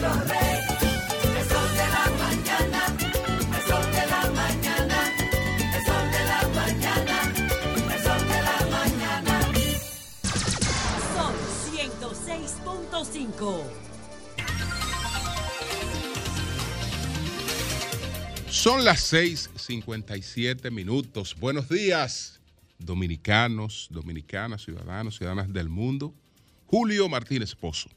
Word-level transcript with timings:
Son 0.00 0.08
106.5. 11.74 13.62
Son 18.48 18.84
las 18.86 19.12
6:57 19.12 20.70
minutos. 20.70 21.36
Buenos 21.38 21.68
días, 21.68 22.40
dominicanos, 22.78 23.88
dominicanas, 23.90 24.62
ciudadanos, 24.64 25.18
ciudadanas 25.18 25.52
del 25.52 25.68
mundo. 25.68 26.14
Julio 26.64 27.06
Martínez 27.10 27.54
Pozo. 27.54 27.90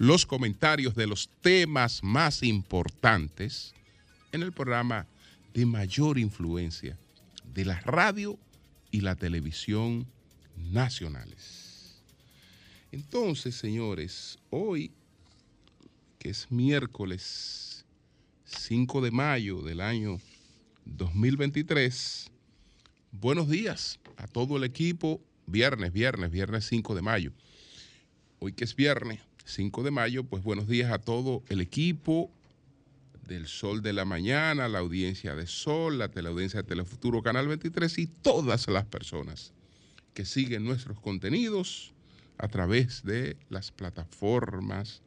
Los 0.00 0.24
comentarios 0.24 0.94
de 0.94 1.06
los 1.06 1.28
temas 1.42 2.02
más 2.02 2.42
importantes 2.42 3.74
en 4.32 4.40
el 4.40 4.50
programa 4.50 5.06
de 5.52 5.66
mayor 5.66 6.16
influencia 6.16 6.96
de 7.52 7.66
la 7.66 7.78
radio 7.80 8.38
y 8.90 9.02
la 9.02 9.14
televisión 9.14 10.06
nacionales. 10.56 12.00
Entonces, 12.90 13.54
señores, 13.56 14.38
hoy, 14.48 14.90
que 16.18 16.30
es 16.30 16.50
miércoles 16.50 17.84
5 18.46 19.02
de 19.02 19.10
mayo 19.10 19.60
del 19.60 19.82
año 19.82 20.18
2023. 20.86 22.30
Buenos 23.12 23.50
días 23.50 24.00
a 24.16 24.26
todo 24.26 24.56
el 24.56 24.64
equipo. 24.64 25.20
Viernes, 25.46 25.92
viernes, 25.92 26.30
viernes 26.30 26.64
5 26.64 26.94
de 26.94 27.02
mayo. 27.02 27.32
Hoy 28.38 28.54
que 28.54 28.64
es 28.64 28.74
viernes 28.74 29.20
5 29.50 29.82
de 29.82 29.90
mayo, 29.90 30.24
pues 30.24 30.44
buenos 30.44 30.68
días 30.68 30.92
a 30.92 30.98
todo 30.98 31.42
el 31.48 31.60
equipo 31.60 32.30
del 33.26 33.48
Sol 33.48 33.82
de 33.82 33.92
la 33.92 34.04
Mañana, 34.04 34.68
la 34.68 34.78
audiencia 34.78 35.34
de 35.34 35.46
Sol, 35.46 35.98
la 35.98 36.08
teleaudiencia 36.08 36.62
de 36.62 36.68
Telefuturo 36.68 37.20
Canal 37.22 37.48
23 37.48 37.98
y 37.98 38.06
todas 38.06 38.68
las 38.68 38.84
personas 38.84 39.52
que 40.14 40.24
siguen 40.24 40.64
nuestros 40.64 41.00
contenidos 41.00 41.92
a 42.38 42.46
través 42.46 43.02
de 43.02 43.36
las 43.48 43.72
plataformas 43.72 45.02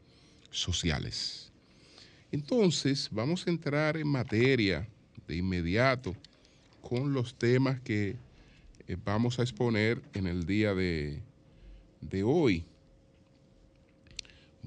sociales. 0.52 1.52
Entonces, 2.32 3.10
vamos 3.12 3.48
a 3.48 3.50
entrar 3.50 3.96
en 3.96 4.08
materia 4.08 4.88
de 5.26 5.38
inmediato 5.38 6.16
con 6.82 7.14
los 7.14 7.36
temas 7.36 7.80
que 7.80 8.18
eh, 8.88 8.98
vamos 9.06 9.40
a 9.40 9.44
exponer 9.44 10.02
en 10.14 10.28
el 10.28 10.46
día 10.46 10.74
de, 10.74 11.22
de 12.02 12.24
hoy. 12.24 12.66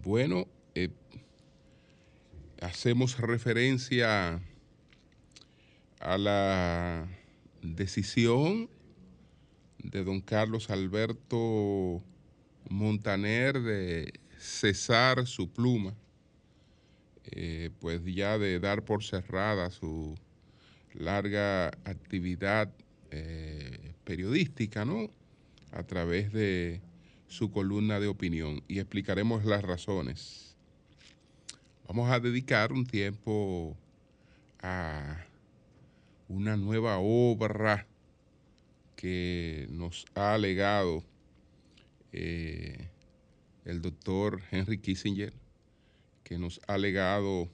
Bueno, 0.06 0.46
eh, 0.76 0.90
hacemos 2.62 3.18
referencia 3.18 4.40
a 5.98 6.16
la 6.16 7.08
decisión 7.60 8.70
de 9.78 10.04
don 10.04 10.20
Carlos 10.20 10.70
Alberto 10.70 12.04
Montaner 12.70 13.60
de 13.60 14.12
cesar 14.38 15.26
su 15.26 15.50
pluma 15.52 15.96
eh, 17.24 17.70
pues 17.80 18.00
ya 18.04 18.38
de 18.38 18.60
dar 18.60 18.84
por 18.84 19.02
cerrada 19.02 19.72
su 19.72 20.14
larga 20.94 21.66
actividad 21.82 22.72
eh, 23.10 23.92
periodística, 24.04 24.84
¿no? 24.84 25.10
A 25.72 25.82
través 25.82 26.32
de 26.32 26.80
su 27.28 27.50
columna 27.50 28.00
de 28.00 28.06
opinión 28.06 28.62
y 28.68 28.78
explicaremos 28.78 29.44
las 29.44 29.62
razones. 29.62 30.56
Vamos 31.86 32.10
a 32.10 32.20
dedicar 32.20 32.72
un 32.72 32.86
tiempo 32.86 33.76
a 34.60 35.24
una 36.28 36.56
nueva 36.56 36.98
obra 36.98 37.86
que 38.96 39.66
nos 39.70 40.06
ha 40.14 40.36
legado 40.38 41.04
eh, 42.12 42.88
el 43.64 43.82
doctor 43.82 44.40
Henry 44.50 44.78
Kissinger 44.78 45.32
que 46.24 46.38
nos 46.38 46.60
ha 46.66 46.76
legado 46.76 47.48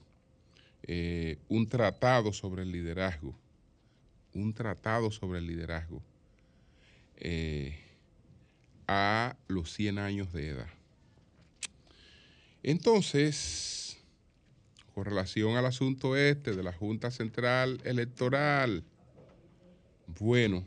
eh, 0.81 1.37
un 1.47 1.67
tratado 1.67 2.33
sobre 2.33 2.63
el 2.63 2.71
liderazgo, 2.71 3.35
un 4.33 4.53
tratado 4.53 5.11
sobre 5.11 5.39
el 5.39 5.47
liderazgo 5.47 6.01
eh, 7.17 7.82
a 8.87 9.35
los 9.47 9.71
100 9.73 9.99
años 9.99 10.33
de 10.33 10.49
edad. 10.49 10.67
Entonces, 12.63 13.97
con 14.93 15.05
relación 15.05 15.57
al 15.57 15.65
asunto 15.65 16.15
este 16.15 16.55
de 16.55 16.63
la 16.63 16.73
Junta 16.73 17.11
Central 17.11 17.81
Electoral, 17.83 18.83
bueno, 20.19 20.65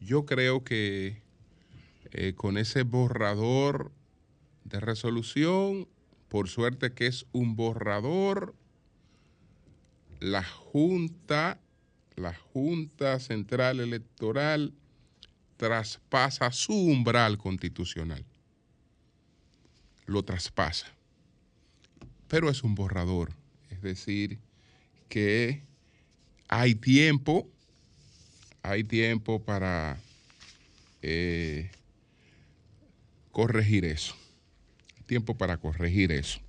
yo 0.00 0.26
creo 0.26 0.62
que 0.62 1.22
eh, 2.12 2.34
con 2.34 2.58
ese 2.58 2.82
borrador 2.82 3.92
de 4.64 4.80
resolución 4.80 5.88
por 6.28 6.48
suerte 6.48 6.92
que 6.92 7.06
es 7.06 7.26
un 7.32 7.56
borrador, 7.56 8.54
la 10.20 10.42
Junta, 10.44 11.60
la 12.16 12.34
Junta 12.34 13.18
Central 13.20 13.80
Electoral 13.80 14.72
traspasa 15.56 16.50
su 16.52 16.74
umbral 16.74 17.38
constitucional. 17.38 18.24
Lo 20.06 20.22
traspasa. 20.24 20.86
Pero 22.28 22.50
es 22.50 22.62
un 22.62 22.74
borrador. 22.74 23.32
Es 23.70 23.82
decir, 23.82 24.38
que 25.08 25.62
hay 26.48 26.74
tiempo, 26.74 27.48
hay 28.62 28.84
tiempo 28.84 29.42
para 29.42 29.98
eh, 31.02 31.70
corregir 33.32 33.84
eso 33.84 34.14
tiempo 35.06 35.36
para 35.38 35.56
corregir 35.56 36.12
eso. 36.12 36.40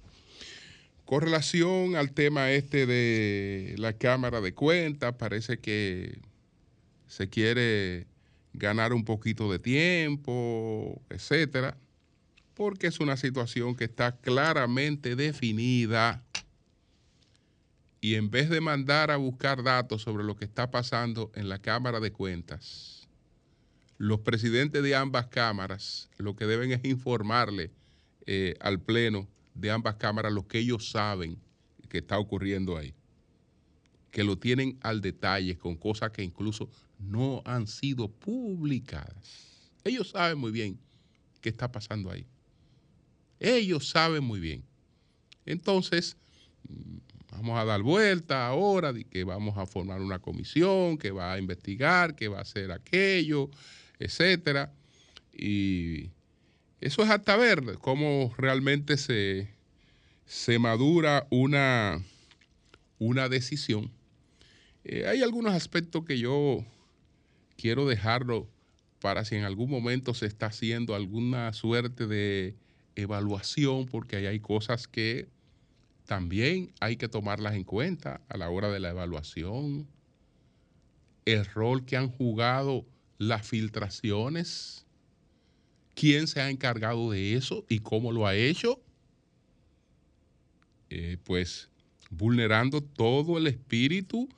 Con 1.05 1.21
relación 1.21 1.95
al 1.95 2.11
tema 2.11 2.51
este 2.51 2.85
de 2.85 3.75
la 3.77 3.93
Cámara 3.93 4.41
de 4.41 4.53
Cuentas, 4.53 5.15
parece 5.17 5.59
que 5.59 6.19
se 7.07 7.29
quiere 7.29 8.07
ganar 8.57 8.93
un 8.93 9.05
poquito 9.05 9.51
de 9.51 9.59
tiempo, 9.59 11.01
etcétera, 11.09 11.77
porque 12.53 12.87
es 12.87 12.99
una 12.99 13.17
situación 13.17 13.75
que 13.75 13.85
está 13.85 14.17
claramente 14.17 15.15
definida 15.15 16.23
y 18.01 18.15
en 18.15 18.29
vez 18.29 18.49
de 18.49 18.61
mandar 18.61 19.11
a 19.11 19.17
buscar 19.17 19.63
datos 19.63 20.01
sobre 20.01 20.23
lo 20.23 20.35
que 20.35 20.45
está 20.45 20.69
pasando 20.71 21.31
en 21.35 21.49
la 21.49 21.59
Cámara 21.59 21.99
de 21.99 22.11
Cuentas, 22.11 23.07
los 23.97 24.19
presidentes 24.19 24.83
de 24.83 24.95
ambas 24.95 25.27
cámaras 25.27 26.09
lo 26.17 26.35
que 26.35 26.45
deben 26.45 26.71
es 26.71 26.83
informarle 26.85 27.71
eh, 28.25 28.55
al 28.59 28.79
Pleno 28.79 29.27
de 29.55 29.71
ambas 29.71 29.95
cámaras 29.95 30.31
lo 30.31 30.47
que 30.47 30.59
ellos 30.59 30.89
saben 30.91 31.39
que 31.89 31.99
está 31.99 32.19
ocurriendo 32.19 32.77
ahí. 32.77 32.93
Que 34.11 34.23
lo 34.23 34.37
tienen 34.37 34.77
al 34.81 35.01
detalle 35.01 35.57
con 35.57 35.75
cosas 35.75 36.11
que 36.11 36.23
incluso 36.23 36.69
no 36.99 37.41
han 37.45 37.67
sido 37.67 38.09
publicadas. 38.09 39.61
Ellos 39.83 40.09
saben 40.09 40.37
muy 40.37 40.51
bien 40.51 40.79
qué 41.41 41.49
está 41.49 41.71
pasando 41.71 42.11
ahí. 42.11 42.25
Ellos 43.39 43.87
saben 43.89 44.23
muy 44.23 44.39
bien. 44.39 44.63
Entonces, 45.45 46.17
mm, 46.67 46.97
vamos 47.31 47.59
a 47.59 47.65
dar 47.65 47.81
vuelta 47.81 48.47
ahora 48.47 48.91
de 48.91 49.03
que 49.03 49.23
vamos 49.23 49.57
a 49.57 49.65
formar 49.65 50.01
una 50.01 50.19
comisión 50.19 50.97
que 50.97 51.11
va 51.11 51.33
a 51.33 51.39
investigar, 51.39 52.15
que 52.15 52.27
va 52.27 52.39
a 52.39 52.41
hacer 52.41 52.71
aquello, 52.71 53.49
etcétera. 53.99 54.73
Y 55.33 56.09
eso 56.81 57.03
es 57.03 57.09
hasta 57.09 57.37
ver 57.37 57.77
cómo 57.79 58.33
realmente 58.37 58.97
se, 58.97 59.49
se 60.25 60.59
madura 60.59 61.27
una, 61.29 62.03
una 62.99 63.29
decisión. 63.29 63.91
Eh, 64.83 65.05
hay 65.07 65.21
algunos 65.21 65.53
aspectos 65.53 66.05
que 66.05 66.17
yo 66.17 66.65
quiero 67.57 67.85
dejarlo 67.87 68.47
para 68.99 69.25
si 69.25 69.35
en 69.35 69.43
algún 69.43 69.69
momento 69.69 70.13
se 70.13 70.25
está 70.25 70.47
haciendo 70.47 70.95
alguna 70.95 71.51
suerte 71.53 72.07
de 72.07 72.55
evaluación, 72.95 73.85
porque 73.85 74.15
ahí 74.15 74.25
hay 74.25 74.39
cosas 74.39 74.87
que 74.87 75.27
también 76.05 76.71
hay 76.79 76.95
que 76.95 77.09
tomarlas 77.09 77.55
en 77.55 77.65
cuenta 77.65 78.21
a 78.29 78.37
la 78.37 78.49
hora 78.49 78.69
de 78.69 78.79
la 78.79 78.89
evaluación. 78.89 79.87
El 81.25 81.45
rol 81.45 81.83
que 81.85 81.97
han 81.97 82.09
jugado 82.09 82.85
las 83.17 83.45
filtraciones 83.45 84.87
quién 85.97 86.27
se 86.27 86.39
ha 86.39 86.49
encargado 86.49 87.09
de 87.11 87.33
eso 87.33 87.65
y 87.67 87.79
cómo 87.79 88.11
lo 88.11 88.27
ha 88.27 88.35
hecho, 88.35 88.79
eh, 90.89 91.17
pues 91.23 91.69
vulnerando 92.11 92.81
todo 92.81 93.37
el 93.39 93.47
espíritu 93.47 94.29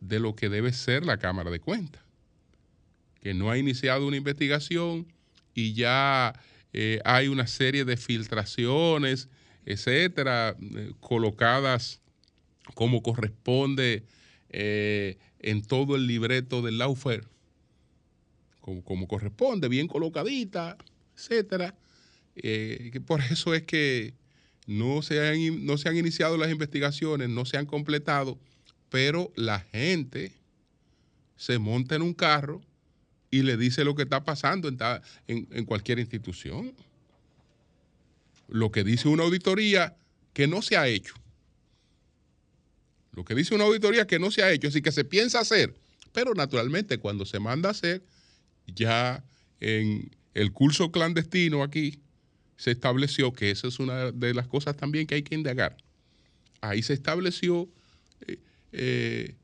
de 0.00 0.20
lo 0.20 0.36
que 0.36 0.48
debe 0.48 0.72
ser 0.72 1.04
la 1.04 1.18
Cámara 1.18 1.50
de 1.50 1.58
Cuentas, 1.58 2.02
no 3.34 3.50
ha 3.50 3.58
iniciado 3.58 4.06
una 4.06 4.16
investigación 4.16 5.06
y 5.54 5.74
ya 5.74 6.38
eh, 6.72 7.00
hay 7.04 7.28
una 7.28 7.46
serie 7.46 7.84
de 7.84 7.96
filtraciones 7.96 9.28
etcétera, 9.64 10.56
eh, 10.58 10.92
colocadas 11.00 12.00
como 12.74 13.02
corresponde 13.02 14.04
eh, 14.48 15.18
en 15.40 15.62
todo 15.62 15.94
el 15.94 16.06
libreto 16.06 16.62
del 16.62 16.78
Laufer, 16.78 17.26
como, 18.62 19.06
corresponde, 19.06 19.68
bien 19.68 19.88
colocadita, 19.88 20.76
etcétera. 21.14 21.74
Por 23.06 23.20
eso 23.30 23.52
es 23.54 23.62
que 23.64 24.14
no 24.66 25.02
se, 25.02 25.26
han, 25.26 25.66
no 25.66 25.76
se 25.76 25.88
han 25.88 25.96
iniciado 25.96 26.38
las 26.38 26.50
investigaciones, 26.50 27.28
no 27.28 27.44
se 27.44 27.58
han 27.58 27.66
completado, 27.66 28.38
pero 28.88 29.32
la 29.36 29.60
gente 29.60 30.32
se 31.36 31.58
monta 31.58 31.94
en 31.94 32.02
un 32.02 32.14
carro 32.14 32.62
y 33.30 33.42
le 33.42 33.56
dice 33.56 33.84
lo 33.84 33.94
que 33.94 34.02
está 34.02 34.24
pasando 34.24 34.68
en, 34.68 34.78
en 35.26 35.64
cualquier 35.64 35.98
institución. 35.98 36.74
Lo 38.48 38.70
que 38.72 38.84
dice 38.84 39.08
una 39.08 39.24
auditoría 39.24 39.96
que 40.32 40.46
no 40.46 40.62
se 40.62 40.76
ha 40.76 40.88
hecho. 40.88 41.14
Lo 43.12 43.24
que 43.24 43.34
dice 43.34 43.54
una 43.54 43.64
auditoría 43.64 44.06
que 44.06 44.18
no 44.18 44.30
se 44.30 44.42
ha 44.42 44.52
hecho, 44.52 44.68
así 44.68 44.80
que 44.80 44.92
se 44.92 45.04
piensa 45.04 45.40
hacer, 45.40 45.74
pero 46.12 46.34
naturalmente 46.34 46.98
cuando 46.98 47.26
se 47.26 47.40
manda 47.40 47.68
a 47.68 47.72
hacer, 47.72 48.02
ya 48.66 49.24
en 49.60 50.10
el 50.34 50.52
curso 50.52 50.92
clandestino 50.92 51.62
aquí 51.62 51.98
se 52.56 52.70
estableció 52.70 53.32
que 53.32 53.50
esa 53.50 53.68
es 53.68 53.78
una 53.78 54.12
de 54.12 54.34
las 54.34 54.46
cosas 54.46 54.76
también 54.76 55.06
que 55.06 55.16
hay 55.16 55.22
que 55.22 55.34
indagar. 55.34 55.76
Ahí 56.60 56.82
se 56.82 56.92
estableció 56.92 57.68
eh, 58.26 58.38
eh, 58.72 59.34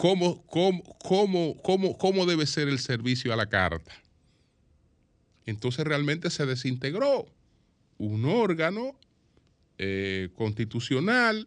cómo, 0.00 0.42
cómo, 0.46 0.82
cómo, 0.98 1.60
cómo, 1.62 1.98
cómo 1.98 2.24
debe 2.24 2.46
ser 2.46 2.68
el 2.68 2.78
servicio 2.78 3.34
a 3.34 3.36
la 3.36 3.50
carta. 3.50 3.92
Entonces 5.44 5.84
realmente 5.84 6.30
se 6.30 6.46
desintegró 6.46 7.26
un 7.98 8.24
órgano 8.24 8.98
eh, 9.76 10.30
constitucional 10.36 11.46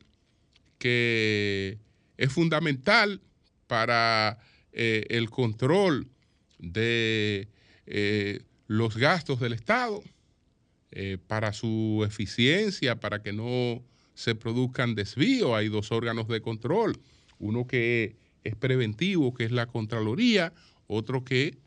que 0.78 1.80
es 2.18 2.32
fundamental 2.32 3.22
para 3.66 4.38
eh, 4.72 5.08
el 5.10 5.32
control 5.32 6.08
de 6.60 7.48
eh, 7.88 8.44
los 8.68 8.98
gastos 8.98 9.40
del 9.40 9.54
Estado, 9.54 10.04
para 11.26 11.54
su 11.54 12.04
eficiencia, 12.06 13.00
para 13.00 13.24
que 13.24 13.34
no 13.34 13.84
se 14.14 14.36
produzcan 14.36 14.94
desvíos. 14.94 15.50
Hay 15.56 15.68
dos 15.68 15.92
órganos 15.92 16.28
de 16.28 16.40
control, 16.40 17.00
uno 17.40 17.66
que 17.66 18.16
es 18.44 18.56
preventivo, 18.56 19.34
que 19.34 19.46
es 19.46 19.52
la 19.52 19.68
Contraloría, 19.68 20.54
otro 20.88 21.24
que 21.24 21.58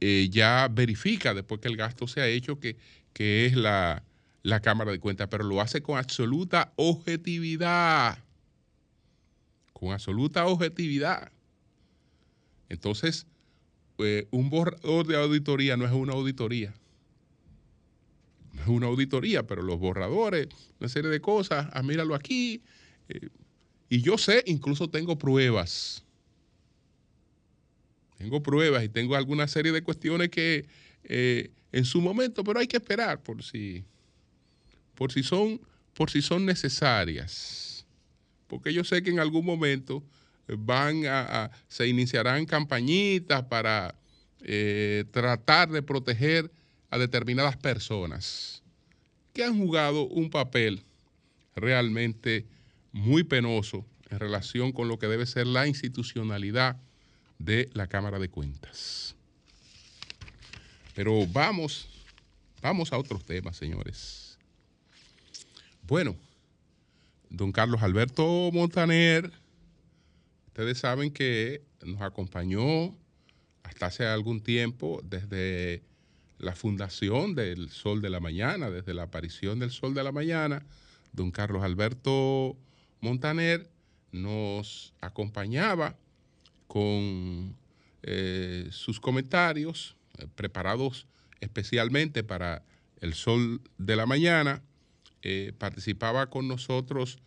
eh, 0.00 0.28
ya 0.30 0.68
verifica 0.70 1.34
después 1.34 1.60
que 1.60 1.68
el 1.68 1.76
gasto 1.76 2.06
se 2.06 2.20
ha 2.20 2.26
hecho, 2.26 2.58
que, 2.58 2.76
que 3.12 3.46
es 3.46 3.54
la, 3.54 4.02
la 4.42 4.60
Cámara 4.60 4.92
de 4.92 5.00
Cuentas, 5.00 5.28
pero 5.30 5.44
lo 5.44 5.60
hace 5.60 5.82
con 5.82 5.98
absoluta 5.98 6.72
objetividad. 6.76 8.18
Con 9.72 9.92
absoluta 9.92 10.46
objetividad. 10.46 11.30
Entonces, 12.68 13.26
eh, 13.98 14.26
un 14.30 14.48
borrador 14.48 15.06
de 15.06 15.16
auditoría 15.16 15.76
no 15.76 15.84
es 15.84 15.92
una 15.92 16.12
auditoría. 16.12 16.72
No 18.54 18.62
es 18.62 18.68
una 18.68 18.86
auditoría, 18.86 19.46
pero 19.46 19.62
los 19.62 19.78
borradores, 19.78 20.48
una 20.78 20.88
serie 20.88 21.10
de 21.10 21.20
cosas, 21.20 21.68
ah, 21.72 21.82
míralo 21.82 22.14
aquí. 22.14 22.62
eh, 23.08 23.28
y 23.90 24.00
yo 24.00 24.16
sé, 24.16 24.42
incluso 24.46 24.88
tengo 24.88 25.18
pruebas. 25.18 26.02
Tengo 28.16 28.42
pruebas 28.42 28.84
y 28.84 28.88
tengo 28.88 29.16
alguna 29.16 29.48
serie 29.48 29.72
de 29.72 29.82
cuestiones 29.82 30.28
que 30.30 30.66
eh, 31.04 31.50
en 31.72 31.84
su 31.84 32.00
momento, 32.00 32.44
pero 32.44 32.60
hay 32.60 32.66
que 32.66 32.76
esperar 32.76 33.22
por 33.22 33.42
si, 33.42 33.84
por 34.94 35.10
si 35.12 35.22
son, 35.22 35.60
por 35.94 36.10
si 36.10 36.22
son 36.22 36.46
necesarias. 36.46 37.84
Porque 38.46 38.72
yo 38.72 38.84
sé 38.84 39.02
que 39.02 39.10
en 39.10 39.20
algún 39.20 39.44
momento 39.44 40.02
van 40.46 41.06
a, 41.06 41.44
a- 41.44 41.50
se 41.68 41.86
iniciarán 41.88 42.44
campañitas 42.46 43.42
para 43.44 43.94
eh, 44.42 45.04
tratar 45.10 45.70
de 45.70 45.82
proteger 45.82 46.50
a 46.90 46.98
determinadas 46.98 47.56
personas 47.56 48.62
que 49.32 49.44
han 49.44 49.56
jugado 49.58 50.02
un 50.08 50.28
papel 50.28 50.82
realmente 51.54 52.44
muy 52.92 53.24
penoso 53.24 53.84
en 54.10 54.18
relación 54.18 54.72
con 54.72 54.88
lo 54.88 54.98
que 54.98 55.06
debe 55.06 55.26
ser 55.26 55.46
la 55.46 55.66
institucionalidad 55.66 56.76
de 57.38 57.70
la 57.72 57.86
Cámara 57.86 58.18
de 58.18 58.28
Cuentas. 58.28 59.14
Pero 60.94 61.26
vamos, 61.26 61.88
vamos 62.60 62.92
a 62.92 62.98
otros 62.98 63.24
temas, 63.24 63.56
señores. 63.56 64.38
Bueno, 65.82 66.16
don 67.30 67.52
Carlos 67.52 67.82
Alberto 67.82 68.50
Montaner, 68.52 69.30
ustedes 70.48 70.78
saben 70.78 71.10
que 71.10 71.62
nos 71.82 72.02
acompañó 72.02 72.94
hasta 73.62 73.86
hace 73.86 74.06
algún 74.06 74.40
tiempo 74.40 75.00
desde 75.04 75.82
la 76.38 76.54
fundación 76.54 77.34
del 77.34 77.70
Sol 77.70 78.02
de 78.02 78.10
la 78.10 78.20
Mañana, 78.20 78.70
desde 78.70 78.94
la 78.94 79.04
aparición 79.04 79.58
del 79.58 79.70
Sol 79.70 79.94
de 79.94 80.02
la 80.02 80.12
Mañana, 80.12 80.64
don 81.12 81.30
Carlos 81.30 81.62
Alberto 81.62 82.56
Montaner 83.00 83.68
nos 84.12 84.92
acompañaba 85.00 85.96
con 86.66 87.56
eh, 88.02 88.68
sus 88.70 89.00
comentarios 89.00 89.96
eh, 90.18 90.26
preparados 90.34 91.06
especialmente 91.40 92.22
para 92.22 92.62
el 93.00 93.14
Sol 93.14 93.60
de 93.78 93.96
la 93.96 94.06
Mañana. 94.06 94.62
Eh, 95.22 95.52
participaba 95.58 96.28
con 96.28 96.48
nosotros 96.48 97.18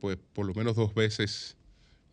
pues 0.00 0.16
por 0.32 0.46
lo 0.46 0.54
menos 0.54 0.76
dos 0.76 0.94
veces 0.94 1.54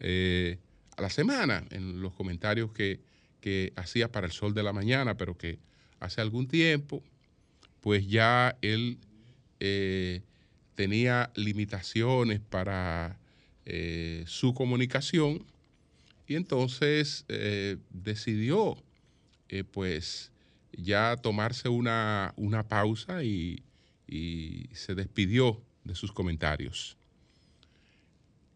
a 0.01 1.01
la 1.01 1.09
semana 1.09 1.63
en 1.69 2.01
los 2.01 2.13
comentarios 2.13 2.73
que, 2.73 2.99
que 3.39 3.71
hacía 3.77 4.11
para 4.11 4.27
el 4.27 4.33
Sol 4.33 4.53
de 4.53 4.61
la 4.61 4.73
Mañana, 4.73 5.15
pero 5.15 5.37
que 5.37 5.57
hace 6.01 6.19
algún 6.19 6.49
tiempo 6.49 7.01
pues 7.79 8.05
ya 8.07 8.57
él 8.61 8.99
tenía 10.75 11.31
limitaciones 11.35 12.41
para 12.41 13.17
eh, 13.65 14.23
su 14.27 14.53
comunicación 14.53 15.43
y 16.27 16.35
entonces 16.35 17.25
eh, 17.29 17.77
decidió 17.89 18.77
eh, 19.49 19.63
pues 19.63 20.31
ya 20.73 21.15
tomarse 21.17 21.69
una, 21.69 22.33
una 22.35 22.67
pausa 22.67 23.23
y, 23.23 23.61
se 24.73 24.93
despidió 24.93 25.59
de 25.83 25.95
sus 25.95 26.11
comentarios. 26.11 26.95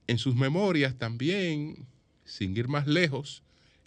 En 0.05 0.19
sus 0.19 0.35
memorias 0.35 0.95
también, 0.95 1.87
sin 2.23 2.55
ir 2.55 2.67
más 2.67 2.85
lejos, 2.85 3.41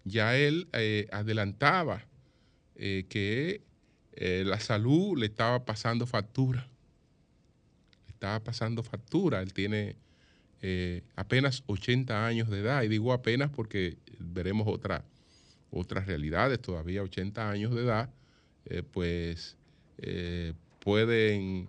ya 0.05 0.37
él 0.37 0.67
adelantaba 1.13 2.05
que 2.77 3.61
la 4.17 4.59
salud 4.59 5.17
le 5.17 5.27
estaba 5.27 5.65
pasando 5.65 6.05
factura. 6.05 6.72
Estaba 8.23 8.39
pasando 8.39 8.85
factura. 8.85 9.43
Él 9.43 9.53
tiene 9.53 9.97
eh, 10.61 11.03
apenas 11.17 11.65
80 11.67 12.25
años 12.25 12.49
de 12.49 12.61
edad. 12.61 12.85
Y 12.85 12.89
digo 12.89 13.13
apenas 13.13 13.51
porque 13.51 13.99
veremos 14.21 14.69
otra, 14.69 15.05
otras 15.73 16.07
realidades. 16.07 16.63
Todavía 16.63 17.03
80 17.03 17.51
años 17.51 17.75
de 17.75 17.83
edad, 17.83 18.11
eh, 18.67 18.85
pues 18.89 19.57
eh, 19.99 20.53
pueden 20.79 21.69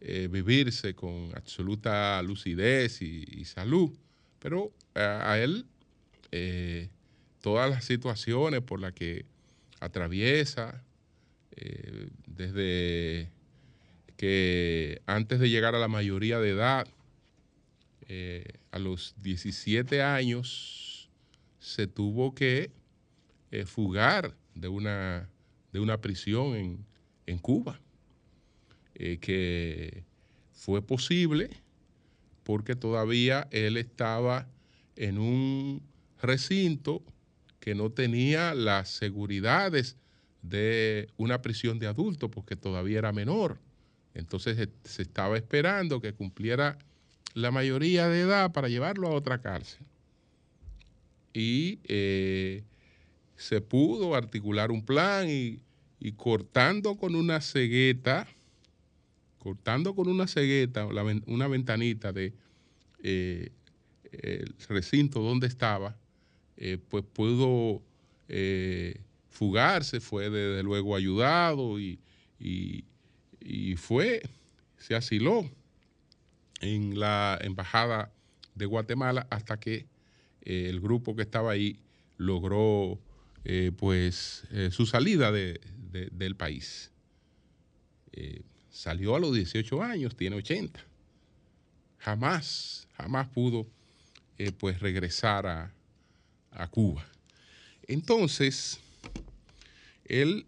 vivirse 0.00 0.96
con 0.96 1.30
absoluta 1.36 2.20
lucidez 2.22 3.00
y, 3.00 3.44
salud. 3.44 3.92
Pero 4.40 4.72
a, 4.96 5.38
él, 5.38 5.64
todas 7.40 7.70
las 7.70 7.84
situaciones 7.84 8.62
por 8.62 8.80
las 8.80 8.92
que 8.94 9.24
atraviesa, 9.78 10.82
desde 12.26 13.30
que 14.22 15.02
antes 15.06 15.40
de 15.40 15.50
llegar 15.50 15.74
a 15.74 15.80
la 15.80 15.88
mayoría 15.88 16.38
de 16.38 16.50
edad, 16.50 16.86
eh, 18.06 18.44
a 18.70 18.78
los 18.78 19.16
17 19.20 20.00
años, 20.00 21.10
se 21.58 21.88
tuvo 21.88 22.32
que 22.32 22.70
eh, 23.50 23.64
fugar 23.66 24.36
de 24.54 24.68
una, 24.68 25.28
de 25.72 25.80
una 25.80 26.00
prisión 26.00 26.54
en, 26.54 26.86
en 27.26 27.38
Cuba, 27.38 27.80
eh, 28.94 29.18
que 29.18 30.04
fue 30.52 30.82
posible 30.82 31.50
porque 32.44 32.76
todavía 32.76 33.48
él 33.50 33.76
estaba 33.76 34.46
en 34.94 35.18
un 35.18 35.82
recinto 36.20 37.02
que 37.58 37.74
no 37.74 37.90
tenía 37.90 38.54
las 38.54 38.88
seguridades 38.88 39.96
de 40.42 41.08
una 41.16 41.42
prisión 41.42 41.80
de 41.80 41.88
adultos 41.88 42.30
porque 42.30 42.54
todavía 42.54 43.00
era 43.00 43.10
menor. 43.10 43.58
Entonces 44.14 44.58
eh, 44.58 44.68
se 44.84 45.02
estaba 45.02 45.36
esperando 45.36 46.00
que 46.00 46.12
cumpliera 46.12 46.78
la 47.34 47.50
mayoría 47.50 48.08
de 48.08 48.20
edad 48.20 48.52
para 48.52 48.68
llevarlo 48.68 49.08
a 49.08 49.12
otra 49.14 49.40
cárcel. 49.40 49.86
Y 51.32 51.78
eh, 51.84 52.62
se 53.36 53.60
pudo 53.60 54.14
articular 54.14 54.70
un 54.70 54.84
plan 54.84 55.26
y, 55.28 55.60
cortando 56.16 56.96
con 56.96 57.14
una 57.14 57.40
cegueta, 57.40 58.26
cortando 59.38 59.94
con 59.94 60.08
una 60.08 60.26
cegueta, 60.26 60.86
una 61.26 61.46
ventanita 61.48 62.12
de 62.12 62.34
eh, 63.02 63.50
el 64.10 64.54
recinto 64.68 65.20
donde 65.20 65.46
estaba, 65.46 65.96
pues 66.88 67.04
pudo 67.12 67.80
fugarse, 69.30 70.00
fue 70.00 70.28
desde 70.28 70.62
luego 70.62 70.96
ayudado 70.96 71.80
y- 71.80 71.98
y 73.44 73.76
fue, 73.76 74.22
se 74.78 74.94
asiló 74.94 75.48
en 76.60 76.98
la 76.98 77.38
embajada 77.42 78.12
de 78.54 78.66
Guatemala 78.66 79.26
hasta 79.30 79.58
que 79.58 79.86
eh, 80.42 80.66
el 80.68 80.80
grupo 80.80 81.14
que 81.16 81.22
estaba 81.22 81.52
ahí 81.52 81.78
logró 82.18 82.98
eh, 83.44 83.72
pues 83.76 84.44
eh, 84.52 84.70
su 84.70 84.86
salida 84.86 85.32
de- 85.32 85.60
de- 85.90 86.08
del 86.12 86.36
país. 86.36 86.90
Salió 88.70 89.16
a 89.16 89.20
los 89.20 89.34
18 89.34 89.82
años, 89.82 90.16
tiene 90.16 90.36
80. 90.36 90.80
Jamás, 91.98 92.86
jamás 92.96 93.28
pudo 93.28 93.66
pues 94.58 94.80
regresar 94.80 95.46
a, 95.46 95.72
a 96.50 96.68
Cuba. 96.68 97.06
Entonces, 97.86 98.80
él 100.04 100.46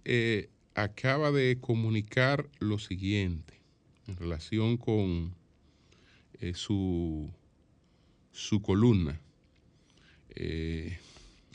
acaba 0.75 1.31
de 1.31 1.59
comunicar 1.61 2.49
lo 2.59 2.79
siguiente 2.79 3.61
en 4.07 4.17
relación 4.17 4.77
con 4.77 5.35
eh, 6.41 6.55
su, 6.55 7.31
su 8.33 8.61
columna. 8.61 9.21
Eh, 10.35 10.99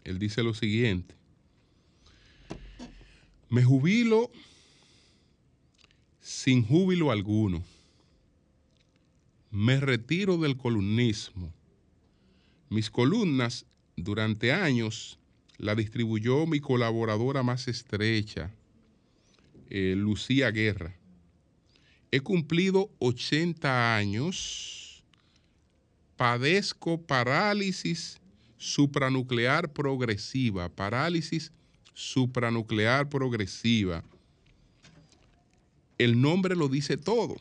él 0.04 0.20
dice 0.20 0.42
lo 0.42 0.54
siguiente. 0.54 1.16
Me 3.50 3.64
jubilo 3.64 4.32
sin 6.22 6.64
júbilo 6.64 7.12
alguno. 7.12 7.64
Me 9.52 9.80
retiro 9.80 10.38
del 10.38 10.56
columnismo. 10.56 11.52
Mis 12.70 12.90
columnas 12.90 13.66
durante 13.96 14.54
años 14.54 15.18
la 15.58 15.76
distribuyó 15.76 16.46
mi 16.46 16.60
colaboradora 16.60 17.44
más 17.44 17.68
estrecha, 17.68 18.52
eh, 19.70 19.94
Lucía 19.98 20.52
Guerra. 20.52 20.96
He 22.12 22.22
cumplido 22.22 22.90
80 23.00 23.96
años, 23.96 25.04
padezco 26.18 27.02
parálisis 27.02 28.20
supranuclear 28.58 29.72
progresiva, 29.72 30.70
parálisis 30.70 31.52
supranuclear 31.94 33.08
progresiva. 33.10 34.04
El 35.98 36.20
nombre 36.20 36.56
lo 36.56 36.68
dice 36.68 36.98
todo. 36.98 37.36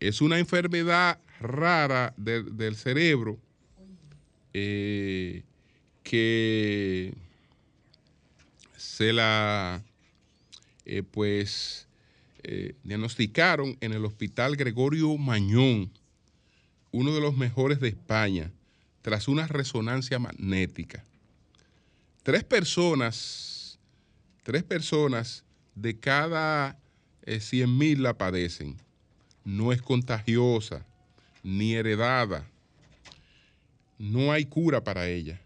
Es 0.00 0.20
una 0.20 0.38
enfermedad 0.38 1.18
rara 1.38 2.14
de- 2.16 2.42
del 2.42 2.74
cerebro 2.76 3.38
eh, 4.52 5.42
que 6.02 7.14
se 8.76 9.12
la 9.12 9.82
eh, 10.92 11.04
pues 11.04 11.86
eh, 12.42 12.74
diagnosticaron 12.82 13.76
en 13.80 13.92
el 13.92 14.04
hospital 14.04 14.56
Gregorio 14.56 15.16
Mañón, 15.18 15.88
uno 16.90 17.14
de 17.14 17.20
los 17.20 17.36
mejores 17.36 17.78
de 17.78 17.86
España, 17.86 18.50
tras 19.00 19.28
una 19.28 19.46
resonancia 19.46 20.18
magnética. 20.18 21.04
Tres 22.24 22.42
personas, 22.42 23.78
tres 24.42 24.64
personas 24.64 25.44
de 25.76 25.96
cada 25.96 26.76
eh, 27.22 27.38
100 27.38 27.78
mil 27.78 28.02
la 28.02 28.18
padecen. 28.18 28.76
No 29.44 29.72
es 29.72 29.82
contagiosa 29.82 30.84
ni 31.44 31.74
heredada. 31.74 32.44
No 33.96 34.32
hay 34.32 34.44
cura 34.44 34.82
para 34.82 35.06
ella. 35.06 35.40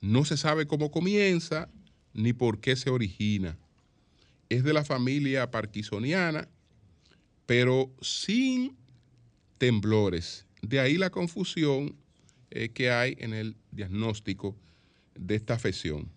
No 0.00 0.24
se 0.24 0.38
sabe 0.38 0.66
cómo 0.66 0.90
comienza 0.90 1.68
ni 2.14 2.32
por 2.32 2.60
qué 2.60 2.76
se 2.76 2.88
origina. 2.88 3.58
Es 4.50 4.62
de 4.62 4.74
la 4.74 4.84
familia 4.84 5.50
parkinsoniana, 5.50 6.46
pero 7.46 7.90
sin 8.02 8.76
temblores. 9.56 10.46
De 10.60 10.80
ahí 10.80 10.98
la 10.98 11.08
confusión 11.08 11.96
eh, 12.50 12.68
que 12.68 12.90
hay 12.90 13.16
en 13.18 13.32
el 13.32 13.56
diagnóstico 13.70 14.56
de 15.14 15.36
esta 15.36 15.54
afección. 15.54 16.10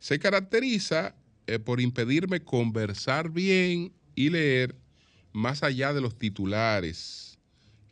Se 0.00 0.18
caracteriza 0.18 1.14
eh, 1.46 1.58
por 1.58 1.80
impedirme 1.80 2.40
conversar 2.40 3.30
bien 3.30 3.92
y 4.14 4.30
leer 4.30 4.74
más 5.32 5.62
allá 5.62 5.92
de 5.92 6.00
los 6.00 6.18
titulares 6.18 7.38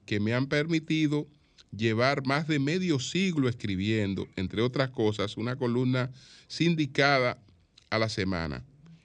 que 0.07 0.21
me 0.21 0.35
han 0.35 0.47
permitido 0.47 1.29
llevar 1.76 2.26
más 2.26 2.47
de 2.47 2.59
medio 2.59 2.99
siglo 2.99 3.49
escribiendo, 3.49 4.29
entre 4.37 4.62
otras 4.62 4.91
cosas, 4.91 5.37
una 5.37 5.57
columna 5.57 6.11
sindicada 6.47 7.43
a 7.91 7.99
la 7.99 8.09
semana. 8.09 8.64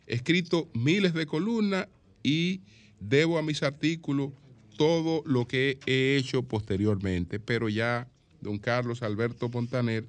Escrito 0.10 0.68
miles 0.74 1.14
de 1.14 1.26
columnas 1.26 1.88
y 2.22 2.62
debo 3.00 3.38
a 3.38 3.44
mis 3.44 3.64
artículos 3.64 4.32
todo 4.78 5.24
lo 5.26 5.48
que 5.48 5.80
he 5.86 6.18
hecho 6.18 6.44
posteriormente, 6.44 7.40
pero 7.40 7.70
ya 7.70 8.08
don 8.42 8.58
Carlos 8.58 9.04
Alberto 9.04 9.50
Montaner, 9.50 10.06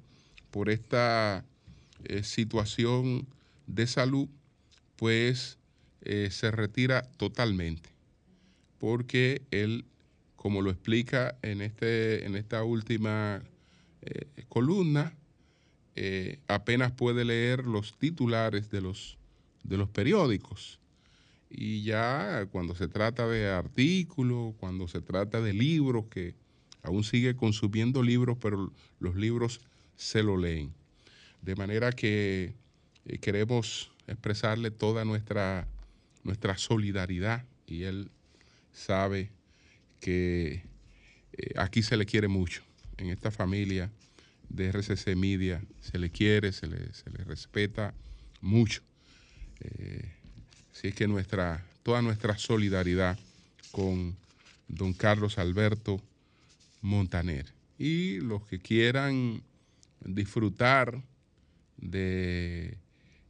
por 0.49 0.69
esta 0.69 1.45
eh, 2.03 2.23
situación 2.23 3.27
de 3.67 3.87
salud, 3.87 4.27
pues 4.97 5.57
eh, 6.01 6.29
se 6.31 6.51
retira 6.51 7.03
totalmente, 7.17 7.89
porque 8.79 9.41
él, 9.51 9.85
como 10.35 10.61
lo 10.61 10.69
explica 10.69 11.37
en, 11.41 11.61
este, 11.61 12.25
en 12.25 12.35
esta 12.35 12.63
última 12.63 13.41
eh, 14.01 14.25
columna, 14.49 15.15
apenas 16.47 16.91
puede 16.93 17.23
leer 17.25 17.65
los 17.65 17.95
titulares 17.99 18.71
de 18.71 18.81
los, 18.81 19.19
de 19.63 19.77
los 19.77 19.89
periódicos. 19.89 20.79
Y 21.49 21.83
ya 21.83 22.47
cuando 22.51 22.75
se 22.75 22.87
trata 22.87 23.27
de 23.27 23.49
artículos, 23.49 24.55
cuando 24.57 24.87
se 24.87 25.01
trata 25.01 25.41
de 25.41 25.53
libros, 25.53 26.05
que 26.09 26.33
aún 26.81 27.03
sigue 27.03 27.35
consumiendo 27.35 28.01
libros, 28.03 28.37
pero 28.39 28.71
los 28.99 29.15
libros 29.15 29.59
se 29.95 30.23
lo 30.23 30.37
leen. 30.37 30.73
De 31.41 31.55
manera 31.55 31.91
que 31.91 32.53
eh, 33.05 33.17
queremos 33.17 33.91
expresarle 34.07 34.71
toda 34.71 35.05
nuestra, 35.05 35.67
nuestra 36.23 36.57
solidaridad 36.57 37.45
y 37.67 37.83
él 37.83 38.11
sabe 38.71 39.31
que 39.99 40.63
eh, 41.33 41.53
aquí 41.57 41.81
se 41.81 41.97
le 41.97 42.05
quiere 42.05 42.27
mucho. 42.27 42.63
En 42.97 43.09
esta 43.09 43.31
familia 43.31 43.91
de 44.49 44.71
RCC 44.71 45.15
Media 45.15 45.61
se 45.79 45.97
le 45.97 46.11
quiere, 46.11 46.51
se 46.51 46.67
le, 46.67 46.93
se 46.93 47.09
le 47.09 47.23
respeta 47.23 47.93
mucho. 48.41 48.81
Eh, 49.61 50.11
así 50.71 50.89
es 50.89 50.95
que 50.95 51.07
nuestra, 51.07 51.65
toda 51.83 52.01
nuestra 52.01 52.37
solidaridad 52.37 53.17
con 53.71 54.15
don 54.67 54.93
Carlos 54.93 55.37
Alberto 55.37 56.01
Montaner. 56.81 57.45
Y 57.77 58.19
los 58.19 58.45
que 58.45 58.59
quieran 58.59 59.41
disfrutar 60.03 61.01
de 61.77 62.77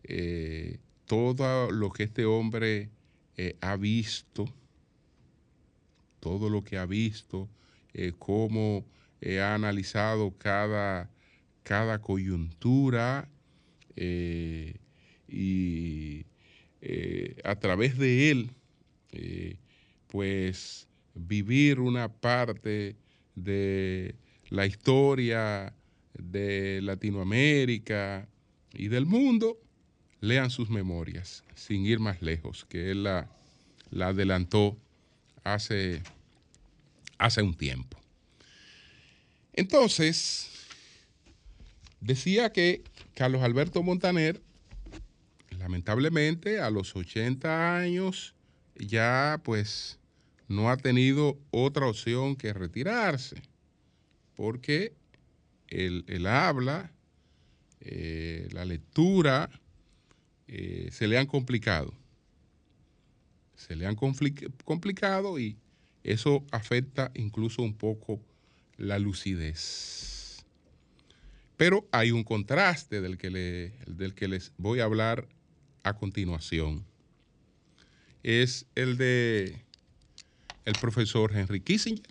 eh, 0.04 0.78
todo 1.06 1.72
lo 1.72 1.90
que 1.92 2.04
este 2.04 2.26
hombre 2.26 2.90
eh, 3.38 3.56
ha 3.62 3.76
visto, 3.76 4.46
todo 6.20 6.50
lo 6.50 6.64
que 6.64 6.78
ha 6.78 6.86
visto, 6.86 7.50
eh, 7.94 8.14
cómo 8.18 8.86
ha 9.40 9.54
analizado 9.54 10.34
cada, 10.38 11.10
cada 11.64 12.00
coyuntura 12.00 13.30
y 15.32 16.26
eh, 16.82 17.36
a 17.44 17.56
través 17.56 17.98
de 17.98 18.32
él, 18.32 18.52
eh, 19.12 19.56
pues 20.08 20.88
vivir 21.16 21.80
una 21.80 22.12
parte 22.12 22.96
de 23.36 24.16
la 24.50 24.66
historia 24.66 25.74
de 26.14 26.82
Latinoamérica 26.82 28.28
y 28.74 28.90
del 28.90 29.06
mundo, 29.06 29.58
lean 30.20 30.50
sus 30.50 30.70
memorias, 30.70 31.44
sin 31.56 31.86
ir 31.86 32.00
más 32.00 32.22
lejos, 32.22 32.66
que 32.66 32.92
él 32.92 33.04
la, 33.04 33.30
la 33.90 34.10
adelantó 34.10 34.78
hace, 35.44 36.02
hace 37.18 37.42
un 37.42 37.56
tiempo. 37.56 37.98
Entonces, 39.54 40.50
decía 42.00 42.52
que 42.52 42.84
Carlos 43.14 43.42
Alberto 43.42 43.84
Montaner, 43.84 44.42
lamentablemente, 45.62 46.60
a 46.60 46.70
los 46.70 46.96
80 46.96 47.77
años, 47.77 48.34
ya 48.75 49.39
pues 49.44 50.00
no 50.48 50.70
ha 50.70 50.77
tenido 50.77 51.38
otra 51.51 51.88
opción 51.88 52.36
que 52.36 52.53
retirarse, 52.53 53.41
porque 54.36 54.94
el, 55.68 56.03
habla, 56.27 56.91
eh, 57.82 58.48
la 58.51 58.65
lectura, 58.65 59.50
eh, 60.48 60.89
se 60.91 61.08
le 61.08 61.18
han 61.18 61.27
complicado. 61.27 61.94
se 63.56 63.75
le 63.75 63.86
han 63.86 63.96
complicado 63.96 65.39
y 65.39 65.56
eso 66.03 66.44
afecta 66.51 67.12
incluso 67.13 67.62
un 67.62 67.75
poco 67.75 68.20
la 68.77 68.98
lucidez. 68.98 70.44
Pero 71.58 71.88
hay 71.91 72.12
un 72.12 72.24
contraste 72.24 73.01
del 73.01 73.20
que, 73.20 73.30
le- 73.30 73.74
del 73.86 74.15
que 74.15 74.27
les 74.27 74.51
voy 74.58 74.80
a 74.80 74.86
hablar 74.86 75.27
a 75.84 75.94
continuación. 75.94 76.86
Es 78.24 78.66
el 78.76 78.98
de 78.98 79.62
el 80.66 80.74
profesor 80.80 81.36
Henry 81.36 81.62
Kissinger. 81.62 82.06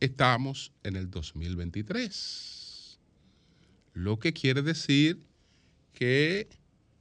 Estamos 0.00 0.72
en 0.82 0.96
el 0.96 1.10
2023. 1.10 2.98
Lo 3.92 4.18
que 4.18 4.32
quiere 4.32 4.62
decir 4.62 5.26
que 5.92 6.48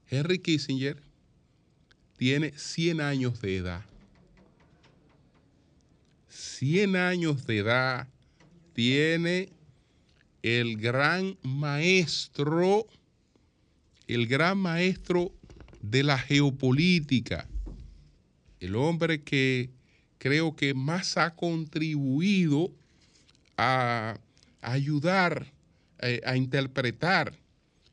Henry 0.07 0.39
Kissinger 0.39 1.01
tiene 2.17 2.51
100 2.57 2.99
años 2.99 3.39
de 3.39 3.55
edad. 3.55 3.85
100 6.27 6.97
años 6.97 7.47
de 7.47 7.59
edad 7.59 8.09
tiene 8.73 9.47
el 10.43 10.75
gran 10.75 11.37
maestro, 11.41 12.85
el 14.07 14.27
gran 14.27 14.57
maestro 14.57 15.31
de 15.81 16.03
la 16.03 16.17
geopolítica, 16.17 17.47
el 18.59 18.75
hombre 18.75 19.23
que 19.23 19.69
creo 20.17 20.53
que 20.57 20.73
más 20.73 21.15
ha 21.15 21.33
contribuido 21.33 22.73
a, 23.59 24.19
ayudar 24.61 25.51
eh, 25.99 26.21
a 26.25 26.35
interpretar 26.37 27.33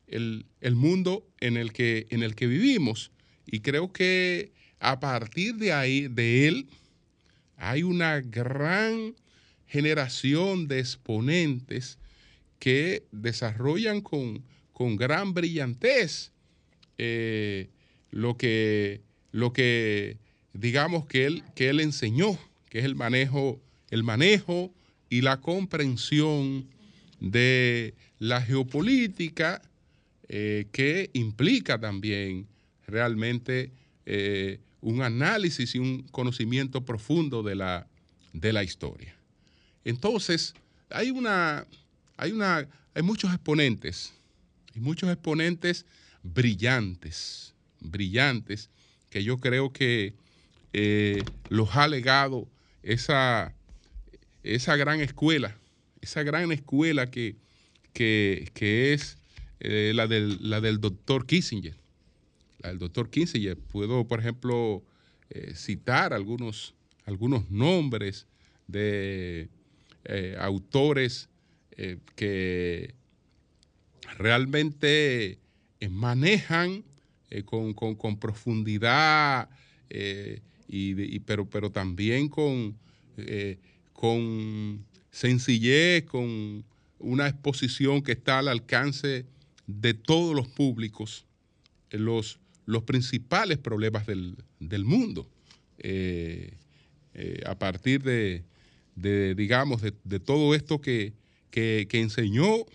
el, 0.07 0.47
el 0.61 0.77
mundo 0.77 1.27
en 1.41 1.57
el, 1.57 1.73
que, 1.73 2.07
en 2.11 2.23
el 2.23 2.35
que 2.35 2.47
vivimos. 2.47 3.11
Y 3.47 3.61
creo 3.61 3.93
que 3.93 4.53
a 4.79 5.01
partir 5.01 5.57
de 5.57 5.73
ahí, 5.73 6.09
de 6.09 6.49
él, 6.49 6.69
hay 7.57 7.83
una 7.83 8.21
gran 8.21 9.15
generación 9.67 10.69
de 10.69 10.79
exponentes 10.79 11.99
que 12.59 13.05
desarrollan 13.11 14.01
con, 14.01 14.45
con 14.73 14.97
gran 14.97 15.35
brillantez 15.35 16.33
eh, 16.99 17.69
lo, 18.11 18.37
que, 18.37 19.01
lo 19.33 19.53
que 19.53 20.19
digamos 20.53 21.07
que 21.07 21.27
él, 21.27 21.43
que 21.55 21.69
él 21.69 21.81
enseñó, 21.81 22.39
que 22.69 22.79
es 22.79 22.85
el 22.85 22.95
manejo, 22.95 23.61
el 23.91 24.05
manejo 24.05 24.73
y 25.09 25.21
la 25.21 25.41
comprensión 25.41 26.67
de 27.21 27.95
la 28.19 28.41
geopolítica 28.43 29.63
eh, 30.29 30.67
que 30.73 31.11
implica 31.13 31.79
también 31.79 32.47
realmente 32.87 33.71
eh, 34.05 34.61
un 34.81 35.03
análisis 35.03 35.75
y 35.75 35.79
un 35.79 36.03
conocimiento 36.05 36.85
profundo 36.85 37.43
de 37.43 37.55
la, 37.55 37.87
de 38.33 38.53
la 38.53 38.65
historia. 38.65 39.15
Entonces, 39.85 40.55
hay 40.91 41.11
una, 41.11 41.67
hay 42.17 42.33
una, 42.33 42.69
hay 42.95 43.03
muchos 43.03 43.33
exponentes, 43.33 44.13
muchos 44.75 45.11
exponentes 45.11 45.87
brillantes, 46.23 47.55
brillantes, 47.81 48.69
que 49.11 49.23
yo 49.23 49.39
creo 49.39 49.73
que 49.73 50.15
eh, 50.73 51.23
los 51.49 51.75
ha 51.77 51.89
legado 51.89 52.49
esa, 52.83 53.55
esa 54.55 54.77
gran 54.77 55.01
escuela, 55.01 55.57
esa 56.01 56.23
gran 56.23 56.53
escuela 56.53 57.11
que, 57.11 57.37
que, 57.93 58.51
que 58.55 58.93
es 58.93 59.19
eh, 59.61 59.93
la, 59.95 60.07
del, 60.07 60.39
la 60.49 60.61
del 60.61 60.81
doctor 60.81 61.27
Kissinger. 61.27 61.77
La 62.61 62.69
del 62.71 62.79
doctor 62.79 63.11
Kissinger. 63.11 63.57
Puedo, 63.59 64.07
por 64.07 64.21
ejemplo, 64.21 64.83
eh, 65.31 65.53
citar 65.55 66.13
algunos, 66.13 66.75
algunos 67.05 67.51
nombres 67.51 68.27
de 68.67 69.49
eh, 70.05 70.37
autores 70.39 71.29
que 72.15 72.95
realmente 74.17 75.39
manejan 75.91 76.85
con, 77.45 77.75
con- 77.75 77.97
con 77.97 78.19
profundidad, 78.19 79.51
y, 80.69 81.19
pero, 81.21 81.49
pero 81.51 81.71
también 81.71 82.29
con, 82.31 82.79
con 83.97 84.85
sencillez, 85.11 86.05
con 86.05 86.65
una 86.99 87.29
exposición 87.29 88.03
que 88.03 88.13
está 88.13 88.39
al 88.41 88.49
alcance 88.49 89.25
de 89.67 89.95
todos 89.95 90.37
los 90.37 90.49
públicos, 90.49 91.25
eh, 91.91 91.99
los, 91.99 92.39
los 92.67 92.83
principales 92.83 93.57
problemas 93.59 94.07
del, 94.07 94.37
del 94.61 94.85
mundo. 94.85 95.27
Eh, 95.79 96.53
eh, 97.15 97.41
a 97.47 97.59
partir 97.59 98.03
de, 98.03 98.45
de, 98.97 99.35
digamos, 99.35 99.81
de, 99.81 99.95
de 100.05 100.21
todo 100.21 100.55
esto 100.55 100.81
que, 100.81 101.15
que- 101.51 101.87
que 101.89 102.01
enseñó, 102.01 102.67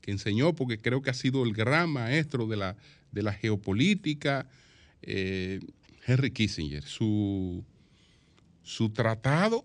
que 0.00 0.10
enseñó, 0.10 0.52
porque 0.56 0.78
creo 0.78 1.00
que 1.00 1.10
ha 1.10 1.14
sido 1.14 1.44
el 1.44 1.52
gran 1.52 1.90
maestro 1.90 2.48
de 2.48 2.56
la, 2.56 2.76
de 3.12 3.22
la 3.22 3.32
geopolítica, 3.32 4.48
Henry 5.02 6.30
Kissinger. 6.32 6.82
Su, 6.82 7.64
su 8.64 8.90
tratado 8.90 9.62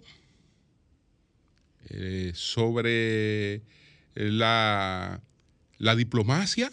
eh, 1.89 2.31
sobre 2.33 3.61
la, 4.15 5.21
la 5.77 5.95
diplomacia, 5.95 6.71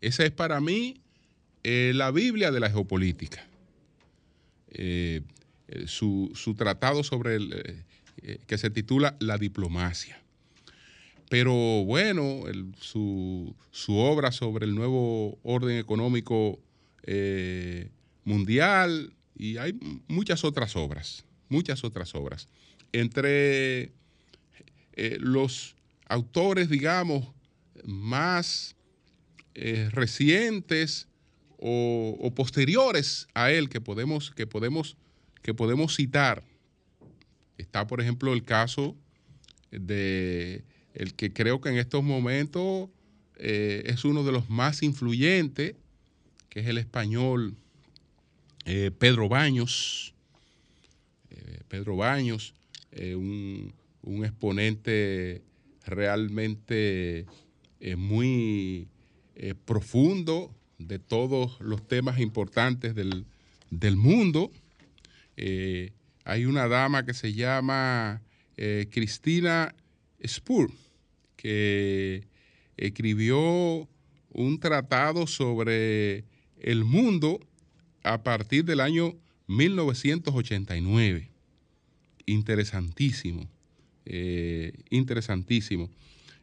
esa 0.00 0.24
es 0.24 0.30
para 0.30 0.60
mí 0.60 1.00
eh, 1.64 1.92
la 1.94 2.10
Biblia 2.10 2.50
de 2.50 2.60
la 2.60 2.70
geopolítica. 2.70 3.44
Eh, 4.70 5.22
eh, 5.68 5.84
su, 5.86 6.30
su 6.34 6.54
tratado 6.54 7.02
sobre 7.04 7.36
eh, 7.36 7.84
eh, 8.22 8.38
que 8.46 8.58
se 8.58 8.70
titula 8.70 9.16
La 9.20 9.36
diplomacia. 9.36 10.20
Pero 11.28 11.52
bueno, 11.84 12.44
su, 12.80 13.54
su 13.70 13.96
obra 13.96 14.32
sobre 14.32 14.64
el 14.64 14.74
nuevo 14.74 15.38
orden 15.42 15.76
económico 15.76 16.58
eh, 17.02 17.90
mundial 18.24 19.12
y 19.36 19.58
hay 19.58 19.78
muchas 20.08 20.42
otras 20.44 20.74
obras, 20.74 21.26
muchas 21.50 21.84
otras 21.84 22.14
obras. 22.14 22.48
Entre 22.92 23.92
eh, 25.00 25.16
los 25.20 25.76
autores, 26.08 26.68
digamos, 26.68 27.28
más 27.84 28.74
eh, 29.54 29.88
recientes 29.92 31.06
o, 31.56 32.32
posteriores 32.34 33.28
a 33.32 33.52
él 33.52 33.68
que 33.68 33.80
podemos, 33.80 34.32
que, 34.32 34.46
podemos, 34.46 34.96
que 35.40 35.54
podemos 35.54 35.94
citar, 35.94 36.42
está 37.58 37.86
por 37.86 38.00
ejemplo 38.00 38.32
el 38.32 38.44
caso 38.44 38.96
de 39.70 40.64
el 40.94 41.14
que 41.14 41.32
creo 41.32 41.60
que 41.60 41.68
en 41.68 41.78
estos 41.78 42.02
momentos 42.02 42.88
eh, 43.36 43.84
es 43.86 44.04
uno 44.04 44.24
de 44.24 44.32
los 44.32 44.50
más 44.50 44.82
influyentes, 44.82 45.76
que 46.48 46.60
es 46.60 46.66
el 46.66 46.78
español 46.78 47.56
Pedro 48.64 49.28
Baños. 49.28 50.12
Pedro 51.68 51.96
Baños, 51.96 52.54
eh, 52.92 53.14
un, 53.14 53.74
un 54.02 54.24
exponente 54.24 55.42
realmente 55.86 57.26
eh, 57.80 57.96
muy 57.96 58.88
eh, 59.34 59.54
profundo 59.54 60.54
de 60.78 60.98
todos 60.98 61.60
los 61.60 61.86
temas 61.86 62.18
importantes 62.18 62.94
del, 62.94 63.26
del 63.70 63.96
mundo. 63.96 64.50
Hay 66.24 66.44
una 66.46 66.68
dama 66.68 67.04
que 67.04 67.14
se 67.14 67.32
llama 67.32 68.22
Cristina 68.90 69.74
Spur, 70.26 70.70
que 71.36 72.26
escribió 72.76 73.88
un 74.30 74.58
tratado 74.58 75.26
sobre 75.26 76.24
el 76.60 76.84
mundo 76.84 77.40
a 78.02 78.22
partir 78.22 78.64
del 78.64 78.80
año 78.80 79.14
1989. 79.46 81.27
Interesantísimo, 82.28 83.48
eh, 84.04 84.72
interesantísimo. 84.90 85.90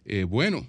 Eh, 0.05 0.23
bueno, 0.23 0.65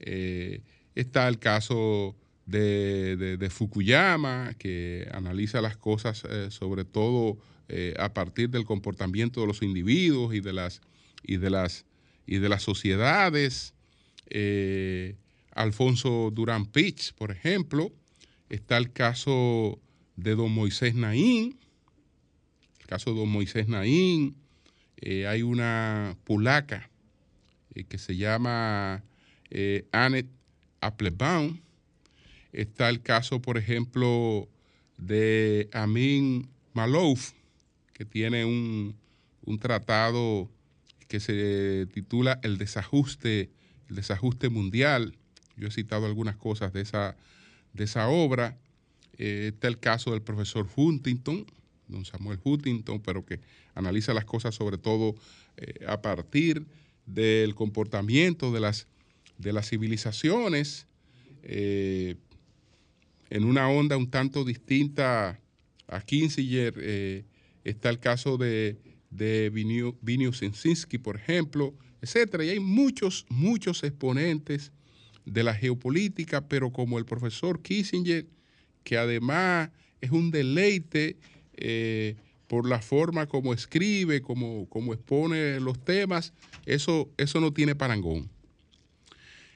eh, 0.00 0.62
está 0.94 1.28
el 1.28 1.38
caso 1.38 2.16
de, 2.46 3.36
de- 3.36 3.50
Fukuyama, 3.50 4.54
que 4.58 5.06
analiza 5.12 5.60
las 5.60 5.76
cosas 5.76 6.22
sobre 6.48 6.84
todo 6.84 7.38
a 7.98 8.12
partir 8.12 8.50
del 8.50 8.64
comportamiento 8.64 9.40
de 9.40 9.46
los 9.46 9.62
individuos 9.62 10.34
y 10.34 10.40
de 10.40 10.52
las, 10.52 10.80
y 11.22 11.36
de 11.38 11.50
las, 11.50 11.84
y 12.26 12.38
de 12.38 12.48
las 12.48 12.62
sociedades. 12.62 13.74
Alfonso 15.52 16.30
Durán 16.32 16.66
Pitch, 16.66 17.12
por 17.14 17.30
ejemplo. 17.30 17.92
Está 18.48 18.76
el 18.76 18.92
caso 18.92 19.80
de 20.16 20.34
don 20.34 20.52
Moisés 20.52 20.94
Naín, 20.94 21.58
el 22.80 22.86
caso 22.86 23.12
de 23.12 23.20
don 23.20 23.28
Moisés 23.30 23.66
Naín. 23.68 24.36
Eh, 24.96 25.26
hay 25.26 25.42
una 25.42 26.16
polaca 26.24 26.90
eh, 27.74 27.84
que 27.84 27.98
se 27.98 28.16
llama 28.16 29.02
eh, 29.50 29.86
Annette 29.92 30.30
Applebaum. 30.80 31.60
Está 32.52 32.88
el 32.88 33.02
caso, 33.02 33.42
por 33.42 33.58
ejemplo, 33.58 34.48
de 34.96 35.68
Amin 35.72 36.48
Malouf, 36.72 37.32
que 37.92 38.04
tiene 38.04 38.44
un, 38.44 38.96
un 39.44 39.58
tratado 39.58 40.48
que 41.08 41.20
se 41.20 41.86
titula 41.92 42.40
El 42.42 42.58
desajuste, 42.58 43.50
el 43.88 43.96
desajuste 43.96 44.48
mundial. 44.48 45.16
Yo 45.56 45.68
he 45.68 45.70
citado 45.70 46.06
algunas 46.06 46.36
cosas 46.36 46.72
de 46.72 46.80
esa, 46.80 47.16
de 47.72 47.84
esa 47.84 48.08
obra. 48.08 48.58
Eh, 49.18 49.50
está 49.54 49.68
el 49.68 49.78
caso 49.78 50.10
del 50.10 50.22
profesor 50.22 50.68
Huntington, 50.74 51.46
don 51.88 52.04
Samuel 52.04 52.38
Huntington, 52.42 53.00
pero 53.00 53.24
que 53.24 53.40
analiza 53.74 54.14
las 54.14 54.24
cosas 54.24 54.54
sobre 54.54 54.78
todo 54.78 55.14
eh, 55.56 55.84
a 55.86 56.00
partir 56.00 56.66
del 57.06 57.54
comportamiento 57.54 58.52
de 58.52 58.60
las, 58.60 58.86
de 59.38 59.52
las 59.52 59.68
civilizaciones 59.68 60.86
eh, 61.42 62.16
en 63.30 63.44
una 63.44 63.68
onda 63.68 63.96
un 63.96 64.10
tanto 64.10 64.44
distinta 64.44 65.40
a 65.86 66.00
Kinsinger. 66.00 66.74
eh, 66.78 67.24
está 67.64 67.90
el 67.90 67.98
caso 67.98 68.36
de, 68.36 68.78
de 69.10 69.50
Vinius 69.50 70.40
por 71.02 71.16
ejemplo, 71.16 71.74
etcétera. 72.00 72.44
Y 72.44 72.50
hay 72.50 72.60
muchos, 72.60 73.26
muchos 73.28 73.82
exponentes 73.82 74.72
de 75.24 75.42
la 75.42 75.54
geopolítica, 75.54 76.46
pero 76.46 76.70
como 76.70 76.98
el 76.98 77.04
profesor 77.06 77.62
Kissinger, 77.62 78.26
que 78.82 78.98
además 78.98 79.70
es 80.00 80.10
un 80.10 80.30
deleite 80.30 81.16
eh, 81.56 82.16
por 82.46 82.68
la 82.68 82.80
forma 82.80 83.26
como 83.26 83.52
escribe, 83.52 84.22
como, 84.22 84.68
expone 84.92 85.60
los 85.60 85.82
temas, 85.84 86.32
eso, 86.66 87.08
eso 87.16 87.40
no 87.40 87.52
tiene 87.52 87.74
parangón. 87.74 88.30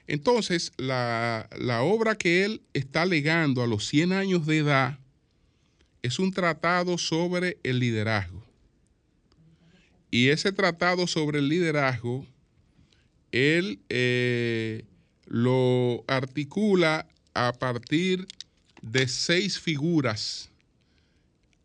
Entonces, 0.06 0.72
la, 0.78 1.48
la 1.58 1.82
obra 1.82 2.16
que 2.16 2.44
él 2.44 2.62
está 2.72 3.04
legando 3.04 3.62
a 3.62 3.66
los 3.66 3.86
100 3.86 4.12
años 4.12 4.46
de 4.46 4.58
edad 4.58 4.98
es 6.02 6.18
un 6.18 6.32
tratado 6.32 6.96
sobre 6.96 7.58
el 7.62 7.78
liderazgo. 7.78 8.42
Y 10.10 10.28
ese 10.28 10.52
tratado 10.52 11.06
sobre 11.06 11.40
el 11.40 11.48
liderazgo, 11.48 12.26
él 13.30 13.80
eh, 13.90 14.84
lo 15.26 16.04
articula 16.06 17.06
a 17.34 17.52
partir 17.52 18.26
de 18.80 19.06
seis 19.06 19.58
figuras 19.60 20.50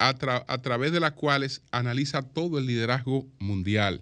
a, 0.09 0.17
tra- 0.17 0.45
a 0.47 0.61
través 0.61 0.91
de 0.91 0.99
las 0.99 1.13
cuales 1.13 1.61
analiza 1.71 2.21
todo 2.21 2.59
el 2.59 2.65
liderazgo 2.67 3.25
mundial. 3.39 4.01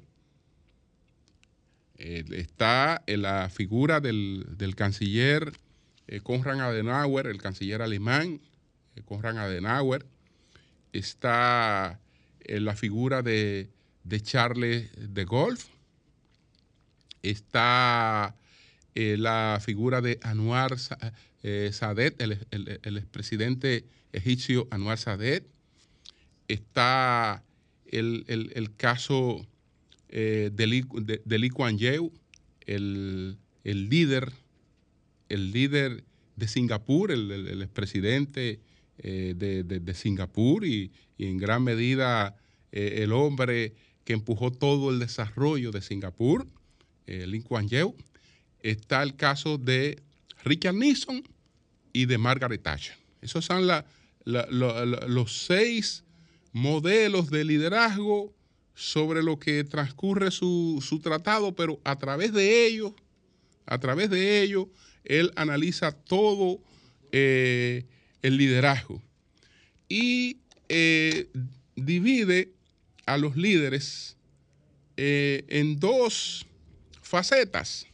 Eh, 1.97 2.23
está 2.31 3.03
la 3.07 3.49
figura 3.49 3.99
del, 3.99 4.45
del 4.57 4.75
canciller 4.75 5.51
eh, 6.07 6.19
Konrad 6.21 6.59
Adenauer, 6.59 7.27
el 7.27 7.41
canciller 7.41 7.81
alemán, 7.81 8.41
eh, 8.95 9.01
Konrad 9.05 9.37
Adenauer. 9.37 10.05
Está 10.93 11.99
la 12.59 12.75
figura 12.75 13.21
de, 13.21 13.69
de 14.03 14.21
Charles 14.21 14.89
de 14.97 15.25
Gaulle. 15.25 15.61
Está 17.21 18.35
eh, 18.95 19.15
la 19.17 19.59
figura 19.63 20.01
de 20.01 20.19
Anwar 20.23 20.77
Sa- 20.79 20.97
eh, 21.43 21.71
el, 22.19 22.45
el- 22.51 22.79
el 22.83 22.97
expresidente 22.97 23.85
egipcio 24.11 24.67
Anwar 24.71 24.97
Sadet. 24.97 25.45
Está 26.51 27.43
el, 27.85 28.25
el- 28.27 28.51
caso 28.75 29.47
eh, 30.09 30.49
de, 30.53 30.67
Lee, 30.67 30.83
de- 30.93 31.21
Kuan 31.49 31.77
Yew, 31.77 32.11
el, 32.65 33.37
el 33.63 33.89
líder, 33.89 34.31
el 35.29 35.51
líder 35.51 36.03
de 36.35 36.47
Singapur, 36.47 37.11
el, 37.11 37.31
expresidente 37.61 38.59
eh, 38.97 39.33
de, 39.37 39.63
de- 39.63 39.79
Singapur 39.93 40.65
y, 40.65 40.91
en 41.29 41.37
gran 41.37 41.63
medida 41.63 42.35
eh, 42.71 42.99
el 43.03 43.11
hombre 43.13 43.73
que 44.03 44.13
empujó 44.13 44.51
todo 44.51 44.89
el 44.89 44.99
desarrollo 44.99 45.71
de 45.71 45.81
Singapur, 45.81 46.47
eh, 47.07 47.25
Lee 47.27 47.41
Kuan 47.43 47.67
Yew. 47.69 47.95
Está 48.61 49.03
el 49.03 49.15
caso 49.15 49.57
de 49.57 50.01
Richard 50.43 50.75
Nixon 50.75 51.23
y 51.93 52.05
de 52.07 52.17
Margaret 52.17 52.61
Thatcher. 52.61 52.95
Esos 53.21 53.45
son 53.45 53.67
la- 53.67 53.85
los 55.07 55.45
seis 55.45 56.03
modelos 56.51 57.29
de 57.29 57.45
liderazgo 57.45 58.33
sobre 58.73 59.23
lo 59.23 59.39
que 59.39 59.63
transcurre 59.63 60.31
su, 60.31 60.83
su 60.85 60.99
tratado, 60.99 61.53
pero 61.53 61.79
a 61.83 61.97
través 61.97 62.33
de 62.33 62.65
ellos, 62.65 62.93
a 63.65 63.79
través 63.79 64.09
de 64.09 64.41
ellos, 64.41 64.67
él 65.03 65.31
analiza 65.35 65.91
todo 65.91 66.59
eh, 67.11 67.85
el 68.21 68.37
liderazgo 68.37 69.01
y 69.89 70.37
eh, 70.69 71.27
divide 71.75 72.53
a 73.05 73.17
los 73.17 73.35
líderes 73.35 74.15
eh, 74.97 75.43
en 75.47 75.79
dos 75.79 76.45
facetas. 77.01 77.87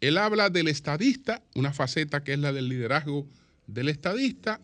Él 0.00 0.18
habla 0.18 0.50
del 0.50 0.68
estadista, 0.68 1.42
una 1.54 1.72
faceta 1.72 2.22
que 2.22 2.34
es 2.34 2.38
la 2.38 2.52
del 2.52 2.68
liderazgo 2.68 3.26
del 3.66 3.88
estadista, 3.88 4.60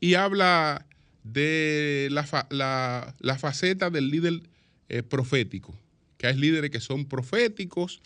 y 0.00 0.14
habla 0.14 0.86
de 1.24 2.08
la, 2.10 2.46
la- 2.50 3.14
la 3.20 3.38
faceta 3.38 3.90
del 3.90 4.10
líder 4.10 4.42
eh, 4.88 5.02
profético, 5.02 5.78
que 6.16 6.26
hay 6.26 6.36
líderes 6.36 6.70
que 6.70 6.80
son 6.80 7.06
proféticos 7.06 8.00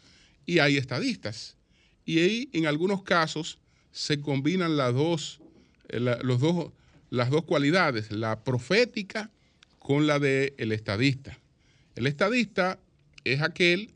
y 0.46 0.58
hay 0.58 0.76
estadistas. 0.76 1.56
Y 2.04 2.18
ahí 2.18 2.48
en 2.52 2.66
algunos 2.66 3.02
casos 3.02 3.58
se 3.92 4.20
combinan 4.20 4.76
las 4.76 4.92
dos, 4.94 5.40
eh, 5.88 6.00
los 6.00 6.40
dos, 6.40 6.72
las 7.10 7.30
dos 7.30 7.44
cualidades, 7.44 8.10
la 8.10 8.42
profética 8.44 9.30
con 9.78 10.06
la 10.06 10.18
del 10.18 10.72
estadista. 10.72 11.38
El 11.94 12.06
estadista 12.06 12.78
es 13.24 13.40
aquel 13.40 13.90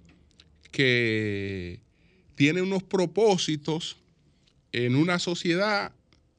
que 0.71 1.81
tiene 2.35 2.63
unos 2.63 2.83
propósitos 2.83 3.97
en 4.73 4.95
una 4.95 5.19
sociedad, 5.19 5.93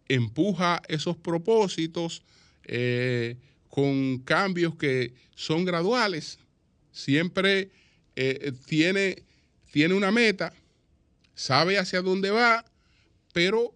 empuja 0.08 0.82
esos 0.88 1.18
propósitos 1.18 2.24
eh, 2.71 3.36
con 3.67 4.19
cambios 4.19 4.75
que 4.75 5.13
son 5.34 5.65
graduales, 5.65 6.38
siempre 6.91 7.71
eh, 8.15 8.51
tiene, 8.67 9.23
tiene 9.71 9.95
una 9.95 10.12
meta, 10.12 10.53
sabe 11.34 11.79
hacia 11.79 12.03
dónde 12.03 12.29
va, 12.29 12.63
pero 13.34 13.73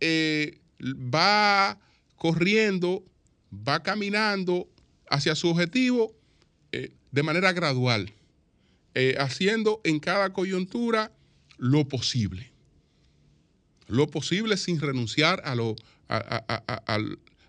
eh, 0.00 0.58
va 0.78 1.80
corriendo, 2.16 3.02
va 3.50 3.82
caminando 3.82 4.68
hacia 5.08 5.34
su 5.34 5.48
objetivo 5.48 6.14
de 7.10 7.22
manera 7.22 7.54
gradual, 7.54 8.12
haciendo 9.18 9.80
en 9.84 9.98
cada 10.00 10.34
coyuntura 10.34 11.10
lo 11.56 11.88
posible. 11.88 12.52
Lo 13.86 14.06
posible 14.08 14.58
sin 14.58 14.78
renunciar 14.80 15.40
a, 15.46 15.54
lo, 15.54 15.76
a- 16.08 16.98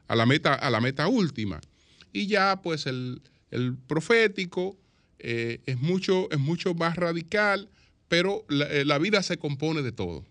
a- 0.10 0.16
la, 0.16 0.26
meta, 0.26 0.54
a 0.54 0.70
la 0.70 0.82
meta 0.82 1.08
última. 1.08 1.62
Y 2.12 2.28
ya 2.28 2.62
pues 2.62 2.86
el, 2.86 3.22
el 3.52 3.78
profético 3.78 4.78
eh, 5.20 5.62
es, 5.66 5.80
mucho, 5.80 6.30
es 6.32 6.40
mucho 6.40 6.74
más 6.74 6.96
radical, 6.98 7.70
pero 8.08 8.44
la, 8.50 8.66
eh, 8.66 8.84
la 8.86 8.98
vida 8.98 9.24
se 9.24 9.38
compone 9.38 9.82
de 9.82 9.92
todo. 9.92 10.26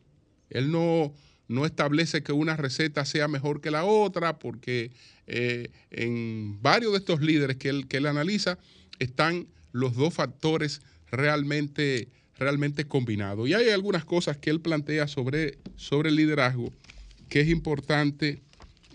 Él 0.51 0.71
no, 0.71 1.12
no 1.47 1.64
establece 1.67 2.23
que 2.23 2.33
una 2.33 2.57
receta 2.57 3.05
sea 3.05 3.29
mejor 3.29 3.61
que 3.61 3.71
la 3.71 3.85
otra, 3.85 4.38
porque 4.38 4.91
eh, 5.27 5.71
en 5.91 6.61
varios 6.62 6.93
de 6.93 6.99
estos 6.99 7.21
líderes 7.21 7.57
que 7.57 7.69
él, 7.69 7.87
que 7.87 7.99
él 7.99 8.07
analiza 8.07 8.59
están 8.99 9.47
los 9.73 9.95
dos 9.95 10.12
factores 10.14 10.81
realmente, 11.11 12.09
realmente 12.38 12.87
combinados. 12.87 13.49
Y 13.49 13.55
hay 13.55 13.69
algunas 13.71 14.05
cosas 14.05 14.37
que 14.38 14.51
él 14.51 14.61
plantea 14.61 15.07
sobre, 15.07 15.59
sobre 15.77 16.09
el 16.09 16.17
liderazgo 16.17 16.73
que 17.29 17.41
es 17.41 17.49
importante 17.49 18.41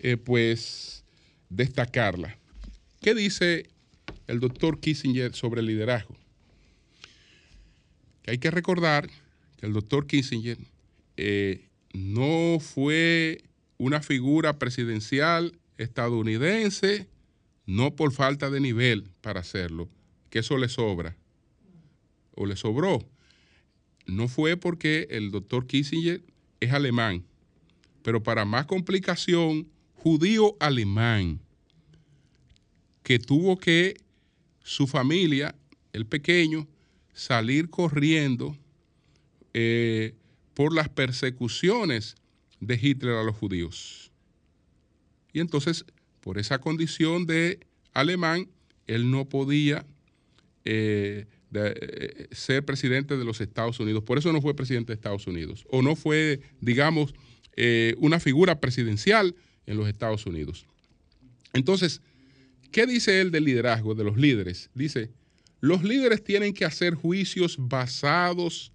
eh, 0.04 0.18
pues 0.18 1.02
destacarla. 1.48 2.36
¿Qué 3.00 3.14
dice 3.14 3.70
el 4.26 4.38
doctor 4.38 4.78
Kissinger 4.78 5.34
sobre 5.34 5.62
el 5.62 5.66
liderazgo? 5.66 6.14
Que 8.20 8.32
hay 8.32 8.38
que 8.38 8.50
recordar 8.50 9.08
que 9.56 9.64
el 9.64 9.72
doctor 9.72 10.06
Kissinger 10.06 10.58
eh, 11.16 11.70
no 11.94 12.58
fue 12.60 13.44
una 13.78 14.02
figura 14.02 14.58
presidencial 14.58 15.58
estadounidense, 15.78 17.08
no 17.64 17.96
por 17.96 18.12
falta 18.12 18.50
de 18.50 18.60
nivel 18.60 19.08
para 19.22 19.40
hacerlo, 19.40 19.88
que 20.28 20.40
eso 20.40 20.58
le 20.58 20.68
sobra 20.68 21.16
o 22.34 22.44
le 22.44 22.56
sobró. 22.56 23.08
no 24.04 24.28
fue 24.28 24.58
porque 24.58 25.06
el 25.08 25.30
doctor 25.30 25.66
Kissinger 25.66 26.22
es 26.60 26.72
alemán, 26.74 27.24
pero 28.02 28.22
para 28.22 28.44
más 28.44 28.66
complicación, 28.66 29.72
judío 30.04 30.54
alemán, 30.60 31.40
que 33.02 33.18
tuvo 33.18 33.56
que 33.56 33.96
su 34.62 34.86
familia, 34.86 35.54
el 35.94 36.04
pequeño, 36.04 36.68
salir 37.14 37.70
corriendo 37.70 38.54
eh, 39.54 40.12
por 40.52 40.74
las 40.74 40.90
persecuciones 40.90 42.16
de 42.60 42.74
Hitler 42.74 43.14
a 43.14 43.22
los 43.22 43.34
judíos. 43.34 44.12
Y 45.32 45.40
entonces, 45.40 45.86
por 46.20 46.36
esa 46.36 46.58
condición 46.58 47.24
de 47.24 47.60
alemán, 47.94 48.50
él 48.86 49.10
no 49.10 49.26
podía 49.26 49.86
eh, 50.66 51.24
eh, 51.54 52.28
ser 52.30 52.62
presidente 52.66 53.16
de 53.16 53.24
los 53.24 53.40
Estados 53.40 53.80
Unidos. 53.80 54.04
Por 54.04 54.18
eso 54.18 54.34
no 54.34 54.42
fue 54.42 54.54
presidente 54.54 54.88
de 54.88 54.96
Estados 54.96 55.26
Unidos. 55.26 55.64
O 55.70 55.80
no 55.80 55.96
fue, 55.96 56.42
digamos, 56.60 57.14
una 57.98 58.20
figura 58.20 58.60
presidencial 58.60 59.34
en 59.66 59.76
los 59.76 59.88
Estados 59.88 60.26
Unidos. 60.26 60.66
Entonces, 61.52 62.00
¿qué 62.70 62.86
dice 62.86 63.20
él 63.20 63.30
del 63.30 63.44
liderazgo, 63.44 63.94
de 63.94 64.04
los 64.04 64.16
líderes? 64.16 64.70
Dice, 64.74 65.10
los 65.60 65.82
líderes 65.82 66.22
tienen 66.22 66.52
que 66.52 66.64
hacer 66.64 66.94
juicios 66.94 67.56
basados 67.58 68.72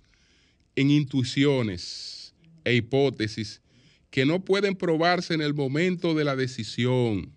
en 0.76 0.92
intuiciones 0.92 2.34
e 2.64 2.76
hipótesis 2.76 3.62
que 4.10 4.26
no 4.26 4.44
pueden 4.44 4.76
probarse 4.76 5.34
en 5.34 5.42
el 5.42 5.54
momento 5.54 6.16
de 6.16 6.24
la 6.24 6.36
decisión. 6.36 7.32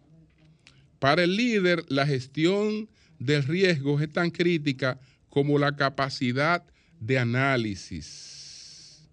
Para 0.99 1.25
el 1.25 1.37
líder, 1.37 1.85
la 1.88 2.07
gestión 2.07 2.88
del 3.19 3.43
riesgo 3.43 4.01
es 4.01 4.11
tan 4.11 4.31
crítica 4.31 5.01
como 5.29 5.59
la 5.59 5.77
capacidad 5.77 6.65
de 7.01 7.19
análisis. 7.19 9.09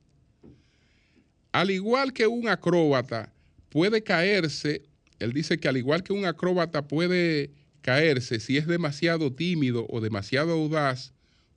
Al 1.52 1.72
igual 1.72 2.14
que 2.14 2.28
un 2.28 2.48
acróbata 2.48 3.34
puede 3.70 4.04
caerse, 4.04 4.84
él 5.20 5.34
dice 5.34 5.60
que 5.60 5.68
al 5.68 5.78
igual 5.78 6.04
que 6.04 6.14
un 6.14 6.26
acróbata 6.26 6.88
puede 6.88 7.52
caerse 7.82 8.40
si 8.40 8.58
es 8.58 8.68
demasiado 8.68 9.34
tímido 9.34 9.86
o 9.90 10.02
demasiado 10.02 10.52
audaz, 10.52 11.14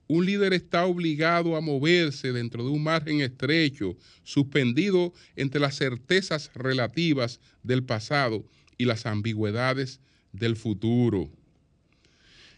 un 0.07 0.25
líder 0.25 0.53
está 0.53 0.85
obligado 0.85 1.55
a 1.55 1.61
moverse 1.61 2.31
dentro 2.33 2.63
de 2.63 2.69
un 2.69 2.83
margen 2.83 3.21
estrecho, 3.21 3.95
suspendido 4.23 5.13
entre 5.35 5.61
las 5.61 5.77
certezas 5.77 6.51
relativas 6.53 7.39
del 7.63 7.83
pasado 7.83 8.45
y 8.77 8.85
las 8.85 9.05
ambigüedades 9.05 9.99
del 10.33 10.55
futuro. 10.55 11.29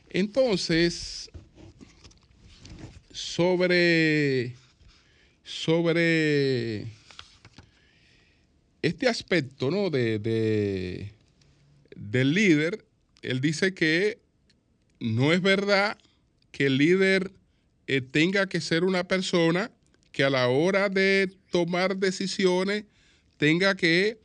Entonces, 0.09 1.29
sobre, 3.11 4.55
sobre 5.43 6.87
este 8.87 9.07
aspecto 9.07 9.71
¿no? 9.71 9.89
de, 9.89 10.19
de, 10.19 11.11
del 11.95 12.33
líder, 12.33 12.85
él 13.23 13.41
dice 13.41 13.73
que 13.73 14.19
no 14.99 15.33
es 15.33 15.41
verdad 15.41 15.97
que 16.51 16.67
el 16.67 16.77
líder 16.77 17.31
eh, 17.87 18.01
tenga 18.01 18.47
que 18.47 18.61
ser 18.61 18.83
una 18.83 19.07
persona 19.07 19.71
que 20.11 20.23
a 20.23 20.29
la 20.29 20.47
hora 20.47 20.89
de 20.89 21.31
tomar 21.51 21.97
decisiones 21.97 22.85
tenga 23.37 23.75
que 23.75 24.19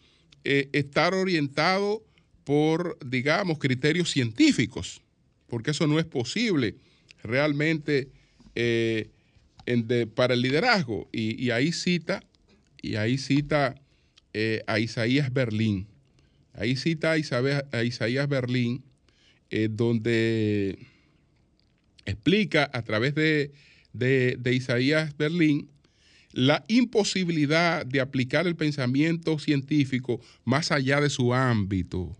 eh, 0.44 0.68
estar 0.73 1.14
orientado 1.14 2.05
por, 2.44 2.99
digamos, 3.05 3.59
criterios 3.59 4.11
científicos, 4.11 5.01
porque 5.46 5.70
eso 5.70 5.87
no 5.87 5.99
es 5.99 6.05
posible 6.05 6.77
realmente 7.23 8.09
eh, 8.55 9.09
para 10.14 10.35
el 10.35 10.42
liderazgo. 10.42 11.09
Y, 11.12 11.51
ahí 11.51 11.73
cita, 11.73 12.23
y 12.83 12.96
ahí 12.96 13.18
cita 13.18 13.75
eh, 14.33 14.62
a 14.66 14.79
Isaías 14.79 15.33
Berlín. 15.33 15.87
Ahí 16.53 16.77
cita 16.77 17.12
a, 17.12 17.19
Isaías 17.85 18.29
Berlín, 18.29 18.83
eh, 19.51 19.69
donde 19.71 20.79
explica 22.05 22.69
a 22.73 22.83
través 22.83 23.14
de, 23.14 23.53
de 23.93 24.55
Isaías 24.55 25.16
Berlín 25.16 25.69
la 26.33 26.64
imposibilidad 26.69 27.85
de 27.85 28.01
aplicar 28.01 28.47
el 28.47 28.57
pensamiento 28.57 29.38
científico 29.38 30.21
más 30.45 30.71
allá 30.71 31.01
de 31.01 31.11
su 31.11 31.35
ámbito. 31.35 32.16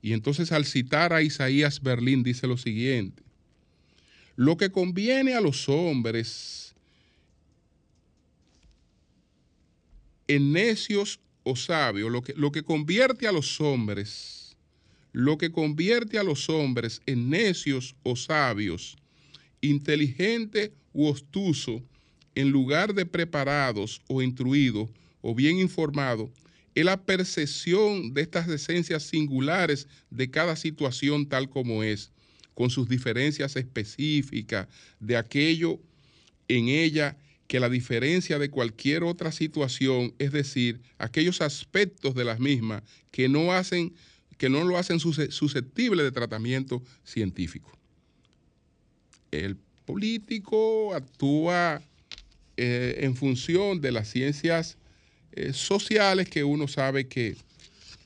Y 0.00 0.12
entonces 0.12 0.52
al 0.52 0.64
citar 0.64 1.12
a 1.12 1.22
Isaías 1.22 1.82
Berlín 1.82 2.22
dice 2.22 2.46
lo 2.46 2.56
siguiente, 2.56 3.22
lo 4.36 4.56
que 4.56 4.70
conviene 4.70 5.34
a 5.34 5.40
los 5.40 5.68
hombres 5.68 6.67
en 10.28 10.52
necios 10.52 11.20
o 11.42 11.56
sabios, 11.56 12.12
lo 12.12 12.22
que, 12.22 12.34
lo 12.34 12.52
que 12.52 12.62
convierte 12.62 13.26
a 13.26 13.32
los 13.32 13.60
hombres, 13.60 14.56
lo 15.12 15.38
que 15.38 15.50
convierte 15.50 16.18
a 16.18 16.22
los 16.22 16.48
hombres 16.48 17.00
en 17.06 17.30
necios 17.30 17.96
o 18.02 18.14
sabios, 18.14 18.96
inteligente 19.60 20.72
u 20.92 21.06
obtuso, 21.06 21.82
en 22.34 22.50
lugar 22.50 22.94
de 22.94 23.04
preparados 23.04 24.00
o 24.06 24.22
instruidos 24.22 24.90
o 25.22 25.34
bien 25.34 25.58
informados, 25.58 26.30
es 26.74 26.84
la 26.84 27.02
percepción 27.02 28.14
de 28.14 28.20
estas 28.20 28.46
esencias 28.48 29.02
singulares 29.02 29.88
de 30.10 30.30
cada 30.30 30.54
situación 30.54 31.26
tal 31.26 31.48
como 31.48 31.82
es, 31.82 32.12
con 32.54 32.70
sus 32.70 32.88
diferencias 32.88 33.56
específicas 33.56 34.68
de 35.00 35.16
aquello 35.16 35.80
en 36.46 36.68
ella 36.68 37.16
que 37.48 37.58
la 37.58 37.70
diferencia 37.70 38.38
de 38.38 38.50
cualquier 38.50 39.02
otra 39.02 39.32
situación, 39.32 40.14
es 40.18 40.30
decir, 40.32 40.80
aquellos 40.98 41.40
aspectos 41.40 42.14
de 42.14 42.24
las 42.24 42.38
mismas 42.38 42.82
que 43.10 43.28
no 43.28 43.52
hacen 43.52 43.94
que 44.36 44.48
no 44.48 44.62
lo 44.62 44.78
hacen 44.78 45.00
susceptible 45.00 46.04
de 46.04 46.12
tratamiento 46.12 46.80
científico. 47.02 47.76
El 49.32 49.56
político 49.84 50.94
actúa 50.94 51.82
eh, 52.56 53.00
en 53.00 53.16
función 53.16 53.80
de 53.80 53.90
las 53.90 54.08
ciencias 54.08 54.78
eh, 55.32 55.52
sociales 55.52 56.28
que 56.28 56.44
uno 56.44 56.68
sabe 56.68 57.08
que 57.08 57.36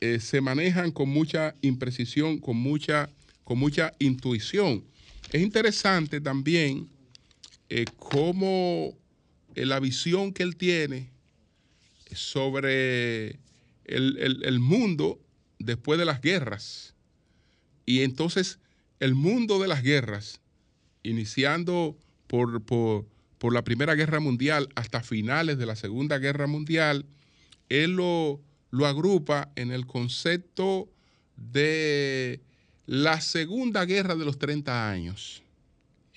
eh, 0.01 0.21
se 0.21 0.41
manejan 0.41 0.91
con 0.91 1.11
mucha 1.11 1.55
imprecisión, 1.61 2.39
con 2.39 2.57
mucha, 2.57 3.11
con 3.45 3.59
mucha 3.59 3.93
intuición. 3.99 4.85
Es 5.33 5.43
interesante 5.43 6.19
también 6.21 6.89
cómo 7.99 8.95
la 9.55 9.81
visión 9.81 10.33
que 10.33 10.43
él 10.43 10.57
tiene 10.57 11.11
sobre 12.13 13.41
el, 13.85 14.19
el, 14.19 14.43
el 14.45 14.61
mundo 14.61 15.21
después 15.59 15.99
de 15.99 16.05
las 16.05 16.21
guerras. 16.21 16.95
Y 17.87 18.03
entonces 18.03 18.59
el 19.01 19.15
mundo 19.15 19.59
de 19.59 19.69
las 19.69 19.83
guerras, 19.83 20.41
iniciando 21.03 21.97
por, 22.29 22.63
por, 22.63 23.07
por 23.39 23.53
la 23.53 23.65
Primera 23.65 23.97
Guerra 23.97 24.21
Mundial 24.21 24.69
hasta 24.77 25.03
finales 25.03 25.59
de 25.59 25.67
la 25.67 25.75
Segunda 25.75 26.19
Guerra 26.19 26.47
Mundial, 26.47 27.07
él 27.69 27.97
lo, 27.97 28.41
lo, 28.71 28.87
agrupa 28.87 29.51
en 29.57 29.73
el 29.73 29.87
concepto 29.87 30.89
de 31.37 32.41
la 32.87 33.21
Segunda 33.21 33.85
Guerra 33.85 34.15
de 34.15 34.25
los 34.25 34.39
30 34.39 34.91
años, 34.91 35.43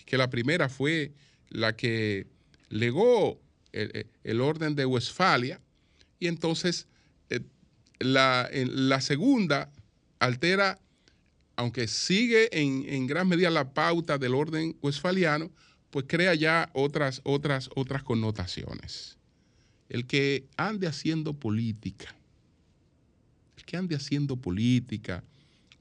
que 0.05 0.17
la 0.17 0.29
primera 0.29 0.69
fue 0.69 1.13
la 1.49 1.75
que 1.75 2.27
legó 2.75 3.39
el, 3.71 4.07
el 4.23 4.41
orden 4.41 4.75
de 4.75 4.85
Westfalia, 4.85 5.61
y 6.19 6.27
entonces 6.27 6.87
eh, 7.29 7.41
la, 7.99 9.01
segunda 9.01 9.71
altera, 10.19 10.79
aunque 11.55 11.87
sigue 11.87 12.49
en, 12.51 13.07
gran 13.07 13.27
medida 13.27 13.49
la 13.49 13.73
pauta 13.73 14.17
del 14.17 14.35
orden 14.35 14.75
westfaliano, 14.81 15.51
pues 15.89 16.05
crea 16.07 16.33
ya 16.35 16.69
otras, 16.73 17.21
otras, 17.23 17.69
otras 17.75 18.03
connotaciones. 18.03 19.17
El 19.87 20.05
que 20.07 20.47
ande 20.57 20.87
haciendo 20.87 21.33
política, 21.33 22.15
el 23.57 23.63
que 23.63 23.77
ande 23.77 23.95
haciendo 23.95 24.35
política 24.35 25.23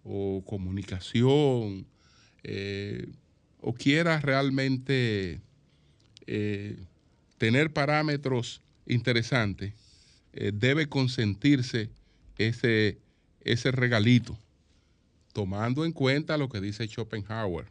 o 0.05 0.45
comunicación, 0.45 1.87
eh, 2.43 3.09
o 3.61 3.73
quiera 3.73 4.21
realmente 4.21 5.41
eh, 6.27 6.77
tener 7.39 7.73
parámetros 7.73 8.63
interesantes, 8.87 9.73
eh, 10.33 10.53
debe 10.53 10.89
consentirse 10.89 11.91
ese, 12.39 12.99
ese 13.41 13.71
regalito, 13.71 14.37
tomando 15.33 15.85
en 15.85 15.93
cuenta 15.93 16.37
lo 16.37 16.49
que 16.49 16.61
dice 16.61 16.87
Schopenhauer. 16.87 17.67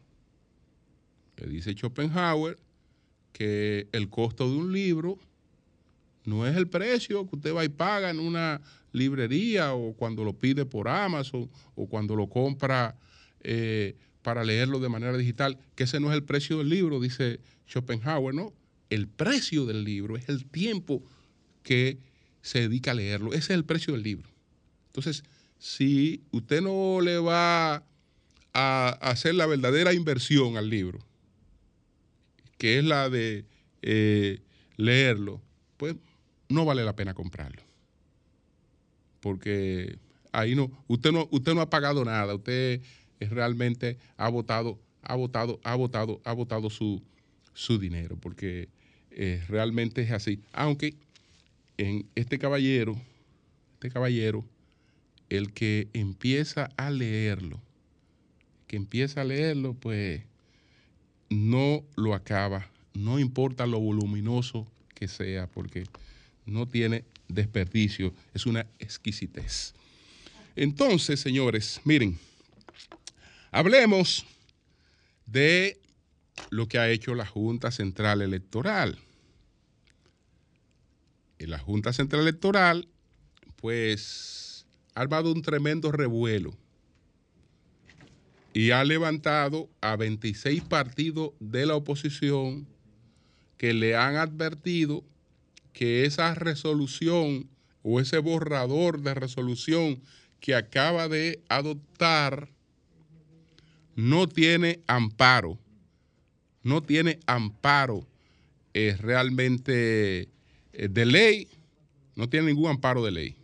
Que 1.36 1.46
dice 1.46 1.74
Schopenhauer 1.74 2.58
que 3.32 3.88
el 3.92 4.08
costo 4.08 4.48
de 4.48 4.56
un 4.56 4.72
libro 4.72 5.18
no 6.24 6.46
es 6.46 6.56
el 6.56 6.68
precio 6.68 7.26
que 7.28 7.36
usted 7.36 7.54
va 7.54 7.64
y 7.64 7.68
paga 7.68 8.10
en 8.10 8.18
una 8.18 8.60
librería 8.92 9.74
o 9.74 9.92
cuando 9.92 10.24
lo 10.24 10.32
pide 10.32 10.64
por 10.64 10.88
Amazon 10.88 11.50
o 11.74 11.86
cuando 11.86 12.16
lo 12.16 12.28
compra 12.28 12.96
eh, 13.40 13.96
para 14.24 14.42
leerlo 14.42 14.80
de 14.80 14.88
manera 14.88 15.16
digital, 15.16 15.56
que 15.76 15.84
ese 15.84 16.00
no 16.00 16.10
es 16.10 16.16
el 16.16 16.24
precio 16.24 16.58
del 16.58 16.70
libro, 16.70 16.98
dice 16.98 17.38
Schopenhauer, 17.68 18.34
¿no? 18.34 18.52
el 18.90 19.08
precio 19.08 19.66
del 19.66 19.84
libro 19.84 20.16
es 20.16 20.28
el 20.28 20.46
tiempo 20.46 21.02
que 21.62 21.98
se 22.42 22.60
dedica 22.60 22.92
a 22.92 22.94
leerlo. 22.94 23.30
Ese 23.32 23.38
es 23.38 23.50
el 23.50 23.64
precio 23.64 23.94
del 23.94 24.02
libro. 24.02 24.28
Entonces, 24.86 25.24
si 25.58 26.22
usted 26.30 26.60
no 26.60 27.00
le 27.00 27.18
va 27.18 27.82
a 28.52 28.88
hacer 29.00 29.34
la 29.34 29.46
verdadera 29.46 29.92
inversión 29.92 30.56
al 30.56 30.68
libro, 30.68 31.00
que 32.58 32.78
es 32.78 32.84
la 32.84 33.08
de 33.10 33.44
eh, 33.82 34.40
leerlo, 34.76 35.40
pues 35.76 35.96
no 36.48 36.64
vale 36.64 36.84
la 36.84 36.94
pena 36.94 37.14
comprarlo. 37.14 37.62
Porque 39.20 39.98
ahí 40.32 40.54
no, 40.54 40.70
usted 40.86 41.12
no, 41.12 41.28
usted 41.30 41.54
no 41.54 41.62
ha 41.62 41.70
pagado 41.70 42.04
nada, 42.04 42.34
usted 42.34 42.82
realmente 43.30 43.98
ha 44.16 44.28
votado, 44.28 44.78
ha 45.02 45.14
votado, 45.14 45.60
ha 45.64 45.74
votado, 45.74 46.20
ha 46.24 46.32
votado 46.32 46.70
su, 46.70 47.02
su 47.52 47.78
dinero, 47.78 48.16
porque 48.16 48.68
eh, 49.10 49.42
realmente 49.48 50.02
es 50.02 50.10
así. 50.10 50.40
Aunque 50.52 50.94
en 51.78 52.06
este 52.14 52.38
caballero, 52.38 53.00
este 53.74 53.90
caballero, 53.90 54.44
el 55.28 55.52
que 55.52 55.88
empieza 55.92 56.70
a 56.76 56.90
leerlo, 56.90 57.60
que 58.66 58.76
empieza 58.76 59.20
a 59.20 59.24
leerlo, 59.24 59.74
pues 59.74 60.22
no 61.30 61.84
lo 61.96 62.14
acaba, 62.14 62.70
no 62.92 63.18
importa 63.18 63.66
lo 63.66 63.80
voluminoso 63.80 64.66
que 64.94 65.08
sea, 65.08 65.46
porque 65.48 65.84
no 66.46 66.66
tiene 66.66 67.04
desperdicio, 67.28 68.14
es 68.32 68.46
una 68.46 68.66
exquisitez. 68.78 69.74
Entonces, 70.56 71.20
señores, 71.20 71.80
miren, 71.84 72.18
hablemos 73.54 74.26
de 75.26 75.80
lo 76.50 76.66
que 76.66 76.78
ha 76.78 76.90
hecho 76.90 77.14
la 77.14 77.24
Junta 77.24 77.70
Central 77.70 78.20
Electoral. 78.20 78.98
En 81.38 81.50
la 81.50 81.60
Junta 81.60 81.92
Central 81.92 82.22
Electoral, 82.22 82.88
pues, 83.54 84.66
ha 84.96 85.02
armado 85.02 85.32
un 85.32 85.42
tremendo 85.42 85.92
revuelo 85.92 86.52
y 88.52 88.72
ha 88.72 88.82
levantado 88.82 89.68
a 89.80 89.94
26 89.94 90.62
partidos 90.64 91.30
de 91.38 91.66
la 91.66 91.76
oposición 91.76 92.66
que 93.56 93.72
le 93.72 93.94
han 93.94 94.16
advertido 94.16 95.04
que 95.72 96.06
esa 96.06 96.34
resolución 96.34 97.48
o 97.84 98.00
ese 98.00 98.18
borrador 98.18 99.00
de 99.00 99.14
resolución 99.14 100.02
que 100.40 100.56
acaba 100.56 101.08
de 101.08 101.40
adoptar 101.48 102.53
no 103.96 104.28
tiene 104.28 104.80
amparo, 104.86 105.58
no 106.62 106.82
tiene 106.82 107.20
amparo 107.26 108.06
eh, 108.72 108.96
realmente 108.98 110.28
eh, 110.72 110.88
de 110.88 111.06
ley, 111.06 111.48
no 112.16 112.28
tiene 112.28 112.46
ningún 112.48 112.70
amparo 112.70 113.04
de 113.04 113.12
ley. 113.12 113.36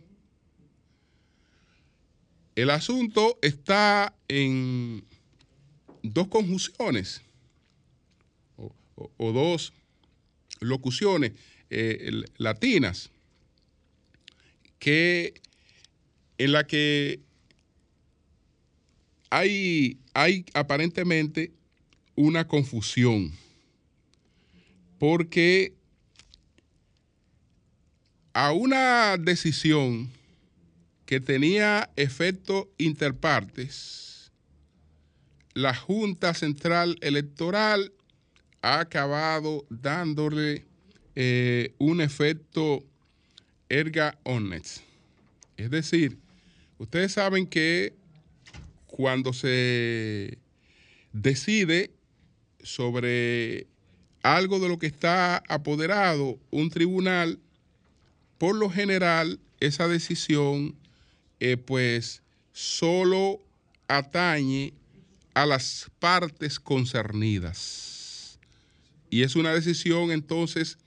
El 2.55 2.69
asunto 2.69 3.39
está 3.41 4.13
en 4.27 5.05
dos 6.03 6.27
conjunciones 6.27 7.21
o, 8.57 9.31
dos 9.31 9.73
locuciones 10.59 11.31
eh, 11.69 12.23
latinas 12.37 13.09
que 14.79 15.41
en 16.37 16.51
la 16.51 16.67
que 16.67 17.21
hay, 19.31 19.97
hay 20.13 20.45
aparentemente 20.53 21.51
una 22.15 22.47
confusión 22.47 23.31
porque 24.99 25.73
a 28.33 28.51
una 28.51 29.17
decisión 29.17 30.11
que 31.07 31.19
tenía 31.19 31.89
efectos 31.95 32.67
interpartes, 32.77 34.31
la 35.55 35.73
Junta 35.73 36.35
Central 36.35 36.97
Electoral 37.01 37.91
ha 38.61 38.79
acabado 38.79 39.65
dándole 39.69 40.65
eh, 41.15 41.73
un 41.79 41.99
efecto 41.99 42.85
erga 43.69 44.19
omnes. 44.23 44.83
Es 45.57 45.71
decir, 45.71 46.19
ustedes 46.77 47.13
saben 47.13 47.47
que 47.47 47.95
cuando 49.01 49.33
se 49.33 50.37
decide 51.11 51.89
sobre 52.61 53.65
algo 54.21 54.59
de 54.59 54.69
lo 54.69 54.77
que 54.77 54.85
está 54.85 55.41
apoderado 55.49 56.37
un 56.51 56.69
tribunal, 56.69 57.39
por 58.37 58.55
lo 58.55 58.69
general 58.69 59.39
esa 59.59 59.87
decisión 59.87 60.75
eh, 61.39 61.57
pues 61.57 62.21
solo 62.53 63.41
atañe 63.87 64.75
a 65.33 65.47
las 65.47 65.89
partes 65.97 66.59
concernidas. 66.59 68.37
Y 69.09 69.23
es 69.23 69.35
una 69.35 69.51
decisión 69.51 70.11
entonces 70.11 70.77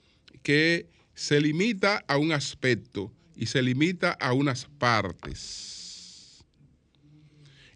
que 0.41 0.87
se 1.15 1.41
limita 1.41 2.01
a 2.07 2.15
un 2.15 2.31
aspecto 2.31 3.11
y 3.35 3.47
se 3.47 3.61
limita 3.61 4.13
a 4.13 4.31
unas 4.31 4.67
partes. 4.79 5.84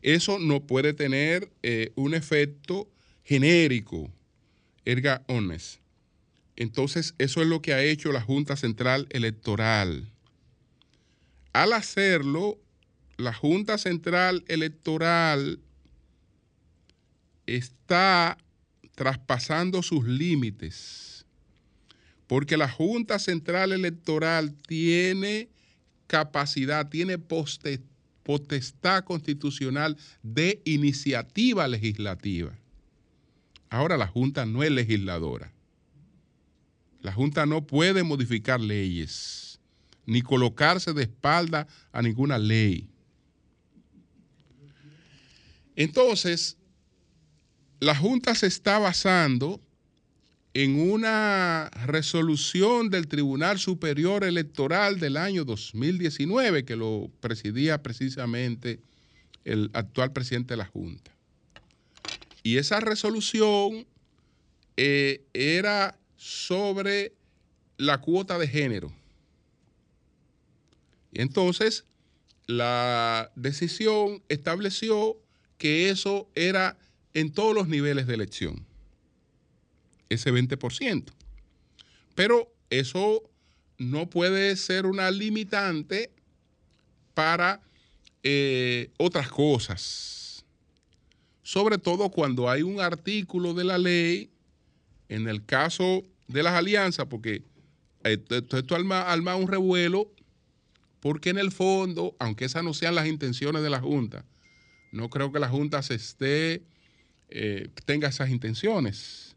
Eso 0.02 0.40
no 0.40 0.62
puede 0.66 0.94
tener 0.94 1.52
eh, 1.64 1.92
un 1.96 2.14
efecto 2.14 2.90
genérico, 3.24 4.12
erga 4.86 5.24
omnes. 5.28 5.80
Entonces, 6.56 7.16
eso 7.18 7.42
es 7.42 7.48
lo 7.48 7.62
que 7.62 7.74
ha 7.74 7.84
hecho 7.84 8.12
la 8.12 8.22
Junta 8.22 8.56
Central 8.56 9.08
Electoral. 9.12 10.12
Al 11.54 11.74
hacerlo, 11.74 12.60
la 13.18 13.34
Junta 13.34 13.78
Central 13.78 14.44
Electoral 14.48 15.60
está 17.48 18.38
traspasando 18.96 19.82
sus 19.82 20.06
límites, 20.06 21.26
porque 22.28 22.58
la 22.58 22.70
Junta 22.70 23.18
Central 23.20 23.72
Electoral 23.72 24.54
tiene 24.54 25.50
capacidad, 26.08 26.90
tiene 26.90 27.18
poste- 27.18 27.82
potestad 28.30 29.06
constitucional 29.06 29.98
de 30.22 30.62
iniciativa 30.64 31.68
legislativa. 31.68 32.56
Ahora 33.72 33.98
la 33.98 34.06
Junta 34.06 34.46
no 34.46 34.62
es 34.62 34.70
legisladora. 34.70 35.52
La 37.02 37.12
Junta 37.12 37.48
no 37.48 37.66
puede 37.66 38.04
modificar 38.04 38.60
leyes, 38.60 39.60
ni 40.06 40.22
colocarse 40.22 40.94
de 40.94 41.02
espalda 41.02 41.68
a 41.92 42.04
ninguna 42.04 42.38
ley. 42.38 42.88
Entonces, 45.76 46.56
la 47.80 47.96
Junta 47.96 48.36
se 48.36 48.46
está 48.46 48.78
basando 48.78 49.60
en 50.54 50.80
una 50.80 51.70
resolución 51.86 52.90
del 52.90 53.08
Tribunal 53.08 53.60
Superior 53.60 54.24
Electoral 54.24 55.00
del 55.00 55.18
año 55.18 55.46
2019, 55.46 56.66
que 56.66 56.76
lo 56.76 57.12
presidía 57.20 57.84
precisamente 57.84 58.80
el 59.46 59.70
actual 59.74 60.12
presidente 60.12 60.54
de 60.54 60.58
la 60.58 60.66
Junta. 60.66 61.16
Y 62.42 62.58
esa 62.58 62.80
resolución 62.80 63.86
eh, 64.78 65.24
era 65.34 66.00
sobre 66.16 67.14
la 67.78 68.00
cuota 68.00 68.38
de 68.38 68.48
género. 68.48 68.92
Y 71.12 71.22
entonces 71.22 71.86
la 72.48 73.32
decisión 73.36 74.24
estableció 74.30 75.18
que 75.58 75.90
eso 75.90 76.30
era 76.36 76.78
en 77.14 77.32
todos 77.32 77.54
los 77.54 77.68
niveles 77.68 78.08
de 78.08 78.14
elección, 78.16 78.66
ese 80.10 80.32
20%. 80.32 81.06
Pero 82.16 82.52
eso 82.70 83.24
no 83.78 84.10
puede 84.10 84.56
ser 84.56 84.86
una 84.86 85.10
limitante 85.10 86.12
para 87.14 87.62
eh, 88.24 88.92
otras 88.98 89.30
cosas, 89.30 90.46
sobre 91.42 91.78
todo 91.78 92.10
cuando 92.10 92.50
hay 92.50 92.62
un 92.62 92.82
artículo 92.82 93.54
de 93.54 93.64
la 93.64 93.78
ley, 93.78 94.30
en 95.08 95.28
el 95.28 95.46
caso 95.46 96.04
de 96.28 96.44
las 96.44 96.54
alianzas, 96.54 97.08
porque 97.08 97.44
esto, 98.04 98.76
arma, 98.76 99.02
arma 99.02 99.36
un 99.36 99.48
revuelo, 99.48 100.12
porque 101.00 101.30
en 101.30 101.38
el 101.38 101.52
fondo, 101.52 102.16
aunque 102.20 102.46
esas 102.46 102.64
no 102.64 102.74
sean 102.74 102.96
las 102.96 103.08
intenciones 103.08 103.64
de 103.64 103.70
la 103.70 103.80
Junta, 103.80 104.26
no 104.92 105.10
creo 105.10 105.32
que 105.32 105.40
la 105.40 105.50
Junta 105.50 105.82
se 105.82 105.96
esté, 105.96 106.62
eh, 107.30 107.70
tenga 107.86 108.10
esas 108.10 108.30
intenciones. 108.30 109.29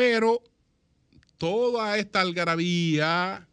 Pero 0.00 0.42
toda 1.36 1.98
esta 1.98 2.22
algarabía 2.22 3.46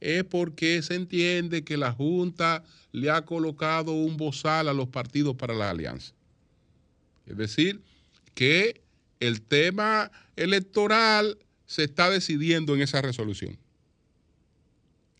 es 0.00 0.24
porque 0.24 0.80
se 0.80 0.94
entiende 0.94 1.64
que 1.64 1.76
la 1.76 1.92
Junta 1.92 2.64
le 2.92 3.10
ha 3.10 3.26
colocado 3.26 3.92
un 3.92 4.16
bozal 4.16 4.70
a 4.70 4.72
los 4.72 4.88
partidos 4.88 5.36
para 5.36 5.52
la 5.52 5.68
alianza. 5.68 6.14
Es 7.26 7.36
decir, 7.36 7.82
que 8.32 8.80
el 9.20 9.42
tema 9.42 10.10
electoral 10.36 11.36
se 11.66 11.84
está 11.84 12.08
decidiendo 12.08 12.74
en 12.74 12.80
esa 12.80 13.02
resolución, 13.02 13.58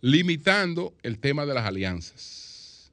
limitando 0.01 0.95
el 1.03 1.19
tema 1.19 1.45
de 1.45 1.53
las 1.53 1.67
alianzas. 1.67 2.91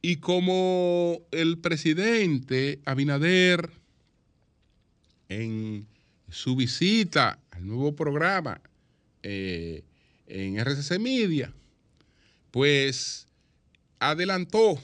Y 0.00 0.18
como 0.18 1.22
el 1.32 1.58
presidente 1.58 2.78
Abinader, 2.84 3.80
en 5.28 5.89
su 6.30 6.56
visita 6.56 7.38
al 7.50 7.66
nuevo 7.66 7.94
programa 7.94 8.60
eh, 9.22 9.82
en 10.26 10.58
RCC 10.58 10.98
Media, 10.98 11.52
pues 12.50 13.26
adelantó, 13.98 14.80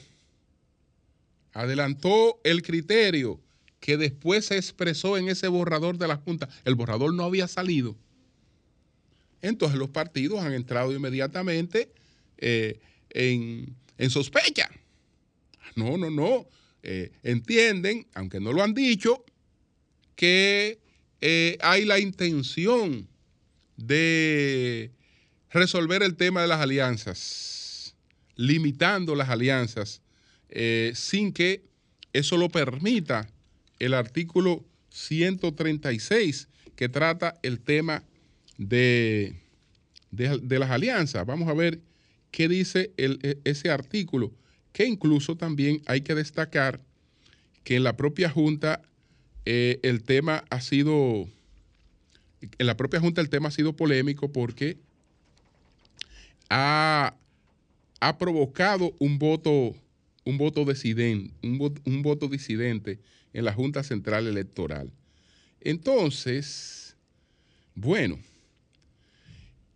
adelantó 1.53 2.39
el 2.43 2.61
criterio 2.61 3.39
que 3.79 3.97
después 3.97 4.45
se 4.45 4.57
expresó 4.57 5.17
en 5.17 5.29
ese 5.29 5.47
borrador 5.47 5.97
de 5.97 6.07
la 6.07 6.17
Junta. 6.17 6.49
El 6.65 6.75
borrador 6.75 7.13
no 7.13 7.23
había 7.23 7.47
salido. 7.47 7.95
Entonces 9.41 9.77
los 9.77 9.89
partidos 9.89 10.41
han 10.41 10.53
entrado 10.53 10.93
inmediatamente 10.93 11.91
eh, 12.37 12.79
en, 13.11 13.75
en, 13.97 14.09
sospecha. 14.09 14.69
No, 15.75 15.97
no, 15.97 16.09
no. 16.09 16.47
Eh, 16.83 17.11
entienden, 17.23 18.07
aunque 18.13 18.39
no 18.39 18.51
lo 18.51 18.63
han 18.63 18.73
dicho, 18.73 19.23
que 20.15 20.79
eh, 21.21 21.57
hay 21.61 21.85
la 21.85 21.99
intención 21.99 23.07
de 23.75 24.91
resolver 25.49 26.03
el 26.03 26.15
tema 26.15 26.41
de 26.41 26.47
las 26.47 26.61
alianzas, 26.61 27.95
limitando 28.35 29.15
las 29.15 29.29
alianzas, 29.29 30.01
eh, 30.49 30.91
sin 30.95 31.31
que 31.33 31.63
eso 32.13 32.37
lo 32.37 32.49
permita 32.49 33.29
el 33.79 33.93
artículo 33.93 34.63
136 34.89 36.47
que 36.75 36.89
trata 36.89 37.39
el 37.43 37.59
tema 37.59 38.03
de, 38.57 39.35
de, 40.11 40.59
las 40.59 40.71
alianzas. 40.71 41.25
Vamos 41.25 41.47
a 41.49 41.53
ver 41.53 41.81
qué 42.31 42.47
dice 42.47 42.91
e, 42.97 43.39
ese 43.43 43.69
artículo, 43.69 44.31
que 44.73 44.85
incluso 44.85 45.35
también 45.35 45.81
hay 45.85 46.01
que 46.01 46.15
destacar 46.15 46.81
que 47.63 47.75
en 47.75 47.83
la 47.83 47.97
propia 47.97 48.29
Junta 48.29 48.81
eh, 49.49 49.79
el 49.81 50.03
tema 50.03 50.43
ha 50.49 50.59
sido, 50.59 51.25
en 52.41 52.67
la 52.67 52.75
propia 52.75 52.99
Junta 52.99 53.21
el 53.21 53.29
tema 53.29 53.47
ha 53.47 53.51
sido 53.51 53.71
polémico 53.77 54.29
porque 54.29 54.75
ha, 56.49 57.15
ha 58.01 58.17
provocado 58.17 58.93
un 58.99 59.17
voto, 59.17 59.73
un 60.25 60.37
voto 60.37 60.65
disidente, 60.65 61.33
un 61.43 61.57
voto, 61.57 61.81
un 61.85 62.01
voto 62.01 62.27
disidente 62.27 62.99
en 63.31 63.45
la 63.45 63.53
Junta 63.53 63.83
Central 63.83 64.27
Electoral. 64.27 64.91
Entonces, 65.61 66.97
bueno, 67.73 68.19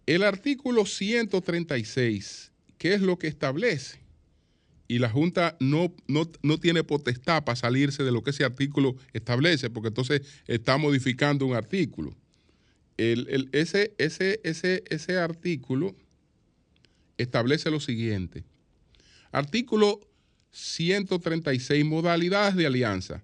el 0.05 0.23
artículo 0.23 0.85
136, 0.85 2.51
¿qué 2.77 2.93
es 2.93 2.99
lo 2.99 3.17
que 3.17 3.27
establece? 3.27 4.00
Y 4.91 4.99
la 4.99 5.09
Junta 5.09 5.55
no, 5.61 5.95
no, 6.09 6.29
no, 6.43 6.57
tiene 6.57 6.83
potestad 6.83 7.45
para 7.45 7.55
salirse 7.55 8.03
de 8.03 8.11
lo 8.11 8.23
que 8.23 8.31
ese 8.31 8.43
artículo 8.43 8.97
establece, 9.13 9.69
porque 9.69 9.87
entonces 9.87 10.21
está 10.47 10.75
modificando 10.75 11.45
un 11.45 11.55
artículo. 11.55 12.13
El, 12.97 13.25
el, 13.29 13.49
ese, 13.53 13.95
ese, 13.97 14.41
ese, 14.43 14.83
ese 14.89 15.17
artículo 15.17 15.95
establece 17.17 17.71
lo 17.71 17.79
siguiente. 17.79 18.43
Artículo 19.31 20.01
136, 20.51 21.85
modalidades 21.85 22.57
de 22.57 22.65
alianza. 22.65 23.23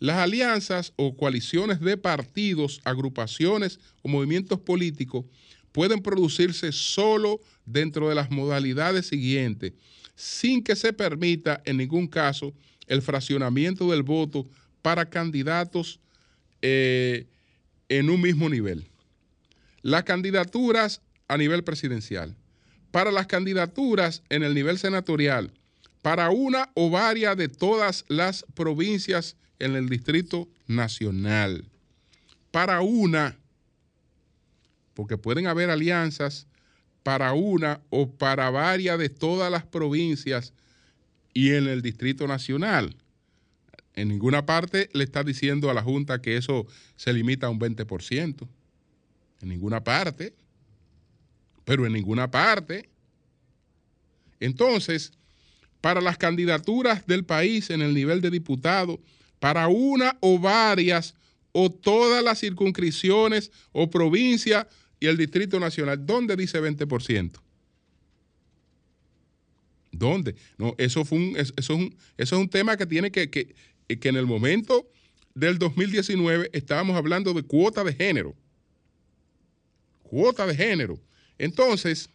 Las 0.00 0.16
alianzas 0.16 0.94
o 0.96 1.16
coaliciones 1.16 1.78
de 1.78 1.96
partidos, 1.96 2.80
agrupaciones 2.82 3.78
o 4.02 4.08
movimientos 4.08 4.58
políticos 4.58 5.26
pueden 5.70 6.02
producirse 6.02 6.72
solo 6.72 7.40
dentro 7.66 8.08
de 8.08 8.16
las 8.16 8.32
modalidades 8.32 9.06
siguientes, 9.06 9.74
sin 10.14 10.62
que 10.62 10.76
se 10.76 10.92
permita 10.92 11.62
en 11.64 11.78
ningún 11.78 12.06
caso 12.06 12.52
el 12.86 13.02
fraccionamiento 13.02 13.90
del 13.90 14.02
voto 14.02 14.46
para 14.82 15.08
candidatos 15.08 16.00
eh, 16.62 17.26
en 17.88 18.10
un 18.10 18.20
mismo 18.20 18.48
nivel. 18.48 18.86
Las 19.82 20.04
candidaturas 20.04 21.00
a 21.28 21.36
nivel 21.36 21.64
presidencial. 21.64 22.36
Para 22.90 23.10
las 23.10 23.26
candidaturas 23.26 24.22
en 24.28 24.42
el 24.42 24.54
nivel 24.54 24.78
senatorial, 24.78 25.52
para 26.02 26.30
una 26.30 26.70
o 26.74 26.90
varias 26.90 27.36
de 27.36 27.48
todas 27.48 28.04
las 28.08 28.44
provincias 28.54 29.36
en 29.58 29.74
el 29.74 29.88
Distrito 29.88 30.48
Nacional. 30.66 31.64
Para 32.50 32.82
una, 32.82 33.36
porque 34.94 35.18
pueden 35.18 35.46
haber 35.46 35.70
alianzas 35.70 36.46
para 37.04 37.34
una 37.34 37.80
o 37.90 38.10
para 38.10 38.50
varias 38.50 38.98
de 38.98 39.10
todas 39.10 39.52
las 39.52 39.64
provincias 39.64 40.52
y 41.32 41.52
en 41.52 41.68
el 41.68 41.82
Distrito 41.82 42.26
Nacional. 42.26 42.96
En 43.94 44.08
ninguna 44.08 44.46
parte 44.46 44.88
le 44.94 45.04
está 45.04 45.22
diciendo 45.22 45.70
a 45.70 45.74
la 45.74 45.82
Junta 45.82 46.20
que 46.20 46.36
eso 46.36 46.66
se 46.96 47.12
limita 47.12 47.46
a 47.46 47.50
un 47.50 47.60
20%. 47.60 48.48
En 49.42 49.48
ninguna 49.48 49.84
parte. 49.84 50.34
Pero 51.64 51.86
en 51.86 51.92
ninguna 51.92 52.30
parte. 52.30 52.88
Entonces, 54.40 55.12
para 55.80 56.00
las 56.00 56.16
candidaturas 56.16 57.06
del 57.06 57.24
país 57.24 57.68
en 57.70 57.82
el 57.82 57.92
nivel 57.94 58.22
de 58.22 58.30
diputado, 58.30 58.98
para 59.38 59.68
una 59.68 60.16
o 60.20 60.38
varias 60.38 61.14
o 61.52 61.70
todas 61.70 62.24
las 62.24 62.40
circunscripciones 62.40 63.52
o 63.72 63.90
provincias 63.90 64.66
y 65.00 65.06
el 65.06 65.16
Distrito 65.16 65.60
Nacional, 65.60 66.04
¿dónde 66.04 66.36
dice 66.36 66.60
20%? 66.60 67.40
¿Dónde? 69.92 70.34
No, 70.58 70.74
eso, 70.78 71.04
fue 71.04 71.18
un, 71.18 71.36
eso, 71.36 71.52
es 71.56 71.70
un, 71.70 71.96
eso 72.16 72.36
es 72.36 72.40
un 72.40 72.48
tema 72.48 72.76
que 72.76 72.86
tiene 72.86 73.10
que, 73.10 73.30
que, 73.30 73.54
que 73.86 74.08
en 74.08 74.16
el 74.16 74.26
momento 74.26 74.88
del 75.34 75.58
2019 75.58 76.50
estábamos 76.52 76.96
hablando 76.96 77.32
de 77.32 77.42
cuota 77.42 77.84
de 77.84 77.92
género. 77.92 78.34
Cuota 80.02 80.46
de 80.46 80.54
género. 80.54 80.98
Entonces, 81.38 82.08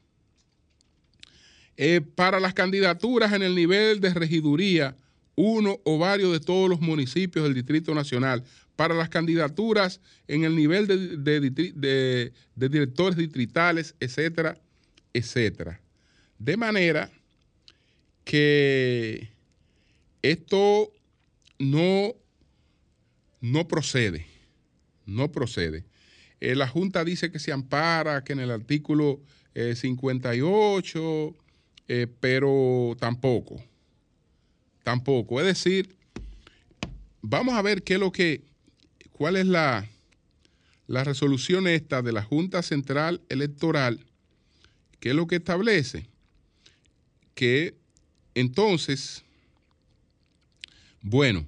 eh, 1.77 2.01
para 2.01 2.39
las 2.39 2.53
candidaturas 2.53 3.33
en 3.33 3.43
el 3.43 3.55
nivel 3.55 3.99
de 3.99 4.13
regiduría, 4.13 4.95
uno 5.35 5.79
o 5.85 5.97
varios 5.97 6.33
de 6.33 6.39
todos 6.39 6.69
los 6.69 6.81
municipios 6.81 7.45
del 7.45 7.53
Distrito 7.53 7.95
Nacional, 7.95 8.43
para 8.79 8.95
las 8.95 9.09
candidaturas 9.09 9.99
en 10.25 10.45
el 10.45 10.55
nivel 10.55 10.87
de, 10.87 12.31
directores 12.55 13.17
distritales, 13.17 13.93
etcétera, 13.99 14.57
etcétera. 15.11 15.81
De 16.37 16.55
manera 16.55 17.11
que 18.23 19.27
esto 20.21 20.93
no, 21.57 22.15
no 23.41 23.67
procede, 23.67 24.27
no 25.05 25.29
procede. 25.29 25.83
Eh, 26.39 26.55
la 26.55 26.69
Junta 26.69 27.03
dice 27.03 27.33
que 27.33 27.39
se 27.39 27.51
ampara, 27.51 28.23
que 28.23 28.31
en 28.31 28.39
el 28.39 28.49
artículo 28.49 29.19
eh, 29.55 29.75
58, 29.75 31.35
eh, 31.89 32.07
pero 32.21 32.95
tampoco, 32.97 33.61
tampoco. 34.83 35.41
Es 35.41 35.47
decir, 35.47 35.97
vamos 37.21 37.55
a 37.55 37.61
ver 37.61 37.83
qué 37.83 37.95
es 37.95 37.99
lo 37.99 38.13
que, 38.13 38.47
cuál 39.19 39.35
es 39.35 39.47
la, 39.47 39.85
la 40.87 41.03
resolución 41.03 41.67
esta 41.67 42.01
de 42.01 42.13
la 42.13 42.23
Junta 42.23 42.63
Central 42.63 43.19
Electoral, 43.27 43.99
qué 45.01 45.09
es 45.09 45.15
lo 45.15 45.27
que 45.27 45.35
establece, 45.35 46.07
que 47.35 47.75
entonces, 48.33 49.25
bueno, 51.01 51.45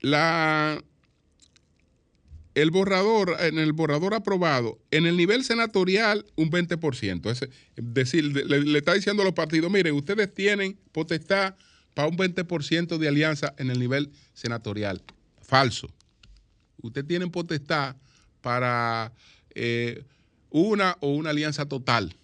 la, 0.00 0.80
el 2.54 2.70
borrador, 2.70 3.36
en 3.40 3.58
el 3.58 3.72
borrador 3.72 4.14
aprobado, 4.14 4.78
en 4.92 5.06
el 5.06 5.16
nivel 5.16 5.42
senatorial, 5.42 6.26
un 6.36 6.48
20%. 6.48 7.28
Es 7.28 7.48
decir, 7.74 8.24
le, 8.24 8.60
le, 8.60 8.78
está 8.78 8.94
diciendo 8.94 9.22
a 9.22 9.24
los 9.24 9.34
partidos, 9.34 9.68
miren, 9.68 9.96
ustedes 9.96 10.32
tienen 10.32 10.78
potestad 10.92 11.56
para 11.94 12.06
un 12.06 12.16
20% 12.16 12.98
de 12.98 13.08
alianza 13.08 13.52
en 13.58 13.68
el 13.70 13.80
nivel 13.80 14.12
senatorial. 14.32 15.02
Falso. 15.42 15.92
Ustedes 16.82 17.06
tienen 17.06 17.30
potestad 17.30 17.96
para 18.40 19.12
eh, 19.54 20.04
una 20.50 20.96
o 21.00 21.08
una 21.08 21.30
alianza 21.30 21.66
total. 21.66 22.14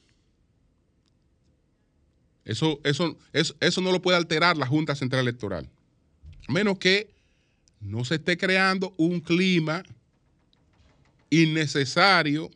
Eso, 2.44 2.80
eso, 2.84 3.16
eso, 3.32 3.80
no 3.80 3.90
lo 3.90 4.02
puede 4.02 4.18
alterar 4.18 4.56
la 4.56 4.66
Junta 4.66 4.94
Central 4.94 5.22
Electoral. 5.22 5.68
A 6.46 6.52
menos 6.52 6.78
que 6.78 7.10
no 7.80 8.04
se 8.04 8.16
esté 8.16 8.36
creando 8.36 8.94
un 8.98 9.20
clima 9.20 9.82
innecesario 11.30 12.50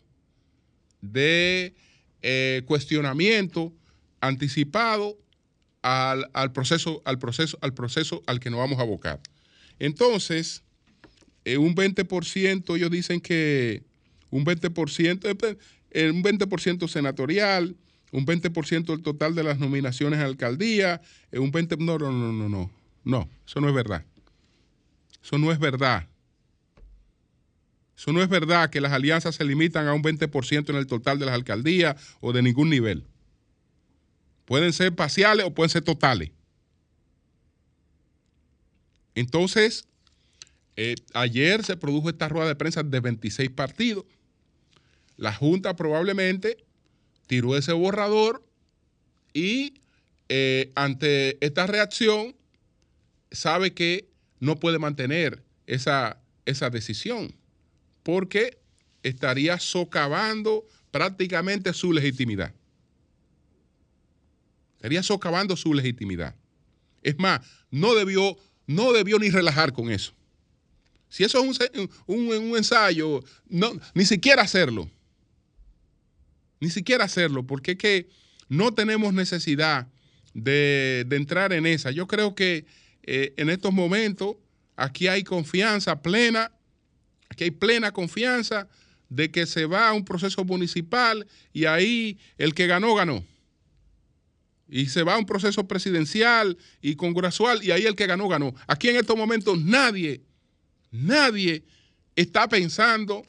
de 1.01 1.75
eh, 2.23 2.63
cuestionamiento 2.67 3.73
anticipado 4.21 5.17
al, 5.83 6.29
al, 6.35 6.53
proceso, 6.53 7.01
al, 7.05 7.19
proceso, 7.19 7.57
al 7.63 7.73
proceso 7.73 8.23
al 8.27 8.41
que 8.41 8.51
nos 8.51 8.59
vamos 8.59 8.79
a 8.79 8.83
abocar. 8.83 9.21
Entonces, 9.79 10.63
un 11.57 11.75
20%, 11.75 12.77
ellos 12.77 12.91
dicen 12.91 13.21
que 13.21 13.83
un 14.31 14.45
20%, 14.45 15.57
eh, 15.91 16.11
un 16.11 16.23
20% 16.23 16.89
senatorial, 16.89 17.77
un 18.13 18.27
20% 18.27 18.87
del 18.87 19.03
total 19.03 19.35
de 19.35 19.45
las 19.45 19.59
nominaciones 19.59 20.21
a 20.21 20.25
alcaldía, 20.25 21.01
eh, 21.33 21.39
un 21.39 21.53
20%, 21.53 21.79
no, 21.79 21.99
no, 21.99 22.11
no, 22.11 22.33
no, 22.33 22.49
no, 22.49 22.71
no, 23.05 23.29
eso 23.47 23.61
no 23.61 23.69
es 23.69 23.75
verdad. 23.75 24.05
Eso 25.23 25.39
no 25.39 25.53
es 25.53 25.59
verdad. 25.59 26.07
Eso 27.97 28.13
no 28.13 28.23
es 28.23 28.29
verdad 28.29 28.71
que 28.71 28.81
las 28.81 28.93
alianzas 28.93 29.35
se 29.35 29.45
limitan 29.45 29.89
a 29.89 29.95
un 29.95 30.03
20% 30.03 30.71
en 30.71 30.77
el 30.77 30.87
total 30.87 31.19
de 31.19 31.27
las 31.27 31.35
alcaldías 31.35 31.97
o 32.21 32.33
de 32.33 32.43
ningún 32.43 32.71
nivel. 32.71 33.05
Pueden 34.45 34.73
ser 34.73 34.95
parciales 34.95 35.45
o 35.45 35.53
pueden 35.53 35.69
ser 35.69 35.83
totales. 35.83 36.31
Entonces, 39.15 39.89
eh, 40.81 40.95
ayer 41.13 41.65
se 41.65 41.77
produjo 41.77 42.09
esta 42.09 42.29
rueda 42.29 42.47
de 42.47 42.55
prensa 42.55 42.85
de 42.85 43.01
26 43.01 43.51
partidos. 43.51 44.05
La 45.17 45.35
Junta 45.35 45.75
probablemente 45.75 46.65
tiró 47.27 47.57
ese 47.57 47.73
borrador 47.73 48.47
y 49.35 49.75
eh, 50.29 50.71
ante 50.77 51.45
esta 51.45 51.67
reacción 51.67 52.37
sabe 53.33 53.75
que 53.75 54.09
no 54.39 54.61
puede 54.61 54.79
mantener 54.79 55.43
esa, 55.67 56.23
esa 56.47 56.71
decisión 56.71 57.35
porque 58.05 58.61
estaría 59.03 59.59
socavando 59.59 60.65
prácticamente 60.93 61.73
su 61.73 61.93
legitimidad. 61.93 62.55
Estaría 64.77 65.03
socavando 65.03 65.57
su 65.57 65.75
legitimidad. 65.75 66.37
Es 67.03 67.19
más, 67.19 67.41
no 67.73 67.97
debió, 67.97 68.37
no 68.69 68.93
debió 68.93 69.19
ni 69.19 69.31
relajar 69.31 69.73
con 69.73 69.91
eso. 69.91 70.13
Si 71.09 71.25
eso 71.25 71.43
es 71.43 71.71
un, 72.07 72.29
un, 72.29 72.57
ensayo, 72.57 73.23
no, 73.49 73.73
ni 73.95 74.05
siquiera 74.05 74.43
hacerlo. 74.43 74.91
Ni 76.61 76.71
siquiera 76.71 77.05
hacerlo, 77.05 77.47
porque 77.47 77.73
es 77.73 77.79
que 77.79 78.09
no 78.49 78.75
tenemos 78.75 79.13
necesidad 79.15 79.89
de, 80.35 81.07
entrar 81.11 81.53
en 81.53 81.67
esa. 81.67 81.91
Yo 81.91 82.07
creo 82.07 82.35
que 82.35 82.67
eh, 83.03 83.35
en 83.37 83.49
estos 83.49 83.73
momentos 83.73 84.37
aquí 84.77 85.09
hay 85.09 85.25
confianza 85.25 86.03
plena, 86.03 86.53
aquí 87.29 87.45
hay 87.45 87.51
plena 87.51 87.93
confianza 87.93 88.69
de 89.09 89.31
que 89.31 89.47
se 89.47 89.65
va 89.65 89.89
a 89.89 89.93
un 89.95 90.05
proceso 90.05 90.45
municipal 90.45 91.27
y 91.53 91.65
ahí 91.65 92.19
el 92.37 92.55
que 92.55 92.67
ganó, 92.67 92.95
ganó. 92.95 93.25
Y 94.71 94.87
se 94.87 95.03
va 95.03 95.15
a 95.15 95.19
un 95.19 95.25
proceso 95.25 95.67
presidencial 95.67 96.59
y 96.83 96.97
congresual 96.97 97.65
y 97.65 97.71
ahí 97.71 97.87
el 97.87 97.95
que 97.95 98.07
ganó, 98.07 98.29
ganó. 98.29 98.55
Aquí 98.67 98.89
en 98.89 98.97
estos 98.97 99.17
momentos 99.17 99.59
nadie 99.59 100.23
Nadie 100.91 101.65
está 102.17 102.49
pensando 102.49 103.25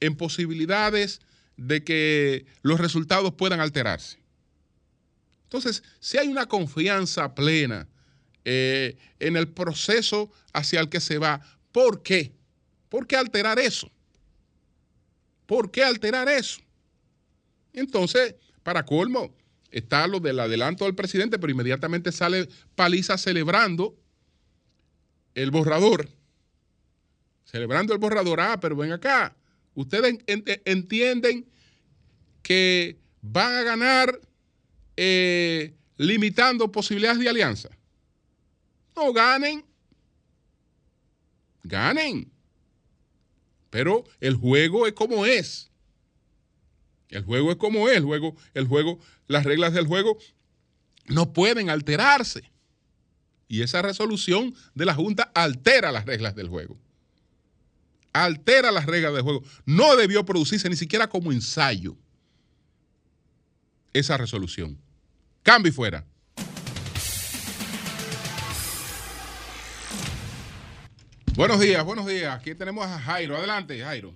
en 0.00 0.16
posibilidades 0.16 1.20
de 1.56 1.84
que 1.84 2.46
los 2.62 2.80
resultados 2.80 3.34
puedan 3.34 3.60
alterarse. 3.60 4.18
Entonces, 5.44 5.82
si 6.00 6.18
hay 6.18 6.28
una 6.28 6.46
confianza 6.46 7.34
plena 7.34 7.86
eh, 8.44 8.96
en 9.20 9.36
el 9.36 9.48
proceso 9.48 10.30
hacia 10.52 10.80
el 10.80 10.88
que 10.88 11.00
se 11.00 11.18
va, 11.18 11.40
¿por 11.72 12.02
qué? 12.02 12.32
¿Por 12.88 13.06
qué 13.06 13.16
alterar 13.16 13.58
eso? 13.58 13.90
¿Por 15.46 15.70
qué 15.70 15.84
alterar 15.84 16.28
eso? 16.28 16.60
Entonces, 17.72 18.34
para 18.62 18.84
colmo, 18.84 19.34
está 19.70 20.06
lo 20.06 20.20
del 20.20 20.40
adelanto 20.40 20.84
del 20.84 20.94
presidente, 20.94 21.38
pero 21.38 21.52
inmediatamente 21.52 22.12
sale 22.12 22.48
Paliza 22.74 23.18
celebrando 23.18 23.96
el 25.34 25.50
borrador 25.50 26.08
celebrando 27.54 27.92
el 27.92 28.00
borrador. 28.00 28.40
Ah, 28.40 28.58
pero 28.58 28.74
ven 28.74 28.90
acá. 28.90 29.32
Ustedes 29.76 30.18
entienden 30.26 31.46
que 32.42 32.98
van 33.22 33.54
a 33.54 33.62
ganar 33.62 34.20
eh, 34.96 35.72
limitando 35.96 36.72
posibilidades 36.72 37.20
de 37.20 37.28
alianza. 37.28 37.68
No 38.96 39.12
ganen. 39.12 39.64
Ganen. 41.62 42.28
Pero 43.70 44.02
el 44.18 44.34
juego 44.34 44.88
es 44.88 44.92
como 44.94 45.24
es. 45.24 45.70
El 47.08 47.22
juego 47.22 47.52
es 47.52 47.56
como 47.56 47.88
es. 47.88 47.98
El 47.98 48.04
juego, 48.04 48.34
el 48.54 48.66
juego, 48.66 48.98
las 49.28 49.44
reglas 49.44 49.72
del 49.74 49.86
juego 49.86 50.18
no 51.06 51.32
pueden 51.32 51.70
alterarse. 51.70 52.50
Y 53.46 53.62
esa 53.62 53.80
resolución 53.80 54.56
de 54.74 54.86
la 54.86 54.94
Junta 54.94 55.30
altera 55.36 55.92
las 55.92 56.04
reglas 56.04 56.34
del 56.34 56.48
juego 56.48 56.83
altera 58.14 58.70
las 58.72 58.86
reglas 58.86 59.12
del 59.12 59.22
juego. 59.22 59.42
No 59.66 59.96
debió 59.96 60.24
producirse 60.24 60.70
ni 60.70 60.76
siquiera 60.76 61.08
como 61.08 61.32
ensayo 61.32 61.96
esa 63.92 64.16
resolución. 64.16 64.78
Cambio 65.42 65.70
y 65.70 65.74
fuera. 65.74 66.04
Buenos 71.36 71.60
días, 71.60 71.84
buenos 71.84 72.06
días. 72.06 72.34
Aquí 72.34 72.54
tenemos 72.54 72.86
a 72.86 72.98
Jairo. 72.98 73.36
Adelante, 73.36 73.78
Jairo. 73.78 74.12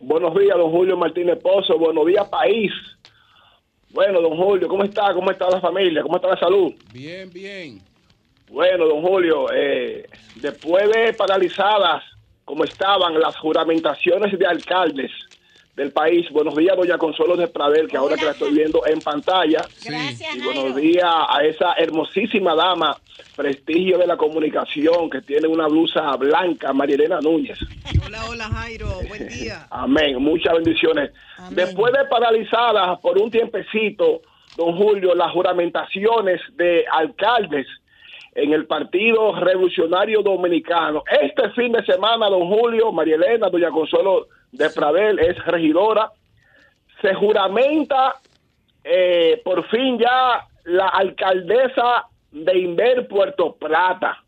Buenos 0.00 0.34
días, 0.38 0.56
don 0.56 0.70
Julio 0.70 0.96
Martínez 0.96 1.38
Pozo. 1.42 1.78
Buenos 1.78 2.06
días, 2.06 2.26
país. 2.28 2.72
Bueno, 3.90 4.20
don 4.20 4.36
Julio, 4.36 4.66
¿cómo 4.66 4.82
está? 4.82 5.12
¿Cómo 5.14 5.30
está 5.30 5.48
la 5.50 5.60
familia? 5.60 6.02
¿Cómo 6.02 6.16
está 6.16 6.28
la 6.28 6.38
salud? 6.38 6.74
Bien, 6.92 7.30
bien. 7.30 7.80
Bueno, 8.50 8.86
don 8.86 9.02
Julio, 9.02 9.46
eh, 9.52 10.08
después 10.36 10.90
de 10.90 11.12
paralizadas 11.12 12.02
como 12.46 12.62
estaban 12.62 13.18
las 13.18 13.36
juramentaciones 13.36 14.38
de 14.38 14.46
alcaldes 14.46 15.10
del 15.74 15.90
país. 15.90 16.30
Buenos 16.30 16.54
días, 16.54 16.76
doña 16.76 16.96
Consuelo 16.96 17.36
de 17.36 17.48
Pradel, 17.48 17.88
que 17.88 17.96
ahora 17.96 18.16
que 18.16 18.24
la 18.24 18.30
estoy 18.30 18.54
viendo 18.54 18.86
en 18.86 19.00
pantalla. 19.00 19.66
Gracias, 19.84 20.36
Y 20.36 20.40
buenos 20.42 20.76
días 20.76 21.12
a 21.28 21.44
esa 21.44 21.72
hermosísima 21.72 22.54
dama, 22.54 22.96
prestigio 23.34 23.98
de 23.98 24.06
la 24.06 24.16
comunicación, 24.16 25.10
que 25.10 25.22
tiene 25.22 25.48
una 25.48 25.66
blusa 25.66 26.14
blanca, 26.16 26.72
Marielena 26.72 27.18
Núñez. 27.20 27.58
Hola, 28.06 28.24
hola, 28.30 28.44
Jairo. 28.44 29.00
Buen 29.08 29.26
día. 29.26 29.66
Amén. 29.70 30.22
Muchas 30.22 30.54
bendiciones. 30.54 31.10
Después 31.50 31.92
de 31.94 32.04
paralizadas 32.04 33.00
por 33.00 33.18
un 33.18 33.28
tiempecito, 33.28 34.22
don 34.56 34.76
Julio, 34.76 35.16
las 35.16 35.32
juramentaciones 35.32 36.40
de 36.56 36.84
alcaldes 36.92 37.66
en 38.36 38.52
el 38.52 38.66
Partido 38.66 39.34
Revolucionario 39.34 40.22
Dominicano. 40.22 41.02
Este 41.22 41.50
fin 41.50 41.72
de 41.72 41.82
semana, 41.84 42.28
don 42.28 42.46
Julio, 42.48 42.92
María 42.92 43.16
Elena, 43.16 43.48
doña 43.48 43.70
Consuelo 43.70 44.28
de 44.52 44.68
Pradel 44.70 45.18
es 45.18 45.42
regidora, 45.46 46.12
se 47.00 47.14
juramenta 47.14 48.16
eh, 48.84 49.40
por 49.42 49.66
fin 49.68 49.98
ya 49.98 50.46
la 50.64 50.88
alcaldesa 50.88 52.08
de 52.30 52.58
Inver 52.58 53.08
Puerto 53.08 53.56
Plata, 53.56 54.22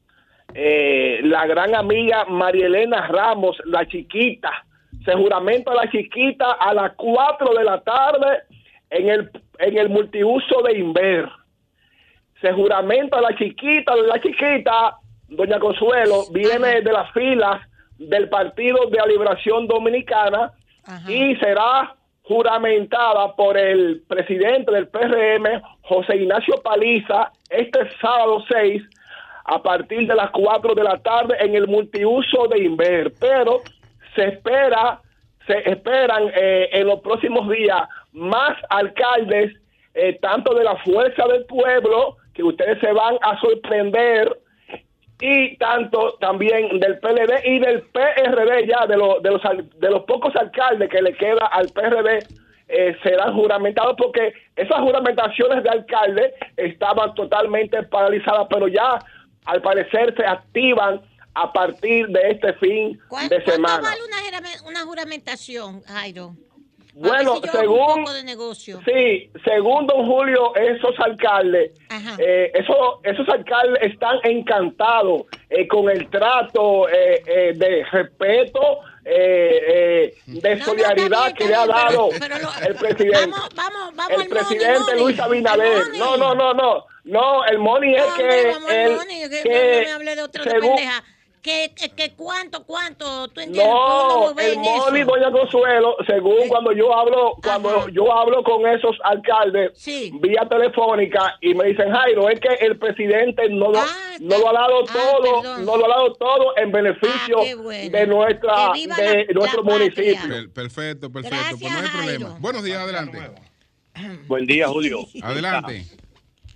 eh, 0.55 1.21
la 1.25 1.47
gran 1.47 1.75
amiga 1.75 2.25
María 2.25 2.67
Elena 2.67 3.07
Ramos, 3.09 3.61
la 3.67 3.87
chiquita. 3.87 4.65
Se 5.05 5.13
juramenta 5.13 5.75
la 5.75 5.89
chiquita 5.91 6.53
a 6.53 6.73
las 6.73 6.95
4 6.95 7.55
de 7.55 7.65
la 7.65 7.81
tarde 7.83 8.43
en 8.89 9.09
el, 9.11 9.31
en 9.59 9.77
el 9.77 9.91
multiuso 9.91 10.63
de 10.63 10.79
Inver 10.79 11.29
se 12.41 12.53
juramenta 12.53 13.21
la 13.21 13.35
chiquita, 13.37 13.97
la 13.97 14.21
chiquita, 14.21 14.97
doña 15.29 15.59
Consuelo, 15.59 16.25
viene 16.33 16.83
de 16.83 16.93
las 16.93 17.11
filas 17.13 17.61
del 17.99 18.29
Partido 18.29 18.87
de 18.87 18.97
la 18.97 19.07
Liberación 19.07 19.67
Dominicana 19.67 20.53
y 21.09 21.35
será 21.37 21.95
juramentada 22.23 23.35
por 23.35 23.57
el 23.57 24.03
presidente 24.07 24.71
del 24.71 24.89
PRM, 24.89 25.63
José 25.83 26.17
Ignacio 26.17 26.55
Paliza, 26.63 27.33
este 27.49 27.81
sábado 28.01 28.45
6 28.49 28.83
a 29.47 29.63
partir 29.63 30.07
de 30.07 30.15
las 30.15 30.31
4 30.31 30.75
de 30.75 30.85
la 30.85 30.99
tarde 30.99 31.35
en 31.41 31.55
el 31.55 31.67
multiuso 31.67 32.47
de 32.49 32.65
Inver. 32.65 33.13
Pero 33.19 33.63
se 34.15 34.25
espera, 34.25 35.01
se 35.47 35.71
esperan 35.71 36.31
eh, 36.35 36.69
en 36.73 36.87
los 36.87 37.01
próximos 37.01 37.49
días 37.49 37.89
más 38.13 38.57
alcaldes, 38.69 39.55
eh, 39.95 40.19
tanto 40.21 40.55
de 40.55 40.65
la 40.65 40.77
Fuerza 40.77 41.27
del 41.27 41.47
Pueblo, 41.47 42.18
que 42.39 42.45
ustedes 42.45 42.79
se 42.79 42.93
van 42.93 43.19
a 43.21 43.37
sorprender 43.41 44.39
y 45.21 45.57
tanto 45.57 46.15
también 46.21 46.79
del 46.79 47.01
PLD 47.01 47.45
y 47.45 47.59
del 47.59 47.83
PRD 47.83 48.69
ya 48.69 48.87
de, 48.87 48.97
los 48.97 49.21
de, 49.21 49.31
los, 49.33 49.43
de 49.75 49.91
los 49.91 50.05
pocos 50.05 50.37
alcaldes 50.37 50.89
que 50.89 51.03
le 51.03 51.15
queda 51.15 51.47
al 51.47 51.67
PRD 51.71 52.25
eh, 52.69 52.97
serán 53.03 53.35
juramentados 53.35 53.97
porque 53.99 54.33
esas 54.55 54.79
juramentaciones 54.79 55.65
de 55.65 55.69
alcalde 55.69 56.33
estaban 56.57 57.13
totalmente 57.17 57.83
paralizadas 57.83 58.47
pero 58.49 58.69
ya 58.69 59.01
al 59.47 59.61
parecer 59.61 60.15
se 60.17 60.25
activan 60.25 61.03
a 61.35 61.53
partir 61.53 62.07
de 62.09 62.31
este 62.31 62.53
fin 62.55 63.01
de 63.29 63.45
semana. 63.45 63.81
¿Cuánto 63.81 63.83
vale 63.83 64.01
una, 64.31 64.69
una 64.69 64.81
juramentación, 64.85 65.83
Jairo? 65.83 66.35
Bueno, 67.01 67.41
según 67.53 68.05
sí, 68.85 69.31
según 69.45 69.87
don 69.87 70.05
Julio, 70.07 70.55
esos 70.57 70.99
alcaldes, 70.99 71.71
eh, 72.19 72.51
esos, 72.55 72.77
esos 73.05 73.29
alcaldes 73.29 73.83
están 73.93 74.19
encantados 74.25 75.23
eh, 75.49 75.69
con 75.69 75.89
el 75.91 76.09
trato 76.11 76.89
eh, 76.89 77.53
de 77.55 77.85
respeto 77.85 78.81
eh, 79.05 80.11
eh, 80.15 80.15
de 80.27 80.61
solidaridad 80.63 81.33
que 81.35 81.45
le 81.47 81.55
ha 81.55 81.67
dado 81.67 82.11
el 82.11 82.75
presidente. 82.75 83.31
Vamos, 83.31 83.49
vamos, 83.55 83.95
vamos 83.95 84.23
el 84.23 84.29
presidente 84.29 84.79
money, 84.81 85.03
Luis. 85.03 85.21
Abinader. 85.21 85.83
No, 85.99 86.17
no, 86.17 86.35
no, 86.35 86.53
no. 86.53 86.85
No, 87.05 87.45
el 87.47 87.59
money 87.59 87.95
es 87.95 88.03
Hombre, 88.03 88.29
que, 88.29 88.47
vamos 88.49 88.71
al 88.71 88.77
el, 88.77 88.97
money, 88.97 89.31
que, 89.31 89.83
me 89.87 89.93
hable 89.93 90.17
de 90.17 90.23
de 90.29 90.43
según- 90.43 90.77
pendeja. 90.77 91.05
Que, 91.49 91.73
que, 91.75 91.89
que 91.95 92.13
cuánto, 92.15 92.63
cuánto, 92.67 93.27
tú 93.29 93.41
entiendes. 93.41 93.65
No, 93.73 94.09
¿Cómo 94.11 94.35
ven 94.35 94.63
el 94.63 94.97
eso? 94.99 95.07
doña 95.07 95.31
Consuelo, 95.33 95.97
según 96.07 96.47
cuando 96.49 96.73
yo 96.73 96.95
hablo, 96.95 97.37
cuando 97.43 97.89
yo 97.89 98.13
hablo 98.13 98.43
con 98.45 98.67
esos 98.67 98.95
alcaldes 99.03 99.73
vía 100.21 100.47
telefónica 100.47 101.39
y 101.41 101.55
me 101.55 101.69
dicen, 101.69 101.91
Jairo, 101.91 102.29
es 102.29 102.39
que 102.39 102.53
el 102.67 102.79
presidente 102.79 103.49
no 103.49 103.71
lo, 103.73 103.81
no 104.21 104.39
lo 104.39 104.49
ha 104.51 104.53
dado 104.53 104.85
todo, 104.85 105.59
no 105.65 105.77
lo 105.79 105.87
ha 105.87 105.89
dado 105.89 106.13
todo 106.17 106.55
en 106.59 106.71
beneficio 106.71 107.39
de 107.41 108.07
nuestra, 108.07 108.73
de 108.75 108.87
la- 108.87 109.33
nuestro 109.33 109.63
la 109.63 109.73
municipio. 109.73 110.29
Per- 110.29 110.53
perfecto, 110.53 111.11
perfecto. 111.11 111.57
Pues 111.59 111.73
no 111.73 111.79
hay 111.79 111.89
problema. 111.89 112.37
Buenos 112.41 112.63
días, 112.63 112.79
adelante. 112.79 113.19
Buen 114.27 114.47
día, 114.47 114.69
Julio. 114.69 114.99
Adelante. 115.23 115.87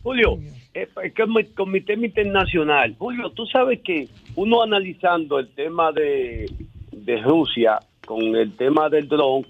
Julio, 0.02 0.38
eh, 0.74 0.88
es 1.04 1.12
que 1.12 1.26
mi- 1.26 1.44
con 1.44 1.70
mi 1.70 1.80
tema 1.80 2.06
internacional. 2.06 2.94
Julio, 2.98 3.30
tú 3.30 3.46
sabes 3.46 3.80
que 3.80 4.08
uno 4.36 4.62
analizando 4.62 5.38
el 5.38 5.48
tema 5.48 5.92
de, 5.92 6.50
de 6.92 7.16
Rusia 7.22 7.78
con 8.06 8.34
el 8.36 8.52
tema 8.56 8.88
del 8.88 9.08
dron, 9.08 9.46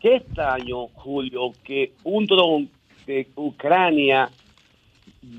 qué 0.00 0.16
extraño, 0.16 0.88
Julio, 0.94 1.52
que 1.64 1.92
un 2.04 2.26
dron 2.26 2.68
de 3.06 3.26
Ucrania 3.36 4.28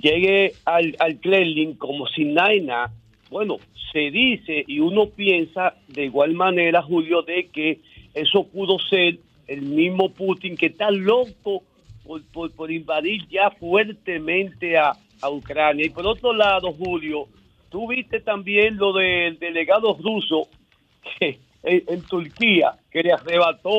llegue 0.01 0.53
al, 0.65 0.95
al 0.99 1.19
Kremlin 1.19 1.73
como 1.75 2.07
sin 2.07 2.33
nada. 2.33 2.91
Bueno, 3.29 3.57
se 3.91 4.11
dice 4.11 4.63
y 4.67 4.79
uno 4.79 5.07
piensa 5.07 5.75
de 5.87 6.05
igual 6.05 6.33
manera, 6.33 6.81
Julio, 6.81 7.21
de 7.21 7.47
que 7.47 7.79
eso 8.13 8.43
pudo 8.47 8.77
ser 8.79 9.17
el 9.47 9.61
mismo 9.63 10.09
Putin 10.09 10.55
que 10.55 10.67
está 10.67 10.89
loco 10.91 11.63
por, 12.03 12.21
por, 12.31 12.51
por 12.51 12.71
invadir 12.71 13.27
ya 13.29 13.49
fuertemente 13.51 14.77
a, 14.77 14.93
a 15.23 15.29
Ucrania. 15.29 15.85
Y 15.85 15.89
por 15.89 16.05
otro 16.05 16.33
lado, 16.33 16.73
Julio, 16.73 17.27
tú 17.69 17.87
viste 17.87 18.19
también 18.19 18.77
lo 18.77 18.93
del 18.93 19.39
delegado 19.39 19.97
ruso 20.01 20.47
que 21.19 21.39
en, 21.63 21.83
en 21.87 22.01
Turquía, 22.03 22.75
que 22.91 23.01
le 23.03 23.13
arrebató 23.13 23.77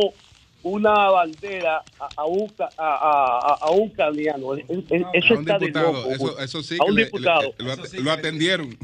una 0.62 1.11
bandera 1.11 1.82
a, 2.01 2.09
a 2.16 2.24
un, 2.24 2.51
a, 2.59 2.70
a- 2.78 3.59
a 3.61 3.70
un 3.70 3.90
es- 3.90 5.03
Eso 5.12 5.34
A 5.34 5.36
un 5.36 5.40
está 5.40 5.59
de 5.59 5.68
loco, 5.68 6.38
eso, 6.40 6.62
sí 6.62 6.76
a 6.76 6.84
que 6.84 6.90
un 6.90 6.95
le- 6.97 7.01
le- 7.03 7.05
diputado. 7.07 7.55
lo, 7.59 7.72
at- 7.72 7.92
lo 7.92 8.11
atendieron. 8.11 8.78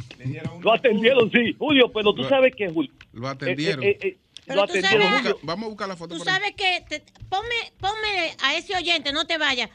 Lo 0.60 0.72
atendieron, 0.74 1.30
sí, 1.32 1.54
Julio, 1.58 1.90
pero 1.90 2.12
tú 2.12 2.22
Lo- 2.22 2.28
sabes 2.28 2.54
que, 2.54 2.68
Julio. 2.68 2.92
Lo 3.14 3.28
atendieron. 3.28 3.82
Eh, 3.82 3.88
eh, 3.92 3.98
eh, 4.08 4.16
Pero 4.46 4.60
lo 4.60 4.66
tú 4.66 4.72
atendieron, 4.72 5.02
sabes- 5.08 5.20
Julio. 5.22 5.38
Vamos 5.42 5.64
a 5.64 5.68
buscar 5.68 5.88
la 5.88 5.96
foto. 5.96 6.14
Tú 6.14 6.18
por 6.18 6.28
ahí. 6.28 6.34
sabes 6.34 6.52
que, 6.54 6.84
te- 6.88 7.02
ponme, 7.30 7.54
ponme 7.80 8.30
a 8.42 8.54
ese 8.56 8.76
oyente, 8.76 9.12
no 9.12 9.26
te 9.26 9.38
vayas. 9.38 9.70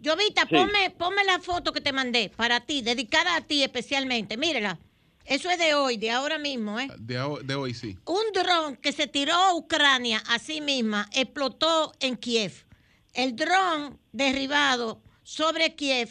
Llovita, 0.00 0.42
Sí. 0.48 0.54
ponme, 0.56 0.90
ponme 0.90 1.24
la 1.24 1.38
foto 1.40 1.72
que 1.72 1.80
te 1.80 1.92
mandé 1.92 2.30
para 2.34 2.60
ti, 2.60 2.82
dedicada 2.82 3.36
a 3.36 3.40
ti 3.42 3.62
especialmente. 3.62 4.36
Mírela. 4.36 4.78
Eso 5.26 5.50
es 5.50 5.58
de 5.58 5.74
hoy, 5.74 5.96
de 5.98 6.10
ahora 6.10 6.38
mismo, 6.38 6.80
¿eh? 6.80 6.88
De, 6.98 7.14
de 7.44 7.54
hoy 7.54 7.74
sí. 7.74 7.96
Un 8.06 8.22
dron 8.32 8.76
que 8.76 8.92
se 8.92 9.06
tiró 9.06 9.34
a 9.34 9.54
Ucrania 9.54 10.22
a 10.26 10.38
sí 10.38 10.60
misma 10.60 11.08
explotó 11.12 11.92
en 12.00 12.16
Kiev. 12.16 12.64
El 13.12 13.36
dron 13.36 14.00
derribado 14.12 15.02
sobre 15.22 15.74
Kiev 15.74 16.08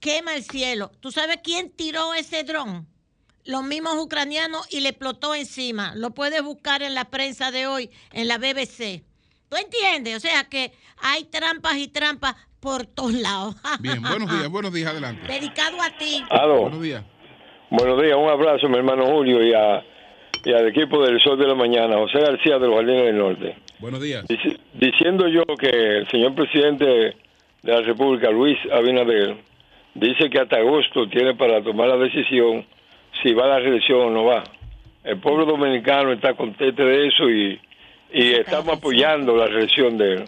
quema 0.00 0.34
el 0.34 0.44
cielo. 0.44 0.90
¿Tú 1.00 1.10
sabes 1.12 1.38
quién 1.42 1.70
tiró 1.70 2.14
ese 2.14 2.44
dron? 2.44 2.88
Los 3.44 3.64
mismos 3.64 3.96
ucranianos 3.98 4.66
y 4.72 4.80
le 4.80 4.90
explotó 4.90 5.34
encima. 5.34 5.94
Lo 5.96 6.10
puedes 6.14 6.42
buscar 6.42 6.82
en 6.82 6.94
la 6.94 7.10
prensa 7.10 7.50
de 7.50 7.66
hoy, 7.66 7.90
en 8.12 8.28
la 8.28 8.38
BBC. 8.38 9.02
¿Tú 9.48 9.56
entiendes? 9.56 10.16
O 10.16 10.20
sea 10.20 10.44
que 10.44 10.72
hay 10.98 11.24
trampas 11.24 11.76
y 11.76 11.88
trampas 11.88 12.36
por 12.62 12.86
todos 12.86 13.12
lados. 13.12 13.56
Bien, 13.80 14.00
buenos 14.00 14.30
días, 14.30 14.48
buenos 14.48 14.72
días, 14.72 14.90
adelante. 14.92 15.26
Dedicado 15.26 15.76
a 15.82 15.90
ti. 15.98 16.22
Aló. 16.30 16.60
Buenos 16.62 16.80
días. 16.82 17.02
Buenos 17.70 18.00
días, 18.00 18.16
un 18.16 18.28
abrazo, 18.28 18.68
mi 18.68 18.76
hermano 18.76 19.06
Julio, 19.06 19.42
y, 19.42 19.52
a- 19.52 19.82
y 20.44 20.52
al 20.52 20.68
equipo 20.68 21.04
del 21.04 21.20
Sol 21.20 21.38
de 21.38 21.46
la 21.48 21.54
Mañana, 21.54 21.96
José 21.96 22.20
García 22.20 22.58
de 22.58 22.66
los 22.68 22.76
Jardines 22.76 23.04
del 23.06 23.18
Norte. 23.18 23.56
Buenos 23.80 24.00
días. 24.00 24.24
Dici- 24.28 24.58
diciendo 24.74 25.26
yo 25.28 25.42
que 25.58 25.68
el 25.98 26.08
señor 26.08 26.34
presidente 26.34 26.84
de 26.84 27.14
la 27.72 27.80
República, 27.80 28.30
Luis 28.30 28.56
Abinader, 28.72 29.36
dice 29.94 30.30
que 30.30 30.38
hasta 30.40 30.58
agosto 30.58 31.08
tiene 31.08 31.34
para 31.34 31.62
tomar 31.62 31.88
la 31.88 31.96
decisión 31.96 32.64
si 33.22 33.32
va 33.34 33.44
a 33.44 33.48
la 33.48 33.58
reelección 33.60 34.00
o 34.00 34.10
no 34.10 34.24
va. 34.24 34.44
El 35.04 35.18
pueblo 35.18 35.44
dominicano 35.46 36.12
está 36.12 36.34
contento 36.34 36.84
de 36.84 37.08
eso 37.08 37.28
y, 37.28 37.60
y 38.12 38.32
estamos 38.32 38.76
apoyando 38.76 39.36
la 39.36 39.46
reelección 39.46 39.96
de 39.96 40.14
él. 40.14 40.24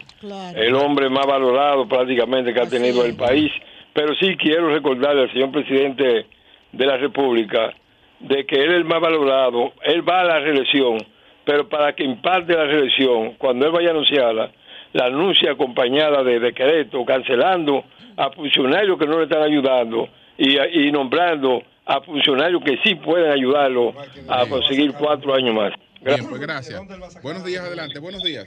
El 0.55 0.75
hombre 0.75 1.09
más 1.09 1.25
valorado 1.25 1.87
prácticamente 1.87 2.53
que 2.53 2.61
ha 2.61 2.69
tenido 2.69 3.05
el 3.05 3.15
país. 3.15 3.51
Pero 3.93 4.13
sí 4.15 4.35
quiero 4.35 4.69
recordarle 4.69 5.23
al 5.23 5.31
señor 5.31 5.51
presidente 5.51 6.25
de 6.71 6.85
la 6.85 6.97
República 6.97 7.73
de 8.19 8.45
que 8.45 8.55
él 8.55 8.71
es 8.71 8.77
el 8.77 8.85
más 8.85 8.99
valorado, 8.99 9.73
él 9.83 10.07
va 10.07 10.21
a 10.21 10.25
la 10.25 10.39
reelección, 10.39 10.97
pero 11.43 11.67
para 11.69 11.93
que 11.93 12.03
imparte 12.03 12.53
la 12.53 12.65
reelección, 12.65 13.35
cuando 13.37 13.67
él 13.67 13.71
vaya 13.71 13.89
a 13.89 13.91
anunciarla, 13.91 14.51
la 14.93 15.05
anuncia 15.05 15.51
acompañada 15.51 16.23
de 16.23 16.39
decreto, 16.39 17.05
cancelando 17.05 17.83
a 18.17 18.31
funcionarios 18.31 18.97
que 18.97 19.05
no 19.05 19.17
le 19.17 19.25
están 19.25 19.43
ayudando 19.43 20.09
y, 20.37 20.57
y 20.57 20.91
nombrando 20.91 21.61
a 21.85 22.01
funcionarios 22.01 22.63
que 22.63 22.77
sí 22.83 22.95
pueden 22.95 23.31
ayudarlo 23.31 23.93
a 24.27 24.45
conseguir 24.47 24.93
cuatro 24.93 25.35
años 25.35 25.53
más. 25.53 25.73
Bien, 26.05 26.27
pues 26.27 26.39
gracias. 26.39 26.81
Buenos 27.23 27.43
días, 27.43 27.65
adelante, 27.65 27.97
buenos 27.97 28.21
días. 28.21 28.45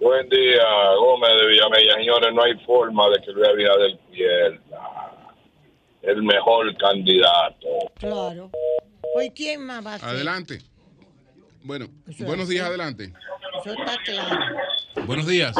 Buen 0.00 0.28
día, 0.28 0.64
Gómez 0.98 1.30
de 1.40 1.46
Villamella. 1.46 1.94
Señores, 1.94 2.34
no 2.34 2.42
hay 2.42 2.54
forma 2.66 3.08
de 3.10 3.22
que 3.22 3.30
Luis 3.30 3.48
Abinader 3.48 3.98
pierda. 4.10 5.12
El 6.02 6.22
mejor 6.24 6.76
candidato. 6.76 7.68
Claro. 7.98 8.50
Hoy, 9.14 9.30
¿quién 9.30 9.64
más 9.64 9.86
va 9.86 9.94
a 9.94 9.98
ser? 10.00 10.08
Adelante. 10.08 10.58
Bueno, 11.62 11.86
Eso 12.08 12.24
buenos 12.24 12.48
días, 12.48 12.66
adelante. 12.66 13.12
Eso 13.60 13.70
está 13.72 13.96
claro. 14.04 14.56
Buenos 15.06 15.26
días. 15.26 15.54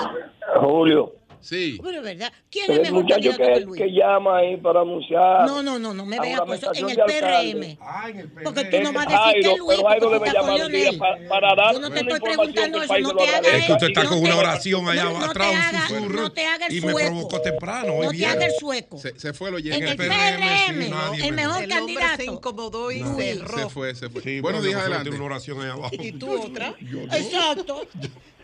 Julio. 0.61 1.15
Sí. 1.45 1.79
Pero 1.83 1.99
es 1.99 2.03
verdad. 2.03 2.33
¿Quién 2.51 2.65
es 2.71 2.77
El 2.79 2.83
mejor 2.85 3.03
muchacho 3.03 3.31
candidato 3.31 3.39
que 3.53 3.61
que, 3.61 3.67
Luis? 3.67 3.83
que 3.83 3.89
llama 3.93 4.39
ahí 4.39 4.57
para 4.57 4.81
anunciar. 4.81 5.47
No, 5.47 5.63
no, 5.63 5.79
no, 5.79 5.93
no 5.93 6.07
me 6.07 6.19
veas 6.19 6.41
con 6.41 6.55
eso. 6.55 6.71
En 6.75 6.89
el 6.89 6.95
juramentación 6.95 7.61
de 7.61 7.77
alcalde. 7.77 7.79
PRM. 7.79 8.45
Porque 8.45 8.65
tú 8.65 8.81
no 8.83 8.93
vas 8.95 9.07
a 9.07 9.11
decir 9.29 9.43
que 9.43 9.57
Luis, 9.59 9.63
pero 9.77 9.89
Jairo 9.89 10.11
debe 10.11 10.33
llamar 10.33 10.61
un 10.65 10.73
día 10.73 10.91
para 11.29 11.55
dar 11.55 11.73
Yo 11.75 11.81
no 11.81 11.91
te 11.91 12.01
estoy 12.01 12.21
preguntando 12.21 12.79
que 12.79 12.85
el 12.87 12.91
eso, 12.91 12.99
no 13.01 13.13
lo 13.13 13.17
te 13.25 13.29
hagas 13.29 13.53
Es 13.55 13.65
que 13.67 13.73
usted 13.73 13.87
está 13.89 14.05
con 14.07 14.19
una 14.23 14.37
oración 14.37 14.89
allá 14.89 15.09
atrás, 15.25 15.51
un 15.51 15.57
hagas- 15.57 15.89
susurro, 15.89 16.21
No 16.23 16.33
te 16.33 16.47
hagas 16.47 16.71
el 16.71 16.77
y 16.77 16.81
me 16.81 16.93
sueco. 16.93 17.09
provocó 17.11 17.41
temprano, 17.43 17.95
No 18.03 18.11
te 18.11 18.27
hagas 18.27 18.45
el 18.47 18.53
sueco. 18.59 18.99
Se, 18.99 19.33
fue 19.35 19.51
el 19.51 19.67
En 19.73 19.83
el 19.87 19.97
PRM, 19.97 20.71
el 20.73 20.79
me- 20.79 21.33
mejor 21.33 21.63
El 21.63 21.69
candidato. 21.69 22.17
se 22.17 22.25
incomodó 22.25 22.91
y 22.91 23.03
cerró. 23.03 23.59
Se 23.59 23.69
fue, 23.69 23.95
se 23.95 24.09
fue. 24.09 24.41
Buenos 24.41 24.65
días, 24.65 24.81
adelante. 24.81 25.11
una 25.11 25.25
oración 25.25 25.61
ahí 25.61 25.69
abajo. 25.71 25.95
¿Y 25.99 26.13
tú 26.13 26.31
otra? 26.43 26.75
Exacto. 27.13 27.87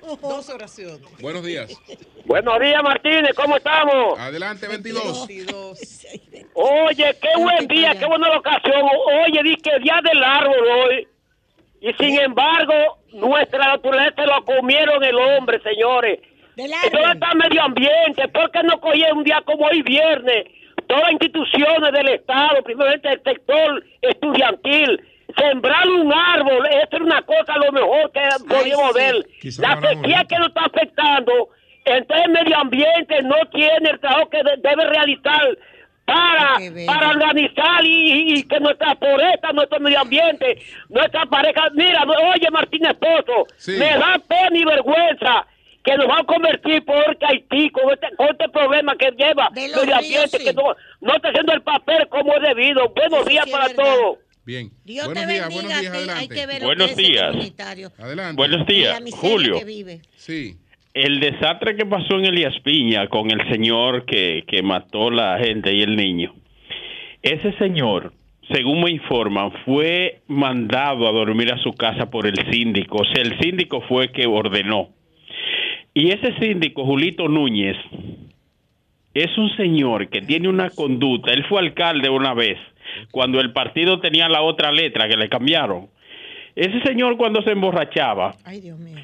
Dos 0.00 0.48
oraciones. 0.48 1.00
Buenos 1.20 1.44
días. 1.44 1.80
Buenos 2.24 2.60
días, 2.60 2.82
Martínez, 2.82 3.32
¿cómo 3.34 3.56
estamos? 3.56 4.18
Adelante, 4.18 4.66
22. 4.66 5.26
Oye, 6.54 7.16
qué 7.20 7.42
buen 7.42 7.66
día, 7.68 7.94
qué 7.98 8.06
buena 8.06 8.36
ocasión. 8.36 8.82
Oye, 9.26 9.42
di 9.42 9.56
que 9.56 9.78
día 9.80 10.00
del 10.02 10.22
árbol 10.22 10.66
hoy. 10.68 11.08
Y 11.80 11.92
sin 11.94 12.18
embargo, 12.20 12.98
nuestra 13.12 13.66
naturaleza 13.66 14.26
lo 14.26 14.44
comieron 14.44 15.02
el 15.02 15.16
hombre, 15.16 15.60
señores. 15.62 16.20
¿Dónde 16.56 17.12
está 17.14 17.34
medio 17.34 17.62
ambiente? 17.62 18.28
¿Por 18.28 18.50
qué 18.50 18.62
no 18.62 18.80
cogieron 18.80 19.18
un 19.18 19.24
día 19.24 19.42
como 19.44 19.66
hoy 19.66 19.82
viernes? 19.82 20.44
Todas 20.86 21.04
las 21.04 21.12
instituciones 21.12 21.92
del 21.92 22.08
Estado, 22.08 22.62
primeramente 22.64 23.08
el 23.12 23.22
sector 23.22 23.84
estudiantil, 24.02 25.00
sembrar 25.36 25.88
un 25.88 26.12
árbol, 26.12 26.66
esto 26.82 26.96
es 26.96 27.02
una 27.02 27.22
cosa 27.22 27.56
lo 27.56 27.72
mejor 27.72 28.10
que 28.12 28.20
podríamos 28.48 28.94
ver. 28.94 29.14
Quizá 29.40 29.62
La 29.62 29.80
sequía 29.88 30.24
que 30.28 30.36
nos 30.38 30.48
está 30.48 30.64
afectando, 30.66 31.48
entonces 31.84 32.26
el 32.26 32.32
medio 32.32 32.56
ambiente 32.58 33.22
no 33.22 33.36
tiene 33.52 33.90
el 33.90 34.00
trabajo 34.00 34.28
que 34.30 34.42
de- 34.42 34.56
debe 34.58 34.84
realizar 34.86 35.56
para, 36.04 36.58
para 36.86 37.08
organizar 37.10 37.84
y, 37.84 37.88
y- 38.12 38.38
y 38.38 38.42
que 38.42 38.58
nuestra 38.60 38.96
floresta, 38.96 39.52
nuestro 39.52 39.78
medio 39.80 40.00
ambiente, 40.00 40.58
nuestra 40.88 41.24
pareja, 41.26 41.68
mira, 41.74 42.04
no- 42.04 42.12
oye 42.34 42.50
Martín 42.50 42.84
Esposo, 42.86 43.46
Sí. 43.56 43.72
me 43.78 43.96
da 43.96 44.20
pena 44.26 44.56
y 44.58 44.64
vergüenza 44.64 45.46
que 45.84 45.96
nos 45.96 46.08
va 46.08 46.18
a 46.18 46.24
convertir 46.24 46.84
por 46.84 47.16
Haití 47.22 47.70
con 47.70 47.90
este, 47.92 48.08
con 48.16 48.28
este 48.28 48.48
problema 48.50 48.94
que 48.96 49.10
lleva 49.12 49.48
medio 49.50 49.82
ríos, 49.82 49.94
ambiente, 49.98 50.38
sí. 50.38 50.44
que 50.44 50.52
no, 50.52 50.74
no 51.00 51.14
está 51.14 51.28
haciendo 51.28 51.52
el 51.54 51.62
papel 51.62 52.06
como 52.08 52.34
es 52.34 52.42
debido. 52.42 52.88
Buenos 52.90 53.24
días 53.26 53.44
sí 53.46 53.50
para 53.52 53.68
todos. 53.72 54.18
Bien. 54.50 54.70
Dios 54.84 55.06
buenos 55.06 55.26
te 55.26 55.32
días, 55.32 55.48
bendiga 55.48 55.76
buenos 55.78 55.92
días. 55.92 56.18
Hay 56.18 56.28
que 56.28 56.46
ver 56.46 56.62
Buenos 56.64 56.96
días. 56.96 57.52
Adelante. 57.98 58.36
Buenos 58.36 58.66
días, 58.66 59.00
Julio. 59.12 59.60
que 59.60 59.64
vive. 59.64 60.00
Sí. 60.16 60.56
El 60.92 61.20
desastre 61.20 61.76
que 61.76 61.86
pasó 61.86 62.16
en 62.18 62.24
Elías 62.24 62.58
Piña 62.64 63.06
con 63.06 63.30
el 63.30 63.48
señor 63.48 64.04
que, 64.06 64.42
que 64.48 64.60
mató 64.62 65.08
la 65.08 65.38
gente 65.38 65.72
y 65.72 65.82
el 65.82 65.94
niño. 65.94 66.34
Ese 67.22 67.56
señor 67.58 68.12
según 68.52 68.82
me 68.82 68.90
informan, 68.90 69.52
fue 69.64 70.22
mandado 70.26 71.06
a 71.06 71.12
dormir 71.12 71.52
a 71.52 71.58
su 71.58 71.72
casa 71.74 72.10
por 72.10 72.26
el 72.26 72.34
síndico. 72.50 73.02
O 73.02 73.04
sea, 73.04 73.22
el 73.22 73.38
síndico 73.38 73.82
fue 73.82 74.10
que 74.10 74.26
ordenó. 74.26 74.88
Y 75.94 76.10
ese 76.10 76.36
síndico, 76.40 76.84
Julito 76.84 77.28
Núñez, 77.28 77.76
es 79.14 79.38
un 79.38 79.54
señor 79.56 80.08
que 80.08 80.22
tiene 80.22 80.48
una 80.48 80.70
conducta. 80.70 81.32
Él 81.32 81.44
fue 81.48 81.60
alcalde 81.60 82.10
una 82.10 82.34
vez, 82.34 82.58
cuando 83.10 83.40
el 83.40 83.52
partido 83.52 84.00
tenía 84.00 84.28
la 84.28 84.42
otra 84.42 84.72
letra 84.72 85.08
que 85.08 85.16
le 85.16 85.28
cambiaron. 85.28 85.88
Ese 86.56 86.80
señor 86.82 87.16
cuando 87.16 87.42
se 87.42 87.52
emborrachaba, 87.52 88.34
Ay, 88.44 88.60
Dios 88.60 88.78
mío. 88.78 88.96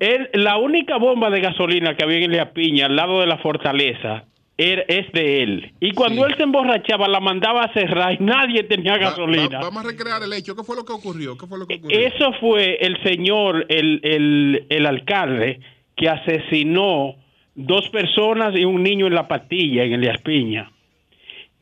Él- 0.00 0.30
la 0.34 0.56
única 0.56 0.96
bomba 0.96 1.28
de 1.30 1.40
gasolina 1.40 1.94
que 1.96 2.04
había 2.04 2.18
en 2.24 2.34
La 2.36 2.52
Piña, 2.52 2.86
al 2.86 2.96
lado 2.96 3.20
de 3.20 3.26
la 3.26 3.36
fortaleza, 3.38 4.24
era- 4.56 4.82
es 4.88 5.10
de 5.12 5.42
él. 5.42 5.72
Y 5.80 5.92
cuando 5.92 6.24
él 6.26 6.34
se 6.36 6.42
emborrachaba, 6.44 7.06
la 7.08 7.20
mandaba 7.20 7.62
a 7.64 7.72
cerrar 7.74 8.14
y 8.14 8.24
nadie 8.24 8.62
tenía 8.64 8.92
Va- 8.92 8.98
gasolina. 8.98 9.58
va- 9.58 9.64
vamos 9.64 9.84
a 9.84 9.88
recrear 9.88 10.22
el 10.22 10.32
hecho. 10.32 10.56
¿Qué 10.56 10.62
fue 10.64 10.74
lo 10.76 10.84
que 10.84 10.92
ocurrió? 10.92 11.36
¿Qué 11.36 11.46
fue 11.46 11.58
lo 11.58 11.66
que 11.66 11.74
ocurrió? 11.76 11.98
Eso 11.98 12.32
fue 12.40 12.76
el 12.80 13.00
señor, 13.02 13.66
el, 13.68 14.00
el, 14.02 14.66
el 14.70 14.86
alcalde, 14.86 15.60
que 15.96 16.08
asesinó 16.08 17.16
dos 17.54 17.88
personas 17.90 18.56
y 18.58 18.64
un 18.64 18.82
niño 18.82 19.06
en 19.08 19.14
la 19.14 19.28
pastilla, 19.28 19.84
en 19.84 19.92
Elías 19.94 20.20
Piña. 20.22 20.70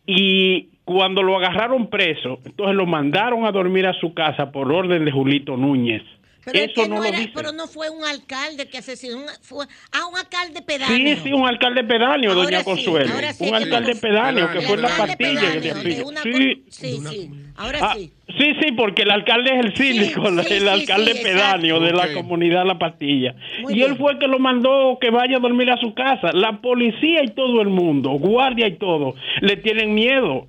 Y 0.06 0.68
cuando 0.86 1.22
lo 1.22 1.36
agarraron 1.36 1.88
preso, 1.90 2.38
entonces 2.46 2.74
lo 2.74 2.86
mandaron 2.86 3.44
a 3.44 3.50
dormir 3.52 3.86
a 3.86 3.92
su 4.00 4.14
casa 4.14 4.50
por 4.52 4.72
orden 4.72 5.04
de 5.04 5.10
Julito 5.12 5.56
Núñez. 5.58 6.02
Pero, 6.44 6.58
es 6.60 6.70
Eso 6.70 6.82
que 6.84 6.88
no, 6.88 6.94
no 6.94 7.00
lo 7.02 7.08
era- 7.08 7.18
dice. 7.18 7.32
pero 7.34 7.50
no 7.50 7.66
fue 7.66 7.90
un 7.90 8.04
alcalde 8.04 8.68
que 8.68 8.78
asesinó, 8.78 9.18
fue 9.42 9.66
a 9.90 10.06
un 10.06 10.16
alcalde 10.16 10.62
pedáneo. 10.62 11.16
Sí, 11.16 11.20
sí, 11.24 11.32
un 11.32 11.44
alcalde 11.44 11.82
pedáneo, 11.82 12.30
Ahora 12.30 12.44
doña 12.44 12.58
sí, 12.60 12.64
Consuelo. 12.64 13.12
ahora 13.14 13.32
sí, 13.32 13.44
un 13.44 13.50
que 13.50 13.56
alcalde 13.56 13.94
no- 13.94 14.00
pedáneo 14.00 14.52
que 14.52 14.60
fue 14.60 14.76
en 14.76 14.82
la 14.82 14.88
pastilla. 14.96 15.16
que 15.18 15.24
pedáneo 15.58 15.60
de 15.60 15.70
aplicó. 15.72 16.08
una 16.08 16.22
Sí. 16.22 16.62
Sí, 16.68 16.98
sí. 17.10 17.30
Ahora 17.56 17.78
Ah, 17.82 17.94
sí. 17.96 18.12
sí, 18.38 18.52
sí, 18.62 18.72
porque 18.76 19.02
el 19.02 19.10
alcalde 19.10 19.58
es 19.58 19.64
el 19.66 19.74
síndico, 19.74 20.24
sí, 20.44 20.54
el 20.54 20.68
alcalde 20.68 21.14
sí, 21.14 21.22
pedáneo 21.24 21.80
de 21.80 21.92
la 21.92 22.12
comunidad 22.12 22.64
La 22.64 22.78
Pastilla. 22.78 23.34
Muy 23.62 23.74
y 23.74 23.80
él 23.82 23.86
bien. 23.94 23.96
fue 23.98 24.12
el 24.12 24.18
que 24.20 24.28
lo 24.28 24.38
mandó 24.38 24.98
que 25.00 25.10
vaya 25.10 25.38
a 25.38 25.40
dormir 25.40 25.68
a 25.72 25.78
su 25.78 25.94
casa. 25.94 26.30
La 26.32 26.60
policía 26.60 27.24
y 27.24 27.30
todo 27.34 27.60
el 27.60 27.70
mundo, 27.70 28.10
guardia 28.10 28.68
y 28.68 28.76
todo, 28.76 29.16
le 29.40 29.56
tienen 29.56 29.96
miedo. 29.96 30.46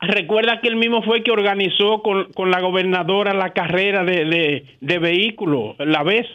Recuerda 0.00 0.60
que 0.60 0.68
él 0.68 0.76
mismo 0.76 1.02
fue 1.02 1.18
el 1.18 1.24
que 1.24 1.30
organizó 1.30 2.02
con, 2.02 2.32
con 2.32 2.50
la 2.50 2.60
gobernadora 2.60 3.34
la 3.34 3.52
carrera 3.52 4.02
de, 4.04 4.24
de, 4.24 4.76
de 4.80 4.98
vehículos, 4.98 5.76
la 5.78 6.02
vez, 6.02 6.26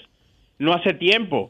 no 0.60 0.74
hace 0.74 0.94
tiempo. 0.94 1.50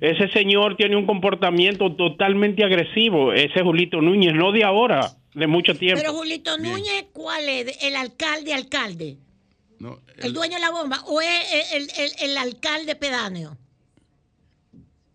Ese 0.00 0.28
señor 0.32 0.76
tiene 0.76 0.96
un 0.96 1.04
comportamiento 1.04 1.92
totalmente 1.94 2.64
agresivo, 2.64 3.34
ese 3.34 3.60
Julito 3.62 4.00
Núñez, 4.00 4.32
no 4.32 4.50
de 4.50 4.64
ahora, 4.64 5.10
de 5.34 5.46
mucho 5.46 5.74
tiempo. 5.74 6.00
Pero 6.00 6.14
Julito 6.14 6.56
Núñez, 6.56 7.04
¿cuál 7.12 7.46
es? 7.48 7.84
¿El 7.84 7.96
alcalde, 7.96 8.54
alcalde? 8.54 9.16
No, 9.78 9.98
¿El 10.16 10.32
dueño 10.32 10.54
de 10.54 10.60
la 10.62 10.70
bomba? 10.70 11.02
¿O 11.06 11.20
es 11.20 11.74
el, 11.74 11.82
el- 11.82 12.30
el 12.30 12.38
alcalde 12.38 12.96
pedáneo? 12.96 13.58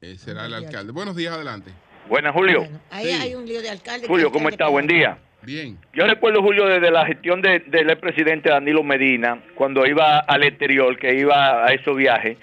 eh, 0.01 0.15
será 0.19 0.45
el 0.45 0.53
alcalde. 0.53 0.91
Buenos 0.91 1.15
días, 1.15 1.33
adelante. 1.33 1.71
Buenas, 2.07 2.33
Julio. 2.33 2.67
Ahí 2.91 3.07
hay 3.09 3.33
un 3.33 3.47
lío 3.47 3.61
de 3.63 3.69
alcalde. 3.69 4.07
Julio, 4.07 4.31
¿cómo 4.31 4.49
está? 4.49 4.67
Buen 4.67 4.85
día. 4.85 5.17
Yo 5.93 6.05
recuerdo, 6.05 6.41
Julio, 6.41 6.65
desde 6.67 6.91
la 6.91 7.05
gestión 7.05 7.41
de- 7.41 7.59
del 7.67 7.89
expresidente 7.89 8.49
Danilo 8.49 8.83
Medina, 8.83 9.39
cuando 9.55 9.85
iba 9.85 10.19
al 10.19 10.43
exterior, 10.43 10.97
que 10.97 11.15
iba 11.15 11.65
a 11.65 11.73
esos 11.73 11.95
viajes, 11.97 12.37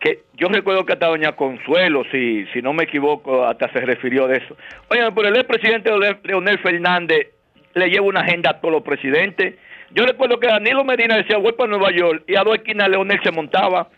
que 0.00 0.20
yo 0.34 0.48
recuerdo 0.48 0.84
que 0.84 0.92
hasta 0.94 1.06
doña 1.06 1.32
Consuelo, 1.32 2.02
si, 2.10 2.44
si 2.52 2.60
no 2.60 2.72
me 2.72 2.84
equivoco, 2.84 3.46
hasta 3.46 3.72
se 3.72 3.80
refirió 3.80 4.26
de 4.26 4.38
eso. 4.38 4.56
Oye, 4.90 5.00
pero 5.14 5.28
el 5.28 5.36
expresidente 5.36 5.90
Leonel 6.24 6.58
Fernández 6.58 7.28
le 7.74 7.88
lleva 7.88 8.06
una 8.06 8.20
agenda 8.20 8.50
a 8.50 8.60
todos 8.60 8.72
los 8.74 8.82
presidentes. 8.82 9.54
Yo 9.92 10.04
recuerdo 10.04 10.40
que 10.40 10.48
Danilo 10.48 10.84
Medina 10.84 11.16
decía, 11.16 11.36
voy 11.38 11.52
para 11.52 11.70
Nueva 11.70 11.90
York, 11.90 12.24
y 12.26 12.34
a 12.36 12.42
dos 12.42 12.56
esquinas 12.56 12.88
Leonel 12.88 13.20
se 13.22 13.30
montaba. 13.30 13.88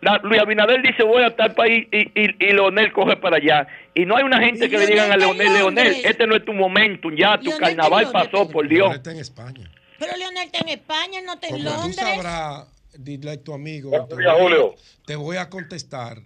La- 0.00 0.18
Luis 0.22 0.40
Abinader 0.40 0.82
dice, 0.82 1.02
voy 1.02 1.22
a 1.22 1.34
tal 1.36 1.54
país, 1.54 1.86
y, 1.92 1.98
y, 2.20 2.34
y 2.38 2.52
Leonel 2.52 2.92
coge 2.92 3.16
para 3.16 3.36
allá. 3.36 3.66
Y 3.94 4.04
no 4.06 4.16
hay 4.16 4.24
una 4.24 4.40
gente 4.40 4.68
que 4.70 4.78
le 4.78 4.86
digan 4.86 5.12
a 5.12 5.16
Leonel 5.16 5.38
Leonel, 5.38 5.54
Leonel, 5.54 5.84
Londres. 5.92 6.04
este 6.10 6.26
no 6.26 6.34
es 6.36 6.44
tu 6.44 6.52
momento, 6.52 7.08
ya 7.10 7.36
tu 7.38 7.44
Leonel 7.50 7.60
carnaval 7.60 8.04
Londres, 8.04 8.28
pasó, 8.32 8.48
por 8.48 8.68
Dios. 8.68 8.94
Está 8.94 9.10
en 9.12 9.18
España. 9.18 9.70
Pero 9.98 10.16
Leonel 10.16 10.46
está 10.46 10.58
en 10.60 10.68
España, 10.68 11.20
no 11.24 11.34
está 11.34 11.46
en 11.48 11.52
Como 11.54 11.64
tú 11.70 11.76
Londres. 11.76 11.96
sabrás, 11.96 12.66
dile 12.98 13.30
a 13.32 13.42
tu 13.42 13.52
amigo. 13.54 13.90
Buenos 13.90 14.08
te 14.08 14.16
días, 14.16 14.32
voy 14.32 14.40
a- 14.40 14.42
Julio. 14.42 14.74
Te 15.06 15.16
voy 15.16 15.36
a 15.36 15.48
contestar. 15.50 16.18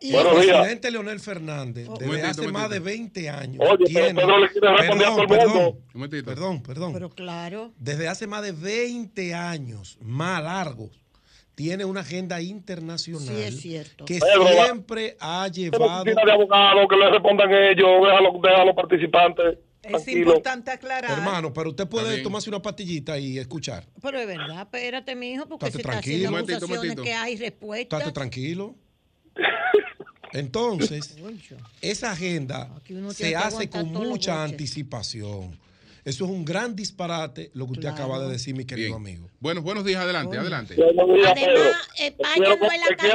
Y- 0.00 0.08
El 0.08 0.12
Buenos 0.14 0.42
días. 0.42 0.56
presidente 0.58 0.90
Leonel 0.90 1.20
Fernández, 1.20 1.88
desde 1.88 2.04
momentito, 2.06 2.28
hace 2.28 2.48
más 2.52 2.68
de 2.70 2.80
momentito. 2.80 2.84
20 2.84 3.30
años, 3.30 3.66
Oye, 3.66 3.84
tiene. 3.86 4.12
le 4.12 4.22
a 4.22 4.26
todo 4.26 5.22
el 5.22 5.26
perdón, 5.28 5.48
mundo. 5.54 5.78
Momentito. 5.94 6.24
perdón, 6.26 6.62
perdón. 6.62 6.92
Pero 6.92 7.10
claro. 7.10 7.72
Desde 7.78 8.06
hace 8.08 8.26
más 8.26 8.42
de 8.42 8.52
20 8.52 9.34
años, 9.34 9.96
más 10.02 10.42
largos, 10.42 11.00
tiene 11.56 11.84
una 11.84 12.00
agenda 12.02 12.40
internacional 12.40 13.26
Sí, 13.34 13.42
es 13.42 13.60
cierto. 13.60 14.04
que 14.04 14.20
siempre 14.20 15.16
ha 15.18 15.48
llevado. 15.48 16.04
de 16.04 16.12
abogados 16.32 16.86
que 16.88 16.96
le 16.96 17.10
respondan 17.10 17.50
ellos, 17.50 17.88
déjalo, 18.04 18.32
déjalo 18.40 18.62
a 18.62 18.64
los 18.66 18.76
participantes. 18.76 19.58
Es 19.82 19.90
Tranquilo. 19.92 20.20
importante 20.30 20.70
aclarar. 20.72 21.10
Hermano, 21.18 21.52
pero 21.52 21.70
usted 21.70 21.84
Está 21.84 21.90
puede 21.90 22.18
tomarse 22.22 22.50
una 22.50 22.60
pastillita 22.60 23.18
y 23.18 23.38
escuchar. 23.38 23.84
Pero 24.02 24.18
es 24.18 24.26
verdad, 24.26 24.62
espérate, 24.62 25.14
mi 25.16 25.30
hijo, 25.32 25.46
porque 25.48 25.66
Estate 25.66 25.72
si 25.72 25.78
está 25.80 25.90
tranquilo. 25.92 26.28
haciendo 26.28 26.38
acusaciones 26.38 26.76
momentito. 26.76 27.02
que 27.02 27.12
hay 27.14 27.36
respuestas. 27.36 27.98
Estate 28.00 28.12
tranquilo. 28.14 28.74
Entonces, 30.32 31.16
esa 31.80 32.12
agenda 32.12 32.70
se 33.14 33.36
hace 33.36 33.70
con 33.70 33.92
mucha 33.92 34.42
anticipación. 34.44 35.58
Eso 36.06 36.24
es 36.24 36.30
un 36.30 36.44
gran 36.44 36.76
disparate 36.76 37.50
lo 37.54 37.66
que 37.66 37.72
usted 37.72 37.88
Claro. 37.88 37.96
acaba 37.96 38.20
de 38.20 38.30
decir, 38.30 38.54
mi 38.54 38.64
querido 38.64 38.90
Bien. 38.96 39.16
amigo. 39.16 39.28
Bueno, 39.40 39.60
buenos 39.60 39.84
días, 39.84 40.00
adelante, 40.00 40.38
adelante. 40.38 40.76
Días, 40.76 40.86
Pedro. 40.94 41.02
Además, 41.26 41.88
Te 41.96 42.06
España, 42.06 42.36
no 42.36 42.52
es, 42.54 42.60
la, 42.60 42.86
España 42.86 43.14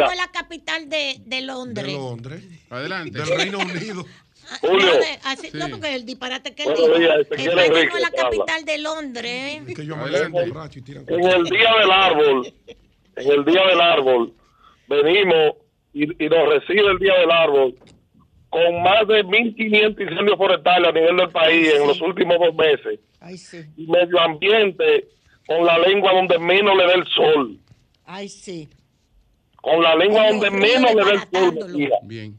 no 0.00 0.10
es 0.10 0.26
capital 0.32 0.88
de, 0.88 1.20
de 1.24 1.36
De 1.36 1.42
Londres. 1.42 1.92
Londres, 1.92 2.42
Adelante. 2.68 3.16
del 3.16 3.28
Reino 3.28 3.58
Unido. 3.60 4.04
Ah, 4.50 4.58
Julio. 4.60 4.86
No, 4.86 4.92
de- 4.94 5.18
así- 5.22 5.50
no, 5.52 5.66
Sí. 5.66 5.70
porque 5.70 5.94
el 5.94 6.04
disparate 6.04 6.52
que 6.54 6.64
él 6.64 6.74
dijo. 6.76 6.94
España 6.96 7.54
no 7.54 7.96
es 7.96 8.00
la 8.00 8.10
capital 8.10 8.64
de 8.64 8.78
Londres. 8.78 9.62
Es 9.68 9.74
que 9.76 9.86
yo 9.86 9.96
me 9.96 10.02
Adelante. 10.02 10.50
borracho 10.50 10.78
y 10.80 10.82
tiran 10.82 11.04
En 11.08 11.24
el 11.24 11.44
día 11.44 11.70
del 11.80 11.90
árbol, 11.92 12.54
en 13.14 13.30
el 13.30 13.44
día 13.44 13.66
del 13.66 13.80
árbol, 13.80 14.34
venimos 14.88 15.52
y, 15.94 16.24
y 16.24 16.28
nos 16.28 16.48
recibe 16.48 16.90
el 16.90 16.98
día 16.98 17.14
del 17.20 17.30
árbol 17.30 17.76
con 18.50 18.82
más 18.82 19.06
de 19.08 19.24
1.500 19.24 20.00
incendios 20.00 20.36
forestales 20.38 20.88
a 20.88 20.92
nivel 20.92 21.16
del 21.16 21.30
país 21.30 21.72
en 21.74 21.86
los 21.86 22.00
últimos 22.00 22.38
dos 22.38 22.54
meses. 22.54 23.00
Ay, 23.20 23.36
sí. 23.38 23.64
Y 23.76 23.86
medio 23.86 24.20
ambiente 24.20 25.08
con 25.46 25.64
la 25.64 25.78
lengua 25.78 26.12
donde 26.12 26.38
menos 26.38 26.76
le 26.76 26.84
da 26.86 26.92
el 26.94 27.06
sol. 27.08 27.58
Ay, 28.04 28.28
sí. 28.28 28.68
Con 29.56 29.82
la 29.82 29.94
lengua 29.96 30.24
Con 30.26 30.32
los 30.36 30.40
donde 30.42 30.58
menos 30.58 30.94
le 30.94 31.04
da 31.04 31.10
el 31.10 31.20
sol. 31.30 31.90
Bien. 32.04 32.38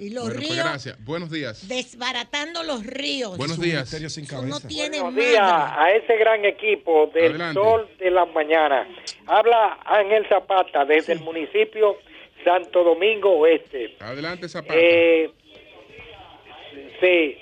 Y 0.00 0.10
los 0.10 0.24
Bueno, 0.26 0.36
pues 0.38 0.50
ríos, 0.50 0.64
gracias. 0.64 1.04
Buenos 1.04 1.30
días. 1.30 1.66
desbaratando 1.68 2.62
los 2.62 2.86
ríos. 2.86 3.36
Buenos 3.36 3.58
días. 3.60 3.88
sin 3.88 4.24
no 4.24 4.28
cabeza. 4.30 4.68
tiene 4.68 5.00
Buenos 5.00 5.16
días 5.16 5.42
a 5.42 5.90
ese 5.90 6.16
gran 6.16 6.44
equipo 6.44 7.10
del 7.12 7.30
Adelante. 7.32 7.60
Sol 7.60 7.88
de 7.98 8.10
la 8.12 8.24
Mañana. 8.26 8.86
Habla 9.26 9.80
Ángel 9.84 10.24
Zapata 10.28 10.84
desde 10.84 11.14
el 11.14 11.20
municipio 11.20 11.96
Santo 12.44 12.84
Domingo 12.84 13.30
Oeste. 13.30 13.96
Adelante, 14.00 14.48
Zapata. 14.48 14.74
Eh, 14.76 15.30
sí, 17.00 17.36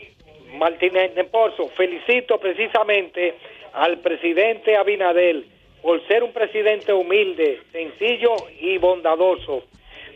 Martínez 0.55 1.15
Neposo, 1.15 1.69
felicito 1.77 2.39
precisamente 2.39 3.35
al 3.73 3.99
presidente 3.99 4.77
Abinadel 4.77 5.47
por 5.83 6.05
ser 6.09 6.23
un 6.23 6.33
presidente 6.33 6.93
humilde, 6.93 7.61
sencillo 7.71 8.35
y 8.59 8.79
bondadoso. 8.79 9.65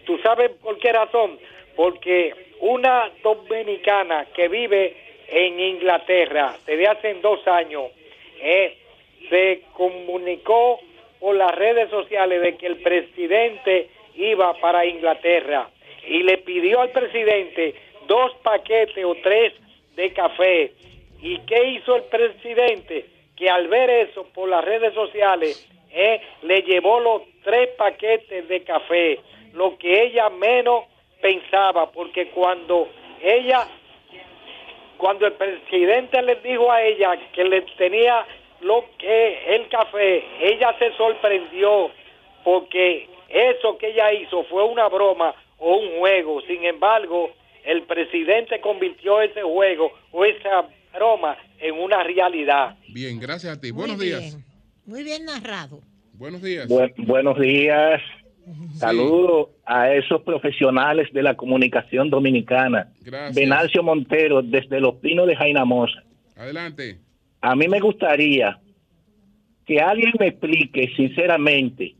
¿Tú 0.05 0.19
sabes 0.19 0.51
por 0.63 0.79
qué 0.79 0.93
razón? 0.93 1.39
Porque 1.77 2.35
una 2.61 3.11
dominicana 3.23 4.27
que 4.35 4.49
vive 4.49 4.97
en 5.29 5.61
Inglaterra 5.61 6.57
desde 6.67 6.89
hace 6.89 7.15
dos 7.15 7.47
años 7.47 7.85
eh, 8.41 8.77
se 9.29 9.63
comunicó 9.75 10.81
por 11.21 11.37
las 11.37 11.55
redes 11.55 11.91
sociales 11.91 12.43
de 12.43 12.57
que 12.57 12.67
el 12.67 12.79
presidente 12.79 13.91
iba 14.21 14.53
para 14.55 14.85
Inglaterra 14.87 15.71
y 16.07 16.23
le 16.23 16.39
pidió 16.39 16.81
al 16.81 16.91
presidente 16.91 17.75
dos 18.07 18.35
paquetes 18.43 19.05
o 19.05 19.15
tres 19.23 19.53
de 19.97 20.13
café. 20.13 20.73
¿Y 21.23 21.39
qué 21.41 21.65
hizo 21.69 21.97
el 21.97 22.03
presidente? 22.05 23.07
Que 23.37 23.49
al 23.49 23.69
ver 23.69 23.91
eso 23.91 24.27
por 24.35 24.49
las 24.49 24.65
redes 24.65 24.95
sociales, 24.95 25.69
eh, 25.93 26.21
le 26.43 26.63
llevó 26.63 27.01
los 27.01 27.23
tres 27.43 27.69
paquetes 27.77 28.49
de 28.49 28.63
café, 28.63 29.21
lo 29.53 29.77
que 29.79 30.05
ella 30.05 30.31
menos 30.31 30.85
pensaba, 31.21 31.91
porque 31.91 32.29
cuando 32.29 32.89
ella, 33.23 33.67
cuando 34.97 35.27
el 35.27 35.33
presidente 35.33 36.23
le 36.23 36.37
dijo 36.37 36.71
a 36.71 36.83
ella 36.83 37.19
que 37.33 37.45
le 37.45 37.63
tenía 37.77 38.25
lo 38.61 38.85
que 38.99 39.55
el 39.55 39.69
café, 39.69 40.25
ella 40.41 40.75
se 40.79 40.93
sorprendió 40.93 41.91
porque 42.45 43.09
eso 43.31 43.79
que 43.79 43.89
ella 43.91 44.13
hizo 44.13 44.45
fue 44.45 44.65
una 44.65 44.89
broma 44.89 45.35
o 45.59 45.77
un 45.77 45.99
juego. 46.01 46.41
Sin 46.43 46.65
embargo, 46.65 47.31
el 47.65 47.83
presidente 47.83 48.61
convirtió 48.61 49.21
ese 49.23 49.43
juego 49.43 49.93
o 50.13 50.25
esa 50.25 50.69
broma 50.95 51.37
en 51.59 51.75
una 51.79 52.03
realidad. 52.03 52.77
Bien, 52.89 53.19
gracias 53.21 53.57
a 53.57 53.61
ti. 53.61 53.73
Muy 53.73 53.83
Buenos 53.83 53.99
bien. 54.01 54.19
días. 54.21 54.39
Muy 54.87 55.05
bien 55.05 55.25
narrado. 55.25 55.81
Buenos 56.15 56.43
días. 56.43 56.69
Bu- 56.69 56.93
buenos 57.07 57.39
días. 57.39 58.01
Saludos 58.75 59.51
a 59.65 59.93
esos 59.95 60.23
profesionales 60.23 61.09
de 61.13 61.23
la 61.23 61.37
comunicación 61.37 62.11
dominicana. 62.11 62.89
Gracias. 63.01 63.35
Venancio 63.37 63.83
Montero, 63.83 64.43
desde 64.43 64.81
Los 64.81 64.97
Pinos 64.97 65.27
de 65.29 65.37
Jainamosa. 65.37 66.03
Adelante. 66.37 66.99
A 67.41 67.55
mí 67.55 67.69
me 67.69 67.79
gustaría 67.81 68.59
que 69.67 69.79
alguien 69.81 70.13
me 70.19 70.29
explique 70.29 70.91
sinceramente, 70.97 71.95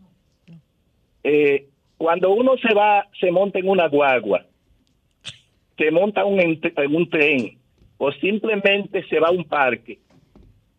eh, 1.25 1.67
cuando 1.97 2.31
uno 2.31 2.57
se 2.57 2.73
va, 2.75 3.07
se 3.21 3.31
monta 3.31 3.59
en 3.59 3.69
una 3.69 3.89
guagua, 3.89 4.47
se 5.77 5.91
monta 5.91 6.25
un, 6.25 6.41
en, 6.41 6.61
un 6.95 7.09
tren 7.11 7.59
o 7.99 8.11
simplemente 8.13 9.05
se 9.09 9.19
va 9.21 9.29
a 9.29 9.33
un 9.33 9.45
parque, 9.45 9.99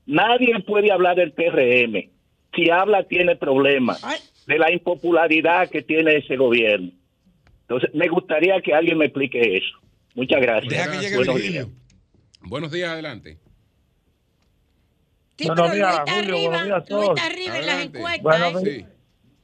nadie 0.06 0.60
puede 0.62 0.92
hablar 0.92 1.16
del 1.16 1.32
PRM. 1.34 2.10
Si 2.56 2.70
habla 2.70 3.04
tiene 3.04 3.36
problemas 3.36 4.02
de 4.46 4.58
la 4.60 4.72
impopularidad 4.72 5.70
que 5.70 5.82
tiene 5.82 6.18
ese 6.18 6.36
gobierno. 6.36 6.92
Entonces, 7.62 7.92
me 7.94 8.10
gustaría 8.10 8.60
que 8.62 8.74
alguien 8.74 8.98
me 8.98 9.06
explique 9.06 9.58
eso. 9.58 9.78
Muchas 10.16 10.42
gracias. 10.42 11.16
Buenos 11.16 11.36
Virgilio. 11.36 11.66
días. 11.66 11.76
Buenos 12.42 12.72
días, 12.72 12.90
adelante. 12.90 13.38
Sí, 15.38 15.48
Buenos 15.48 15.70
pero 15.72 15.76
días, 15.76 15.90
Luis 15.90 16.00
está 16.00 16.14
Julio, 16.14 16.36
arriba, 16.36 16.50
buenos 16.50 16.66
días 16.66 16.74
a 16.74 16.78
Luis 16.78 16.88
todos. 16.90 17.18
está 17.18 17.26
arriba 17.28 17.60
en 17.60 17.66
las 17.66 17.86
encuestas. 17.86 18.64
¿eh? 18.66 18.86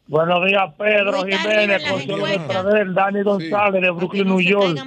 Buenos 0.07 0.45
días, 0.45 0.63
Pedro 0.77 1.19
arriba 1.21 1.37
Jiménez, 1.39 1.83
Consuelo 1.89 2.93
Dani 2.93 3.23
González 3.23 3.81
de 3.81 3.91
Brooklyn, 3.91 4.25
New 4.27 4.39
York. 4.41 4.77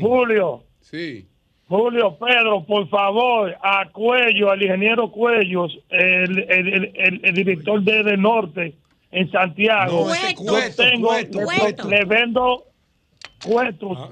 Julio, 0.00 0.62
Sí. 0.80 1.26
Julio, 1.68 2.18
Pedro, 2.18 2.64
por 2.64 2.86
favor, 2.90 3.56
a 3.62 3.88
Cuello, 3.90 4.50
al 4.50 4.62
ingeniero 4.62 5.10
Cuellos, 5.10 5.78
el, 5.88 6.38
el, 6.50 6.68
el, 6.68 6.92
el- 6.96 7.20
el 7.24 7.34
director 7.34 7.80
de, 7.82 8.02
de 8.02 8.16
Norte 8.18 8.74
en 9.10 9.30
Santiago. 9.30 10.06
No, 10.06 10.14
Yo 10.14 10.74
tengo, 10.76 11.06
Cueto, 11.08 11.38
le, 11.40 11.44
Cueto. 11.46 11.88
le 11.88 12.04
vendo 12.04 12.64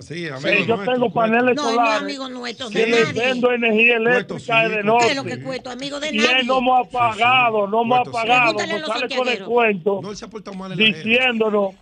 sí, 0.00 0.28
amigo 0.28 0.48
Eh, 0.48 0.64
yo 0.66 0.76
nuestro, 0.76 0.94
tengo 0.94 1.12
paneles 1.12 1.54
No, 1.56 1.62
no, 1.62 1.70
solares 1.70 2.02
amigo 2.02 2.28
nuestro, 2.28 2.68
que 2.70 2.78
de 2.80 2.86
le 2.86 3.04
nadie. 3.04 3.12
vendo 3.22 3.52
energía 3.52 3.96
eléctrica 3.96 4.68
de 4.68 4.76
¿Qué 4.76 4.82
Norte. 4.82 5.06
es 5.10 5.16
lo 5.16 5.24
que 5.24 5.42
cuento, 5.42 5.70
amigo 5.70 6.00
de 6.00 6.14
Y 6.14 6.18
él 6.18 6.46
no 6.46 6.60
me 6.60 6.70
ha 6.78 6.84
pagado, 6.84 7.66
no 7.68 7.84
me 7.84 7.96
ha 7.96 8.02
pagado, 8.02 8.58
a 8.58 8.66
los 8.66 8.86
sale 8.88 9.16
con 9.16 9.28
el 9.28 9.44
cuento 9.44 10.00
No, 10.02 10.10
él 10.10 10.16
se 10.16 10.24
ha 10.24 10.28
portado 10.28 10.56
mal 10.56 10.72
en 10.72 10.78
la 10.78 10.84
era. 10.84 10.98
diciéndonos 10.98 11.74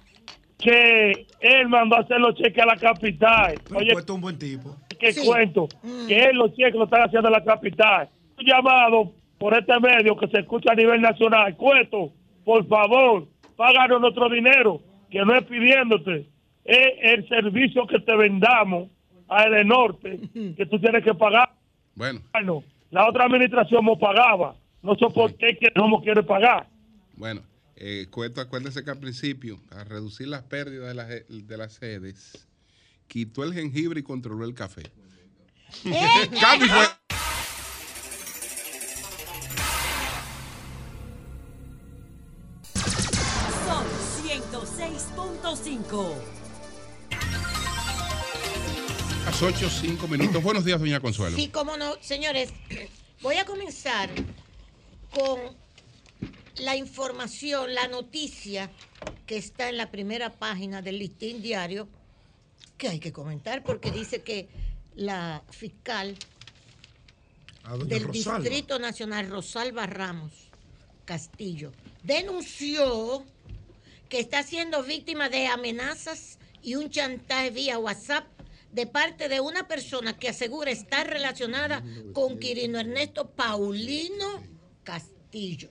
que 0.59 1.27
él 1.41 1.69
mandó 1.69 1.97
a 1.97 2.01
hacer 2.01 2.19
los 2.21 2.35
cheques 2.35 2.63
a 2.63 2.67
la 2.67 2.77
capital. 2.77 3.55
Pero 3.69 3.79
Oye, 3.79 3.93
un 4.13 4.21
buen 4.21 4.39
tipo. 4.39 4.77
qué 4.99 5.13
Sí. 5.13 5.25
cuento, 5.25 5.69
que 6.09 6.19
él 6.25 6.37
los 6.37 6.51
cheques 6.55 6.75
lo 6.75 6.85
están 6.85 7.03
haciendo 7.03 7.29
en 7.29 7.33
la 7.33 7.45
capital. 7.45 8.09
Un 8.39 8.45
llamado 8.45 9.13
por 9.39 9.57
este 9.57 9.79
medio 9.79 10.17
que 10.17 10.27
se 10.29 10.41
escucha 10.41 10.73
a 10.73 10.75
nivel 10.75 11.01
nacional. 11.01 11.57
Cueto, 11.57 12.13
por 12.45 12.67
favor, 12.67 13.29
páganos 13.57 14.01
nuestro 14.01 14.29
dinero, 14.29 14.81
que 15.11 15.21
no 15.21 15.35
es 15.37 15.45
pidiéndote, 15.45 16.27
es 16.69 16.93
el 17.01 17.29
servicio 17.29 17.87
que 17.87 17.99
te 18.01 18.15
vendamos 18.15 18.89
a 19.29 19.45
el 19.45 19.67
norte, 19.67 20.21
que 20.57 20.67
tú 20.67 20.79
tienes 20.79 21.03
que 21.03 21.15
pagar. 21.15 21.55
Bueno, 21.95 22.21
Bueno, 22.33 22.63
la 22.91 23.09
otra 23.09 23.25
administración 23.25 23.85
me 23.85 23.97
pagaba. 23.97 24.55
No 24.83 24.95
sé 24.95 25.07
por 25.13 25.35
qué 25.37 25.57
que 25.57 25.69
no 25.75 25.89
me 25.89 26.03
quiere 26.05 26.23
pagar. 26.23 26.69
bueno. 27.17 27.43
Eh, 27.81 28.09
Cueto, 28.11 28.41
acuérdese 28.41 28.83
que 28.83 28.91
al 28.91 28.99
principio, 28.99 29.61
a 29.71 29.85
reducir 29.85 30.27
las 30.27 30.43
pérdidas 30.43 30.89
de 30.89 30.95
las, 30.95 31.09
de 31.09 31.57
las 31.57 31.75
sedes, 31.75 32.49
quitó 33.07 33.45
el 33.45 33.55
jengibre 33.55 34.01
y 34.01 34.03
controló 34.03 34.45
el 34.45 34.53
café. 34.53 34.83
Cambio 36.41 36.67
fue. 36.67 36.87
Son 43.67 43.85
106.5. 44.25 46.15
Las 49.41 49.55
8, 49.55 49.71
5 49.71 50.09
minutos. 50.09 50.43
Buenos 50.43 50.65
días, 50.65 50.81
doña 50.81 50.99
Consuelo. 50.99 51.37
Sí, 51.37 51.47
cómo 51.47 51.77
no. 51.77 51.95
Señores, 52.01 52.53
voy 53.23 53.37
a 53.37 53.45
comenzar 53.45 54.11
con 55.15 55.39
la 56.57 56.75
información, 56.75 57.73
la 57.73 57.87
noticia 57.87 58.69
que 59.27 59.37
está 59.37 59.69
en 59.69 59.77
la 59.77 59.93
primera 59.93 60.33
página 60.33 60.83
del 60.83 60.99
listín 60.99 61.41
diario, 61.41 61.89
que 62.77 62.89
hay 62.89 62.99
que 62.99 63.13
comentar 63.13 63.63
porque 63.63 63.93
dice 63.93 64.23
que 64.23 64.49
la 64.97 65.45
fiscal 65.51 66.17
A 67.63 67.77
doña 67.77 67.85
del 67.85 68.03
Rosalba. 68.03 68.41
Distrito 68.41 68.81
Nacional, 68.81 69.31
Rosalba 69.31 69.87
Ramos 69.87 70.33
Castillo, 71.05 71.71
denunció 72.03 73.23
que 74.09 74.19
está 74.19 74.43
siendo 74.43 74.83
víctima 74.83 75.29
de 75.29 75.47
amenazas 75.47 76.41
y 76.61 76.75
un 76.75 76.91
chantaje 76.91 77.51
vía 77.51 77.79
WhatsApp 77.79 78.27
de 78.73 78.87
parte 78.87 79.29
de 79.29 79.41
una 79.41 79.67
persona 79.67 80.19
que 80.19 80.29
asegura 80.29 80.71
estar 80.71 81.07
relacionada 81.09 81.83
con 82.13 82.39
Quirino 82.39 82.79
Ernesto 82.79 83.31
Paulino 83.31 84.43
Castillo. 84.85 85.69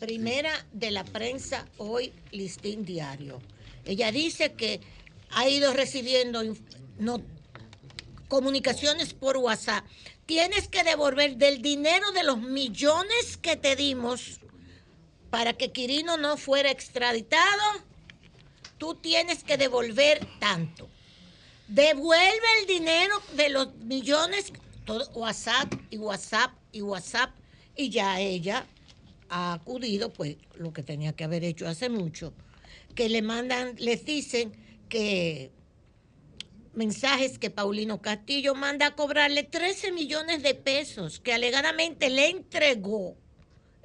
Primera 0.00 0.66
de 0.72 0.90
la 0.90 1.04
prensa 1.04 1.66
hoy, 1.78 2.12
listín 2.32 2.84
diario. 2.84 3.40
Ella 3.84 4.10
dice 4.12 4.52
que 4.52 4.80
ha 5.30 5.48
ido 5.48 5.72
recibiendo 5.72 6.42
no- 6.98 7.22
comunicaciones 8.28 9.14
por 9.14 9.36
WhatsApp. 9.36 9.84
Tienes 10.26 10.68
que 10.68 10.82
devolver 10.82 11.36
del 11.36 11.62
dinero 11.62 12.10
de 12.12 12.24
los 12.24 12.38
millones 12.40 13.36
que 13.36 13.56
te 13.56 13.76
dimos 13.76 14.40
para 15.30 15.52
que 15.52 15.72
Quirino 15.72 16.16
no 16.16 16.36
fuera 16.36 16.70
extraditado. 16.70 17.62
Tú 18.78 18.94
tienes 18.96 19.44
que 19.44 19.56
devolver 19.56 20.26
tanto. 20.40 20.88
Devuelve 21.68 22.46
el 22.60 22.66
dinero 22.66 23.22
de 23.36 23.48
los 23.48 23.74
millones, 23.76 24.52
WhatsApp 25.14 25.72
y 25.90 25.96
WhatsApp 25.96 26.52
y 26.72 26.82
WhatsApp. 26.82 27.30
Y 27.74 27.88
ya 27.88 28.20
ella 28.20 28.66
ha 29.30 29.54
acudido, 29.54 30.12
pues 30.12 30.36
lo 30.56 30.74
que 30.74 30.82
tenía 30.82 31.14
que 31.14 31.24
haber 31.24 31.42
hecho 31.42 31.66
hace 31.66 31.88
mucho, 31.88 32.34
que 32.94 33.08
le 33.08 33.22
mandan, 33.22 33.74
les 33.78 34.04
dicen 34.04 34.52
que 34.90 35.50
mensajes 36.74 37.38
que 37.38 37.48
Paulino 37.48 38.02
Castillo 38.02 38.54
manda 38.54 38.88
a 38.88 38.94
cobrarle 38.94 39.42
13 39.42 39.92
millones 39.92 40.42
de 40.42 40.54
pesos 40.54 41.18
que 41.18 41.32
alegadamente 41.32 42.10
le 42.10 42.28
entregó 42.28 43.16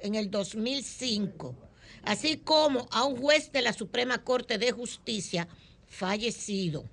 en 0.00 0.16
el 0.16 0.30
2005, 0.30 1.56
así 2.02 2.36
como 2.36 2.88
a 2.90 3.04
un 3.04 3.16
juez 3.16 3.52
de 3.52 3.62
la 3.62 3.72
Suprema 3.72 4.22
Corte 4.22 4.58
de 4.58 4.70
Justicia 4.70 5.48
fallecido 5.88 6.84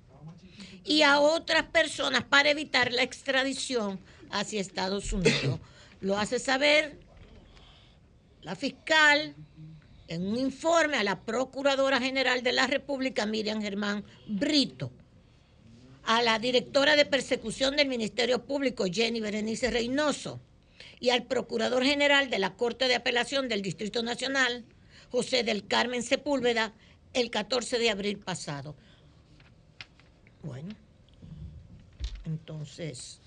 y 0.88 1.02
a 1.02 1.20
otras 1.20 1.64
personas 1.64 2.24
para 2.24 2.48
evitar 2.48 2.92
la 2.92 3.02
extradición 3.02 4.00
hacia 4.30 4.60
Estados 4.60 5.12
Unidos. 5.12 5.60
Lo 6.00 6.16
hace 6.16 6.38
saber 6.38 6.98
la 8.40 8.56
fiscal 8.56 9.34
en 10.06 10.26
un 10.26 10.38
informe 10.38 10.96
a 10.96 11.04
la 11.04 11.20
Procuradora 11.20 12.00
General 12.00 12.42
de 12.42 12.52
la 12.52 12.66
República, 12.66 13.26
Miriam 13.26 13.60
Germán 13.60 14.02
Brito, 14.26 14.90
a 16.04 16.22
la 16.22 16.38
directora 16.38 16.96
de 16.96 17.04
persecución 17.04 17.76
del 17.76 17.88
Ministerio 17.88 18.46
Público, 18.46 18.86
Jenny 18.90 19.20
Berenice 19.20 19.70
Reynoso, 19.70 20.40
y 21.00 21.10
al 21.10 21.24
Procurador 21.24 21.84
General 21.84 22.30
de 22.30 22.38
la 22.38 22.54
Corte 22.54 22.88
de 22.88 22.94
Apelación 22.94 23.48
del 23.48 23.60
Distrito 23.60 24.02
Nacional, 24.02 24.64
José 25.10 25.42
del 25.42 25.66
Carmen 25.66 26.02
Sepúlveda, 26.02 26.72
el 27.12 27.30
14 27.30 27.78
de 27.78 27.90
abril 27.90 28.18
pasado. 28.18 28.74
Bueno, 30.42 30.68
entonces, 32.24 33.20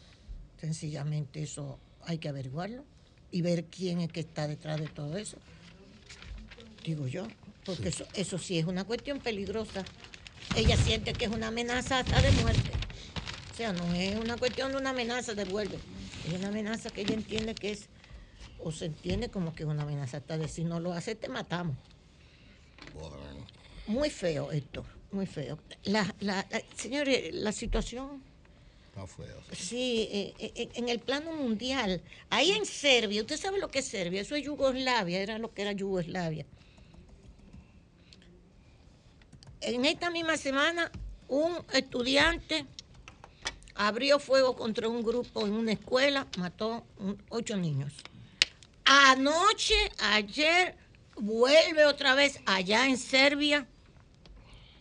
sencillamente 0.60 1.44
eso 1.44 1.80
hay 2.06 2.18
que 2.18 2.30
averiguarlo 2.30 2.84
y 3.32 3.42
ver 3.42 3.66
quién 3.66 4.00
es 4.00 4.12
que 4.12 4.22
está 4.22 4.48
detrás 4.48 4.80
de 4.80 4.88
todo 4.88 5.18
eso. 5.18 5.38
Digo 6.84 7.08
yo, 7.08 7.28
porque 7.66 7.90
eso, 7.90 8.06
eso 8.14 8.38
sí 8.38 8.58
es 8.58 8.66
una 8.66 8.84
cuestión 8.84 9.20
peligrosa. 9.20 9.84
Ella 10.56 10.78
siente 10.78 11.14
que 11.14 11.26
es 11.26 11.32
una 11.32 11.48
amenaza 11.48 12.00
hasta 12.00 12.22
de 12.22 12.32
muerte. 12.42 12.72
O 13.52 13.56
sea, 13.56 13.74
no 13.74 13.94
es 13.94 14.16
una 14.18 14.38
cuestión 14.38 14.72
de 14.72 14.78
una 14.78 14.92
amenaza 14.92 15.34
de 15.34 15.46
vuelve. 15.46 15.78
Es 16.28 16.34
una 16.34 16.48
amenaza 16.48 16.90
que 16.90 17.02
ella 17.02 17.14
entiende 17.14 17.56
que 17.56 17.72
es, 17.72 17.88
o 18.60 18.72
se 18.72 18.86
entiende 18.86 19.30
como 19.30 19.54
que 19.54 19.64
es 19.64 19.70
una 19.70 19.84
amenaza 19.84 20.18
hasta 20.18 20.38
de 20.38 20.48
si 20.48 20.64
no 20.64 20.80
lo 20.80 20.94
hace, 20.94 21.16
te 21.16 21.30
matamos. 21.30 21.78
Muy 23.88 24.10
feo 24.10 24.52
esto, 24.52 24.86
muy 25.12 25.26
feo. 25.26 25.58
La, 25.84 26.14
la, 26.20 26.46
la- 26.50 26.62
señores, 26.76 27.34
la 27.34 27.52
situación 27.52 28.24
Está 28.88 29.08
feo. 29.08 29.42
Sí, 29.54 30.10
eh, 30.12 30.34
eh, 30.38 30.70
en 30.74 30.90
el 30.90 31.00
plano 31.00 31.32
mundial. 31.32 32.02
Ahí 32.30 32.52
en 32.52 32.66
Serbia, 32.66 33.22
usted 33.22 33.38
sabe 33.38 33.58
lo 33.60 33.70
que 33.70 33.80
es 33.80 33.86
Serbia, 33.86 34.20
eso 34.22 34.36
es 34.36 34.44
Yugoslavia, 34.44 35.22
era 35.22 35.38
lo 35.38 35.54
que 35.54 35.62
era 35.62 35.72
Yugoslavia. 35.72 36.46
En 39.62 39.86
esta 39.86 40.10
misma 40.10 40.36
semana, 40.36 40.92
un 41.30 41.54
estudiante 41.74 42.66
abrió 43.76 44.20
fuego 44.20 44.56
contra 44.58 44.90
un 44.90 45.04
grupo 45.04 45.46
en 45.48 45.54
una 45.54 45.72
escuela, 45.72 46.28
mató 46.38 46.84
ocho 47.30 47.56
niños. 47.56 47.94
Anoche, 48.84 49.76
ayer, 50.00 50.76
vuelve 51.16 51.86
otra 51.86 52.14
vez 52.16 52.40
allá 52.46 52.88
en 52.88 52.98
Serbia 52.98 53.68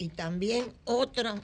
y 0.01 0.09
también 0.09 0.65
otra 0.85 1.35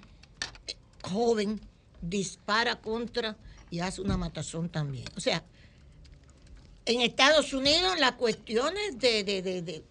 joven 1.02 1.60
dispara 2.00 2.76
contra 2.80 3.36
y 3.70 3.80
hace 3.80 4.00
una 4.00 4.16
matazón 4.16 4.70
también. 4.70 5.04
O 5.14 5.20
sea, 5.20 5.44
en 6.86 7.02
Estados 7.02 7.52
Unidos 7.52 8.00
las 8.00 8.12
cuestiones 8.12 8.98
de, 8.98 9.24
de- 9.24 9.42
de- 9.42 9.82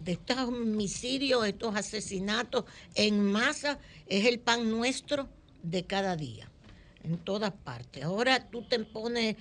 de 0.00 0.12
estos 0.12 0.38
homicidios, 0.38 1.46
estos 1.46 1.76
asesinatos 1.76 2.64
en 2.96 3.22
masa, 3.22 3.78
es 4.08 4.26
el 4.26 4.40
pan 4.40 4.68
nuestro 4.68 5.28
de 5.62 5.84
cada 5.84 6.16
día, 6.16 6.50
en 7.04 7.16
todas 7.18 7.52
partes. 7.52 8.02
Ahora 8.02 8.50
tú 8.50 8.62
te 8.62 8.80
pones, 8.80 9.36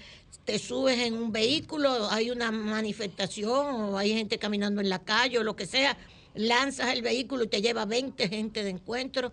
te 0.46 0.60
subes 0.60 1.00
en 1.00 1.16
un 1.16 1.32
vehículo, 1.32 2.08
hay 2.12 2.30
una 2.30 2.52
manifestación 2.52 3.66
o 3.82 3.98
hay 3.98 4.14
gente 4.14 4.38
caminando 4.38 4.80
en 4.80 4.90
la 4.90 5.00
calle 5.00 5.40
o 5.40 5.44
lo 5.44 5.56
que 5.56 5.66
sea, 5.66 5.98
lanzas 6.36 6.94
el 6.94 7.02
vehículo 7.02 7.44
y 7.44 7.48
te 7.48 7.62
lleva 7.62 7.86
20 7.86 8.28
gente 8.28 8.64
de 8.64 8.70
encuentro 8.70 9.32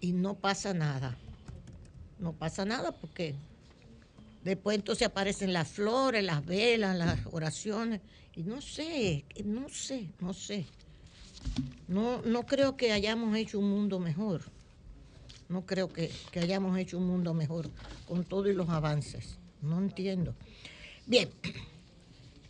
y 0.00 0.12
no 0.12 0.34
pasa 0.34 0.74
nada. 0.74 1.16
No 2.18 2.32
pasa 2.32 2.64
nada 2.64 2.92
porque 2.92 3.34
Después 4.46 4.76
entonces 4.76 5.08
aparecen 5.08 5.52
las 5.52 5.66
flores, 5.66 6.22
las 6.22 6.46
velas, 6.46 6.96
las 6.96 7.18
oraciones. 7.32 8.00
Y 8.36 8.44
no 8.44 8.60
sé, 8.60 9.24
no 9.44 9.68
sé, 9.68 10.06
no 10.20 10.32
sé. 10.32 10.66
No, 11.88 12.22
no 12.22 12.46
creo 12.46 12.76
que 12.76 12.92
hayamos 12.92 13.36
hecho 13.36 13.58
un 13.58 13.68
mundo 13.68 13.98
mejor. 13.98 14.42
No 15.48 15.66
creo 15.66 15.92
que, 15.92 16.12
que 16.30 16.38
hayamos 16.38 16.78
hecho 16.78 16.96
un 16.96 17.08
mundo 17.08 17.34
mejor 17.34 17.68
con 18.06 18.22
todos 18.22 18.46
los 18.54 18.68
avances. 18.68 19.36
No 19.62 19.78
entiendo. 19.78 20.32
Bien, 21.06 21.28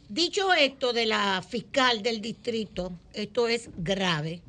dicho 0.09 0.53
esto 0.53 0.93
de 0.93 1.07
la 1.07 1.43
fiscal 1.43 2.03
del 2.03 2.21
distrito, 2.21 2.93
esto 3.13 3.49
es 3.49 3.71
grave, 3.77 4.43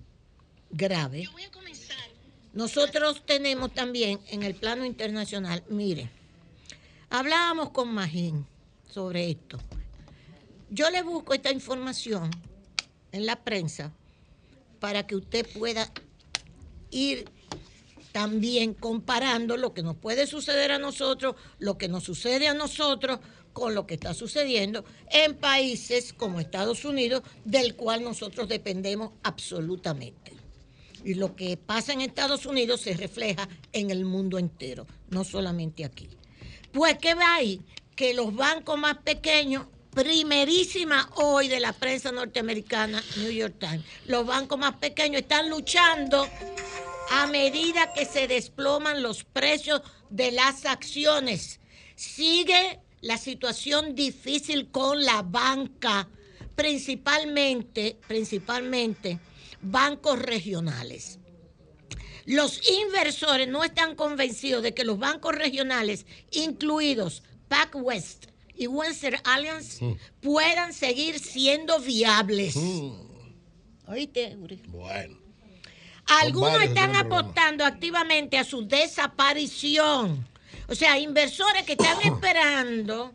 grave. 0.71 1.29
Nosotros 2.53 3.23
tenemos 3.25 3.73
también 3.73 4.19
en 4.29 4.43
el 4.43 4.55
plano 4.55 4.85
internacional, 4.85 5.63
mire, 5.69 6.09
Hablábamos 7.09 7.69
con 7.69 7.93
Magín 7.93 8.45
sobre 8.89 9.29
esto. 9.29 9.57
Yo 10.69 10.89
le 10.89 11.03
busco 11.03 11.33
esta 11.33 11.51
información 11.51 12.29
en 13.13 13.25
la 13.25 13.37
prensa 13.37 13.93
para 14.81 15.07
que 15.07 15.15
usted 15.15 15.47
pueda 15.57 15.89
ir 16.91 17.29
también 18.11 18.73
comparando 18.73 19.55
lo 19.55 19.73
que 19.73 19.83
nos 19.83 19.95
puede 19.95 20.27
suceder 20.27 20.73
a 20.73 20.79
nosotros, 20.79 21.37
lo 21.59 21.77
que 21.77 21.87
nos 21.87 22.03
sucede 22.03 22.49
a 22.49 22.53
nosotros 22.53 23.19
con 23.57 23.73
lo 23.73 23.87
que 23.87 23.95
está 23.95 24.13
sucediendo 24.13 24.85
en 25.09 25.33
países 25.33 26.13
como 26.13 26.39
Estados 26.39 26.85
Unidos, 26.85 27.23
del 27.43 27.73
cual 27.75 28.03
nosotros 28.03 28.47
dependemos 28.47 29.13
absolutamente. 29.23 30.33
Y 31.03 31.15
lo 31.15 31.35
que 31.35 31.57
pasa 31.57 31.91
en 31.91 32.01
Estados 32.01 32.45
Unidos 32.45 32.81
se 32.81 32.93
refleja 32.93 33.49
en 33.73 33.89
el 33.89 34.05
mundo 34.05 34.37
entero, 34.37 34.85
no 35.09 35.23
solamente 35.23 35.83
aquí. 35.85 36.07
Pues 36.71 36.99
que 36.99 37.15
va 37.15 37.33
ahí 37.33 37.59
que 37.95 38.13
los 38.13 38.35
bancos 38.35 38.77
más 38.77 38.99
pequeños, 38.99 39.65
primerísima 39.89 41.09
hoy 41.15 41.47
de 41.47 41.59
la 41.59 41.73
prensa 41.73 42.11
norteamericana, 42.11 43.03
New 43.15 43.31
York 43.31 43.55
Times, 43.57 43.83
los 44.05 44.23
bancos 44.23 44.59
más 44.59 44.75
pequeños 44.75 45.23
están 45.23 45.49
luchando 45.49 46.27
a 47.09 47.25
medida 47.25 47.91
que 47.91 48.05
se 48.05 48.27
desploman 48.27 49.01
los 49.01 49.23
precios 49.23 49.81
de 50.11 50.31
las 50.31 50.67
acciones. 50.67 51.59
Sigue 51.95 52.81
la 53.01 53.17
situación 53.17 53.95
difícil 53.95 54.69
con 54.69 55.03
la 55.03 55.21
banca, 55.21 56.07
principalmente, 56.55 57.97
principalmente 58.07 59.19
bancos 59.61 60.19
regionales. 60.19 61.19
Los 62.25 62.61
inversores 62.69 63.47
no 63.47 63.63
están 63.63 63.95
convencidos 63.95 64.61
de 64.61 64.73
que 64.73 64.83
los 64.83 64.99
bancos 64.99 65.33
regionales, 65.33 66.05
incluidos 66.31 67.23
PacWest 67.47 68.25
y 68.53 68.67
Western 68.67 69.21
Alliance, 69.23 69.97
puedan 70.19 70.73
seguir 70.73 71.19
siendo 71.19 71.79
viables. 71.79 72.55
¿Oíste, 73.87 74.35
Uri? 74.35 74.61
Bueno. 74.67 75.17
Algunos 76.07 76.61
están 76.63 76.95
apostando 76.95 77.65
activamente 77.65 78.37
a 78.37 78.43
su 78.43 78.67
desaparición. 78.67 80.27
O 80.67 80.75
sea, 80.75 80.99
inversores 80.99 81.63
que 81.63 81.73
están 81.73 82.01
esperando, 82.03 83.13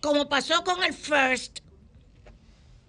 como 0.00 0.28
pasó 0.28 0.64
con 0.64 0.82
el 0.82 0.94
First, 0.94 1.60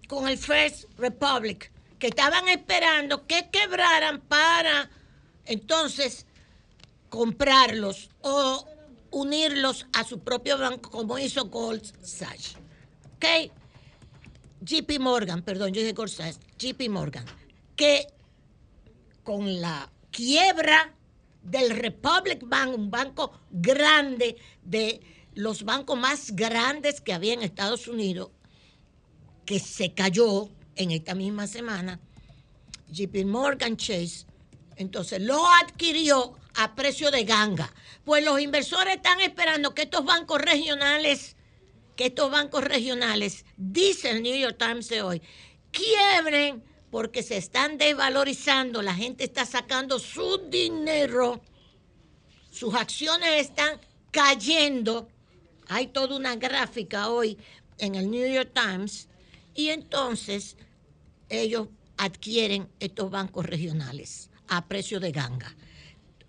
con 0.08 0.28
el 0.28 0.38
First 0.38 0.84
Republic, 0.98 1.70
que 1.98 2.08
estaban 2.08 2.48
esperando 2.48 3.26
que 3.26 3.50
quebraran 3.50 4.20
para 4.22 4.90
entonces 5.44 6.26
comprarlos 7.10 8.08
o 8.22 8.66
unirlos 9.10 9.86
a 9.92 10.04
su 10.04 10.20
propio 10.20 10.56
banco, 10.56 10.90
como 10.90 11.18
hizo 11.18 11.44
Gold 11.46 11.84
Sachs. 12.02 12.56
¿Ok? 13.16 13.52
JP 14.62 14.98
Morgan, 15.00 15.42
perdón, 15.42 15.72
yo 15.72 15.80
dije 15.80 15.92
Gold 15.92 16.10
Sachs, 16.10 16.38
JP 16.58 16.88
Morgan, 16.88 17.24
que 17.76 18.06
con 19.24 19.60
la 19.60 19.90
quiebra 20.10 20.94
del 21.42 21.70
Republic 21.70 22.40
Bank, 22.44 22.74
un 22.76 22.90
banco 22.90 23.32
grande 23.50 24.36
de 24.62 25.00
los 25.34 25.64
bancos 25.64 25.98
más 25.98 26.34
grandes 26.34 27.00
que 27.00 27.12
había 27.12 27.34
en 27.34 27.42
Estados 27.42 27.88
Unidos, 27.88 28.30
que 29.46 29.58
se 29.58 29.94
cayó 29.94 30.50
en 30.76 30.90
esta 30.90 31.14
misma 31.14 31.46
semana, 31.46 32.00
JP 32.88 33.24
Morgan 33.26 33.76
Chase, 33.76 34.26
entonces 34.76 35.20
lo 35.20 35.46
adquirió 35.46 36.34
a 36.54 36.74
precio 36.74 37.10
de 37.10 37.24
ganga. 37.24 37.72
Pues 38.04 38.24
los 38.24 38.40
inversores 38.40 38.96
están 38.96 39.20
esperando 39.20 39.74
que 39.74 39.82
estos 39.82 40.04
bancos 40.04 40.40
regionales, 40.40 41.36
que 41.96 42.06
estos 42.06 42.30
bancos 42.30 42.64
regionales, 42.64 43.44
dice 43.56 44.10
el 44.10 44.22
New 44.22 44.36
York 44.36 44.56
Times 44.58 44.88
de 44.88 45.02
hoy, 45.02 45.22
quiebren 45.70 46.64
porque 46.90 47.22
se 47.22 47.36
están 47.36 47.78
desvalorizando, 47.78 48.82
la 48.82 48.94
gente 48.94 49.24
está 49.24 49.46
sacando 49.46 49.98
su 49.98 50.48
dinero, 50.48 51.40
sus 52.50 52.74
acciones 52.74 53.40
están 53.40 53.80
cayendo. 54.10 55.08
Hay 55.68 55.88
toda 55.88 56.16
una 56.16 56.34
gráfica 56.36 57.10
hoy 57.10 57.38
en 57.78 57.94
el 57.94 58.10
New 58.10 58.32
York 58.32 58.50
Times 58.52 59.08
y 59.54 59.68
entonces 59.68 60.56
ellos 61.28 61.68
adquieren 61.96 62.68
estos 62.80 63.10
bancos 63.10 63.46
regionales 63.46 64.30
a 64.48 64.66
precio 64.66 64.98
de 64.98 65.12
ganga. 65.12 65.54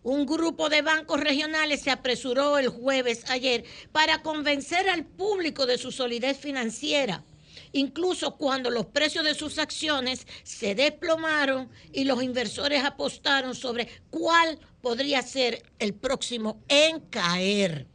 Un 0.04 0.26
grupo 0.26 0.70
de 0.70 0.82
bancos 0.82 1.20
regionales 1.20 1.82
se 1.82 1.92
apresuró 1.92 2.58
el 2.58 2.70
jueves 2.70 3.24
ayer 3.30 3.64
para 3.92 4.22
convencer 4.22 4.90
al 4.90 5.06
público 5.06 5.66
de 5.66 5.78
su 5.78 5.92
solidez 5.92 6.38
financiera, 6.38 7.24
incluso 7.74 8.38
cuando 8.38 8.70
los 8.70 8.86
precios 8.88 9.24
de 9.24 9.36
sus 9.36 9.58
acciones 9.58 10.28
se 10.44 10.76
desplomaron 10.76 11.70
y 11.92 12.04
los 12.04 12.22
inversores 12.24 12.84
apostaron 12.84 13.56
sobre 13.56 13.88
cuál 14.10 14.60
podría 14.82 15.22
ser 15.22 15.64
el 15.80 15.94
próximo 15.94 16.62
en 16.68 17.00
caer. 17.00 17.88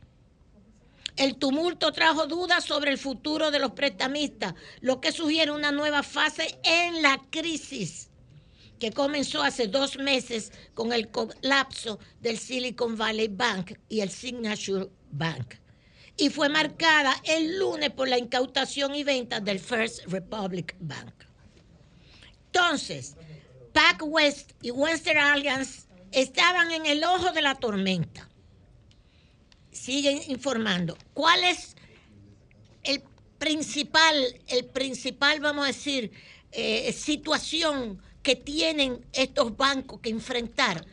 El 1.16 1.36
tumulto 1.36 1.92
trajo 1.92 2.26
dudas 2.26 2.64
sobre 2.64 2.90
el 2.90 2.98
futuro 2.98 3.50
de 3.50 3.58
los 3.58 3.72
prestamistas, 3.72 4.54
lo 4.80 5.00
que 5.00 5.12
sugiere 5.12 5.50
una 5.50 5.72
nueva 5.72 6.02
fase 6.02 6.58
en 6.62 7.00
la 7.00 7.22
crisis 7.30 8.10
que 8.78 8.92
comenzó 8.92 9.42
hace 9.42 9.68
dos 9.68 9.96
meses 9.98 10.52
con 10.74 10.92
el 10.92 11.10
colapso 11.10 11.98
del 12.20 12.38
Silicon 12.38 12.96
Valley 12.96 13.28
Bank 13.28 13.72
y 13.88 14.00
el 14.00 14.10
Signature 14.10 14.90
Bank. 15.10 15.54
Y 16.16 16.30
fue 16.30 16.48
marcada 16.48 17.14
el 17.24 17.58
lunes 17.58 17.90
por 17.90 18.08
la 18.08 18.18
incautación 18.18 18.94
y 18.94 19.04
venta 19.04 19.40
del 19.40 19.60
First 19.60 20.06
Republic 20.06 20.74
Bank. 20.80 21.12
Entonces, 22.46 23.16
PacWest 23.72 24.52
y 24.62 24.70
Western 24.70 25.18
Alliance 25.18 25.82
estaban 26.12 26.70
en 26.70 26.86
el 26.86 27.04
ojo 27.04 27.32
de 27.32 27.42
la 27.42 27.54
tormenta. 27.56 28.26
Siguen 29.70 30.22
informando. 30.28 30.96
¿Cuál 31.12 31.44
es 31.44 31.76
el 32.82 33.02
principal, 33.38 34.16
el 34.46 34.64
principal, 34.64 35.40
vamos 35.40 35.64
a 35.64 35.66
decir, 35.66 36.10
eh, 36.52 36.90
situación 36.94 38.00
que 38.22 38.36
tienen 38.36 39.04
estos 39.12 39.54
bancos 39.54 40.00
que 40.00 40.08
enfrentar? 40.08 40.86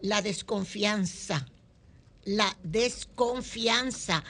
La 0.00 0.20
desconfianza. 0.20 1.46
La 2.24 2.56
desconfianza. 2.64 4.24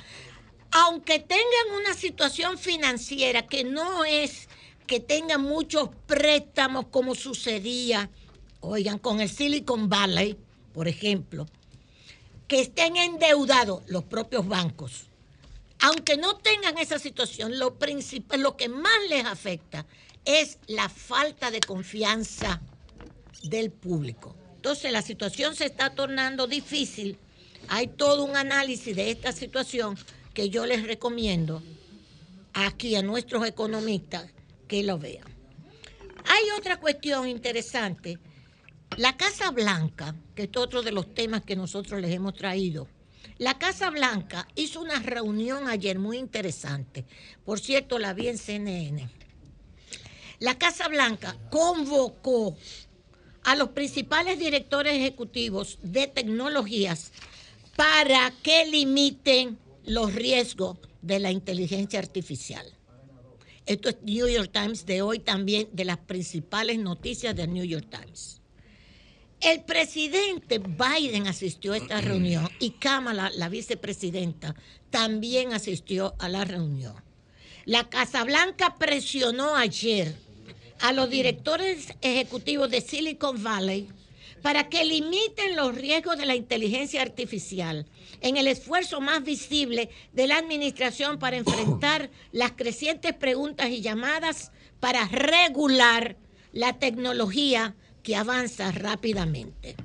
Aunque 0.77 1.21
tengan 1.21 1.81
una 1.81 1.95
situación 1.95 2.59
financiera 2.59 3.47
que 3.47 3.63
no 3.63 4.05
es 4.05 4.49
que 4.89 4.99
tengan 4.99 5.41
muchos 5.41 5.89
préstamos 6.07 6.87
como 6.91 7.15
sucedía, 7.15 8.11
oigan, 8.59 8.99
con 8.99 9.21
el 9.21 9.31
Silicon 9.31 9.89
Valley, 9.89 10.37
por 10.73 10.89
ejemplo, 10.89 11.47
que 12.49 12.61
estén 12.61 12.97
endeudados 12.97 13.85
los 13.87 14.03
propios 14.03 14.49
bancos. 14.49 15.05
Aunque 15.79 16.17
no 16.17 16.39
tengan 16.39 16.77
esa 16.79 16.99
situación, 16.99 17.57
lo, 17.57 17.77
principal, 17.77 18.41
lo 18.41 18.57
que 18.57 18.69
más 18.69 18.99
les 19.09 19.25
afecta 19.25 19.87
es 20.25 20.59
la 20.67 20.89
falta 20.89 21.53
de 21.53 21.61
confianza 21.61 22.61
del 23.45 23.71
público. 23.71 24.35
Entonces 24.57 24.91
la 24.91 25.03
situación 25.03 25.55
se 25.55 25.67
está 25.67 25.95
tornando 25.95 26.49
difícil. 26.49 27.17
Hay 27.69 27.87
todo 27.87 28.25
un 28.25 28.37
análisis 28.37 28.97
de 28.97 29.13
esta 29.13 29.31
situación 29.31 29.97
que 30.35 30.51
yo 30.51 30.67
les 30.67 30.87
recomiendo 30.87 31.63
aquí 32.53 32.97
a 32.97 33.03
nuestros 33.03 33.47
economistas 33.47 34.31
que 34.69 34.83
lo 34.83 34.99
vean. 34.99 35.25
Hay 36.27 36.51
otra 36.59 36.79
cuestión 36.79 37.29
interesante. 37.29 38.19
La 38.97 39.17
Casa 39.17 39.51
Blanca, 39.51 40.15
que 40.35 40.45
es 40.45 40.57
otro 40.57 40.83
de 40.83 40.93
los 40.93 41.15
temas 41.15 41.43
que 41.43 41.57
nosotros 41.57 42.01
les 42.01 42.13
hemos 42.13 42.35
traído, 42.35 42.89
la 43.39 43.59
Casa 43.59 43.91
Blanca 43.91 44.47
hizo 44.55 44.81
una 44.81 45.01
reunión 45.01 45.69
ayer 45.69 45.99
muy 45.99 46.19
interesante. 46.19 47.05
Por 47.45 47.59
cierto, 47.61 47.99
la 47.99 48.13
vi 48.13 48.29
en 48.29 48.39
CNN. 48.39 49.09
La 50.39 50.59
Casa 50.59 50.89
Blanca 50.89 51.37
convocó 51.51 52.57
a 53.43 53.57
los 53.57 53.71
principales 53.71 54.39
directores 54.39 54.95
ejecutivos 54.95 55.79
de 55.83 56.07
tecnologías 56.07 57.13
para 57.77 58.33
que 58.43 58.67
limiten 58.67 59.59
los 59.87 60.15
riesgos 60.15 60.79
de 61.03 61.19
la 61.19 61.31
inteligencia 61.31 61.99
artificial. 61.99 62.67
Esto 63.67 63.89
es 63.89 63.97
New 64.03 64.29
York 64.29 64.51
Times 64.53 64.85
de 64.85 65.03
hoy 65.03 65.19
también, 65.19 65.69
de 65.73 65.85
las 65.85 65.99
principales 65.99 66.79
noticias 66.79 67.35
del 67.35 67.53
New 67.53 67.65
York 67.65 67.87
Times. 67.91 68.41
El 69.41 69.63
presidente 69.63 70.59
Biden 70.59 71.27
asistió 71.27 71.73
a 71.73 71.77
esta 71.77 72.01
reunión 72.01 72.49
y 72.61 72.71
Kamala, 72.71 73.31
la 73.37 73.49
vicepresidenta, 73.49 74.55
también 74.91 75.53
asistió 75.53 76.15
a 76.19 76.29
la 76.29 76.45
reunión. 76.45 76.95
La 77.67 77.89
Casa 77.89 78.25
Blanca 78.25 78.77
presionó 78.79 79.57
ayer 79.57 80.15
a 80.81 80.93
los 80.93 81.09
directores 81.09 81.95
ejecutivos 82.01 82.71
de 82.71 82.81
Silicon 82.81 83.43
Valley 83.43 83.89
para 84.45 84.69
que 84.69 84.85
limiten 84.85 85.57
los 85.57 85.75
riesgos 85.75 86.19
de 86.19 86.27
la 86.27 86.35
inteligencia 86.37 87.01
artificial 87.01 87.87
en 88.21 88.37
el 88.37 88.47
esfuerzo 88.47 89.01
más 89.01 89.25
visible 89.25 89.89
de 90.13 90.27
la 90.27 90.37
administración 90.37 91.19
para 91.19 91.39
enfrentar 91.39 92.11
las 92.33 92.53
crecientes 92.53 93.15
preguntas 93.15 93.71
y 93.71 93.81
llamadas 93.81 94.53
para 94.81 95.09
regular 95.09 96.19
la 96.53 96.75
tecnología 96.75 97.75
que 98.03 98.17
avanza 98.17 98.71
rápidamente. 98.71 99.77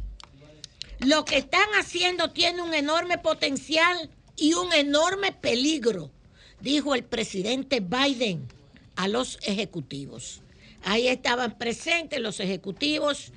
Lo 1.00 1.24
que 1.24 1.38
están 1.38 1.70
haciendo 1.80 2.32
tiene 2.32 2.62
un 2.62 2.74
enorme 2.74 3.18
potencial 3.18 4.10
y 4.36 4.56
un 4.56 4.74
enorme 4.74 5.32
peligro, 5.32 6.12
dijo 6.60 6.96
el 6.96 7.06
presidente 7.06 7.80
Biden 7.80 8.46
a 8.98 9.08
los 9.08 9.40
ejecutivos. 9.42 10.42
Ahí 10.84 11.08
estaban 11.08 11.58
presentes 11.58 12.20
los 12.20 12.42
ejecutivos 12.42 13.32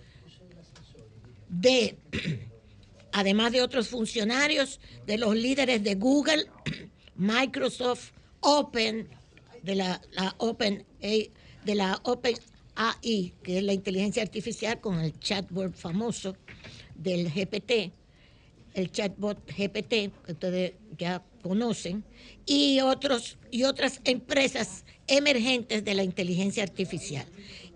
de, 1.53 1.97
además 3.13 3.53
de 3.53 3.63
otros 3.63 3.89
funcionarios, 3.89 4.81
de 5.07 5.19
los 5.19 5.37
líderes 5.37 5.85
de 5.85 5.95
Google, 5.95 6.47
Microsoft, 7.15 8.11
Open, 8.41 9.09
de 9.63 9.77
la, 9.77 10.01
Open, 10.39 10.85
de 11.01 11.75
la 11.75 12.01
Open 12.03 12.35
AI, 12.75 13.35
que 13.43 13.59
es 13.59 13.65
la 13.65 13.73
inteligencia 13.73 14.23
artificial 14.23 14.81
con 14.81 14.99
el 14.99 15.17
chatbot 15.21 15.75
famoso 15.75 16.37
del 16.97 17.31
GPT, 17.31 17.93
el 18.75 18.91
chatbot 18.91 19.39
GPT, 19.47 20.11
que 20.25 20.33
ustedes 20.33 20.73
ya 20.99 21.23
conocen, 21.43 22.03
y, 22.47 22.81
otros, 22.81 23.37
y 23.51 23.65
otras 23.65 24.01
empresas 24.05 24.85
emergentes 25.07 25.85
de 25.85 25.95
la 25.95 26.03
inteligencia 26.03 26.63
artificial. 26.63 27.27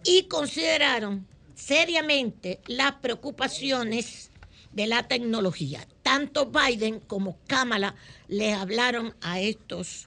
Y 0.02 0.24
consideraron 0.24 1.26
seriamente 1.56 2.60
las 2.66 2.92
preocupaciones 2.96 4.30
de 4.72 4.86
la 4.86 5.08
tecnología. 5.08 5.84
Tanto 6.02 6.52
Biden 6.52 7.00
como 7.00 7.38
Kamala 7.48 7.96
le 8.28 8.52
hablaron 8.52 9.14
a 9.22 9.40
estos, 9.40 10.06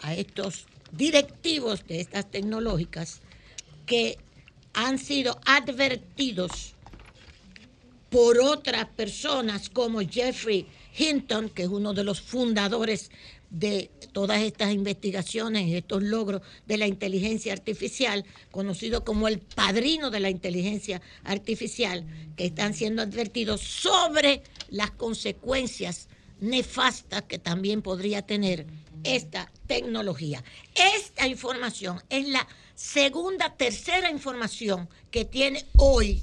a 0.00 0.14
estos 0.14 0.66
directivos 0.90 1.86
de 1.86 2.00
estas 2.00 2.28
tecnológicas 2.30 3.20
que 3.84 4.18
han 4.72 4.98
sido 4.98 5.38
advertidos 5.44 6.74
por 8.10 8.40
otras 8.40 8.86
personas 8.86 9.68
como 9.68 10.00
Jeffrey 10.00 10.66
Hinton, 10.96 11.50
que 11.50 11.64
es 11.64 11.68
uno 11.68 11.92
de 11.92 12.04
los 12.04 12.20
fundadores 12.20 13.10
de 13.50 13.90
todas 14.16 14.40
estas 14.40 14.72
investigaciones 14.72 15.66
y 15.66 15.76
estos 15.76 16.02
logros 16.02 16.40
de 16.64 16.78
la 16.78 16.86
inteligencia 16.86 17.52
artificial, 17.52 18.24
conocido 18.50 19.04
como 19.04 19.28
el 19.28 19.40
padrino 19.40 20.08
de 20.08 20.20
la 20.20 20.30
inteligencia 20.30 21.02
artificial, 21.22 22.06
que 22.34 22.46
están 22.46 22.72
siendo 22.72 23.02
advertidos 23.02 23.60
sobre 23.60 24.42
las 24.70 24.90
consecuencias 24.92 26.08
nefastas 26.40 27.24
que 27.24 27.38
también 27.38 27.82
podría 27.82 28.22
tener 28.22 28.66
esta 29.04 29.52
tecnología. 29.66 30.42
Esta 30.96 31.28
información 31.28 32.02
es 32.08 32.26
la 32.26 32.48
segunda, 32.74 33.54
tercera 33.54 34.10
información 34.10 34.88
que 35.10 35.26
tiene 35.26 35.66
hoy 35.76 36.22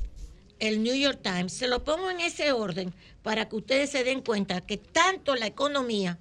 el 0.58 0.82
New 0.82 0.96
York 0.96 1.20
Times. 1.22 1.54
Se 1.54 1.68
lo 1.68 1.84
pongo 1.84 2.10
en 2.10 2.22
ese 2.22 2.54
orden 2.54 2.92
para 3.22 3.48
que 3.48 3.56
ustedes 3.56 3.92
se 3.92 4.04
den 4.04 4.22
cuenta 4.22 4.62
que 4.62 4.78
tanto 4.78 5.36
la 5.36 5.46
economía 5.46 6.18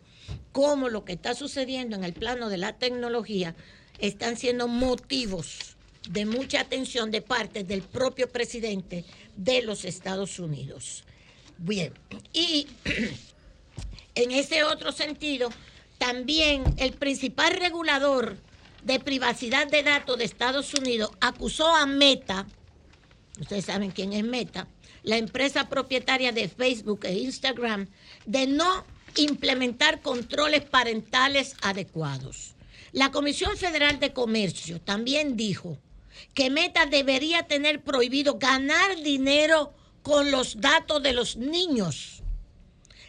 como 0.53 0.89
lo 0.89 1.05
que 1.05 1.12
está 1.12 1.35
sucediendo 1.35 1.97
en 1.97 2.05
el 2.05 2.12
plano 2.12 2.49
de 2.49 2.59
la 2.59 2.75
tecnología 2.75 3.55
están 3.99 4.37
siendo 4.37 4.68
motivos 4.68 5.77
de 6.09 6.27
mucha 6.27 6.61
atención 6.61 7.11
de 7.11 7.23
parte 7.23 7.64
del 7.64 7.83
propio 7.83 8.29
presidente 8.29 9.05
de 9.37 9.62
los 9.62 9.85
Estados 9.85 10.39
Unidos. 10.39 11.05
Bien, 11.59 11.93
y 12.33 12.66
en 14.14 14.33
ese 14.33 14.64
otro 14.64 14.93
sentido, 14.93 15.51
también 15.99 16.64
el 16.79 16.93
principal 16.93 17.55
regulador 17.55 18.37
de 18.83 18.99
privacidad 18.99 19.68
de 19.68 19.83
datos 19.85 20.18
de 20.18 20.25
Estados 20.25 20.75
Unidos 20.75 21.11
acusó 21.20 21.75
a 21.75 21.87
Meta, 21.87 22.47
ustedes 23.41 23.66
saben 23.66 23.93
quién 23.93 24.12
es 24.12 24.25
Meta, 24.25 24.66
la 25.05 25.16
empresa 25.16 25.68
propietaria 25.68 26.33
de 26.33 26.49
Facebook 26.49 27.05
e 27.05 27.14
Instagram, 27.14 27.88
de 28.26 28.46
no 28.46 28.84
implementar 29.17 30.01
controles 30.01 30.63
parentales 30.63 31.55
adecuados. 31.63 32.55
La 32.93 33.11
Comisión 33.11 33.57
Federal 33.57 34.01
de 34.01 34.13
Comercio 34.13 34.80
también 34.80 35.37
dijo 35.37 35.79
que 36.34 36.51
Meta 36.51 36.87
debería 36.87 37.45
tener 37.45 37.83
prohibido 37.83 38.39
ganar 38.39 38.97
dinero 39.03 39.72
con 40.03 40.30
los 40.30 40.61
datos 40.61 41.03
de 41.03 41.13
los 41.13 41.37
niños. 41.37 42.22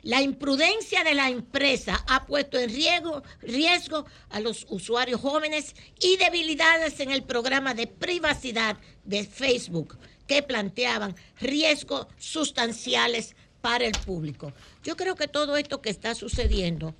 La 0.03 0.21
imprudencia 0.21 1.03
de 1.05 1.13
la 1.13 1.29
empresa 1.29 2.03
ha 2.07 2.25
puesto 2.25 2.59
en 2.59 2.69
riesgo, 2.69 3.23
riesgo 3.41 4.05
a 4.29 4.41
los 4.41 4.65
usuarios 4.69 5.21
jóvenes 5.21 5.75
y 5.99 6.17
debilidades 6.17 6.99
en 6.99 7.11
el 7.11 7.23
programa 7.23 7.73
de 7.73 7.87
privacidad 7.87 8.77
de 9.05 9.23
Facebook 9.23 9.97
que 10.27 10.43
planteaban 10.43 11.15
riesgos 11.39 12.07
sustanciales 12.17 13.35
para 13.61 13.85
el 13.85 13.93
público. 13.93 14.51
Yo 14.83 14.97
creo 14.97 15.15
que 15.15 15.27
todo 15.27 15.55
esto 15.57 15.81
que 15.81 15.89
está 15.89 16.13
sucediendo 16.13 16.93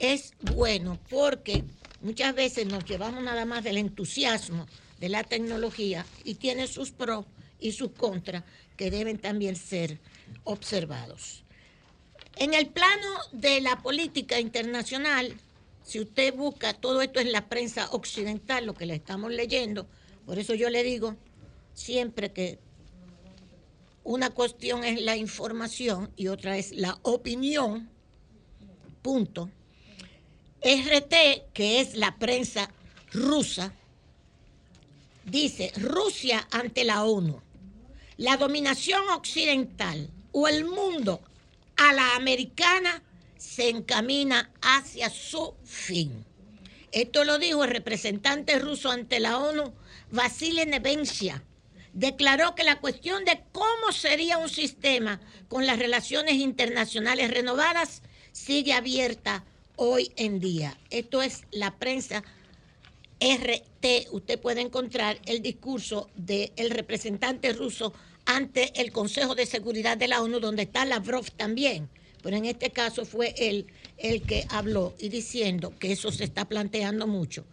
es 0.00 0.32
bueno 0.40 0.98
porque 1.08 1.64
muchas 2.00 2.34
veces 2.34 2.66
nos 2.66 2.84
llevamos 2.84 3.22
nada 3.22 3.44
más 3.44 3.62
del 3.62 3.78
entusiasmo 3.78 4.66
de 4.98 5.08
la 5.08 5.22
tecnología 5.22 6.04
y 6.24 6.34
tiene 6.34 6.66
sus 6.66 6.90
pros 6.90 7.24
y 7.60 7.72
sus 7.72 7.92
contras 7.92 8.42
que 8.76 8.90
deben 8.90 9.18
también 9.18 9.54
ser 9.54 9.98
observados. 10.44 11.44
En 12.36 12.54
el 12.54 12.66
plano 12.68 13.08
de 13.30 13.60
la 13.60 13.80
política 13.82 14.40
internacional, 14.40 15.36
si 15.84 16.00
usted 16.00 16.34
busca 16.34 16.72
todo 16.74 17.02
esto 17.02 17.20
en 17.20 17.30
la 17.30 17.48
prensa 17.48 17.88
occidental, 17.90 18.66
lo 18.66 18.74
que 18.74 18.86
le 18.86 18.94
estamos 18.94 19.30
leyendo, 19.30 19.86
por 20.26 20.38
eso 20.38 20.54
yo 20.54 20.70
le 20.70 20.82
digo 20.82 21.16
siempre 21.74 22.32
que 22.32 22.58
una 24.04 24.30
cuestión 24.30 24.84
es 24.84 25.00
la 25.00 25.16
información 25.16 26.12
y 26.16 26.28
otra 26.28 26.58
es 26.58 26.72
la 26.72 26.98
opinión, 27.02 27.88
punto. 29.02 29.50
RT, 30.62 31.52
que 31.52 31.80
es 31.80 31.94
la 31.94 32.16
prensa 32.18 32.70
rusa, 33.12 33.72
dice, 35.24 35.72
Rusia 35.76 36.46
ante 36.50 36.84
la 36.84 37.04
ONU, 37.04 37.40
la 38.16 38.36
dominación 38.36 39.02
occidental 39.08 40.08
o 40.32 40.46
el 40.48 40.64
mundo 40.64 41.20
a 41.76 41.92
la 41.92 42.14
americana 42.14 43.02
se 43.36 43.68
encamina 43.68 44.52
hacia 44.62 45.10
su 45.10 45.54
fin. 45.64 46.24
Esto 46.92 47.24
lo 47.24 47.38
dijo 47.38 47.64
el 47.64 47.70
representante 47.70 48.58
ruso 48.58 48.90
ante 48.90 49.18
la 49.18 49.38
ONU, 49.38 49.72
Vasily 50.10 50.64
Nevencia, 50.66 51.42
declaró 51.92 52.54
que 52.54 52.64
la 52.64 52.80
cuestión 52.80 53.24
de 53.24 53.40
cómo 53.52 53.92
sería 53.92 54.38
un 54.38 54.48
sistema 54.48 55.20
con 55.48 55.66
las 55.66 55.78
relaciones 55.78 56.34
internacionales 56.34 57.30
renovadas 57.30 58.02
sigue 58.32 58.72
abierta 58.72 59.44
hoy 59.76 60.12
en 60.16 60.40
día. 60.40 60.78
Esto 60.90 61.22
es 61.22 61.42
la 61.50 61.76
prensa 61.78 62.22
RT. 63.20 64.08
Usted 64.10 64.40
puede 64.40 64.60
encontrar 64.60 65.20
el 65.26 65.42
discurso 65.42 66.08
del 66.16 66.70
representante 66.70 67.52
ruso 67.52 67.92
ante 68.24 68.80
el 68.80 68.92
Consejo 68.92 69.34
de 69.34 69.46
Seguridad 69.46 69.96
de 69.96 70.08
la 70.08 70.22
ONU, 70.22 70.40
donde 70.40 70.62
está 70.62 70.84
Lavrov 70.84 71.30
también. 71.32 71.88
Pero 72.22 72.36
en 72.36 72.44
este 72.44 72.70
caso 72.70 73.04
fue 73.04 73.34
él 73.36 73.66
el 73.98 74.22
que 74.22 74.46
habló 74.48 74.94
y 74.98 75.08
diciendo 75.08 75.74
que 75.78 75.92
eso 75.92 76.12
se 76.12 76.24
está 76.24 76.44
planteando 76.44 77.06
mucho, 77.06 77.44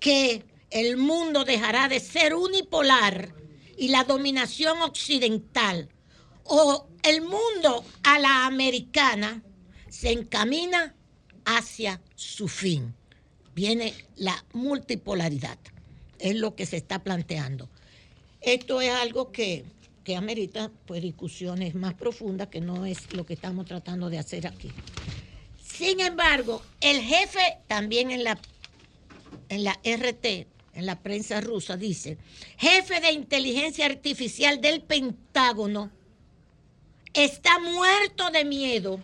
que 0.00 0.42
el 0.70 0.96
mundo 0.96 1.44
dejará 1.44 1.88
de 1.88 2.00
ser 2.00 2.34
unipolar 2.34 3.34
y 3.76 3.88
la 3.88 4.04
dominación 4.04 4.80
occidental 4.82 5.88
o 6.44 6.88
el 7.02 7.22
mundo 7.22 7.84
a 8.02 8.18
la 8.18 8.46
americana 8.46 9.42
se 9.88 10.12
encamina 10.12 10.94
hacia 11.44 12.00
su 12.14 12.48
fin. 12.48 12.94
Viene 13.54 13.94
la 14.16 14.44
multipolaridad, 14.52 15.58
es 16.18 16.36
lo 16.36 16.54
que 16.54 16.66
se 16.66 16.76
está 16.76 17.02
planteando. 17.02 17.68
Esto 18.40 18.80
es 18.80 18.90
algo 18.90 19.32
que, 19.32 19.64
que 20.04 20.16
amerita 20.16 20.70
pues, 20.86 21.02
discusiones 21.02 21.74
más 21.74 21.94
profundas, 21.94 22.48
que 22.48 22.60
no 22.60 22.84
es 22.84 23.12
lo 23.14 23.24
que 23.24 23.34
estamos 23.34 23.66
tratando 23.66 24.10
de 24.10 24.18
hacer 24.18 24.46
aquí. 24.46 24.70
Sin 25.62 26.00
embargo, 26.00 26.62
el 26.80 27.00
jefe 27.00 27.58
también 27.66 28.10
en 28.10 28.24
la, 28.24 28.38
en 29.48 29.64
la 29.64 29.72
RT, 29.84 30.46
en 30.76 30.86
la 30.86 31.02
prensa 31.02 31.40
rusa, 31.40 31.76
dice, 31.76 32.18
jefe 32.58 33.00
de 33.00 33.10
inteligencia 33.12 33.86
artificial 33.86 34.60
del 34.60 34.82
Pentágono, 34.82 35.90
está 37.14 37.58
muerto 37.58 38.30
de 38.30 38.44
miedo. 38.44 39.02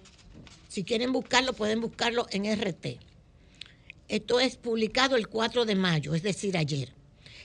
Si 0.69 0.85
quieren 0.85 1.13
buscarlo, 1.13 1.55
pueden 1.55 1.81
buscarlo 1.81 2.27
en 2.31 2.45
RT. 2.45 2.99
Esto 4.09 4.39
es 4.39 4.57
publicado 4.57 5.17
el 5.17 5.29
4 5.29 5.65
de 5.65 5.75
mayo, 5.75 6.15
es 6.15 6.23
decir, 6.23 6.59
ayer. 6.59 6.93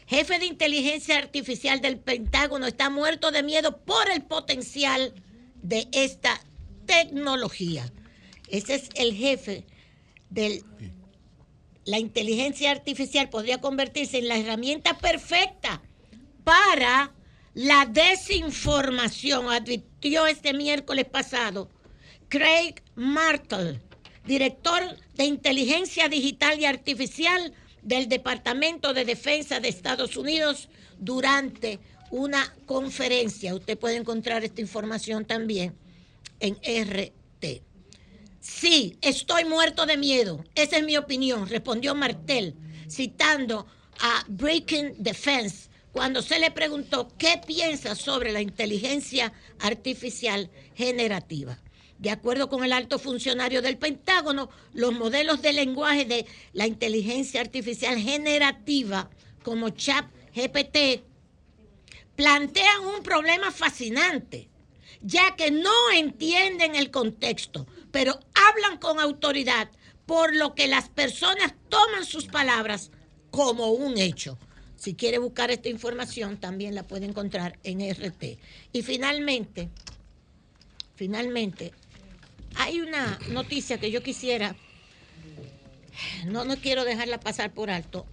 Jefe 0.07 0.39
de 0.39 0.45
inteligencia 0.45 1.17
artificial 1.17 1.79
del 1.79 1.97
Pentágono 1.97 2.67
está 2.67 2.89
muerto 2.89 3.31
de 3.31 3.43
miedo 3.43 3.77
por 3.77 4.09
el 4.09 4.23
potencial 4.23 5.13
de 5.61 5.87
esta 5.93 6.39
tecnología. 6.85 7.91
Ese 8.49 8.75
es 8.75 8.89
el 8.95 9.13
jefe 9.13 9.65
de 10.29 10.63
la 11.88 11.97
inteligencia 11.97 12.69
artificial. 12.69 13.30
Podría 13.30 13.59
convertirse 13.59 14.19
en 14.19 14.27
la 14.27 14.38
herramienta 14.38 14.97
perfecta 14.97 15.81
para 16.43 17.11
la 17.55 17.85
desinformación, 17.85 19.49
advirtió 19.49 20.27
este 20.27 20.53
miércoles 20.53 21.05
pasado 21.05 21.69
Craig 22.30 22.76
Martel, 22.93 23.81
director 24.26 24.84
de 25.15 25.23
inteligencia 25.23 26.07
digital 26.09 26.59
y 26.59 26.65
artificial 26.65 27.53
del 27.81 28.09
Departamento 28.09 28.93
de 28.93 29.05
Defensa 29.05 29.59
de 29.59 29.69
Estados 29.69 30.18
Unidos 30.18 30.69
durante 30.99 31.80
una 32.11 32.53
conferencia. 32.65 33.55
Usted 33.55 33.77
puede 33.77 33.95
encontrar 33.95 34.43
esta 34.43 34.61
información 34.61 35.26
también 35.26 35.73
en 36.39 36.55
RT. 36.55 37.16
Sí, 38.47 38.97
estoy 39.01 39.43
muerto 39.43 39.85
de 39.85 39.97
miedo. 39.97 40.43
Esa 40.55 40.77
es 40.77 40.83
mi 40.83 40.95
opinión, 40.95 41.49
respondió 41.49 41.93
Martel, 41.93 42.55
citando 42.89 43.67
a 43.99 44.23
Breaking 44.29 44.95
Defense 44.97 45.69
cuando 45.91 46.21
se 46.21 46.39
le 46.39 46.49
preguntó 46.49 47.09
qué 47.17 47.41
piensa 47.45 47.93
sobre 47.93 48.31
la 48.31 48.41
inteligencia 48.41 49.33
artificial 49.59 50.49
generativa. 50.75 51.59
De 51.99 52.09
acuerdo 52.09 52.47
con 52.47 52.63
el 52.63 52.71
alto 52.71 52.99
funcionario 52.99 53.61
del 53.61 53.77
Pentágono, 53.77 54.49
los 54.73 54.93
modelos 54.93 55.41
de 55.41 55.51
lenguaje 55.51 56.05
de 56.05 56.25
la 56.53 56.65
inteligencia 56.65 57.41
artificial 57.41 57.99
generativa 57.99 59.09
como 59.43 59.69
ChatGPT 59.69 61.03
plantean 62.15 62.85
un 62.95 63.03
problema 63.03 63.51
fascinante, 63.51 64.49
ya 65.01 65.35
que 65.35 65.51
no 65.51 65.91
entienden 65.93 66.75
el 66.75 66.89
contexto, 66.91 67.67
pero 67.91 68.19
hablan 68.34 68.77
con 68.77 68.99
autoridad, 68.99 69.69
por 70.05 70.35
lo 70.35 70.55
que 70.55 70.68
las 70.68 70.89
personas 70.89 71.53
toman 71.69 72.05
sus 72.05 72.26
palabras 72.26 72.91
como 73.31 73.72
un 73.72 73.97
hecho. 73.97 74.38
Si 74.77 74.93
quiere 74.93 75.18
buscar 75.18 75.51
esta 75.51 75.69
información, 75.69 76.38
también 76.38 76.76
la 76.76 76.84
puede 76.84 77.05
encontrar 77.05 77.57
en 77.64 77.81
RT. 77.81 78.38
Y 78.72 78.81
finalmente, 78.84 79.69
finalmente, 80.95 81.73
hay 82.55 82.80
una 82.80 83.19
noticia 83.30 83.80
que 83.80 83.91
yo 83.91 84.01
quisiera, 84.01 84.55
no, 86.26 86.45
no 86.45 86.57
quiero 86.57 86.85
dejarla 86.85 87.19
pasar 87.19 87.53
por 87.53 87.69
alto. 87.69 88.05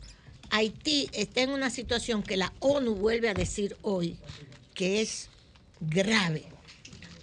Haití 0.50 1.08
está 1.12 1.42
en 1.42 1.50
una 1.50 1.70
situación 1.70 2.22
que 2.22 2.36
la 2.36 2.52
ONU 2.60 2.94
vuelve 2.94 3.28
a 3.28 3.34
decir 3.34 3.76
hoy 3.82 4.16
que 4.74 5.00
es 5.00 5.28
grave. 5.80 6.44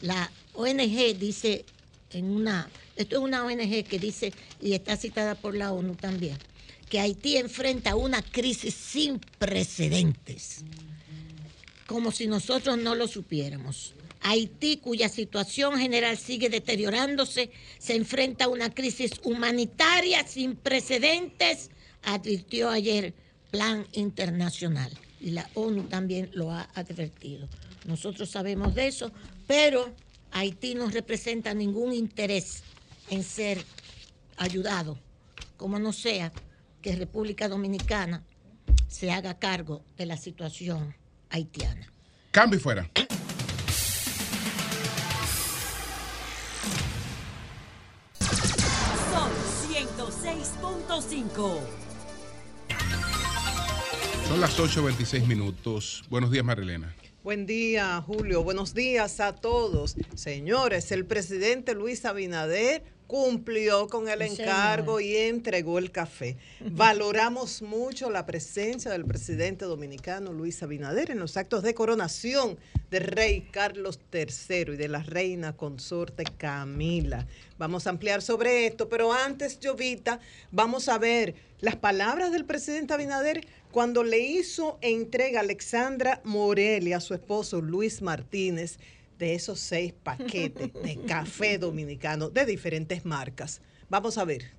La 0.01 0.31
ONG 0.53 1.17
dice 1.17 1.65
en 2.13 2.29
una, 2.29 2.69
esto 2.95 3.17
es 3.17 3.21
una 3.21 3.43
ONG 3.45 3.83
que 3.83 3.99
dice, 3.99 4.33
y 4.61 4.73
está 4.73 4.97
citada 4.97 5.35
por 5.35 5.55
la 5.55 5.71
ONU 5.71 5.95
también, 5.95 6.37
que 6.89 6.99
Haití 6.99 7.37
enfrenta 7.37 7.95
una 7.95 8.21
crisis 8.21 8.73
sin 8.73 9.19
precedentes, 9.39 10.63
como 11.87 12.11
si 12.11 12.27
nosotros 12.27 12.77
no 12.77 12.95
lo 12.95 13.07
supiéramos. 13.07 13.93
Haití, 14.23 14.77
cuya 14.77 15.09
situación 15.09 15.79
general 15.79 16.17
sigue 16.17 16.49
deteriorándose, 16.49 17.49
se 17.79 17.95
enfrenta 17.95 18.45
a 18.45 18.49
una 18.49 18.73
crisis 18.73 19.13
humanitaria 19.23 20.25
sin 20.27 20.55
precedentes, 20.55 21.71
advirtió 22.03 22.69
ayer 22.69 23.13
Plan 23.49 23.87
Internacional. 23.93 24.91
Y 25.19 25.31
la 25.31 25.49
ONU 25.55 25.83
también 25.83 26.29
lo 26.33 26.51
ha 26.51 26.69
advertido. 26.73 27.47
Nosotros 27.85 28.29
sabemos 28.29 28.75
de 28.75 28.87
eso, 28.87 29.11
pero 29.47 29.93
Haití 30.31 30.75
no 30.75 30.89
representa 30.89 31.53
ningún 31.53 31.93
interés 31.93 32.63
en 33.09 33.23
ser 33.23 33.63
ayudado, 34.37 34.97
como 35.57 35.77
no 35.77 35.93
sea 35.93 36.31
que 36.81 36.95
República 36.95 37.47
Dominicana 37.47 38.23
se 38.87 39.11
haga 39.11 39.37
cargo 39.39 39.83
de 39.97 40.05
la 40.05 40.17
situación 40.17 40.95
haitiana. 41.29 41.91
Cambio 42.31 42.57
y 42.57 42.61
fuera. 42.61 42.89
Son 49.11 49.31
106.5. 49.69 51.59
Son 54.27 54.39
las 54.39 54.57
8.26 54.57 55.27
minutos. 55.27 56.03
Buenos 56.09 56.31
días, 56.31 56.45
Marilena. 56.45 56.95
Buen 57.23 57.45
día, 57.45 58.01
Julio. 58.01 58.43
Buenos 58.43 58.73
días 58.73 59.19
a 59.19 59.35
todos. 59.35 59.95
Señores, 60.15 60.91
el 60.91 61.05
presidente 61.05 61.75
Luis 61.75 62.03
Abinader 62.03 62.81
cumplió 63.05 63.87
con 63.89 64.09
el 64.09 64.23
encargo 64.23 64.99
y 64.99 65.15
entregó 65.15 65.77
el 65.77 65.91
café. 65.91 66.37
Valoramos 66.71 67.61
mucho 67.61 68.09
la 68.09 68.25
presencia 68.25 68.89
del 68.89 69.05
presidente 69.05 69.65
dominicano 69.65 70.33
Luis 70.33 70.63
Abinader 70.63 71.11
en 71.11 71.19
los 71.19 71.37
actos 71.37 71.61
de 71.61 71.75
coronación 71.75 72.57
del 72.89 73.03
rey 73.03 73.49
Carlos 73.51 73.99
III 74.11 74.73
y 74.73 74.77
de 74.77 74.87
la 74.87 75.03
reina 75.03 75.55
consorte 75.55 76.23
Camila. 76.23 77.27
Vamos 77.59 77.85
a 77.85 77.91
ampliar 77.91 78.23
sobre 78.23 78.65
esto, 78.65 78.89
pero 78.89 79.13
antes, 79.13 79.59
Jovita, 79.61 80.19
vamos 80.51 80.89
a 80.89 80.97
ver 80.97 81.35
las 81.59 81.75
palabras 81.75 82.31
del 82.31 82.45
presidente 82.45 82.95
Abinader 82.95 83.45
cuando 83.71 84.03
le 84.03 84.19
hizo 84.19 84.77
entrega 84.81 85.39
a 85.39 85.43
Alexandra 85.43 86.21
Morelli, 86.23 86.93
a 86.93 86.99
su 86.99 87.13
esposo 87.13 87.61
Luis 87.61 88.01
Martínez, 88.01 88.77
de 89.17 89.35
esos 89.35 89.59
seis 89.59 89.93
paquetes 89.93 90.73
de 90.83 90.97
café 91.07 91.57
dominicano 91.57 92.29
de 92.29 92.45
diferentes 92.45 93.05
marcas. 93.05 93.61
Vamos 93.89 94.17
a 94.17 94.25
ver. 94.25 94.51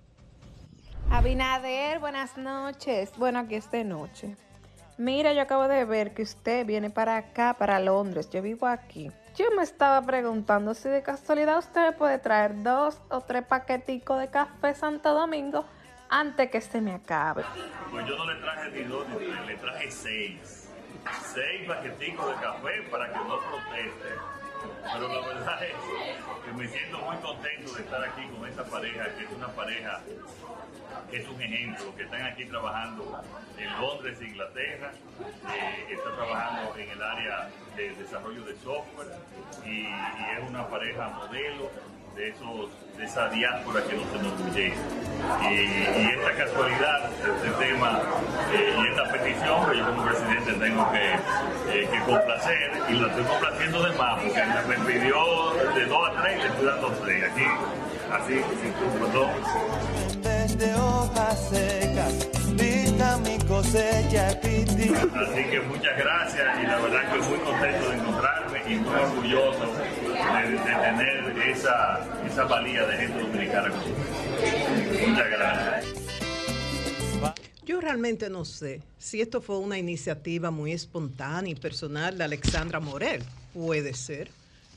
Abinader, 1.11 1.99
buenas 1.99 2.37
noches. 2.39 3.11
Bueno, 3.19 3.41
aquí 3.41 3.57
es 3.57 3.71
de 3.71 3.85
noche. 3.85 4.37
Mira, 4.97 5.33
yo 5.33 5.43
acabo 5.43 5.69
de 5.69 5.85
ver 5.85 6.15
que 6.15 6.23
usted 6.23 6.65
viene 6.65 6.89
para 6.89 7.17
acá, 7.17 7.57
para 7.59 7.81
Londres. 7.81 8.31
Yo 8.31 8.41
vivo 8.41 8.67
aquí. 8.67 9.11
Yo 9.35 9.47
me 9.57 9.63
estaba 9.63 10.01
preguntando 10.07 10.75
si 10.75 10.89
de 10.89 11.03
casualidad 11.03 11.59
usted 11.59 11.81
me 11.81 11.93
puede 11.93 12.19
traer 12.19 12.63
dos 12.63 12.99
o 13.11 13.21
tres 13.21 13.45
paqueticos 13.45 14.21
de 14.21 14.29
café 14.29 14.75
Santo 14.75 15.13
Domingo 15.13 15.65
antes 16.13 16.51
que 16.51 16.61
se 16.61 16.81
me 16.81 16.95
acabe. 16.95 17.43
Pues 17.91 18.07
yo 18.07 18.17
no 18.17 18.31
le 18.31 18.39
traje 18.41 18.71
ni 18.71 18.85
dos 18.85 19.07
le 19.47 19.57
traje 19.57 19.91
seis. 19.91 20.69
Seis 21.35 21.67
paqueticos 21.67 22.27
de 22.29 22.35
café 22.35 22.83
para 22.91 23.09
que 23.09 23.19
no 23.19 23.41
proteste. 23.41 24.09
Pero 24.93 25.09
la 25.09 25.27
verdad 25.27 25.65
es 25.65 25.75
que 26.45 26.53
me 26.53 26.69
siento 26.69 26.99
muy 26.99 27.17
contento 27.17 27.73
de 27.73 27.83
estar 27.83 28.05
aquí 28.05 28.29
con 28.29 28.47
esta 28.47 28.63
pareja, 28.65 29.05
que 29.17 29.25
es 29.25 29.31
una 29.33 29.49
pareja 29.49 30.01
que 31.11 31.17
es 31.17 31.29
un 31.29 31.41
ejemplo, 31.41 31.97
que 31.97 32.05
están 32.05 32.23
aquí 32.23 32.45
trabajando 32.45 33.23
en 33.59 33.81
Londres, 33.81 34.19
Inglaterra, 34.21 34.93
eh, 35.51 35.87
está 35.91 36.15
trabajando 36.15 36.77
en 36.77 36.91
el 36.91 37.03
área 37.03 37.49
de 37.75 37.95
desarrollo 37.95 38.45
de 38.45 38.57
software 38.59 39.09
y 39.65 39.87
es 39.87 40.49
una 40.49 40.69
pareja 40.69 41.09
modelo 41.09 41.71
de 42.17 42.29
esos 42.29 42.71
de 42.97 43.05
esa 43.05 43.29
diáspora 43.29 43.83
que 43.85 43.97
no 43.97 44.03
se 44.13 44.23
nos 44.23 44.55
llega. 44.55 44.77
Y, 45.43 45.55
y 45.55 46.11
esta 46.11 46.45
casualidad, 46.45 47.11
este 47.11 47.51
tema 47.65 48.03
eh, 48.53 48.75
y 48.77 48.89
esta 48.89 49.13
petición 49.13 49.71
que 49.71 49.79
yo 49.79 49.87
como 49.87 50.05
presidente 50.05 50.53
tengo 50.53 50.93
que, 50.93 51.13
eh, 51.73 51.89
que 51.91 51.99
complacer 52.01 52.71
y 52.89 52.93
la 52.95 53.09
estoy 53.09 53.25
complaciendo 53.25 53.83
de 53.83 53.93
más 53.97 54.21
porque 54.21 54.43
me 54.69 54.77
pidió 54.85 55.53
de 55.75 55.87
dos 55.87 56.09
a 56.09 56.23
tres 56.23 56.37
y 56.37 56.43
le 56.43 56.49
estoy 56.49 56.67
dando 56.67 56.89
tres. 57.03 57.25
Aquí, 57.31 57.45
así, 58.13 58.35
sin 58.61 58.73
tu 58.75 58.99
perdón. 58.99 59.31
En 60.11 60.23
vez 60.23 60.59
de 60.59 60.75
hojas 60.75 61.49
secas, 61.49 62.29
pinta 62.59 63.17
mi 63.19 63.39
cosecha. 63.47 64.29
Así 64.29 65.45
que 65.51 65.61
muchas 65.67 65.97
gracias 65.97 66.59
y 66.63 66.67
la 66.67 66.79
verdad 66.79 67.13
que 67.13 67.19
muy 67.21 67.39
contento 67.39 67.89
de 67.89 67.97
encontrarme 67.97 68.52
y 68.73 68.77
muy 68.77 68.95
orgulloso 68.95 69.75
de, 69.77 70.59
tener 70.59 71.49
esa, 71.49 72.01
esa 72.27 72.45
valía 72.45 72.87
de 72.87 72.97
gente 72.97 73.21
dominicana. 73.21 73.75
Muchas 75.07 75.31
gracias. 75.31 75.87
Yo 77.65 77.81
realmente 77.81 78.29
no 78.29 78.45
sé 78.45 78.81
si 78.99 79.21
esto 79.21 79.41
fue 79.41 79.59
una 79.59 79.79
iniciativa 79.79 80.51
muy 80.51 80.73
espontánea 80.73 81.53
y 81.53 81.55
personal 81.55 82.19
de 82.19 82.25
Alexandra 82.25 82.81
Morel. 82.81 83.23
Puede 83.55 83.95
ser. 83.95 84.31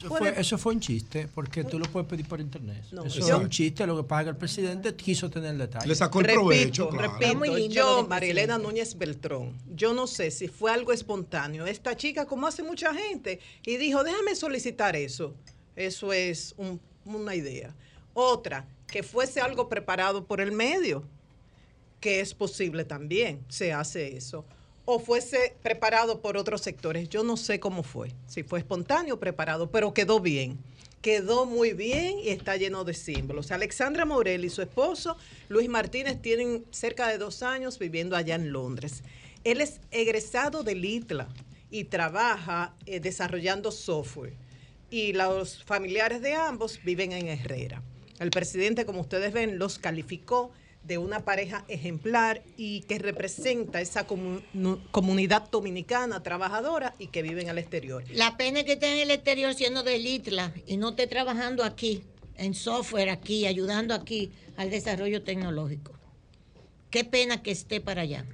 Eso 0.06 0.16
fue, 0.18 0.40
eso 0.42 0.58
fue 0.58 0.74
un 0.74 0.80
chiste, 0.80 1.28
porque 1.34 1.64
tú 1.64 1.80
lo 1.80 1.86
puedes 1.86 2.08
pedir 2.08 2.28
por 2.28 2.40
internet. 2.40 2.84
No, 2.92 3.04
eso 3.06 3.20
es 3.20 3.26
un 3.44 3.50
chiste, 3.50 3.86
lo 3.88 3.98
que 3.98 4.04
pasa 4.04 4.22
es 4.22 4.26
que 4.26 4.30
el 4.32 4.38
presidente 4.38 4.96
quiso 4.96 5.30
tener 5.30 5.52
el 5.52 5.58
detalle. 5.58 5.88
repito, 6.52 6.90
repito, 7.02 7.28
yo, 7.74 8.08
Marielena 8.08 8.58
Núñez 8.58 8.98
Beltrón, 8.98 9.54
yo 9.76 9.94
no 9.94 10.08
sé 10.08 10.32
si 10.32 10.48
fue 10.48 10.72
algo 10.72 10.92
espontáneo. 10.94 11.66
Esta 11.66 11.96
chica, 11.98 12.26
como 12.26 12.48
hace 12.48 12.64
mucha 12.64 12.94
gente, 12.94 13.40
y 13.66 13.78
dijo, 13.78 14.04
déjame 14.04 14.36
solicitar 14.36 14.96
eso. 14.96 15.34
Eso 15.76 16.14
es 16.14 16.54
un- 16.58 16.80
una 17.06 17.36
idea. 17.36 17.76
Otra, 18.14 18.66
que 18.88 19.04
fuese 19.04 19.42
algo 19.42 19.68
preparado 19.70 20.26
por 20.26 20.40
el 20.40 20.52
medio, 20.52 21.04
que 22.00 22.20
es 22.20 22.34
posible 22.34 22.86
también, 22.86 23.44
se 23.50 23.74
hace 23.74 24.16
eso. 24.16 24.46
O 24.86 25.00
fuese 25.00 25.56
preparado 25.64 26.22
por 26.22 26.38
otros 26.38 26.62
sectores. 26.62 27.10
Yo 27.10 27.24
no 27.24 27.38
sé 27.38 27.60
cómo 27.60 27.84
fue, 27.84 28.12
si 28.28 28.44
fue 28.44 28.60
espontáneo 28.60 29.16
o 29.16 29.20
preparado, 29.20 29.72
pero 29.72 29.94
quedó 29.94 30.20
bien. 30.20 30.60
Quedó 31.02 31.46
muy 31.46 31.74
bien 31.74 32.20
y 32.20 32.30
está 32.30 32.56
lleno 32.56 32.84
de 32.84 32.94
símbolos. 32.94 33.52
Alexandra 33.52 34.06
Morel 34.06 34.46
y 34.46 34.50
su 34.50 34.62
esposo, 34.62 35.18
Luis 35.50 35.70
Martínez, 35.70 36.22
tienen 36.22 36.66
cerca 36.72 37.08
de 37.08 37.18
dos 37.18 37.44
años 37.44 37.78
viviendo 37.78 38.16
allá 38.16 38.36
en 38.36 38.52
Londres. 38.52 39.04
Él 39.44 39.62
es 39.62 39.82
egresado 39.92 40.64
del 40.64 40.84
ITLA 40.84 41.28
y 41.70 41.86
trabaja 41.86 42.74
eh, 42.86 43.00
desarrollando 43.00 43.72
software. 43.72 44.34
Y 44.90 45.14
los 45.14 45.64
familiares 45.64 46.22
de 46.22 46.34
ambos 46.34 46.80
viven 46.84 47.12
en 47.12 47.28
Herrera. 47.28 47.84
El 48.20 48.30
presidente, 48.30 48.86
como 48.86 49.02
ustedes 49.02 49.34
ven, 49.34 49.60
los 49.60 49.78
calificó 49.78 50.52
de 50.86 50.98
una 51.00 51.22
pareja 51.26 51.66
ejemplar 51.68 52.44
y 52.58 52.82
que 52.82 53.00
representa 53.00 53.82
esa 53.82 54.06
comunidad 54.06 55.50
dominicana 55.50 56.22
trabajadora 56.22 56.94
y 57.00 57.08
que 57.08 57.22
vive 57.24 57.42
en 57.42 57.50
el 57.50 57.58
exterior. 57.58 58.04
La 58.12 58.38
pena 58.38 58.60
es 58.60 58.66
que 58.66 58.74
esté 58.74 58.92
en 58.94 59.00
el 59.00 59.12
exterior 59.12 59.54
siendo 59.56 59.82
del 59.84 60.06
ITLA 60.06 60.54
y 60.68 60.78
no 60.78 60.90
esté 60.90 61.08
trabajando 61.08 61.64
aquí, 61.64 62.04
en 62.38 62.54
software 62.54 63.10
aquí, 63.10 63.48
ayudando 63.48 63.94
aquí 63.96 64.32
al 64.58 64.70
desarrollo 64.70 65.24
tecnológico. 65.24 65.94
Qué 66.92 67.04
pena 67.04 67.42
que 67.42 67.52
esté 67.52 67.82
para 67.82 68.02
allá. 68.04 68.26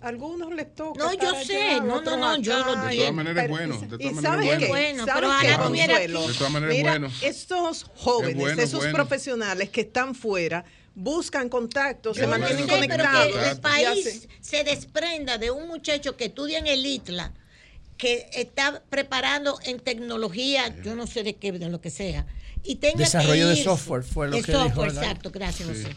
Algunos 0.00 0.52
les 0.54 0.72
toca. 0.74 1.02
No, 1.02 1.12
yo 1.14 1.34
sé, 1.42 1.62
allá, 1.70 1.80
no, 1.80 2.00
no, 2.02 2.16
no, 2.16 2.36
yo 2.38 2.58
lo 2.64 2.76
De 2.86 2.96
todas 2.96 3.12
maneras 3.14 3.44
es 3.44 3.50
bueno. 3.50 3.74
y- 3.74 3.86
De 3.86 3.86
todas 3.98 4.12
maneras 4.14 4.22
¿saben 4.22 4.48
es 4.48 4.58
qué? 4.58 4.66
bueno. 4.68 4.96
Bueno, 4.98 5.06
¿Saben 5.06 5.14
pero 5.14 5.28
ojalá 5.28 5.66
tuviera. 5.68 5.98
De 5.98 6.08
todas 6.08 6.50
maneras 6.52 6.76
es 6.76 6.82
bueno. 6.82 7.08
estos 7.22 7.84
jóvenes, 7.96 8.34
Es 8.34 8.40
bueno, 8.40 8.62
es 8.62 8.68
esos 8.68 8.80
bueno. 8.80 8.94
profesionales 8.94 9.70
que 9.70 9.80
están 9.80 10.14
fuera, 10.14 10.64
buscan 10.96 11.48
contactos, 11.50 12.16
se 12.16 12.22
no 12.22 12.28
mantienen 12.30 12.66
sé, 12.66 12.86
pero 12.88 13.04
conectados. 13.04 13.32
que 13.34 13.50
el 13.50 13.60
país 13.60 14.28
se 14.40 14.64
desprenda 14.64 15.36
de 15.38 15.50
un 15.50 15.68
muchacho 15.68 16.16
que 16.16 16.24
estudia 16.24 16.58
en 16.58 16.66
el 16.66 16.84
ITLA, 16.84 17.32
que 17.98 18.28
está 18.32 18.82
preparando 18.88 19.58
en 19.64 19.78
tecnología, 19.78 20.74
yo 20.82 20.96
no 20.96 21.06
sé 21.06 21.22
de 21.22 21.36
qué, 21.36 21.52
de 21.52 21.68
lo 21.68 21.80
que 21.82 21.90
sea, 21.90 22.26
y 22.64 22.76
tenga 22.76 22.98
Desarrollo 22.98 23.48
que 23.50 23.54
de 23.56 23.62
software 23.62 24.02
fue 24.02 24.28
lo 24.28 24.32
que 24.42 24.50
dijo, 24.52 24.52
software, 24.64 24.88
¿verdad? 24.88 25.02
exacto, 25.04 25.30
gracias, 25.30 25.68
Sí. 25.68 25.74
José. 25.84 25.96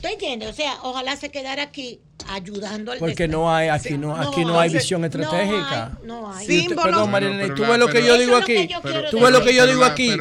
¿Tú 0.00 0.08
entiendes? 0.08 0.48
O 0.48 0.52
sea, 0.52 0.78
ojalá 0.82 1.16
se 1.16 1.30
quedara 1.30 1.62
aquí 1.64 2.00
ayudando 2.28 2.92
al 2.92 2.98
Porque 2.98 3.28
no 3.28 3.52
hay, 3.54 3.68
aquí 3.68 3.98
no, 3.98 4.16
aquí 4.16 4.44
no 4.44 4.58
hay 4.58 4.70
visión 4.70 5.04
estratégica. 5.04 5.98
No 6.04 6.32
hay. 6.32 6.46
Y 6.50 6.60
usted- 6.68 6.76
perdón, 6.76 7.10
Marilena, 7.10 7.46
y 7.46 7.54
tú 7.54 7.62
ves 7.62 7.78
lo 7.78 7.88
que 7.88 8.04
yo 8.06 8.16
digo 8.18 8.36
aquí. 8.36 8.68
Tú 9.10 9.20
ves 9.20 9.30
lo 9.30 9.42
que 9.44 9.54
yo 9.54 9.66
digo 9.66 9.84
aquí. 9.84 10.16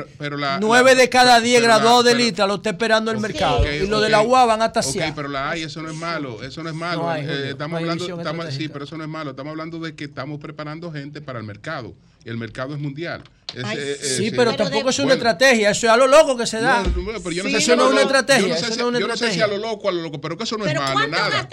Nueve 0.59 0.95
de 0.95 1.09
cada 1.09 1.39
diez 1.39 1.61
graduados 1.61 2.03
del 2.05 2.17
pero- 2.17 2.27
ITRA 2.29 2.47
lo 2.47 2.55
está 2.55 2.69
esperando 2.71 3.11
el 3.11 3.19
mercado. 3.19 3.59
Ok, 3.59 3.67
y 3.83 3.87
lo 3.87 3.99
de 3.99 4.07
ok. 4.07 4.11
la 4.11 4.21
UA 4.21 4.45
van 4.45 4.61
hasta 4.61 4.79
Ok, 4.81 4.85
hacia. 4.87 5.15
pero 5.15 5.27
la 5.29 5.51
hay, 5.51 5.63
eso 5.63 5.81
no 5.81 5.89
es 5.89 5.95
malo, 5.95 6.43
eso 6.43 6.63
no 6.63 6.69
es 6.69 6.75
malo. 6.75 7.03
No 7.03 7.09
hay, 7.09 7.23
Eh, 7.25 7.49
estamos 7.51 7.71
no 7.71 7.77
hay 7.77 7.83
hablando, 7.83 8.17
estamos, 8.17 8.53
sí, 8.53 8.67
pero 8.69 8.85
eso 8.85 8.97
no 8.97 9.03
es 9.03 9.09
malo. 9.09 9.31
Estamos 9.31 9.51
hablando 9.51 9.79
de 9.79 9.95
que 9.95 10.05
estamos 10.05 10.39
preparando 10.39 10.91
gente 10.91 11.21
para 11.21 11.39
el 11.39 11.45
mercado. 11.45 11.93
El 12.25 12.37
mercado 12.37 12.73
es 12.75 12.79
mundial. 12.81 13.23
Es, 13.55 13.63
Ay, 13.63 13.77
eh, 13.79 13.97
eh, 13.99 14.05
sí, 14.17 14.31
pero 14.31 14.55
tampoco 14.55 14.89
es 14.91 14.99
una 14.99 15.07
Bueno, 15.07 15.13
estrategia, 15.15 15.71
eso 15.71 15.87
es 15.87 15.91
a 15.91 15.97
lo 15.97 16.05
loco 16.05 16.37
que 16.37 16.45
se 16.45 16.61
da. 16.61 16.83
no, 16.83 16.89
no, 17.13 17.19
pero 17.19 17.31
yo 17.31 17.41
no 17.43 17.49
Sí, 17.49 17.55
sé 17.55 17.61
si 17.61 17.63
eso 17.63 17.73
a 17.73 17.75
no 17.77 17.83
lo 17.83 17.87
es 17.89 17.93
una 17.93 18.01
estrategia, 18.03 18.41
yo 18.41 18.47
no 18.49 18.53
sé 18.59 18.65
eso 18.65 18.73
si- 18.73 18.79
no 18.79 18.83
es 18.85 18.89
una 18.89 18.99
yo 18.99 19.07
no 19.07 19.13
sé 19.13 19.17
si 19.17 19.31
estrategia. 19.31 19.45
a 19.45 19.47
lo 19.47 19.57
loco, 19.57 19.89
a 19.89 19.91
lo 19.91 20.01
loco, 20.03 20.21
pero 20.21 20.37
que 20.37 20.43
eso 20.43 20.57
no 20.57 20.65
Pero 20.65 20.79
es 20.83 20.85
malo, 20.85 20.93
¿cuánto 20.93 21.17
nada. 21.17 21.49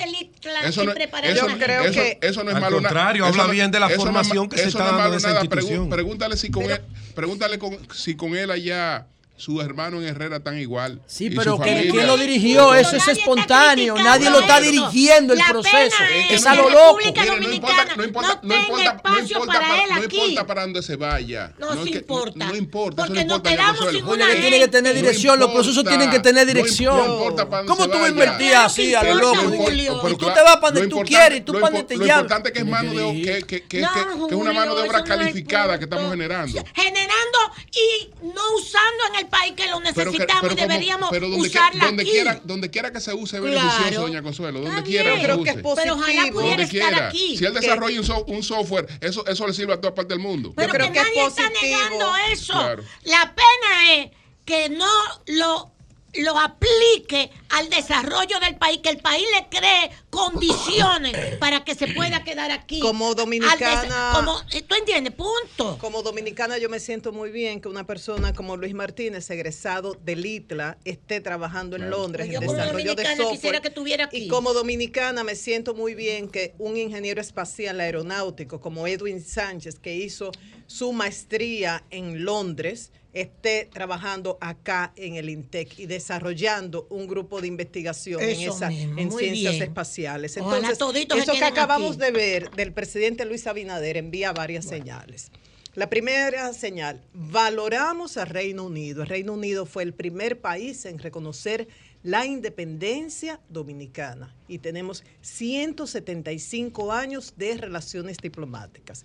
Eso 0.66 0.84
no, 0.84 0.92
eso, 0.92 1.46
a 1.46 1.54
la 1.54 1.84
eso- 1.88 2.00
gente? 2.02 2.18
eso 2.26 2.44
no 2.44 2.50
es 2.50 2.56
Al 2.56 2.60
malo. 2.60 2.80
na- 2.80 2.88
contrario, 2.88 3.24
eso 3.26 3.40
habla 3.40 3.52
bien 3.52 3.70
de 3.70 3.80
la 3.80 3.88
formación 3.88 4.48
que 4.48 4.56
se 4.58 4.62
eso 4.68 4.78
está 4.78 4.80
no 4.80 4.84
es 4.84 4.90
dando 4.90 5.02
malo 5.04 5.12
en 5.14 5.18
esa 5.18 5.28
nada. 5.28 5.40
institución. 5.44 5.88
pregúntale 5.88 6.36
si 6.36 6.50
con 6.50 6.64
él, 6.70 6.80
pregúntale 7.14 7.58
con, 7.58 7.78
si 7.94 8.14
con 8.14 8.36
él 8.36 8.50
allá 8.50 9.06
sus 9.36 9.62
hermanos 9.62 10.02
en 10.02 10.08
Herrera 10.08 10.36
están 10.38 10.58
igual. 10.58 11.00
Sí, 11.06 11.30
pero 11.30 11.58
¿quién, 11.58 12.06
lo 12.06 12.16
dirigió? 12.16 12.74
Eso 12.74 12.96
es 12.96 13.06
espontáneo. 13.08 13.94
Nadie 13.96 14.30
lo 14.30 14.40
está 14.40 14.60
dirigiendo 14.60 15.34
el 15.34 15.40
proceso. 15.48 15.96
Es 16.30 16.46
a 16.46 16.54
lo 16.54 16.70
loco. 16.70 16.98
Mire, 17.04 17.40
no 17.40 17.52
importa, 17.52 17.84
no 17.96 18.04
importa, 18.04 18.40
no 18.42 18.54
importa, 18.56 19.02
no 19.04 19.18
importa 19.18 19.52
para 19.52 19.68
para, 19.68 19.98
no 19.98 20.04
importa 20.04 20.46
para 20.46 20.62
dónde 20.62 20.82
se 20.82 20.96
vaya. 20.96 21.52
No, 21.58 21.72
es 21.74 21.84
sí 21.84 21.90
que- 21.90 21.98
importa. 21.98 22.46
No, 22.46 22.56
importa, 22.56 23.02
eso 23.02 23.12
Porque 23.12 23.24
no 23.26 23.38
nos 23.38 23.94
importa. 23.94 24.26
tiene 24.40 24.58
que 24.58 24.68
tener 24.68 24.94
No 24.94 25.00
dirección, 25.00 25.38
los 25.38 25.50
procesos 25.50 25.76
importa, 25.78 25.90
tienen 25.98 26.10
que 26.10 26.20
tener 26.20 26.46
no 26.46 26.52
dirección. 26.54 26.98
importa 27.12 27.48
para 27.48 27.62
dónde 27.64 27.70
¿Cómo 27.70 27.84
se 27.94 27.98
tú 28.00 28.06
invertir 28.06 28.54
así 28.54 28.94
a 28.94 29.02
lo 29.02 29.14
loco? 29.16 29.42
no 29.42 29.54
importa, 29.54 30.10
Y 30.10 30.16
tú 30.16 30.26
te 30.32 30.42
vas 30.42 30.56
para 30.56 30.74
lo 30.74 30.80
donde 30.80 30.88
tú 30.88 31.00
quieres 31.02 31.38
y 31.38 31.42
tú 31.42 31.52
lo 31.52 31.60
para 31.60 31.72
donde 31.72 31.86
te 31.88 31.96
Lo 31.96 32.06
llaman. 32.06 32.24
importante 32.24 32.48
es 32.48 32.52
que 32.54 32.58
es 32.60 32.66
mano 32.66 32.92
de 32.94 33.42
que, 33.68 33.80
No, 33.80 34.26
es 34.28 34.34
una 34.34 34.52
mano 34.52 34.74
de 34.74 34.82
obra 34.88 34.98
eso 35.00 35.06
no 35.08 35.14
es 35.14 35.18
calificada 35.20 35.78
que 35.78 35.84
estamos 35.84 36.10
generando. 36.10 36.64
generando 36.74 37.38
y 37.72 38.08
no 38.24 38.42
usando 38.56 39.04
en 39.12 39.16
el 39.24 39.25
país 39.28 39.54
que 39.56 39.66
lo 39.68 39.80
Pero, 39.80 39.94
que- 39.94 40.18
necesitamos 40.18 40.40
pero 40.42 40.52
y 40.52 40.56
deberíamos 40.56 41.10
pero 41.10 41.28
donde, 41.28 41.50
que- 41.50 41.56
usarla 41.58 41.84
donde 41.86 42.02
aquí. 42.02 42.10
quiera, 42.12 42.40
donde 42.44 42.70
quiera 42.70 42.92
que 42.92 43.00
se 43.00 43.12
use 43.14 43.36
es 43.36 43.42
Claro. 43.42 43.56
beneficioso, 43.58 44.00
doña 44.02 44.22
Consuelo, 44.22 44.60
donde 44.60 44.82
quiera 44.82 45.14
que 45.14 45.20
se 45.20 45.26
que 45.26 45.32
use. 45.34 45.62
Pero 45.76 45.94
ojalá 45.94 46.14
Donde 46.16 46.32
pudiera 46.32 46.62
estar 46.62 46.68
quiera. 46.90 47.08
aquí. 47.08 47.36
Si 47.36 47.44
él 47.44 47.54
desarrolla 47.54 47.98
un, 48.00 48.06
so- 48.06 48.24
un 48.26 48.42
software, 48.42 48.86
eso, 49.00 49.26
eso 49.26 49.46
le 49.46 49.52
sirve 49.52 49.72
a 49.74 49.80
toda 49.80 49.94
parte 49.94 50.14
del 50.14 50.22
mundo. 50.22 50.52
Pero 50.56 50.72
que, 50.72 50.78
nadie 50.78 51.26
está 51.26 51.50
negando 51.62 52.12
eso. 52.30 52.52
Claro. 52.52 52.82
La 53.04 53.34
pena 53.34 53.94
es 53.94 54.10
que 54.44 54.68
no 54.70 54.86
lo, 55.26 55.72
lo 56.22 56.38
aplique 56.38 57.30
al 57.50 57.68
desarrollo 57.70 58.38
del 58.40 58.56
país, 58.56 58.80
que 58.82 58.90
el 58.90 58.98
país 58.98 59.24
le 59.38 59.48
cree 59.48 59.90
condiciones 60.10 61.36
para 61.38 61.64
que 61.64 61.74
se 61.74 61.88
pueda 61.88 62.24
quedar 62.24 62.50
aquí. 62.50 62.80
Como 62.80 63.14
dominicana. 63.14 64.12
como, 64.14 64.40
eh, 64.52 64.62
¿Tú 64.62 64.74
entiendes? 64.74 65.14
Punto. 65.14 65.78
Como 65.78 66.02
dominicana 66.02 66.58
yo 66.58 66.68
me 66.68 66.80
siento 66.80 67.12
muy 67.12 67.30
bien 67.30 67.60
que 67.60 67.68
una 67.68 67.86
persona 67.86 68.32
como 68.32 68.56
Luis 68.56 68.74
Martínez, 68.74 69.28
egresado 69.30 69.94
del 70.04 70.24
ITLA, 70.24 70.78
esté 70.84 71.20
trabajando 71.20 71.76
en 71.76 71.90
Londres 71.90 72.28
Yo 72.28 72.34
en 72.34 72.46
como 72.46 72.52
desarrollo 72.52 72.94
de 72.94 73.02
dominicana 73.02 73.16
software. 73.16 73.36
quisiera 73.36 73.60
que 73.60 73.68
estuviera 73.68 74.04
aquí. 74.04 74.24
Y 74.24 74.28
como 74.28 74.52
dominicana 74.52 75.24
me 75.24 75.34
siento 75.34 75.74
muy 75.74 75.94
bien 75.94 76.28
que 76.28 76.54
un 76.58 76.76
ingeniero 76.76 77.20
espacial 77.20 77.80
aeronáutico 77.80 78.60
como 78.60 78.86
Edwin 78.86 79.22
Sánchez, 79.22 79.78
que 79.78 79.94
hizo 79.94 80.32
su 80.66 80.92
maestría 80.92 81.84
en 81.90 82.24
Londres, 82.24 82.92
esté 83.12 83.68
trabajando 83.72 84.36
acá 84.40 84.92
en 84.96 85.16
el 85.16 85.30
INTEC 85.30 85.78
y 85.78 85.86
desarrollando 85.86 86.86
un 86.90 87.06
grupo 87.06 87.40
de 87.40 87.48
investigación 87.48 88.20
en, 88.20 88.40
esa, 88.40 88.68
mismo, 88.68 88.98
en 88.98 89.10
ciencias 89.10 89.54
bien. 89.54 89.62
espaciales. 89.62 90.36
Entonces, 90.36 90.78
eso 90.78 91.32
que 91.32 91.44
acabamos 91.44 91.92
aquí. 91.92 92.00
de 92.00 92.10
ver 92.10 92.50
del 92.50 92.72
presidente 92.72 93.24
Luis 93.24 93.46
Abinader 93.46 93.96
envía 93.96 94.32
varias 94.32 94.66
señales. 94.66 95.30
La 95.74 95.90
primera 95.90 96.52
señal, 96.54 97.02
valoramos 97.12 98.16
al 98.16 98.28
Reino 98.28 98.64
Unido. 98.64 99.02
El 99.02 99.08
Reino 99.08 99.34
Unido 99.34 99.66
fue 99.66 99.82
el 99.82 99.92
primer 99.92 100.40
país 100.40 100.86
en 100.86 100.98
reconocer 100.98 101.68
la 102.02 102.24
independencia 102.24 103.40
dominicana 103.48 104.34
y 104.48 104.58
tenemos 104.58 105.04
175 105.22 106.92
años 106.92 107.34
de 107.36 107.56
relaciones 107.56 108.16
diplomáticas. 108.18 109.04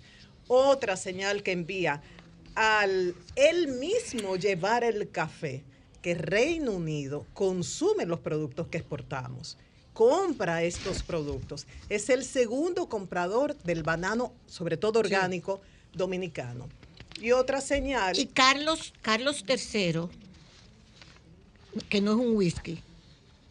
Otra 0.54 0.98
señal 0.98 1.42
que 1.42 1.52
envía, 1.52 2.02
al 2.54 3.14
él 3.36 3.68
mismo 3.68 4.36
llevar 4.36 4.84
el 4.84 5.10
café, 5.10 5.64
que 6.02 6.14
Reino 6.14 6.72
Unido 6.72 7.24
consume 7.32 8.04
los 8.04 8.20
productos 8.20 8.66
que 8.66 8.76
exportamos, 8.76 9.56
compra 9.94 10.62
estos 10.62 11.02
productos, 11.02 11.66
es 11.88 12.10
el 12.10 12.22
segundo 12.22 12.86
comprador 12.90 13.56
del 13.62 13.82
banano, 13.82 14.34
sobre 14.46 14.76
todo 14.76 14.98
orgánico, 14.98 15.62
dominicano. 15.94 16.68
Y 17.18 17.32
otra 17.32 17.62
señal. 17.62 18.18
Y 18.18 18.26
Carlos, 18.26 18.92
Carlos 19.00 19.46
III, 19.48 20.02
que 21.88 22.02
no 22.02 22.10
es 22.10 22.18
un 22.18 22.36
whisky, 22.36 22.78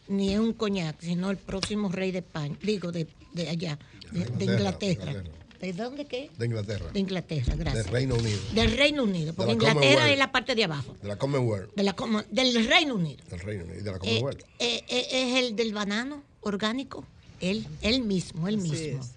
ni 0.08 0.34
es 0.34 0.40
un 0.40 0.54
coñac, 0.54 1.02
sino 1.02 1.32
el 1.32 1.38
próximo 1.38 1.90
rey 1.90 2.12
de 2.12 2.20
España, 2.20 2.56
digo, 2.62 2.92
de, 2.92 3.08
de 3.34 3.50
allá, 3.50 3.80
de, 4.12 4.24
de 4.26 4.46
Inglaterra. 4.46 5.24
¿De 5.62 5.74
dónde 5.74 6.06
qué? 6.06 6.30
De 6.38 6.46
Inglaterra. 6.48 6.90
De 6.92 7.00
Inglaterra, 7.00 7.54
gracias. 7.56 7.86
Del 7.86 7.94
Reino 7.94 8.16
Unido. 8.16 8.40
Del 8.54 8.78
Reino 8.78 9.04
Unido, 9.04 9.34
porque 9.34 9.50
la 9.50 9.54
Inglaterra 9.54 10.10
es 10.12 10.18
la 10.18 10.32
parte 10.32 10.56
de 10.56 10.64
abajo. 10.64 10.96
De 11.02 11.08
la 11.08 11.18
Commonwealth. 11.18 11.74
De 11.76 11.84
la, 11.84 11.96
del 12.32 12.68
Reino 12.68 12.96
Unido. 12.96 13.24
Del 13.30 13.40
Reino 13.40 13.64
Unido. 13.66 13.80
Y 13.80 13.84
de 13.84 13.92
la 13.92 13.98
Eh, 13.98 14.00
Commonwealth. 14.00 14.42
eh, 14.60 14.84
eh, 14.90 15.08
es 15.12 15.44
el 15.44 15.56
del 15.56 15.74
banano 15.74 16.24
orgánico. 16.42 17.06
Él, 17.40 17.66
él 17.82 18.02
mismo, 18.02 18.48
él 18.48 18.56
Así 18.60 18.70
mismo. 18.70 19.02
es. 19.02 19.12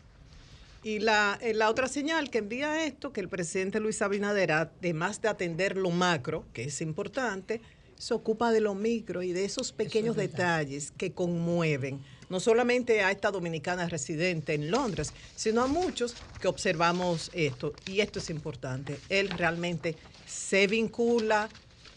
Y 0.83 0.99
la, 0.99 1.39
eh, 1.41 1.55
la 1.55 1.71
otra 1.71 1.89
señal 1.89 2.29
que 2.29 2.39
envía 2.39 2.85
esto, 2.85 3.11
que 3.13 3.21
el 3.23 3.29
presidente 3.31 3.81
Luis 3.81 4.03
Abinader, 4.03 4.53
además 4.53 5.23
de 5.23 5.29
atender 5.29 5.79
lo 5.79 5.91
macro, 5.91 6.45
que 6.53 6.65
es 6.65 6.81
importante, 6.83 7.63
se 7.97 8.13
ocupa 8.13 8.53
de 8.53 8.61
lo 8.61 8.75
micro 8.75 9.23
y 9.23 9.33
de 9.33 9.47
esos 9.47 9.73
pequeños 9.73 10.15
detalles 10.17 10.91
que 10.91 11.13
conmueven, 11.13 12.01
no 12.35 12.41
solamente 12.41 13.01
a 13.01 13.13
esta 13.13 13.31
dominicana 13.31 13.89
residente 13.89 14.55
en 14.55 14.69
Londres, 14.69 15.13
sino 15.37 15.63
a 15.63 15.69
muchos 15.69 16.17
que 16.41 16.49
observamos 16.49 17.31
esto. 17.33 17.75
Y 17.87 18.01
esto 18.01 18.19
es 18.19 18.29
importante. 18.29 18.99
Él 19.09 19.31
realmente 19.31 19.95
se 20.27 20.67
vincula, 20.67 21.49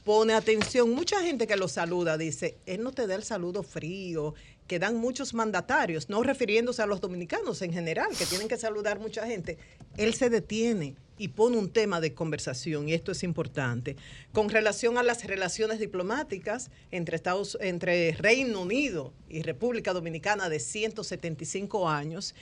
pone 0.03 0.35
atención. 0.35 0.91
Mucha 0.91 1.23
gente 1.23 1.47
que 1.47 1.55
lo 1.55 1.67
saluda 1.67 2.19
dice, 2.19 2.55
él 2.67 2.83
no 2.83 2.91
te 2.91 3.07
da 3.07 3.15
el 3.15 3.23
saludo 3.23 3.63
frío, 3.63 4.35
que 4.67 4.77
dan 4.77 4.97
muchos 4.97 5.33
mandatarios, 5.33 6.07
no 6.07 6.21
refiriéndose 6.21 6.83
a 6.83 6.85
los 6.85 7.01
dominicanos 7.01 7.63
en 7.63 7.73
general, 7.73 8.15
que 8.15 8.27
tienen 8.27 8.47
que 8.47 8.57
saludar 8.57 8.99
mucha 8.99 9.25
gente. 9.25 9.57
Él 9.97 10.13
se 10.13 10.29
detiene 10.29 10.95
y 11.17 11.29
pone 11.29 11.57
un 11.57 11.69
tema 11.69 11.99
de 12.01 12.13
conversación 12.13 12.87
y 12.89 12.93
esto 12.93 13.11
es 13.11 13.23
importante. 13.23 13.95
Con 14.33 14.49
relación 14.49 14.97
a 14.97 15.03
las 15.03 15.23
relaciones 15.25 15.79
diplomáticas 15.79 16.69
entre 16.91 17.15
Estados 17.15 17.57
entre 17.61 18.11
Reino 18.13 18.61
Unido 18.61 19.13
y 19.29 19.41
República 19.41 19.93
Dominicana 19.93 20.49
de 20.49 20.59
175 20.59 21.89
años, 21.89 22.35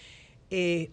eh, 0.50 0.90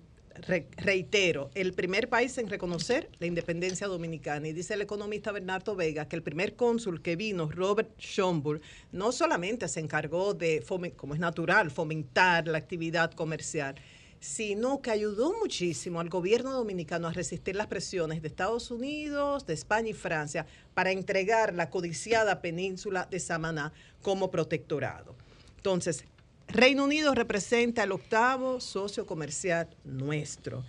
re- 0.47 0.67
reitero, 0.77 1.51
el 1.55 1.73
primer 1.75 2.09
país 2.09 2.39
en 2.39 2.49
reconocer 2.49 3.11
la 3.19 3.27
independencia 3.27 3.87
dominicana. 3.87 4.49
Y 4.49 4.53
dice 4.53 4.75
el 4.75 4.83
economista 4.83 5.33
Bernardo 5.33 5.75
Vega 5.77 6.07
que 6.09 6.17
el 6.17 6.23
primer 6.23 6.55
cónsul 6.55 7.03
que 7.03 7.17
vino, 7.17 7.51
Robert 7.51 7.91
Schomburg, 7.99 8.61
no 8.93 9.13
solamente 9.13 9.69
se 9.69 9.81
encargó 9.81 10.35
de, 10.35 10.65
como 10.97 11.15
es 11.15 11.21
natural, 11.21 11.71
fomentar 11.71 12.47
la 12.49 12.59
actividad 12.59 13.13
comercial, 13.13 13.75
sino 14.23 14.81
que 14.81 14.93
ayudó 14.93 15.35
muchísimo 15.41 15.99
al 15.99 16.09
gobierno 16.09 16.53
dominicano 16.53 17.09
a 17.09 17.13
resistir 17.13 17.57
las 17.57 17.67
presiones 17.67 18.23
de 18.23 18.29
Estados 18.29 18.71
Unidos, 18.71 19.45
de 19.47 19.55
España 19.55 19.89
y 19.89 19.95
Francia 19.95 20.47
para 20.75 20.93
entregar 20.93 21.53
la 21.53 21.71
codiciada 21.71 22.41
península 22.41 23.09
de 23.11 23.19
Samaná 23.19 23.73
como 24.01 24.31
protectorado. 24.31 25.17
Entonces, 25.57 26.05
Reino 26.47 26.85
Unido 26.85 27.17
representa 27.17 27.83
el 27.83 27.91
octavo 27.91 28.61
socio 28.61 29.07
comercial 29.07 29.69
nuestro. 29.83 30.63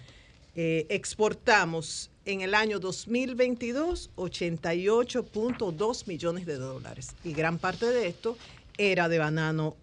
Eh, 0.55 0.87
exportamos 0.89 2.09
en 2.25 2.41
el 2.41 2.55
año 2.55 2.79
2022 2.79 4.09
88.2 4.15 6.07
millones 6.07 6.47
de 6.47 6.55
dólares 6.55 7.11
y 7.23 7.33
gran 7.33 7.59
parte 7.59 7.85
de 7.85 8.07
esto 8.07 8.35
era 8.79 9.09
de 9.09 9.19
banano, 9.19 9.75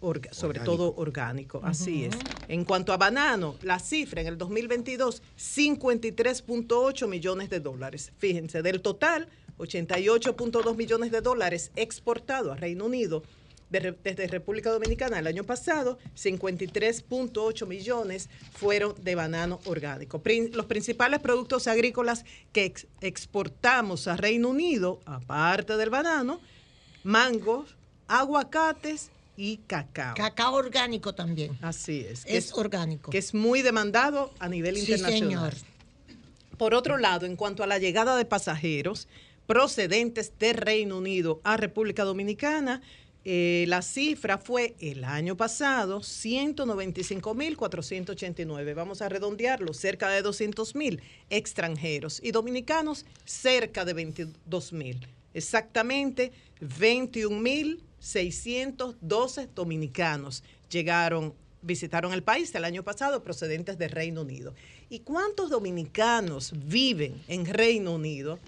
orga- 0.00 0.32
sobre 0.32 0.60
Orgánico. 0.60 0.76
todo 0.76 0.94
orgánico, 0.96 1.60
así 1.64 2.04
es. 2.04 2.14
En 2.48 2.64
cuanto 2.64 2.92
a 2.92 2.96
banano, 2.96 3.56
la 3.62 3.78
cifra 3.78 4.20
en 4.20 4.26
el 4.28 4.38
2022, 4.38 5.22
53.8 5.36 7.06
millones 7.08 7.50
de 7.50 7.60
dólares. 7.60 8.12
Fíjense, 8.18 8.62
del 8.62 8.80
total, 8.82 9.28
88.2 9.58 10.76
millones 10.76 11.10
de 11.10 11.20
dólares 11.20 11.70
exportado 11.76 12.52
a 12.52 12.56
Reino 12.56 12.84
Unido 12.86 13.22
de 13.70 13.94
desde 14.02 14.26
República 14.28 14.70
Dominicana 14.70 15.18
el 15.18 15.26
año 15.26 15.44
pasado, 15.44 15.98
53.8 16.16 17.66
millones 17.66 18.30
fueron 18.52 18.94
de 19.02 19.14
banano 19.14 19.60
orgánico. 19.66 20.22
Prin- 20.22 20.52
los 20.54 20.64
principales 20.64 21.20
productos 21.20 21.66
agrícolas 21.66 22.24
que 22.52 22.64
ex- 22.64 22.86
exportamos 23.02 24.08
a 24.08 24.16
Reino 24.16 24.48
Unido, 24.48 25.00
aparte 25.04 25.76
del 25.76 25.90
banano, 25.90 26.40
mangos, 27.04 27.76
aguacates 28.06 29.10
y 29.40 29.58
cacao. 29.68 30.16
Cacao 30.16 30.52
orgánico 30.54 31.14
también. 31.14 31.56
Así 31.62 32.00
es. 32.00 32.24
que 32.24 32.36
Es 32.36 32.52
orgánico. 32.52 33.12
Que 33.12 33.18
es 33.18 33.34
muy 33.34 33.62
demandado 33.62 34.32
a 34.40 34.48
nivel 34.48 34.74
Sí, 34.74 34.80
internacional. 34.92 35.52
señor. 35.52 35.54
Por 36.58 36.74
otro 36.74 36.98
lado, 36.98 37.24
en 37.24 37.36
cuanto 37.36 37.62
a 37.62 37.68
la 37.68 37.78
llegada 37.78 38.16
de 38.16 38.24
pasajeros 38.24 39.06
procedentes 39.46 40.32
de 40.40 40.54
Reino 40.54 40.98
Unido 40.98 41.40
a 41.44 41.56
República 41.56 42.02
Dominicana, 42.02 42.82
eh, 43.24 43.64
la 43.68 43.82
cifra 43.82 44.38
fue 44.38 44.74
el 44.80 45.04
año 45.04 45.36
pasado 45.36 46.00
195.489. 46.00 48.74
Vamos 48.74 49.02
a 49.02 49.08
redondearlo, 49.08 49.72
cerca 49.72 50.08
de 50.08 50.24
200.000 50.24 51.00
extranjeros 51.30 52.20
y 52.22 52.32
dominicanos 52.32 53.06
cerca 53.24 53.84
de 53.84 53.94
22.000. 53.94 55.06
Exactamente 55.34 56.32
21.612 58.00 59.48
dominicanos 59.54 60.42
llegaron 60.70 61.34
visitaron 61.62 62.12
el 62.12 62.22
país 62.22 62.54
el 62.54 62.64
año 62.64 62.84
pasado 62.84 63.22
procedentes 63.22 63.78
de 63.78 63.88
Reino 63.88 64.22
Unido. 64.22 64.54
¿Y 64.88 65.00
cuántos 65.00 65.50
dominicanos 65.50 66.52
viven 66.54 67.20
en 67.28 67.46
Reino 67.46 67.94
Unido? 67.94 68.38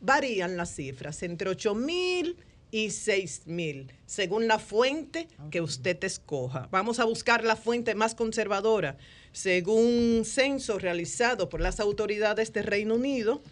Varían 0.00 0.56
las 0.56 0.74
cifras, 0.74 1.22
entre 1.22 1.48
8 1.48 1.74
mil 1.74 2.36
y 2.70 2.90
6 2.90 3.42
mil, 3.46 3.92
según 4.04 4.48
la 4.48 4.58
fuente 4.58 5.28
que 5.50 5.60
usted 5.60 6.02
escoja. 6.04 6.68
Vamos 6.70 6.98
a 6.98 7.04
buscar 7.04 7.44
la 7.44 7.56
fuente 7.56 7.94
más 7.94 8.14
conservadora. 8.14 8.96
Según 9.32 10.16
un 10.18 10.24
censo 10.24 10.78
realizado 10.78 11.48
por 11.48 11.60
las 11.60 11.78
autoridades 11.78 12.52
de 12.52 12.62
Reino 12.62 12.94
Unido, 12.94 13.42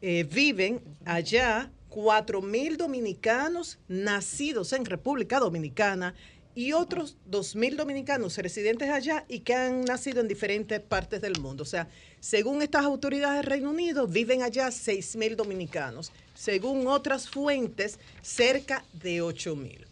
eh, 0.00 0.24
viven 0.24 0.80
allá 1.04 1.70
4 1.94 2.42
mil 2.42 2.76
dominicanos 2.76 3.78
nacidos 3.86 4.72
en 4.72 4.84
República 4.84 5.38
Dominicana 5.38 6.16
y 6.52 6.72
otros 6.72 7.16
2 7.26 7.54
mil 7.54 7.76
dominicanos 7.76 8.36
residentes 8.38 8.90
allá 8.90 9.24
y 9.28 9.40
que 9.40 9.54
han 9.54 9.84
nacido 9.84 10.20
en 10.20 10.26
diferentes 10.26 10.80
partes 10.80 11.20
del 11.22 11.38
mundo. 11.38 11.62
O 11.62 11.66
sea, 11.66 11.86
según 12.18 12.62
estas 12.62 12.84
autoridades 12.84 13.36
del 13.42 13.46
Reino 13.46 13.70
Unido, 13.70 14.08
viven 14.08 14.42
allá 14.42 14.72
6 14.72 15.14
mil 15.14 15.36
dominicanos. 15.36 16.10
Según 16.34 16.88
otras 16.88 17.30
fuentes, 17.30 18.00
cerca 18.22 18.84
de 18.94 19.22
8 19.22 19.54
mil. 19.54 19.86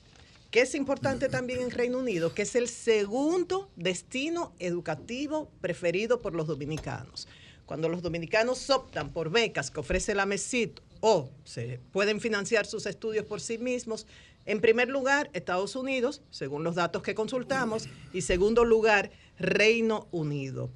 Que 0.50 0.62
es 0.62 0.74
importante 0.74 1.28
también 1.28 1.60
en 1.60 1.70
Reino 1.70 1.98
Unido, 2.00 2.34
que 2.34 2.42
es 2.42 2.56
el 2.56 2.66
segundo 2.66 3.70
destino 3.76 4.52
educativo 4.58 5.48
preferido 5.60 6.20
por 6.20 6.34
los 6.34 6.48
dominicanos. 6.48 7.28
Cuando 7.64 7.88
los 7.88 8.02
dominicanos 8.02 8.68
optan 8.70 9.12
por 9.12 9.30
becas 9.30 9.70
que 9.70 9.78
ofrece 9.78 10.16
la 10.16 10.26
MESIT 10.26 10.80
o 11.02 11.28
se 11.44 11.80
pueden 11.90 12.20
financiar 12.20 12.64
sus 12.64 12.86
estudios 12.86 13.26
por 13.26 13.40
sí 13.40 13.58
mismos, 13.58 14.06
en 14.46 14.60
primer 14.60 14.88
lugar, 14.88 15.30
Estados 15.34 15.76
Unidos, 15.76 16.22
según 16.30 16.64
los 16.64 16.76
datos 16.76 17.02
que 17.02 17.14
consultamos, 17.14 17.88
y 18.12 18.22
segundo 18.22 18.64
lugar, 18.64 19.10
Reino 19.38 20.06
Unido. 20.12 20.70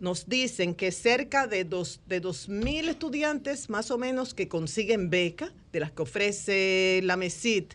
Nos 0.00 0.28
dicen 0.28 0.74
que 0.74 0.90
cerca 0.90 1.46
de 1.46 1.64
dos 1.64 2.00
de 2.06 2.20
2.000 2.20 2.88
estudiantes 2.88 3.70
más 3.70 3.90
o 3.90 3.98
menos 3.98 4.34
que 4.34 4.48
consiguen 4.48 5.08
beca, 5.08 5.52
de 5.72 5.80
las 5.80 5.92
que 5.92 6.02
ofrece 6.02 7.00
la 7.04 7.16
MESIT 7.16 7.74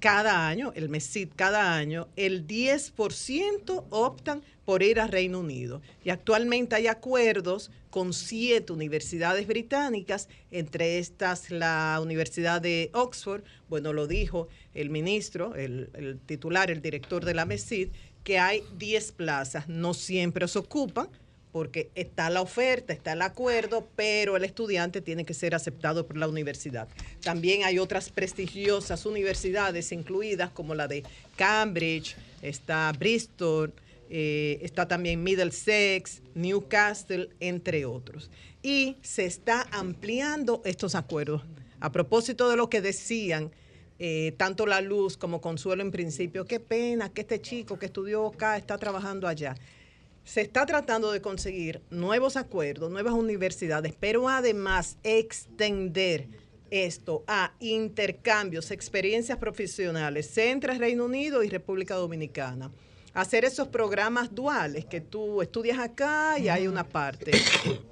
cada 0.00 0.46
año, 0.46 0.72
el 0.74 0.88
MESIT 0.88 1.32
cada 1.34 1.74
año, 1.74 2.08
el 2.16 2.46
10% 2.46 3.84
optan 3.90 4.42
por 4.64 4.82
ir 4.82 5.00
a 5.00 5.06
Reino 5.06 5.40
Unido. 5.40 5.80
Y 6.04 6.10
actualmente 6.10 6.76
hay 6.76 6.86
acuerdos 6.86 7.70
con 7.90 8.12
siete 8.12 8.72
universidades 8.72 9.46
británicas, 9.46 10.28
entre 10.50 10.98
estas 10.98 11.50
la 11.50 11.98
Universidad 12.02 12.60
de 12.60 12.90
Oxford, 12.92 13.44
bueno, 13.68 13.92
lo 13.92 14.06
dijo 14.06 14.48
el 14.74 14.90
ministro, 14.90 15.54
el, 15.54 15.90
el 15.94 16.18
titular, 16.18 16.70
el 16.70 16.82
director 16.82 17.24
de 17.24 17.34
la 17.34 17.44
MESID, 17.44 17.88
que 18.24 18.38
hay 18.38 18.62
10 18.78 19.12
plazas, 19.12 19.68
no 19.68 19.94
siempre 19.94 20.48
se 20.48 20.58
ocupan, 20.58 21.08
porque 21.54 21.88
está 21.94 22.30
la 22.30 22.40
oferta, 22.40 22.92
está 22.92 23.12
el 23.12 23.22
acuerdo, 23.22 23.86
pero 23.94 24.36
el 24.36 24.42
estudiante 24.42 25.00
tiene 25.00 25.24
que 25.24 25.34
ser 25.34 25.54
aceptado 25.54 26.04
por 26.04 26.16
la 26.16 26.26
universidad. 26.26 26.88
También 27.22 27.62
hay 27.62 27.78
otras 27.78 28.10
prestigiosas 28.10 29.06
universidades 29.06 29.92
incluidas 29.92 30.50
como 30.50 30.74
la 30.74 30.88
de 30.88 31.04
Cambridge, 31.36 32.16
está 32.42 32.90
Bristol, 32.98 33.72
eh, 34.10 34.58
está 34.62 34.88
también 34.88 35.22
Middlesex, 35.22 36.22
Newcastle, 36.34 37.30
entre 37.38 37.86
otros. 37.86 38.32
y 38.60 38.96
se 39.02 39.24
está 39.24 39.68
ampliando 39.70 40.60
estos 40.64 40.96
acuerdos. 40.96 41.42
A 41.78 41.92
propósito 41.92 42.48
de 42.48 42.56
lo 42.56 42.68
que 42.68 42.80
decían, 42.80 43.52
eh, 44.00 44.34
tanto 44.38 44.66
La 44.66 44.80
Luz 44.80 45.16
como 45.16 45.40
Consuelo 45.40 45.82
en 45.82 45.92
principio, 45.92 46.46
qué 46.46 46.58
pena 46.58 47.10
que 47.10 47.20
este 47.20 47.40
chico 47.40 47.78
que 47.78 47.86
estudió 47.86 48.26
acá 48.26 48.56
está 48.56 48.76
trabajando 48.76 49.28
allá. 49.28 49.54
Se 50.24 50.40
está 50.40 50.64
tratando 50.64 51.12
de 51.12 51.20
conseguir 51.20 51.82
nuevos 51.90 52.36
acuerdos, 52.36 52.90
nuevas 52.90 53.12
universidades, 53.12 53.94
pero 53.98 54.28
además 54.28 54.96
extender 55.02 56.28
esto 56.70 57.24
a 57.26 57.52
intercambios, 57.60 58.70
experiencias 58.70 59.38
profesionales 59.38 60.36
entre 60.38 60.78
Reino 60.78 61.04
Unido 61.04 61.42
y 61.42 61.48
República 61.48 61.94
Dominicana. 61.94 62.70
Hacer 63.12 63.44
esos 63.44 63.68
programas 63.68 64.34
duales 64.34 64.86
que 64.86 65.00
tú 65.00 65.40
estudias 65.40 65.78
acá 65.78 66.38
y 66.38 66.48
hay 66.48 66.66
una 66.66 66.88
parte. 66.88 67.30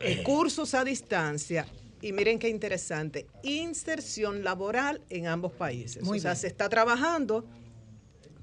Eh, 0.00 0.22
cursos 0.24 0.74
a 0.74 0.82
distancia. 0.82 1.66
Y 2.00 2.12
miren 2.12 2.40
qué 2.40 2.48
interesante, 2.48 3.26
inserción 3.44 4.42
laboral 4.42 5.00
en 5.08 5.28
ambos 5.28 5.52
países. 5.52 6.02
Muy 6.02 6.18
o 6.18 6.20
sea, 6.20 6.32
bien. 6.32 6.40
se 6.40 6.46
está 6.48 6.68
trabajando 6.68 7.44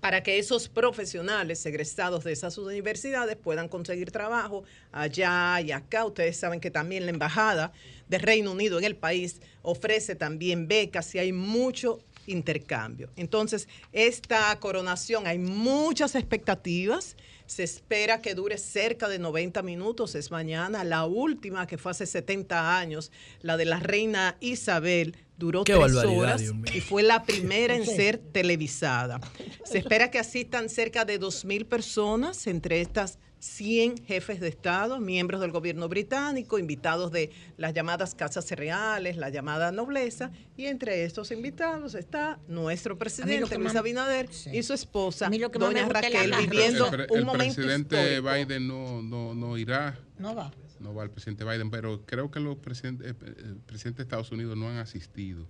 para 0.01 0.23
que 0.23 0.39
esos 0.39 0.69
profesionales 0.69 1.65
egresados 1.65 2.23
de 2.23 2.31
esas 2.31 2.57
universidades 2.57 3.35
puedan 3.35 3.67
conseguir 3.67 4.11
trabajo 4.11 4.63
allá 4.91 5.59
y 5.61 5.71
acá. 5.71 6.05
Ustedes 6.05 6.37
saben 6.37 6.59
que 6.59 6.71
también 6.71 7.05
la 7.05 7.11
Embajada 7.11 7.71
de 8.07 8.17
Reino 8.17 8.51
Unido 8.51 8.79
en 8.79 8.85
el 8.85 8.95
país 8.95 9.41
ofrece 9.61 10.15
también 10.15 10.67
becas 10.67 11.13
y 11.15 11.19
hay 11.19 11.33
mucho 11.33 11.99
intercambio. 12.27 13.09
Entonces, 13.15 13.67
esta 13.91 14.57
coronación, 14.59 15.27
hay 15.27 15.39
muchas 15.39 16.15
expectativas. 16.15 17.15
Se 17.49 17.63
espera 17.63 18.21
que 18.21 18.35
dure 18.35 18.59
cerca 18.59 19.09
de 19.09 19.17
90 19.17 19.63
minutos. 19.63 20.13
Es 20.13 20.29
mañana. 20.29 20.83
La 20.83 21.05
última, 21.05 21.65
que 21.65 21.79
fue 21.79 21.89
hace 21.89 22.05
70 22.05 22.77
años, 22.77 23.11
la 23.41 23.57
de 23.57 23.65
la 23.65 23.79
reina 23.79 24.37
Isabel, 24.39 25.17
duró 25.35 25.63
Qué 25.63 25.73
tres 25.73 25.95
horas 25.95 26.43
y 26.71 26.79
fue 26.79 27.01
la 27.01 27.23
primera 27.23 27.75
en 27.75 27.87
ser 27.87 28.19
televisada. 28.19 29.19
Se 29.63 29.79
espera 29.79 30.11
que 30.11 30.19
asistan 30.19 30.69
cerca 30.69 31.05
de 31.05 31.19
2.000 31.19 31.65
personas, 31.65 32.45
entre 32.45 32.81
estas 32.81 33.17
100 33.39 34.05
jefes 34.05 34.39
de 34.39 34.47
Estado, 34.49 34.99
miembros 34.99 35.39
del 35.41 35.51
gobierno 35.51 35.87
británico, 35.87 36.59
invitados 36.59 37.11
de 37.11 37.31
las 37.57 37.73
llamadas 37.73 38.13
casas 38.15 38.49
reales, 38.51 39.17
la 39.17 39.29
llamada 39.29 39.71
nobleza, 39.71 40.31
y 40.57 40.65
entre 40.65 41.05
estos 41.05 41.31
invitados 41.31 41.95
está 41.95 42.39
nuestro 42.47 42.97
presidente 42.97 43.57
Luis 43.57 43.75
Abinader 43.75 44.29
y 44.51 44.61
su 44.63 44.73
esposa, 44.73 45.29
doña 45.53 45.87
Raquel, 45.87 46.33
viviendo 46.39 46.85
el, 46.87 46.91
pre- 46.91 47.07
un 47.11 47.19
el 47.19 47.25
momento 47.25 47.55
presidente 47.55 48.15
histórico. 48.15 48.33
Biden 48.45 48.67
no, 48.67 49.01
no, 49.01 49.33
no 49.33 49.57
irá. 49.57 49.97
No 50.17 50.35
va. 50.35 50.51
No 50.79 50.93
va 50.93 51.03
el 51.03 51.09
presidente 51.09 51.43
Biden, 51.43 51.69
pero 51.71 52.05
creo 52.05 52.31
que 52.31 52.39
los 52.39 52.57
presidentes, 52.57 53.11
eh, 53.11 53.15
eh, 53.21 53.55
presidentes 53.65 53.97
de 53.97 54.03
Estados 54.03 54.31
Unidos 54.31 54.55
no 54.57 54.69
han 54.69 54.77
asistido. 54.77 55.45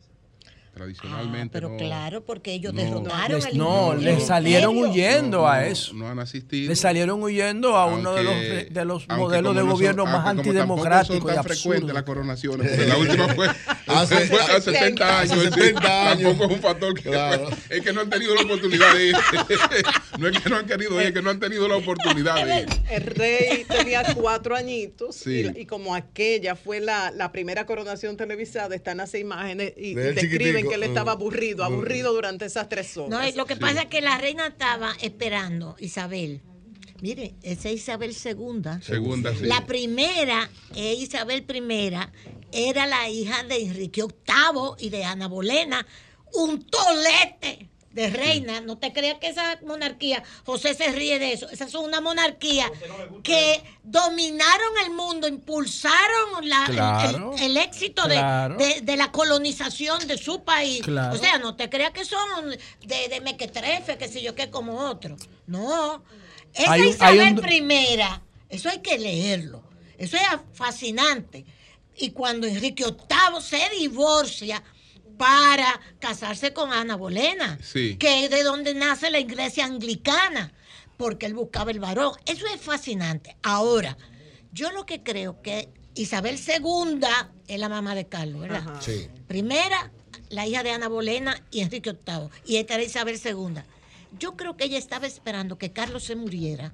Tradicionalmente. 0.80 1.58
Ah, 1.58 1.60
pero 1.62 1.70
no- 1.72 1.78
claro, 1.78 2.24
porque 2.26 2.54
ellos 2.54 2.74
no- 2.74 2.82
derrotaron 2.82 3.36
Les- 3.38 3.46
el 3.48 3.58
no, 3.58 3.94
le 3.96 4.20
salieron 4.22 4.78
huyendo 4.78 5.40
No, 5.40 5.48
a 5.48 5.66
eso. 5.66 5.94
No 5.94 6.08
han 6.08 6.20
asistido. 6.20 6.70
Le 6.70 6.76
salieron 6.78 7.22
huyendo 7.22 7.76
a 7.76 7.86
uno 7.86 8.14
de 8.14 8.24
los, 8.24 8.34
Aunque- 8.34 8.68
de 8.72 8.86
los 8.86 9.06
aunque 9.10 9.24
modelos 9.24 9.56
de 9.56 9.62
son- 9.62 9.70
gobierno 9.72 10.06
más 10.06 10.26
aunque 10.26 10.44
como 10.44 10.58
tampoco 10.58 10.82
antidemocráticos 10.86 11.20
son 11.20 11.34
y 11.34 11.38
absurdos. 11.38 11.94
las 11.94 12.04
coronaciones. 12.04 12.88
la 12.88 12.98
última 12.98 13.28
fue 13.36 13.48
Hace- 13.90 14.28
fue 14.28 14.40
hace 14.42 14.72
70 14.72 15.20
hace 15.22 15.34
años. 15.34 15.44
70 15.56 16.12
años. 16.12 16.24
Tampoco 16.30 16.46
es 16.46 16.52
un 16.58 16.62
factor 16.62 16.94
que 16.94 17.02
Claro. 17.10 17.50
es 17.70 17.82
que 17.82 17.94
no 17.94 18.02
han 18.02 18.10
tenido 18.10 18.36
la 18.36 18.42
oportunidad 18.42 18.94
de 18.96 19.08
ir. 19.08 19.16
no 20.20 20.28
es 20.28 20.40
que 20.40 20.50
no 20.50 20.56
han 20.58 20.66
querido 20.66 21.00
ir, 21.02 21.08
es 21.08 21.14
que 21.14 21.22
no 21.22 21.30
han 21.30 21.40
tenido 21.40 21.68
la 21.68 21.76
oportunidad 21.76 22.46
de 22.46 22.62
ir. 22.62 22.68
El 22.90 23.04
rey 23.04 23.66
tenía 23.68 24.04
cuatro 24.16 24.56
añitos 24.56 25.16
Sí. 25.16 25.46
y, 25.56 25.62
y 25.62 25.66
como 25.66 25.96
aquella 25.96 26.56
fue 26.56 26.80
la, 26.80 27.12
la 27.12 27.32
primera 27.32 27.66
coronación 27.66 28.18
televisada, 28.18 28.76
están 28.76 28.98
las 28.98 29.14
imágenes 29.16 29.74
y, 29.78 29.94
describen 29.96 30.68
que 30.68 30.76
él 30.76 30.84
estaba 30.84 31.14
aburrido, 31.14 31.64
aburrido 31.64 32.14
durante 32.14 32.46
esas 32.46 32.70
tres 32.70 32.96
horas. 32.98 33.10
No, 33.10 33.36
lo 33.38 33.46
que 33.46 33.56
pasa 33.56 33.82
es 33.84 33.88
que 33.88 34.02
la 34.02 34.18
reina 34.18 34.48
estaba 34.48 34.94
esperando, 35.02 35.76
Isabel. 35.80 36.42
Mire, 37.02 37.34
esa 37.44 37.70
es 37.70 37.76
Isabel 37.76 38.12
II. 38.12 38.82
Segunda, 38.82 39.34
sí. 39.34 39.46
La 39.46 39.66
primera, 39.66 40.50
eh, 40.76 40.96
Isabel 40.96 41.46
I, 41.48 41.92
era 42.52 42.86
la 42.88 43.10
hija 43.10 43.44
de 43.44 43.62
Enrique 43.64 44.04
VIII 44.04 44.74
y 44.80 44.90
de 44.90 45.04
Ana 45.06 45.28
Bolena. 45.28 45.86
Un 46.34 46.64
tolete 46.64 47.70
de 47.92 48.10
reina. 48.12 48.62
No 48.62 48.78
te 48.78 48.94
creas 48.94 49.18
que 49.18 49.28
esa 49.30 49.58
monarquía, 49.66 50.24
José 50.46 50.76
se 50.76 50.92
ríe 50.92 51.18
de 51.18 51.34
eso. 51.34 51.50
Esa 51.50 51.66
es 51.66 51.74
una 51.74 52.02
monarquía 52.02 52.72
que 53.24 53.64
dominaron 53.84 54.78
el 54.86 54.92
mundo, 54.92 55.28
impulsaron 55.28 56.48
la- 56.48 56.66
el- 56.68 56.76
Claro, 56.76 57.34
el, 57.38 57.44
el 57.44 57.58
éxito 57.58 58.04
de- 58.08 58.16
claro. 58.16 58.56
de, 58.58 58.82
de 58.82 58.96
la 58.96 59.12
colonización 59.12 60.08
de 60.08 60.18
su 60.20 60.44
país. 60.44 60.82
Claro. 60.84 61.16
O 61.16 61.18
sea, 61.18 61.40
no 61.40 61.56
te 61.56 61.70
creas 61.70 61.92
que 61.92 62.06
son 62.06 62.52
de, 62.86 63.08
de 63.10 63.22
mequetrefe, 63.22 63.98
que 63.98 64.08
sé 64.08 64.22
yo 64.22 64.36
qué, 64.36 64.50
como 64.52 64.78
otro. 64.80 65.16
No. 65.48 66.04
Esa 66.54 66.74
Hay 66.74 66.90
Isabel 66.90 67.34
un- 67.34 67.42
primera, 67.42 68.22
eso 68.50 68.70
hay 68.70 68.80
que 68.80 68.98
leerlo. 69.00 69.64
Eso 69.98 70.16
es 70.16 70.24
fascinante. 70.54 71.46
Y 72.00 72.12
cuando 72.12 72.48
Enrique 72.48 72.84
VIII 72.86 73.42
se 73.42 73.62
divorcia 73.78 74.64
para 75.18 75.80
casarse 76.00 76.54
con 76.54 76.72
Ana 76.72 76.96
Bolena, 76.96 77.60
Sí. 77.62 77.98
que 77.98 78.24
es 78.26 78.30
de 78.32 78.44
donde 78.44 78.74
nace 78.74 79.12
la 79.12 79.20
iglesia 79.20 79.66
anglicana, 79.66 80.54
porque 80.98 81.26
él 81.26 81.34
buscaba 81.34 81.72
el 81.72 81.80
varón. 81.80 82.14
Eso 82.26 82.46
es 82.48 82.62
fascinante. 82.62 83.36
Ahora, 83.44 83.98
yo 84.54 84.72
lo 84.72 84.86
que 84.86 85.04
creo 85.04 85.42
que 85.42 85.70
Isabel 85.96 86.38
II 86.40 87.00
es 87.48 87.60
la 87.60 87.68
mamá 87.70 87.96
de 87.96 88.08
Carlos, 88.08 88.42
¿verdad? 88.42 88.64
Sí. 88.82 89.10
Primera, 89.28 89.92
la 90.30 90.48
hija 90.48 90.64
de 90.64 90.72
Ana 90.72 90.88
Bolena 90.88 91.42
y 91.52 91.62
Enrique 91.62 91.92
VIII. 91.92 92.30
Y 92.46 92.58
esta 92.58 92.76
era 92.76 92.84
Isabel 92.84 93.20
II. 93.24 93.62
Yo 94.18 94.36
creo 94.38 94.56
que 94.56 94.66
ella 94.66 94.78
estaba 94.78 95.06
esperando 95.08 95.58
que 95.58 95.72
Carlos 95.74 96.04
se 96.06 96.16
muriera 96.16 96.74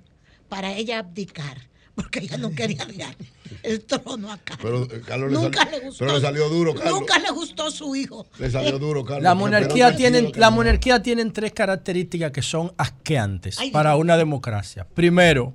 para 0.50 0.74
ella 0.74 1.00
abdicar, 1.00 1.68
porque 1.96 2.20
ella 2.20 2.38
no 2.38 2.52
quería 2.52 2.86
dar 2.86 3.16
el 3.64 3.82
trono 3.86 4.32
a 4.32 4.38
Carlos. 4.38 4.88
Pero 4.90 5.00
eh, 5.00 5.02
Carlos 5.06 5.32
le, 5.32 5.38
Nunca 5.40 5.64
sal- 5.64 5.72
le 5.72 5.80
gustó. 5.80 6.00
pero 6.06 6.16
le 6.16 6.22
salió 6.22 6.50
duro, 6.50 6.76
Carlos. 6.76 7.00
Nunca 7.00 7.20
le 7.20 7.32
gustó 7.32 7.72
su 7.72 7.96
hijo. 7.96 8.28
Le 8.38 8.52
salió 8.52 8.78
duro, 8.78 9.04
Carlos. 9.06 9.24
La 9.24 9.30
Pero 9.32 9.40
monarquía, 9.40 9.88
tranquilo, 9.88 10.12
tienen, 10.12 10.32
la 10.36 10.50
monarquía 10.50 11.02
tienen 11.02 11.32
tres 11.32 11.54
características 11.54 12.32
que 12.32 12.42
son 12.42 12.74
asqueantes 12.78 13.58
Ay, 13.60 13.72
para 13.72 13.92
Dios. 13.92 14.02
una 14.02 14.18
democracia. 14.18 14.86
Primero, 14.94 15.54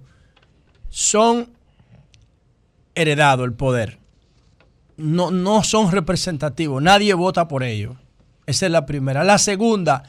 son 0.89 1.51
heredado 2.95 3.45
el 3.45 3.53
poder. 3.53 3.99
No, 4.97 5.31
no 5.31 5.62
son 5.62 5.91
representativos. 5.93 6.83
Nadie 6.83 7.15
vota 7.15 7.49
por 7.49 7.62
ellos. 7.62 7.97
Esa 8.47 8.67
es 8.67 8.73
la 8.73 8.85
primera. 8.87 9.25
La 9.25 9.39
segunda, 9.39 10.03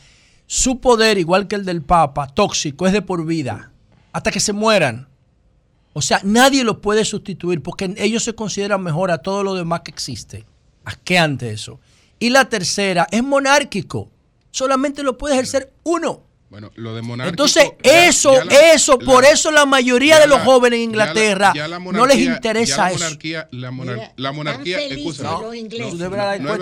su 0.47 0.79
poder, 0.81 1.17
igual 1.17 1.47
que 1.47 1.55
el 1.55 1.65
del 1.65 1.81
Papa, 1.81 2.27
tóxico, 2.27 2.87
es 2.87 2.93
de 2.93 3.01
por 3.01 3.25
vida. 3.25 3.71
Hasta 4.11 4.31
que 4.31 4.39
se 4.39 4.51
mueran. 4.53 5.07
O 5.93 6.01
sea, 6.01 6.21
nadie 6.23 6.63
los 6.63 6.77
puede 6.77 7.03
sustituir 7.03 7.61
porque 7.61 7.93
ellos 7.97 8.23
se 8.23 8.33
consideran 8.33 8.81
mejor 8.81 9.11
a 9.11 9.19
todo 9.19 9.43
lo 9.43 9.55
demás 9.55 9.81
que 9.81 9.91
existe. 9.91 10.45
Asqueante 10.85 11.51
eso. 11.51 11.79
Y 12.19 12.29
la 12.29 12.47
tercera, 12.47 13.07
es 13.11 13.23
monárquico. 13.23 14.09
Solamente 14.51 15.03
lo 15.03 15.17
puede 15.17 15.35
ejercer 15.35 15.73
uno. 15.83 16.21
Bueno, 16.51 16.69
lo 16.75 16.93
de. 16.93 17.01
Entonces, 17.29 17.71
ya- 17.81 18.07
eso, 18.09 18.33
ya 18.33 18.43
la- 18.43 18.73
eso, 18.73 18.97
la- 18.99 19.05
por 19.05 19.23
eso 19.23 19.51
la 19.51 19.65
mayoría 19.65 20.19
de 20.19 20.27
los 20.27 20.39
la- 20.39 20.43
jóvenes 20.43 20.81
en 20.81 20.91
ya 20.91 20.97
la- 20.97 21.03
Inglaterra 21.05 21.53
ya 21.55 21.67
la 21.69 21.79
no 21.79 21.85
les 22.05 22.17
monarquía- 22.17 22.35
interesa 22.35 22.75
ya 22.75 22.83
la 22.83 22.89
eso. 22.91 22.99
monarquía, 22.99 23.47
la, 23.51 23.71
monarquía, 23.71 24.77
dar 24.77 25.39
no 25.39 25.53
es 25.53 26.09
verdad, 26.11 26.39
no 26.39 26.53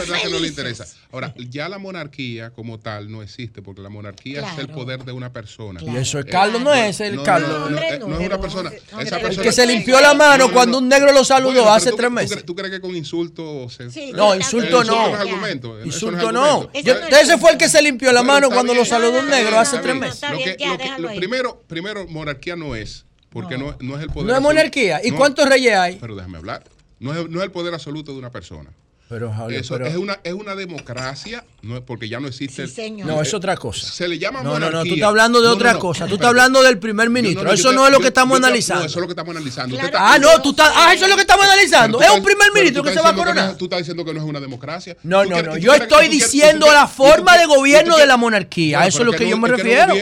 verdad 0.00 0.16
que 0.20 0.30
no 0.30 0.38
le 0.40 0.48
interesa. 0.48 0.84
Ahora, 1.12 1.32
ya 1.48 1.68
la 1.68 1.78
monarquía 1.78 2.50
como 2.50 2.80
tal 2.80 3.08
no 3.10 3.22
existe, 3.22 3.62
porque 3.62 3.82
la 3.82 3.88
monarquía 3.88 4.40
es 4.40 4.58
el 4.58 4.66
Claro. 4.66 4.74
poder 4.74 5.04
de 5.04 5.12
una 5.12 5.32
persona. 5.32 5.80
Y 5.80 5.96
eso 5.96 6.18
es 6.18 6.26
Eh, 6.26 6.28
Carlos, 6.28 6.60
no 6.60 6.74
es 6.74 6.98
el 7.00 7.14
no, 7.14 7.22
Carlos. 7.22 7.48
No, 7.48 7.58
no, 7.60 7.66
hombre, 7.66 7.88
eh, 7.88 7.98
no, 8.00 8.08
no 8.08 8.14
es 8.14 8.26
una 8.26 8.34
no, 8.34 8.40
persona. 8.40 8.70
Esa 9.00 9.16
el 9.16 9.22
persona 9.22 9.42
que 9.44 9.52
se 9.52 9.64
limpió 9.66 10.00
la 10.00 10.12
mano 10.14 10.38
No, 10.38 10.48
no, 10.48 10.52
cuando 10.54 10.72
no. 10.72 10.82
un 10.82 10.88
negro 10.88 11.12
lo 11.12 11.24
saludó 11.24 11.72
hace 11.72 11.92
tres 11.92 12.10
meses. 12.10 12.44
¿Tú 12.44 12.56
crees 12.56 12.72
que 12.72 12.80
con 12.80 12.96
insulto 12.96 13.68
se... 13.70 13.84
No, 14.12 14.34
Eso 14.34 14.36
insulto 14.58 14.82
Eso 14.82 14.90
no. 14.92 15.06
eso 15.14 15.84
Insulto 15.84 16.32
no. 16.32 16.68
Eso 16.72 16.92
ese 17.22 17.38
fue 17.38 17.52
el 17.52 17.56
que 17.58 17.68
se 17.68 17.80
limpió 17.80 18.10
la 18.12 18.24
mano 18.24 18.50
cuando 18.50 18.74
lo 18.74 18.84
saludó 18.84 19.20
un 19.20 19.26
No, 19.26 19.30
no, 19.30 19.35
negro 19.36 19.50
no, 19.52 19.60
hace 19.60 19.76
no, 19.76 19.82
tres 19.82 19.94
no, 19.94 20.00
meses. 20.00 20.22
Lo 20.22 20.38
que- 20.38 20.56
lo 20.66 20.78
que- 20.78 21.02
lo 21.02 21.08
primero, 21.16 21.62
primero, 21.66 22.06
monarquía 22.08 22.56
no 22.56 22.74
es, 22.76 23.04
porque 23.30 23.56
no, 23.58 23.76
no 23.80 23.96
es 23.96 24.02
el 24.02 24.08
poder 24.10 24.28
No 24.28 24.34
es 24.36 24.40
monarquía. 24.40 25.00
¿Y 25.04 25.10
No, 25.10 25.16
cuántos 25.16 25.48
reyes 25.48 25.74
hay? 25.74 25.96
Pero 26.00 26.14
déjame 26.16 26.38
hablar. 26.38 26.64
No 26.98 27.12
es, 27.14 27.28
no 27.28 27.38
es 27.40 27.44
el 27.44 27.50
poder 27.50 27.74
absoluto 27.74 28.12
de 28.12 28.18
una 28.18 28.30
persona. 28.30 28.70
Pero, 29.08 29.32
Javier, 29.32 29.60
eso 29.60 29.76
es, 29.76 29.94
una, 29.94 30.18
es 30.24 30.32
una 30.32 30.56
democracia, 30.56 31.44
no, 31.62 31.80
porque 31.84 32.08
ya 32.08 32.18
no 32.18 32.26
existe. 32.26 32.66
No, 33.04 33.22
es 33.22 33.32
otra 33.34 33.56
cosa. 33.56 33.86
Se 33.86 34.08
le 34.08 34.18
llama 34.18 34.42
no, 34.42 34.50
monarquía. 34.50 34.70
No, 34.70 34.78
no, 34.78 34.88
tú 34.88 34.94
estás 34.94 35.08
hablando 35.08 35.40
de 35.40 35.48
otra 35.48 35.78
cosa. 35.78 36.06
Tú 36.08 36.14
estás 36.14 36.28
hablando 36.28 36.60
del 36.60 36.78
primer 36.78 37.08
ministro. 37.08 37.52
eso 37.52 37.72
no 37.72 37.86
es 37.86 37.92
lo 37.92 38.00
que 38.00 38.08
estamos 38.08 38.36
analizando. 38.36 38.84
Eso 38.84 38.98
es 38.98 39.00
lo 39.00 39.06
que 39.06 39.12
estamos 39.12 39.36
analizando. 39.36 39.78
Ah, 39.94 40.18
no, 40.18 40.42
tú 40.42 40.50
estás. 40.50 40.72
Ah, 40.74 40.92
eso 40.92 41.04
es 41.04 41.10
lo 41.10 41.14
que 41.14 41.22
estamos 41.22 41.44
analizando. 41.44 42.00
es 42.00 42.10
un 42.10 42.22
primer 42.22 42.52
ministro 42.52 42.82
que 42.82 42.92
se 42.92 43.00
va 43.00 43.10
a 43.10 43.14
coronar. 43.14 43.56
tú 43.56 43.66
estás 43.66 43.78
diciendo 43.78 44.04
que 44.04 44.12
no 44.12 44.20
es 44.20 44.26
una 44.26 44.40
democracia. 44.40 44.96
No, 45.04 45.24
no, 45.24 45.40
no. 45.40 45.56
Yo 45.56 45.72
estoy 45.74 46.08
diciendo 46.08 46.66
la 46.72 46.88
forma 46.88 47.38
de 47.38 47.46
gobierno 47.46 47.96
de 47.96 48.06
la 48.06 48.16
monarquía. 48.16 48.80
A 48.80 48.86
eso 48.88 49.00
es 49.00 49.06
lo 49.06 49.12
que 49.12 49.28
yo 49.28 49.38
me 49.38 49.48
refiero. 49.48 49.94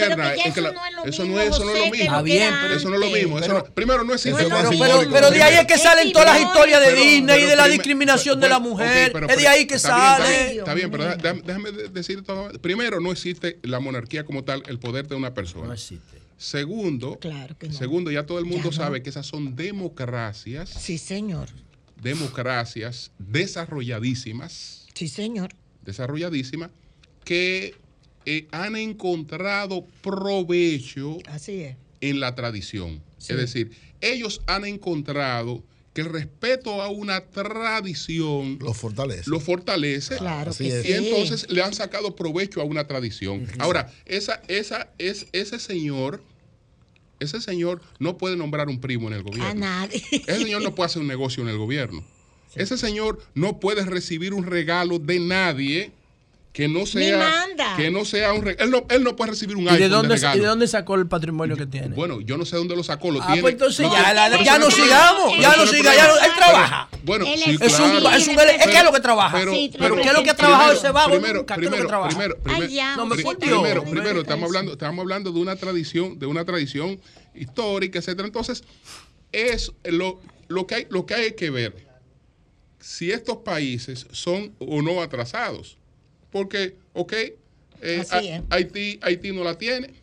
Eso 1.04 1.24
no 1.26 1.40
es 1.40 1.58
lo 1.58 1.64
mismo. 1.64 1.94
Está 1.94 2.22
bien, 2.22 2.54
pero 2.62 2.74
eso 2.74 2.88
no 2.88 2.94
es 2.94 3.00
lo 3.00 3.10
mismo. 3.10 3.64
Primero, 3.74 4.02
no 4.02 4.14
existe. 4.14 4.46
Pero 5.12 5.30
de 5.30 5.42
ahí 5.42 5.56
es 5.56 5.66
que 5.66 5.76
salen 5.76 6.10
todas 6.10 6.28
las 6.28 6.40
historias 6.40 6.80
de 6.80 6.94
Disney 6.94 7.42
y 7.42 7.44
de 7.44 7.56
la 7.56 7.68
discriminación 7.68 8.40
de 8.40 8.48
la 8.48 8.58
mujer 8.58 8.93
es 8.94 9.36
de 9.36 9.48
ahí 9.48 9.66
que 9.66 9.78
sale. 9.78 10.58
Está, 10.58 10.74
bien, 10.74 10.90
pero 10.90 11.04
déjame, 11.16 11.42
déjame 11.42 11.72
decir 11.72 12.22
todo. 12.22 12.50
Primero, 12.60 13.00
no 13.00 13.12
existe 13.12 13.58
la 13.62 13.80
monarquía 13.80 14.24
como 14.24 14.44
tal, 14.44 14.62
el 14.66 14.78
poder 14.78 15.08
de 15.08 15.14
una 15.14 15.34
persona. 15.34 15.66
No 15.66 15.72
existe. 15.72 16.24
Segundo, 16.36 17.18
segundo, 17.70 18.10
ya 18.10 18.26
todo 18.26 18.38
el 18.38 18.44
mundo 18.44 18.72
sabe 18.72 19.02
que 19.02 19.10
esas 19.10 19.26
son 19.26 19.54
democracias. 19.56 20.68
Sí, 20.68 20.98
señor. 20.98 21.48
Democracias 22.02 23.12
desarrolladísimas. 23.18 24.86
Sí, 24.94 25.08
señor. 25.08 25.54
Desarrolladísimas 25.82 26.70
que 27.24 27.74
eh, 28.26 28.46
han 28.50 28.76
encontrado 28.76 29.86
provecho 30.02 31.18
en 32.00 32.20
la 32.20 32.34
tradición. 32.34 33.02
Es 33.18 33.36
decir, 33.36 33.70
ellos 34.00 34.42
han 34.46 34.66
encontrado 34.66 35.62
que 35.94 36.00
el 36.00 36.08
respeto 36.10 36.82
a 36.82 36.88
una 36.88 37.20
tradición 37.26 38.58
lo 38.60 38.74
fortalece. 38.74 39.30
Lo 39.30 39.38
fortalece. 39.38 40.16
Claro, 40.16 40.50
y 40.50 40.70
sí. 40.70 40.92
entonces 40.92 41.48
le 41.48 41.62
han 41.62 41.72
sacado 41.72 42.16
provecho 42.16 42.60
a 42.60 42.64
una 42.64 42.86
tradición. 42.88 43.46
Ahora, 43.60 43.92
esa, 44.04 44.42
esa, 44.48 44.88
es, 44.98 45.28
ese 45.32 45.60
señor, 45.60 46.20
ese 47.20 47.40
señor 47.40 47.80
no 48.00 48.18
puede 48.18 48.36
nombrar 48.36 48.68
un 48.68 48.80
primo 48.80 49.06
en 49.06 49.14
el 49.14 49.22
gobierno. 49.22 49.48
A 49.48 49.54
nadie. 49.54 50.02
Ese 50.10 50.42
señor 50.42 50.62
no 50.62 50.74
puede 50.74 50.86
hacer 50.86 51.00
un 51.00 51.08
negocio 51.08 51.44
en 51.44 51.48
el 51.48 51.58
gobierno. 51.58 52.04
Ese 52.56 52.76
señor 52.76 53.22
no 53.34 53.60
puede 53.60 53.84
recibir 53.84 54.34
un 54.34 54.44
regalo 54.44 54.98
de 54.98 55.20
nadie 55.20 55.92
que 56.54 56.68
no 56.68 56.86
sea 56.86 57.48
que 57.76 57.90
no 57.90 58.04
sea 58.04 58.32
un 58.32 58.46
él 58.46 58.70
no, 58.70 58.86
él 58.88 59.02
no 59.02 59.16
puede 59.16 59.32
recibir 59.32 59.56
un 59.56 59.64
iPhone 59.64 59.80
de, 59.80 59.88
dónde, 59.88 60.08
de 60.10 60.14
regalo. 60.14 60.36
¿Y 60.36 60.40
de 60.40 60.46
dónde 60.46 60.68
sacó 60.68 60.94
el 60.94 61.08
patrimonio 61.08 61.56
que 61.56 61.66
tiene? 61.66 61.88
Bueno, 61.88 62.20
yo 62.20 62.36
no 62.38 62.44
sé 62.44 62.54
dónde 62.54 62.76
lo 62.76 62.84
sacó, 62.84 63.10
lo 63.10 63.20
ah, 63.20 63.26
tiene. 63.26 63.42
Pues 63.42 63.54
entonces 63.54 63.84
no, 63.84 63.92
ya, 63.92 64.14
la, 64.14 64.40
ya 64.40 64.56
no, 64.60 64.70
sigamos, 64.70 65.36
ya 65.40 65.56
no 65.56 65.66
sigamos, 65.66 65.96
ya 65.96 66.06
no 66.06 66.14
él 66.14 66.32
trabaja. 66.36 66.88
Pero, 66.92 67.02
bueno, 67.02 67.26
él 67.26 67.40
sí, 67.40 67.50
es, 67.60 67.74
claro. 67.74 67.84
un, 67.98 68.14
es 68.14 68.28
un, 68.28 68.38
es 68.38 68.66
que 68.68 68.76
es 68.78 68.84
lo 68.84 68.92
que 68.92 69.00
trabaja. 69.00 69.36
Pero, 69.36 69.52
sí, 69.52 69.72
pero, 69.76 69.96
¿qué 69.96 70.02
es 70.02 70.12
lo 70.12 70.22
que 70.22 70.30
ha 70.30 70.36
trabajado 70.36 70.72
ese 70.74 70.90
vago? 70.92 71.10
Primero, 71.10 71.38
nunca, 71.40 71.56
primero, 71.56 71.82
que 71.82 71.88
trabaja? 71.88 72.08
primero, 72.10 72.38
primero, 72.40 72.64
Ay, 72.64 72.72
ya, 72.72 72.96
me 73.04 73.16
primero, 73.16 73.36
primero, 73.36 73.82
primero 73.82 74.20
estamos 74.20 74.44
hablando 74.44 74.72
estamos 74.74 75.02
hablando 75.02 75.32
de 75.32 75.40
una 75.40 75.56
tradición, 75.56 76.20
de 76.20 76.26
una 76.26 76.44
tradición 76.44 77.00
histórica, 77.34 77.98
etcétera. 77.98 78.28
Entonces, 78.28 78.62
es 79.32 79.72
lo 79.82 80.20
lo 80.46 80.68
que 80.68 80.74
hay 80.76 80.86
lo 80.88 81.04
que 81.04 81.14
hay 81.14 81.32
que 81.32 81.50
ver 81.50 81.84
si 82.78 83.10
estos 83.10 83.38
países 83.38 84.06
son 84.12 84.54
o 84.60 84.82
no 84.82 85.02
atrasados 85.02 85.78
porque, 86.34 86.74
ok, 86.94 87.12
eh, 87.80 88.42
Haití, 88.50 88.98
Haití 89.00 89.30
no 89.30 89.44
la 89.44 89.56
tiene. 89.56 89.94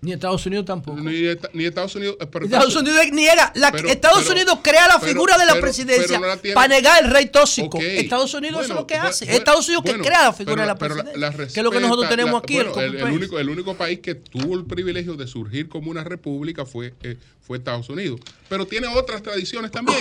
Ni 0.00 0.12
Estados 0.12 0.46
Unidos 0.46 0.64
tampoco. 0.64 1.00
Ni, 1.00 1.64
Estados 1.64 1.96
Unidos. 1.96 2.18
Eh, 2.20 2.26
pero, 2.30 2.44
Estados 2.44 2.76
Unidos 2.76 3.00
ni 3.12 3.26
era. 3.26 3.52
Estados 3.88 4.30
Unidos 4.30 4.60
crea 4.62 4.86
la 4.86 5.00
figura 5.00 5.36
de 5.36 5.46
la 5.46 5.60
presidencia 5.60 6.20
para 6.54 6.68
negar 6.68 7.04
el 7.04 7.10
rey 7.10 7.26
tóxico. 7.26 7.80
Estados 7.80 8.32
Unidos 8.32 8.60
bueno, 8.60 8.74
es 8.74 8.80
lo 8.80 8.86
que 8.86 8.94
hace. 8.94 9.24
Estados 9.34 9.66
Unidos 9.66 9.82
que 9.84 9.98
crea 9.98 10.26
la 10.26 10.32
figura 10.32 10.62
de 10.62 10.68
la 10.68 10.78
presidencia. 10.78 11.16
La, 11.16 11.32
que 11.32 11.42
es 11.42 11.62
lo 11.64 11.72
que 11.72 11.80
nosotros 11.80 12.08
tenemos 12.08 12.40
aquí. 12.40 12.56
El, 12.56 12.68
único, 13.12 13.40
el 13.40 13.50
único 13.50 13.74
país 13.74 13.98
que 13.98 14.14
tuvo 14.14 14.54
el 14.54 14.66
privilegio 14.66 15.16
de 15.16 15.26
surgir 15.26 15.68
como 15.68 15.90
una 15.90 16.04
república 16.04 16.64
fue, 16.64 16.94
eh, 17.02 17.16
fue 17.40 17.58
Estados 17.58 17.88
Unidos. 17.88 18.20
Pero 18.48 18.68
tiene 18.68 18.86
otras 18.86 19.20
tradiciones 19.20 19.72
también 19.72 19.98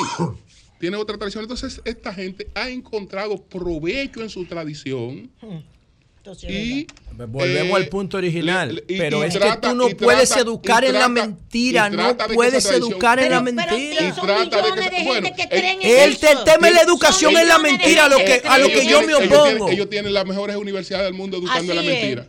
tiene 0.80 0.98
otra 0.98 1.18
tradición. 1.18 1.44
Entonces, 1.44 1.82
esta 1.86 2.14
gente 2.14 2.48
ha 2.56 2.70
encontrado 2.70 3.38
provecho 3.38 4.22
en 4.22 4.30
su 4.30 4.46
tradición. 4.46 5.30
Y 6.48 6.86
volvemos 7.16 7.72
eh, 7.72 7.76
al 7.76 7.88
punto 7.88 8.18
original, 8.18 8.84
pero 8.88 9.24
es 9.24 9.38
que 9.38 9.52
tú 9.62 9.74
no 9.74 9.90
puedes 9.90 10.32
educar 10.36 10.84
en 10.84 10.94
la 10.94 11.10
mentira, 11.10 11.90
no 11.90 12.16
puedes 12.34 12.66
educar 12.66 13.20
en 13.20 13.32
la 13.32 13.42
mentira. 13.42 14.14
el 15.82 16.18
tema 16.18 16.68
es 16.68 16.74
la 16.76 16.82
educación 16.82 17.36
en 17.36 17.48
la 17.48 17.58
mentira, 17.58 18.06
a 18.06 18.10
lo 18.10 18.18
que, 18.18 18.42
a 18.46 18.58
lo 18.58 18.68
que 18.68 18.86
yo 18.86 19.02
me 19.02 19.16
opongo. 19.16 19.70
Ellos 19.70 19.90
tienen, 19.90 20.14
las 20.14 20.26
mejores 20.26 20.56
universidades 20.56 21.06
del 21.06 21.14
mundo 21.14 21.38
educando 21.38 21.72
en 21.72 21.78
la 21.78 21.84
mentira. 21.84 22.28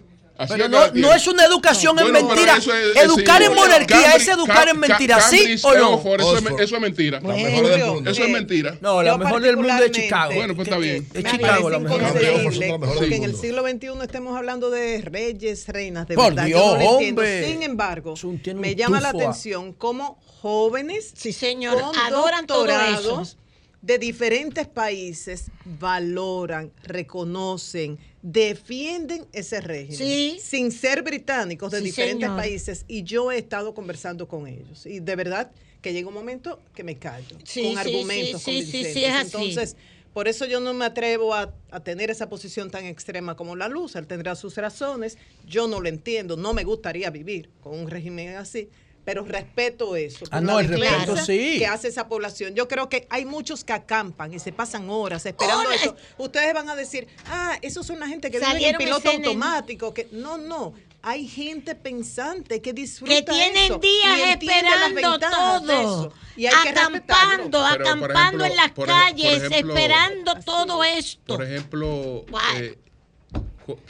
Pero 0.49 0.69
no, 0.69 1.13
es 1.15 1.27
una 1.27 1.45
educación 1.45 1.99
en 1.99 2.13
mentira. 2.13 2.59
Educar 3.03 3.43
en 3.43 3.55
monarquía 3.55 4.13
es 4.13 4.29
educar 4.29 4.69
en 4.69 4.79
mentira, 4.79 5.21
¿sí 5.21 5.57
o 5.63 5.75
no? 5.75 6.01
Eso, 6.01 6.37
es, 6.59 6.81
mentira. 6.81 7.21
La 7.21 7.35
mejor 7.35 7.69
del 7.69 7.85
mundo. 7.87 8.11
Eso 8.11 8.25
es 8.25 8.31
mentira. 8.31 8.79
No, 8.81 9.03
la 9.03 9.19
mejor 9.19 9.43
del 9.43 9.57
mundo 9.57 9.73
es 9.85 9.91
Chicago. 9.91 10.33
Bueno, 10.35 10.55
pues 10.55 10.69
está 10.69 10.79
bien. 10.79 11.07
Es 11.15 11.25
Chicago 11.25 11.71
la 11.71 11.79
mejor. 11.79 12.01
Porque 12.01 13.09
sí. 13.09 13.15
en 13.15 13.25
el 13.25 13.37
siglo 13.37 13.63
XXI 13.63 13.89
estemos 14.03 14.37
hablando 14.37 14.71
de 14.71 15.01
reyes, 15.03 15.67
reinas, 15.69 16.09
de 16.09 16.15
Por 16.15 16.31
verdad. 16.31 16.45
Dios, 16.45 16.77
hombre. 16.81 17.47
Sin 17.47 17.63
embargo, 17.63 18.15
me 18.55 18.75
llama 18.75 19.01
la 19.01 19.11
atención 19.11 19.73
cómo 19.73 20.19
jóvenes, 20.41 21.13
sí 21.15 21.33
señor, 21.33 21.77
adoran 22.07 22.47
todo 22.47 22.67
eso 22.67 23.23
de 23.83 23.99
diferentes 23.99 24.67
países 24.67 25.47
valoran, 25.65 26.71
reconocen, 26.83 27.99
defienden 28.23 29.27
ese 29.33 29.61
régimen, 29.61 29.97
¿Sí? 29.97 30.39
sin 30.41 30.71
ser 30.71 31.03
británicos 31.03 31.73
de 31.73 31.81
diferentes 31.81 32.29
países. 32.29 32.85
Y 32.89 33.03
yo 33.05 33.33
he 33.33 33.39
estado 33.39 33.75
conversando 33.75 34.29
con 34.29 34.47
ellos. 34.47 34.85
Y 34.85 35.01
de 35.01 35.17
verdad 35.17 35.51
que 35.81 35.93
llega 35.93 36.09
un 36.09 36.15
momento 36.15 36.61
que 36.75 36.85
me 36.85 36.99
callo, 36.99 37.39
sí, 37.45 37.63
con 37.63 37.79
argumentos. 37.79 38.43
convincentes. 38.43 38.97
Es 38.97 39.21
Entonces, 39.23 39.77
por 40.13 40.29
eso 40.29 40.45
yo 40.45 40.61
no 40.61 40.75
me 40.75 40.85
atrevo 40.85 41.33
a, 41.33 41.55
a, 41.71 41.81
tener 41.81 42.11
esa 42.11 42.29
posición 42.29 42.71
tan 42.71 42.85
extrema 42.85 43.35
como 43.35 43.57
la 43.57 43.69
luz. 43.69 43.97
Él 43.97 44.07
tendrá 44.07 44.35
sus 44.35 44.57
razones. 44.57 45.17
Yo 45.47 45.69
no 45.69 45.81
lo 45.81 45.89
entiendo. 45.89 46.37
No 46.37 46.53
me 46.53 46.65
gustaría 46.65 47.09
vivir 47.09 47.49
con 47.63 47.79
un 47.79 47.89
régimen 47.89 48.37
así 48.37 48.69
pero 49.05 49.25
respeto 49.25 49.97
eso. 49.97 50.27
Ah, 50.31 50.41
no, 50.41 50.61
el 50.61 50.69
respeto 50.69 51.17
sí. 51.17 51.57
Que 51.59 51.67
hace 51.67 51.89
esa 51.89 52.09
población. 52.09 52.55
Yo 52.55 52.69
creo 52.69 52.89
que 52.89 53.07
hay 53.11 53.25
muchos 53.25 53.65
que 53.65 53.73
acampan 53.73 54.33
y 54.35 54.39
se 54.39 54.53
pasan 54.53 54.91
horas 54.91 55.25
esperando 55.27 55.71
eso. 55.71 55.97
Ustedes 56.19 56.53
van 56.55 56.69
a 56.69 56.77
decir, 56.77 57.09
ah, 57.27 57.59
esos 57.63 57.87
son 57.87 57.99
la 58.01 58.07
gente 58.07 58.31
que 58.31 58.39
vive 58.39 58.69
en 58.69 58.77
piloto 58.77 59.11
automático. 59.11 59.95
Que... 59.95 60.09
No, 60.13 60.39
no. 60.39 60.75
Hay 61.03 61.27
gente 61.27 61.75
pensante 61.75 62.61
que 62.61 62.75
disfruta 62.75 63.15
que 63.15 63.23
tienen 63.23 63.81
días 63.81 64.21
esperando 64.33 65.19
todo, 65.19 66.13
y 66.37 66.45
acampando, 66.45 67.65
acampando 67.65 68.45
en 68.45 68.55
las 68.55 68.73
calles, 68.73 69.45
esperando 69.51 70.35
todo 70.45 70.85
esto. 70.85 71.37
Por 71.39 71.43
ejemplo, 71.43 72.27
eh, 72.59 72.77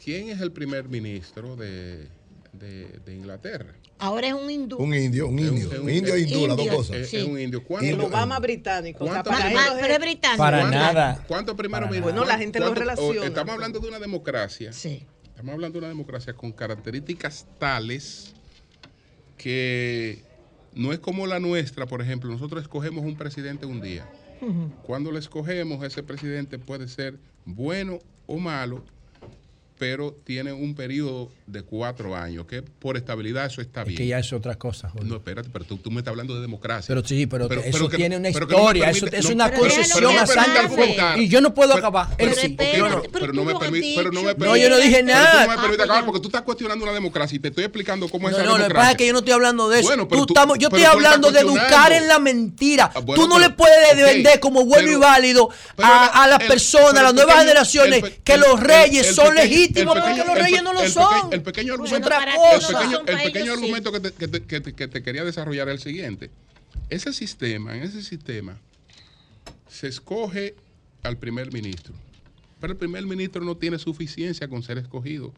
¿quién 0.02 0.28
es 0.28 0.40
el 0.40 0.52
primer 0.52 0.88
ministro 0.88 1.56
de, 1.56 2.08
de 2.52 3.12
Inglaterra? 3.12 3.74
Ahora 4.00 4.28
es 4.28 4.32
un 4.32 4.50
hindú. 4.50 4.78
Un 4.78 4.94
indio, 4.94 5.28
un 5.28 5.38
indio. 5.38 5.70
Un, 5.70 5.80
un 5.82 5.90
indio 5.90 6.14
e 6.14 6.20
hindú, 6.20 6.46
las 6.46 6.56
dos 6.56 6.68
cosas. 6.68 6.96
Es, 6.96 7.14
es 7.14 7.24
un 7.24 7.38
indio. 7.38 7.62
El 7.80 8.00
Obama 8.00 8.38
británico. 8.38 9.04
Para 9.04 9.98
británico. 9.98 10.38
Para 10.38 10.70
nada. 10.70 11.24
¿Cuánto 11.28 11.54
primero 11.54 11.86
para 11.86 12.00
Bueno, 12.00 12.24
la 12.24 12.38
gente 12.38 12.60
lo 12.60 12.70
oh, 12.70 12.74
relaciona. 12.74 13.26
Estamos 13.26 13.54
hablando 13.54 13.78
de 13.78 13.88
una 13.88 13.98
democracia. 13.98 14.72
Sí. 14.72 15.06
Estamos 15.28 15.52
hablando 15.52 15.78
de 15.78 15.84
una 15.84 15.88
democracia 15.88 16.32
con 16.32 16.52
características 16.52 17.46
tales 17.58 18.34
que 19.36 20.22
no 20.74 20.92
es 20.92 20.98
como 20.98 21.26
la 21.26 21.38
nuestra, 21.38 21.86
por 21.86 22.00
ejemplo. 22.00 22.30
Nosotros 22.30 22.62
escogemos 22.62 23.04
un 23.04 23.16
presidente 23.16 23.66
un 23.66 23.80
día. 23.80 24.08
Cuando 24.84 25.12
lo 25.12 25.18
escogemos, 25.18 25.84
ese 25.84 26.02
presidente 26.02 26.58
puede 26.58 26.88
ser 26.88 27.18
bueno 27.44 27.98
o 28.26 28.38
malo, 28.38 28.82
pero 29.80 30.14
tiene 30.24 30.52
un 30.52 30.74
periodo 30.74 31.30
de 31.46 31.62
cuatro 31.62 32.14
años, 32.14 32.44
que 32.44 32.60
por 32.60 32.98
estabilidad 32.98 33.46
eso 33.46 33.62
está 33.62 33.80
es 33.80 33.88
bien. 33.88 33.96
Que 33.96 34.06
ya 34.08 34.18
es 34.18 34.30
otra 34.30 34.56
cosa. 34.56 34.90
Jorge. 34.90 35.08
No, 35.08 35.16
espérate, 35.16 35.48
pero 35.50 35.64
tú, 35.64 35.78
tú, 35.78 35.90
me 35.90 36.00
estás 36.00 36.12
hablando 36.12 36.34
de 36.34 36.42
democracia. 36.42 36.86
Pero 36.86 37.02
sí, 37.02 37.26
pero, 37.26 37.48
pero 37.48 37.62
eso 37.62 37.70
pero 37.72 37.88
que, 37.88 37.96
tiene 37.96 38.18
una 38.18 38.28
historia, 38.28 38.58
no 38.58 38.66
permite, 38.66 38.90
eso 38.90 39.06
no, 39.06 39.16
es 39.16 39.30
una 39.30 39.50
concesión 39.50 40.18
a 40.18 40.26
sangre. 40.26 41.22
Y 41.22 41.28
yo 41.28 41.40
no 41.40 41.54
puedo 41.54 41.72
acabar. 41.72 42.08
Pero, 42.18 42.34
sí, 42.34 42.50
pero, 42.50 43.32
no 43.32 43.42
me 43.42 43.54
permite. 43.54 43.94
Pero 43.96 44.12
no, 44.12 44.22
me 44.22 44.34
no, 44.34 44.54
yo 44.54 44.68
no 44.68 44.76
dije 44.76 45.02
nada. 45.02 45.46
no 45.46 45.52
me 45.52 45.62
permite 45.62 45.82
acabar 45.82 46.04
porque 46.04 46.20
tú 46.20 46.28
estás 46.28 46.42
cuestionando 46.42 46.84
una 46.84 46.92
democracia 46.92 47.36
y 47.36 47.38
te 47.38 47.48
estoy 47.48 47.64
explicando 47.64 48.06
cómo 48.10 48.28
es 48.28 48.34
esa 48.34 48.42
democracia. 48.42 48.62
No, 48.62 48.68
lo 48.68 48.74
que 48.74 48.78
pasa 48.78 48.90
es 48.90 48.96
que 48.98 49.06
yo 49.06 49.12
no 49.14 49.20
estoy 49.20 49.32
hablando 49.32 49.70
de 49.70 49.80
eso. 49.80 49.88
Bueno, 49.88 50.08
pero 50.08 50.26
tú, 50.26 50.34
estamos, 50.34 50.58
yo 50.58 50.68
estoy 50.68 50.84
hablando 50.84 51.32
de 51.32 51.40
educar 51.40 51.90
en 51.92 52.06
la 52.06 52.18
mentira. 52.18 52.92
Ah, 52.94 53.00
tú 53.02 53.26
no 53.26 53.38
le 53.38 53.48
puedes 53.48 53.96
vender 53.96 54.40
como 54.40 54.66
bueno 54.66 54.90
y 54.90 54.96
válido 54.96 55.48
a 55.78 56.26
las 56.28 56.44
personas, 56.44 56.98
a 56.98 57.04
las 57.04 57.14
nuevas 57.14 57.38
generaciones, 57.38 58.04
que 58.22 58.36
los 58.36 58.60
reyes 58.60 59.14
son 59.14 59.34
legítimos 59.34 59.69
porque 59.74 60.24
los 60.24 60.38
reyes 60.38 60.62
no 60.62 60.72
lo 60.72 60.82
el 60.82 60.90
son. 60.90 61.32
El 61.32 61.42
pequeño 61.42 61.74
argumento, 63.52 63.92
que, 63.92 64.60
te, 64.60 65.02
quería 65.02 65.24
desarrollar 65.24 65.68
es 65.68 65.74
el 65.74 65.80
siguiente. 65.80 66.30
Ese 66.88 67.12
sistema, 67.12 67.76
en 67.76 67.82
ese 67.82 68.02
sistema, 68.02 68.58
se 69.68 69.88
escoge 69.88 70.54
al 71.02 71.16
primer 71.16 71.52
ministro. 71.52 71.94
Pero 72.60 72.72
el 72.72 72.78
primer 72.78 73.06
ministro 73.06 73.44
no 73.44 73.56
tiene 73.56 73.78
suficiencia 73.78 74.48
con 74.48 74.62
ser 74.62 74.78
escogido. 74.78 75.32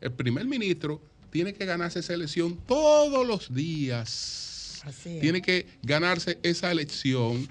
El 0.00 0.12
primer 0.12 0.46
ministro 0.46 1.00
tiene 1.30 1.52
que 1.52 1.66
ganarse 1.66 2.00
esa 2.00 2.14
elección 2.14 2.58
todos 2.66 3.26
los 3.26 3.54
días. 3.54 4.82
Tiene 5.20 5.42
que 5.42 5.66
ganarse 5.82 6.38
esa 6.42 6.72
elección 6.72 7.46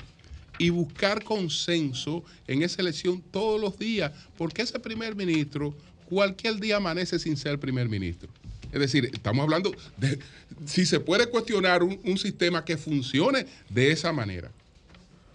y 0.58 0.70
buscar 0.70 1.24
consenso 1.24 2.24
en 2.48 2.62
esa 2.62 2.82
elección 2.82 3.24
todos 3.32 3.60
los 3.60 3.80
días, 3.80 4.12
porque 4.38 4.62
ese 4.62 4.80
primer 4.80 5.16
ministro 5.16 5.74
cualquier 6.12 6.60
día 6.60 6.76
amanece 6.76 7.18
sin 7.20 7.38
ser 7.38 7.58
primer 7.58 7.88
ministro. 7.88 8.28
Es 8.74 8.82
decir, 8.82 9.10
estamos 9.14 9.44
hablando 9.44 9.72
de 9.96 10.20
si 10.66 10.86
se 10.86 11.00
puede 11.00 11.28
cuestionar 11.28 11.84
un, 11.84 12.02
un 12.04 12.18
sistema 12.18 12.66
que 12.66 12.76
funcione 12.76 13.48
de 13.70 13.94
esa 13.94 14.12
manera. 14.12 14.52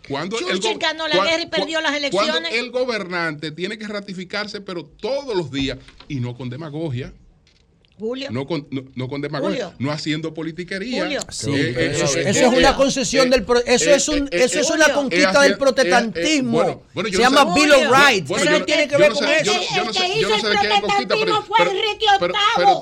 Cuando 0.07 0.39
el 0.39 0.61
ganó 0.78 1.09
la 1.09 1.24
guerra 1.24 1.43
y 1.43 1.47
perdió 1.47 1.81
las 1.81 1.97
elecciones. 1.97 2.31
Cuando 2.31 2.48
el 2.51 2.70
gobernante 2.70 3.51
tiene 3.53 3.78
que 3.78 3.89
ratificarse, 3.89 4.61
pero 4.61 4.85
todos 4.85 5.35
los 5.35 5.51
días, 5.51 5.78
y 6.09 6.16
no 6.16 6.36
con 6.36 6.51
demagogia. 6.51 7.12
Julio. 7.98 8.28
No 8.31 8.47
con, 8.47 8.66
no, 8.70 8.82
no 8.94 9.09
con 9.09 9.20
demagogia, 9.23 9.66
Julio. 9.66 9.77
no 9.78 9.90
haciendo 9.90 10.35
politiquería. 10.35 11.02
Julio. 11.05 11.20
Sí, 11.31 11.51
Eh, 11.55 11.93
eso, 11.94 12.05
es- 12.05 12.16
eh, 12.16 12.20
eso 12.28 12.40
eh, 12.40 12.47
es 12.48 12.59
una 12.59 12.70
eh, 12.70 12.74
concesión 12.77 13.27
eh, 13.28 13.31
del 13.31 13.44
pro- 13.44 13.64
eso 13.64 13.90
eh, 13.90 13.94
es 13.94 14.09
un 14.09 14.27
eh, 14.27 14.44
eso 14.44 14.60
es 14.60 14.70
una 14.70 14.93
conquista 14.93 15.31
Eh, 15.40 15.43
del 15.44 15.52
eh, 15.52 15.55
eh, 15.55 15.59
protestantismo. 15.59 16.52
bueno, 16.52 16.82
bueno, 16.93 17.09
yo 17.09 17.16
Se 17.18 17.24
no 17.24 17.31
llama 17.31 17.55
Bill 17.55 17.73
of. 17.73 17.82
Rights. 17.90 18.28
Bueno, 18.28 18.51
no 18.59 18.64
tiene 18.66 18.86
que 18.89 18.97
ver 18.98 19.12
con 19.12 19.24
eso. 19.28 19.52
de 19.52 19.59
qué 20.60 20.68
es 20.74 20.81
conquista, 20.81 21.14
pero- 21.18 21.43
fue 21.43 21.56
pero- 21.59 21.70
Enrique 21.70 22.06
pero- 22.20 22.35
VIII. 22.35 22.74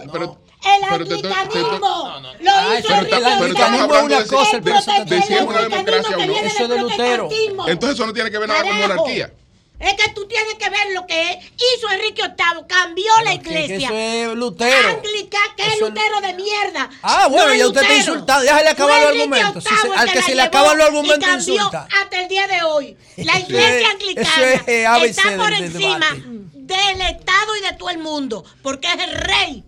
el 0.65 0.81
pero 0.91 1.05
te- 1.07 1.15
te- 1.17 1.23
te- 1.23 1.29
anglicanismo. 1.35 2.13
Lo 2.41 2.51
hizo 2.79 2.89
pero 2.89 2.99
Enrique 2.99 3.17
el 3.17 3.23
pero 3.23 3.39
VIII. 3.39 3.53
estamos 3.53 3.81
hablando 3.81 4.09
de 4.09 4.15
una 4.17 4.27
cosa, 4.27 4.57
el 4.57 4.65
de- 4.65 4.73
de 4.73 5.23
si 5.23 5.35
es 5.35 5.41
una 5.43 5.47
protestantismo 5.47 5.71
democracia 5.71 6.17
o 6.17 6.19
que 6.19 6.27
no. 6.27 6.33
Eso 6.35 6.69
de 6.69 6.79
Lutero. 6.81 7.29
protestantismo. 7.29 7.69
Entonces 7.69 7.95
eso 7.99 8.07
no 8.07 8.13
tiene 8.13 8.31
que 8.31 8.39
ver 8.39 8.49
nada 8.49 8.63
con 8.63 8.77
monarquía. 8.79 9.33
Es 9.81 9.95
que 9.95 10.09
tú 10.15 10.27
tienes 10.29 10.55
que 10.55 10.71
ver 10.71 10.93
lo 10.95 11.07
que 11.07 11.39
hizo 11.57 11.91
Enrique 11.91 12.23
VIII. 12.23 12.67
Cambió 12.69 13.13
la 13.25 13.33
Que- 13.33 13.41
que 13.43 13.65
iglesia. 13.65 13.89
eso 13.89 14.33
es 14.33 14.37
Lutero. 14.39 14.89
Anglica, 14.89 15.39
que 15.57 15.63
es 15.63 15.69
Eso 15.75 15.87
es- 15.87 15.91
Lutero 15.95 16.21
de 16.21 16.33
mierda. 16.35 16.91
Ah, 17.03 17.27
bueno, 17.29 17.49
No 17.49 17.55
ya 17.55 17.67
usted 17.67 17.81
está 17.83 17.95
Lutero. 17.95 18.13
insultando. 18.13 18.43
Déjale 18.45 18.69
acabar 18.71 19.01
los 19.03 19.11
argumentos. 19.11 19.65
Si 19.65 19.89
al 19.97 20.09
que 20.11 20.15
la 20.21 20.23
se 20.27 20.35
le 20.37 20.43
acaban 20.43 20.79
los 20.79 20.87
y 20.87 20.89
argumentos, 20.89 21.29
cambió 21.29 21.55
insulta. 21.55 21.89
Hasta 22.01 22.21
el 22.23 22.29
día 22.29 22.47
de 22.47 22.63
hoy. 22.63 22.97
La 23.19 23.39
iglesia 23.41 23.81
es- 23.81 23.91
anglicana 23.95 24.53
es, 24.53 24.69
eh, 24.69 24.87
está 25.05 25.37
por 25.37 25.51
del- 25.51 25.65
encima 25.65 26.07
del 26.53 27.01
Estado 27.03 27.57
y 27.57 27.61
de 27.63 27.73
todo 27.77 27.91
el 27.91 27.99
mundo. 27.99 28.45
Porque 28.63 28.87
es 28.89 28.95
el 29.03 29.15
rey. 29.17 29.65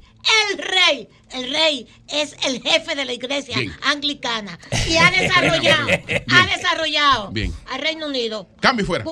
El 0.50 0.58
rey. 0.58 1.08
El 1.32 1.52
rey 1.52 1.86
es 2.08 2.36
el 2.44 2.62
jefe 2.62 2.94
de 2.94 3.04
la 3.04 3.12
iglesia 3.12 3.58
Bien. 3.58 3.76
anglicana. 3.82 4.58
Y 4.88 4.96
ha 4.96 5.10
desarrollado, 5.10 5.86
Bien. 6.06 6.24
ha 6.30 6.46
desarrollado 6.56 7.30
Bien. 7.32 7.52
al 7.70 7.80
Reino 7.80 8.06
Unido. 8.06 8.48
Cambio 8.60 8.86
fuera. 8.86 9.04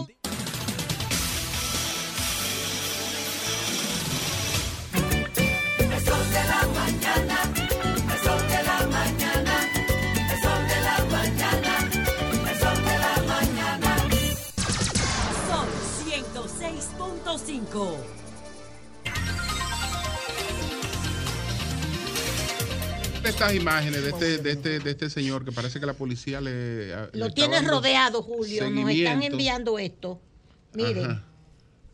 106.5. 17.74 17.96
Estas 23.24 23.54
imágenes 23.54 24.02
de 24.02 24.10
este, 24.10 24.38
de 24.38 24.50
este, 24.52 24.78
de 24.80 24.90
este 24.90 25.08
señor 25.08 25.44
que 25.46 25.52
parece 25.52 25.80
que 25.80 25.86
la 25.86 25.94
policía 25.94 26.40
le. 26.42 26.88
Lo 27.14 27.28
dando 27.30 27.70
rodeado, 27.70 28.22
Julio. 28.22 28.68
Nos 28.70 28.90
están 28.90 29.22
enviando 29.22 29.78
esto. 29.78 30.20
Miren. 30.74 31.04
Ajá. 31.10 31.24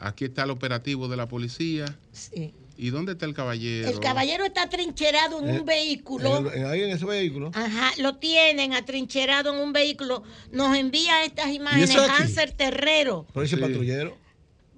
Aquí 0.00 0.24
está 0.24 0.44
el 0.44 0.50
operativo 0.50 1.08
de 1.08 1.16
la 1.16 1.28
policía. 1.28 1.84
Sí. 2.10 2.54
¿Y 2.76 2.88
dónde 2.90 3.12
está 3.12 3.26
el 3.26 3.34
caballero? 3.34 3.88
El 3.90 4.00
caballero 4.00 4.44
está 4.44 4.68
trincherado 4.70 5.38
en 5.40 5.50
un 5.60 5.66
vehículo. 5.66 6.38
En 6.38 6.46
el- 6.46 6.52
en- 6.54 6.66
ahí 6.66 6.82
en 6.82 6.90
ese 6.90 7.04
vehículo. 7.04 7.50
Ajá, 7.54 7.90
lo 7.98 8.16
tienen 8.16 8.72
atrincherado 8.72 9.52
en 9.54 9.60
un 9.60 9.72
vehículo. 9.74 10.22
Nos 10.50 10.74
envía 10.76 11.22
estas 11.24 11.50
imágenes? 11.52 11.94
Hanser 11.94 12.52
Terrero. 12.52 13.26
Por 13.34 13.44
ese 13.44 13.56
Sí. 13.56 13.62
patrullero. 13.62 14.16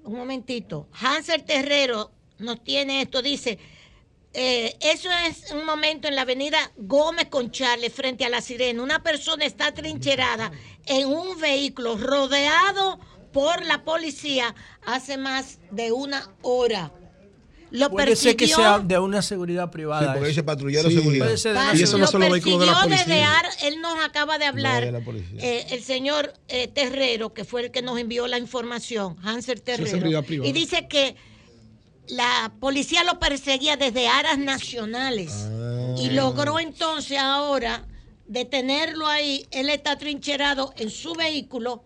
Un 0.04 0.16
momentito. 0.16 0.88
Hanser 0.92 1.42
Terrero 1.42 2.10
nos 2.38 2.62
tiene 2.62 3.02
esto. 3.02 3.22
Dice, 3.22 3.58
eh, 4.34 4.76
eso 4.80 5.10
es 5.26 5.50
un 5.52 5.64
momento 5.64 6.08
en 6.08 6.16
la 6.16 6.22
avenida 6.22 6.58
Gómez 6.76 7.26
con 7.26 7.50
Charles 7.50 7.92
frente 7.92 8.24
a 8.24 8.30
la 8.30 8.40
sirena. 8.40 8.82
Una 8.82 9.02
persona 9.02 9.44
está 9.44 9.72
trincherada 9.72 10.50
en 10.86 11.06
un 11.08 11.38
vehículo 11.40 11.96
rodeado 11.96 12.98
por 13.32 13.64
la 13.64 13.84
policía 13.84 14.54
hace 14.84 15.16
más 15.18 15.58
de 15.70 15.92
una 15.92 16.34
hora. 16.42 16.92
Lo 17.72 17.90
Puede 17.90 18.16
ser 18.16 18.36
que 18.36 18.46
sea 18.46 18.78
de 18.80 18.98
una 18.98 19.22
seguridad 19.22 19.64
Sí, 19.64 19.70
privada. 19.72 20.12
porque 20.12 20.18
eso. 20.20 20.28
dice 20.28 20.42
patrullero 20.42 20.88
Sí. 20.90 20.96
seguridad. 20.96 21.24
Puede 21.24 21.38
ser 21.38 21.52
de 21.52 21.58
Pa- 21.58 21.70
una 21.70 21.80
Y 21.80 21.82
eso 21.82 21.92
no 21.98 22.04
lo 22.04 22.10
son 22.10 22.20
los 22.20 22.30
vehículos 22.30 22.60
de 22.60 22.66
la 22.66 22.72
persiguió 22.72 22.96
policía. 22.98 23.14
desde 23.14 23.24
Ar- 23.24 23.72
él 23.72 23.80
nos 23.80 24.04
acaba 24.04 24.38
de 24.38 24.44
hablar, 24.44 24.92
de 24.92 25.02
eh, 25.38 25.66
el 25.70 25.82
señor 25.82 26.34
eh, 26.48 26.68
Terrero, 26.68 27.32
que 27.32 27.44
fue 27.44 27.62
el 27.64 27.70
que 27.70 27.80
nos 27.80 27.98
envió 27.98 28.26
la 28.28 28.38
información, 28.38 29.16
Hanser 29.22 29.60
Terrero, 29.60 30.22
y 30.44 30.52
dice 30.52 30.86
que 30.86 31.16
la 32.08 32.52
policía 32.60 33.04
lo 33.04 33.18
perseguía 33.18 33.76
desde 33.78 34.06
aras 34.06 34.36
nacionales 34.38 35.32
Ah. 35.32 35.94
y 35.98 36.10
logró 36.10 36.58
entonces 36.60 37.16
ahora 37.18 37.86
detenerlo 38.26 39.06
ahí. 39.08 39.46
Él 39.50 39.70
está 39.70 39.96
trincherado 39.96 40.74
en 40.76 40.90
su 40.90 41.14
vehículo 41.14 41.84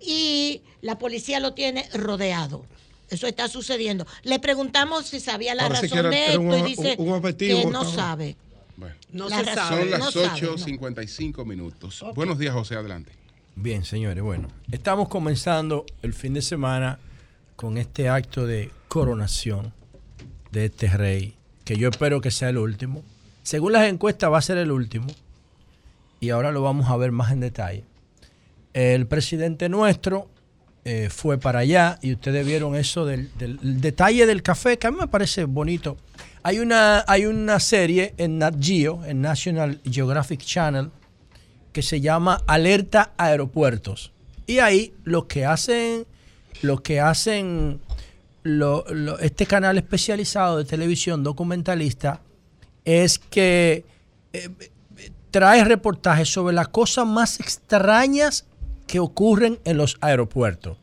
y 0.00 0.62
la 0.80 0.98
policía 0.98 1.38
lo 1.40 1.54
tiene 1.54 1.88
rodeado. 1.94 2.66
Eso 3.10 3.26
está 3.26 3.48
sucediendo. 3.48 4.06
Le 4.22 4.38
preguntamos 4.38 5.06
si 5.06 5.20
sabía 5.20 5.54
la 5.54 5.68
razón 5.68 6.10
de 6.10 6.26
esto 6.26 6.40
un- 6.40 6.58
y 6.58 6.62
dice 6.62 6.96
un- 6.98 7.08
un 7.08 7.14
objetivo, 7.14 7.58
que 7.60 7.66
no 7.66 7.82
estaba- 7.82 7.94
sabe. 8.08 8.36
Bueno, 8.76 8.94
No 9.12 9.28
La 9.28 9.36
se 9.38 9.42
razón- 9.44 9.56
sabe. 9.68 9.80
son 9.82 9.90
las 9.90 10.00
no 10.00 10.10
sabe, 10.10 10.26
8.55 10.26 11.44
minutos. 11.44 12.04
Buenos 12.14 12.38
días, 12.38 12.54
José, 12.54 12.74
adelante. 12.74 13.12
Bien, 13.56 13.84
señores, 13.84 14.22
bueno, 14.24 14.48
estamos 14.72 15.08
comenzando 15.08 15.86
el 16.02 16.12
fin 16.12 16.34
de 16.34 16.42
semana 16.42 16.98
con 17.54 17.78
este 17.78 18.08
acto 18.08 18.46
de 18.46 18.70
coronación 18.88 19.72
de 20.50 20.64
este 20.64 20.88
rey, 20.88 21.36
que 21.64 21.76
yo 21.76 21.88
espero 21.88 22.20
que 22.20 22.32
sea 22.32 22.48
el 22.48 22.58
último. 22.58 23.04
Según 23.44 23.72
las 23.72 23.86
encuestas 23.88 24.32
va 24.32 24.38
a 24.38 24.42
ser 24.42 24.58
el 24.58 24.72
último, 24.72 25.06
y 26.18 26.30
ahora 26.30 26.50
lo 26.50 26.62
vamos 26.62 26.88
a 26.90 26.96
ver 26.96 27.12
más 27.12 27.30
en 27.30 27.40
detalle. 27.40 27.84
El 28.72 29.06
presidente 29.06 29.68
nuestro 29.68 30.28
eh, 30.84 31.08
fue 31.10 31.38
para 31.38 31.60
allá 31.60 31.98
y 32.02 32.12
ustedes 32.12 32.44
vieron 32.46 32.74
eso 32.76 33.06
del, 33.06 33.30
del- 33.38 33.58
el 33.62 33.80
detalle 33.80 34.26
del 34.26 34.42
café, 34.42 34.78
que 34.78 34.86
a 34.86 34.90
mí 34.90 34.98
me 35.00 35.08
parece 35.08 35.44
bonito. 35.44 35.96
Hay 36.42 36.58
una, 36.58 37.04
hay 37.08 37.24
una 37.26 37.58
serie 37.58 38.14
en 38.18 38.38
Nat 38.38 38.56
Geo, 38.60 39.02
en 39.06 39.22
National 39.22 39.80
Geographic 39.90 40.40
Channel, 40.40 40.90
que 41.72 41.80
se 41.82 42.00
llama 42.00 42.42
Alerta 42.46 43.12
Aeropuertos. 43.16 44.12
Y 44.46 44.58
ahí 44.58 44.92
lo 45.04 45.26
que 45.26 45.46
hacen, 45.46 46.06
lo 46.60 46.82
que 46.82 47.00
hacen 47.00 47.80
este 49.20 49.46
canal 49.46 49.78
especializado 49.78 50.58
de 50.58 50.66
televisión 50.66 51.24
documentalista 51.24 52.20
es 52.84 53.18
que 53.18 53.86
eh, 54.34 54.50
trae 55.30 55.64
reportajes 55.64 56.28
sobre 56.28 56.54
las 56.54 56.68
cosas 56.68 57.06
más 57.06 57.40
extrañas 57.40 58.44
que 58.94 59.00
ocurren 59.00 59.58
en 59.64 59.76
los 59.76 59.96
aeropuertos. 60.02 60.78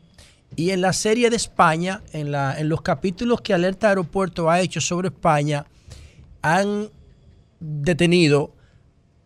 Y 0.54 0.68
en 0.72 0.82
la 0.82 0.92
serie 0.92 1.30
de 1.30 1.36
España, 1.36 2.02
en, 2.12 2.30
la, 2.30 2.60
en 2.60 2.68
los 2.68 2.82
capítulos 2.82 3.40
que 3.40 3.54
Alerta 3.54 3.88
Aeropuerto 3.88 4.50
ha 4.50 4.60
hecho 4.60 4.82
sobre 4.82 5.08
España, 5.08 5.64
han 6.42 6.90
detenido 7.58 8.54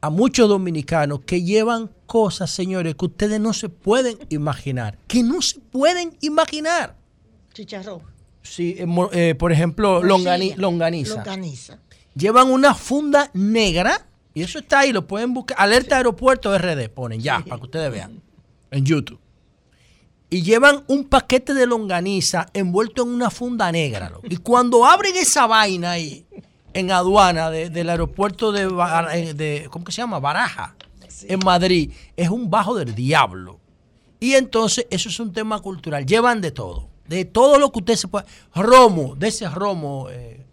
a 0.00 0.08
muchos 0.10 0.48
dominicanos 0.48 1.22
que 1.26 1.42
llevan 1.42 1.90
cosas, 2.06 2.52
señores, 2.52 2.94
que 2.94 3.06
ustedes 3.06 3.40
no 3.40 3.52
se 3.54 3.68
pueden 3.70 4.18
imaginar. 4.28 4.98
Que 5.08 5.24
no 5.24 5.42
se 5.42 5.58
pueden 5.58 6.16
imaginar. 6.20 6.94
Chicharrón. 7.54 8.02
Sí, 8.42 8.76
eh, 8.78 8.86
eh, 9.14 9.34
por 9.34 9.50
ejemplo, 9.50 10.00
longani- 10.00 10.54
longaniza. 10.54 11.16
Longaniza. 11.16 11.80
Llevan 12.14 12.50
una 12.52 12.72
funda 12.72 13.32
negra 13.34 14.06
y 14.32 14.42
eso 14.42 14.60
está 14.60 14.78
ahí, 14.78 14.92
lo 14.92 15.08
pueden 15.08 15.34
buscar. 15.34 15.56
Alerta 15.58 15.96
Aeropuerto 15.96 16.56
RD, 16.56 16.88
ponen 16.88 17.20
ya, 17.20 17.40
para 17.40 17.56
que 17.56 17.64
ustedes 17.64 17.90
vean. 17.90 18.22
En 18.70 18.84
YouTube. 18.84 19.20
Y 20.28 20.42
llevan 20.42 20.82
un 20.88 21.04
paquete 21.04 21.54
de 21.54 21.66
longaniza 21.66 22.46
envuelto 22.52 23.02
en 23.02 23.10
una 23.10 23.30
funda 23.30 23.70
negra. 23.70 24.12
Y 24.28 24.38
cuando 24.38 24.84
abren 24.84 25.14
esa 25.16 25.46
vaina 25.46 25.92
ahí, 25.92 26.26
en 26.74 26.90
aduana 26.90 27.50
de- 27.50 27.70
del 27.70 27.88
aeropuerto 27.88 28.50
de, 28.52 28.64
eh, 29.12 29.34
de- 29.34 29.68
¿cómo 29.70 29.84
que 29.84 29.92
se 29.92 29.98
llama? 30.02 30.18
Baraja, 30.18 30.74
en 31.22 31.38
Madrid, 31.44 31.92
es 32.16 32.28
un 32.28 32.50
bajo 32.50 32.74
del 32.74 32.94
diablo. 32.94 33.60
Y 34.18 34.34
entonces 34.34 34.86
eso 34.90 35.08
es 35.08 35.20
un 35.20 35.32
tema 35.32 35.60
cultural. 35.60 36.04
Llevan 36.04 36.40
de 36.40 36.50
todo. 36.50 36.88
De 37.06 37.24
todo 37.24 37.58
lo 37.58 37.70
que 37.70 37.78
usted 37.78 37.94
se 37.96 38.08
puede. 38.08 38.26
Romo, 38.54 39.14
de 39.14 39.28
ese 39.28 39.48
romo 39.48 40.08
eh, 40.10 40.44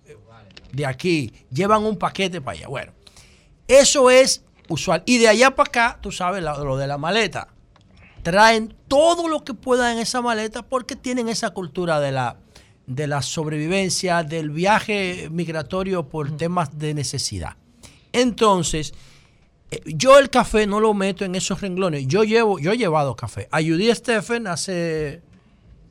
de 0.71 0.85
aquí. 0.85 1.33
Llevan 1.51 1.83
un 1.83 1.97
paquete 1.97 2.39
para 2.41 2.57
allá. 2.57 2.67
Bueno, 2.67 2.91
eso 3.67 4.09
es 4.11 4.43
usual. 4.69 5.01
Y 5.05 5.17
de 5.17 5.27
allá 5.29 5.55
para 5.55 5.67
acá, 5.67 5.99
tú 6.01 6.11
sabes 6.11 6.43
lo 6.43 6.77
de 6.77 6.87
la 6.87 6.97
maleta. 6.97 7.47
Traen 8.23 8.73
todo 8.87 9.27
lo 9.27 9.43
que 9.43 9.53
puedan 9.53 9.93
en 9.93 9.99
esa 9.99 10.21
maleta 10.21 10.63
porque 10.63 10.95
tienen 10.95 11.29
esa 11.29 11.51
cultura 11.51 11.99
de 11.99 12.11
la, 12.11 12.37
de 12.87 13.05
la 13.07 13.21
sobrevivencia, 13.21 14.23
del 14.23 14.49
viaje 14.49 15.27
migratorio 15.29 16.07
por 16.07 16.35
temas 16.35 16.77
de 16.79 16.93
necesidad. 16.93 17.57
Entonces, 18.13 18.93
eh, 19.71 19.81
yo 19.85 20.17
el 20.17 20.29
café 20.29 20.65
no 20.65 20.79
lo 20.79 20.93
meto 20.93 21.25
en 21.25 21.35
esos 21.35 21.61
renglones. 21.61 22.07
Yo 22.07 22.23
llevo, 22.23 22.59
yo 22.59 22.71
he 22.71 22.77
llevado 22.77 23.15
café. 23.15 23.47
A 23.51 23.61
Judy 23.61 23.93
Stephen 23.93 24.47
hace 24.47 25.21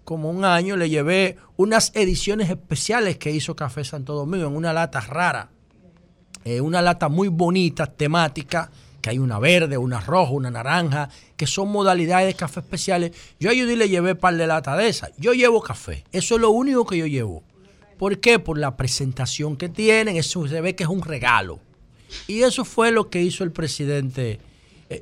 como 0.04 0.30
un 0.30 0.44
año 0.44 0.76
le 0.76 0.88
llevé 0.88 1.36
unas 1.56 1.92
ediciones 1.94 2.50
especiales 2.50 3.18
que 3.18 3.30
hizo 3.30 3.54
Café 3.54 3.84
Santo 3.84 4.14
Domingo 4.14 4.46
en 4.48 4.56
una 4.56 4.72
lata 4.72 5.00
rara. 5.00 5.50
Eh, 6.44 6.60
una 6.60 6.82
lata 6.82 7.08
muy 7.08 7.28
bonita, 7.28 7.86
temática, 7.86 8.70
que 9.02 9.10
hay 9.10 9.18
una 9.18 9.38
verde, 9.38 9.76
una 9.76 10.00
roja, 10.00 10.32
una 10.32 10.50
naranja, 10.50 11.10
que 11.36 11.46
son 11.46 11.70
modalidades 11.70 12.28
de 12.28 12.34
café 12.34 12.60
especiales. 12.60 13.12
Yo 13.38 13.50
a 13.50 13.52
le 13.52 13.88
llevé 13.88 14.14
par 14.14 14.36
de 14.36 14.46
lata 14.46 14.76
de 14.76 14.88
esas. 14.88 15.10
Yo 15.18 15.34
llevo 15.34 15.60
café. 15.60 16.04
Eso 16.12 16.36
es 16.36 16.40
lo 16.40 16.50
único 16.50 16.86
que 16.86 16.96
yo 16.96 17.06
llevo. 17.06 17.42
¿Por 17.98 18.20
qué? 18.20 18.38
Por 18.38 18.58
la 18.58 18.76
presentación 18.76 19.56
que 19.56 19.68
tienen. 19.68 20.16
Eso 20.16 20.46
se 20.46 20.60
ve 20.60 20.74
que 20.74 20.84
es 20.84 20.88
un 20.88 21.02
regalo. 21.02 21.60
Y 22.26 22.42
eso 22.42 22.64
fue 22.64 22.92
lo 22.92 23.10
que 23.10 23.20
hizo 23.20 23.44
el 23.44 23.52
presidente. 23.52 24.40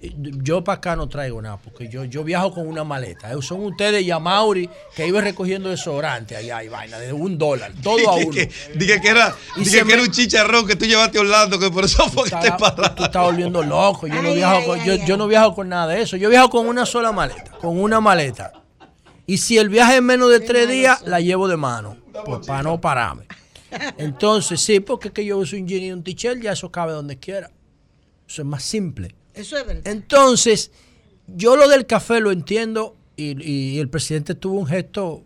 Eh, 0.02 0.12
Yo 0.16 0.62
para 0.64 0.76
acá 0.78 0.96
no 0.96 1.08
traigo 1.08 1.40
nada, 1.42 1.56
porque 1.58 1.88
yo, 1.88 2.04
yo 2.04 2.22
viajo 2.24 2.52
con 2.54 2.66
una 2.66 2.84
maleta. 2.84 3.32
Eh, 3.32 3.36
Son 3.42 3.64
ustedes 3.64 4.02
y 4.02 4.10
a 4.10 4.18
Mauri 4.18 4.68
que 4.94 5.06
iba 5.06 5.20
recogiendo 5.20 5.68
desodorante 5.70 6.36
allá 6.36 6.62
y 6.62 6.68
vaina, 6.68 6.98
de 6.98 7.12
un 7.12 7.38
dólar, 7.38 7.72
todo 7.82 8.10
a 8.10 8.14
uno. 8.16 8.30
Dije 8.74 9.00
que 9.00 9.08
era, 9.08 9.34
Y 9.56 9.60
dije 9.64 9.78
que 9.78 9.84
me- 9.84 9.92
era 9.94 10.02
un 10.02 10.10
chicharrón 10.10 10.66
que 10.66 10.76
tú 10.76 10.84
llevaste 10.86 11.18
a 11.18 11.22
Orlando, 11.22 11.58
que 11.58 11.70
por 11.70 11.84
eso 11.84 12.08
fue 12.08 12.24
que 12.24 12.36
te 12.36 12.52
paraste. 12.52 12.96
Tú 12.96 13.04
estás 13.04 13.22
volviendo 13.22 13.62
loco. 13.62 14.06
Yo 14.06 14.22
no, 14.22 14.32
viajo 14.34 14.64
con, 14.66 14.84
yo, 14.84 14.94
yo 15.06 15.16
no 15.16 15.26
viajo 15.26 15.54
con 15.54 15.68
nada 15.68 15.86
de 15.88 16.02
eso. 16.02 16.16
Yo 16.16 16.28
viajo 16.28 16.50
con 16.50 16.66
una 16.68 16.84
sola 16.86 17.12
maleta, 17.12 17.52
con 17.60 17.78
una 17.80 18.00
maleta. 18.00 18.52
Y 19.26 19.38
si 19.38 19.58
el 19.58 19.68
viaje 19.68 19.96
es 19.96 20.02
menos 20.02 20.28
de 20.30 20.40
tres 20.40 20.68
días, 20.68 21.02
la 21.06 21.20
llevo 21.20 21.46
de 21.48 21.56
mano, 21.56 21.96
pues, 22.24 22.46
para 22.46 22.62
no 22.64 22.80
pararme. 22.80 23.26
Entonces, 23.98 24.60
sí, 24.60 24.80
porque 24.80 25.08
es 25.08 25.14
que 25.14 25.24
yo 25.24 25.38
uso 25.38 25.56
un 25.56 25.66
jean 25.68 25.82
y 25.82 25.92
un 25.92 26.02
t-shirt, 26.02 26.40
ya 26.42 26.52
eso 26.52 26.70
cabe 26.72 26.92
donde 26.92 27.16
quiera. 27.18 27.50
Eso 28.28 28.42
es 28.42 28.46
más 28.46 28.62
simple. 28.62 29.14
Eso 29.40 29.56
es 29.56 29.66
verdad. 29.66 29.86
Entonces, 29.86 30.70
yo 31.26 31.56
lo 31.56 31.68
del 31.68 31.86
café 31.86 32.20
lo 32.20 32.30
entiendo 32.30 32.96
y, 33.16 33.42
y 33.42 33.78
el 33.78 33.88
presidente 33.88 34.34
tuvo 34.34 34.58
un 34.58 34.66
gesto 34.66 35.24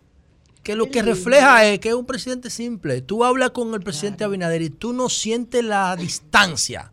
que 0.65 0.75
lo 0.75 0.89
que 0.89 1.03
refleja 1.03 1.63
es 1.67 1.79
que 1.79 1.89
es 1.89 1.93
un 1.95 2.07
presidente 2.07 2.49
simple. 2.49 3.01
Tú 3.01 3.23
hablas 3.23 3.51
con 3.51 3.71
el 3.75 3.81
presidente 3.81 4.23
Abinader 4.23 4.63
y 4.63 4.71
tú 4.71 4.93
no 4.93 5.09
sientes 5.09 5.63
la 5.63 5.95
distancia. 5.95 6.91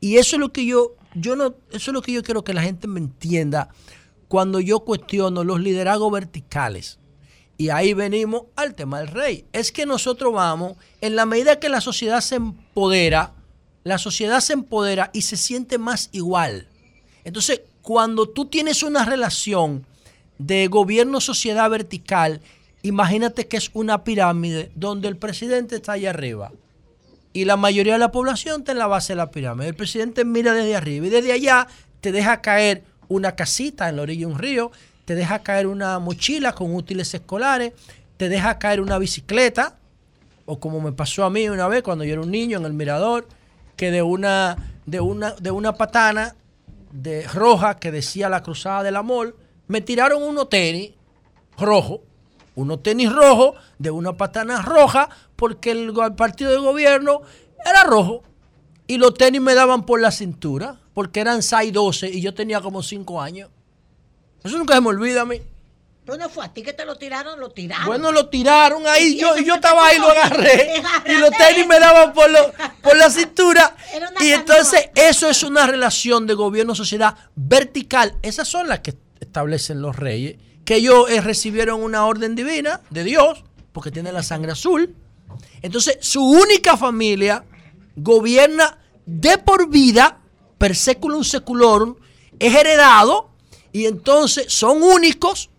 Y 0.00 0.16
eso 0.16 0.36
es 0.36 0.40
lo 0.40 0.50
que 0.50 0.64
yo, 0.64 0.96
yo 1.14 1.36
no, 1.36 1.54
eso 1.72 1.90
es 1.90 1.94
lo 1.94 2.00
que 2.00 2.12
yo 2.12 2.22
quiero 2.22 2.42
que 2.42 2.54
la 2.54 2.62
gente 2.62 2.88
me 2.88 3.00
entienda 3.00 3.68
cuando 4.28 4.60
yo 4.60 4.80
cuestiono 4.80 5.44
los 5.44 5.60
liderazgos 5.60 6.10
verticales. 6.10 6.98
Y 7.58 7.68
ahí 7.68 7.92
venimos 7.92 8.44
al 8.56 8.74
tema 8.74 9.00
del 9.00 9.08
rey. 9.08 9.44
Es 9.52 9.72
que 9.72 9.84
nosotros 9.84 10.32
vamos, 10.32 10.78
en 11.02 11.14
la 11.14 11.26
medida 11.26 11.60
que 11.60 11.68
la 11.68 11.82
sociedad 11.82 12.22
se 12.22 12.36
empodera, 12.36 13.34
la 13.84 13.98
sociedad 13.98 14.40
se 14.40 14.52
empodera 14.52 15.10
y 15.12 15.22
se 15.22 15.36
siente 15.36 15.78
más 15.78 16.08
igual. 16.12 16.68
Entonces, 17.24 17.62
cuando 17.82 18.28
tú 18.28 18.46
tienes 18.46 18.82
una 18.82 19.04
relación 19.04 19.86
de 20.38 20.66
gobierno-sociedad 20.68 21.68
vertical, 21.70 22.40
imagínate 22.82 23.48
que 23.48 23.56
es 23.56 23.70
una 23.74 24.04
pirámide 24.04 24.70
donde 24.74 25.08
el 25.08 25.16
presidente 25.16 25.76
está 25.76 25.92
allá 25.92 26.10
arriba 26.10 26.52
y 27.32 27.44
la 27.44 27.56
mayoría 27.56 27.94
de 27.94 27.98
la 27.98 28.12
población 28.12 28.60
está 28.60 28.72
en 28.72 28.78
la 28.78 28.86
base 28.86 29.12
de 29.12 29.16
la 29.16 29.30
pirámide. 29.30 29.68
El 29.68 29.74
presidente 29.74 30.24
mira 30.24 30.52
desde 30.52 30.76
arriba 30.76 31.06
y 31.06 31.10
desde 31.10 31.32
allá 31.32 31.66
te 32.00 32.12
deja 32.12 32.40
caer 32.40 32.84
una 33.08 33.34
casita 33.34 33.88
en 33.88 33.96
la 33.96 34.02
orilla 34.02 34.26
de 34.26 34.32
un 34.32 34.38
río, 34.38 34.70
te 35.04 35.14
deja 35.14 35.40
caer 35.40 35.66
una 35.66 35.98
mochila 35.98 36.54
con 36.54 36.74
útiles 36.74 37.12
escolares, 37.14 37.72
te 38.16 38.28
deja 38.28 38.58
caer 38.58 38.80
una 38.80 38.98
bicicleta, 38.98 39.76
o 40.44 40.58
como 40.58 40.80
me 40.80 40.92
pasó 40.92 41.24
a 41.24 41.30
mí 41.30 41.48
una 41.48 41.68
vez 41.68 41.82
cuando 41.82 42.04
yo 42.04 42.12
era 42.12 42.22
un 42.22 42.30
niño 42.30 42.58
en 42.58 42.64
el 42.64 42.72
mirador, 42.72 43.26
que 43.76 43.90
de 43.90 44.02
una, 44.02 44.56
de 44.86 45.00
una, 45.00 45.32
de 45.32 45.50
una 45.50 45.74
patana 45.74 46.34
de 46.92 47.26
roja 47.28 47.78
que 47.78 47.90
decía 47.90 48.28
la 48.28 48.42
cruzada 48.42 48.82
del 48.82 48.96
amor, 48.96 49.36
me 49.66 49.80
tiraron 49.80 50.22
unos 50.22 50.48
tenis 50.48 50.92
rojos, 51.58 52.00
unos 52.54 52.82
tenis 52.82 53.10
rojos 53.10 53.56
de 53.78 53.90
una 53.90 54.16
patana 54.16 54.62
roja, 54.62 55.08
porque 55.36 55.70
el, 55.70 55.92
el 55.98 56.14
partido 56.14 56.50
de 56.50 56.58
gobierno 56.58 57.22
era 57.64 57.84
rojo. 57.84 58.22
Y 58.86 58.98
los 58.98 59.14
tenis 59.14 59.40
me 59.40 59.54
daban 59.54 59.86
por 59.86 60.00
la 60.00 60.10
cintura, 60.10 60.78
porque 60.92 61.20
eran 61.20 61.42
6, 61.42 61.72
12 61.72 62.10
y 62.10 62.20
yo 62.20 62.34
tenía 62.34 62.60
como 62.60 62.82
5 62.82 63.20
años. 63.20 63.50
Eso 64.44 64.58
nunca 64.58 64.74
se 64.74 64.80
me 64.80 64.88
olvida 64.88 65.22
a 65.22 65.24
mí. 65.24 65.40
Pero 66.04 66.18
no 66.18 66.28
fue 66.28 66.44
a 66.44 66.52
ti 66.52 66.62
que 66.62 66.72
te 66.72 66.84
lo 66.84 66.96
tiraron, 66.96 67.38
lo 67.38 67.50
tiraron. 67.50 67.86
Bueno, 67.86 68.10
lo 68.10 68.28
tiraron 68.28 68.84
ahí, 68.88 69.14
Y 69.14 69.18
yo, 69.20 69.36
yo 69.38 69.54
estaba 69.54 69.86
ahí, 69.86 69.98
lo 69.98 70.10
agarré. 70.10 70.82
Y 71.06 71.12
los 71.18 71.30
tenis 71.30 71.64
me 71.68 71.78
daban 71.78 72.12
por, 72.12 72.28
lo- 72.28 72.52
por 72.82 72.96
la 72.96 73.08
cintura. 73.08 73.76
Y 74.20 74.30
entonces 74.32 74.90
eso 74.96 75.28
es 75.28 75.42
una 75.44 75.66
relación 75.66 76.26
de 76.26 76.34
gobierno-sociedad 76.34 77.14
vertical. 77.36 78.16
Esas 78.22 78.48
son 78.48 78.66
las 78.68 78.80
que 78.80 78.94
establecen 79.20 79.80
los 79.80 79.94
reyes, 79.94 80.36
que 80.64 80.76
ellos 80.76 81.08
eh, 81.08 81.20
recibieron 81.20 81.80
una 81.82 82.04
orden 82.04 82.34
divina 82.34 82.80
de 82.90 83.04
Dios, 83.04 83.44
porque 83.72 83.90
tienen 83.92 84.14
la 84.14 84.22
sangre 84.24 84.52
azul. 84.52 84.94
Entonces 85.62 85.98
su 86.00 86.24
única 86.24 86.76
familia 86.76 87.44
gobierna 87.94 88.78
de 89.06 89.38
por 89.38 89.68
vida, 89.68 90.18
per 90.58 90.74
seculum 90.74 91.22
seculorum, 91.22 91.94
es 92.40 92.54
heredado, 92.54 93.30
y 93.72 93.86
entonces 93.86 94.46
son 94.52 94.82
únicos 94.82 95.50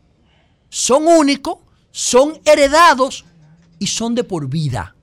son 0.74 1.06
únicos, 1.06 1.58
son 1.92 2.42
heredados 2.46 3.26
y 3.78 3.86
son 3.86 4.16
de 4.16 4.24
por 4.24 4.50
vida. 4.50 4.96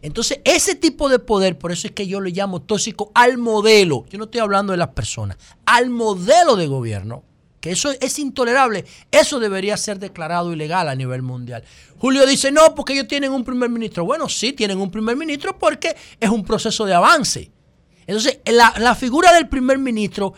Entonces, 0.00 0.40
ese 0.44 0.74
tipo 0.74 1.10
de 1.10 1.18
poder, 1.18 1.58
por 1.58 1.70
eso 1.70 1.86
es 1.86 1.92
que 1.92 2.06
yo 2.06 2.18
le 2.22 2.30
llamo 2.30 2.62
tóxico 2.62 3.12
al 3.14 3.36
modelo. 3.36 4.06
Yo 4.08 4.16
no 4.16 4.24
estoy 4.24 4.40
hablando 4.40 4.72
de 4.72 4.78
las 4.78 4.88
personas, 4.88 5.36
al 5.66 5.90
modelo 5.90 6.56
de 6.56 6.66
gobierno, 6.66 7.24
que 7.60 7.72
eso 7.72 7.92
es 8.00 8.18
intolerable. 8.18 8.86
Eso 9.10 9.38
debería 9.38 9.76
ser 9.76 9.98
declarado 9.98 10.50
ilegal 10.50 10.88
a 10.88 10.94
nivel 10.94 11.20
mundial. 11.20 11.62
Julio 11.98 12.26
dice, 12.26 12.50
no, 12.50 12.74
porque 12.74 12.94
ellos 12.94 13.06
tienen 13.06 13.32
un 13.32 13.44
primer 13.44 13.68
ministro. 13.68 14.06
Bueno, 14.06 14.30
sí, 14.30 14.54
tienen 14.54 14.78
un 14.78 14.90
primer 14.90 15.14
ministro 15.16 15.58
porque 15.58 15.94
es 16.18 16.30
un 16.30 16.42
proceso 16.42 16.86
de 16.86 16.94
avance. 16.94 17.52
Entonces, 18.06 18.40
la, 18.46 18.72
la 18.78 18.94
figura 18.94 19.34
del 19.34 19.46
primer 19.46 19.76
ministro 19.76 20.32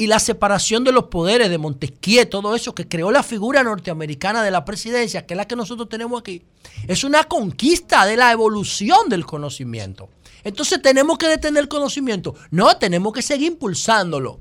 y 0.00 0.06
la 0.06 0.18
separación 0.18 0.82
de 0.82 0.92
los 0.92 1.04
poderes 1.04 1.50
de 1.50 1.58
Montesquieu, 1.58 2.24
todo 2.24 2.56
eso 2.56 2.74
que 2.74 2.88
creó 2.88 3.10
la 3.10 3.22
figura 3.22 3.62
norteamericana 3.62 4.42
de 4.42 4.50
la 4.50 4.64
presidencia, 4.64 5.26
que 5.26 5.34
es 5.34 5.36
la 5.36 5.46
que 5.46 5.56
nosotros 5.56 5.90
tenemos 5.90 6.18
aquí, 6.18 6.42
es 6.88 7.04
una 7.04 7.24
conquista 7.24 8.06
de 8.06 8.16
la 8.16 8.32
evolución 8.32 9.10
del 9.10 9.26
conocimiento. 9.26 10.08
Entonces, 10.42 10.80
¿tenemos 10.80 11.18
que 11.18 11.28
detener 11.28 11.64
el 11.64 11.68
conocimiento? 11.68 12.34
No, 12.50 12.78
tenemos 12.78 13.12
que 13.12 13.20
seguir 13.20 13.48
impulsándolo. 13.48 14.40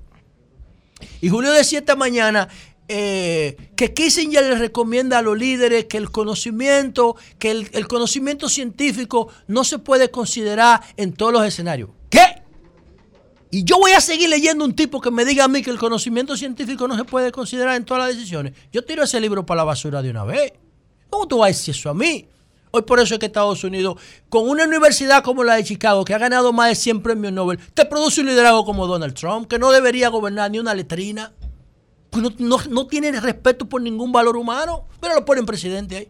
Y 1.20 1.28
Julio 1.28 1.52
decía 1.52 1.80
esta 1.80 1.98
mañana 1.98 2.48
eh, 2.88 3.58
que 3.76 3.94
Kissinger 3.94 4.46
le 4.46 4.56
recomienda 4.56 5.18
a 5.18 5.22
los 5.22 5.38
líderes 5.38 5.88
que 5.88 5.98
el 5.98 6.10
conocimiento, 6.10 7.18
que 7.38 7.52
el, 7.52 7.70
el 7.74 7.86
conocimiento 7.90 8.48
científico 8.48 9.28
no 9.48 9.66
se 9.66 9.78
puede 9.78 10.10
considerar 10.10 10.80
en 10.96 11.12
todos 11.12 11.34
los 11.34 11.46
escenarios. 11.46 11.90
¿Qué? 12.10 12.39
Y 13.52 13.64
yo 13.64 13.80
voy 13.80 13.92
a 13.94 14.02
seguir 14.02 14.30
leyendo 14.30 14.64
un 14.64 14.76
tipo 14.76 15.02
que 15.02 15.10
me 15.10 15.26
diga 15.26 15.46
a 15.46 15.48
mí 15.48 15.64
que 15.64 15.72
el 15.72 15.80
conocimiento 15.80 16.38
científico 16.38 16.88
no 16.88 16.96
se 16.96 17.04
puede 17.04 17.32
considerar 17.32 17.76
en 17.76 17.86
todas 17.86 18.08
las 18.08 18.16
decisiones. 18.16 18.54
Yo 18.72 18.84
tiro 18.86 19.04
ese 19.04 19.20
libro 19.20 19.46
para 19.46 19.60
la 19.60 19.64
basura 19.64 20.02
de 20.04 20.12
una 20.12 20.24
vez. 20.24 20.54
¿Cómo 21.10 21.28
tú 21.28 21.40
vas 21.40 21.46
a 21.46 21.48
decir 21.50 21.74
eso 21.74 21.90
a 21.90 21.94
mí? 21.96 22.28
Hoy 22.72 22.84
por 22.84 23.00
eso 23.00 23.16
es 23.16 23.20
que 23.20 23.26
Estados 23.26 23.64
Unidos, 23.64 24.00
con 24.30 24.48
una 24.48 24.66
universidad 24.66 25.24
como 25.24 25.44
la 25.44 25.56
de 25.56 25.64
Chicago, 25.64 26.06
que 26.06 26.14
ha 26.14 26.20
ganado 26.20 26.54
más 26.54 26.70
de 26.70 26.76
100 26.76 27.02
premios 27.02 27.34
Nobel, 27.34 27.58
te 27.74 27.86
produce 27.86 28.22
un 28.22 28.28
liderazgo 28.28 28.64
como 28.64 28.86
Donald 28.86 29.16
Trump, 29.16 29.48
que 29.48 29.58
no 29.58 29.72
debería 29.72 30.10
gobernar 30.10 30.52
ni 30.52 30.60
una 30.60 30.76
letrina, 30.76 31.34
pues 32.12 32.22
no, 32.22 32.30
no- 32.38 32.64
no 32.70 32.86
tiene 32.86 33.20
respeto 33.20 33.68
por 33.68 33.82
ningún 33.82 34.12
valor 34.12 34.38
humano, 34.38 34.86
pero 35.02 35.16
lo 35.16 35.26
ponen 35.26 35.48
presidente 35.48 35.98
ahí. 35.98 36.08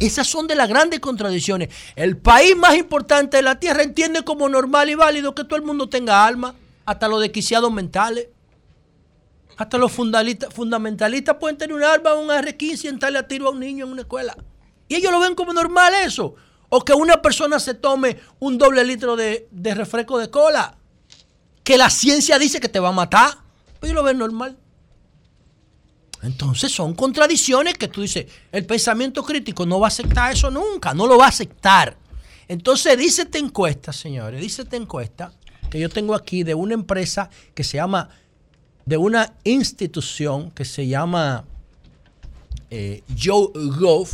Esas 0.00 0.26
son 0.26 0.46
de 0.46 0.54
las 0.54 0.68
grandes 0.68 0.98
contradicciones. 0.98 1.68
El 1.94 2.16
país 2.16 2.56
más 2.56 2.74
importante 2.76 3.36
de 3.36 3.42
la 3.42 3.60
tierra 3.60 3.82
entiende 3.82 4.24
como 4.24 4.48
normal 4.48 4.88
y 4.88 4.94
válido 4.94 5.34
que 5.34 5.44
todo 5.44 5.56
el 5.56 5.62
mundo 5.62 5.90
tenga 5.90 6.26
alma, 6.26 6.54
hasta 6.86 7.06
los 7.06 7.20
desquiciados 7.20 7.70
mentales. 7.70 8.28
Hasta 9.58 9.76
los 9.76 9.92
fundamentalistas 9.92 11.36
pueden 11.38 11.58
tener 11.58 11.76
un 11.76 11.84
arma, 11.84 12.14
un 12.14 12.30
R-15 12.30 12.84
y 12.84 12.88
entrarle 12.88 13.18
a 13.18 13.28
tiro 13.28 13.48
a 13.48 13.50
un 13.50 13.60
niño 13.60 13.84
en 13.84 13.92
una 13.92 14.00
escuela. 14.00 14.34
Y 14.88 14.94
ellos 14.94 15.12
lo 15.12 15.20
ven 15.20 15.34
como 15.34 15.52
normal 15.52 15.92
eso. 16.02 16.34
O 16.70 16.82
que 16.82 16.94
una 16.94 17.20
persona 17.20 17.60
se 17.60 17.74
tome 17.74 18.18
un 18.38 18.56
doble 18.56 18.82
litro 18.84 19.16
de, 19.16 19.48
de 19.50 19.74
refresco 19.74 20.18
de 20.18 20.30
cola. 20.30 20.78
Que 21.62 21.76
la 21.76 21.90
ciencia 21.90 22.38
dice 22.38 22.58
que 22.58 22.70
te 22.70 22.80
va 22.80 22.88
a 22.88 22.92
matar. 22.92 23.36
Ellos 23.82 23.94
lo 23.94 24.02
ven 24.02 24.16
normal. 24.16 24.56
Entonces 26.22 26.72
son 26.72 26.94
contradicciones 26.94 27.74
que 27.74 27.88
tú 27.88 28.02
dices, 28.02 28.26
el 28.52 28.66
pensamiento 28.66 29.22
crítico 29.22 29.64
no 29.64 29.80
va 29.80 29.86
a 29.86 29.88
aceptar 29.88 30.32
eso 30.32 30.50
nunca, 30.50 30.92
no 30.92 31.06
lo 31.06 31.16
va 31.16 31.26
a 31.26 31.28
aceptar. 31.28 31.96
Entonces 32.46 32.98
dice 32.98 33.22
esta 33.22 33.38
encuesta, 33.38 33.92
señores, 33.92 34.40
dice 34.40 34.62
esta 34.62 34.76
encuesta 34.76 35.32
que 35.70 35.78
yo 35.78 35.88
tengo 35.88 36.14
aquí 36.14 36.42
de 36.42 36.54
una 36.54 36.74
empresa 36.74 37.30
que 37.54 37.64
se 37.64 37.76
llama 37.76 38.10
de 38.84 38.96
una 38.96 39.34
institución 39.44 40.50
que 40.50 40.64
se 40.64 40.88
llama 40.88 41.44
eh, 42.70 43.02
YouGov, 43.14 44.08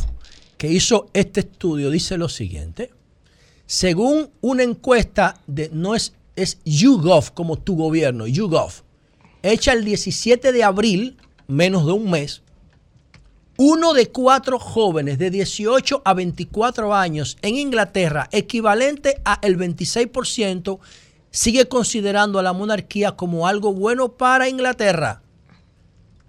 que 0.57 0.67
hizo 0.67 1.09
este 1.13 1.41
estudio, 1.41 1.89
dice 1.89 2.17
lo 2.17 2.29
siguiente. 2.29 2.91
Según 3.65 4.29
una 4.41 4.63
encuesta 4.63 5.41
de, 5.47 5.69
no 5.73 5.95
es, 5.95 6.13
es 6.35 6.59
YouGov, 6.63 7.33
como 7.33 7.57
tu 7.57 7.75
gobierno, 7.75 8.27
YouGov, 8.27 8.71
hecha 9.41 9.73
el 9.73 9.83
17 9.83 10.51
de 10.51 10.63
abril, 10.63 11.17
menos 11.47 11.85
de 11.85 11.91
un 11.93 12.09
mes, 12.09 12.41
uno 13.57 13.93
de 13.93 14.07
cuatro 14.09 14.59
jóvenes 14.59 15.17
de 15.17 15.31
18 15.31 16.01
a 16.05 16.13
24 16.13 16.93
años 16.93 17.37
en 17.41 17.55
Inglaterra, 17.55 18.29
equivalente 18.31 19.19
a 19.25 19.39
el 19.41 19.57
26%, 19.57 20.79
sigue 21.31 21.67
considerando 21.67 22.37
a 22.39 22.43
la 22.43 22.53
monarquía 22.53 23.13
como 23.13 23.47
algo 23.47 23.73
bueno 23.73 24.09
para 24.09 24.47
Inglaterra. 24.49 25.21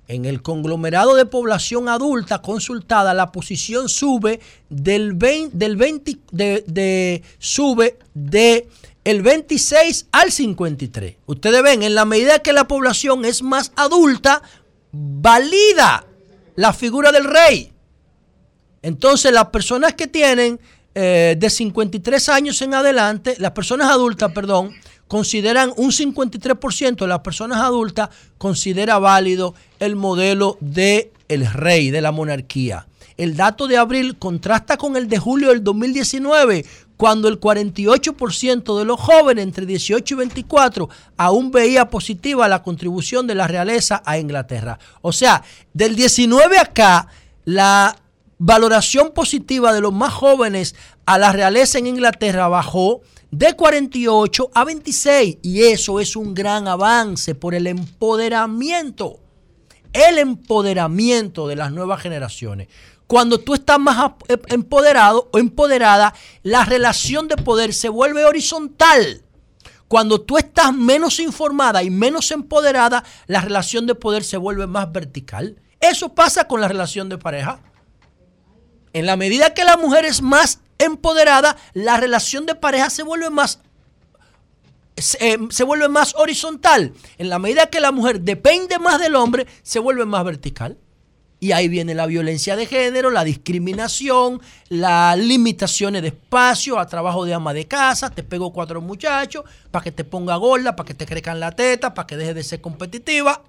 En 0.06 0.24
el 0.24 0.40
conglomerado 0.40 1.14
de 1.16 1.26
población 1.26 1.90
adulta 1.90 2.40
consultada, 2.40 3.12
la 3.12 3.30
posición 3.30 3.90
sube 3.90 4.40
del 4.70 5.12
20, 5.12 5.54
del 5.54 5.76
20 5.76 6.18
de, 6.32 6.64
de- 6.66 7.22
sube 7.38 7.98
de 8.14 8.68
el 9.04 9.20
26 9.20 10.06
al 10.12 10.32
53. 10.32 11.16
Ustedes 11.26 11.62
ven, 11.62 11.82
en 11.82 11.94
la 11.94 12.06
medida 12.06 12.38
que 12.38 12.54
la 12.54 12.66
población 12.66 13.26
es 13.26 13.42
más 13.42 13.70
adulta, 13.76 14.42
valida 14.93 16.05
la 16.56 16.73
figura 16.73 17.12
del 17.12 17.24
rey. 17.24 17.73
Entonces, 18.82 19.32
las 19.32 19.47
personas 19.47 19.94
que 19.94 20.06
tienen 20.06 20.60
eh, 20.94 21.36
de 21.39 21.51
53 21.51 22.28
años 22.28 22.60
en 22.62 22.74
adelante, 22.74 23.36
las 23.39 23.52
personas 23.52 23.90
adultas, 23.90 24.32
perdón, 24.32 24.73
consideran 25.06 25.73
un 25.77 25.90
53% 25.90 26.97
de 26.97 27.06
las 27.06 27.20
personas 27.20 27.59
adultas 27.59 28.10
considera 28.36 28.98
válido 28.98 29.55
el 29.81 29.97
modelo 29.97 30.59
de 30.60 31.12
el 31.28 31.47
rey, 31.47 31.90
de 31.90 32.01
la 32.01 32.12
monarquía. 32.12 32.86
El 33.16 33.36
dato 33.36 33.66
de 33.66 33.77
abril 33.77 34.16
contrasta 34.19 34.77
con 34.77 34.97
el 34.97 35.09
de 35.09 35.19
julio 35.19 35.48
del 35.48 35.65
2019, 35.65 36.65
cuando 36.98 37.28
el 37.28 37.40
48% 37.40 38.76
de 38.76 38.84
los 38.84 39.00
jóvenes 39.00 39.44
entre 39.44 39.64
18 39.64 40.14
y 40.14 40.18
24 40.18 40.88
aún 41.16 41.52
veía 41.52 41.88
positiva 41.88 42.48
la 42.48 42.62
contribución 42.62 43.26
de 43.28 43.36
la 43.36 43.46
realeza 43.46 44.02
a 44.04 44.18
Inglaterra. 44.18 44.80
O 45.00 45.12
sea, 45.12 45.44
del 45.72 45.94
19 45.94 46.58
acá, 46.58 47.06
la 47.44 47.96
valoración 48.38 49.12
positiva 49.12 49.72
de 49.72 49.80
los 49.80 49.92
más 49.92 50.12
jóvenes 50.12 50.74
a 51.06 51.18
la 51.18 51.32
realeza 51.32 51.78
en 51.78 51.86
Inglaterra 51.86 52.48
bajó 52.48 53.00
de 53.30 53.54
48 53.54 54.50
a 54.52 54.64
26 54.64 55.38
y 55.40 55.62
eso 55.62 56.00
es 56.00 56.16
un 56.16 56.34
gran 56.34 56.66
avance 56.66 57.36
por 57.36 57.54
el 57.54 57.68
empoderamiento, 57.68 59.20
el 59.92 60.18
empoderamiento 60.18 61.46
de 61.46 61.54
las 61.54 61.70
nuevas 61.70 62.00
generaciones. 62.00 62.66
Cuando 63.09 63.40
tú 63.40 63.55
estás 63.55 63.80
más 63.80 63.98
ap- 63.98 64.22
empoderado 64.52 65.28
o 65.32 65.39
empoderada, 65.39 66.14
la 66.44 66.64
relación 66.64 67.26
de 67.26 67.36
poder 67.36 67.74
se 67.74 67.89
vuelve 67.89 68.24
horizontal. 68.24 69.22
Cuando 69.89 70.20
tú 70.20 70.36
estás 70.39 70.74
menos 70.74 71.18
informada 71.18 71.82
y 71.82 71.90
menos 71.90 72.30
empoderada, 72.30 73.02
la 73.26 73.40
relación 73.40 73.86
de 73.86 73.94
poder 73.97 74.22
se 74.22 74.36
vuelve 74.36 74.66
más 74.66 74.93
vertical. 74.93 75.56
Eso 75.80 76.14
pasa 76.14 76.47
con 76.47 76.60
la 76.60 76.68
relación 76.68 77.09
de 77.09 77.16
pareja. 77.18 77.60
En 78.93 79.06
la 79.06 79.16
medida 79.16 79.55
que 79.55 79.64
la 79.64 79.76
mujer 79.78 80.05
es 80.05 80.20
más 80.20 80.60
empoderada, 80.78 81.56
la 81.72 81.97
relación 81.97 82.44
de 82.47 82.55
pareja 82.55 82.90
se 82.90 83.02
vuelve 83.02 83.30
más 83.30 83.60
se, 84.97 85.32
eh, 85.35 85.39
se 85.51 85.64
vuelve 85.64 85.89
más 85.89 86.14
horizontal. 86.16 86.93
En 87.18 87.28
la 87.30 87.39
medida 87.39 87.66
que 87.66 87.80
la 87.80 87.93
mujer 87.93 88.20
depende 88.20 88.78
más 88.78 88.98
del 89.01 89.14
hombre, 89.16 89.47
se 89.62 89.78
vuelve 89.78 90.05
más 90.05 90.24
vertical. 90.24 90.76
Y 91.40 91.52
ahí 91.52 91.69
viene 91.69 91.94
la 91.94 92.06
violencia 92.06 92.56
de 92.56 92.66
género, 92.66 93.10
la 93.10 93.23
discriminación, 93.23 94.40
las 94.69 95.16
limitaciones 95.16 96.02
de 96.02 96.09
espacio, 96.09 96.81
a 96.81 96.86
trabajo 96.86 97.24
de 97.24 97.35
ama 97.35 97.55
de 97.55 97.66
casa, 97.66 98.10
te 98.10 98.24
pego 98.24 98.52
cuatro 98.52 98.81
muchachos 98.81 99.44
para 99.70 99.85
que 99.85 99.93
te 99.93 100.02
ponga 100.02 100.35
gorda, 100.36 100.74
para 100.74 100.86
que 100.86 100.94
te 100.94 101.06
crezcan 101.06 101.39
la 101.39 101.52
teta, 101.52 101.94
para 101.94 102.06
que 102.06 102.16
dejes 102.16 102.35
de 102.35 102.43
ser 102.43 102.60
competitiva. 102.60 103.44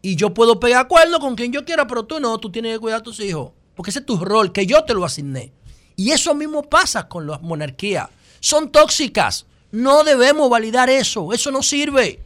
Y 0.00 0.14
yo 0.14 0.32
puedo 0.32 0.60
pegar 0.60 0.86
cuernos 0.86 1.18
con 1.18 1.34
quien 1.34 1.52
yo 1.52 1.64
quiera, 1.64 1.88
pero 1.88 2.04
tú 2.04 2.20
no, 2.20 2.38
tú 2.38 2.52
tienes 2.52 2.74
que 2.74 2.78
cuidar 2.78 3.00
a 3.00 3.02
tus 3.02 3.18
hijos. 3.18 3.50
Porque 3.74 3.90
ese 3.90 4.00
es 4.00 4.06
tu 4.06 4.16
rol, 4.16 4.52
que 4.52 4.64
yo 4.64 4.84
te 4.84 4.94
lo 4.94 5.04
asigné. 5.04 5.52
Y 5.96 6.12
eso 6.12 6.34
mismo 6.34 6.62
pasa 6.62 7.08
con 7.08 7.26
las 7.26 7.42
monarquías. 7.42 8.08
Son 8.38 8.70
tóxicas. 8.70 9.46
No 9.72 10.04
debemos 10.04 10.48
validar 10.48 10.88
eso. 10.88 11.32
Eso 11.32 11.50
no 11.50 11.62
sirve. 11.62 12.20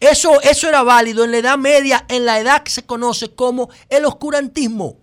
Eso, 0.00 0.40
eso 0.42 0.68
era 0.68 0.82
válido 0.82 1.24
en 1.24 1.30
la 1.30 1.38
Edad 1.38 1.58
Media, 1.58 2.04
en 2.08 2.26
la 2.26 2.38
edad 2.38 2.62
que 2.62 2.70
se 2.70 2.84
conoce 2.84 3.34
como 3.34 3.70
el 3.88 4.04
oscurantismo. 4.04 4.98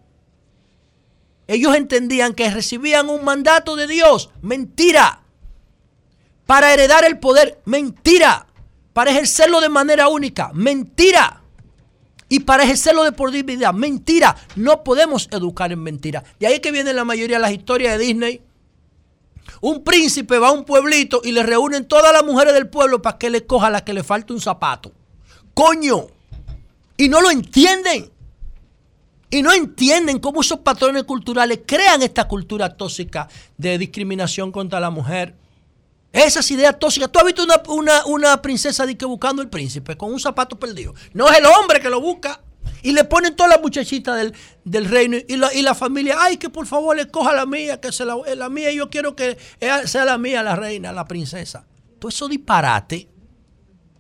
Ellos 1.48 1.76
entendían 1.76 2.34
que 2.34 2.50
recibían 2.50 3.10
un 3.10 3.24
mandato 3.24 3.76
de 3.76 3.88
Dios. 3.88 4.30
Mentira. 4.42 5.24
Para 6.46 6.74
heredar 6.74 7.06
el 7.06 7.20
poder. 7.20 7.62
Mentira. 7.66 8.48
Para 8.94 9.12
ejercerlo 9.12 9.60
de 9.60 9.70
manera 9.70 10.08
única. 10.08 10.52
Mentira. 10.54 11.42
Y 12.30 12.42
para 12.42 12.64
ejercerlo 12.64 13.04
de 13.04 13.12
por 13.12 13.32
vida. 13.32 13.74
Mentira. 13.74 14.36
No 14.56 14.84
podemos 14.84 15.28
educar 15.32 15.72
en 15.72 15.84
mentira. 15.84 16.24
De 16.40 16.48
ahí 16.48 16.60
que 16.60 16.72
viene 16.72 16.94
la 16.94 17.04
mayoría 17.04 17.38
de 17.38 17.42
las 17.42 17.52
historias 17.52 17.98
de 17.98 18.06
Disney. 18.06 18.42
Un 19.62 19.84
príncipe 19.84 20.38
va 20.40 20.50
a 20.50 20.52
un 20.52 20.66
pueblito 20.66 21.22
y 21.24 21.32
le 21.32 21.44
reúnen 21.44 21.88
todas 21.88 22.12
las 22.14 22.24
mujeres 22.24 22.54
del 22.54 22.70
pueblo 22.70 23.02
para 23.02 23.18
que 23.18 23.30
le 23.30 23.46
coja 23.46 23.70
la 23.70 23.84
que 23.84 23.94
le 23.94 24.04
falte 24.04 24.34
un 24.34 24.42
zapato. 24.42 24.92
Coño. 25.54 26.08
Y 26.98 27.10
no 27.10 27.22
lo 27.22 27.32
entienden. 27.32 28.12
Y 29.30 29.42
no 29.42 29.52
entienden 29.52 30.20
cómo 30.20 30.42
esos 30.42 30.60
patrones 30.60 31.06
culturales 31.06 31.62
crean 31.66 32.04
esta 32.04 32.28
cultura 32.28 32.78
tóxica 32.78 33.28
de 33.58 33.80
discriminación 33.80 34.52
contra 34.52 34.80
la 34.80 34.92
mujer. 34.92 35.36
Esas 36.12 36.50
ideas 36.52 36.78
tóxicas. 36.78 37.12
¿Tú 37.12 37.18
has 37.18 37.26
visto 37.26 37.44
una, 38.06 38.42
princesa 38.44 38.86
de 38.86 38.96
buscando 39.06 39.42
el 39.42 39.50
príncipe 39.50 39.98
con 39.98 40.14
un 40.14 40.20
zapato 40.20 40.60
perdido? 40.60 40.94
No 41.14 41.28
es 41.28 41.40
el 41.40 41.46
hombre 41.48 41.82
que 41.82 41.90
lo 41.90 42.00
busca. 42.00 42.43
Y 42.84 42.92
le 42.92 43.06
ponen 43.06 43.36
todas 43.36 43.52
las 43.54 43.62
muchachitas 43.62 44.18
del, 44.18 44.34
del 44.64 44.86
reino 44.86 45.18
y 45.28 45.38
la, 45.38 45.54
y 45.54 45.62
la 45.62 45.74
familia, 45.74 46.18
ay, 46.20 46.38
que 46.38 46.50
por 46.50 46.68
favor 46.68 46.96
le 46.96 47.08
coja 47.08 47.34
la 47.34 47.46
mía, 47.46 47.82
que 47.82 47.92
sea 47.92 48.06
la, 48.06 48.18
la 48.36 48.50
mía, 48.50 48.72
yo 48.72 48.90
quiero 48.90 49.16
que 49.16 49.38
sea 49.86 50.06
la 50.06 50.18
mía, 50.18 50.44
la 50.44 50.56
reina, 50.56 50.92
la 50.92 51.06
princesa. 51.06 51.66
Todo 51.98 52.10
eso 52.10 52.28
disparate 52.28 53.08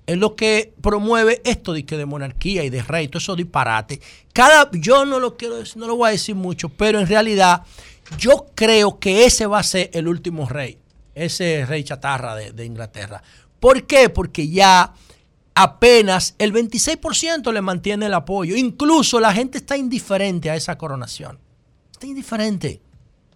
es 0.05 0.17
lo 0.17 0.35
que 0.35 0.73
promueve 0.81 1.41
esto 1.45 1.73
de, 1.73 1.85
que 1.85 1.97
de 1.97 2.05
monarquía 2.05 2.63
y 2.63 2.69
de 2.69 2.81
rey, 2.81 3.07
todo 3.07 3.19
eso 3.19 3.35
disparate. 3.35 4.01
Cada, 4.33 4.69
yo 4.73 5.05
no 5.05 5.19
lo 5.19 5.37
quiero 5.37 5.55
decir, 5.55 5.77
no 5.77 5.87
lo 5.87 5.95
voy 5.95 6.09
a 6.09 6.11
decir 6.11 6.35
mucho, 6.35 6.69
pero 6.69 6.99
en 6.99 7.07
realidad 7.07 7.63
yo 8.17 8.47
creo 8.53 8.99
que 8.99 9.25
ese 9.25 9.45
va 9.45 9.59
a 9.59 9.63
ser 9.63 9.89
el 9.93 10.07
último 10.07 10.47
rey, 10.47 10.77
ese 11.15 11.65
rey 11.65 11.83
chatarra 11.83 12.35
de, 12.35 12.51
de 12.51 12.65
Inglaterra. 12.65 13.23
¿Por 13.59 13.87
qué? 13.87 14.09
Porque 14.09 14.49
ya 14.49 14.93
apenas 15.55 16.35
el 16.39 16.53
26% 16.53 17.51
le 17.51 17.61
mantiene 17.61 18.05
el 18.07 18.13
apoyo. 18.13 18.55
Incluso 18.55 19.19
la 19.19 19.33
gente 19.33 19.57
está 19.59 19.77
indiferente 19.77 20.49
a 20.49 20.55
esa 20.55 20.77
coronación. 20.77 21.39
Está 21.91 22.07
indiferente. 22.07 22.81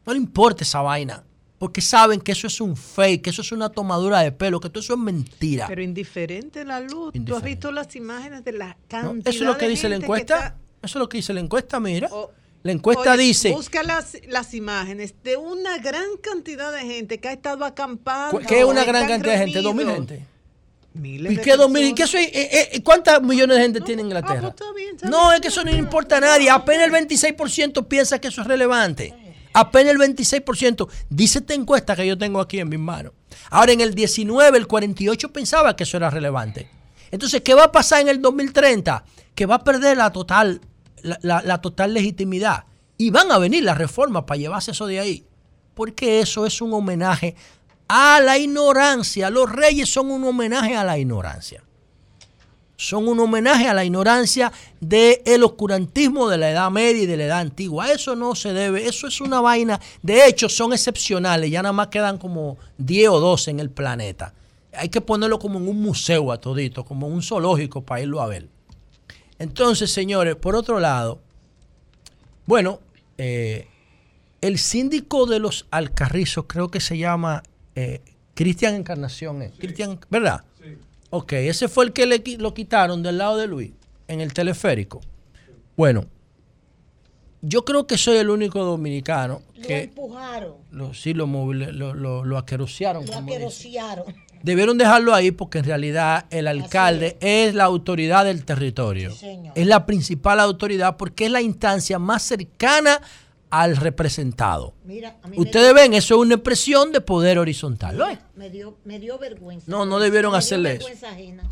No 0.05 0.13
le 0.13 0.19
importa 0.19 0.63
esa 0.63 0.81
vaina. 0.81 1.23
Porque 1.59 1.81
saben 1.81 2.21
que 2.21 2.33
eso 2.33 2.45
es 2.47 2.61
un 2.61 2.77
fake, 2.77 3.23
que 3.23 3.29
eso 3.31 3.41
es 3.41 3.51
una 3.51 3.69
tomadura 3.69 4.19
de 4.19 4.31
pelo, 4.31 4.59
que 4.59 4.69
todo 4.69 4.79
eso 4.79 4.93
es 4.93 4.99
mentira. 4.99 5.65
Pero 5.67 5.81
indiferente 5.81 6.63
la 6.63 6.79
luz. 6.79 7.13
¿Tú 7.25 7.35
has 7.35 7.43
visto 7.43 7.71
las 7.71 7.95
imágenes 7.95 8.43
de 8.43 8.51
la 8.51 8.67
¿no? 8.67 8.75
cantidad 8.87 9.27
Eso 9.33 9.43
es 9.43 9.47
lo 9.49 9.57
que 9.57 9.67
dice 9.67 9.89
la 9.89 9.95
encuesta. 9.95 10.35
está- 10.35 10.57
Eso 10.83 10.99
es 10.99 11.01
lo 11.01 11.09
que 11.09 11.17
dice 11.17 11.33
la 11.33 11.39
encuesta, 11.39 11.79
mira. 11.79 12.09
la 12.61 12.71
encuesta 12.71 13.13
Oye, 13.13 13.23
dice, 13.23 13.51
Busca 13.51 13.81
las, 13.81 14.17
las 14.27 14.53
imágenes 14.53 15.15
de 15.23 15.37
una 15.37 15.79
gran 15.79 16.05
cantidad 16.21 16.71
de 16.71 16.81
gente 16.81 17.19
que 17.19 17.27
ha 17.29 17.33
estado 17.33 17.65
acampando. 17.65 18.39
¿qué 18.39 18.59
es 18.59 18.65
una 18.65 18.83
gran 18.83 19.07
cantidad 19.07 19.33
de 19.33 19.39
gente? 19.39 19.61
¿Dos 19.63 19.73
mil 19.73 19.87
reunidos. 19.87 20.09
gente? 20.09 20.36
Miles 20.97 21.33
¿Y 21.33 21.37
qué 21.37 21.55
dos 21.55 21.69
mil? 21.69 21.83
¿Y 21.83 21.93
personas. 21.93 22.11
qué 22.11 22.29
soy- 22.31 22.41
eh, 22.41 22.69
eh, 22.73 22.83
¿Cuántas 22.83 23.21
millones 23.21 23.57
de 23.57 23.63
gente 23.63 23.81
tiene 23.81 24.01
Inglaterra? 24.01 24.53
No, 25.03 25.31
es 25.31 25.41
que 25.41 25.47
eso 25.49 25.63
no 25.63 25.71
le 25.71 25.77
importa 25.77 26.17
a 26.17 26.19
nadie. 26.21 26.49
Apenas 26.49 26.85
el 26.85 26.91
26% 26.91 27.87
piensa 27.87 28.19
que 28.19 28.27
eso 28.29 28.41
es 28.41 28.47
relevante. 28.47 29.13
Apenas 29.53 29.93
el 29.93 29.99
26%. 29.99 30.87
Dice 31.09 31.39
esta 31.39 31.53
encuesta 31.53 31.95
que 31.95 32.05
yo 32.05 32.17
tengo 32.17 32.39
aquí 32.39 32.59
en 32.59 32.69
mis 32.69 32.79
manos. 32.79 33.13
Ahora, 33.49 33.71
en 33.71 33.81
el 33.81 33.95
19, 33.95 34.57
el 34.57 34.67
48% 34.67 35.31
pensaba 35.31 35.75
que 35.75 35.83
eso 35.83 35.97
era 35.97 36.09
relevante. 36.09 36.69
Entonces, 37.11 37.41
¿qué 37.41 37.53
va 37.53 37.65
a 37.65 37.71
pasar 37.71 38.01
en 38.01 38.09
el 38.09 38.21
2030? 38.21 39.03
Que 39.33 39.45
va 39.45 39.55
a 39.55 39.63
perder 39.63 39.97
la 39.97 40.11
total, 40.11 40.61
la, 41.01 41.17
la- 41.21 41.41
la 41.41 41.61
total 41.61 41.93
legitimidad. 41.93 42.65
Y 42.97 43.09
van 43.11 43.31
a 43.31 43.37
venir 43.37 43.63
las 43.63 43.77
reformas 43.77 44.23
para 44.23 44.37
llevarse 44.39 44.71
eso 44.71 44.85
de 44.87 44.99
ahí. 44.99 45.23
Porque 45.73 46.19
eso 46.21 46.45
es 46.45 46.61
un 46.61 46.73
homenaje 46.73 47.35
a 47.87 48.19
la 48.19 48.37
ignorancia. 48.37 49.29
Los 49.29 49.51
reyes 49.51 49.89
son 49.89 50.11
un 50.11 50.23
homenaje 50.23 50.75
a 50.75 50.83
la 50.83 50.97
ignorancia. 50.97 51.63
Son 52.75 53.07
un 53.07 53.19
homenaje 53.19 53.67
a 53.67 53.73
la 53.73 53.83
ignorancia 53.83 54.51
del 54.79 55.43
oscurantismo 55.43 56.29
de 56.29 56.37
la 56.37 56.51
Edad 56.51 56.69
Media 56.69 57.03
y 57.03 57.05
de 57.07 57.17
la 57.17 57.25
Edad 57.25 57.39
Antigua. 57.39 57.91
Eso 57.91 58.15
no 58.15 58.35
se 58.35 58.53
debe, 58.53 58.87
eso 58.87 59.07
es 59.07 59.19
una 59.19 59.41
vaina. 59.41 59.79
De 60.03 60.27
hecho, 60.27 60.47
son 60.47 60.73
excepcionales, 60.73 61.49
ya 61.49 61.63
nada 61.63 61.73
más 61.73 61.87
quedan 61.87 62.19
como 62.19 62.57
10 62.77 63.09
o 63.09 63.19
12 63.19 63.51
en 63.51 63.59
el 63.59 63.71
planeta. 63.71 64.33
hay 64.73 64.89
que 64.89 65.01
ponerlo 65.01 65.39
como 65.39 65.57
en 65.57 65.67
un 65.67 65.81
museo 65.81 66.31
a 66.31 66.39
todito, 66.39 66.85
como 66.85 67.07
un 67.07 67.23
zoológico 67.23 67.81
para 67.81 68.01
irlo 68.01 68.21
a 68.21 68.27
ver. 68.27 68.47
Entonces, 69.39 69.91
señores, 69.91 70.35
por 70.35 70.55
otro 70.55 70.79
lado, 70.79 71.19
bueno, 72.45 72.79
eh, 73.17 73.67
el 74.41 74.59
síndico 74.59 75.25
de 75.25 75.39
los 75.39 75.65
Alcarrizos 75.71 76.45
creo 76.47 76.69
que 76.69 76.79
se 76.79 76.97
llama 76.97 77.41
eh, 77.77 78.01
Cristian 78.33 78.73
Encarnación. 78.75 79.41
eh. 79.43 79.51
Cristian, 79.57 79.99
¿verdad? 80.09 80.43
Ok, 81.11 81.33
ese 81.33 81.67
fue 81.67 81.85
el 81.85 81.93
que 81.93 82.05
le, 82.05 82.21
lo 82.37 82.53
quitaron 82.53 83.01
del 83.03 83.17
lado 83.19 83.37
de 83.37 83.47
Luis, 83.47 83.71
en 84.07 84.19
el 84.19 84.33
teleférico. 84.33 84.99
Bueno, 85.77 86.05
yo 87.41 87.63
creo 87.63 87.85
que 87.87 87.97
soy 87.97 88.17
el 88.17 88.29
único 88.29 88.63
dominicano 88.65 89.41
Lo 89.55 89.67
que 89.67 89.83
empujaron, 89.83 90.55
lo, 90.71 90.93
sí 90.93 91.13
lo, 91.13 91.27
lo, 91.27 91.93
lo, 91.93 92.25
lo 92.25 92.37
aquerosearon, 92.37 93.05
lo 93.05 93.15
aquerosearon. 93.15 94.05
Debieron 94.43 94.77
dejarlo 94.77 95.13
ahí 95.13 95.31
porque 95.31 95.59
en 95.59 95.65
realidad 95.65 96.25
el 96.29 96.47
alcalde 96.47 97.17
es. 97.21 97.55
la 97.55 97.63
autoridad 97.65 98.25
del 98.25 98.43
territorio. 98.43 99.11
es 99.55 99.67
la 99.67 99.85
principal 99.85 100.39
autoridad 100.39 100.97
porque 100.97 101.25
es 101.25 101.31
la 101.31 101.41
instancia 101.41 101.99
más 101.99 102.23
cercana 102.23 103.01
al 103.49 103.77
representado. 103.77 104.73
Mira, 104.85 105.17
a 105.23 105.27
mí 105.27 105.37
Ustedes 105.39 105.73
ven, 105.73 105.93
eso 105.93 106.15
es 106.15 106.21
una 106.21 106.35
expresión 106.35 106.91
de 106.91 107.01
poder 107.01 107.39
horizontal. 107.39 107.97
¿lo 107.97 108.07
es? 108.07 108.19
me, 108.35 108.49
dio, 108.49 108.77
me 108.85 108.99
dio 108.99 109.17
vergüenza. 109.17 109.65
No, 109.67 109.85
no 109.85 109.99
debieron 109.99 110.31
Me 110.31 110.35
dio 110.35 110.39
hacerle 110.39 110.71
eso. 110.73 110.85
vergüenza 110.85 111.09
ajena 111.09 111.43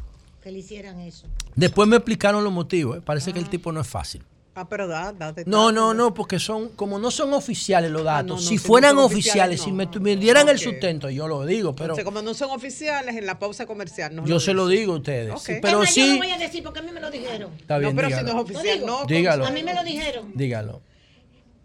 que 0.42 0.52
le 0.52 0.60
hicieran 0.60 1.00
eso. 1.00 1.28
Después 1.56 1.88
me 1.88 1.96
explicaron 1.96 2.44
los 2.44 2.54
motivos. 2.54 2.98
¿eh? 2.98 3.02
Parece 3.04 3.34
que 3.34 3.40
el 3.40 3.50
tipo 3.50 3.72
no 3.72 3.82
es 3.82 3.88
fácil. 3.88 4.24
Ah, 4.58 4.70
pero 4.70 4.88
da, 4.88 5.12
date. 5.12 5.44
No, 5.46 5.74
no, 5.74 5.94
no, 5.94 6.14
porque 6.14 6.40
son, 6.40 6.70
como 6.70 6.98
no 6.98 7.12
son 7.12 7.34
oficiales 7.34 7.92
los 7.92 8.06
datos. 8.06 8.28
no, 8.28 8.36
no, 8.36 8.42
si 8.42 8.58
fueran 8.58 8.98
oficiales, 8.98 9.60
oficiales, 9.60 9.92
si 9.94 10.00
me, 10.00 10.16
dieran 10.16 10.48
el 10.48 10.58
sustento, 10.58 11.10
yo 11.10 11.28
lo 11.28 11.46
digo, 11.46 11.76
pero 11.76 11.88
Entonces, 11.88 12.06
como 12.06 12.22
no 12.22 12.34
son 12.34 12.52
oficiales, 12.52 13.18
en 13.18 13.26
la 13.26 13.38
pausa 13.38 13.66
comercial 13.66 14.16
no 14.16 14.26
yo 14.26 14.40
se 14.40 14.54
lo 14.54 14.70
digo 14.70 14.94
a 14.94 14.98
ustedes. 14.98 15.32
Ok. 15.32 15.40
Sí, 15.40 15.52
Es 15.54 15.60
pero 15.62 15.84
es 15.84 15.90
más, 15.90 15.96
yo 15.96 16.06
sí, 16.06 16.12
lo 16.14 16.18
voy 16.20 16.32
a 16.32 16.38
decir 16.38 16.64
porque 16.64 16.80
a 16.80 16.84
mí 16.84 16.92
me 16.92 17.02
lo 17.02 17.12
dijeron. 17.12 17.52
Está 17.60 17.80
bien, 17.80 17.94
no, 17.94 18.02
pero 18.02 18.18
si 18.18 18.24
no 18.24 18.30
es 18.30 18.36
oficial, 18.36 18.86
no. 18.86 19.06
Dígalo. 19.06 19.46
A 19.46 19.52
mí 19.52 19.62
me 19.62 19.74
lo 19.74 19.84
dijeron. 19.84 20.32
dígalo. 20.34 20.82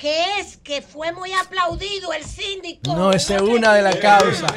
Que 0.00 0.40
es 0.40 0.56
que 0.56 0.80
fue 0.82 1.12
muy 1.12 1.30
aplaudido 1.32 2.12
el 2.12 2.24
síndico. 2.24 2.94
No, 2.96 3.12
esa 3.12 3.36
es 3.36 3.42
una 3.42 3.74
de 3.74 3.82
las 3.82 3.96
causas. 3.96 4.50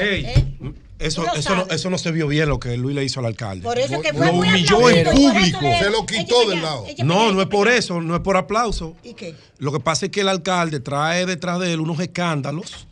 Ey, 0.00 0.56
Eso, 0.98 1.24
eso, 1.36 1.54
no, 1.56 1.66
eso 1.68 1.90
no 1.90 1.98
se 1.98 2.10
vio 2.12 2.26
bien 2.28 2.48
lo 2.48 2.58
que 2.58 2.76
Luis 2.78 2.94
le 2.96 3.04
hizo 3.04 3.20
al 3.20 3.26
alcalde. 3.26 3.62
Por 3.62 3.78
eso 3.78 4.00
que 4.00 4.14
fue 4.14 4.26
lo 4.26 4.32
muy 4.32 4.48
humilló 4.48 4.88
en 4.88 5.04
público. 5.10 5.60
le- 5.60 5.78
Se 5.78 5.90
lo 5.90 6.06
quitó 6.06 6.48
del 6.48 6.62
lado. 6.62 6.86
No, 7.04 7.32
no 7.32 7.42
es 7.42 7.48
por 7.48 7.68
eso, 7.68 8.00
no 8.00 8.14
es 8.14 8.22
por 8.22 8.36
aplauso. 8.38 8.96
¿Y 9.02 9.12
qué? 9.12 9.34
Lo 9.58 9.72
que 9.72 9.80
pasa 9.80 10.06
es 10.06 10.12
que 10.12 10.22
el 10.22 10.28
alcalde 10.28 10.80
trae 10.80 11.26
detrás 11.26 11.60
de 11.60 11.72
él 11.74 11.80
unos 11.80 12.00
escándalos 12.00 12.86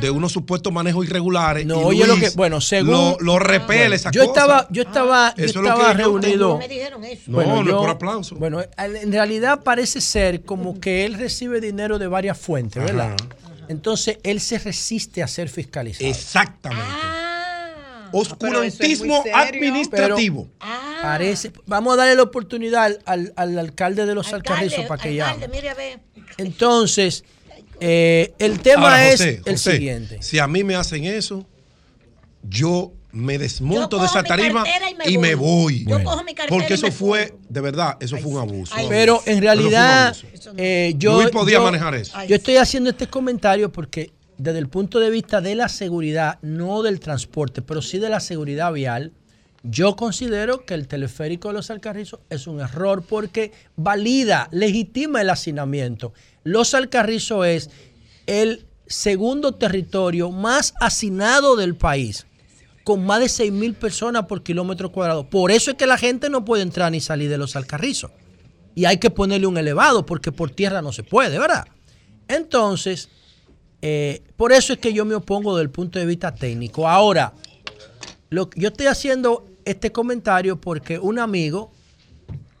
de 0.00 0.10
unos 0.10 0.32
supuestos 0.32 0.72
manejos 0.72 1.04
irregulares. 1.06 1.66
No, 1.66 1.80
y 1.80 1.84
oye 2.02 2.06
lo 2.06 2.16
que, 2.16 2.30
bueno, 2.30 2.60
según 2.60 2.92
Lo, 2.92 3.16
lo 3.20 3.38
repele 3.38 3.80
Bueno, 3.80 3.94
esa 3.94 4.10
yo 4.10 4.20
cosa. 4.26 4.40
estaba, 4.40 4.66
yo 4.70 4.82
estaba, 4.82 5.34
yo 5.36 5.44
Eso 5.44 5.58
es 5.58 5.64
lo 5.64 5.68
estaba 5.68 5.92
que 5.92 6.02
yo- 6.02 6.04
reunido. 6.04 6.48
No 6.50 6.58
me 6.58 6.68
dijeron 6.68 7.04
eso. 7.04 7.22
No, 7.26 7.62
no 7.62 7.70
es 7.70 7.76
por 7.76 7.90
aplauso. 7.90 8.36
Bueno, 8.36 8.60
en 8.76 9.12
realidad 9.12 9.62
parece 9.64 10.00
ser 10.00 10.42
como 10.42 10.78
que 10.80 11.04
él 11.04 11.14
recibe 11.14 11.60
dinero 11.60 11.98
de 11.98 12.06
varias 12.06 12.38
fuentes, 12.38 12.82
¿verdad? 12.82 13.16
Entonces 13.68 14.18
él 14.22 14.40
se 14.40 14.58
resiste 14.58 15.22
a 15.22 15.28
ser 15.28 15.48
fiscalizado. 15.48 16.08
Exactamente. 16.08 16.84
Ah, 16.90 18.08
Oscurantismo 18.12 19.22
administrativo. 19.34 20.48
Parece, 21.02 21.52
vamos 21.66 21.92
a 21.94 21.96
darle 21.96 22.14
la 22.16 22.22
oportunidad 22.22 22.84
al, 22.84 22.98
al- 23.04 23.32
al 23.36 23.58
alcalde 23.58 24.06
de 24.06 24.14
los 24.14 24.32
Alcarrizos 24.32 24.86
para 24.86 25.02
que 25.02 25.20
Alcalde, 25.20 25.42
llame. 25.42 25.54
mire 25.54 25.68
a 25.70 25.74
ver. 25.74 26.00
Entonces, 26.38 27.24
eh, 27.80 28.32
el 28.38 28.60
tema 28.60 28.82
Ahora, 28.84 29.08
es 29.10 29.20
el 29.20 29.42
José, 29.42 29.72
siguiente. 29.72 30.18
Si 30.20 30.38
a 30.38 30.46
mí 30.46 30.64
me 30.64 30.74
hacen 30.74 31.04
eso, 31.04 31.46
yo 32.42 32.92
me 33.10 33.38
desmonto 33.38 33.96
Yo 33.96 34.02
de 34.02 34.06
esa 34.06 34.22
tarima 34.22 34.64
y 34.66 34.94
me 34.94 35.10
y 35.10 35.18
me 35.18 35.34
voy. 35.34 35.84
Yo 35.86 36.02
cojo 36.04 36.22
mi 36.24 36.34
cartera 36.34 36.48
Porque 36.56 36.74
y 36.74 36.76
eso 36.76 36.86
me 36.86 36.92
fue, 36.92 37.34
de 37.48 37.60
verdad, 37.60 37.96
eso 38.00 38.16
fue 38.18 38.32
un 38.32 38.38
abuso. 38.38 38.74
Pero 38.88 39.22
en 39.26 39.40
realidad, 39.40 40.14
eh, 40.56 40.94
yo, 40.96 41.20
Luis 41.20 41.30
podía 41.30 41.58
yo- 41.58 41.64
manejar 41.64 41.94
eso. 41.94 42.16
Yo 42.26 42.36
estoy 42.36 42.56
haciendo 42.56 42.90
este 42.90 43.06
comentario 43.06 43.72
porque 43.72 44.12
desde 44.36 44.58
el 44.58 44.68
punto 44.68 45.00
de 45.00 45.10
vista 45.10 45.40
de 45.40 45.54
la 45.54 45.68
seguridad, 45.68 46.38
no 46.42 46.82
del 46.82 47.00
transporte, 47.00 47.62
pero 47.62 47.82
sí 47.82 47.98
de 47.98 48.08
la 48.08 48.20
seguridad 48.20 48.72
vial, 48.72 49.12
yo 49.64 49.96
considero 49.96 50.64
que 50.64 50.74
el 50.74 50.86
teleférico 50.86 51.48
de 51.48 51.54
los 51.54 51.70
Alcarrizos 51.70 52.20
es 52.30 52.46
un 52.46 52.60
error 52.60 53.02
porque 53.02 53.50
valida, 53.74 54.48
legitima 54.52 55.20
el 55.20 55.30
hacinamiento. 55.30 56.12
Los 56.48 56.72
Alcarrizos 56.72 57.46
es 57.46 57.70
el 58.26 58.64
segundo 58.86 59.52
territorio 59.52 60.30
más 60.30 60.72
hacinado 60.80 61.56
del 61.56 61.76
país 61.76 62.26
con 62.84 63.04
más 63.04 63.20
de 63.20 63.28
6 63.28 63.52
mil 63.52 63.74
personas 63.74 64.24
por 64.24 64.42
kilómetro 64.42 64.90
cuadrado. 64.90 65.28
Por 65.28 65.50
eso 65.50 65.72
es 65.72 65.76
que 65.76 65.86
la 65.86 65.98
gente 65.98 66.30
no 66.30 66.46
puede 66.46 66.62
entrar 66.62 66.90
ni 66.90 67.02
salir 67.02 67.28
de 67.28 67.36
los 67.36 67.54
Alcarrizos. 67.54 68.12
Y 68.74 68.86
hay 68.86 68.96
que 68.96 69.10
ponerle 69.10 69.46
un 69.46 69.58
elevado 69.58 70.06
porque 70.06 70.32
por 70.32 70.50
tierra 70.50 70.80
no 70.80 70.90
se 70.90 71.02
puede, 71.02 71.38
¿verdad? 71.38 71.66
Entonces, 72.28 73.10
eh, 73.82 74.22
por 74.38 74.52
eso 74.52 74.72
es 74.72 74.78
que 74.78 74.94
yo 74.94 75.04
me 75.04 75.16
opongo 75.16 75.54
desde 75.54 75.64
el 75.64 75.70
punto 75.70 75.98
de 75.98 76.06
vista 76.06 76.34
técnico. 76.34 76.88
Ahora, 76.88 77.34
lo, 78.30 78.48
yo 78.56 78.68
estoy 78.68 78.86
haciendo 78.86 79.44
este 79.66 79.92
comentario 79.92 80.58
porque 80.58 80.98
un 80.98 81.18
amigo, 81.18 81.72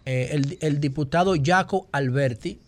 eh, 0.04 0.28
el, 0.32 0.58
el 0.60 0.78
diputado 0.78 1.34
Jaco 1.42 1.88
Alberti, 1.90 2.60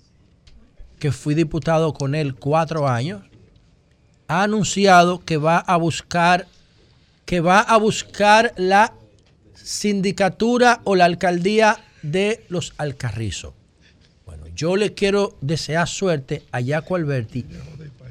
que 1.01 1.11
fui 1.11 1.35
diputado 1.35 1.93
con 1.93 2.15
él 2.15 2.37
cuatro 2.37 2.87
años, 2.87 3.23
ha 4.29 4.45
anunciado 4.45 5.25
que 5.25 5.37
va 5.37 5.59
a 5.59 5.77
buscar 5.77 6.47
que 7.25 7.41
va 7.41 7.61
a 7.61 7.77
buscar 7.77 8.53
la 8.57 8.93
sindicatura 9.55 10.81
o 10.83 10.97
la 10.97 11.05
alcaldía 11.05 11.79
de 12.03 12.45
los 12.49 12.73
Alcarrizos. 12.77 13.55
Bueno, 14.27 14.49
yo 14.49 14.75
le 14.75 14.95
quiero 14.95 15.37
desear 15.41 15.87
suerte 15.87 16.43
a 16.51 16.61
Jaco 16.61 16.97
Alberti. 16.97 17.47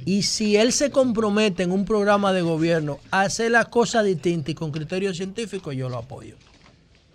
Y 0.06 0.24
si 0.24 0.56
él 0.56 0.72
se 0.72 0.90
compromete 0.90 1.64
en 1.64 1.72
un 1.72 1.84
programa 1.84 2.32
de 2.32 2.42
gobierno 2.42 3.00
a 3.12 3.24
hacer 3.24 3.52
las 3.52 3.68
cosas 3.68 4.06
distintas 4.06 4.52
y 4.52 4.56
con 4.56 4.72
criterios 4.72 5.18
científicos, 5.18 5.76
yo 5.76 5.90
lo 5.90 5.98
apoyo. 5.98 6.36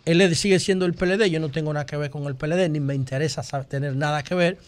Él 0.04 0.36
sigue 0.36 0.60
siendo 0.60 0.84
el 0.84 0.92
PLD, 0.92 1.30
yo 1.30 1.40
no 1.40 1.50
tengo 1.50 1.72
nada 1.72 1.86
que 1.86 1.96
ver 1.96 2.10
con 2.10 2.24
el 2.24 2.34
PLD, 2.34 2.68
ni 2.68 2.80
me 2.80 2.94
interesa 2.94 3.42
tener 3.64 3.96
nada 3.96 4.22
que 4.22 4.34
ver, 4.34 4.58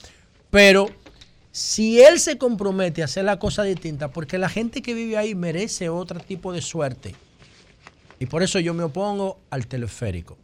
pero 0.57 0.89
si 1.53 2.01
él 2.01 2.19
se 2.19 2.39
compromete 2.39 3.03
a 3.03 3.05
hacer 3.05 3.27
las 3.27 3.37
cosas 3.37 3.67
distintas, 3.67 4.11
porque 4.11 4.39
la 4.39 4.49
gente 4.49 4.81
que 4.81 4.95
vive 4.95 5.19
ahí 5.19 5.35
merece 5.35 5.91
otro 5.91 6.19
tipo 6.19 6.51
de 6.51 6.63
suerte. 6.63 7.15
Y 8.19 8.25
por 8.25 8.43
eso 8.43 8.59
yo 8.59 8.73
me 8.73 8.83
opongo 8.83 9.39
al 9.51 9.67
teleférico. 9.67 10.39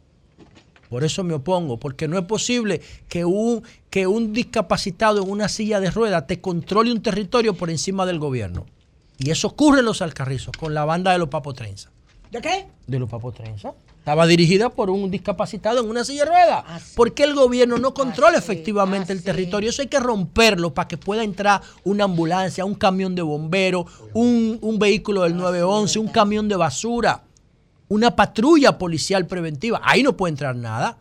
Por 0.87 1.03
eso 1.03 1.23
me 1.23 1.33
opongo, 1.33 1.79
porque 1.79 2.07
no 2.07 2.19
es 2.19 2.25
posible 2.25 2.79
que 3.09 3.25
un, 3.25 3.63
que 3.89 4.05
un 4.05 4.33
discapacitado 4.33 5.23
en 5.23 5.31
una 5.31 5.49
silla 5.49 5.79
de 5.79 5.89
ruedas 5.89 6.27
te 6.27 6.39
controle 6.39 6.91
un 6.91 7.01
territorio 7.01 7.55
por 7.55 7.71
encima 7.71 8.05
del 8.05 8.19
gobierno. 8.19 8.67
Y 9.17 9.31
eso 9.31 9.47
ocurre 9.47 9.79
en 9.79 9.85
los 9.85 10.03
Alcarrizos, 10.03 10.55
con 10.55 10.75
la 10.75 10.85
banda 10.85 11.11
de 11.11 11.17
los 11.17 11.29
Papotrenza. 11.29 11.89
¿De 12.29 12.39
qué? 12.39 12.67
De 12.85 12.99
los 12.99 13.09
Papotrenza. 13.09 13.73
Estaba 14.03 14.27
dirigida 14.27 14.69
por 14.69 14.89
un 14.89 15.09
discapacitado 15.09 15.79
en 15.79 15.89
una 15.89 16.03
silla 16.03 16.25
de 16.25 16.31
ruedas. 16.31 16.91
Porque 16.93 17.23
el 17.23 17.33
gobierno 17.35 17.77
no 17.77 17.93
controla 17.93 18.37
efectivamente 18.37 19.13
el 19.13 19.23
territorio. 19.23 19.69
Eso 19.69 19.81
hay 19.81 19.87
que 19.87 20.01
romperlo 20.01 20.73
para 20.73 20.89
que 20.89 20.97
pueda 20.97 21.23
entrar 21.23 21.61
una 21.85 22.03
ambulancia, 22.03 22.65
un 22.65 22.75
camión 22.75 23.15
de 23.15 23.21
bomberos, 23.21 23.85
un, 24.11 24.57
un 24.59 24.77
vehículo 24.77 25.21
del 25.21 25.37
911, 25.37 25.99
un 25.99 26.09
camión 26.09 26.49
de 26.49 26.57
basura, 26.57 27.23
una 27.87 28.13
patrulla 28.13 28.77
policial 28.77 29.25
preventiva. 29.25 29.79
Ahí 29.81 30.03
no 30.03 30.17
puede 30.17 30.31
entrar 30.31 30.53
nada. 30.53 30.97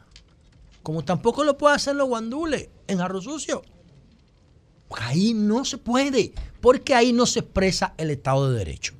Como 0.85 1.03
tampoco 1.03 1.43
lo 1.43 1.59
puede 1.59 1.74
hacer 1.74 1.97
los 1.97 2.07
guandules 2.07 2.69
en 2.87 3.01
Arroz 3.01 3.24
Sucio. 3.24 3.62
Ahí 4.91 5.35
no 5.35 5.65
se 5.65 5.77
puede, 5.77 6.35
porque 6.61 6.95
ahí 6.95 7.12
no 7.12 7.27
se 7.27 7.41
expresa 7.41 7.95
el 7.97 8.11
Estado 8.11 8.49
de 8.53 8.59
Derecho. 8.59 8.95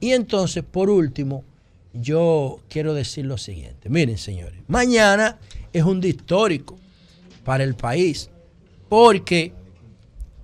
Y 0.00 0.12
entonces, 0.12 0.64
por 0.64 0.88
último, 0.88 1.44
yo 1.92 2.60
quiero 2.68 2.94
decir 2.94 3.26
lo 3.26 3.38
siguiente. 3.38 3.88
Miren, 3.88 4.18
señores, 4.18 4.60
mañana 4.66 5.38
es 5.72 5.84
un 5.84 6.00
día 6.00 6.10
histórico 6.10 6.78
para 7.44 7.64
el 7.64 7.74
país, 7.74 8.30
porque 8.88 9.52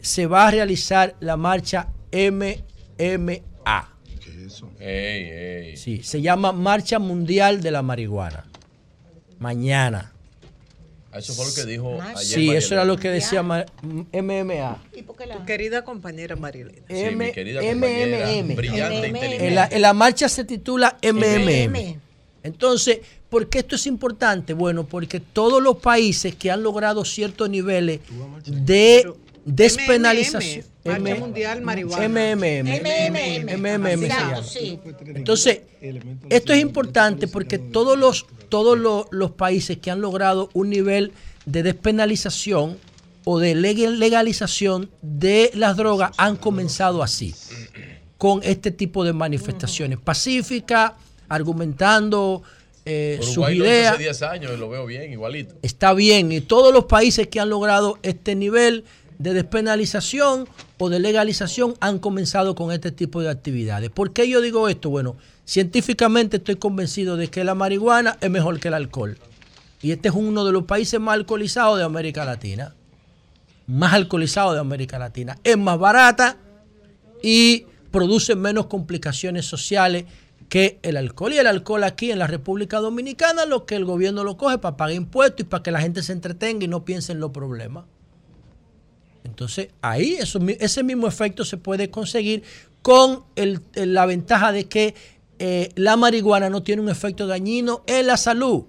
se 0.01 0.27
va 0.27 0.49
a 0.49 0.51
realizar 0.51 1.17
la 1.21 1.37
marcha 1.37 1.89
MMA. 2.13 3.95
Sí, 5.77 6.03
se 6.03 6.23
llama 6.23 6.53
Marcha 6.53 6.99
Mundial 6.99 7.61
de 7.61 7.71
la 7.71 7.83
Marihuana. 7.83 8.47
Mañana. 9.39 10.13
Eso 11.19 11.33
fue 11.35 11.47
lo 11.47 11.55
que 11.55 11.65
dijo 11.65 11.99
ayer. 12.03 12.17
Sí, 12.39 12.51
eso 12.51 12.75
era 12.75 12.85
lo 12.85 12.97
que 12.97 13.09
decía 13.11 13.43
Ma- 13.43 13.67
MMA. 14.13 14.83
Tu 15.37 15.45
querida 15.45 15.83
compañera 15.85 16.37
Marilena. 16.37 16.79
Sí, 16.89 16.95
mi 16.95 17.01
M- 17.01 17.33
querida 17.33 17.61
compañera, 17.61 18.31
MMM. 18.33 18.55
brillante, 18.57 18.99
En 18.99 19.17
inteligente. 19.17 19.51
la, 19.51 19.69
en 19.71 19.83
la 19.83 19.93
marcha 19.93 20.29
se 20.29 20.45
titula 20.45 20.97
MMM. 21.03 21.69
MM. 21.69 21.97
Entonces, 22.45 23.01
¿por 23.29 23.49
qué 23.49 23.59
esto 23.59 23.75
es 23.77 23.87
importante? 23.87 24.55
Bueno, 24.55 24.87
porque 24.87 25.21
todos 25.21 25.63
los 25.63 25.79
países 25.79 26.35
que 26.37 26.51
han 26.51 26.63
logrado 26.63 27.05
ciertos 27.05 27.51
niveles 27.51 28.01
de 28.47 29.13
despenalización, 29.57 30.65
Marcha 30.85 31.15
Mundial 31.17 31.63
Marihuana. 31.63 32.09
MMM. 32.09 32.69
MMM. 32.81 33.57
MMM. 33.59 34.09
Entonces, 35.17 35.61
esto 36.31 36.53
es 36.53 36.61
importante 36.61 37.29
porque 37.29 37.59
todos 37.59 37.99
los, 37.99 38.27
todos 38.49 38.79
los, 38.79 39.07
los 39.11 39.33
países 39.33 39.79
que 39.79 39.91
han 39.91 40.01
logrado 40.01 40.51
un 40.55 40.71
nivel 40.71 41.13
de 41.47 41.63
despenalización 41.63 42.79
o 43.25 43.39
de 43.39 43.55
legal- 43.55 43.99
legalización 43.99 44.91
de 45.03 45.51
las 45.55 45.77
drogas 45.77 46.13
han 46.17 46.37
comenzado 46.37 47.03
así, 47.03 47.35
con 48.17 48.41
este 48.43 48.71
tipo 48.71 49.05
de 49.05 49.13
manifestaciones 49.13 49.99
pacíficas, 49.99 50.93
argumentando 51.29 52.43
eh, 52.87 53.19
sus 53.21 53.51
ideas. 53.51 53.95
hace 53.95 54.05
10 54.05 54.23
años 54.23 54.53
y 54.55 54.57
lo 54.59 54.71
veo 54.71 54.87
bien, 54.87 55.13
igualito. 55.13 55.55
Está 55.63 55.93
bien, 55.93 56.33
y 56.33 56.41
todos 56.41 56.73
los 56.73 56.85
países 56.87 57.27
que 57.29 57.39
han 57.41 57.51
logrado 57.51 57.99
este 58.03 58.35
nivel 58.35 58.85
de 59.19 59.35
despenalización 59.35 60.49
o 60.79 60.89
de 60.89 61.01
legalización 61.01 61.75
han 61.81 61.99
comenzado 61.99 62.55
con 62.55 62.73
este 62.73 62.93
tipo 62.93 63.21
de 63.21 63.31
actividades. 63.31 63.91
¿Por 63.91 64.13
qué 64.13 64.29
yo 64.29 64.41
digo 64.41 64.69
esto? 64.69 64.91
Bueno, 64.91 65.17
científicamente 65.45 66.37
estoy 66.37 66.57
convencido 66.57 67.17
de 67.17 67.29
que 67.29 67.45
la 67.45 67.55
marihuana 67.55 68.17
es 68.21 68.31
mejor 68.31 68.61
que 68.61 68.69
el 68.69 68.75
alcohol. 68.75 69.19
Y 69.83 69.93
este 69.93 70.09
es 70.09 70.15
uno 70.15 70.45
de 70.45 70.53
los 70.53 70.65
países 70.65 71.01
más 71.01 71.15
alcoholizados 71.15 71.79
de 71.79 71.85
América 71.85 72.25
Latina. 72.25 72.75
Más 73.67 73.93
alcoholizado 73.93 74.55
de 74.55 74.61
América 74.61 74.99
Latina. 74.99 75.39
Es 75.45 75.59
más 75.59 75.79
barata 75.79 76.37
y 77.23 77.67
produce 77.91 78.35
menos 78.35 78.67
complicaciones 78.67 79.47
sociales 79.47 80.05
que 80.49 80.79
el 80.83 80.97
alcohol. 80.97 81.33
Y 81.33 81.39
el 81.39 81.47
alcohol 81.47 81.85
aquí 81.85 82.11
en 82.11 82.19
la 82.19 82.27
República 82.27 82.79
Dominicana, 82.79 83.45
lo 83.45 83.67
que 83.67 83.77
el 83.77 83.85
gobierno 83.85 84.25
lo 84.25 84.37
coge 84.37 84.59
para 84.59 84.77
pagar 84.77 84.95
impuestos 84.95 85.41
y 85.41 85.45
para 85.45 85.63
que 85.63 85.71
la 85.71 85.81
gente 85.81 86.03
se 86.03 86.13
entretenga 86.13 86.65
y 86.65 86.69
no 86.69 86.85
piense 86.85 87.13
en 87.13 87.21
los 87.21 87.31
problemas. 87.31 87.85
Entonces, 89.25 89.69
ahí 89.83 90.15
eso 90.15 90.39
ese 90.61 90.83
mismo 90.83 91.07
efecto 91.07 91.45
se 91.45 91.57
puede 91.57 91.91
conseguir 91.91 92.43
con 92.83 93.25
el- 93.37 93.61
la 93.75 94.07
ventaja 94.07 94.53
de 94.53 94.67
que 94.67 94.95
eh, 95.41 95.71
la 95.77 95.97
marihuana 95.97 96.51
no 96.51 96.63
tiene 96.63 96.83
un 96.83 96.89
efecto 96.89 97.27
dañino 97.27 97.83
en 97.87 98.07
la 98.09 98.17
salud. 98.17 98.65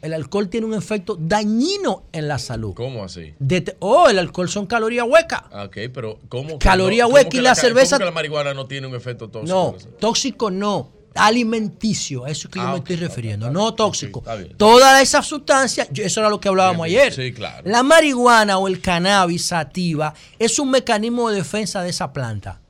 El 0.00 0.12
alcohol 0.12 0.48
tiene 0.50 0.66
un 0.66 0.74
efecto 0.74 1.16
dañino 1.18 2.04
en 2.12 2.28
la 2.28 2.38
salud. 2.38 2.74
¿Cómo 2.74 3.02
así? 3.04 3.32
De 3.38 3.74
oh, 3.80 4.08
el 4.08 4.18
alcohol 4.18 4.48
son 4.48 4.66
calorías 4.66 5.06
huecas. 5.08 5.42
Ok, 5.52 5.78
pero 5.92 6.18
¿cómo? 6.28 6.58
Caloría 6.58 7.04
no- 7.04 7.14
hueca 7.14 7.30
cómo 7.30 7.40
y 7.40 7.44
la 7.44 7.54
cerveza- 7.54 7.96
¿Cómo 7.96 7.98
que 8.00 8.04
la 8.04 8.10
marihuana 8.14 8.54
no 8.54 8.66
tiene 8.66 8.86
un 8.86 8.94
efecto 8.94 9.28
tóxico? 9.28 9.76
No, 9.82 9.98
tóxico 9.98 10.50
no. 10.50 10.90
Alimenticio, 11.14 12.24
a 12.24 12.30
eso 12.30 12.48
es 12.48 12.52
que 12.52 12.58
yo 12.58 12.64
Ah, 12.66 12.72
me 12.72 12.78
ok, 12.78 12.90
estoy 12.90 12.96
refiriendo, 12.96 13.50
no 13.50 13.74
tóxico. 13.74 14.22
bien. 14.22 14.56
Todas 14.56 15.00
esas 15.02 15.26
sustancias, 15.26 15.88
yo- 15.92 16.04
eso 16.04 16.20
era 16.20 16.28
lo 16.28 16.40
que 16.40 16.48
hablábamos 16.48 16.86
Bien, 16.86 16.98
bien. 16.98 17.12
ayer. 17.12 17.26
Sí, 17.28 17.32
claro. 17.32 17.62
La 17.68 17.82
marihuana 17.82 18.58
o 18.58 18.66
el 18.68 18.80
cannabis 18.80 19.46
sativa 19.46 20.14
es 20.38 20.58
un 20.58 20.70
mecanismo 20.70 21.30
de 21.30 21.36
defensa 21.36 21.82
de 21.82 21.90
esa 21.90 22.12
planta 22.12 22.60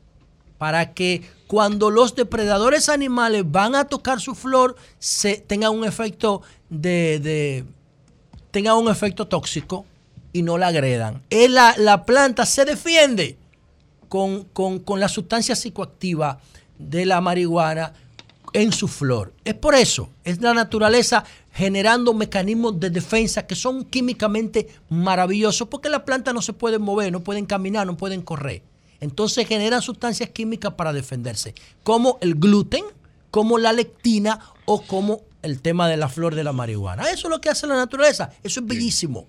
para 0.58 0.92
que 0.92 1.22
cuando 1.46 1.90
los 1.90 2.14
depredadores 2.14 2.88
animales 2.88 3.44
van 3.46 3.74
a 3.74 3.84
tocar 3.84 4.20
su 4.20 4.34
flor 4.34 4.76
se 4.98 5.36
tenga 5.36 5.70
un 5.70 5.84
efecto 5.84 6.42
de, 6.68 7.20
de- 7.20 7.64
tenga 8.50 8.74
un 8.74 8.88
efecto 8.90 9.26
tóxico 9.26 9.84
y 10.32 10.42
no 10.42 10.58
la 10.58 10.68
agredan. 10.68 11.22
Es 11.30 11.50
la, 11.50 11.74
la 11.78 12.04
planta 12.04 12.44
se 12.46 12.64
defiende 12.64 13.36
con, 14.08 14.44
con- 14.44 14.78
con 14.80 15.00
la 15.00 15.08
sustancia 15.08 15.54
psicoactiva 15.56 16.40
de 16.78 17.06
la 17.06 17.20
marihuana 17.20 17.92
en 18.54 18.72
su 18.72 18.88
flor. 18.88 19.34
Es 19.44 19.54
por 19.54 19.74
eso, 19.74 20.08
es 20.22 20.40
la 20.40 20.54
naturaleza 20.54 21.24
generando 21.52 22.14
mecanismos 22.14 22.80
de 22.80 22.88
defensa 22.88 23.46
que 23.46 23.54
son 23.54 23.84
químicamente 23.84 24.68
maravillosos, 24.88 25.68
porque 25.68 25.90
las 25.90 26.02
plantas 26.02 26.32
no 26.32 26.40
se 26.40 26.54
pueden 26.54 26.80
mover, 26.80 27.12
no 27.12 27.20
pueden 27.20 27.44
caminar, 27.44 27.86
no 27.86 27.96
pueden 27.96 28.22
correr. 28.22 28.62
Entonces 29.00 29.46
generan 29.46 29.82
sustancias 29.82 30.30
químicas 30.30 30.74
para 30.74 30.92
defenderse, 30.92 31.54
como 31.82 32.16
el 32.22 32.36
gluten, 32.36 32.84
como 33.30 33.58
la 33.58 33.72
lectina 33.72 34.38
o 34.64 34.82
como 34.82 35.22
el 35.42 35.60
tema 35.60 35.88
de 35.88 35.96
la 35.96 36.08
flor 36.08 36.36
de 36.36 36.44
la 36.44 36.52
marihuana. 36.52 37.10
Eso 37.10 37.26
es 37.26 37.30
lo 37.30 37.40
que 37.40 37.50
hace 37.50 37.66
la 37.66 37.74
naturaleza, 37.74 38.30
eso 38.42 38.60
es 38.60 38.66
bellísimo. 38.66 39.26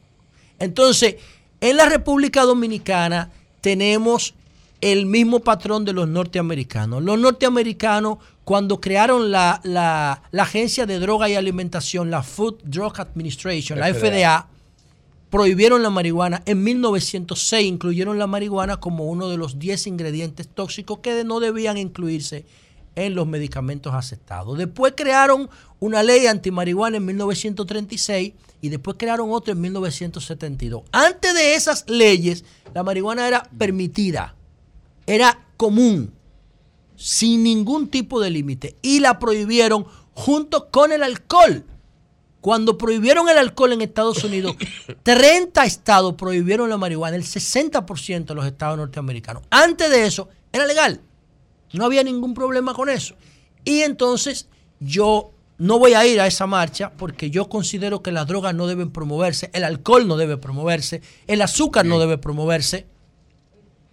Entonces, 0.60 1.16
en 1.62 1.78
la 1.78 1.90
República 1.90 2.44
Dominicana 2.44 3.32
tenemos 3.62 4.36
el 4.82 5.06
mismo 5.06 5.40
patrón 5.40 5.86
de 5.86 5.94
los 5.94 6.08
norteamericanos. 6.08 7.02
Los 7.04 7.18
norteamericanos, 7.20 8.18
cuando 8.44 8.80
crearon 8.82 9.32
la, 9.32 9.60
la- 9.64 10.22
la 10.32 10.44
Agencia 10.44 10.86
de 10.86 11.00
Droga 11.00 11.30
y 11.30 11.36
Alimentación, 11.36 12.12
la 12.12 12.22
Food 12.24 12.56
Drug 12.64 13.00
Administration, 13.00 13.80
la 13.80 13.94
FDA. 13.94 14.00
FDA, 14.00 14.48
prohibieron 15.30 15.82
la 15.84 15.90
marihuana 15.90 16.42
en 16.46 16.64
1906, 16.64 17.66
incluyeron 17.66 18.20
la 18.20 18.28
marihuana 18.28 18.78
como 18.78 19.06
uno 19.06 19.30
de 19.30 19.38
los 19.38 19.60
10 19.60 19.88
ingredientes 19.88 20.48
tóxicos 20.48 21.00
que 21.00 21.24
no 21.24 21.40
debían 21.40 21.78
incluirse 21.78 22.46
en 22.96 23.16
los 23.16 23.28
medicamentos 23.28 23.94
aceptados. 23.94 24.58
Después 24.58 24.94
crearon 24.96 25.50
una 25.80 26.02
ley 26.04 26.28
antimarihuana 26.28 26.98
en 26.98 27.06
1936 27.06 28.34
y 28.62 28.70
después 28.70 28.96
crearon 28.98 29.32
otra 29.32 29.52
en 29.52 29.60
1972. 29.62 30.84
Antes 30.94 31.34
de 31.34 31.56
esas 31.56 31.84
leyes, 31.90 32.46
la 32.74 32.84
marihuana 32.84 33.28
era 33.28 33.50
permitida, 33.58 34.36
era 35.08 35.48
común, 35.58 36.14
sin 36.96 37.44
ningún 37.44 37.90
tipo 37.90 38.20
de 38.20 38.30
límite, 38.30 38.78
y 38.82 39.00
la 39.00 39.20
prohibieron 39.20 39.86
junto 40.14 40.70
con 40.70 40.92
el 40.92 41.04
alcohol. 41.04 41.66
Cuando 42.42 42.78
prohibieron 42.78 43.28
el 43.28 43.38
alcohol 43.38 43.74
en 43.74 43.82
Estados 43.82 44.24
Unidos, 44.24 44.56
30 45.04 45.66
estados 45.66 46.14
prohibieron 46.14 46.70
la 46.70 46.78
marihuana, 46.78 47.16
el 47.16 47.24
60% 47.24 48.26
de 48.26 48.36
los 48.36 48.46
estados 48.46 48.78
norteamericanos. 48.78 49.44
Antes 49.50 49.90
de 49.90 50.06
eso, 50.06 50.30
era 50.52 50.66
legal. 50.66 51.02
No 51.74 51.86
había 51.86 52.04
ningún 52.04 52.34
problema 52.34 52.74
con 52.74 52.88
eso. 52.88 53.16
Y 53.64 53.82
entonces 53.82 54.48
yo 54.80 55.32
no 55.58 55.80
voy 55.80 55.94
a 55.94 56.06
ir 56.06 56.22
a 56.22 56.28
esa 56.28 56.48
marcha 56.48 56.92
porque 56.98 57.30
yo 57.30 57.50
considero 57.50 58.04
que 58.04 58.12
las 58.12 58.28
drogas 58.28 58.54
no 58.54 58.68
deben 58.68 58.92
promoverse, 58.92 59.50
el 59.54 59.64
alcohol 59.64 60.08
no 60.08 60.18
debe 60.18 60.38
promoverse, 60.38 61.02
el 61.28 61.42
azúcar 61.42 61.86
no 61.86 62.00
debe 62.00 62.18
promoverse 62.18 62.86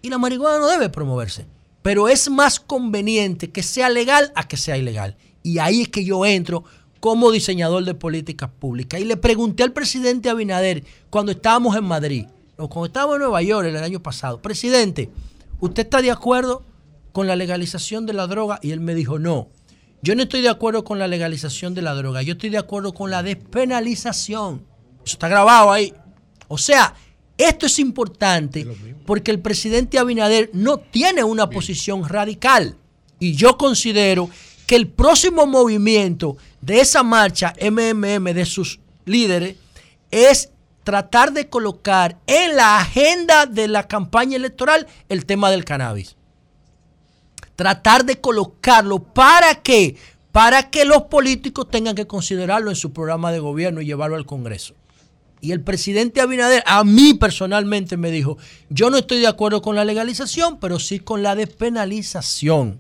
y 0.02 0.10
la 0.10 0.18
marihuana 0.18 0.58
no 0.58 0.68
debe 0.68 0.88
promoverse. 0.88 1.46
Pero 1.82 2.08
es 2.08 2.30
más 2.30 2.60
conveniente 2.60 3.50
que 3.50 3.62
sea 3.62 3.88
legal 3.88 4.32
a 4.34 4.46
que 4.46 4.56
sea 4.56 4.76
ilegal. 4.76 5.16
Y 5.42 5.58
ahí 5.58 5.82
es 5.82 5.88
que 5.88 6.04
yo 6.04 6.26
entro 6.26 6.64
como 7.00 7.32
diseñador 7.32 7.84
de 7.84 7.94
políticas 7.94 8.50
públicas. 8.50 9.00
Y 9.00 9.04
le 9.04 9.16
pregunté 9.16 9.64
al 9.64 9.72
presidente 9.72 10.30
Abinader 10.30 10.84
cuando 11.10 11.32
estábamos 11.32 11.76
en 11.76 11.84
Madrid, 11.84 12.26
o 12.56 12.68
cuando 12.68 12.86
estábamos 12.86 13.16
en 13.16 13.22
Nueva 13.22 13.42
York 13.42 13.66
el 13.66 13.76
año 13.76 14.00
pasado, 14.00 14.40
presidente, 14.40 15.10
¿usted 15.58 15.82
está 15.82 16.00
de 16.00 16.12
acuerdo 16.12 16.62
con 17.12 17.26
la 17.26 17.34
legalización 17.34 18.06
de 18.06 18.12
la 18.12 18.28
droga? 18.28 18.60
Y 18.62 18.70
él 18.70 18.78
me 18.78 18.94
dijo, 18.94 19.18
no, 19.18 19.48
yo 20.02 20.14
no 20.14 20.22
estoy 20.22 20.42
de 20.42 20.48
acuerdo 20.48 20.84
con 20.84 21.00
la 21.00 21.08
legalización 21.08 21.74
de 21.74 21.82
la 21.82 21.94
droga, 21.94 22.22
yo 22.22 22.34
estoy 22.34 22.50
de 22.50 22.58
acuerdo 22.58 22.94
con 22.94 23.10
la 23.10 23.24
despenalización. 23.24 24.64
Eso 25.04 25.14
está 25.14 25.26
grabado 25.26 25.72
ahí. 25.72 25.92
O 26.46 26.58
sea, 26.58 26.94
esto 27.38 27.66
es 27.66 27.78
importante 27.78 28.66
porque 29.06 29.30
el 29.30 29.40
presidente 29.40 29.98
Abinader 29.98 30.50
no 30.52 30.78
tiene 30.78 31.24
una 31.24 31.48
posición 31.50 32.09
radical. 32.09 32.76
Y 33.18 33.34
yo 33.34 33.56
considero 33.56 34.28
que 34.66 34.76
el 34.76 34.88
próximo 34.88 35.46
movimiento 35.46 36.36
de 36.60 36.80
esa 36.80 37.02
marcha 37.02 37.54
MMM 37.60 38.32
de 38.32 38.46
sus 38.46 38.80
líderes 39.04 39.56
es 40.10 40.50
tratar 40.84 41.32
de 41.32 41.48
colocar 41.48 42.18
en 42.26 42.56
la 42.56 42.78
agenda 42.78 43.46
de 43.46 43.68
la 43.68 43.86
campaña 43.86 44.36
electoral 44.36 44.86
el 45.09 45.26
tema 45.26 45.50
del 45.50 45.64
cannabis. 45.64 46.16
Tratar 47.56 48.04
de 48.04 48.20
colocarlo 48.20 49.00
para 49.00 49.62
qué? 49.62 49.96
Para 50.32 50.70
que 50.70 50.84
los 50.84 51.02
políticos 51.02 51.68
tengan 51.70 51.94
que 51.94 52.06
considerarlo 52.06 52.70
en 52.70 52.76
su 52.76 52.92
programa 52.92 53.30
de 53.30 53.38
gobierno 53.38 53.80
y 53.80 53.86
llevarlo 53.86 54.16
al 54.16 54.26
Congreso. 54.26 54.74
Y 55.43 55.51
el 55.51 55.60
presidente 55.60 56.20
Abinader 56.20 56.62
a 56.66 56.85
mí 56.85 57.14
personalmente 57.14 57.97
me 57.97 58.12
dijo, 58.12 58.39
yo 58.70 58.90
no 58.90 58.97
estoy 58.97 59.19
de 59.19 59.27
acuerdo 59.27 59.60
con 59.60 59.74
la 59.74 59.85
legalización, 59.85 60.60
pero 60.60 60.78
sí 60.78 61.01
con 61.01 61.24
la 61.24 61.35
despenalización. 61.35 62.78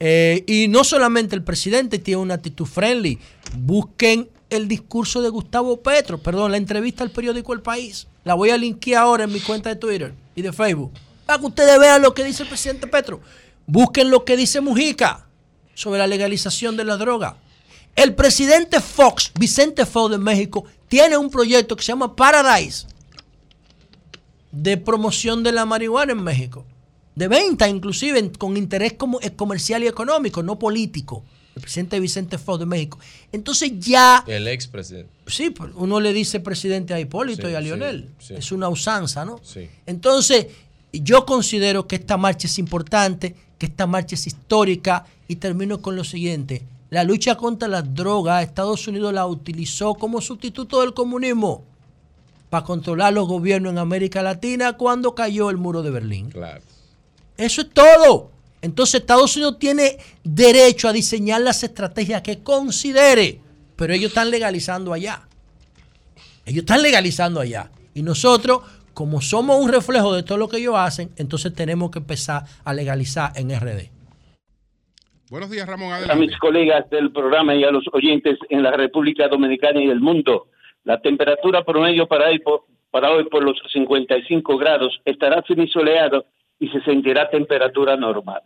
Eh, 0.00 0.42
y 0.46 0.68
no 0.68 0.82
solamente 0.82 1.36
el 1.36 1.44
presidente 1.44 1.98
tiene 1.98 2.22
una 2.22 2.34
actitud 2.34 2.64
friendly, 2.64 3.18
busquen 3.54 4.30
el 4.48 4.66
discurso 4.66 5.20
de 5.20 5.28
Gustavo 5.28 5.82
Petro, 5.82 6.16
perdón, 6.16 6.52
la 6.52 6.56
entrevista 6.56 7.04
al 7.04 7.10
periódico 7.10 7.52
El 7.52 7.60
País. 7.60 8.06
La 8.24 8.32
voy 8.32 8.48
a 8.48 8.56
linkear 8.56 9.02
ahora 9.02 9.24
en 9.24 9.32
mi 9.34 9.40
cuenta 9.40 9.68
de 9.68 9.76
Twitter 9.76 10.14
y 10.34 10.40
de 10.40 10.54
Facebook. 10.54 10.92
Para 11.26 11.38
que 11.38 11.46
ustedes 11.46 11.78
vean 11.78 12.00
lo 12.00 12.14
que 12.14 12.24
dice 12.24 12.44
el 12.44 12.48
presidente 12.48 12.86
Petro. 12.86 13.20
Busquen 13.66 14.10
lo 14.10 14.24
que 14.24 14.38
dice 14.38 14.62
Mujica 14.62 15.26
sobre 15.74 15.98
la 15.98 16.06
legalización 16.06 16.78
de 16.78 16.84
la 16.84 16.96
droga. 16.96 17.36
El 17.94 18.14
presidente 18.14 18.80
Fox, 18.80 19.32
Vicente 19.38 19.84
Fox 19.84 20.12
de 20.12 20.18
México, 20.18 20.64
tiene 20.90 21.16
un 21.16 21.30
proyecto 21.30 21.76
que 21.76 21.82
se 21.84 21.92
llama 21.92 22.14
Paradise 22.16 22.86
de 24.50 24.76
promoción 24.76 25.42
de 25.44 25.52
la 25.52 25.64
marihuana 25.64 26.12
en 26.12 26.22
México. 26.22 26.66
De 27.14 27.28
venta, 27.28 27.68
inclusive, 27.68 28.32
con 28.32 28.56
interés 28.56 28.94
como, 28.94 29.20
eh, 29.20 29.30
comercial 29.30 29.84
y 29.84 29.86
económico, 29.86 30.42
no 30.42 30.58
político. 30.58 31.24
El 31.54 31.62
presidente 31.62 32.00
Vicente 32.00 32.38
Fox 32.38 32.58
de 32.58 32.66
México. 32.66 32.98
Entonces 33.30 33.72
ya 33.78 34.24
El 34.26 34.48
expresidente. 34.48 35.10
Sí, 35.28 35.50
pues, 35.50 35.70
uno 35.76 36.00
le 36.00 36.12
dice 36.12 36.40
presidente 36.40 36.92
a 36.92 36.98
Hipólito 36.98 37.46
Sí, 37.46 37.52
y 37.52 37.54
a 37.54 37.60
Lionel. 37.60 38.08
sí. 38.18 38.34
Es 38.36 38.50
una 38.50 38.68
usanza, 38.68 39.24
¿no? 39.24 39.40
Sí. 39.44 39.68
Entonces, 39.86 40.48
yo 40.92 41.24
considero 41.24 41.86
que 41.86 41.96
esta 41.96 42.16
marcha 42.16 42.48
es 42.48 42.58
importante, 42.58 43.36
que 43.58 43.66
esta 43.66 43.86
marcha 43.86 44.16
es 44.16 44.26
histórica 44.26 45.06
y 45.28 45.36
termino 45.36 45.80
con 45.80 45.94
lo 45.94 46.02
siguiente. 46.02 46.62
La 46.90 47.04
lucha 47.04 47.36
contra 47.36 47.68
las 47.68 47.94
drogas, 47.94 48.42
Estados 48.42 48.86
Unidos 48.88 49.14
la 49.14 49.26
utilizó 49.26 49.94
como 49.94 50.20
sustituto 50.20 50.80
del 50.80 50.92
comunismo 50.92 51.64
para 52.50 52.64
controlar 52.64 53.12
los 53.12 53.28
gobiernos 53.28 53.72
en 53.72 53.78
América 53.78 54.22
Latina 54.22 54.72
cuando 54.72 55.14
cayó 55.14 55.50
el 55.50 55.56
muro 55.56 55.82
de 55.82 55.90
Berlín. 55.90 56.30
Claro. 56.30 56.60
Eso 57.36 57.62
es 57.62 57.70
todo. 57.70 58.32
Entonces 58.60 59.00
Estados 59.00 59.36
Unidos 59.36 59.58
tiene 59.60 59.98
derecho 60.24 60.88
a 60.88 60.92
diseñar 60.92 61.40
las 61.42 61.62
estrategias 61.62 62.22
que 62.22 62.42
considere, 62.42 63.40
pero 63.76 63.94
ellos 63.94 64.10
están 64.10 64.30
legalizando 64.30 64.92
allá. 64.92 65.22
Ellos 66.44 66.62
están 66.62 66.82
legalizando 66.82 67.40
allá. 67.40 67.70
Y 67.94 68.02
nosotros, 68.02 68.62
como 68.94 69.22
somos 69.22 69.62
un 69.62 69.70
reflejo 69.70 70.12
de 70.12 70.24
todo 70.24 70.38
lo 70.38 70.48
que 70.48 70.58
ellos 70.58 70.74
hacen, 70.76 71.10
entonces 71.16 71.54
tenemos 71.54 71.92
que 71.92 72.00
empezar 72.00 72.44
a 72.64 72.74
legalizar 72.74 73.32
en 73.36 73.50
RD. 73.58 73.99
Buenos 75.30 75.48
días, 75.48 75.68
Ramón. 75.68 75.92
a 75.92 76.14
mis 76.16 76.36
colegas 76.38 76.90
del 76.90 77.12
programa 77.12 77.54
y 77.54 77.62
a 77.62 77.70
los 77.70 77.84
oyentes 77.92 78.36
en 78.48 78.64
la 78.64 78.72
República 78.72 79.28
Dominicana 79.28 79.80
y 79.80 79.88
el 79.88 80.00
mundo. 80.00 80.48
La 80.82 81.00
temperatura 81.00 81.62
promedio 81.62 82.08
para 82.08 82.30
hoy 82.30 82.40
por, 82.40 82.64
para 82.90 83.12
hoy 83.12 83.22
por 83.28 83.44
los 83.44 83.56
55 83.72 84.58
grados 84.58 85.00
estará 85.04 85.40
semisoleado 85.46 86.24
y 86.58 86.66
se 86.70 86.80
sentirá 86.80 87.30
temperatura 87.30 87.96
normal. 87.96 88.40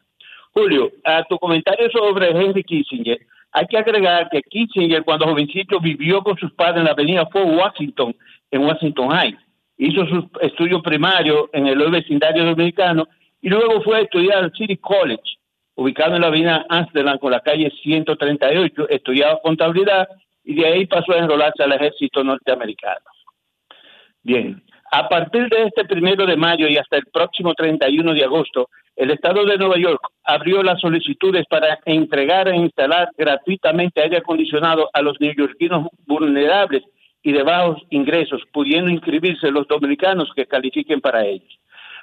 Julio, 0.53 0.93
a 1.05 1.25
tu 1.25 1.39
comentario 1.39 1.89
sobre 1.91 2.29
Henry 2.33 2.63
Kissinger, 2.63 3.19
hay 3.53 3.67
que 3.67 3.79
agregar 3.79 4.29
que 4.29 4.43
Kissinger 4.43 5.05
cuando 5.05 5.25
jovencito 5.25 5.81
vivió 5.81 6.23
con 6.23 6.37
sus 6.37 6.53
padres 6.53 6.81
en 6.81 6.85
la 6.85 6.91
avenida 6.91 7.25
Fort 7.33 7.49
Washington, 7.49 8.15
en 8.51 8.63
Washington 8.63 9.11
Heights. 9.11 9.41
Hizo 9.79 10.05
su 10.07 10.31
estudio 10.43 10.83
primario 10.83 11.49
en 11.55 11.67
el 11.67 11.79
vecindario 11.91 12.45
dominicano 12.45 13.09
y 13.41 13.49
luego 13.49 13.81
fue 13.81 13.97
a 13.97 14.01
estudiar 14.03 14.45
al 14.45 14.53
City 14.53 14.77
College, 14.77 15.39
ubicado 15.75 16.15
en 16.15 16.23
la 16.23 16.29
avenida 16.29 16.67
Amsterdam 16.69 17.19
con 17.19 17.33
la 17.33 17.41
calle 17.41 17.71
138, 17.83 18.89
estudiaba 18.89 19.41
contabilidad 19.43 20.09
y 20.45 20.55
de 20.55 20.67
ahí 20.67 20.87
pasó 20.87 21.13
a 21.13 21.19
enrolarse 21.19 21.63
al 21.63 21.73
ejército 21.73 22.23
norteamericano. 22.23 23.05
Bien, 24.23 24.63
a 24.91 25.09
partir 25.09 25.49
de 25.49 25.65
este 25.65 25.85
primero 25.85 26.27
de 26.27 26.37
mayo 26.37 26.69
y 26.69 26.77
hasta 26.77 26.97
el 26.97 27.07
próximo 27.07 27.55
31 27.55 28.15
de 28.15 28.25
agosto, 28.25 28.69
el 28.97 29.11
Estado 29.11 29.45
de 29.45 29.59
Nueva 29.59 29.77
York 29.77 30.01
abrió 30.23 30.63
las 30.63 30.81
solicitudes 30.81 31.45
para 31.51 31.81
entregar 31.85 32.49
e 32.49 32.57
instalar 32.57 33.11
gratuitamente 33.19 34.01
aire 34.01 34.19
acondicionado 34.19 34.89
a 34.93 35.03
los 35.03 35.21
neoyorquinos 35.21 35.89
vulnerables 36.07 36.85
y 37.23 37.33
de 37.33 37.43
bajos 37.43 37.83
ingresos, 37.91 38.43
pudiendo 38.53 38.91
inscribirse 38.91 39.51
los 39.51 39.67
dominicanos 39.67 40.31
que 40.37 40.47
califiquen 40.47 41.01
para 41.01 41.25
ellos. 41.25 41.59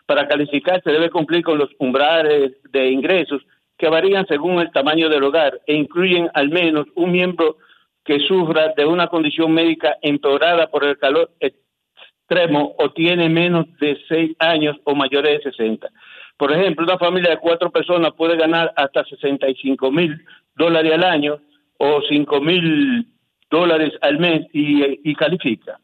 Para 0.06 0.28
calificar 0.28 0.82
se 0.84 0.92
debe 0.92 1.10
cumplir 1.10 1.44
con 1.44 1.60
los 1.60 1.70
umbrales 1.80 2.54
de 2.72 2.90
ingresos 2.90 3.42
que 3.82 3.90
varían 3.90 4.26
según 4.28 4.62
el 4.62 4.72
tamaño 4.72 5.10
del 5.10 5.24
hogar 5.24 5.60
e 5.66 5.74
incluyen 5.74 6.30
al 6.36 6.50
menos 6.50 6.86
un 6.94 7.12
miembro 7.12 7.58
que 8.06 8.20
sufra 8.20 8.74
de 8.78 8.86
una 8.86 9.08
condición 9.08 9.52
médica 9.52 9.98
empeorada 10.04 10.68
por 10.68 10.84
el 10.84 11.00
calor 11.00 11.32
extremo 11.40 12.76
o 12.78 12.92
tiene 12.92 13.28
menos 13.28 13.66
de 13.80 13.98
6 14.08 14.36
años 14.38 14.78
o 14.84 14.94
mayores 14.94 15.44
de 15.44 15.52
60. 15.52 15.90
Por 16.38 16.52
ejemplo, 16.52 16.86
una 16.86 17.00
familia 17.00 17.32
de 17.32 17.40
cuatro 17.40 17.72
personas 17.72 18.12
puede 18.16 18.38
ganar 18.38 18.72
hasta 18.76 19.04
65 19.04 19.92
mil 19.92 20.24
dólares 20.56 20.94
al 20.94 21.04
año 21.04 21.40
o 21.78 22.04
5 22.08 22.40
mil 22.40 23.08
dólares 23.50 23.94
al 24.02 24.20
mes 24.20 24.46
y, 24.54 25.10
y 25.10 25.16
califica. 25.16 25.80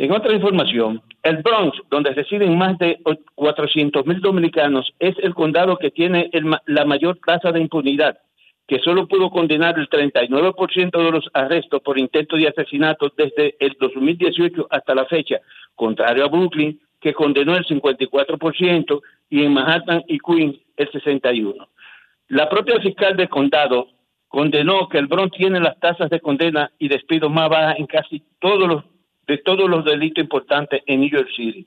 En 0.01 0.13
otra 0.13 0.33
información, 0.33 1.03
el 1.23 1.43
Bronx, 1.43 1.77
donde 1.91 2.15
residen 2.15 2.57
más 2.57 2.79
de 2.79 2.99
400 3.35 4.07
mil 4.07 4.19
dominicanos, 4.23 4.95
es 4.99 5.15
el 5.19 5.35
condado 5.35 5.77
que 5.77 5.91
tiene 5.91 6.31
el 6.33 6.51
la 6.65 6.87
mayor 6.87 7.19
tasa 7.19 7.53
de 7.53 7.61
impunidad, 7.61 8.17
que 8.67 8.79
solo 8.79 9.07
pudo 9.07 9.29
condenar 9.29 9.79
el 9.79 9.91
39% 9.91 10.91
de 10.91 11.11
los 11.11 11.29
arrestos 11.35 11.83
por 11.83 11.99
intento 11.99 12.37
de 12.37 12.49
asesinato 12.49 13.13
desde 13.15 13.57
el 13.61 13.77
2018 13.79 14.69
hasta 14.71 14.95
la 14.95 15.05
fecha, 15.05 15.37
contrario 15.75 16.25
a 16.25 16.29
Brooklyn, 16.29 16.81
que 16.99 17.13
condenó 17.13 17.55
el 17.55 17.67
54%, 17.67 19.03
y 19.29 19.45
en 19.45 19.53
Manhattan 19.53 20.03
y 20.09 20.19
Queens 20.19 20.57
el 20.79 20.91
61%. 20.93 21.69
La 22.29 22.49
propia 22.49 22.81
fiscal 22.81 23.19
del 23.19 23.29
condado 23.29 23.89
condenó 24.29 24.89
que 24.89 24.97
el 24.97 25.09
Bronx 25.09 25.37
tiene 25.37 25.61
las 25.61 25.79
tasas 25.79 26.09
de 26.09 26.21
condena 26.21 26.71
y 26.79 26.89
despido 26.89 27.29
más 27.29 27.51
bajas 27.51 27.79
en 27.79 27.87
casi 27.87 28.23
todos 28.39 28.67
los 28.67 28.90
de 29.31 29.39
todos 29.39 29.71
los 29.71 29.85
delitos 29.85 30.25
importantes 30.25 30.83
en 30.87 31.01
New 31.01 31.11
York 31.11 31.29
City. 31.37 31.65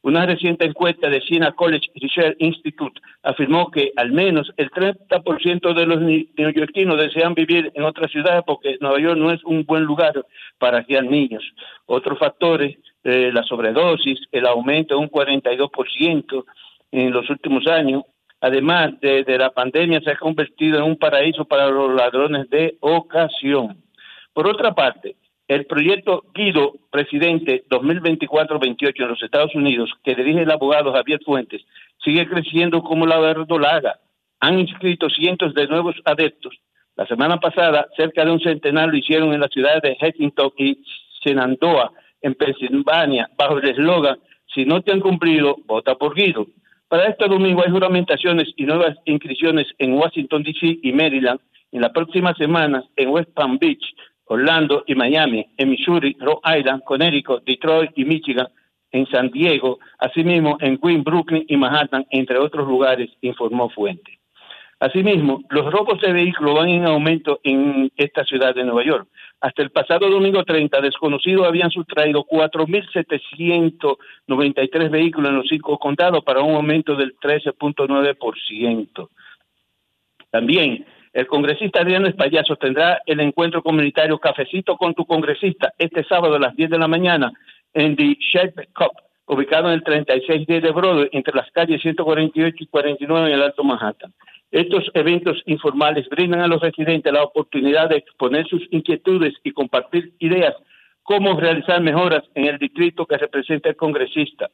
Una 0.00 0.24
reciente 0.24 0.64
encuesta 0.64 1.10
de 1.10 1.20
Siena 1.20 1.52
College 1.52 1.88
Research 1.94 2.36
Institute 2.38 3.00
afirmó 3.22 3.70
que 3.70 3.92
al 3.96 4.10
menos 4.12 4.50
el 4.56 4.70
30% 4.70 5.74
de 5.74 5.86
los 5.86 6.00
neoyorquinos 6.00 6.98
desean 6.98 7.34
vivir 7.34 7.70
en 7.74 7.84
otras 7.84 8.10
ciudades 8.10 8.42
porque 8.46 8.78
Nueva 8.80 8.98
York 8.98 9.18
no 9.18 9.30
es 9.30 9.44
un 9.44 9.64
buen 9.64 9.84
lugar 9.84 10.14
para 10.58 10.82
criar 10.84 11.04
niños. 11.04 11.44
Otros 11.86 12.18
factores, 12.18 12.78
eh, 13.04 13.30
la 13.32 13.42
sobredosis, 13.44 14.18
el 14.32 14.46
aumento 14.46 14.94
de 14.94 15.02
un 15.02 15.10
42% 15.10 16.44
en 16.92 17.12
los 17.12 17.28
últimos 17.28 17.66
años, 17.66 18.02
además 18.40 18.98
de, 19.00 19.22
de 19.22 19.38
la 19.38 19.50
pandemia, 19.50 20.00
se 20.00 20.12
ha 20.12 20.16
convertido 20.16 20.78
en 20.78 20.84
un 20.84 20.96
paraíso 20.96 21.44
para 21.44 21.68
los 21.68 21.94
ladrones 21.94 22.48
de 22.48 22.76
ocasión. 22.80 23.76
Por 24.32 24.48
otra 24.48 24.72
parte, 24.74 25.14
el 25.54 25.66
proyecto 25.66 26.24
Guido, 26.34 26.74
presidente 26.90 27.64
2024-28 27.68 28.92
en 28.96 29.08
los 29.08 29.22
Estados 29.22 29.54
Unidos, 29.54 29.90
que 30.02 30.14
dirige 30.14 30.42
el 30.42 30.50
abogado 30.50 30.92
Javier 30.92 31.20
Fuentes, 31.24 31.62
sigue 32.02 32.26
creciendo 32.28 32.82
como 32.82 33.06
la 33.06 33.18
verdolaga. 33.18 33.98
Han 34.40 34.58
inscrito 34.58 35.08
cientos 35.10 35.54
de 35.54 35.66
nuevos 35.66 35.94
adeptos. 36.04 36.54
La 36.96 37.06
semana 37.06 37.38
pasada, 37.38 37.86
cerca 37.96 38.24
de 38.24 38.32
un 38.32 38.40
centenar 38.40 38.88
lo 38.88 38.96
hicieron 38.96 39.32
en 39.32 39.40
las 39.40 39.50
ciudades 39.50 39.82
de 39.82 39.96
Huntington 40.00 40.52
y 40.56 40.78
Shenandoah, 41.24 41.90
en 42.20 42.34
Pensilvania, 42.34 43.28
bajo 43.36 43.58
el 43.58 43.68
eslogan, 43.68 44.18
si 44.54 44.64
no 44.64 44.82
te 44.82 44.92
han 44.92 45.00
cumplido, 45.00 45.56
vota 45.66 45.94
por 45.94 46.14
Guido. 46.14 46.46
Para 46.88 47.08
este 47.08 47.26
domingo 47.26 47.62
hay 47.64 47.70
juramentaciones 47.70 48.48
y 48.56 48.64
nuevas 48.64 48.96
inscripciones 49.06 49.66
en 49.78 49.94
Washington, 49.94 50.42
D.C. 50.42 50.78
y 50.82 50.92
Maryland. 50.92 51.40
En 51.72 51.80
la 51.80 51.92
próxima 51.92 52.34
semana, 52.34 52.84
en 52.96 53.08
West 53.08 53.30
Palm 53.32 53.58
Beach, 53.58 53.82
Orlando 54.32 54.82
y 54.86 54.94
Miami, 54.94 55.44
en 55.58 55.68
Missouri, 55.68 56.16
Rhode 56.18 56.58
Island, 56.58 56.82
Connecticut, 56.84 57.44
Detroit 57.44 57.90
y 57.96 58.06
Michigan, 58.06 58.48
en 58.90 59.06
San 59.08 59.30
Diego, 59.30 59.78
asimismo 59.98 60.56
en 60.60 60.78
Queens, 60.78 61.04
Brooklyn 61.04 61.44
y 61.48 61.56
Manhattan, 61.56 62.06
entre 62.10 62.38
otros 62.38 62.66
lugares, 62.66 63.10
informó 63.20 63.68
Fuente. 63.68 64.18
Asimismo, 64.80 65.42
los 65.50 65.70
robos 65.70 66.00
de 66.00 66.12
vehículos 66.12 66.54
van 66.54 66.70
en 66.70 66.86
aumento 66.86 67.40
en 67.44 67.92
esta 67.96 68.24
ciudad 68.24 68.54
de 68.54 68.64
Nueva 68.64 68.84
York. 68.84 69.06
Hasta 69.40 69.62
el 69.62 69.70
pasado 69.70 70.08
domingo 70.08 70.44
30, 70.44 70.80
desconocidos 70.80 71.46
habían 71.46 71.70
sustraído 71.70 72.24
4.793 72.24 74.90
vehículos 74.90 75.30
en 75.30 75.36
los 75.36 75.48
cinco 75.48 75.78
condados 75.78 76.24
para 76.24 76.40
un 76.40 76.54
aumento 76.54 76.96
del 76.96 77.14
13.9%. 77.16 79.08
También 80.30 80.86
el 81.12 81.26
congresista 81.26 81.80
Adriano 81.80 82.06
Espallazo 82.06 82.56
tendrá 82.56 83.02
el 83.06 83.20
encuentro 83.20 83.62
comunitario 83.62 84.18
Cafecito 84.18 84.76
con 84.76 84.94
tu 84.94 85.04
congresista 85.04 85.72
este 85.78 86.04
sábado 86.04 86.36
a 86.36 86.38
las 86.38 86.56
10 86.56 86.70
de 86.70 86.78
la 86.78 86.88
mañana 86.88 87.32
en 87.74 87.96
The 87.96 88.16
Shape 88.18 88.68
Cup, 88.74 88.92
ubicado 89.26 89.68
en 89.68 89.74
el 89.74 89.84
36D 89.84 90.60
de 90.60 90.70
Broadway, 90.70 91.08
entre 91.12 91.34
las 91.34 91.50
calles 91.52 91.82
148 91.82 92.56
y 92.58 92.66
49 92.66 93.28
en 93.28 93.34
el 93.34 93.42
Alto 93.42 93.62
Manhattan. 93.64 94.12
Estos 94.50 94.90
eventos 94.94 95.42
informales 95.46 96.08
brindan 96.08 96.40
a 96.40 96.46
los 96.46 96.60
residentes 96.60 97.12
la 97.12 97.24
oportunidad 97.24 97.88
de 97.88 97.96
exponer 97.96 98.46
sus 98.46 98.62
inquietudes 98.70 99.34
y 99.44 99.52
compartir 99.52 100.12
ideas 100.18 100.54
cómo 101.02 101.38
realizar 101.38 101.80
mejoras 101.80 102.22
en 102.34 102.46
el 102.46 102.58
distrito 102.58 103.06
que 103.06 103.18
representa 103.18 103.68
el 103.68 103.76
congresista. 103.76 104.50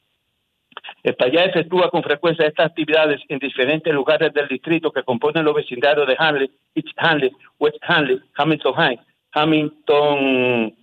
España 1.03 1.45
efectúa 1.45 1.91
con 1.91 2.03
frecuencia 2.03 2.47
estas 2.47 2.67
actividades 2.67 3.21
en 3.29 3.39
diferentes 3.39 3.93
lugares 3.93 4.33
del 4.33 4.49
distrito 4.49 4.91
que 4.91 5.03
componen 5.03 5.45
los 5.45 5.55
vecindarios 5.55 6.07
de 6.07 6.17
Hanley, 6.19 6.51
East 6.75 6.89
Hanley, 6.97 7.31
West 7.59 7.77
Hanley, 7.83 8.19
Hamilton 8.37 8.75
Heights, 8.77 9.03
Hamilton, 9.33 10.75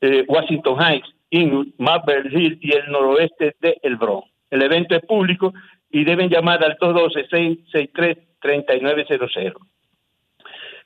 eh, 0.00 0.24
Washington 0.28 0.80
Heights, 0.80 1.08
Inwood, 1.30 1.68
Marble 1.78 2.28
Hill 2.30 2.58
y 2.60 2.76
el 2.76 2.90
noroeste 2.90 3.56
de 3.60 3.78
El 3.82 3.96
Bronx. 3.96 4.28
El 4.50 4.62
evento 4.62 4.94
es 4.94 5.02
público 5.02 5.52
y 5.90 6.04
deben 6.04 6.28
llamar 6.28 6.62
al 6.64 6.78
212-663-3900. 6.78 9.56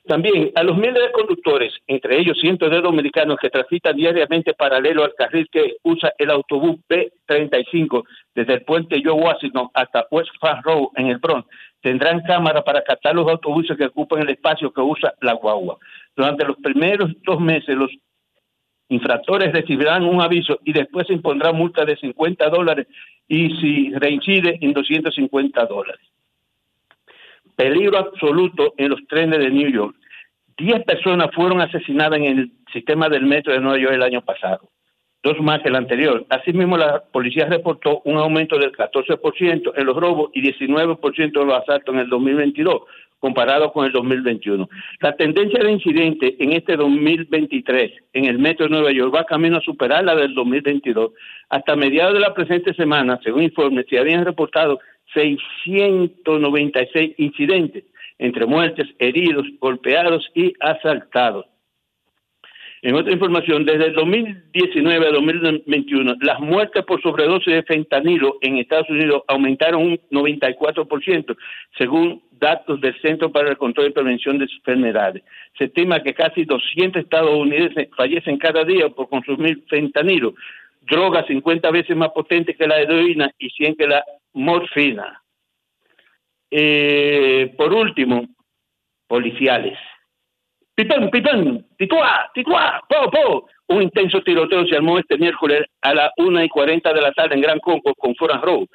También 0.07 0.51
a 0.55 0.63
los 0.63 0.77
miles 0.77 0.95
de 0.95 1.11
conductores, 1.11 1.73
entre 1.85 2.19
ellos 2.19 2.39
cientos 2.39 2.71
de 2.71 2.81
dominicanos 2.81 3.37
que 3.41 3.49
transitan 3.49 3.95
diariamente 3.95 4.53
paralelo 4.53 5.03
al 5.03 5.13
carril 5.15 5.49
que 5.51 5.75
usa 5.83 6.13
el 6.17 6.31
autobús 6.31 6.77
B35 6.89 8.03
desde 8.33 8.53
el 8.53 8.61
puente 8.63 9.01
Joe 9.03 9.13
Washington 9.13 9.69
hasta 9.73 10.07
West 10.09 10.31
Farm 10.39 10.61
Road 10.63 10.87
en 10.95 11.07
el 11.07 11.17
Bronx, 11.17 11.47
tendrán 11.81 12.21
cámara 12.21 12.63
para 12.63 12.83
captar 12.83 13.15
los 13.15 13.27
autobuses 13.27 13.77
que 13.77 13.85
ocupan 13.85 14.21
el 14.21 14.29
espacio 14.29 14.71
que 14.71 14.81
usa 14.81 15.13
la 15.21 15.33
guagua. 15.33 15.77
Durante 16.15 16.45
los 16.45 16.55
primeros 16.57 17.11
dos 17.23 17.39
meses, 17.41 17.75
los 17.75 17.91
Infractores 18.89 19.51
recibirán 19.51 20.05
un 20.05 20.21
aviso 20.21 20.59
y 20.63 20.71
después 20.71 21.07
se 21.07 21.13
impondrá 21.13 21.51
multa 21.51 21.83
de 21.83 21.97
50 21.97 22.49
dólares 22.49 22.87
y 23.27 23.49
si 23.57 23.91
reincide 23.93 24.57
en 24.61 24.71
250 24.71 25.65
dólares. 25.65 25.99
Peligro 27.57 27.97
absoluto 27.97 28.73
en 28.77 28.89
los 28.89 29.05
trenes 29.07 29.39
de 29.39 29.49
New 29.49 29.69
York. 29.69 29.96
Diez 30.57 30.83
personas 30.85 31.29
fueron 31.35 31.61
asesinadas 31.61 32.17
en 32.17 32.25
el 32.25 32.51
sistema 32.73 33.09
del 33.09 33.27
metro 33.27 33.53
de 33.53 33.59
Nueva 33.59 33.77
York 33.77 33.93
el 33.93 34.01
año 34.01 34.21
pasado, 34.21 34.71
dos 35.21 35.39
más 35.39 35.61
que 35.61 35.69
el 35.69 35.75
anterior. 35.75 36.25
Asimismo, 36.29 36.77
la 36.77 37.03
policía 37.11 37.45
reportó 37.45 38.01
un 38.05 38.17
aumento 38.17 38.57
del 38.57 38.71
14% 38.71 39.73
en 39.75 39.85
los 39.85 39.95
robos 39.95 40.31
y 40.33 40.41
19% 40.41 41.41
en 41.41 41.47
los 41.47 41.61
asaltos 41.61 41.93
en 41.93 42.01
el 42.01 42.09
2022, 42.09 42.81
comparado 43.19 43.71
con 43.71 43.85
el 43.85 43.91
2021. 43.91 44.67
La 45.01 45.15
tendencia 45.15 45.63
de 45.63 45.71
incidentes 45.71 46.33
en 46.39 46.53
este 46.53 46.75
2023 46.75 47.91
en 48.13 48.25
el 48.25 48.39
metro 48.39 48.65
de 48.65 48.71
Nueva 48.71 48.91
York 48.91 49.13
va 49.13 49.25
camino 49.25 49.57
a 49.57 49.61
superar 49.61 50.05
la 50.05 50.15
del 50.15 50.33
2022. 50.33 51.11
Hasta 51.49 51.75
mediados 51.75 52.15
de 52.15 52.19
la 52.19 52.33
presente 52.33 52.73
semana, 52.73 53.19
según 53.23 53.43
informes, 53.43 53.85
se 53.87 53.99
habían 53.99 54.25
reportado 54.25 54.79
696 55.13 57.13
incidentes 57.19 57.83
entre 58.19 58.45
muertes, 58.45 58.87
heridos, 58.99 59.45
golpeados 59.59 60.29
y 60.33 60.53
asaltados. 60.59 61.45
En 62.83 62.93
otra 62.93 63.11
información, 63.11 63.65
desde 63.65 63.87
el 63.87 63.93
2019 63.93 65.07
a 65.07 65.11
2021, 65.11 66.15
las 66.21 66.39
muertes 66.39 66.85
por 66.85 67.01
sobredosis 67.01 67.53
de 67.53 67.63
fentanilo 67.63 68.37
en 68.41 68.57
Estados 68.57 68.89
Unidos 68.89 69.23
aumentaron 69.27 69.81
un 69.81 69.99
94%, 70.11 71.35
según 71.75 72.21
datos 72.39 72.79
del 72.79 72.99
Centro 73.01 73.31
para 73.31 73.49
el 73.49 73.57
Control 73.57 73.87
y 73.87 73.91
Prevención 73.91 74.37
de 74.37 74.45
Enfermedades. 74.45 75.23
Se 75.57 75.65
estima 75.65 76.03
que 76.03 76.13
casi 76.13 76.45
200 76.45 77.01
estadounidenses 77.01 77.89
fallecen 77.97 78.37
cada 78.37 78.63
día 78.63 78.89
por 78.89 79.09
consumir 79.09 79.63
fentanilo, 79.67 80.35
droga 80.81 81.25
50 81.25 81.71
veces 81.71 81.97
más 81.97 82.09
potente 82.09 82.55
que 82.55 82.67
la 82.67 82.79
heroína 82.79 83.31
y 83.39 83.49
100 83.49 83.75
que 83.75 83.87
la 83.87 84.03
morfina. 84.33 85.23
Eh, 86.51 87.53
por 87.57 87.73
último, 87.73 88.25
policiales. 89.07 89.77
Pipán, 90.75 91.09
pipán, 91.09 91.65
tituá, 91.77 92.29
tituá, 92.33 92.81
po, 92.87 93.09
po. 93.09 93.49
Un 93.69 93.81
intenso 93.81 94.21
tiroteo 94.21 94.65
se 94.65 94.75
armó 94.75 94.99
este 94.99 95.17
miércoles 95.17 95.65
a 95.81 95.93
las 95.93 96.11
1 96.17 96.43
y 96.43 96.49
40 96.49 96.93
de 96.93 97.01
la 97.01 97.11
tarde 97.11 97.35
en 97.35 97.41
Gran 97.41 97.59
Conco 97.59 97.93
con 97.95 98.15
Foran 98.15 98.41
Road, 98.41 98.67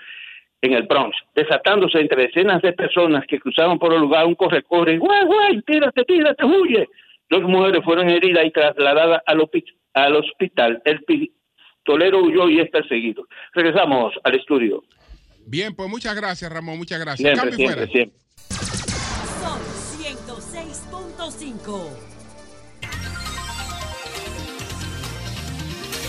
en 0.61 0.74
el 0.74 0.82
Bronx, 0.82 1.16
desatándose 1.35 2.01
entre 2.01 2.27
decenas 2.27 2.61
de 2.61 2.73
personas 2.73 3.24
que 3.27 3.39
cruzaban 3.39 3.78
por 3.78 3.94
el 3.94 4.01
lugar 4.01 4.27
un 4.27 4.35
corre-corre. 4.35 4.99
¡Guay, 4.99 5.24
guay! 5.24 5.62
¡Tírate, 5.62 6.05
tírate, 6.05 6.44
huye! 6.44 6.89
Dos 7.31 7.43
mujeres 7.43 7.82
fueron 7.85 8.11
heridas 8.11 8.44
y 8.44 8.51
trasladadas 8.51 9.23
al, 9.27 9.49
al 9.94 10.16
hospital. 10.16 10.82
El 10.85 11.03
pistolero 11.05 12.19
huyó 12.19 12.49
y 12.49 12.61
es 12.61 12.70
perseguido. 12.70 13.27
Regresamos 13.55 14.15
al 14.24 14.35
estudio. 14.35 14.82
Bien, 15.47 15.74
pues 15.74 15.89
muchas 15.89 16.14
gracias, 16.14 16.51
Ramón. 16.51 16.78
Muchas 16.78 17.01
gracias. 17.01 17.36
Siempre, 17.36 17.51
Cambio 17.51 17.56
siempre, 17.56 17.86
fuera. 17.86 17.93
siempre. 17.93 18.19
Son 19.43 19.60
106.5. 21.16 22.11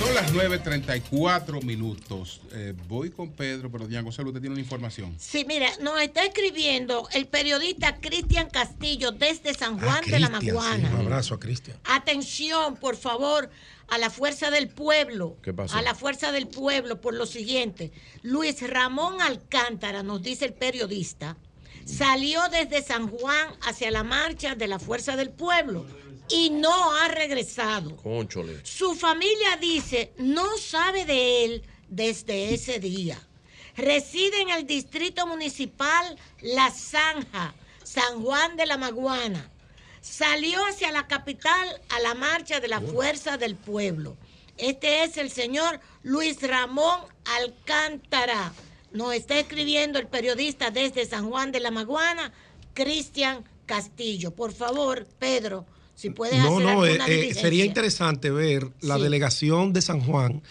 Son 0.03 0.15
las 0.15 0.34
9.34 0.34 1.63
minutos. 1.63 2.41
Eh, 2.51 2.73
voy 2.89 3.09
con 3.09 3.31
Pedro, 3.31 3.71
pero 3.71 3.88
Diana 3.88 4.03
Gonzalo, 4.03 4.30
usted 4.30 4.41
tiene 4.41 4.53
una 4.53 4.61
información. 4.61 5.15
Sí, 5.17 5.45
mira, 5.47 5.69
nos 5.80 6.01
está 6.01 6.25
escribiendo 6.25 7.07
el 7.13 7.25
periodista 7.25 7.95
Cristian 8.01 8.49
Castillo 8.49 9.13
desde 9.13 9.53
San 9.53 9.80
Juan 9.80 10.03
de 10.05 10.19
la 10.19 10.27
sí, 10.27 10.34
Maguana. 10.47 10.89
un 10.89 10.99
abrazo 11.05 11.35
a 11.35 11.39
Cristian. 11.39 11.77
Atención, 11.85 12.75
por 12.75 12.97
favor, 12.97 13.49
a 13.88 13.97
la 13.97 14.09
fuerza 14.09 14.51
del 14.51 14.67
pueblo. 14.67 15.38
¿Qué 15.41 15.53
pasó? 15.53 15.77
A 15.77 15.81
la 15.81 15.95
fuerza 15.95 16.34
del 16.34 16.47
pueblo 16.49 16.99
por 16.99 17.13
lo 17.13 17.25
siguiente. 17.25 17.93
Luis 18.23 18.61
Ramón 18.69 19.21
Alcántara, 19.21 20.03
nos 20.03 20.21
dice 20.21 20.43
el 20.43 20.53
periodista, 20.53 21.38
salió 21.85 22.41
desde 22.51 22.81
San 22.81 23.07
Juan 23.07 23.47
hacia 23.61 23.89
la 23.89 24.03
marcha 24.03 24.55
de 24.55 24.67
la 24.67 24.80
fuerza 24.80 25.15
del 25.15 25.30
pueblo 25.30 25.85
y 26.29 26.49
no 26.49 26.95
ha 26.95 27.07
regresado. 27.07 27.95
Conchole. 27.97 28.65
Su 28.65 28.95
familia 28.95 29.57
dice 29.59 30.13
no 30.17 30.57
sabe 30.57 31.05
de 31.05 31.45
él 31.45 31.63
desde 31.89 32.53
ese 32.53 32.79
día. 32.79 33.19
Reside 33.75 34.41
en 34.41 34.49
el 34.49 34.67
distrito 34.67 35.25
municipal 35.25 36.17
La 36.41 36.69
Zanja, 36.71 37.55
San 37.83 38.21
Juan 38.21 38.55
de 38.55 38.65
la 38.65 38.77
Maguana. 38.77 39.49
Salió 40.01 40.59
hacia 40.65 40.91
la 40.91 41.07
capital 41.07 41.81
a 41.89 41.99
la 41.99 42.13
marcha 42.13 42.59
de 42.59 42.67
la 42.67 42.81
Fuerza 42.81 43.37
del 43.37 43.55
Pueblo. 43.55 44.17
Este 44.57 45.03
es 45.03 45.17
el 45.17 45.31
señor 45.31 45.79
Luis 46.03 46.41
Ramón 46.41 46.99
Alcántara. 47.25 48.53
Nos 48.91 49.15
está 49.15 49.39
escribiendo 49.39 49.97
el 49.97 50.07
periodista 50.07 50.69
desde 50.69 51.05
San 51.07 51.29
Juan 51.29 51.51
de 51.51 51.59
la 51.59 51.71
Maguana, 51.71 52.31
Cristian 52.75 53.43
Castillo. 53.65 54.31
Por 54.31 54.53
favor, 54.53 55.07
Pedro, 55.17 55.65
si 55.95 56.09
puedes 56.09 56.37
No, 56.39 56.55
hacer 56.57 56.65
no, 56.65 56.85
eh, 56.85 56.89
alguna 56.91 57.07
eh, 57.07 57.33
sería 57.33 57.65
interesante 57.65 58.29
ver 58.31 58.69
la 58.81 58.97
Sí. 58.97 59.03
delegación 59.03 59.73
de 59.73 59.81
San 59.81 60.01
Juan 60.01 60.41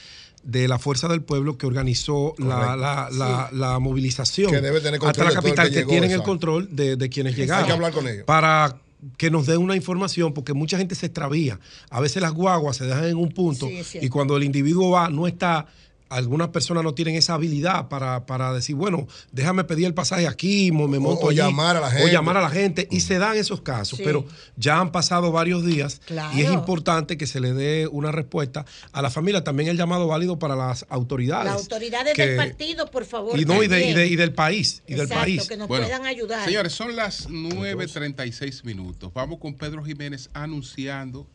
de 0.45 0.67
la 0.67 0.79
Fuerza 0.79 1.07
del 1.09 1.23
Pueblo 1.23 1.57
que 1.57 1.67
organizó 1.67 2.35
la, 2.39 2.75
la, 2.77 3.09
la- 3.13 3.49
Sí. 3.51 3.57
la 3.57 3.79
movilización 3.79 4.51
Que 4.51 4.61
debe 4.61 4.81
tener 4.81 5.01
hasta 5.05 5.25
la 5.25 5.33
capital, 5.33 5.71
que 5.71 5.85
tienen 5.85 6.11
el 6.11 6.23
control 6.23 6.69
de, 6.75 6.97
de 6.97 7.09
quienes 7.09 7.37
llegaron. 7.37 7.63
Hay 7.65 7.67
que 7.69 7.73
hablar 7.75 7.93
con 7.93 8.09
ellos. 8.09 8.25
Para 8.25 8.77
que 9.17 9.31
nos 9.31 9.47
den 9.47 9.59
una 9.59 9.75
información, 9.77 10.33
porque 10.33 10.53
mucha 10.53 10.79
gente 10.79 10.95
se 10.95 11.07
extravía. 11.07 11.59
A 11.91 12.01
veces 12.01 12.23
las 12.23 12.33
guaguas 12.33 12.77
se 12.77 12.85
dejan 12.87 13.05
en 13.05 13.17
un 13.17 13.31
punto 13.31 13.67
Sí, 13.69 13.99
y 14.01 14.09
cuando 14.09 14.37
el 14.37 14.45
individuo 14.45 14.91
va, 14.91 15.09
no 15.11 15.27
está. 15.27 15.67
Algunas 16.13 16.49
personas 16.49 16.85
no 16.85 16.95
tienen 16.95 17.15
esa 17.17 17.35
habilidad 17.35 17.89
para, 17.89 18.27
para 18.27 18.53
decir, 18.53 18.77
bueno, 18.77 19.07
déjame 19.33 19.65
pedir 19.65 19.87
el 19.87 19.95
pasaje 19.95 20.29
aquí, 20.29 20.71
me 20.73 20.99
monto 20.99 21.27
o 21.27 21.31
allí, 21.31 21.39
llamar 21.39 21.77
a 21.77 21.81
la 21.81 21.87
O 21.89 21.91
gente. 21.91 22.13
llamar 22.13 22.37
a 22.37 22.41
la 22.43 22.51
gente. 22.51 22.87
Y 22.91 23.01
se 23.01 23.19
dan 23.19 23.37
esos 23.37 23.61
casos. 23.63 23.97
Sí. 23.99 24.05
Pero 24.05 24.25
ya 24.57 24.79
han 24.81 24.93
pasado 24.93 25.33
varios 25.33 25.65
días 25.65 26.01
Claro. 26.07 26.37
y 26.37 26.43
es 26.43 26.53
importante 26.53 27.17
que 27.17 27.27
se 27.27 27.41
le 27.41 27.53
dé 27.53 27.87
una 27.91 28.13
respuesta 28.13 28.65
a 28.93 29.03
la 29.03 29.11
familia. 29.11 29.43
También 29.45 29.69
el 29.69 29.77
llamado 29.77 30.07
válido 30.07 30.39
para 30.39 30.55
las 30.57 30.87
autoridades. 30.89 31.53
Las 31.53 31.63
autoridades 31.63 32.15
que- 32.15 32.27
del 32.27 32.37
partido, 32.37 32.87
por 32.91 33.05
favor. 33.05 33.39
Y, 33.39 33.45
no, 33.45 33.63
y, 33.63 33.69
de- 33.69 33.89
y 33.89 33.95
de- 33.95 34.07
y 34.07 34.17
del 34.17 34.33
país. 34.33 34.83
Y 34.87 34.93
del 34.93 35.03
Exacto, 35.03 35.23
país. 35.25 35.49
que 35.49 35.57
nos 35.57 35.69
Bueno, 35.69 35.87
puedan 35.87 36.07
ayudar. 36.07 36.45
Señores, 36.45 36.73
son 36.73 36.95
las 36.97 37.29
9.36 37.31 38.65
minutos. 38.65 39.13
Vamos 39.15 39.39
con 39.39 39.55
Pedro 39.55 39.83
Jiménez 39.85 40.29
anunciando 40.35 41.27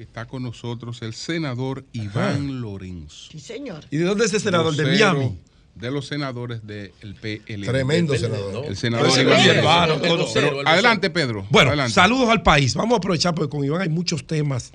que 0.00 0.04
está 0.04 0.24
con 0.24 0.42
nosotros 0.42 1.02
el 1.02 1.12
senador 1.12 1.84
Iván 1.92 2.62
Lorenzo. 2.62 3.28
Sí, 3.32 3.38
señor. 3.38 3.84
¿Y 3.90 3.98
de 3.98 4.04
dónde 4.04 4.24
es 4.24 4.30
ese 4.32 4.44
senador? 4.44 4.74
¿De 4.74 4.82
Miami? 4.84 5.36
De 5.74 5.90
los 5.90 6.06
senadores 6.06 6.66
del 6.66 6.92
PLD. 7.20 7.66
Tremendo 7.66 8.14
El- 8.14 8.20
senador. 8.20 8.64
El 8.64 8.76
senador 8.78 9.10
Iván 9.10 9.88
Lorenzo. 9.90 10.30
Pero- 10.32 10.66
adelante, 10.66 11.10
Pedro. 11.10 11.46
Bueno, 11.50 11.68
adelante. 11.68 11.92
saludos 11.92 12.30
al 12.30 12.42
país. 12.42 12.72
Vamos 12.76 12.94
a 12.94 12.96
aprovechar 12.96 13.34
porque 13.34 13.50
con 13.50 13.62
Iván 13.62 13.82
hay 13.82 13.90
muchos 13.90 14.26
temas 14.26 14.72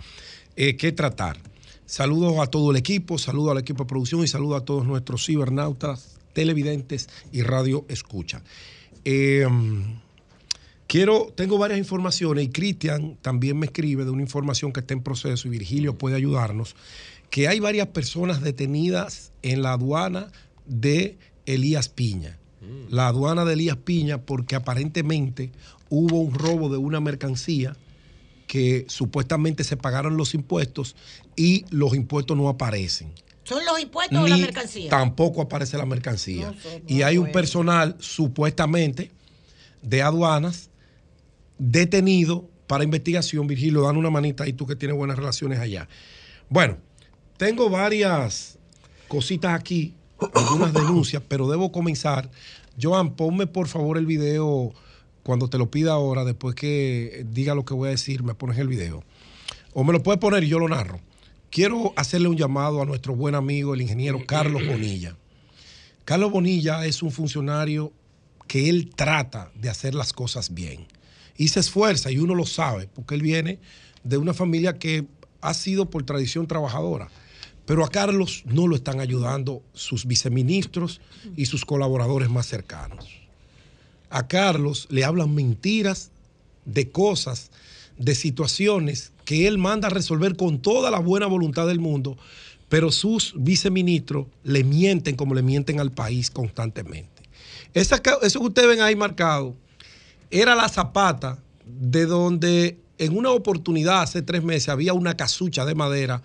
eh, 0.56 0.78
que 0.78 0.92
tratar. 0.92 1.40
Saludos 1.88 2.38
a 2.40 2.46
todo 2.46 2.70
el 2.70 2.78
equipo, 2.78 3.18
saludos 3.18 3.54
al 3.54 3.58
equipo 3.58 3.86
de 3.86 3.88
producción 3.88 4.24
y 4.24 4.28
saludos 4.28 4.62
a 4.62 4.66
todos 4.66 4.86
nuestros 4.86 5.26
cibernautas, 5.26 6.20
televidentes 6.34 7.10
y 7.32 7.42
radio 7.42 7.84
escucha. 7.90 8.44
Eh, 9.04 9.48
quiero, 10.88 11.32
tengo 11.36 11.58
varias 11.58 11.80
informaciones 11.80 12.46
y 12.46 12.50
Cristian 12.50 13.18
también 13.22 13.58
me 13.58 13.68
escribe 13.68 14.06
de 14.06 14.12
una 14.12 14.22
información 14.22 14.72
que 14.72 14.82
está 14.82 14.94
en 14.94 15.02
proceso 15.02 15.48
y 15.48 15.52
Virgilio 15.52 15.98
puede 15.98 16.16
ayudarnos, 16.16 16.76
que 17.30 17.48
hay 17.48 17.60
varias 17.60 17.88
personas 17.88 18.42
detenidas 18.42 19.32
en 19.42 19.62
la 19.62 19.74
aduana 19.74 20.32
de 20.66 21.18
Elías 21.46 21.90
Piña. 21.90 22.38
La 22.90 23.08
aduana 23.08 23.46
de 23.46 23.54
Elías 23.54 23.78
Piña 23.78 24.22
porque 24.22 24.56
aparentemente 24.56 25.52
hubo 25.90 26.20
un 26.22 26.34
robo 26.34 26.70
de 26.70 26.78
una 26.78 27.00
mercancía 27.00 27.76
que 28.48 28.86
supuestamente 28.88 29.64
se 29.64 29.78
pagaron 29.78 30.18
los 30.18 30.34
impuestos 30.34 30.96
y 31.36 31.66
los 31.70 31.94
impuestos 31.96 32.36
no 32.36 32.50
aparecen. 32.50 33.12
¿Son 33.44 33.64
los 33.64 33.80
impuestos 33.80 34.18
o 34.18 34.28
la 34.28 34.36
Ni 34.36 34.42
mercancía? 34.42 34.90
Tampoco 34.90 35.42
aparece 35.42 35.78
la 35.78 35.86
mercancía. 35.86 36.52
No 36.52 36.60
sé, 36.60 36.84
y 36.88 37.04
hay 37.04 37.20
un 37.20 37.32
personal 37.32 37.96
supuestamente 38.00 39.12
de 39.84 40.02
aduanas 40.02 40.70
detenido 41.58 42.50
para 42.68 42.84
investigación. 42.84 43.48
Virgilio, 43.48 43.84
dan 43.84 43.98
una 43.98 44.10
manita 44.10 44.44
ahí 44.44 44.54
tú 44.54 44.66
que 44.66 44.76
tienes 44.76 44.98
buenas 44.98 45.18
relaciones 45.18 45.60
allá. 45.60 45.88
Bueno, 46.50 46.78
tengo 47.38 47.70
varias 47.70 48.58
cositas 49.08 49.54
aquí, 49.54 49.96
algunas 50.34 50.74
denuncias, 50.74 51.22
pero 51.28 51.50
debo 51.50 51.72
comenzar. 51.72 52.30
Joan, 52.82 53.16
ponme 53.16 53.48
por 53.48 53.68
favor 53.68 53.98
el 53.98 54.06
video 54.06 54.74
cuando 55.24 55.50
te 55.50 55.58
lo 55.58 55.72
pida 55.72 55.94
ahora, 55.94 56.24
después 56.24 56.54
que 56.56 57.26
diga 57.32 57.56
lo 57.56 57.66
que 57.66 57.74
voy 57.74 57.88
a 57.88 57.92
decir, 57.92 58.22
me 58.24 58.36
pones 58.36 58.58
el 58.60 58.68
video. 58.68 59.04
O 59.74 59.84
me 59.84 59.92
lo 59.92 60.04
puedes 60.04 60.20
poner 60.20 60.44
y 60.44 60.48
yo 60.48 60.60
lo 60.60 60.68
narro. 60.68 61.00
Quiero 61.50 61.94
hacerle 61.96 62.28
un 62.28 62.38
llamado 62.38 62.82
a 62.82 62.86
nuestro 62.86 63.16
buen 63.16 63.34
amigo, 63.34 63.74
el 63.74 63.82
ingeniero 63.82 64.20
Carlos 64.28 64.66
Bonilla. 64.68 65.16
Carlos 66.04 66.32
Bonilla 66.32 66.86
es 66.86 67.02
un 67.02 67.12
funcionario 67.12 67.92
que 68.48 68.70
él 68.70 68.92
trata 68.96 69.52
de 69.56 69.70
hacer 69.70 69.96
las 69.96 70.14
cosas 70.14 70.54
bien. 70.54 70.86
Y 71.38 71.50
se 71.50 71.60
esfuerza, 71.60 72.12
y 72.12 72.18
uno 72.18 72.36
lo 72.36 72.46
sabe, 72.46 72.88
porque 72.94 73.16
él 73.16 73.22
viene 73.22 73.60
de 74.04 74.18
una 74.18 74.34
familia 74.34 74.78
que 74.78 75.06
ha 75.42 75.54
sido 75.54 75.90
por 75.90 76.04
tradición 76.04 76.48
trabajadora. 76.48 77.10
Pero 77.66 77.84
a 77.84 77.90
Carlos 77.90 78.44
no 78.46 78.68
lo 78.68 78.76
están 78.76 79.00
ayudando 79.00 79.62
sus 79.74 80.06
viceministros 80.06 81.02
y 81.36 81.48
sus 81.48 81.66
colaboradores 81.66 82.30
más 82.30 82.46
cercanos. 82.46 83.08
A 84.10 84.28
Carlos 84.28 84.88
le 84.90 85.04
hablan 85.04 85.34
mentiras 85.34 86.12
de 86.66 86.92
cosas, 86.92 87.52
de 87.98 88.14
situaciones 88.14 89.12
que 89.26 89.48
él 89.48 89.58
manda 89.58 89.88
a 89.88 89.92
resolver 89.92 90.36
con 90.36 90.60
toda 90.60 90.92
la 90.92 91.00
buena 91.00 91.26
voluntad 91.26 91.68
del 91.68 91.80
mundo, 91.80 92.18
pero 92.70 92.92
sus 92.92 93.34
viceministros 93.36 94.28
le 94.44 94.64
mienten 94.64 95.16
como 95.16 95.34
le 95.34 95.42
mienten 95.42 95.80
al 95.80 95.92
país 95.92 96.30
constantemente. 96.30 97.24
Eso 97.74 98.02
que 98.02 98.12
ustedes 98.40 98.68
ven 98.68 98.82
ahí 98.82 98.96
marcado 98.96 99.56
era 100.32 100.56
la 100.56 100.70
zapata 100.70 101.40
de 101.66 102.06
donde 102.06 102.78
en 102.98 103.18
una 103.18 103.32
oportunidad 103.32 104.02
hace 104.02 104.22
tres 104.22 104.44
meses 104.44 104.70
había 104.70 104.94
una 104.94 105.18
casucha 105.18 105.66
de 105.66 105.76
madera 105.76 106.22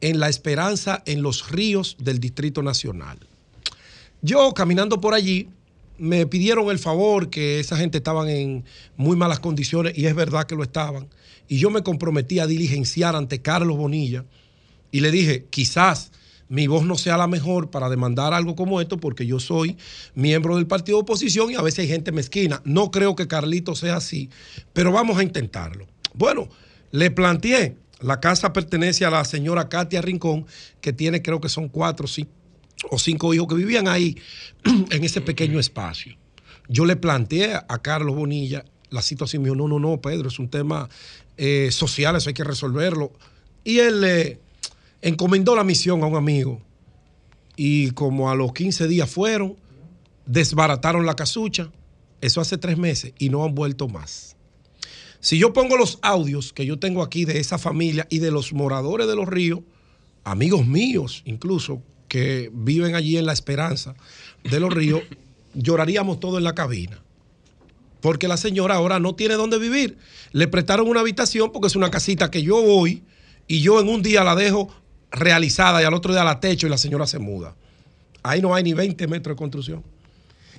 en 0.00 0.20
La 0.20 0.28
Esperanza 0.28 1.02
en 1.06 1.22
los 1.22 1.50
ríos 1.50 1.96
del 1.98 2.20
Distrito 2.20 2.62
Nacional. 2.62 3.18
Yo 4.22 4.52
caminando 4.54 5.00
por 5.00 5.14
allí 5.14 5.48
me 5.98 6.26
pidieron 6.26 6.70
el 6.70 6.78
favor 6.78 7.30
que 7.30 7.60
esa 7.60 7.76
gente 7.76 7.98
estaban 7.98 8.28
en 8.28 8.64
muy 8.96 9.16
malas 9.16 9.40
condiciones 9.40 9.96
y 9.96 10.06
es 10.06 10.14
verdad 10.14 10.44
que 10.44 10.56
lo 10.56 10.62
estaban. 10.62 11.08
Y 11.46 11.58
yo 11.58 11.70
me 11.70 11.82
comprometí 11.82 12.38
a 12.38 12.46
diligenciar 12.46 13.14
ante 13.16 13.42
Carlos 13.42 13.76
Bonilla 13.76 14.24
y 14.90 15.00
le 15.00 15.10
dije, 15.10 15.46
quizás 15.50 16.10
mi 16.54 16.68
voz 16.68 16.84
no 16.84 16.96
sea 16.96 17.16
la 17.16 17.26
mejor 17.26 17.68
para 17.70 17.88
demandar 17.88 18.32
algo 18.32 18.54
como 18.54 18.80
esto 18.80 18.98
porque 18.98 19.26
yo 19.26 19.40
soy 19.40 19.76
miembro 20.14 20.54
del 20.54 20.68
partido 20.68 20.98
de 20.98 21.02
oposición 21.02 21.50
y 21.50 21.56
a 21.56 21.62
veces 21.62 21.80
hay 21.80 21.88
gente 21.88 22.12
mezquina. 22.12 22.62
No 22.64 22.92
creo 22.92 23.16
que 23.16 23.26
Carlito 23.26 23.74
sea 23.74 23.96
así, 23.96 24.30
pero 24.72 24.92
vamos 24.92 25.18
a 25.18 25.24
intentarlo. 25.24 25.88
Bueno, 26.14 26.48
le 26.92 27.10
planteé, 27.10 27.76
la 27.98 28.20
casa 28.20 28.52
pertenece 28.52 29.04
a 29.04 29.10
la 29.10 29.24
señora 29.24 29.68
Katia 29.68 30.00
Rincón, 30.00 30.46
que 30.80 30.92
tiene 30.92 31.22
creo 31.22 31.40
que 31.40 31.48
son 31.48 31.68
cuatro 31.68 32.06
o 32.88 32.98
cinco 32.98 33.34
hijos 33.34 33.48
que 33.48 33.56
vivían 33.56 33.88
ahí 33.88 34.16
en 34.90 35.02
ese 35.02 35.20
pequeño 35.20 35.58
espacio. 35.58 36.16
Yo 36.68 36.84
le 36.84 36.94
planteé 36.94 37.54
a 37.54 37.78
Carlos 37.82 38.14
Bonilla 38.14 38.64
la 38.90 39.02
situación 39.02 39.42
me 39.42 39.48
dijo, 39.48 39.56
no, 39.56 39.66
no, 39.66 39.80
no, 39.80 40.00
Pedro, 40.00 40.28
es 40.28 40.38
un 40.38 40.48
tema 40.48 40.88
eh, 41.36 41.70
social, 41.72 42.14
eso 42.14 42.30
hay 42.30 42.34
que 42.34 42.44
resolverlo. 42.44 43.12
Y 43.64 43.80
él 43.80 44.00
le 44.00 44.38
encomendó 45.04 45.54
la 45.54 45.64
misión 45.64 46.02
a 46.02 46.06
un 46.06 46.16
amigo 46.16 46.62
y 47.56 47.90
como 47.90 48.30
a 48.30 48.34
los 48.34 48.54
15 48.54 48.88
días 48.88 49.08
fueron, 49.08 49.54
desbarataron 50.24 51.04
la 51.04 51.14
casucha, 51.14 51.70
eso 52.22 52.40
hace 52.40 52.56
tres 52.56 52.78
meses 52.78 53.12
y 53.18 53.28
no 53.28 53.44
han 53.44 53.54
vuelto 53.54 53.86
más. 53.86 54.34
Si 55.20 55.38
yo 55.38 55.52
pongo 55.52 55.76
los 55.76 55.98
audios 56.00 56.54
que 56.54 56.64
yo 56.64 56.78
tengo 56.78 57.02
aquí 57.02 57.26
de 57.26 57.38
esa 57.38 57.58
familia 57.58 58.06
y 58.08 58.18
de 58.18 58.30
los 58.30 58.54
moradores 58.54 59.06
de 59.06 59.14
los 59.14 59.28
ríos, 59.28 59.60
amigos 60.24 60.66
míos 60.66 61.22
incluso, 61.26 61.82
que 62.08 62.50
viven 62.54 62.94
allí 62.94 63.18
en 63.18 63.26
la 63.26 63.34
esperanza 63.34 63.94
de 64.42 64.58
los 64.58 64.72
ríos, 64.72 65.02
lloraríamos 65.54 66.18
todo 66.18 66.38
en 66.38 66.44
la 66.44 66.54
cabina. 66.54 67.02
Porque 68.00 68.26
la 68.26 68.38
señora 68.38 68.76
ahora 68.76 69.00
no 69.00 69.14
tiene 69.14 69.34
dónde 69.34 69.58
vivir. 69.58 69.98
Le 70.32 70.48
prestaron 70.48 70.88
una 70.88 71.00
habitación 71.00 71.52
porque 71.52 71.66
es 71.66 71.76
una 71.76 71.90
casita 71.90 72.30
que 72.30 72.42
yo 72.42 72.62
voy 72.62 73.02
y 73.46 73.60
yo 73.60 73.80
en 73.80 73.88
un 73.88 74.02
día 74.02 74.24
la 74.24 74.34
dejo 74.34 74.70
realizada 75.14 75.80
y 75.82 75.84
al 75.84 75.94
otro 75.94 76.12
día 76.12 76.24
la 76.24 76.40
techo 76.40 76.66
y 76.66 76.70
la 76.70 76.78
señora 76.78 77.06
se 77.06 77.18
muda. 77.18 77.54
Ahí 78.22 78.40
no 78.40 78.54
hay 78.54 78.62
ni 78.62 78.72
20 78.72 79.06
metros 79.06 79.34
de 79.34 79.38
construcción. 79.38 79.82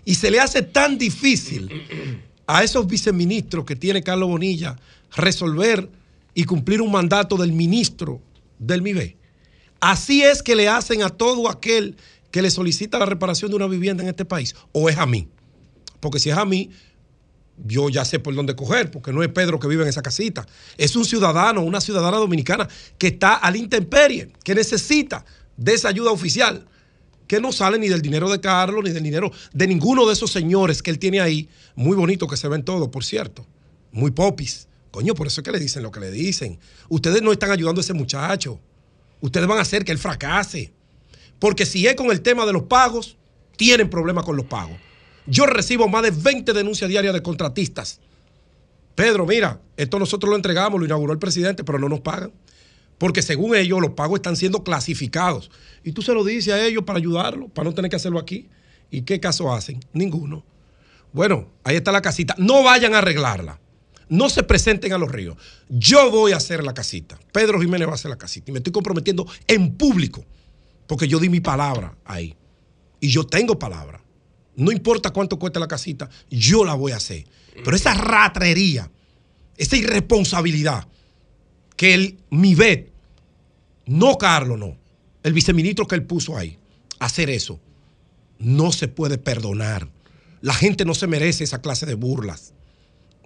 Y 0.03 0.15
se 0.15 0.30
le 0.30 0.40
hace 0.40 0.61
tan 0.61 0.98
difícil 0.98 1.69
a 2.48 2.64
esos 2.64 2.86
viceministros 2.88 3.65
que 3.65 3.76
tiene 3.76 4.03
Carlos 4.03 4.30
Bonilla 4.30 4.77
resolver 5.15 5.90
y 6.34 6.44
cumplir 6.44 6.82
un 6.82 6.91
mandato 6.91 7.38
del 7.38 7.52
ministro 7.52 8.22
del 8.60 8.82
MIBE. 8.82 9.18
Así 9.80 10.22
es 10.22 10.44
que 10.44 10.56
le 10.56 10.68
hacen 10.68 11.02
a 11.02 11.10
todo 11.10 11.49
aquel 11.49 11.95
que 12.32 12.41
le 12.41 12.52
solicita 12.52 12.99
la 12.99 13.06
reparación 13.06 13.49
de 13.49 13.57
una 13.57 13.68
vivienda 13.68 14.03
en 14.03 14.10
este 14.10 14.26
país. 14.26 14.56
O 14.72 14.90
es 14.90 14.98
a 14.98 15.06
mí. 15.06 15.27
Porque 15.99 16.19
si 16.19 16.30
es 16.30 16.38
a 16.38 16.45
mí, 16.45 16.69
yo 17.57 17.90
ya 17.90 18.03
sé 18.06 18.19
por 18.19 18.36
dónde 18.36 18.56
coger, 18.56 18.91
porque 18.91 19.14
no 19.14 19.23
es 19.23 19.30
Pedro 19.30 19.60
que 19.60 19.68
vive 19.68 19.84
en 19.84 19.90
esa 19.90 20.02
casita. 20.02 20.45
Es 20.77 20.95
un 20.95 21.06
ciudadano, 21.06 21.61
una 21.61 21.82
ciudadana 21.82 22.18
dominicana 22.18 22.68
que 22.98 23.07
está 23.07 23.36
al 23.36 23.56
intemperie, 23.56 24.32
que 24.44 24.56
necesita 24.56 25.26
de 25.57 25.73
esa 25.73 25.90
ayuda 25.90 26.11
oficial, 26.11 26.68
que 27.27 27.40
no 27.40 27.52
sale 27.52 27.80
ni 27.80 27.88
del 27.88 28.02
dinero 28.02 28.30
de 28.30 28.40
Carlos, 28.40 28.84
ni 28.84 28.91
del 28.91 29.03
dinero 29.03 29.32
de 29.53 29.68
ninguno 29.68 30.06
de 30.06 30.14
esos 30.14 30.32
señores 30.32 30.82
que 30.84 30.91
él 30.91 30.99
tiene 30.99 31.22
ahí. 31.22 31.49
Muy 31.76 31.95
bonito 31.95 32.27
que 32.27 32.38
se 32.38 32.48
ven 32.48 32.64
todos, 32.64 32.90
por 32.90 33.03
cierto. 33.03 33.45
Muy 33.91 34.11
popis. 34.11 34.68
Coño, 34.91 35.14
por 35.15 35.27
eso 35.27 35.41
es 35.41 35.45
que 35.45 35.52
le 35.52 35.60
dicen 35.60 35.84
lo 35.84 35.91
que 35.91 35.99
le 35.99 36.11
dicen. 36.11 36.60
Ustedes 36.90 37.22
no 37.22 37.32
están 37.32 37.52
ayudando 37.52 37.80
a 37.80 37.84
ese 37.84 37.94
muchacho. 37.94 38.60
Ustedes 39.22 39.48
van 39.48 39.57
a 39.57 39.61
hacer 39.61 39.84
que 39.84 39.91
él 39.91 39.98
fracase. 39.98 40.72
Porque 41.40 41.65
si 41.65 41.88
es 41.88 41.95
con 41.95 42.11
el 42.11 42.22
tema 42.22 42.45
de 42.45 42.53
los 42.53 42.64
pagos, 42.64 43.18
tienen 43.57 43.90
problemas 43.90 44.23
con 44.23 44.38
los 44.38 44.45
pagos. 44.45 44.77
Yo 45.28 45.46
recibo 45.46 45.88
más 45.88 46.04
de 46.04 46.12
20 46.12 46.54
denuncias 46.54 46.90
diarias 46.90 47.14
de 47.14 47.22
contratistas. 47.22 48.00
Pedro, 48.96 49.26
mira, 49.26 49.60
esto 49.76 50.00
nosotros 50.00 50.30
lo 50.30 50.36
entregamos, 50.36 50.80
lo 50.80 50.86
inauguró 50.86 51.12
el 51.12 51.20
presidente, 51.20 51.64
pero 51.64 51.80
no 51.80 51.90
nos 51.90 52.00
pagan. 52.00 52.32
Porque 52.98 53.22
según 53.22 53.56
ellos, 53.56 53.82
los 53.82 53.92
pagos 53.92 54.20
están 54.20 54.38
siendo 54.38 54.64
clasificados. 54.64 55.52
Y 55.84 55.92
tú 55.92 56.02
se 56.02 56.14
lo 56.14 56.24
dices 56.24 56.54
a 56.54 56.66
ellos 56.66 56.84
para 56.86 57.00
ayudarlos, 57.00 57.52
para 57.52 57.70
no 57.70 57.76
tener 57.76 57.90
que 57.90 57.98
hacerlo 57.98 58.20
aquí. 58.20 58.48
¿Y 58.90 59.02
qué 59.02 59.20
caso 59.20 59.54
hacen? 59.54 59.80
Ninguno. 59.92 60.46
Bueno, 61.12 61.50
ahí 61.64 61.76
está 61.76 61.92
la 61.92 62.02
casita. 62.02 62.36
No 62.38 62.64
vayan 62.64 62.94
a 62.94 63.00
arreglarla. 63.00 63.60
No 64.08 64.30
se 64.30 64.44
presenten 64.44 64.94
a 64.94 64.98
los 64.98 65.12
ríos. 65.12 65.36
Yo 65.68 66.12
voy 66.12 66.32
a 66.32 66.38
hacer 66.38 66.64
la 66.64 66.74
casita. 66.74 67.20
Pedro 67.34 67.60
Jiménez 67.60 67.88
va 67.88 67.94
a 67.94 67.96
hacer 67.96 68.12
la 68.12 68.18
casita. 68.18 68.52
Y 68.52 68.54
me 68.54 68.60
estoy 68.60 68.72
comprometiendo 68.72 69.26
en 69.48 69.76
público. 69.76 70.24
Porque 70.88 71.08
yo 71.08 71.20
di 71.20 71.28
mi 71.28 71.42
palabra 71.42 71.98
ahí. 72.06 72.36
Y 73.02 73.10
yo 73.10 73.26
tengo 73.26 73.60
palabra. 73.60 74.05
No 74.56 74.72
importa 74.72 75.11
cuánto 75.11 75.38
cueste 75.38 75.60
la 75.60 75.68
casita, 75.68 76.10
yo 76.30 76.64
la 76.64 76.73
voy 76.73 76.91
a 76.91 76.98
hacer. 76.98 77.26
Pero 77.64 77.76
esa 77.76 77.94
ratrería, 77.94 78.90
esa 79.57 79.77
irresponsabilidad 79.77 80.88
que 81.76 81.94
el 81.94 82.18
MIBET, 82.30 82.91
no 83.86 84.18
Carlos, 84.18 84.57
no, 84.57 84.77
el 85.23 85.34
viceministro 85.34 85.88
que 85.88 85.95
él 85.95 86.03
puso 86.03 86.38
ahí, 86.38 86.57
hacer 86.99 87.30
eso, 87.30 87.60
no 88.40 88.72
se 88.72 88.88
puede 88.88 89.18
perdonar. 89.18 89.90
La 90.41 90.53
gente 90.53 90.86
no 90.86 90.94
se 90.94 91.07
merece 91.07 91.44
esa 91.44 91.61
clase 91.61 91.86
de 91.86 91.95
burlas. 91.95 92.53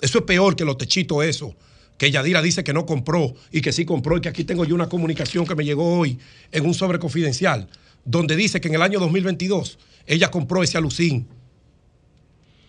Eso 0.01 0.19
es 0.19 0.23
peor 0.23 0.55
que 0.55 0.65
los 0.65 0.77
techitos, 0.77 1.23
eso. 1.23 1.55
Que 1.97 2.11
Yadira 2.11 2.41
dice 2.41 2.63
que 2.63 2.71
no 2.71 2.85
compró 2.85 3.33
y 3.51 3.61
que 3.61 3.73
sí 3.73 3.83
compró 3.83 4.17
y 4.17 4.21
que 4.21 4.29
aquí 4.29 4.45
tengo 4.45 4.63
yo 4.63 4.73
una 4.73 4.87
comunicación 4.87 5.45
que 5.45 5.55
me 5.55 5.65
llegó 5.65 5.99
hoy 5.99 6.17
en 6.51 6.65
un 6.65 6.73
sobre 6.73 6.97
confidencial, 6.97 7.67
donde 8.09 8.35
dice 8.35 8.59
que 8.59 8.69
en 8.69 8.73
el 8.73 8.81
año 8.81 8.99
2022 8.99 9.77
ella 10.07 10.31
compró 10.31 10.63
ese 10.63 10.79
alucín. 10.79 11.27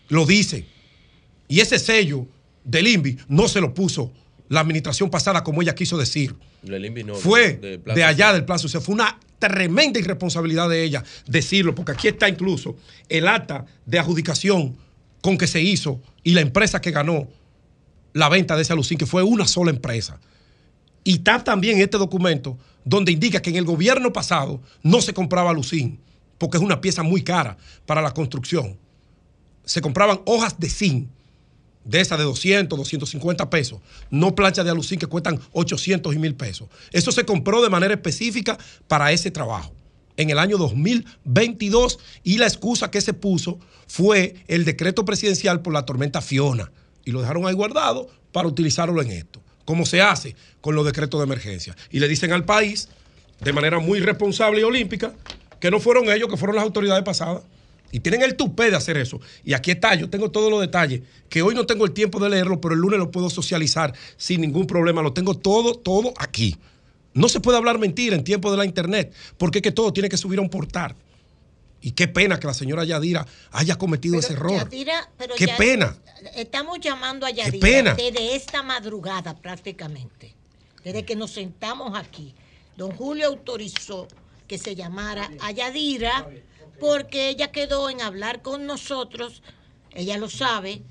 Lo 0.08 0.26
dice. 0.26 0.66
Y 1.48 1.60
ese 1.60 1.78
sello 1.78 2.26
del 2.62 2.86
INVI 2.86 3.16
no 3.28 3.48
se 3.48 3.62
lo 3.62 3.72
puso 3.72 4.12
la 4.50 4.60
administración 4.60 5.08
pasada 5.08 5.42
como 5.42 5.62
ella 5.62 5.74
quiso 5.74 5.96
decir. 5.96 6.36
No, 6.62 7.14
Fue 7.14 7.54
de 7.54 8.04
allá 8.04 8.34
del 8.34 8.44
plazo. 8.44 8.66
O 8.66 8.70
sea, 8.70 8.82
fue 8.82 8.94
una 8.94 9.18
tremenda 9.38 9.98
irresponsabilidad 9.98 10.68
de 10.68 10.82
ella 10.82 11.02
decirlo, 11.26 11.74
porque 11.74 11.92
aquí 11.92 12.08
está 12.08 12.28
incluso 12.28 12.76
el 13.08 13.26
acta 13.26 13.64
de 13.86 13.98
adjudicación 13.98 14.76
con 15.22 15.38
que 15.38 15.46
se 15.46 15.62
hizo 15.62 16.02
y 16.22 16.34
la 16.34 16.42
empresa 16.42 16.82
que 16.82 16.90
ganó 16.90 17.28
la 18.12 18.28
venta 18.28 18.56
de 18.56 18.62
ese 18.62 18.74
alucín, 18.74 18.98
que 18.98 19.06
fue 19.06 19.22
una 19.22 19.46
sola 19.46 19.70
empresa. 19.70 20.20
Y 21.04 21.14
está 21.14 21.42
también 21.42 21.80
este 21.80 21.98
documento 21.98 22.58
donde 22.84 23.12
indica 23.12 23.40
que 23.40 23.50
en 23.50 23.56
el 23.56 23.64
gobierno 23.64 24.12
pasado 24.12 24.60
no 24.82 25.00
se 25.00 25.14
compraba 25.14 25.50
alucín, 25.50 25.98
porque 26.38 26.56
es 26.56 26.62
una 26.62 26.80
pieza 26.80 27.02
muy 27.02 27.22
cara 27.22 27.56
para 27.86 28.02
la 28.02 28.12
construcción. 28.12 28.78
Se 29.64 29.80
compraban 29.80 30.20
hojas 30.24 30.58
de 30.58 30.68
zinc, 30.68 31.08
de 31.84 32.00
esas 32.00 32.18
de 32.18 32.24
200, 32.24 32.78
250 32.78 33.50
pesos, 33.50 33.80
no 34.10 34.34
planchas 34.34 34.64
de 34.64 34.70
alucín 34.70 34.98
que 34.98 35.06
cuestan 35.06 35.40
800 35.52 36.14
y 36.14 36.18
1000 36.18 36.34
pesos. 36.34 36.68
Eso 36.92 37.12
se 37.12 37.24
compró 37.24 37.62
de 37.62 37.70
manera 37.70 37.94
específica 37.94 38.58
para 38.86 39.12
ese 39.12 39.30
trabajo 39.30 39.74
en 40.16 40.30
el 40.30 40.38
año 40.38 40.58
2022 40.58 41.98
y 42.22 42.38
la 42.38 42.46
excusa 42.46 42.90
que 42.90 43.00
se 43.00 43.14
puso 43.14 43.58
fue 43.86 44.34
el 44.48 44.64
decreto 44.64 45.04
presidencial 45.04 45.62
por 45.62 45.72
la 45.72 45.86
tormenta 45.86 46.20
Fiona 46.20 46.70
y 47.04 47.10
lo 47.10 47.20
dejaron 47.20 47.46
ahí 47.46 47.54
guardado 47.54 48.08
para 48.30 48.46
utilizarlo 48.46 49.00
en 49.00 49.10
esto, 49.10 49.42
como 49.70 49.86
se 49.86 50.02
hace 50.02 50.34
con 50.60 50.74
los 50.74 50.84
decretos 50.84 51.20
de 51.20 51.26
emergencia. 51.26 51.76
Y 51.92 52.00
le 52.00 52.08
dicen 52.08 52.32
al 52.32 52.44
país, 52.44 52.88
de 53.40 53.52
manera 53.52 53.78
muy 53.78 54.00
responsable 54.00 54.60
y 54.60 54.64
olímpica, 54.64 55.14
que 55.60 55.70
no 55.70 55.78
fueron 55.78 56.10
ellos, 56.10 56.28
que 56.28 56.36
fueron 56.36 56.56
las 56.56 56.64
autoridades 56.64 57.04
pasadas. 57.04 57.44
Y 57.92 58.00
tienen 58.00 58.22
el 58.22 58.34
tupé 58.34 58.70
de 58.70 58.76
hacer 58.76 58.96
eso. 58.96 59.20
Y 59.44 59.52
aquí 59.52 59.70
está, 59.70 59.94
yo 59.94 60.10
tengo 60.10 60.32
todos 60.32 60.50
los 60.50 60.60
detalles, 60.60 61.02
que 61.28 61.42
hoy 61.42 61.54
no 61.54 61.66
tengo 61.66 61.84
el 61.84 61.92
tiempo 61.92 62.18
de 62.18 62.30
leerlo, 62.30 62.60
pero 62.60 62.74
el 62.74 62.80
lunes 62.80 62.98
lo 62.98 63.12
puedo 63.12 63.30
socializar 63.30 63.94
sin 64.16 64.40
ningún 64.40 64.66
problema. 64.66 65.02
Lo 65.02 65.12
tengo 65.12 65.36
todo, 65.36 65.76
todo 65.76 66.14
aquí. 66.18 66.56
No 67.14 67.28
se 67.28 67.38
puede 67.38 67.56
hablar 67.56 67.78
mentira 67.78 68.16
en 68.16 68.24
tiempo 68.24 68.50
de 68.50 68.56
la 68.56 68.64
internet, 68.64 69.12
porque 69.38 69.58
es 69.58 69.62
que 69.62 69.70
todo 69.70 69.92
tiene 69.92 70.08
que 70.08 70.16
subir 70.16 70.40
a 70.40 70.42
un 70.42 70.50
portal. 70.50 70.96
Y 71.82 71.92
qué 71.92 72.08
pena 72.08 72.38
que 72.38 72.46
la 72.46 72.54
señora 72.54 72.84
Yadira 72.84 73.26
haya 73.52 73.76
cometido 73.78 74.18
ese 74.18 74.34
error. 74.34 74.52
Yadira, 74.52 75.10
pero 75.16 75.34
Qué 75.34 75.48
pena. 75.48 75.96
Estamos 76.34 76.78
llamando 76.80 77.24
a 77.26 77.30
Yadira 77.30 77.60
pena. 77.66 77.94
desde 77.94 78.36
esta 78.36 78.62
madrugada 78.62 79.36
prácticamente. 79.36 80.34
desde 80.84 81.04
que 81.04 81.16
nos 81.16 81.32
sentamos 81.32 81.98
aquí, 81.98 82.34
don 82.76 82.90
Julio 82.92 83.26
autorizó 83.28 84.08
que 84.48 84.58
se 84.58 84.74
llamara 84.74 85.30
a 85.40 85.50
Yadira 85.52 86.28
porque 86.78 87.28
ella 87.28 87.52
quedó 87.52 87.90
en 87.90 88.00
hablar 88.00 88.40
con 88.42 88.66
nosotros, 88.66 89.42
ella 89.92 90.16
lo 90.16 90.30
sabe, 90.30 90.82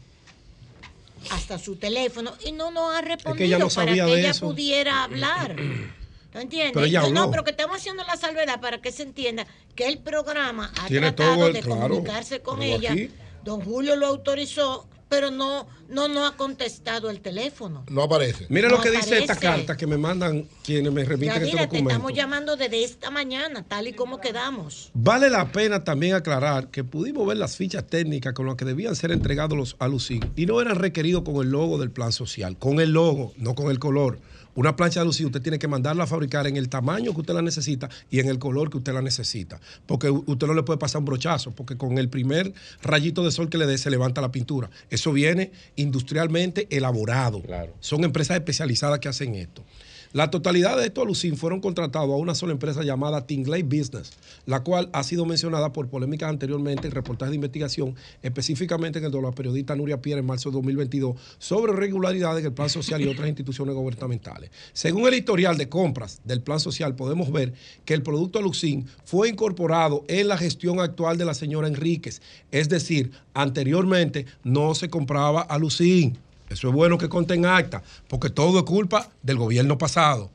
hasta 1.31 1.57
su 1.59 1.75
teléfono 1.75 2.33
y 2.45 2.51
no 2.51 2.71
nos 2.71 2.95
ha 2.95 3.01
respondido 3.01 3.59
no 3.59 3.69
para 3.69 3.93
que 3.93 4.01
ella 4.19 4.29
eso. 4.31 4.47
pudiera 4.47 5.03
hablar. 5.03 5.55
¿No 6.39 6.43
entiendes? 6.43 6.71
Pero 6.73 6.85
ella 6.85 7.01
No, 7.01 7.25
no, 7.25 7.31
pero 7.31 7.43
que 7.43 7.51
estamos 7.51 7.75
haciendo 7.75 8.01
la 8.05 8.15
salvedad 8.15 8.61
para 8.61 8.77
que 8.81 8.93
se 8.93 9.03
entienda 9.03 9.45
que 9.75 9.87
el 9.87 9.97
programa 9.97 10.71
ha 10.81 10.87
Tiene 10.87 11.11
tratado 11.11 11.35
todo 11.35 11.47
el- 11.47 11.53
de 11.53 11.59
claro, 11.59 11.81
comunicarse 11.89 12.39
con 12.39 12.63
ella. 12.63 12.93
aquí- 12.93 13.09
Don 13.43 13.59
Julio 13.59 13.97
lo 13.97 14.05
autorizó, 14.07 14.87
pero 15.09 15.31
no, 15.31 15.67
no 15.89 16.07
nos 16.07 16.31
ha 16.31 16.37
contestado 16.37 17.09
el 17.09 17.19
teléfono. 17.19 17.83
No 17.89 18.03
aparece. 18.03 18.45
Mira 18.47 18.69
No 18.69 18.77
lo 18.77 18.81
que 18.81 18.91
dice 18.91 19.17
esta 19.17 19.35
carta 19.35 19.75
que 19.75 19.85
me 19.85 19.97
mandan 19.97 20.45
quienes 20.63 20.93
me 20.93 21.03
remiten 21.03 21.43
este 21.43 21.57
documento. 21.57 21.89
estamos 21.89 22.13
llamando 22.13 22.55
desde 22.55 22.83
esta 22.85 23.09
mañana, 23.11 23.65
tal 23.67 23.87
y 23.89 23.93
como 23.93 24.21
quedamos. 24.21 24.91
Vale 24.93 25.29
la 25.29 25.51
pena 25.51 25.83
también 25.83 26.13
aclarar 26.15 26.67
que 26.69 26.85
pudimos 26.85 27.27
ver 27.27 27.35
las 27.37 27.57
fichas 27.57 27.85
técnicas 27.85 28.33
con 28.33 28.45
las 28.45 28.55
que 28.55 28.63
debían 28.63 28.95
ser 28.95 29.11
entregados 29.11 29.57
los 29.57 29.75
alucin 29.79 30.21
y 30.37 30.45
no 30.45 30.61
eran 30.61 30.77
requeridos 30.77 31.23
con 31.23 31.35
el 31.43 31.49
logo 31.51 31.77
del 31.79 31.91
plan 31.91 32.13
social, 32.13 32.57
con 32.57 32.79
el 32.79 32.91
logo, 32.91 33.33
no 33.35 33.55
con 33.55 33.71
el 33.71 33.79
color. 33.79 34.19
Una 34.55 34.75
plancha 34.75 34.99
de 34.99 35.03
alucin 35.03 35.27
usted 35.27 35.41
tiene 35.41 35.59
que 35.59 35.67
mandarla 35.67 36.03
a 36.03 36.07
fabricar 36.07 36.47
en 36.47 36.57
el 36.57 36.69
tamaño 36.69 37.13
que 37.13 37.21
usted 37.21 37.33
la 37.33 37.41
necesita 37.41 37.89
y 38.09 38.19
en 38.19 38.27
el 38.27 38.39
color 38.39 38.69
que 38.69 38.77
usted 38.77 38.93
la 38.93 39.01
necesita. 39.01 39.59
Porque 39.85 40.09
usted 40.09 40.47
no 40.47 40.53
le 40.53 40.63
puede 40.63 40.79
pasar 40.79 40.99
un 40.99 41.05
brochazo, 41.05 41.51
porque 41.51 41.77
con 41.77 41.97
el 41.97 42.09
primer 42.09 42.53
rayito 42.81 43.23
de 43.23 43.31
sol 43.31 43.49
que 43.49 43.57
le 43.57 43.65
dé 43.65 43.77
se 43.77 43.89
levanta 43.89 44.21
la 44.21 44.31
pintura. 44.31 44.69
Eso 44.89 45.11
viene 45.11 45.51
industrialmente 45.75 46.67
elaborado. 46.69 47.41
Son 47.79 48.03
empresas 48.03 48.37
especializadas 48.37 48.99
que 48.99 49.07
hacen 49.07 49.35
esto. 49.35 49.63
La 50.11 50.31
totalidad 50.31 50.75
de 50.75 50.87
estos 50.87 51.03
alucin 51.03 51.37
fueron 51.37 51.61
contratados 51.61 52.09
a 52.09 52.15
una 52.15 52.33
sola 52.33 52.51
empresa 52.51 52.81
llamada 52.81 53.27
Tingley 53.27 53.61
Business, 53.61 54.13
la 54.47 54.63
cual 54.63 54.89
ha 54.91 55.03
sido 55.03 55.23
mencionada 55.23 55.71
por 55.71 55.87
polémicas 55.87 56.31
anteriormente 56.31 56.87
en 56.87 56.93
reportajes 56.93 57.29
de 57.29 57.35
investigación, 57.35 57.95
específicamente 58.23 58.97
en 58.97 59.05
el 59.05 59.11
de 59.11 59.21
la 59.21 59.31
periodista 59.31 59.75
Nuria 59.75 60.01
Pierre 60.01 60.21
en 60.21 60.25
marzo 60.25 60.49
de 60.49 60.55
2022, 60.55 61.15
sobre 61.37 61.73
irregularidades 61.73 62.39
en 62.39 62.47
el 62.47 62.53
plan 62.53 62.71
social 62.71 62.99
y 63.01 63.07
otras 63.07 63.27
instituciones 63.27 63.75
gubernamentales. 63.75 64.49
Según 64.73 65.07
el 65.07 65.13
historial 65.13 65.59
de 65.59 65.69
compras 65.69 66.21
del 66.23 66.41
plan 66.41 66.59
social, 66.59 66.95
podemos 66.95 67.31
ver 67.31 67.53
que 67.85 67.93
el 67.93 68.01
producto 68.01 68.39
alucin 68.39 68.87
fue 69.05 69.29
incorporado 69.29 70.05
en 70.07 70.27
la 70.27 70.39
gestión 70.39 70.79
actual 70.79 71.19
de 71.19 71.25
la 71.25 71.35
señora 71.35 71.67
Enríquez, 71.67 72.23
es 72.49 72.67
decir, 72.67 73.11
anteriormente 73.35 74.25
no 74.43 74.73
se 74.73 74.89
compraba 74.89 75.41
alucin. 75.41 76.17
Eso 76.49 76.67
es 76.69 76.73
bueno 76.73 76.97
que 76.97 77.09
conten 77.09 77.45
acta, 77.45 77.83
porque 78.07 78.29
todo 78.29 78.59
es 78.59 78.65
culpa 78.65 79.09
del 79.21 79.37
gobierno 79.37 79.77
pasado. 79.77 80.31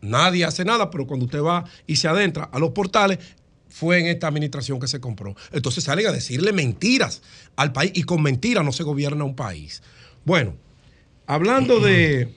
Nadie 0.00 0.44
hace 0.44 0.64
nada, 0.64 0.90
pero 0.90 1.06
cuando 1.06 1.26
usted 1.26 1.42
va 1.42 1.64
y 1.86 1.96
se 1.96 2.08
adentra 2.08 2.44
a 2.44 2.58
los 2.58 2.70
portales, 2.70 3.18
fue 3.68 3.98
en 3.98 4.06
esta 4.06 4.28
administración 4.28 4.80
que 4.80 4.88
se 4.88 5.00
compró. 5.00 5.36
Entonces 5.52 5.84
salen 5.84 6.06
a 6.06 6.12
decirle 6.12 6.52
mentiras 6.52 7.22
al 7.56 7.72
país 7.72 7.92
y 7.94 8.04
con 8.04 8.22
mentiras 8.22 8.64
no 8.64 8.72
se 8.72 8.82
gobierna 8.82 9.24
un 9.24 9.36
país. 9.36 9.82
Bueno, 10.24 10.54
hablando 11.26 11.80
de... 11.80 12.34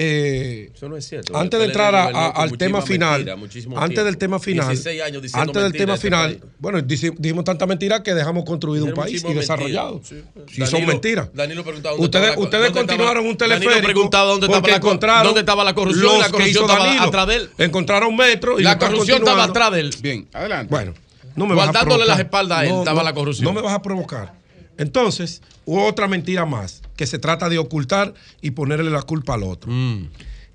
eh, 0.00 0.70
Eso 0.74 0.88
no 0.88 0.96
es 0.96 1.04
cierto. 1.08 1.36
Antes 1.36 1.58
de 1.58 1.66
entrar 1.66 1.92
a- 1.94 2.04
a- 2.06 2.28
al 2.30 2.56
tema 2.56 2.80
final, 2.82 3.24
mentira, 3.24 3.34
antes 3.34 3.88
tiempo. 3.88 4.04
del 4.04 4.16
tema 4.18 4.38
final, 4.38 4.68
16 4.68 5.02
años 5.02 5.22
diciendo 5.22 5.50
antes 5.50 5.62
del 5.64 5.72
tema 5.72 5.92
a 5.92 5.94
este 5.96 6.06
final, 6.06 6.36
país. 6.38 6.52
bueno, 6.60 6.80
dijimos 6.82 7.44
tanta 7.44 7.66
mentira 7.66 8.02
que 8.02 8.14
dejamos 8.14 8.44
construido 8.44 8.84
un 8.84 8.94
país 8.94 9.24
y 9.28 9.34
desarrollado. 9.34 10.00
sí. 10.04 10.22
Si 10.48 10.56
son 10.66 10.70
Danilo- 10.82 10.86
mentiras. 10.86 11.30
Danilo 11.34 11.64
preguntaba 11.64 11.92
dónde 11.96 12.04
Ustedes, 12.04 12.24
estaba 12.28 12.44
ustedes 12.44 12.64
dónde 12.66 12.78
continuaron 12.78 13.08
estaba- 13.26 13.30
un 13.30 13.36
teleférico. 13.36 13.70
Danilo 13.70 13.86
preguntaba 13.88 14.24
dónde 14.30 14.46
estaba 14.46 14.60
porque 14.62 15.06
la 15.06 15.22
dónde 15.24 15.40
estaba 15.40 15.64
la 15.64 15.74
corrupción, 15.74 16.04
los 16.04 16.14
y 16.14 16.20
la 16.20 16.28
corrupción 16.30 16.64
estaba 16.64 16.84
Danilo. 16.86 17.02
atrás 17.04 17.26
de 17.26 17.34
él. 17.36 17.50
Encontraron 17.58 18.16
metro 18.16 18.60
y 18.60 18.62
La 18.62 18.78
corrupción 18.78 19.18
estaba 19.18 19.44
atrás 19.44 19.72
de 19.72 19.80
él. 19.80 19.90
Bien, 20.00 20.28
adelante. 20.32 20.70
Bueno, 20.70 20.94
no 21.34 21.46
me 21.46 21.54
vas 21.56 21.64
a 21.68 21.72
Guardándole 21.72 22.04
provocar. 22.04 22.08
las 22.08 22.18
espaldas 22.20 22.58
a 22.60 22.64
él, 22.66 22.72
estaba 22.78 23.02
la 23.02 23.12
corrupción. 23.14 23.44
No 23.44 23.52
me 23.52 23.62
vas 23.62 23.74
a 23.74 23.82
provocar. 23.82 24.34
Entonces, 24.76 25.42
otra 25.64 26.06
mentira 26.06 26.46
más, 26.46 26.82
que 26.98 27.06
se 27.06 27.20
trata 27.20 27.48
de 27.48 27.58
ocultar 27.58 28.12
y 28.42 28.50
ponerle 28.50 28.90
la 28.90 29.02
culpa 29.02 29.34
al 29.34 29.44
otro. 29.44 29.70
Mm. 29.70 30.08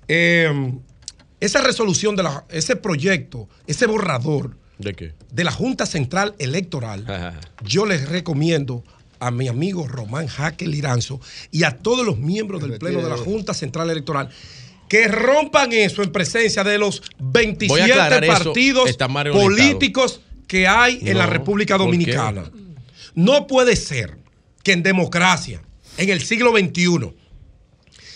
Eh, 0.06 0.72
esa 1.40 1.62
resolución 1.62 2.14
de 2.16 2.22
la, 2.22 2.44
ese 2.50 2.76
proyecto, 2.76 3.48
ese 3.66 3.86
borrador 3.86 4.56
¿De 4.78 4.92
qué? 4.92 5.14
de 5.32 5.42
la 5.42 5.50
Junta 5.50 5.86
Central 5.86 6.34
Electoral, 6.38 7.40
yo 7.64 7.86
les 7.86 8.08
recomiendo 8.10 8.84
a 9.20 9.30
mi 9.30 9.48
amigo 9.48 9.88
Román 9.88 10.26
Jaque 10.26 10.66
Liranzo 10.66 11.18
y 11.50 11.64
a 11.64 11.78
todos 11.78 12.04
los 12.04 12.18
miembros 12.18 12.60
del 12.60 12.78
Pleno 12.78 13.00
de 13.00 13.08
la 13.08 13.16
Junta 13.16 13.54
Central 13.54 13.88
Electoral 13.88 14.28
que 14.86 15.08
rompan 15.08 15.72
eso 15.72 16.02
en 16.02 16.12
presencia 16.12 16.62
de 16.62 16.76
los 16.76 17.02
27 17.18 17.68
Voy 17.68 17.80
a 17.80 17.84
aclarar 17.84 18.22
eso, 18.22 18.44
partidos 18.44 18.98
políticos 19.32 20.20
que 20.46 20.68
hay 20.68 21.00
en 21.02 21.16
la 21.16 21.24
República. 21.24 21.78
Dominicana. 21.78 22.50
No 23.14 23.46
puede 23.46 23.76
ser 23.76 24.18
que 24.62 24.72
en 24.72 24.82
democracia, 24.82 25.62
en 25.96 26.10
el 26.10 26.22
siglo 26.22 26.52
XXI, 26.52 27.14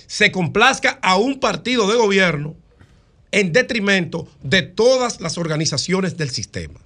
se 0.06 0.32
complazca 0.32 0.98
a 1.02 1.16
un 1.16 1.38
partido 1.38 1.86
de 1.88 1.96
gobierno 1.96 2.56
en 3.30 3.52
detrimento 3.52 4.26
de 4.42 4.62
todas 4.62 5.20
las 5.20 5.36
organizaciones 5.38 6.16
del 6.16 6.30
sistema. 6.30 6.80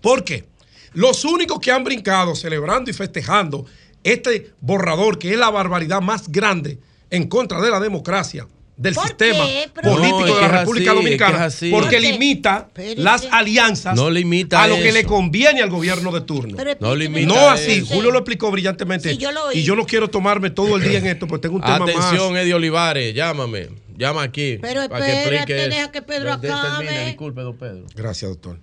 ¿Por 0.00 0.24
qué? 0.24 0.44
Los 0.92 1.24
únicos 1.24 1.60
que 1.60 1.70
han 1.70 1.84
brincado 1.84 2.34
celebrando 2.34 2.90
y 2.90 2.94
festejando 2.94 3.66
este 4.02 4.52
borrador, 4.60 5.18
que 5.18 5.32
es 5.32 5.38
la 5.38 5.50
barbaridad 5.50 6.00
más 6.00 6.28
grande 6.28 6.78
en 7.10 7.28
contra 7.28 7.60
de 7.60 7.70
la 7.70 7.80
democracia 7.80 8.46
del 8.76 8.94
sistema 8.94 9.46
qué? 9.46 9.70
político 9.82 10.20
No, 10.20 10.26
de 10.26 10.32
que 10.34 10.40
la 10.40 10.48
República 10.48 10.66
así, 10.66 10.80
que 10.84 10.94
Dominicana, 10.94 11.46
es 11.46 11.64
porque 11.70 11.98
limita 12.00 12.68
las 12.96 13.26
alianzas 13.30 13.96
No 13.96 14.10
limita 14.10 14.62
a 14.62 14.68
lo 14.68 14.76
que 14.76 14.88
eso. 14.88 14.98
le 14.98 15.04
conviene 15.04 15.62
al 15.62 15.70
gobierno 15.70 16.12
de 16.12 16.20
turno. 16.20 16.56
Pero 16.56 16.72
No 16.80 16.94
limita 16.94 17.26
No 17.34 17.48
así, 17.48 17.78
eso. 17.78 17.94
Julio 17.94 18.10
lo 18.10 18.18
explicó 18.18 18.50
brillantemente. 18.50 19.10
Sí, 19.10 19.16
yo 19.16 19.32
lo 19.32 19.46
oí. 19.46 19.58
y 19.58 19.62
yo 19.62 19.76
no 19.76 19.86
quiero 19.86 20.08
tomarme 20.08 20.50
todo 20.50 20.76
el 20.76 20.82
día 20.82 20.98
en 20.98 21.06
esto, 21.06 21.26
porque 21.26 21.42
tengo 21.48 21.56
un 21.56 21.62
tema 21.62 21.78
más. 21.78 21.90
Atención, 21.96 22.36
Eddie 22.36 22.54
Olivares, 22.54 23.14
llámame. 23.14 23.68
Llama 23.96 24.22
aquí. 24.24 24.58
Pero 24.60 24.86
para 24.90 25.06
que 25.06 25.22
espérate, 25.22 25.54
deja 25.54 25.90
que 25.90 26.02
Pedro 26.02 26.38
termine, 26.38 26.60
acabe. 26.60 27.06
disculpe, 27.06 27.40
don 27.40 27.56
Pedro. 27.56 27.86
Gracias, 27.94 28.30
doctor. 28.30 28.58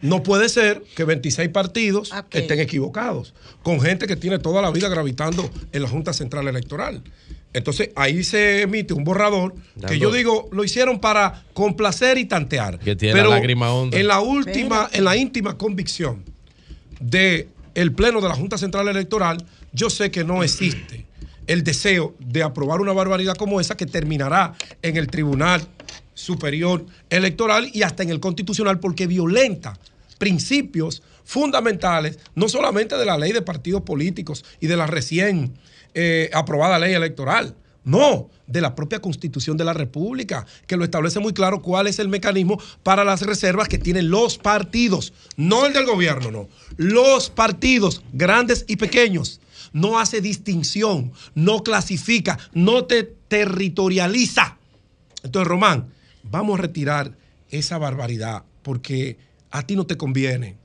No 0.00 0.22
puede 0.22 0.48
ser 0.48 0.82
que 0.94 1.04
26 1.04 1.48
partidos 1.48 2.12
estén 2.30 2.60
equivocados, 2.60 3.34
con 3.62 3.80
gente 3.80 4.06
que 4.06 4.16
tiene 4.16 4.38
toda 4.38 4.62
la 4.62 4.70
vida 4.70 4.88
gravitando 4.88 5.50
en 5.72 5.82
la 5.82 5.88
Junta 5.88 6.12
Central 6.12 6.46
Electoral. 6.48 7.02
Entonces 7.52 7.90
ahí 7.96 8.22
se 8.24 8.62
emite 8.62 8.92
un 8.92 9.04
borrador 9.04 9.54
que 9.86 9.98
yo 9.98 10.12
digo 10.12 10.48
lo 10.52 10.64
hicieron 10.64 11.00
para 11.00 11.44
complacer 11.54 12.18
y 12.18 12.26
tantear. 12.26 12.78
Que 12.78 12.94
tiene 12.94 13.14
Pero 13.14 13.30
la 13.30 13.36
lágrima 13.36 13.72
honda. 13.72 13.98
en 13.98 14.06
la 14.06 14.20
última, 14.20 14.88
en 14.92 15.04
la 15.04 15.16
íntima 15.16 15.56
convicción 15.56 16.24
de 17.00 17.48
el 17.74 17.92
pleno 17.92 18.20
de 18.20 18.28
la 18.28 18.34
Junta 18.34 18.58
Central 18.58 18.88
Electoral, 18.88 19.44
yo 19.72 19.88
sé 19.88 20.10
que 20.10 20.24
no 20.24 20.42
existe 20.42 21.06
el 21.46 21.64
deseo 21.64 22.14
de 22.18 22.42
aprobar 22.42 22.80
una 22.80 22.92
barbaridad 22.92 23.34
como 23.34 23.60
esa 23.60 23.76
que 23.76 23.86
terminará 23.86 24.54
en 24.82 24.96
el 24.96 25.08
Tribunal 25.08 25.62
Superior 26.18 26.84
Electoral 27.10 27.70
y 27.72 27.82
hasta 27.82 28.02
en 28.02 28.10
el 28.10 28.18
Constitucional 28.18 28.80
porque 28.80 29.06
violenta 29.06 29.78
principios 30.18 31.00
fundamentales, 31.24 32.18
no 32.34 32.48
solamente 32.48 32.96
de 32.96 33.06
la 33.06 33.16
ley 33.16 33.32
de 33.32 33.42
partidos 33.42 33.82
políticos 33.82 34.44
y 34.60 34.66
de 34.66 34.76
la 34.76 34.88
recién 34.88 35.54
eh, 35.94 36.28
aprobada 36.34 36.78
ley 36.78 36.92
electoral, 36.92 37.54
no, 37.84 38.28
de 38.48 38.60
la 38.60 38.74
propia 38.74 39.00
Constitución 39.00 39.56
de 39.56 39.64
la 39.64 39.72
República, 39.72 40.44
que 40.66 40.76
lo 40.76 40.84
establece 40.84 41.20
muy 41.20 41.32
claro 41.32 41.62
cuál 41.62 41.86
es 41.86 42.00
el 42.00 42.08
mecanismo 42.08 42.60
para 42.82 43.04
las 43.04 43.22
reservas 43.22 43.68
que 43.68 43.78
tienen 43.78 44.10
los 44.10 44.38
partidos, 44.38 45.12
no 45.36 45.66
el 45.66 45.72
del 45.72 45.86
gobierno, 45.86 46.32
no, 46.32 46.48
los 46.76 47.30
partidos 47.30 48.02
grandes 48.12 48.64
y 48.66 48.76
pequeños. 48.76 49.40
No 49.72 49.98
hace 49.98 50.20
distinción, 50.20 51.12
no 51.34 51.62
clasifica, 51.62 52.38
no 52.54 52.86
te 52.86 53.04
territorializa. 53.04 54.56
Entonces, 55.22 55.46
Román, 55.46 55.92
vamos 56.30 56.58
a 56.58 56.62
retirar 56.62 57.16
esa 57.50 57.78
barbaridad 57.78 58.44
porque 58.62 59.18
a 59.50 59.66
ti 59.66 59.76
no 59.76 59.86
te 59.86 59.96
conviene. 59.96 60.56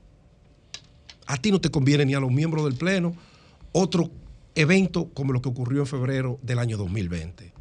A 1.26 1.38
ti 1.38 1.50
no 1.50 1.60
te 1.60 1.70
conviene 1.70 2.04
ni 2.04 2.14
a 2.14 2.20
los 2.20 2.30
miembros 2.30 2.64
del 2.64 2.74
Pleno 2.74 3.14
otro 3.72 4.10
evento 4.54 5.08
como 5.14 5.32
lo 5.32 5.42
que 5.42 5.48
ocurrió 5.48 5.80
en 5.80 5.86
febrero 5.86 6.38
del 6.42 6.58
año 6.58 6.76
2020. 6.76 7.52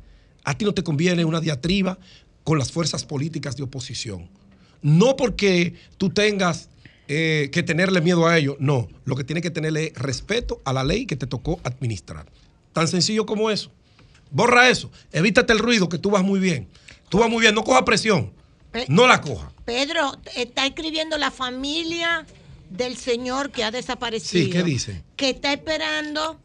A 0.44 0.58
ti 0.58 0.66
no 0.66 0.74
te 0.74 0.84
conviene 0.84 1.26
una 1.26 1.40
diatriba 1.40 1.98
con 2.44 2.60
las 2.60 2.72
fuerzas 2.72 3.06
políticas 3.06 3.56
de 3.56 3.64
oposición. 3.64 4.30
No 4.82 5.16
porque 5.16 5.76
tú 5.98 6.10
tengas 6.10 6.70
eh, 7.08 7.50
que 7.52 7.64
tenerle 7.64 8.02
miedo 8.02 8.28
a 8.28 8.38
ellos, 8.38 8.58
no. 8.60 8.90
Lo 9.06 9.16
que 9.16 9.24
tienes 9.24 9.42
que 9.42 9.52
tenerle 9.52 9.88
es 9.88 9.94
respeto 9.94 10.62
a 10.66 10.74
la 10.74 10.84
ley 10.84 11.06
que 11.06 11.16
te 11.16 11.26
tocó 11.26 11.60
administrar. 11.64 12.26
Tan 12.74 12.88
sencillo 12.88 13.26
como 13.26 13.50
eso. 13.50 13.72
Borra 14.30 14.70
eso. 14.70 14.92
Evítate 15.12 15.54
el 15.54 15.60
ruido, 15.60 15.88
que 15.90 15.98
tú 15.98 16.12
vas 16.12 16.24
muy 16.24 16.40
bien. 16.40 16.68
Tú 17.14 17.20
vas 17.20 17.30
muy 17.30 17.42
bien, 17.42 17.54
no 17.54 17.64
coja 17.64 17.86
presión. 17.86 18.34
No 18.88 19.06
la 19.06 19.22
coja. 19.22 19.52
Pedro, 19.66 20.18
está 20.36 20.66
escribiendo 20.66 21.20
la 21.20 21.30
familia 21.30 22.26
del 22.72 22.98
señor 22.98 23.52
que 23.52 23.64
ha 23.64 23.70
desaparecido. 23.70 24.46
Sí, 24.46 24.50
¿qué 24.50 24.64
dice? 24.64 25.04
Que 25.16 25.30
está 25.30 25.54
esperando 25.54 26.40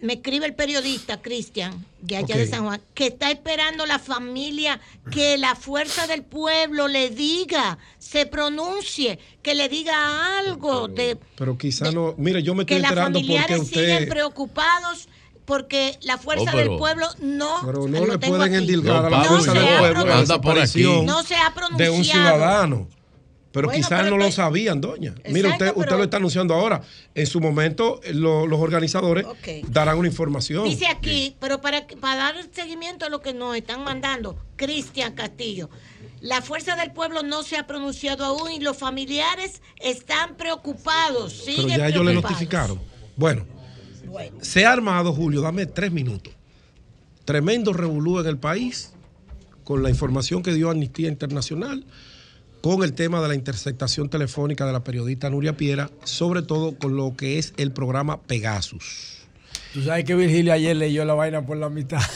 me 0.00 0.14
escribe 0.14 0.46
el 0.46 0.54
periodista 0.54 1.22
Cristian, 1.22 1.84
de 2.00 2.16
allá 2.16 2.36
de 2.36 2.46
San 2.46 2.64
Juan, 2.64 2.80
que 2.94 3.08
está 3.08 3.30
esperando 3.30 3.86
la 3.86 3.98
familia 3.98 4.80
que 5.10 5.38
la 5.38 5.54
fuerza 5.56 6.06
del 6.06 6.22
pueblo 6.22 6.88
le 6.88 7.10
diga, 7.10 7.78
se 7.98 8.26
pronuncie, 8.26 9.18
que 9.42 9.54
le 9.54 9.68
diga 9.68 10.38
algo 10.38 10.88
de 10.88 11.16
Pero 11.36 11.58
quizá 11.58 11.90
no. 11.90 12.14
Mire, 12.16 12.42
yo 12.42 12.54
me 12.54 12.62
estoy 12.62 12.76
que 12.76 12.82
enterando 12.82 13.18
porque 13.18 13.38
familiares 13.38 13.68
siguen 13.68 14.08
preocupados 14.08 15.08
porque 15.48 15.98
la 16.02 16.18
fuerza 16.18 16.44
Oh, 16.50 16.52
pero- 16.52 16.68
del 16.70 16.78
pueblo 16.78 17.06
no 17.20 17.56
Pero 17.64 17.88
no 17.88 18.06
le 18.06 18.18
pueden 18.18 18.54
endilgar 18.54 19.06
a 19.06 19.10
la 19.10 19.24
fuerza 19.24 19.52
se 19.52 19.58
del 19.58 19.66
ha 19.66 19.78
pueblo 19.78 19.86
la 19.86 20.04
pronunciado. 20.04 20.20
desaparición 20.20 21.06
No 21.06 21.22
se 21.22 21.34
ha 21.36 21.38
de 21.38 21.46
un 21.48 21.54
pronunciado. 21.54 22.04
ciudadano. 22.36 22.88
Pero 23.50 23.68
Bueno, 23.68 23.78
quizás 23.82 24.02
pero 24.02 24.16
no 24.18 24.22
lo 24.22 24.30
sabían, 24.30 24.78
doña. 24.82 25.14
Mire, 25.26 25.48
Exacto, 25.48 25.64
usted, 25.64 25.66
usted 25.68 25.84
pero- 25.86 25.96
lo 25.96 26.04
está 26.04 26.16
anunciando 26.18 26.54
ahora. 26.54 26.82
En 27.14 27.26
su 27.26 27.40
momento, 27.40 27.98
eh, 28.04 28.12
lo- 28.12 28.46
los 28.46 28.60
organizadores 28.60 29.26
darán 29.68 29.96
una 29.96 30.06
información. 30.06 30.64
Dice 30.64 30.86
aquí, 30.86 31.34
pero 31.40 31.58
para, 31.62 31.86
para 31.98 32.16
dar 32.16 32.34
seguimiento 32.52 33.06
a 33.06 33.08
lo 33.08 33.22
que 33.22 33.32
nos 33.32 33.56
están 33.56 33.82
mandando, 33.82 34.36
Cristian 34.56 35.14
Castillo, 35.14 35.70
la 36.20 36.42
fuerza 36.42 36.76
del 36.76 36.92
pueblo 36.92 37.22
no 37.22 37.42
se 37.42 37.56
ha 37.56 37.66
pronunciado 37.66 38.26
aún 38.26 38.50
y 38.52 38.60
los 38.60 38.76
familiares 38.76 39.62
están 39.80 40.36
preocupados. 40.36 41.42
Pero 41.46 41.68
ya 41.68 41.88
ellos 41.88 42.04
le 42.04 42.12
notificaron. 42.12 42.78
Bueno, 43.16 43.46
se 44.40 44.66
ha 44.66 44.72
armado, 44.72 45.12
Julio, 45.12 45.40
dame 45.40 45.66
tres 45.66 45.92
minutos. 45.92 46.34
Tremendo 47.24 47.72
revolú 47.72 48.20
en 48.20 48.26
el 48.26 48.38
país 48.38 48.92
con 49.64 49.82
la 49.82 49.90
información 49.90 50.42
que 50.42 50.54
dio 50.54 50.70
Amnistía 50.70 51.08
Internacional, 51.08 51.84
con 52.62 52.82
el 52.82 52.94
tema 52.94 53.20
de 53.20 53.28
la 53.28 53.34
interceptación 53.34 54.08
telefónica 54.08 54.66
de 54.66 54.72
la 54.72 54.82
periodista 54.82 55.28
Nuria 55.28 55.56
Piera, 55.56 55.90
sobre 56.04 56.42
todo 56.42 56.78
con 56.78 56.96
lo 56.96 57.14
que 57.16 57.38
es 57.38 57.52
el 57.56 57.72
programa 57.72 58.22
Pegasus. 58.22 59.18
Tú 59.74 59.82
sabes 59.82 60.04
que 60.04 60.14
Virgilio 60.14 60.52
ayer 60.52 60.74
leyó 60.74 61.04
la 61.04 61.14
vaina 61.14 61.44
por 61.44 61.58
la 61.58 61.68
mitad. 61.68 62.00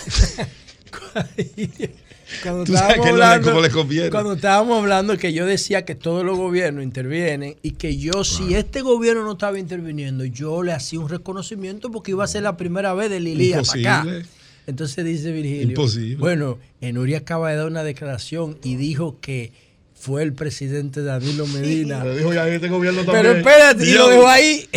Cuando 2.42 2.64
Tú 2.64 2.72
sabes 2.72 2.96
estábamos 2.96 3.04
que 3.04 3.10
hablando- 3.12 3.48
como 3.50 3.60
le 3.62 3.70
conviene. 3.70 4.10
Cuando 4.10 4.32
estábamos 4.34 4.78
hablando 4.80 5.16
que 5.18 5.32
yo 5.32 5.46
decía 5.46 5.84
que 5.84 5.94
todos 5.94 6.24
los 6.24 6.36
gobiernos 6.38 6.84
intervienen 6.84 7.56
y 7.62 7.72
que 7.72 7.96
yo, 7.96 8.24
si 8.24 8.54
este 8.54 8.80
gobierno 8.82 9.24
no 9.24 9.32
estaba 9.32 9.58
interviniendo, 9.58 10.24
yo 10.24 10.62
le 10.62 10.72
hacía 10.72 11.00
un 11.00 11.08
reconocimiento 11.08 11.90
porque 11.90 12.12
iba 12.12 12.24
a 12.24 12.28
ser 12.28 12.42
la 12.42 12.56
primera 12.56 12.94
vez 12.94 13.10
de 13.10 13.20
Lilía 13.20 13.62
para 13.62 13.80
acá. 13.80 13.98
Imposible. 14.04 14.26
Entonces 14.66 15.04
dice 15.04 15.32
Virgilio. 15.32 15.62
Imposible. 15.70 16.16
Bueno, 16.16 16.58
Enuria 16.80 17.18
acaba 17.18 17.50
de 17.50 17.56
dar 17.56 17.66
una 17.66 17.82
declaración 17.82 18.58
y 18.62 18.76
dijo 18.76 19.18
que 19.20 19.52
fue 19.98 20.22
el 20.24 20.32
presidente 20.32 21.02
Danilo 21.02 21.46
Medina. 21.46 22.04
Le 22.04 22.18
dijo 22.18 22.32
ya 22.34 22.48
este 22.48 22.68
gobierno 22.68 23.02
Pero 23.06 23.32
espérate, 23.32 23.84
y 23.88 23.92
lo 23.94 24.08
dejó 24.08 24.26
ahí. 24.28 24.68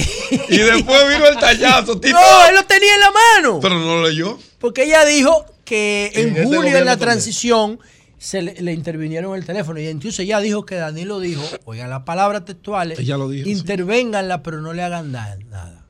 Y 0.50 0.58
después 0.58 1.08
vino 1.08 1.28
el 1.28 1.38
tallazo, 1.40 2.00
Tito. 2.00 2.16
No, 2.16 2.48
él 2.50 2.56
lo 2.56 2.64
tenía 2.66 2.94
en 2.96 3.00
la 3.00 3.12
mano. 3.12 3.60
Pero 3.60 3.80
no 3.80 4.02
lo 4.02 4.08
leyó. 4.08 4.38
Porque 4.60 4.84
ella 4.84 5.04
dijo 5.06 5.46
que 5.66 6.12
En 6.16 6.30
en, 6.30 6.36
este 6.38 6.44
julio, 6.46 6.62
en 6.62 6.74
la 6.74 6.92
también. 6.92 7.00
transición, 7.00 7.80
se 8.18 8.42
le, 8.42 8.54
le 8.62 8.72
intervinieron 8.74 9.36
el 9.36 9.46
teléfono. 9.46 9.80
Y 9.80 9.88
entonces 9.88 10.20
ella 10.20 10.40
dijo 10.40 10.66
que 10.66 10.76
Danilo 10.76 11.20
dijo, 11.20 11.44
oigan 11.66 11.90
las 11.90 12.04
palabras 12.04 12.46
textuales, 12.46 12.98
Ella 13.00 13.18
lo 13.18 13.28
dijo, 13.28 13.46
sí. 13.46 13.52
intervénganla, 13.52 14.42
pero 14.44 14.62
no 14.62 14.72
le 14.74 14.82
hagan 14.84 15.12
na- 15.12 15.38
nada. 15.50 15.82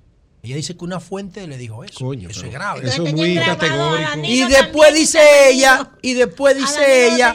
Ella 0.42 0.58
dice 0.58 0.78
que 0.78 0.84
una 0.86 1.00
fuente 1.00 1.48
le 1.48 1.58
dijo 1.58 1.84
eso. 1.84 2.14
eso 2.14 2.46
es 2.46 2.52
grave. 2.52 2.88
Eso 2.88 3.04
es 3.08 3.14
muy 3.14 3.34
categórico. 3.36 4.10
Y 4.24 4.44
después 4.44 4.94
dice 4.94 5.20
ella, 5.50 5.92
y 6.04 6.14
después 6.14 6.56
dice 6.56 7.08
ella 7.16 7.34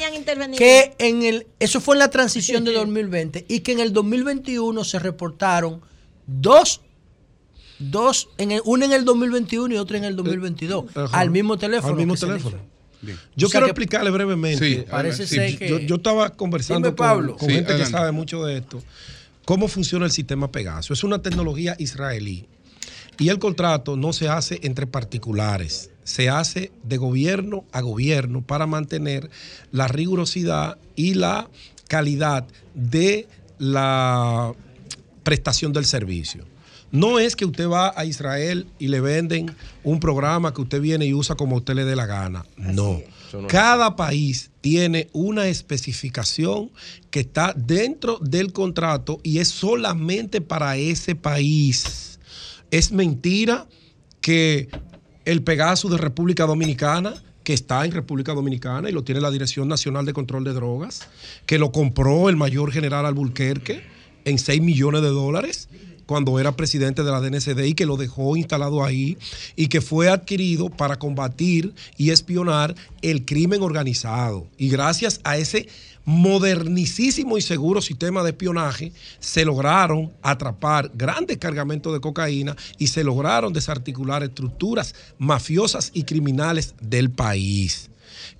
que 0.56 0.94
en 0.98 1.22
el, 1.24 1.46
eso 1.58 1.80
fue 1.80 1.96
en 1.96 1.98
la 2.00 2.10
transición 2.10 2.64
de 2.64 2.72
2020 2.72 3.46
y 3.48 3.60
que 3.60 3.72
en 3.72 3.80
el 3.80 3.92
2021 3.92 4.84
se 4.84 5.00
reportaron 5.00 5.80
dos, 6.26 6.82
dos, 7.80 8.28
en 8.38 8.52
el, 8.52 8.62
una 8.64 8.84
en 8.86 8.92
el 8.92 9.04
2021 9.04 9.74
y 9.74 9.78
otra 9.78 9.98
en 9.98 10.04
el 10.04 10.14
2022, 10.16 10.84
Ajá. 10.96 11.18
al 11.18 11.30
mismo 11.30 11.58
teléfono. 11.58 11.92
Al 11.92 11.98
mismo 11.98 12.14
teléfono. 12.14 12.56
Yo 13.02 13.46
O 13.46 13.50
sea 13.50 13.60
quiero 13.60 13.66
que- 13.66 13.70
explicarle 13.70 14.10
brevemente. 14.10 14.64
Sí, 14.64 14.84
Parece 14.90 15.26
Sí, 15.26 15.34
ser 15.36 15.58
que- 15.58 15.68
yo, 15.68 15.78
yo 15.80 15.94
estaba 15.96 16.30
conversando 16.30 16.88
Dime, 16.88 16.96
con, 16.96 17.06
Pablo. 17.06 17.36
con 17.36 17.48
Sí, 17.48 17.54
gente 17.54 17.72
adelante. 17.72 17.92
que 17.92 17.98
sabe 17.98 18.12
mucho 18.12 18.44
de 18.44 18.58
esto. 18.58 18.82
¿Cómo 19.46 19.68
funciona 19.68 20.04
el 20.04 20.12
sistema 20.12 20.52
Pegaso? 20.52 20.92
Es 20.92 21.02
una 21.02 21.20
tecnología 21.22 21.74
israelí. 21.78 22.46
Y 23.18 23.28
el 23.30 23.38
contrato 23.38 23.96
no 23.96 24.12
se 24.12 24.28
hace 24.28 24.60
entre 24.62 24.86
particulares, 24.86 25.90
se 26.04 26.28
hace 26.30 26.72
de 26.84 26.96
gobierno 26.98 27.64
a 27.72 27.80
gobierno 27.80 28.42
para 28.42 28.66
mantener 28.66 29.30
la 29.72 29.88
rigurosidad 29.88 30.78
y 30.94 31.14
la 31.14 31.48
calidad 31.88 32.46
de 32.74 33.26
la 33.58 34.52
prestación 35.22 35.72
del 35.72 35.84
servicio. 35.84 36.44
No 36.92 37.18
es 37.20 37.36
que 37.36 37.44
usted 37.44 37.68
va 37.68 37.92
a 37.96 38.04
Israel 38.04 38.66
y 38.78 38.88
le 38.88 39.00
venden 39.00 39.54
un 39.84 40.00
programa 40.00 40.52
que 40.52 40.62
usted 40.62 40.80
viene 40.80 41.06
y 41.06 41.14
usa 41.14 41.36
como 41.36 41.56
usted 41.56 41.74
le 41.74 41.84
dé 41.84 41.94
la 41.94 42.06
gana. 42.06 42.44
No. 42.56 43.00
Cada 43.48 43.94
país 43.94 44.50
tiene 44.60 45.08
una 45.12 45.46
especificación 45.46 46.70
que 47.10 47.20
está 47.20 47.54
dentro 47.56 48.18
del 48.18 48.52
contrato 48.52 49.20
y 49.22 49.38
es 49.38 49.48
solamente 49.48 50.40
para 50.40 50.76
ese 50.76 51.14
país. 51.14 52.18
Es 52.72 52.90
mentira 52.90 53.68
que 54.20 54.68
el 55.24 55.42
Pegasus 55.42 55.92
de 55.92 55.98
República 55.98 56.44
Dominicana, 56.44 57.14
que 57.44 57.52
está 57.54 57.84
en 57.84 57.92
República 57.92 58.34
Dominicana 58.34 58.90
y 58.90 58.92
lo 58.92 59.04
tiene 59.04 59.20
la 59.20 59.30
Dirección 59.30 59.68
Nacional 59.68 60.06
de 60.06 60.12
Control 60.12 60.42
de 60.42 60.52
Drogas, 60.52 61.08
que 61.46 61.58
lo 61.58 61.70
compró 61.70 62.28
el 62.28 62.36
mayor 62.36 62.72
general 62.72 63.06
Alburquerque 63.06 63.82
en 64.24 64.38
6 64.38 64.60
millones 64.60 65.02
de 65.02 65.08
dólares 65.08 65.68
cuando 66.10 66.40
era 66.40 66.56
presidente 66.56 67.04
de 67.04 67.12
la 67.12 67.20
DNCD 67.20 67.66
y 67.66 67.74
que 67.74 67.86
lo 67.86 67.96
dejó 67.96 68.36
instalado 68.36 68.82
ahí 68.82 69.16
y 69.54 69.68
que 69.68 69.80
fue 69.80 70.08
adquirido 70.08 70.68
para 70.68 70.96
combatir 70.96 71.72
y 71.96 72.10
espionar 72.10 72.74
el 73.00 73.24
crimen 73.24 73.62
organizado. 73.62 74.48
Y 74.58 74.70
gracias 74.70 75.20
a 75.22 75.36
ese 75.36 75.68
modernicísimo 76.04 77.38
y 77.38 77.42
seguro 77.42 77.80
sistema 77.80 78.24
de 78.24 78.30
espionaje 78.30 78.92
se 79.20 79.44
lograron 79.44 80.12
atrapar 80.20 80.90
grandes 80.92 81.38
cargamentos 81.38 81.92
de 81.92 82.00
cocaína 82.00 82.56
y 82.76 82.88
se 82.88 83.04
lograron 83.04 83.52
desarticular 83.52 84.24
estructuras 84.24 84.96
mafiosas 85.16 85.92
y 85.94 86.02
criminales 86.02 86.74
del 86.80 87.10
país 87.10 87.88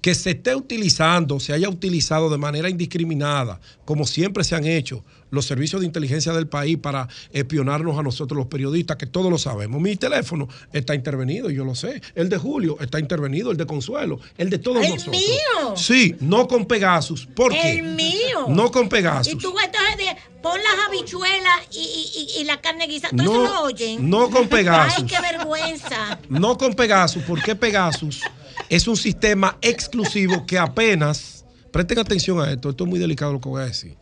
que 0.01 0.15
se 0.15 0.31
esté 0.31 0.55
utilizando, 0.57 1.39
se 1.41 1.53
haya 1.53 1.69
utilizado 1.69 2.31
de 2.31 2.39
manera 2.39 2.71
indiscriminada, 2.71 3.61
como 3.85 4.07
siempre 4.07 4.45
se 4.45 4.55
han 4.55 4.65
hecho 4.65 5.05
los 5.31 5.47
servicios 5.47 5.81
de 5.81 5.87
inteligencia 5.87 6.33
del 6.33 6.47
país 6.49 6.77
para 6.79 7.09
espionarnos 7.33 7.99
a 7.99 8.03
nosotros 8.03 8.37
los 8.37 8.47
periodistas, 8.47 8.97
que 8.97 9.07
todos 9.07 9.31
lo 9.31 9.39
sabemos. 9.39 9.81
Mi 9.81 9.97
teléfono 9.97 10.49
está 10.73 10.95
intervenido, 10.95 11.51
yo 11.51 11.65
lo 11.65 11.75
sé. 11.75 12.01
El 12.15 12.29
de 12.29 12.37
Julio 12.39 12.77
está 12.81 12.99
intervenido, 13.01 13.51
el 13.51 13.57
de 13.57 13.67
Consuelo, 13.67 14.19
el 14.39 14.51
de 14.51 14.59
todos 14.59 14.85
El 14.85 14.91
nosotros. 14.95 15.17
mío. 15.17 15.77
Sí, 15.77 16.17
no 16.21 16.47
con 16.49 16.67
Pegasus. 16.67 17.27
¿Por 17.27 17.53
qué? 17.53 17.79
El 17.79 17.95
mío. 17.95 18.47
No 18.49 18.71
con 18.71 18.89
Pegasus. 18.89 19.33
Y 19.33 19.37
tú 19.37 19.55
entonces 19.65 19.97
de- 19.97 20.17
pon 20.43 20.59
las 20.59 20.89
habichuelas 20.89 21.61
y, 21.73 21.79
y- 21.79 22.39
y- 22.39 22.41
y 22.41 22.45
la 22.45 22.61
carne 22.61 22.87
guisada. 22.87 23.15
¿Todo 23.17 23.35
No, 23.35 23.45
eso 23.45 23.55
lo 23.55 23.61
oyen? 23.63 24.09
no 24.11 24.31
con 24.31 24.49
Pegasus. 24.49 24.95
Ay, 24.99 25.05
qué 25.07 25.21
vergüenza. 25.21 26.19
No 26.29 26.57
con 26.59 26.75
Pegasus, 26.75 27.23
porque 27.27 27.55
Pegasus 27.55 28.21
es 28.69 28.89
un 28.89 28.97
sistema 28.97 29.57
exclusivo 29.61 30.47
que 30.47 30.59
apenas, 30.59 31.45
presten 31.71 31.99
atención 31.99 32.41
a 32.41 32.51
esto, 32.51 32.71
esto 32.71 32.85
es 32.85 32.91
muy 32.91 32.99
delicado 32.99 33.33
lo 33.33 33.41
que 33.41 33.49
voy 33.49 33.63
a 33.63 33.67
decir. 33.67 33.97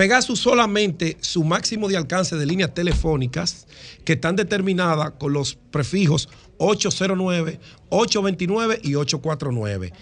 Pegasus 0.00 0.40
solamente 0.40 1.18
su 1.20 1.44
máximo 1.44 1.86
de 1.86 1.94
alcance 1.94 2.34
de 2.34 2.46
líneas 2.46 2.72
telefónicas 2.72 3.66
que 4.02 4.14
están 4.14 4.34
determinadas 4.34 5.10
con 5.18 5.34
los 5.34 5.58
prefijos 5.70 6.30
809, 6.56 7.60
829 7.90 8.80
y 8.82 8.94
849 8.94 9.92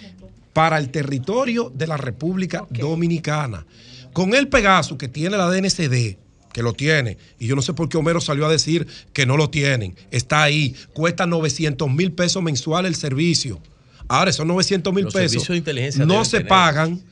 para 0.53 0.79
el 0.79 0.91
territorio 0.91 1.73
de 1.75 1.89
la 1.89 1.97
República 1.97 2.65
Dominicana. 2.71 3.67
Con 4.13 4.37
el 4.37 4.47
Pegasus 4.47 4.97
que 4.97 5.09
tiene 5.09 5.37
la 5.37 5.51
DNCD, 5.51 6.17
que 6.53 6.63
lo 6.63 6.75
tiene, 6.75 7.19
y 7.41 7.49
yo 7.49 7.57
no 7.57 7.63
sé 7.63 7.75
por 7.75 7.89
qué 7.89 7.97
Homero 7.97 8.21
salió 8.21 8.47
a 8.47 8.53
decir 8.53 8.87
que 9.13 9.27
no 9.27 9.37
lo 9.37 9.51
tienen, 9.51 9.97
está 10.13 10.45
ahí, 10.45 10.77
cuesta 10.93 11.27
900 11.27 11.91
mil 11.91 12.13
pesos 12.13 12.41
mensual 12.41 12.87
el 12.87 12.95
servicio. 12.95 13.61
Ahora, 14.07 14.31
esos 14.31 14.47
900 14.47 14.95
mil 14.95 15.09
pesos 15.09 15.49
de 15.49 15.57
inteligencia 15.57 16.07
no 16.07 16.25
se 16.25 16.37
tener. 16.37 16.49
pagan, 16.49 17.03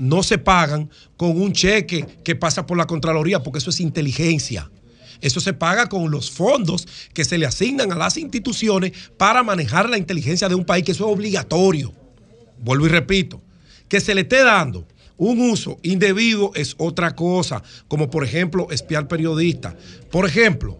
no 0.00 0.22
se 0.22 0.38
pagan 0.38 0.88
con 1.18 1.40
un 1.40 1.52
cheque 1.52 2.06
que 2.24 2.34
pasa 2.34 2.66
por 2.66 2.78
la 2.78 2.86
Contraloría, 2.86 3.42
porque 3.42 3.58
eso 3.58 3.68
es 3.68 3.80
inteligencia. 3.80 4.70
Eso 5.20 5.40
se 5.40 5.52
paga 5.52 5.90
con 5.90 6.10
los 6.10 6.30
fondos 6.30 6.88
que 7.12 7.24
se 7.24 7.36
le 7.36 7.44
asignan 7.44 7.92
a 7.92 7.96
las 7.96 8.16
instituciones 8.16 8.92
para 9.18 9.42
manejar 9.42 9.90
la 9.90 9.98
inteligencia 9.98 10.48
de 10.48 10.54
un 10.54 10.64
país, 10.64 10.84
que 10.84 10.92
eso 10.92 11.06
es 11.06 11.14
obligatorio. 11.14 11.92
Vuelvo 12.58 12.86
y 12.86 12.88
repito, 12.88 13.42
que 13.88 14.00
se 14.00 14.14
le 14.14 14.22
esté 14.22 14.42
dando 14.42 14.86
un 15.18 15.50
uso 15.50 15.78
indebido 15.82 16.52
es 16.54 16.74
otra 16.78 17.14
cosa, 17.14 17.62
como 17.86 18.08
por 18.08 18.24
ejemplo 18.24 18.68
espiar 18.70 19.06
periodistas. 19.06 19.74
Por 20.10 20.24
ejemplo, 20.24 20.78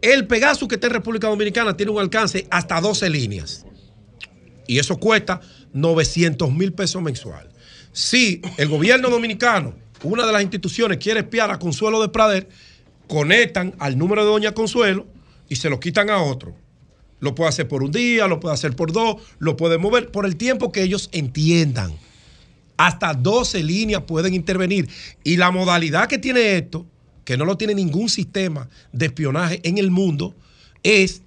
el 0.00 0.28
Pegasus 0.28 0.68
que 0.68 0.76
está 0.76 0.86
en 0.86 0.92
República 0.92 1.26
Dominicana 1.26 1.76
tiene 1.76 1.90
un 1.90 1.98
alcance 1.98 2.46
hasta 2.52 2.80
12 2.80 3.10
líneas. 3.10 3.64
Y 4.68 4.78
eso 4.78 4.96
cuesta 4.98 5.40
900 5.72 6.52
mil 6.52 6.72
pesos 6.72 7.02
mensual. 7.02 7.48
Si 7.92 8.40
el 8.56 8.68
gobierno 8.68 9.10
dominicano, 9.10 9.74
una 10.02 10.26
de 10.26 10.32
las 10.32 10.42
instituciones, 10.42 10.98
quiere 10.98 11.20
espiar 11.20 11.50
a 11.50 11.58
Consuelo 11.58 12.00
de 12.00 12.08
Prader, 12.08 12.48
conectan 13.06 13.74
al 13.78 13.98
número 13.98 14.24
de 14.24 14.30
Doña 14.30 14.52
Consuelo 14.52 15.06
y 15.48 15.56
se 15.56 15.70
lo 15.70 15.80
quitan 15.80 16.10
a 16.10 16.22
otro. 16.22 16.54
Lo 17.20 17.34
puede 17.34 17.48
hacer 17.48 17.66
por 17.66 17.82
un 17.82 17.90
día, 17.90 18.28
lo 18.28 18.38
puede 18.38 18.54
hacer 18.54 18.76
por 18.76 18.92
dos, 18.92 19.16
lo 19.38 19.56
puede 19.56 19.78
mover 19.78 20.10
por 20.12 20.24
el 20.24 20.36
tiempo 20.36 20.70
que 20.70 20.82
ellos 20.82 21.08
entiendan. 21.12 21.92
Hasta 22.76 23.12
12 23.14 23.64
líneas 23.64 24.02
pueden 24.02 24.34
intervenir. 24.34 24.88
Y 25.24 25.36
la 25.36 25.50
modalidad 25.50 26.06
que 26.06 26.18
tiene 26.18 26.56
esto, 26.56 26.86
que 27.24 27.36
no 27.36 27.44
lo 27.44 27.56
tiene 27.56 27.74
ningún 27.74 28.08
sistema 28.08 28.68
de 28.92 29.06
espionaje 29.06 29.60
en 29.64 29.78
el 29.78 29.90
mundo, 29.90 30.34
es 30.84 31.22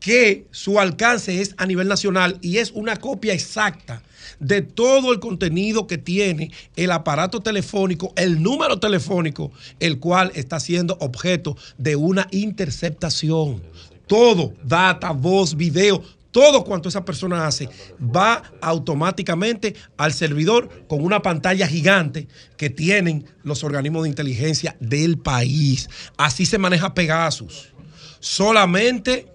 que 0.00 0.46
su 0.50 0.78
alcance 0.78 1.40
es 1.40 1.54
a 1.58 1.66
nivel 1.66 1.88
nacional 1.88 2.38
y 2.42 2.58
es 2.58 2.70
una 2.72 2.96
copia 2.96 3.32
exacta 3.32 4.02
de 4.40 4.62
todo 4.62 5.12
el 5.12 5.20
contenido 5.20 5.86
que 5.86 5.98
tiene 5.98 6.50
el 6.76 6.90
aparato 6.90 7.40
telefónico, 7.40 8.12
el 8.16 8.42
número 8.42 8.78
telefónico, 8.78 9.52
el 9.80 9.98
cual 9.98 10.32
está 10.34 10.60
siendo 10.60 10.96
objeto 11.00 11.56
de 11.78 11.96
una 11.96 12.28
interceptación. 12.30 13.62
Todo, 14.06 14.54
data, 14.62 15.10
voz, 15.10 15.56
video, 15.56 16.02
todo 16.30 16.64
cuanto 16.64 16.90
esa 16.90 17.04
persona 17.04 17.46
hace 17.46 17.68
va 17.98 18.42
automáticamente 18.60 19.74
al 19.96 20.12
servidor 20.12 20.84
con 20.86 21.02
una 21.02 21.22
pantalla 21.22 21.66
gigante 21.66 22.28
que 22.58 22.68
tienen 22.68 23.24
los 23.42 23.64
organismos 23.64 24.02
de 24.02 24.10
inteligencia 24.10 24.76
del 24.78 25.16
país. 25.16 25.88
Así 26.18 26.44
se 26.44 26.58
maneja 26.58 26.92
Pegasus. 26.92 27.72
Solamente 28.20 29.32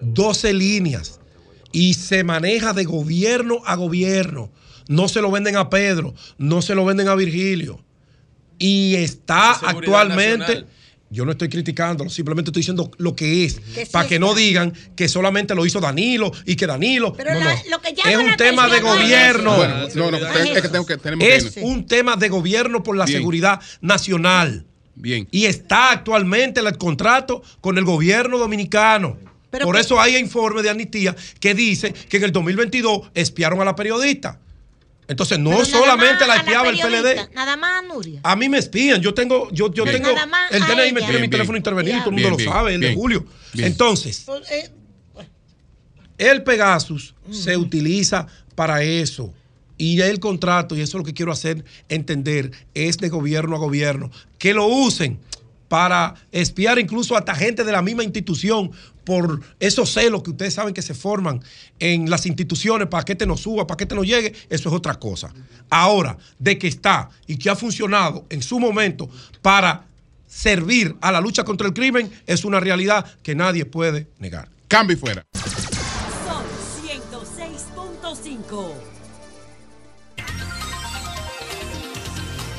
12 0.00 0.52
líneas 0.52 1.20
y 1.72 1.94
se 1.94 2.24
maneja 2.24 2.72
de 2.72 2.84
gobierno 2.84 3.62
a 3.66 3.76
gobierno. 3.76 4.50
No 4.88 5.08
se 5.08 5.20
lo 5.20 5.30
venden 5.30 5.56
a 5.56 5.70
Pedro, 5.70 6.14
no 6.38 6.62
se 6.62 6.74
lo 6.74 6.84
venden 6.84 7.08
a 7.08 7.14
Virgilio. 7.14 7.80
Y 8.58 8.96
está 8.96 9.52
actualmente... 9.52 10.38
nacional. 10.38 10.66
Yo 11.12 11.24
no 11.24 11.32
estoy 11.32 11.48
criticándolo, 11.48 12.08
simplemente 12.08 12.50
estoy 12.50 12.60
diciendo 12.60 12.88
lo 12.98 13.16
que 13.16 13.44
es, 13.44 13.58
Que 13.74 13.84
sí 13.84 13.90
para 13.90 14.06
que 14.06 14.20
no 14.20 14.32
digan 14.32 14.72
que 14.94 15.08
solamente 15.08 15.56
lo 15.56 15.66
hizo 15.66 15.80
Danilo 15.80 16.30
y 16.46 16.54
que 16.54 16.68
Danilo. 16.68 17.14
Pero 17.14 17.34
no, 17.34 17.40
la- 17.40 17.52
no. 17.56 17.60
lo 17.68 17.80
que 17.80 17.94
llama 17.94 18.10
es 18.12 18.16
un 18.18 18.36
tema 18.36 18.68
de 18.68 18.76
es 18.76 18.82
gobierno. 18.84 19.56
Bueno, 19.56 19.74
no, 19.92 20.16
es 20.16 20.62
que 20.62 20.68
tengo 20.68 20.86
que- 20.86 20.98
tenemos 20.98 21.26
que 21.26 21.34
es 21.34 21.56
irnos. 21.56 21.68
un 21.68 21.86
tema 21.86 22.14
de 22.14 22.28
gobierno 22.28 22.84
por 22.84 22.96
la 22.96 23.06
Bien. 23.06 23.18
seguridad 23.18 23.60
nacional. 23.80 24.66
Bien. 24.94 25.26
Y 25.32 25.46
está 25.46 25.90
actualmente 25.90 26.60
el 26.60 26.78
contrato 26.78 27.42
con 27.60 27.76
el 27.76 27.84
gobierno 27.84 28.38
dominicano. 28.38 29.16
Pero 29.50 29.66
por 29.66 29.74
que- 29.74 29.80
eso 29.82 30.00
hay 30.00 30.16
informe 30.16 30.62
de 30.62 30.70
amnistía 30.70 31.14
que 31.40 31.54
dice 31.54 31.92
que 31.92 32.16
en 32.18 32.24
el 32.24 32.32
2022 32.32 33.10
espiaron 33.14 33.60
a 33.60 33.64
la 33.64 33.74
periodista. 33.76 34.38
Entonces 35.08 35.40
no 35.40 35.64
solamente 35.64 36.24
la 36.24 36.36
espiaba 36.36 36.68
el 36.68 36.78
PLD. 36.78 37.34
Nada 37.34 37.56
más 37.56 37.82
a 37.82 37.86
Nuria. 37.86 38.20
A 38.22 38.36
mí 38.36 38.48
me 38.48 38.58
espían. 38.58 39.00
Yo 39.02 39.12
tengo, 39.12 39.50
yo, 39.50 39.72
yo 39.74 39.82
Bien. 39.82 39.96
tengo. 39.96 40.14
Nada 40.14 40.26
más 40.26 40.52
El 40.52 40.62
a 40.62 40.66
DNI 40.66 40.92
me 40.92 41.00
tiene 41.00 41.10
Bien, 41.14 41.20
mi 41.22 41.28
teléfono 41.28 41.54
bien. 41.54 41.60
intervenido, 41.60 41.98
todo 41.98 42.10
el 42.10 42.14
mundo 42.22 42.36
bien, 42.36 42.46
lo 42.46 42.52
sabe, 42.52 42.74
el 42.74 42.80
de. 42.80 42.94
Julio. 42.94 43.26
Bien. 43.52 43.66
Entonces, 43.66 44.22
Pues, 44.24 44.48
eh, 44.52 44.70
el 46.18 46.42
Pegasus 46.42 47.14
se 47.30 47.56
utiliza 47.56 48.26
para 48.54 48.82
eso. 48.82 49.32
Y 49.78 50.00
el 50.02 50.20
contrato, 50.20 50.76
y 50.76 50.80
eso 50.82 50.98
es 50.98 51.00
lo 51.00 51.04
que 51.04 51.14
quiero 51.14 51.32
hacer 51.32 51.64
entender, 51.88 52.52
es 52.74 52.98
de 52.98 53.08
gobierno 53.08 53.56
a 53.56 53.58
gobierno. 53.58 54.10
Que 54.38 54.52
lo 54.52 54.66
usen 54.66 55.18
para 55.68 56.14
espiar 56.32 56.78
incluso 56.78 57.16
hasta 57.16 57.34
gente 57.34 57.64
de 57.64 57.72
la 57.72 57.80
misma 57.80 58.04
institución 58.04 58.70
por 59.10 59.40
esos 59.58 59.92
celos 59.92 60.22
que 60.22 60.30
ustedes 60.30 60.54
saben 60.54 60.72
que 60.72 60.82
se 60.82 60.94
forman 60.94 61.42
en 61.80 62.08
las 62.08 62.26
instituciones 62.26 62.86
para 62.86 63.04
que 63.04 63.16
te 63.16 63.26
no 63.26 63.36
suba, 63.36 63.66
para 63.66 63.76
que 63.76 63.84
te 63.84 63.96
no 63.96 64.04
llegue, 64.04 64.32
eso 64.48 64.68
es 64.68 64.72
otra 64.76 65.00
cosa. 65.00 65.34
Ahora, 65.68 66.16
de 66.38 66.56
que 66.56 66.68
está 66.68 67.10
y 67.26 67.36
que 67.36 67.50
ha 67.50 67.56
funcionado 67.56 68.24
en 68.30 68.40
su 68.40 68.60
momento 68.60 69.10
para 69.42 69.84
servir 70.28 70.94
a 71.00 71.10
la 71.10 71.20
lucha 71.20 71.42
contra 71.42 71.66
el 71.66 71.72
crimen, 71.72 72.08
es 72.24 72.44
una 72.44 72.60
realidad 72.60 73.04
que 73.24 73.34
nadie 73.34 73.64
puede 73.64 74.06
negar. 74.20 74.48
Cambio 74.68 74.96
y 74.96 75.00
fuera. 75.00 75.26
Sol 75.34 76.44
106.5. 76.86 78.74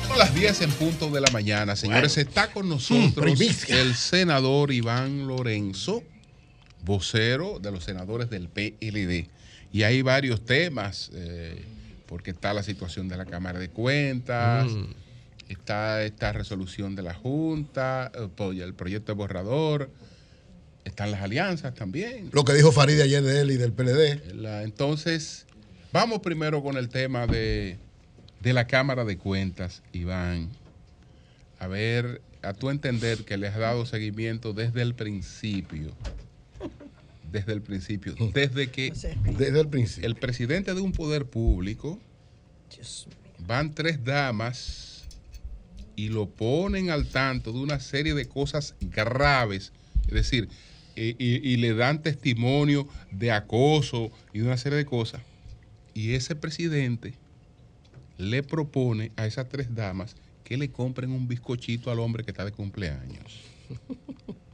Son 0.06 0.18
las 0.18 0.34
10 0.34 0.60
en 0.60 0.70
punto 0.72 1.08
de 1.08 1.22
la 1.22 1.30
mañana, 1.30 1.76
señores. 1.76 2.18
Está 2.18 2.52
con 2.52 2.68
nosotros 2.68 3.40
el 3.70 3.94
senador 3.94 4.70
Iván 4.70 5.26
Lorenzo, 5.26 6.02
vocero 6.84 7.58
de 7.60 7.70
los 7.72 7.84
senadores 7.84 8.30
del 8.30 8.48
PLD. 8.48 9.28
Y 9.72 9.84
hay 9.84 10.02
varios 10.02 10.44
temas, 10.44 11.10
eh, 11.14 11.64
porque 12.06 12.30
está 12.30 12.52
la 12.52 12.62
situación 12.62 13.08
de 13.08 13.16
la 13.16 13.24
Cámara 13.24 13.58
de 13.58 13.68
Cuentas, 13.70 14.70
está 15.48 16.02
esta 16.04 16.32
resolución 16.32 16.94
de 16.94 17.02
la 17.02 17.14
Junta, 17.14 18.10
eh, 18.14 18.60
el 18.62 18.74
proyecto 18.74 19.12
de 19.12 19.16
borrador, 19.16 19.90
están 20.84 21.10
las 21.10 21.22
alianzas 21.22 21.74
también. 21.74 22.28
Lo 22.32 22.44
que 22.44 22.52
dijo 22.54 22.72
Farideh 22.72 23.02
ayer 23.04 23.22
de 23.22 23.40
él 23.40 23.50
y 23.52 23.56
del 23.56 23.72
PLD. 23.72 24.34
La- 24.34 24.62
entonces, 24.62 25.46
vamos 25.92 26.18
primero 26.20 26.62
con 26.62 26.76
el 26.76 26.88
tema 26.88 27.26
de, 27.26 27.78
de 28.40 28.52
la 28.52 28.66
Cámara 28.66 29.04
de 29.04 29.16
Cuentas, 29.16 29.82
Iván. 29.92 30.48
A 31.60 31.66
ver, 31.68 32.20
a 32.42 32.52
tu 32.54 32.68
entender 32.70 33.24
que 33.24 33.36
le 33.36 33.46
has 33.46 33.56
dado 33.56 33.86
seguimiento 33.86 34.52
desde 34.52 34.82
el 34.82 34.94
principio. 34.96 35.92
Desde 37.32 37.52
el 37.54 37.62
principio. 37.62 38.14
Desde 38.34 38.70
que 38.70 38.92
Desde 39.38 39.60
el 39.60 39.68
principio. 39.68 40.06
el 40.08 40.14
presidente 40.16 40.74
de 40.74 40.80
un 40.80 40.92
poder 40.92 41.24
público 41.26 41.98
van 43.46 43.74
tres 43.74 44.04
damas 44.04 45.04
y 45.96 46.08
lo 46.08 46.28
ponen 46.28 46.90
al 46.90 47.06
tanto 47.06 47.52
de 47.52 47.58
una 47.58 47.80
serie 47.80 48.14
de 48.14 48.26
cosas 48.26 48.74
graves. 48.80 49.72
Es 50.08 50.14
decir, 50.14 50.48
y, 50.94 51.10
y- 51.18 51.40
y 51.42 51.56
le 51.56 51.74
dan 51.74 52.02
testimonio 52.02 52.86
de 53.10 53.32
acoso 53.32 54.10
y 54.32 54.38
de 54.40 54.44
una 54.44 54.56
serie 54.58 54.78
de 54.78 54.84
cosas. 54.84 55.22
Y 55.94 56.12
ese 56.14 56.36
presidente 56.36 57.14
le 58.18 58.42
propone 58.42 59.10
a 59.16 59.26
esas 59.26 59.48
tres 59.48 59.74
damas 59.74 60.14
que 60.44 60.56
le 60.56 60.70
compren 60.70 61.10
un 61.12 61.28
bizcochito 61.28 61.90
al 61.90 61.98
hombre 62.00 62.24
que 62.24 62.30
está 62.30 62.44
de 62.44 62.52
cumpleaños. 62.52 63.40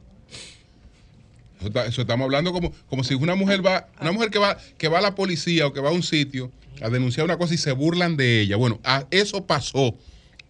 Eso, 1.87 2.01
estamos 2.01 2.25
hablando 2.25 2.53
como, 2.53 2.71
como 2.87 3.03
si 3.03 3.13
una 3.15 3.35
mujer 3.35 3.65
va, 3.65 3.87
una 3.99 4.11
mujer 4.11 4.29
que 4.29 4.39
va, 4.39 4.57
que 4.77 4.87
va 4.87 4.99
a 4.99 5.01
la 5.01 5.15
policía 5.15 5.67
o 5.67 5.73
que 5.73 5.81
va 5.81 5.89
a 5.89 5.93
un 5.93 6.03
sitio 6.03 6.51
a 6.81 6.89
denunciar 6.89 7.25
una 7.25 7.37
cosa 7.37 7.53
y 7.53 7.57
se 7.57 7.71
burlan 7.73 8.15
de 8.15 8.41
ella. 8.41 8.55
Bueno, 8.55 8.79
a- 8.83 9.05
eso 9.11 9.45
pasó 9.45 9.95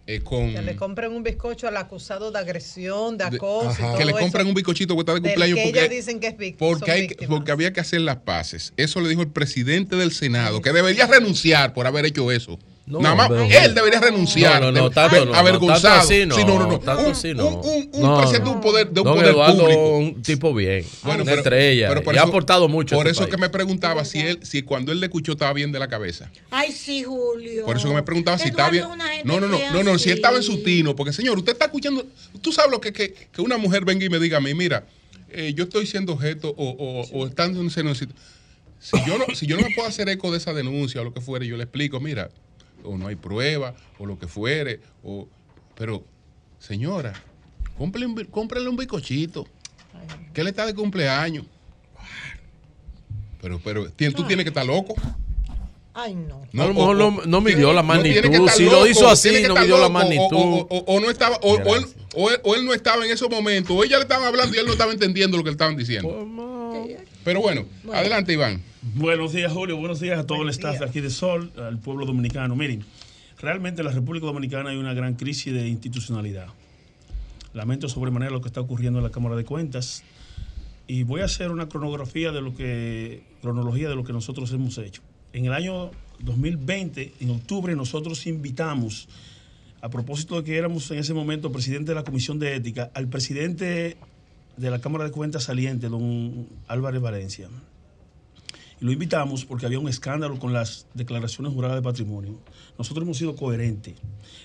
eh, 0.06 0.20
con 0.20 0.52
Que 0.54 0.62
le 0.62 0.76
compren 0.76 1.12
un 1.12 1.22
bizcocho 1.22 1.68
al 1.68 1.76
acusado 1.76 2.30
de 2.32 2.38
agresión, 2.38 3.16
de 3.18 3.28
de- 3.30 3.36
acoso. 3.36 3.72
y 3.78 3.82
todo 3.82 3.98
que 3.98 4.04
le 4.04 4.12
compren 4.12 4.46
un 4.46 4.54
bizcochito 4.54 4.94
que 4.94 5.00
está 5.00 5.14
de 5.14 5.20
cumpleaños 5.20 5.56
que 5.58 5.62
porque, 5.64 5.78
ellas 5.80 5.90
dicen 5.90 6.20
que 6.20 6.26
es 6.28 6.36
víctima. 6.36 6.70
porque, 6.70 6.90
hay, 6.90 7.08
porque 7.28 7.52
había 7.52 7.72
que 7.72 7.80
hacer 7.80 8.00
las 8.00 8.16
paces. 8.16 8.72
Eso 8.76 9.00
le 9.00 9.08
dijo 9.08 9.22
el 9.22 9.28
presidente 9.28 9.96
del 9.96 10.10
Senado, 10.12 10.60
que 10.62 10.72
debería 10.72 11.06
renunciar 11.06 11.74
por 11.74 11.86
haber 11.86 12.06
hecho 12.06 12.30
eso. 12.32 12.58
No, 12.90 12.98
Nada 13.00 13.14
más, 13.14 13.28
pero- 13.28 13.44
él 13.44 13.74
debería 13.74 14.00
renunciar. 14.00 14.60
No, 14.60 14.72
no, 14.72 14.80
no, 14.82 14.90
tanto 14.90 15.24
no, 15.24 15.34
avergonzado. 15.34 15.80
tanto 15.80 16.12
así 16.12 16.26
no, 16.26 16.34
Sí, 16.34 16.44
no, 16.44 16.58
no, 16.58 16.66
no. 16.66 16.80
tanto 16.80 17.04
un, 17.04 17.12
así 17.12 17.32
no. 17.34 17.46
un- 17.46 17.54
un- 17.64 17.90
un 17.92 18.02
No, 18.02 18.18
presidente 18.18 18.48
de 18.50 18.54
un 18.56 18.60
poder, 18.60 18.90
de 18.90 19.00
un 19.00 19.04
Don 19.04 19.14
poder 19.14 19.30
Eduardo, 19.30 19.60
público. 19.62 19.96
un 19.98 20.22
tipo 20.22 20.52
bien, 20.54 20.84
Bueno, 21.04 21.22
una 21.22 21.30
pero- 21.30 21.36
estrella, 21.42 21.88
pero 21.88 22.02
por 22.02 22.14
y 22.14 22.18
ha 22.18 22.22
aportado 22.22 22.68
mucho. 22.68 22.96
Por 22.96 23.06
este 23.06 23.12
eso 23.22 23.24
que 23.26 23.32
país. 23.38 23.40
me 23.42 23.48
preguntaba 23.50 24.04
si 24.04 24.18
él, 24.18 24.40
si 24.42 24.62
cuando 24.62 24.90
él 24.92 24.98
le 25.00 25.06
escuchó 25.06 25.32
estaba 25.32 25.52
bien 25.52 25.70
de 25.72 25.78
la 25.78 25.88
cabeza. 25.88 26.30
Ay, 26.50 26.72
sí, 26.72 27.04
Julio. 27.04 27.64
Por 27.64 27.76
eso 27.76 27.88
que 27.88 27.94
me 27.94 28.02
preguntaba 28.02 28.36
si 28.38 28.48
Eduardo 28.48 28.74
estaba 28.74 29.08
bien. 29.14 29.22
No, 29.24 29.38
no, 29.40 29.46
no, 29.46 29.58
no, 29.72 29.82
no, 29.84 29.98
si 29.98 30.10
él 30.10 30.16
estaba 30.16 30.36
en 30.36 30.42
su 30.42 30.62
tino, 30.62 30.96
porque 30.96 31.12
señor, 31.12 31.38
usted 31.38 31.52
está 31.52 31.66
escuchando, 31.66 32.04
tú 32.42 32.50
sabes 32.52 32.70
lo 32.72 32.80
que 32.80 32.92
que, 32.92 33.12
que 33.14 33.40
una 33.40 33.56
mujer 33.56 33.84
venga 33.84 34.04
y 34.04 34.08
me 34.08 34.18
diga 34.18 34.38
a 34.38 34.40
mí, 34.40 34.52
mira, 34.54 34.84
eh, 35.30 35.52
yo 35.54 35.62
estoy 35.64 35.86
siendo 35.86 36.14
objeto 36.14 36.52
o, 36.56 36.70
o, 36.70 37.18
o 37.20 37.26
estando 37.28 37.60
en 37.60 37.68
ese 37.68 37.82
denuncia. 37.82 38.08
Si 38.80 38.96
yo 39.06 39.18
no, 39.18 39.26
si 39.34 39.46
yo 39.46 39.56
no 39.56 39.62
me 39.62 39.74
puedo 39.74 39.86
hacer 39.86 40.08
eco 40.08 40.30
de 40.32 40.38
esa 40.38 40.52
denuncia 40.54 41.02
o 41.02 41.04
lo 41.04 41.12
que 41.12 41.20
fuere, 41.20 41.46
yo 41.46 41.56
le 41.56 41.64
explico, 41.64 42.00
mira, 42.00 42.30
o 42.84 42.96
no 42.98 43.06
hay 43.08 43.16
prueba, 43.16 43.74
o 43.98 44.06
lo 44.06 44.18
que 44.18 44.26
fuere, 44.26 44.80
o 45.04 45.26
pero, 45.74 46.04
señora, 46.58 47.12
cómprele 47.78 48.26
cómprele 48.30 48.68
un 48.68 48.76
bizcochito. 48.76 49.46
Que 50.32 50.40
él 50.42 50.48
está 50.48 50.64
de 50.66 50.74
cumpleaños. 50.74 51.44
Pero, 53.40 53.58
pero, 53.64 53.86
tú 53.86 54.24
tienes 54.26 54.44
que 54.44 54.48
estar 54.50 54.66
loco. 54.66 54.94
Ay, 55.94 56.14
no. 56.14 56.42
No, 56.52 56.72
no- 56.94 57.10
no 57.26 57.40
midió 57.40 57.72
la 57.72 57.82
magnitud. 57.82 58.48
Si 58.50 58.64
lo 58.64 58.86
hizo 58.86 59.08
así, 59.08 59.42
no 59.48 59.54
midió 59.54 59.76
la 59.78 59.82
loco, 59.82 59.86
o- 59.86 59.90
magnitud. 59.90 60.26
O, 60.36 60.66
o- 60.70 60.84
o 60.96 61.00
no 61.00 61.10
estaba, 61.10 61.36
o, 61.42 61.54
o 61.56 61.76
él, 61.76 61.84
o 62.14 62.30
él- 62.30 62.40
o 62.44 62.54
él 62.54 62.64
no 62.64 62.72
estaba 62.74 63.04
en 63.04 63.10
ese 63.10 63.28
momento, 63.28 63.74
o 63.74 63.82
ella 63.82 63.96
le 63.96 64.02
estaban 64.02 64.26
hablando 64.26 64.54
y 64.54 64.58
él 64.60 64.66
no 64.66 64.72
estaba 64.72 64.92
entendiendo 64.92 65.36
lo 65.36 65.42
que 65.42 65.50
le 65.50 65.54
estaban 65.54 65.76
diciendo. 65.76 66.08
Pero 67.30 67.42
bueno, 67.42 67.64
adelante, 67.92 68.32
Iván. 68.32 68.60
Buenos 68.96 69.32
días, 69.32 69.52
Julio. 69.52 69.76
Buenos 69.76 70.00
días 70.00 70.18
a 70.18 70.26
todo 70.26 70.42
el 70.42 70.48
staff 70.48 70.80
de 70.80 70.84
aquí 70.84 71.00
de 71.00 71.10
Sol, 71.10 71.52
al 71.56 71.78
pueblo 71.78 72.04
dominicano. 72.04 72.56
Miren, 72.56 72.84
realmente 73.38 73.82
en 73.82 73.86
la 73.86 73.92
República 73.92 74.26
Dominicana 74.26 74.70
hay 74.70 74.78
una 74.78 74.94
gran 74.94 75.14
crisis 75.14 75.54
de 75.54 75.68
institucionalidad. 75.68 76.48
Lamento 77.52 77.88
sobremanera 77.88 78.32
lo 78.32 78.40
que 78.40 78.48
está 78.48 78.60
ocurriendo 78.60 78.98
en 78.98 79.04
la 79.04 79.12
Cámara 79.12 79.36
de 79.36 79.44
Cuentas 79.44 80.02
y 80.88 81.04
voy 81.04 81.20
a 81.20 81.26
hacer 81.26 81.52
una 81.52 81.68
cronografía 81.68 82.32
de 82.32 82.40
lo 82.40 82.52
que 82.52 83.22
cronología 83.42 83.88
de 83.88 83.94
lo 83.94 84.02
que 84.02 84.12
nosotros 84.12 84.50
hemos 84.50 84.76
hecho. 84.78 85.00
En 85.32 85.44
el 85.44 85.52
año 85.52 85.92
2020, 86.18 87.12
en 87.20 87.30
octubre, 87.30 87.76
nosotros 87.76 88.26
invitamos, 88.26 89.06
a 89.82 89.88
propósito 89.88 90.34
de 90.34 90.42
que 90.42 90.56
éramos 90.56 90.90
en 90.90 90.98
ese 90.98 91.14
momento 91.14 91.52
presidente 91.52 91.92
de 91.92 91.94
la 91.94 92.02
Comisión 92.02 92.40
de 92.40 92.56
Ética, 92.56 92.90
al 92.92 93.06
presidente 93.06 93.98
de 94.56 94.70
la 94.70 94.80
Cámara 94.80 95.04
de 95.04 95.10
Cuentas 95.10 95.44
saliente, 95.44 95.88
don 95.88 96.48
Álvarez 96.68 97.00
Valencia. 97.00 97.48
Y 98.80 98.84
lo 98.84 98.92
invitamos 98.92 99.44
porque 99.44 99.66
había 99.66 99.78
un 99.78 99.88
escándalo 99.88 100.38
con 100.38 100.52
las 100.52 100.86
declaraciones 100.94 101.52
juradas 101.52 101.76
de 101.76 101.82
patrimonio. 101.82 102.38
Nosotros 102.78 103.04
hemos 103.04 103.18
sido 103.18 103.36
coherentes 103.36 103.94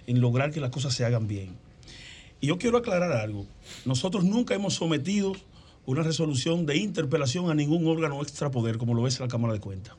en 0.08 0.20
lograr 0.20 0.52
que 0.52 0.60
las 0.60 0.72
cosas 0.72 0.94
se 0.94 1.06
hagan 1.06 1.28
bien. 1.28 1.56
Y 2.42 2.48
yo 2.48 2.58
quiero 2.58 2.78
aclarar 2.78 3.14
algo. 3.14 3.46
Nosotros 3.86 4.24
nunca 4.24 4.54
hemos 4.54 4.74
sometido 4.74 5.34
una 5.86 6.04
resolución 6.04 6.66
de 6.66 6.78
interpelación 6.78 7.50
a 7.50 7.56
ningún 7.56 7.88
órgano 7.88 8.22
extrapoder, 8.22 8.78
como 8.78 8.94
lo 8.94 9.08
es 9.08 9.20
la 9.20 9.28
Cámara 9.28 9.54
de 9.54 9.60
Cuentas. 9.60 9.96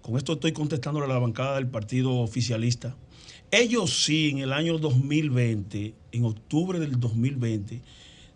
Con 0.00 0.16
esto 0.16 0.34
estoy 0.34 0.52
contestándole 0.52 1.06
a 1.06 1.08
la 1.08 1.18
bancada 1.18 1.56
del 1.56 1.68
partido 1.68 2.18
oficialista. 2.18 2.96
Ellos 3.50 4.04
sí, 4.04 4.30
en 4.30 4.38
el 4.38 4.52
año 4.52 4.78
2020, 4.78 5.94
en 6.12 6.24
octubre 6.24 6.78
del 6.78 6.98
2020, 6.98 7.82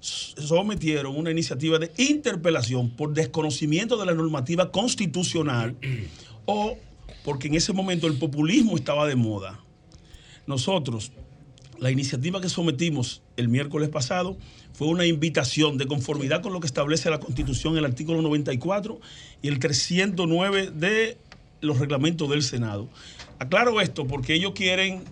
sometieron 0.07 1.17
una 1.17 1.31
iniciativa 1.31 1.79
de 1.79 1.91
interpelación 1.97 2.91
por 2.91 3.13
desconocimiento 3.13 3.97
de 3.97 4.07
la 4.07 4.15
normativa 4.15 4.71
constitucional 4.71 5.77
o 6.47 6.79
porque 7.25 7.49
en 7.49 7.55
ese 7.55 7.73
momento 7.73 8.07
el 8.07 8.19
populismo 8.19 8.77
estaba 8.77 9.07
de 9.07 9.17
moda. 9.17 9.61
Nosotros, 10.47 11.11
la 11.81 11.91
iniciativa 11.91 12.41
que 12.41 12.49
sometimos 12.49 13.23
el 13.37 13.49
miércoles 13.49 13.89
pasado 13.89 14.37
fue 14.73 14.87
una 14.87 15.07
invitación 15.07 15.77
de 15.77 15.87
conformidad 15.87 16.41
con 16.41 16.53
lo 16.53 16.61
que 16.61 16.67
establece 16.67 17.11
la 17.11 17.19
Constitución, 17.19 17.77
el 17.77 17.85
artículo 17.85 18.23
94 18.23 19.01
y 19.43 19.49
el 19.49 19.59
309 19.59 20.71
de 20.73 21.19
los 21.61 21.81
reglamentos 21.81 22.31
del 22.31 22.43
Senado. 22.43 22.89
Aclaro 23.41 23.81
esto 23.81 24.07
porque 24.07 24.35
ellos 24.35 24.53
quieren 24.55 25.03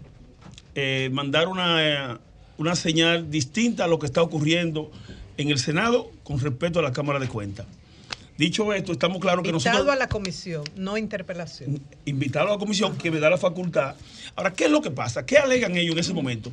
eh, 0.76 1.10
mandar 1.12 1.48
una, 1.48 1.82
eh, 1.82 2.18
una 2.58 2.76
señal 2.76 3.30
distinta 3.30 3.84
a 3.84 3.86
lo 3.88 3.98
que 3.98 4.06
está 4.06 4.22
ocurriendo 4.22 4.90
en 5.36 5.50
el 5.50 5.58
Senado 5.58 6.10
con 6.22 6.38
respecto 6.40 6.78
a 6.78 6.82
la 6.82 6.92
Cámara 6.92 7.18
de 7.18 7.28
Cuentas. 7.28 7.66
Dicho 8.36 8.72
esto, 8.72 8.90
estamos 8.92 9.18
claros 9.18 9.44
que 9.44 9.50
Invitado 9.50 9.74
nosotros 9.76 9.94
a 9.94 9.98
la 9.98 10.08
comisión, 10.08 10.64
no 10.74 10.98
interpelación. 10.98 11.80
invitado 12.04 12.48
a 12.48 12.52
la 12.52 12.58
comisión 12.58 12.96
que 12.96 13.12
me 13.12 13.20
da 13.20 13.30
la 13.30 13.38
facultad. 13.38 13.94
Ahora, 14.34 14.52
¿qué 14.52 14.64
es 14.64 14.70
lo 14.72 14.82
que 14.82 14.90
pasa? 14.90 15.24
¿Qué 15.24 15.38
alegan 15.38 15.76
ellos 15.76 15.92
en 15.92 16.00
ese 16.00 16.12
momento? 16.12 16.50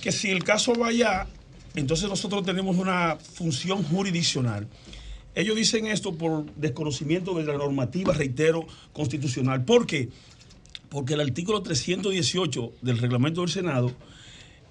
Que 0.00 0.10
si 0.10 0.30
el 0.30 0.42
caso 0.42 0.74
va 0.74 0.88
allá, 0.88 1.26
entonces 1.74 2.08
nosotros 2.08 2.44
tenemos 2.46 2.76
una 2.78 3.16
función 3.16 3.82
jurisdiccional. 3.82 4.66
Ellos 5.34 5.54
dicen 5.54 5.86
esto 5.86 6.14
por 6.14 6.46
desconocimiento 6.54 7.34
de 7.34 7.44
la 7.44 7.58
normativa, 7.58 8.14
reitero, 8.14 8.66
constitucional. 8.94 9.64
¿Por 9.64 9.86
qué? 9.86 10.08
Porque 10.88 11.12
el 11.12 11.20
artículo 11.20 11.62
318 11.62 12.72
del 12.80 12.96
reglamento 12.96 13.42
del 13.42 13.50
Senado 13.50 13.92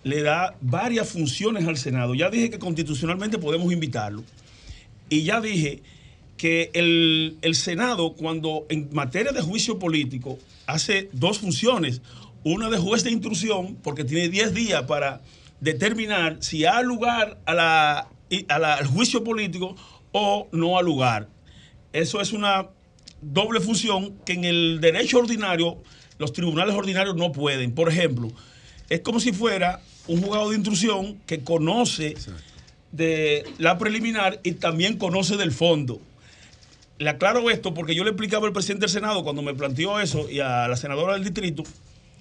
le 0.03 0.21
da 0.23 0.55
varias 0.61 1.09
funciones 1.09 1.67
al 1.67 1.77
Senado. 1.77 2.13
Ya 2.15 2.29
dije 2.29 2.49
que 2.49 2.59
constitucionalmente 2.59 3.37
podemos 3.37 3.71
invitarlo. 3.73 4.23
Y 5.09 5.23
ya 5.23 5.41
dije 5.41 5.81
que 6.37 6.69
el, 6.73 7.37
el 7.41 7.55
Senado, 7.55 8.13
cuando 8.13 8.65
en 8.69 8.89
materia 8.91 9.31
de 9.31 9.41
juicio 9.41 9.79
político, 9.79 10.37
hace 10.65 11.09
dos 11.13 11.39
funciones. 11.39 12.01
Una 12.43 12.69
de 12.69 12.77
juez 12.77 13.03
de 13.03 13.11
instrucción, 13.11 13.75
porque 13.83 14.03
tiene 14.03 14.29
10 14.29 14.53
días 14.53 14.83
para 14.83 15.21
determinar 15.59 16.37
si 16.39 16.65
ha 16.65 16.81
lugar 16.81 17.39
a 17.45 17.53
la- 17.53 18.07
a 18.49 18.59
la- 18.59 18.75
al 18.75 18.85
juicio 18.87 19.23
político 19.23 19.75
o 20.11 20.47
no 20.51 20.77
ha 20.77 20.81
lugar. 20.81 21.27
Eso 21.93 22.21
es 22.21 22.31
una 22.33 22.67
doble 23.21 23.59
función 23.59 24.13
que 24.25 24.33
en 24.33 24.43
el 24.45 24.79
derecho 24.79 25.17
ordinario 25.17 25.81
los 26.19 26.31
tribunales 26.33 26.75
ordinarios 26.75 27.15
no 27.15 27.31
pueden. 27.31 27.73
Por 27.73 27.89
ejemplo, 27.89 28.29
es 28.89 29.01
como 29.01 29.19
si 29.19 29.31
fuera 29.31 29.81
un 30.07 30.21
juzgado 30.21 30.49
de 30.49 30.55
instrucción 30.55 31.17
que 31.25 31.41
conoce 31.41 32.15
de 32.91 33.45
la 33.57 33.77
preliminar 33.77 34.39
y 34.43 34.53
también 34.53 34.97
conoce 34.97 35.37
del 35.37 35.51
fondo. 35.51 35.99
Le 36.99 37.09
aclaro 37.09 37.49
esto 37.49 37.73
porque 37.73 37.93
yo 37.93 38.03
le 38.03 38.11
explicaba 38.11 38.47
al 38.47 38.53
presidente 38.53 38.81
del 38.81 38.89
Senado 38.89 39.23
cuando 39.23 39.41
me 39.41 39.53
planteó 39.53 39.99
eso 39.99 40.29
y 40.29 40.39
a 40.39 40.67
la 40.67 40.75
senadora 40.75 41.13
del 41.13 41.23
distrito, 41.23 41.63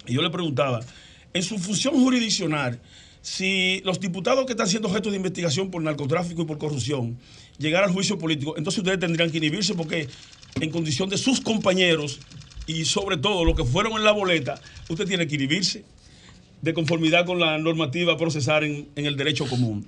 y 0.07 0.15
yo 0.15 0.23
le 0.23 0.31
preguntaba, 0.31 0.81
en 1.33 1.43
su 1.43 1.59
función 1.59 1.95
jurisdiccional, 1.95 2.81
si 3.23 3.81
los 3.85 3.99
diputados 3.99 4.47
que 4.47 4.53
están 4.53 4.69
siendo 4.69 4.89
objeto 4.89 5.11
de 5.11 5.17
investigación 5.17 5.71
por 5.71 5.83
narcotráfico 5.83 6.43
y 6.43 6.45
por 6.45 6.59
corrupción 6.59 7.19
llegaran 7.59 7.89
al 7.89 7.95
juicio 7.95 8.19
político, 8.19 8.55
entonces 8.57 8.79
ustedes 8.79 9.01
tendrían 9.01 9.31
que 9.31 9.39
inhibirse 9.39 9.75
porque 9.75 10.09
en 10.61 10.71
condición 10.71 11.09
de 11.09 11.19
sus 11.19 11.41
compañeros 11.41 12.21
y 12.67 12.85
sobre 12.85 13.17
todo 13.17 13.45
los 13.45 13.57
que 13.57 13.65
fueron 13.65 13.95
en 13.95 14.05
la 14.05 14.13
boleta, 14.13 14.61
usted 14.89 15.07
tiene 15.07 15.27
que 15.27 15.37
inhibirse 15.37 15.85
de 16.67 16.75
conformidad 16.75 17.25
con 17.25 17.39
la 17.39 17.57
normativa 17.59 18.17
procesar 18.17 18.65
en, 18.65 18.89
el 18.97 19.17
derecho 19.17 19.47
común. 19.47 19.87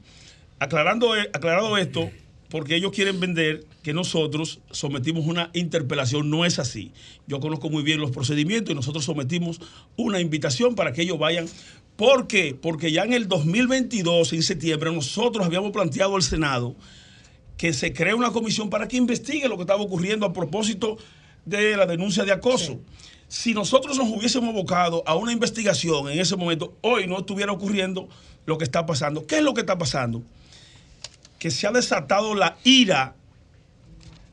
Aclarando, 0.60 1.16
e- 1.16 1.28
aclarado 1.32 1.76
esto, 1.76 2.08
porque 2.50 2.76
ellos 2.76 2.92
quieren 2.92 3.18
vender 3.18 3.64
que 3.82 3.92
nosotros 3.92 4.60
sometimos 4.70 5.26
una 5.26 5.50
interpelación, 5.54 6.30
no 6.30 6.44
es 6.44 6.60
así. 6.60 6.92
Yo 7.26 7.40
conozco 7.40 7.68
muy 7.68 7.82
bien 7.82 8.00
los 8.00 8.12
procedimientos 8.12 8.70
y 8.70 8.76
nosotros 8.76 9.04
sometimos 9.04 9.60
una 9.96 10.20
invitación 10.20 10.76
para 10.76 10.92
que 10.92 11.02
ellos 11.02 11.18
vayan. 11.18 11.46
¿Por 11.96 12.28
qué? 12.28 12.56
Porque 12.58 12.92
ya 12.92 13.02
en 13.02 13.12
el 13.12 13.26
2022, 13.26 14.32
en 14.32 14.44
septiembre, 14.44 14.92
nosotros 14.92 15.44
habíamos 15.44 15.72
planteado 15.72 16.14
al 16.14 16.22
Senado 16.22 16.76
que 17.56 17.72
se 17.72 17.92
cree 17.92 18.14
una 18.14 18.30
comisión 18.30 18.70
para 18.70 18.86
que 18.86 18.96
investigue 18.96 19.48
lo 19.48 19.56
que 19.56 19.62
estaba 19.62 19.82
ocurriendo 19.82 20.24
a 20.26 20.32
propósito 20.32 20.96
de 21.44 21.76
la 21.76 21.86
denuncia 21.86 22.24
de 22.24 22.30
acoso. 22.30 22.78
Si 23.28 23.52
nosotros 23.52 23.98
nos 23.98 24.08
hubiésemos 24.08 24.50
abocado 24.50 25.02
a 25.06 25.14
una 25.14 25.32
investigación 25.32 26.10
en 26.10 26.18
ese 26.18 26.36
momento, 26.36 26.76
hoy 26.80 27.06
no 27.06 27.18
estuviera 27.18 27.52
ocurriendo 27.52 28.08
lo 28.46 28.56
que 28.56 28.64
está 28.64 28.86
pasando. 28.86 29.26
¿Qué 29.26 29.38
es 29.38 29.42
lo 29.42 29.54
que 29.54 29.60
está 29.60 29.76
pasando? 29.76 30.22
Que 31.38 31.50
se 31.50 31.66
ha 31.66 31.72
desatado 31.72 32.34
la 32.34 32.56
ira 32.64 33.14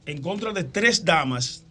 en 0.06 0.22
contra 0.22 0.54
de 0.54 0.64
tres 0.64 1.04
damas 1.04 1.64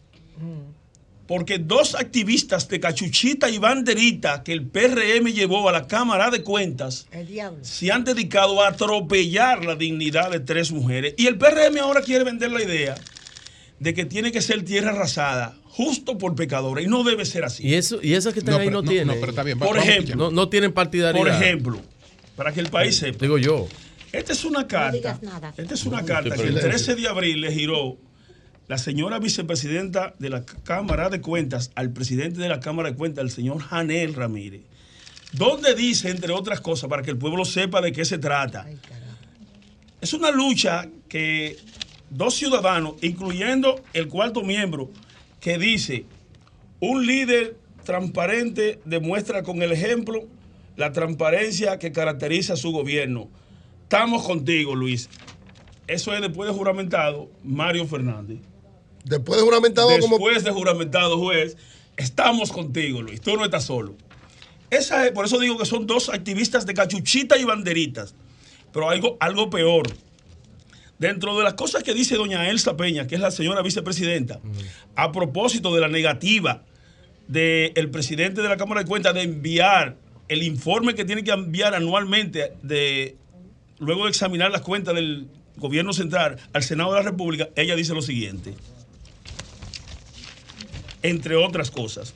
porque 1.27 1.59
dos 1.59 1.95
activistas 1.95 2.69
de 2.69 2.81
cachuchita 2.81 3.49
y 3.49 3.59
banderita 3.59 4.43
que 4.43 4.53
el 4.53 4.67
PRM 4.67 5.33
llevó 5.33 5.69
a 5.69 5.73
la 5.73 5.87
Cámara 5.87 6.31
de 6.31 6.43
Cuentas 6.43 7.07
se 7.63 7.91
han 7.91 8.05
dedicado 8.05 8.63
a 8.63 8.69
atropellar 8.69 9.65
la 9.65 9.75
dignidad 9.75 10.31
de 10.31 10.41
tres 10.41 10.71
mujeres. 10.71 11.15
Y 11.17 11.27
el 11.27 11.39
PRM 11.39 11.79
ahora 11.81 12.03
quiere 12.03 12.25
vender 12.25 12.51
la 12.53 12.63
idea 12.63 12.95
de 13.81 13.95
que 13.95 14.05
tiene 14.05 14.33
que 14.33 14.41
ser 14.41 14.65
tierra 14.65 14.91
arrasada 14.93 15.57
justo 15.65 16.17
por 16.19 16.35
pecadores. 16.35 16.87
Y 16.87 16.89
no 16.89 17.03
debe 17.05 17.25
ser 17.25 17.45
así. 17.45 17.67
Y, 17.67 17.75
eso, 17.75 17.99
y 18.03 18.15
esas 18.15 18.33
que 18.33 18.39
están 18.41 18.55
No, 18.55 18.61
ahí 18.61 18.67
pero- 18.69 18.79
no, 18.79 18.83
no, 18.83 18.89
tienen. 18.89 19.07
no, 19.09 19.15
pero 19.15 19.31
está 19.31 19.43
bien, 19.43 19.59
Por 19.59 19.77
ejemplo. 19.79 20.15
No, 20.17 20.31
no 20.31 20.49
tienen 20.49 20.73
partidaridad. 20.73 21.19
Por 21.21 21.29
ejemplo, 21.29 21.81
para 22.37 22.53
que 22.53 22.61
el 22.61 22.69
país 22.71 22.97
sepa. 22.97 23.19
Digo 23.21 23.39
yo. 23.39 23.67
Esta 24.13 24.33
es 24.33 24.45
una 24.45 24.67
carta. 24.69 24.97
digas 24.97 25.23
nada. 25.23 25.53
Esta 25.57 25.75
es 25.75 25.85
una 25.87 26.01
No, 26.01 26.07
carta 26.07 26.23
que 26.31 26.35
el 26.37 26.41
preguntando. 26.41 26.69
13 26.69 26.95
de 26.95 27.09
abril 27.09 27.41
le 27.41 27.53
giró 27.53 27.97
la 28.69 28.79
señora 28.79 29.19
vicepresidenta 29.19 30.15
de 30.21 30.31
la 30.31 30.45
Cámara 30.45 31.11
de 31.11 31.21
Cuentas 31.21 31.73
al 31.75 31.91
presidente 31.93 32.41
de 32.41 32.49
la 32.49 32.61
Cámara 32.61 32.91
de 32.93 32.97
Cuentas, 32.97 33.25
el 33.25 33.31
señor 33.31 33.59
Janel 33.61 34.15
Ramírez, 34.15 34.63
donde 35.33 35.75
dice, 35.75 36.11
entre 36.11 36.33
otras 36.33 36.61
cosas, 36.61 36.89
para 36.89 37.03
que 37.03 37.11
el 37.11 37.19
pueblo 37.19 37.45
sepa 37.45 37.81
de 37.83 37.91
qué 37.93 38.05
se 38.05 38.19
trata. 38.19 38.67
Es 40.01 40.13
una 40.15 40.31
lucha 40.31 40.87
que 41.09 41.57
dos 42.11 42.35
ciudadanos, 42.35 42.95
incluyendo 43.03 43.81
el 43.93 44.09
cuarto 44.09 44.43
miembro, 44.43 44.91
que 45.41 45.59
dice, 45.59 46.07
un 46.81 47.07
líder 47.07 47.57
transparente 47.85 48.81
demuestra 48.85 49.43
con 49.43 49.63
el 49.63 49.73
ejemplo 49.73 50.25
la 50.77 50.93
transparencia 50.93 51.79
que 51.79 51.93
caracteriza 51.93 52.55
a 52.55 52.57
su 52.57 52.73
gobierno. 52.73 53.29
Estamos 53.83 54.25
contigo, 54.25 54.75
Luis. 54.75 55.09
Eso 55.87 56.15
es 56.15 56.21
después 56.21 56.49
de 56.49 56.55
juramentado, 56.57 57.31
Mario 57.43 57.87
Fernández. 57.87 58.39
Después 59.05 59.39
de 59.39 59.45
juramentado, 59.45 59.89
como 60.01 60.17
Después 60.17 60.43
de 60.43 60.51
juramentado, 60.51 61.19
juez, 61.19 61.57
estamos 61.97 62.51
contigo, 62.51 63.03
Luis. 63.03 63.21
Tú 63.21 63.37
no 63.37 63.45
estás 63.45 63.65
solo. 63.65 63.95
Esa 64.71 65.07
es, 65.07 65.13
por 65.13 65.27
eso 65.27 65.39
digo 65.39 65.59
que 65.59 65.67
son 65.67 65.87
dos 65.87 66.09
activistas 66.09 66.65
de 66.67 66.75
cachuchita 66.75 67.37
y 67.37 67.45
banderitas. 67.45 68.15
Pero 68.73 68.89
algo, 68.89 69.17
algo 69.21 69.51
peor. 69.51 69.87
Dentro 70.99 71.37
de 71.37 71.45
las 71.45 71.55
cosas 71.55 71.83
que 71.83 71.93
dice 71.93 72.17
doña 72.17 72.49
Elsa 72.49 72.77
Peña, 72.77 73.07
que 73.07 73.17
es 73.17 73.21
la 73.21 73.31
señora 73.31 73.63
vicepresidenta, 73.63 74.41
a 74.95 75.13
propósito 75.13 75.75
de 75.75 75.81
la 75.81 75.89
negativa 75.89 76.63
del 77.27 77.91
presidente 77.91 78.43
de 78.43 78.49
la 78.49 78.57
Cámara 78.57 78.83
de 78.83 78.87
Cuentas 78.87 79.15
de 79.15 79.23
enviar 79.23 79.97
el 80.29 80.43
informe 80.43 80.95
que 80.95 81.05
tiene 81.05 81.25
que 81.25 81.33
enviar 81.33 81.75
anualmente 81.75 82.53
de 82.63 83.17
luego 83.79 84.05
de 84.05 84.11
examinar 84.11 84.51
las 84.51 84.63
cuentas 84.63 84.95
del 84.95 85.29
gobierno 85.57 85.93
central 85.93 86.39
al 86.53 86.63
Senado 86.63 86.93
de 86.93 86.99
la 87.01 87.05
República, 87.05 87.49
ella 87.57 87.77
dice 87.77 87.95
lo 87.95 88.03
siguiente, 88.03 88.55
entre 91.03 91.37
otras 91.37 91.71
cosas. 91.71 92.15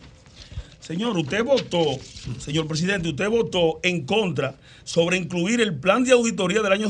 Señor, 0.88 1.18
usted 1.18 1.44
votó, 1.44 1.98
señor 2.38 2.66
presidente, 2.66 3.10
usted 3.10 3.28
votó 3.28 3.78
en 3.82 4.06
contra 4.06 4.54
sobre 4.84 5.18
incluir 5.18 5.60
el 5.60 5.74
plan 5.78 6.02
de 6.02 6.12
auditoría 6.12 6.62
del 6.62 6.72
año 6.72 6.88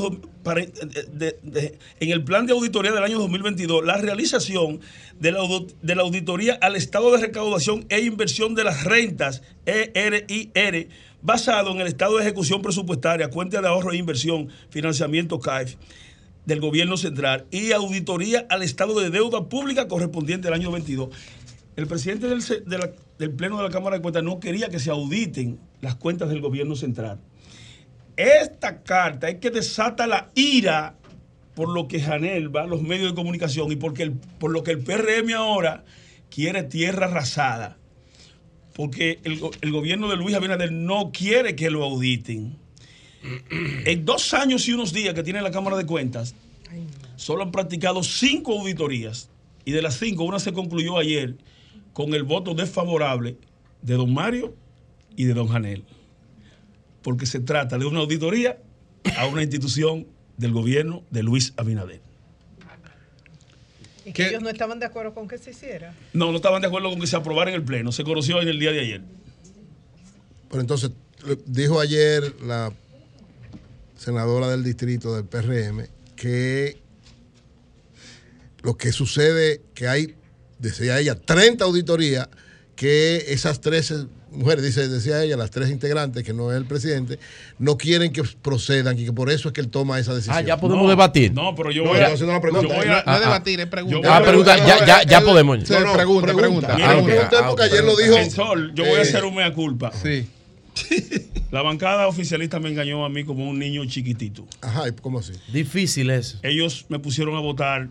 de- 1.13 1.77
en 1.99 2.11
el 2.11 2.23
plan 2.23 2.47
de 2.47 2.53
auditoría 2.53 2.93
del 2.93 3.03
año 3.03 3.19
2022 3.19 3.85
la 3.85 3.97
realización 3.97 4.79
de 5.19 5.33
la, 5.33 6.01
auditoría 6.03 6.55
al 6.63 6.77
estado 6.77 7.11
de 7.11 7.19
recaudación 7.27 7.87
e 7.89 7.99
inversión 8.03 8.55
de 8.55 8.63
las 8.63 8.85
rentas 8.85 9.43
E 9.67 9.91
ERIR 9.93 10.89
basado 11.21 11.73
en 11.73 11.81
el 11.81 11.89
estado 11.89 12.19
de 12.19 12.23
ejecución 12.23 12.63
presupuestaria, 12.63 13.31
cuenta 13.31 13.61
de 13.61 13.67
ahorro 13.67 13.91
e 13.91 13.97
inversión, 13.97 14.49
financiamiento 14.71 15.41
CAIF 15.41 15.75
del 16.47 16.61
gobierno 16.61 16.97
central 16.97 17.47
y 17.51 17.73
auditoría 17.73 18.47
al 18.49 18.63
estado 18.63 19.01
de 19.01 19.11
deuda 19.11 19.49
pública 19.49 19.89
correspondiente 19.89 20.47
al 20.47 20.55
año 20.55 20.71
22. 20.71 21.09
El 21.75 21.89
presidente 21.89 22.29
del, 22.29 22.41
de 22.65 22.79
la- 22.79 22.93
del 23.19 23.33
Pleno 23.33 23.57
de 23.57 23.65
la 23.65 23.71
Cámara 23.71 23.97
de 23.97 24.03
Cuentas 24.03 24.23
no 24.23 24.41
quería 24.41 24.69
que 24.69 24.79
se 24.79 24.91
auditen 24.91 25.59
las 25.81 25.97
cuentas 25.97 26.29
del 26.29 26.41
gobierno 26.41 26.77
central. 26.77 27.19
Esta 28.17 28.83
carta 28.83 29.29
es 29.29 29.37
que 29.37 29.51
desata 29.51 30.07
la 30.07 30.31
ira 30.35 30.97
por 31.55 31.69
lo 31.69 31.89
que 31.89 32.01
Janel 32.01 32.55
va 32.55 32.63
a 32.63 32.67
los 32.67 32.83
medios 32.83 33.11
de 33.11 33.15
comunicación 33.15 33.71
y 33.73 33.77
porque 33.77 34.05
el- 34.05 34.13
por 34.13 34.51
lo 34.53 34.63
que 34.63 34.71
el 34.73 34.79
PRM 34.79 35.33
ahora 35.35 35.85
quiere 36.31 36.63
tierra 36.63 37.07
arrasada. 37.07 37.77
Porque 38.75 39.19
el 39.25 39.73
gobierno 39.73 40.09
de 40.09 40.17
Luis 40.17 40.37
Abinader 40.37 40.71
no 40.71 41.11
quiere 41.13 41.57
que 41.57 41.71
lo 41.71 41.83
auditen. 41.85 42.57
En 43.85 44.05
dos 44.05 44.33
años 44.35 44.69
y 44.69 44.73
unos 44.73 44.93
días 44.93 45.15
que 45.15 45.25
tiene 45.25 45.43
la 45.43 45.51
Cámara 45.51 45.77
de 45.77 45.85
Cuentas, 45.87 46.37
solo 47.17 47.43
han 47.43 47.51
practicado 47.51 48.05
cinco 48.05 48.61
auditorías 48.61 49.29
y 49.65 49.73
de 49.73 49.83
las 49.83 49.99
cinco, 49.99 50.23
una 50.23 50.39
se 50.39 50.53
concluyó 50.53 50.99
ayer 50.99 51.35
con 51.99 52.15
el 52.15 52.23
voto 52.23 52.55
desfavorable 52.55 53.39
de 53.83 53.95
don 53.95 54.15
Mario 54.15 54.55
y 55.17 55.25
de 55.25 55.35
don 55.35 55.49
Janel. 55.49 55.83
Porque 57.03 57.27
se 57.27 57.41
trata 57.41 57.77
de 57.77 57.87
una 57.87 57.99
auditoría 57.99 58.63
a 59.17 59.27
una 59.27 59.43
institución 59.43 60.07
del 60.37 60.53
gobierno 60.53 61.03
de 61.11 61.25
Luis 61.25 61.55
Abinader. 61.57 62.01
Y 64.05 64.13
que 64.13 64.29
ellos 64.29 64.43
no 64.43 64.49
estaban 64.49 64.79
de 64.79 64.87
acuerdo 64.87 65.13
con 65.13 65.27
que 65.27 65.39
se 65.39 65.51
hiciera. 65.51 65.93
No, 66.13 66.31
no 66.31 66.37
estaban 66.37 66.63
de 66.63 66.69
acuerdo 66.69 66.89
con 66.89 67.01
que 67.01 67.09
se 67.09 67.17
aprobara 67.17 67.51
en 67.51 67.57
el 67.57 67.65
Pleno. 67.65 67.91
Se 67.91 68.05
conoció 68.05 68.41
en 68.41 68.47
el 68.47 68.61
día 68.61 68.71
de 68.71 68.79
ayer. 68.79 69.03
Pero 70.51 70.61
entonces, 70.61 70.93
dijo 71.47 71.81
ayer 71.81 72.33
la 72.43 72.73
senadora 73.97 74.47
del 74.47 74.63
distrito 74.63 75.17
del 75.17 75.25
PRM 75.25 75.89
que 76.15 76.81
lo 78.63 78.77
que 78.77 78.93
sucede 78.93 79.63
que 79.75 79.89
hay, 79.89 80.15
decía 80.59 80.99
ella, 81.01 81.15
30 81.15 81.65
auditorías, 81.65 82.29
que 82.77 83.25
esas 83.29 83.61
tres 83.61 83.93
mujeres, 84.31 84.63
dice, 84.65 84.87
decía 84.89 85.23
ella, 85.25 85.37
las 85.37 85.51
tres 85.51 85.69
integrantes, 85.71 86.23
que 86.23 86.33
no 86.33 86.53
es 86.53 86.57
el 86.59 86.65
presidente, 86.65 87.19
no 87.59 87.77
quieren 87.77 88.13
que 88.13 88.23
procedan 88.23 88.97
y 88.99 89.05
que 89.07 89.13
por 89.13 89.31
eso 89.31 89.49
es 89.49 89.55
que 89.55 89.61
él 89.61 89.69
toma 89.69 89.99
esa 89.99 90.15
decisión. 90.15 90.37
Ah, 90.37 90.43
ya 90.43 90.59
podemos 90.59 90.89
debatir. 90.89 91.33
No, 91.33 91.55
pero 91.57 91.71
yo 91.73 91.83
No, 91.83 91.91
voy 91.91 91.99
yo 91.99 92.05
a... 92.05 92.09
haciendo 92.09 92.31
una 92.33 92.41
pregunta. 92.41 92.69
yo 92.69 92.75
voy 92.77 92.87
No, 92.87 92.93
a- 92.95 93.03
no 93.05 93.15
es 93.15 93.21
debatir, 93.21 93.61
es 93.61 93.67
pregunta. 93.67 93.97
Yo 93.97 94.01
voy 94.03 94.09
Ah, 94.11 94.17
a- 94.19 94.23
pregunta, 94.23 94.57
ya, 94.59 94.87
ya, 94.87 95.03
ya 95.03 95.21
podemos. 95.23 95.69
No, 95.69 95.81
no, 95.81 95.93
pregunta, 95.95 96.35
pregunta. 96.35 96.75
Pregunté 96.77 97.37
porque 97.49 97.63
ayer 97.65 97.85
lo 97.85 97.97
dijo. 97.97 98.17
En 98.17 98.31
Sol, 98.31 98.73
yo 98.75 98.85
voy 98.85 98.99
a 98.99 99.03
hacer 99.03 99.25
un 99.25 99.35
mea 99.35 99.53
culpa. 99.53 99.91
Sí. 100.01 100.29
La 101.51 101.63
bancada 101.63 102.07
oficialista 102.07 102.61
me 102.61 102.69
engañó 102.69 103.05
a 103.05 103.09
mí 103.09 103.25
como 103.25 103.49
un 103.49 103.59
niño 103.59 103.85
chiquitito. 103.87 104.47
Ajá, 104.61 104.87
¿y 104.89 104.93
¿cómo 104.93 105.19
así? 105.19 105.33
Difícil 105.53 106.11
eso. 106.11 106.39
Ellos 106.43 106.87
me 106.91 106.99
pusieron 106.99 107.35
a 107.37 107.41
votar 107.41 107.89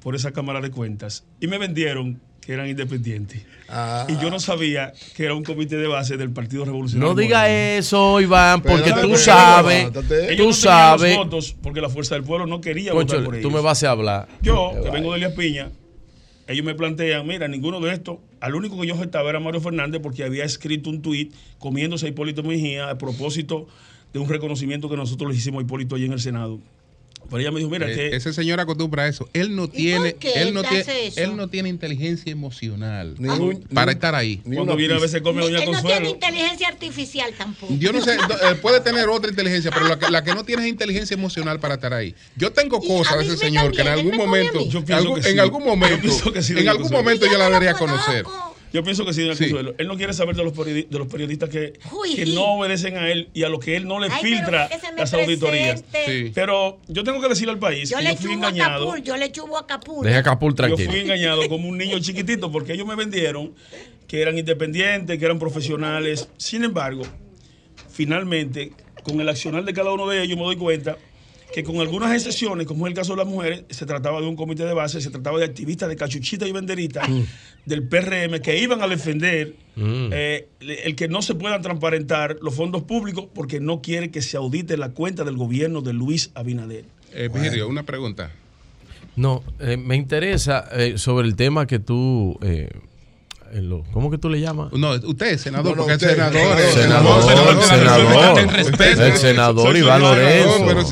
por 0.00 0.14
esa 0.14 0.32
Cámara 0.32 0.60
de 0.60 0.70
Cuentas 0.70 1.24
y 1.40 1.46
me 1.46 1.58
vendieron 1.58 2.20
que 2.40 2.54
eran 2.54 2.68
independientes. 2.68 3.42
Ah. 3.68 4.06
Y 4.08 4.16
yo 4.16 4.30
no 4.30 4.40
sabía 4.40 4.92
que 5.14 5.24
era 5.24 5.34
un 5.34 5.44
comité 5.44 5.76
de 5.76 5.86
base 5.86 6.16
del 6.16 6.30
Partido 6.30 6.64
Revolucionario. 6.64 7.14
No 7.14 7.20
diga 7.20 7.40
Moderno. 7.40 7.78
eso, 7.78 8.20
Iván, 8.20 8.62
porque 8.62 8.92
tú 8.92 9.16
sabes. 9.16 9.84
Ellos 9.84 10.36
tú 10.36 10.46
no 10.46 10.52
sabes. 10.52 11.16
los 11.16 11.24
votos 11.24 11.56
porque 11.62 11.80
la 11.80 11.88
fuerza 11.88 12.14
del 12.14 12.24
pueblo 12.24 12.46
no 12.46 12.60
quería 12.60 12.92
Concho, 12.92 13.16
votar 13.16 13.24
por 13.24 13.34
ellos. 13.36 13.48
tú 13.48 13.54
me 13.54 13.62
vas 13.62 13.82
a 13.84 13.90
hablar. 13.90 14.28
Yo, 14.42 14.70
que 14.72 14.80
vaya. 14.80 14.90
vengo 14.90 15.12
de 15.12 15.18
Elías 15.18 15.32
Piña, 15.34 15.70
ellos 16.48 16.64
me 16.64 16.74
plantean, 16.74 17.26
mira, 17.26 17.46
ninguno 17.46 17.78
de 17.78 17.92
estos, 17.92 18.18
al 18.40 18.54
único 18.54 18.80
que 18.80 18.88
yo 18.88 18.94
estaba 18.94 19.30
era 19.30 19.38
Mario 19.38 19.60
Fernández 19.60 20.00
porque 20.02 20.24
había 20.24 20.44
escrito 20.44 20.90
un 20.90 21.02
tuit 21.02 21.32
comiéndose 21.58 22.06
a 22.06 22.08
Hipólito 22.08 22.42
Mejía 22.42 22.90
a 22.90 22.98
propósito 22.98 23.68
de 24.12 24.18
un 24.18 24.28
reconocimiento 24.28 24.88
que 24.88 24.96
nosotros 24.96 25.30
le 25.30 25.36
hicimos 25.36 25.60
a 25.60 25.62
Hipólito 25.62 25.94
allí 25.94 26.06
en 26.06 26.12
el 26.12 26.20
Senado. 26.20 26.58
Pero 27.30 27.40
ella 27.40 27.50
me 27.52 27.58
dijo, 27.60 27.70
mira, 27.70 27.88
Eh, 27.90 27.94
que... 27.94 28.16
Ese 28.16 28.32
señor 28.32 28.58
acostumbra 28.60 29.04
a 29.04 29.08
eso. 29.08 29.28
Él 29.32 29.54
no 29.54 29.68
tiene, 29.68 30.14
qué 30.16 30.32
él 30.34 30.48
él 30.48 30.54
no 30.54 30.62
tiene, 30.62 31.06
eso? 31.06 31.20
él 31.20 31.36
no 31.36 31.48
tiene 31.48 31.68
inteligencia 31.68 32.32
emocional 32.32 33.14
Ni 33.18 33.28
un- 33.28 33.60
para 33.72 33.92
ni- 33.92 33.92
estar 33.94 34.14
ahí. 34.14 34.38
Cuando 34.38 34.74
viene 34.76 34.94
a 34.94 34.98
veces 34.98 35.22
come 35.22 35.42
Doña 35.42 35.58
Él 35.60 35.64
no 35.66 35.70
tiene 35.80 35.82
Consuelo. 35.82 36.08
inteligencia 36.10 36.68
artificial 36.68 37.32
tampoco. 37.38 37.72
Yo 37.78 37.92
no 37.92 38.02
sé, 38.02 38.14
eh, 38.50 38.54
puede 38.60 38.80
tener 38.80 39.08
otra 39.08 39.30
inteligencia, 39.30 39.70
pero 39.70 39.86
la 39.88 39.98
que, 39.98 40.10
la 40.10 40.24
que 40.24 40.34
no 40.34 40.44
tiene 40.44 40.62
es 40.62 40.68
inteligencia 40.68 41.14
emocional 41.14 41.60
para 41.60 41.74
estar 41.74 41.94
ahí. 41.94 42.14
Yo 42.36 42.52
tengo 42.52 42.80
cosas 42.80 43.18
de 43.18 43.24
ese 43.26 43.36
señor 43.36 43.72
que 43.72 43.82
en 43.82 43.88
algún 43.88 44.16
momento, 44.16 44.66
Yo 44.68 44.80
en 44.80 44.84
pienso 44.84 44.94
algún, 45.04 45.20
que 45.20 45.28
en 45.28 45.34
sí. 45.34 45.38
algún 45.40 45.64
momento, 45.64 45.96
Yo 45.96 46.00
pienso 46.02 46.32
que 46.32 46.42
sí, 46.42 46.52
en 46.52 46.68
algún 46.68 46.82
Consuelo. 46.82 47.02
momento 47.04 47.26
yo 47.26 47.38
la 47.38 47.44
debería 47.46 47.74
conocer. 47.74 48.24
Yo 48.72 48.84
pienso 48.84 49.04
que 49.04 49.12
sí, 49.12 49.22
doña 49.22 49.34
Sí. 49.34 49.44
Consuelo. 49.44 49.74
Él 49.78 49.88
no 49.88 49.96
quiere 49.96 50.12
saber 50.12 50.36
de 50.36 50.44
los, 50.44 50.52
periodi- 50.54 50.86
de 50.88 50.98
los 50.98 51.08
periodistas 51.08 51.48
que, 51.48 51.72
Uy, 51.92 52.14
que 52.14 52.26
no 52.26 52.54
obedecen 52.54 52.96
a 52.96 53.10
él 53.10 53.28
y 53.34 53.42
a 53.42 53.48
lo 53.48 53.58
que 53.58 53.74
él 53.76 53.86
no 53.88 53.98
le 53.98 54.08
Ay, 54.10 54.22
filtra 54.22 54.68
las 54.96 55.12
auditorías. 55.14 55.82
Sí. 56.06 56.30
Pero 56.34 56.78
yo 56.88 57.02
tengo 57.02 57.20
que 57.20 57.28
decirle 57.28 57.52
al 57.52 57.58
país 57.58 57.90
Yo 57.90 57.96
que 57.98 58.04
le 58.04 58.10
yo 58.10 58.16
fui 58.16 58.32
engañado. 58.32 58.86
Capul, 58.86 59.02
yo 59.02 59.16
le 59.16 59.32
chubo 59.32 59.58
a 59.58 59.66
Capul. 59.66 60.06
Deja 60.06 60.22
Capul 60.22 60.52
Yo 60.52 60.56
tranquilo. 60.56 60.90
fui 60.90 61.00
engañado 61.00 61.48
como 61.48 61.68
un 61.68 61.78
niño 61.78 61.98
chiquitito 61.98 62.52
porque 62.52 62.74
ellos 62.74 62.86
me 62.86 62.94
vendieron 62.94 63.54
que 64.06 64.22
eran 64.22 64.38
independientes, 64.38 65.18
que 65.18 65.24
eran 65.24 65.38
profesionales. 65.38 66.28
Sin 66.36 66.62
embargo, 66.64 67.02
finalmente, 67.90 68.72
con 69.02 69.20
el 69.20 69.28
accionar 69.28 69.64
de 69.64 69.72
cada 69.72 69.92
uno 69.92 70.06
de 70.08 70.22
ellos 70.22 70.36
me 70.36 70.44
doy 70.44 70.56
cuenta 70.56 70.96
que 71.52 71.64
con 71.64 71.76
algunas 71.80 72.12
excepciones, 72.14 72.66
como 72.66 72.86
es 72.86 72.90
el 72.90 72.96
caso 72.96 73.12
de 73.12 73.18
las 73.18 73.26
mujeres, 73.26 73.64
se 73.70 73.86
trataba 73.86 74.20
de 74.20 74.26
un 74.26 74.36
comité 74.36 74.64
de 74.64 74.74
base, 74.74 75.00
se 75.00 75.10
trataba 75.10 75.38
de 75.38 75.44
activistas 75.44 75.88
de 75.88 75.96
cachuchita 75.96 76.46
y 76.46 76.52
banderita 76.52 77.02
del 77.66 77.88
PRM 77.88 78.40
que 78.40 78.58
iban 78.58 78.82
a 78.82 78.88
defender 78.88 79.54
Mm. 79.76 80.10
eh, 80.12 80.48
el 80.60 80.94
que 80.94 81.08
no 81.08 81.22
se 81.22 81.34
puedan 81.34 81.62
transparentar 81.62 82.36
los 82.42 82.54
fondos 82.54 82.82
públicos 82.82 83.26
porque 83.32 83.60
no 83.60 83.80
quiere 83.80 84.10
que 84.10 84.20
se 84.20 84.36
audite 84.36 84.76
la 84.76 84.90
cuenta 84.90 85.24
del 85.24 85.36
gobierno 85.36 85.80
de 85.80 85.94
Luis 85.94 86.32
Abinader. 86.34 86.84
Eh, 87.14 87.30
Virgilio, 87.32 87.66
una 87.66 87.84
pregunta. 87.84 88.30
No, 89.16 89.42
eh, 89.58 89.76
me 89.76 89.96
interesa 89.96 90.68
eh, 90.72 90.98
sobre 90.98 91.28
el 91.28 91.34
tema 91.36 91.66
que 91.66 91.78
tú. 91.78 92.38
En 93.52 93.68
lo- 93.68 93.82
¿Cómo 93.92 94.10
que 94.10 94.18
tú 94.18 94.28
le 94.28 94.40
llamas? 94.40 94.72
No, 94.72 94.92
usted 94.92 95.26
es 95.26 95.40
senador, 95.40 95.76
No, 95.76 95.82
no, 95.82 95.88
porque 95.88 95.94
usted, 95.94 96.08
es 96.10 96.14
senador. 96.14 96.40
senador, 96.40 96.60
eh, 96.60 96.72
senador, 96.72 97.22
senador, 97.22 97.62
senador. 97.64 98.38
El 99.06 99.16
senador 99.16 99.76
Iván 99.76 100.00
Lorenzo. 100.00 100.70
el- 100.70 100.86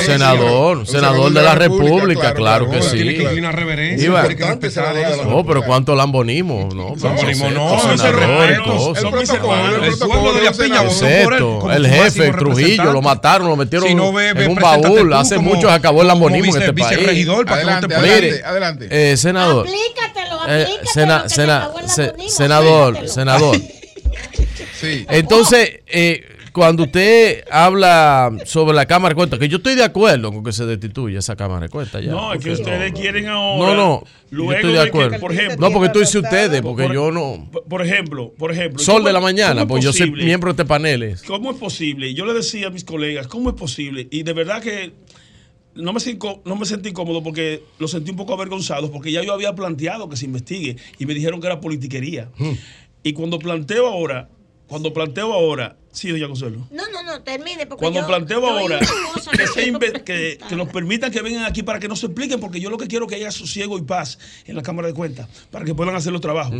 senador, 0.00 0.86
senador 0.86 1.32
de 1.32 1.42
la 1.42 1.54
República, 1.54 2.34
claro 2.34 2.70
que 2.70 2.82
sí. 2.82 2.98
Tiene 3.02 3.38
una 3.38 3.52
reverencia. 3.52 4.06
Oh, 5.30 5.44
pero 5.44 5.62
cuánto 5.62 5.94
lambonismo, 5.94 6.68
¿no? 6.74 6.94
Lambonismo 7.00 7.50
no, 7.50 7.76
eso 7.76 7.92
es 7.92 8.00
respeto, 8.02 8.94
el 9.84 9.98
pueblo 9.98 10.32
de 10.34 10.42
la 10.42 10.52
Piña 10.52 10.82
jefe, 11.88 12.32
Trujillo, 12.32 12.92
lo 12.92 13.02
mataron, 13.02 13.48
lo 13.48 13.56
metieron 13.56 13.94
no 13.96 14.18
en 14.20 14.48
un 14.50 14.56
baúl. 14.56 15.12
Hace 15.12 15.38
mucho 15.38 15.68
se 15.68 15.74
acabó 15.74 16.02
el 16.02 16.08
lambonismo 16.08 16.56
en 16.56 16.62
este 16.62 16.72
país. 16.72 16.98
Mire, 18.02 18.42
adelante. 18.44 18.88
eh, 18.90 19.16
senador. 19.16 19.66
Aplícatelo, 19.66 20.13
Eh, 20.48 20.66
sena- 20.92 21.28
sena- 21.28 21.70
se- 21.86 22.14
senador, 22.28 23.08
senador. 23.08 23.56
Sí. 24.80 25.06
Entonces, 25.08 25.80
eh, 25.86 26.22
cuando 26.52 26.82
usted 26.84 27.44
habla 27.50 28.30
sobre 28.44 28.74
la 28.76 28.86
Cámara 28.86 29.10
de 29.10 29.14
Cuentas, 29.16 29.38
que 29.38 29.48
yo 29.48 29.56
estoy 29.56 29.74
de 29.76 29.84
acuerdo 29.84 30.30
con 30.32 30.44
que 30.44 30.52
se 30.52 30.66
destituya 30.66 31.18
esa 31.20 31.36
Cámara 31.36 31.62
de 31.62 31.68
Cuentas 31.70 32.04
ya. 32.04 32.10
No, 32.10 32.32
es 32.34 32.42
que 32.44 32.50
ustedes 32.52 32.92
quieren 32.92 33.26
ahora. 33.28 33.74
No, 33.74 33.74
no, 33.74 34.04
Luego 34.30 34.52
yo 34.52 34.56
estoy 34.56 34.72
de 34.72 34.78
de 34.78 34.84
que, 34.84 34.88
acuerdo. 34.90 35.20
por 35.20 35.32
ejemplo. 35.32 35.56
no, 35.68 35.72
porque 35.74 35.88
tú 35.90 36.00
dices 36.00 36.16
ustedes, 36.16 36.60
porque 36.60 36.84
Por- 36.84 36.94
yo 36.94 37.10
no. 37.10 37.50
Por- 37.68 37.82
ejemplo, 37.82 38.32
por 38.36 38.52
ejemplo. 38.52 38.78
Sol 38.82 38.96
¿cómo- 38.96 39.06
de 39.06 39.12
la 39.14 39.20
mañana, 39.20 39.62
es 39.62 39.66
pues 39.66 39.82
yo 39.82 39.92
soy 39.92 40.10
miembro 40.10 40.52
de 40.52 40.62
este 40.62 40.64
panel. 40.68 41.16
¿Cómo 41.26 41.50
es 41.52 41.56
posible? 41.56 42.12
Yo 42.14 42.26
le 42.26 42.34
decía 42.34 42.66
a 42.66 42.70
mis 42.70 42.84
colegas, 42.84 43.26
¿cómo 43.26 43.48
es 43.50 43.56
posible? 43.56 44.06
Y 44.10 44.22
de 44.22 44.32
verdad 44.32 44.60
que 44.62 44.92
no 45.74 45.92
me, 45.92 46.00
sentí, 46.00 46.18
incó- 46.18 46.40
no 46.44 46.56
me 46.56 46.66
sentí 46.66 46.92
cómodo 46.92 47.22
porque 47.22 47.62
lo 47.78 47.88
sentí 47.88 48.10
un 48.10 48.16
poco 48.16 48.32
avergonzado 48.34 48.90
porque 48.92 49.10
ya 49.12 49.22
yo 49.22 49.32
había 49.32 49.54
planteado 49.54 50.08
que 50.08 50.16
se 50.16 50.24
investigue 50.26 50.76
y 50.98 51.06
me 51.06 51.14
dijeron 51.14 51.40
que 51.40 51.46
era 51.46 51.60
politiquería. 51.60 52.30
Y 53.02 53.12
cuando 53.12 53.38
planteo 53.38 53.86
ahora, 53.86 54.28
cuando 54.66 54.92
planteo 54.92 55.32
ahora, 55.32 55.76
sí, 55.92 56.08
doña 56.10 56.26
Consuelo. 56.26 56.66
No, 56.70 56.82
no, 56.90 57.02
no, 57.02 57.22
termine. 57.22 57.66
Porque 57.66 57.82
Cuando 57.82 58.00
yo- 58.00 58.06
planteo 58.06 58.40
yo 58.40 58.48
ahora 58.48 58.78
que, 59.36 59.46
se 59.46 59.72
que, 60.04 60.38
que 60.48 60.56
nos 60.56 60.68
permitan 60.70 61.10
que 61.12 61.20
vengan 61.22 61.44
aquí 61.44 61.62
para 61.62 61.78
que 61.78 61.88
nos 61.88 62.02
expliquen, 62.02 62.40
porque 62.40 62.60
yo 62.60 62.70
lo 62.70 62.78
que 62.78 62.86
quiero 62.86 63.04
es 63.04 63.10
que 63.10 63.16
haya 63.16 63.30
sosiego 63.30 63.76
y 63.78 63.82
paz 63.82 64.18
en 64.46 64.56
la 64.56 64.62
Cámara 64.62 64.88
de 64.88 64.94
Cuentas, 64.94 65.28
para 65.50 65.64
que 65.64 65.74
puedan 65.74 65.94
hacer 65.94 66.12
los 66.12 66.20
trabajos. 66.22 66.54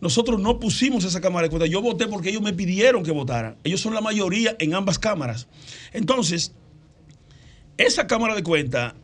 Nosotros 0.00 0.40
no 0.40 0.58
pusimos 0.58 1.04
esa 1.04 1.20
Cámara 1.20 1.44
de 1.46 1.50
Cuentas. 1.50 1.70
Yo 1.70 1.80
voté 1.82 2.06
porque 2.08 2.30
ellos 2.30 2.42
me 2.42 2.52
pidieron 2.52 3.02
que 3.04 3.10
votara. 3.10 3.56
Ellos 3.64 3.80
son 3.80 3.94
la 3.94 4.00
mayoría 4.00 4.56
en 4.58 4.74
ambas 4.74 4.98
cámaras. 4.98 5.46
Entonces, 5.92 6.52
esa 7.78 8.06
Cámara 8.06 8.34
de 8.34 8.42
Cuentas, 8.42 8.94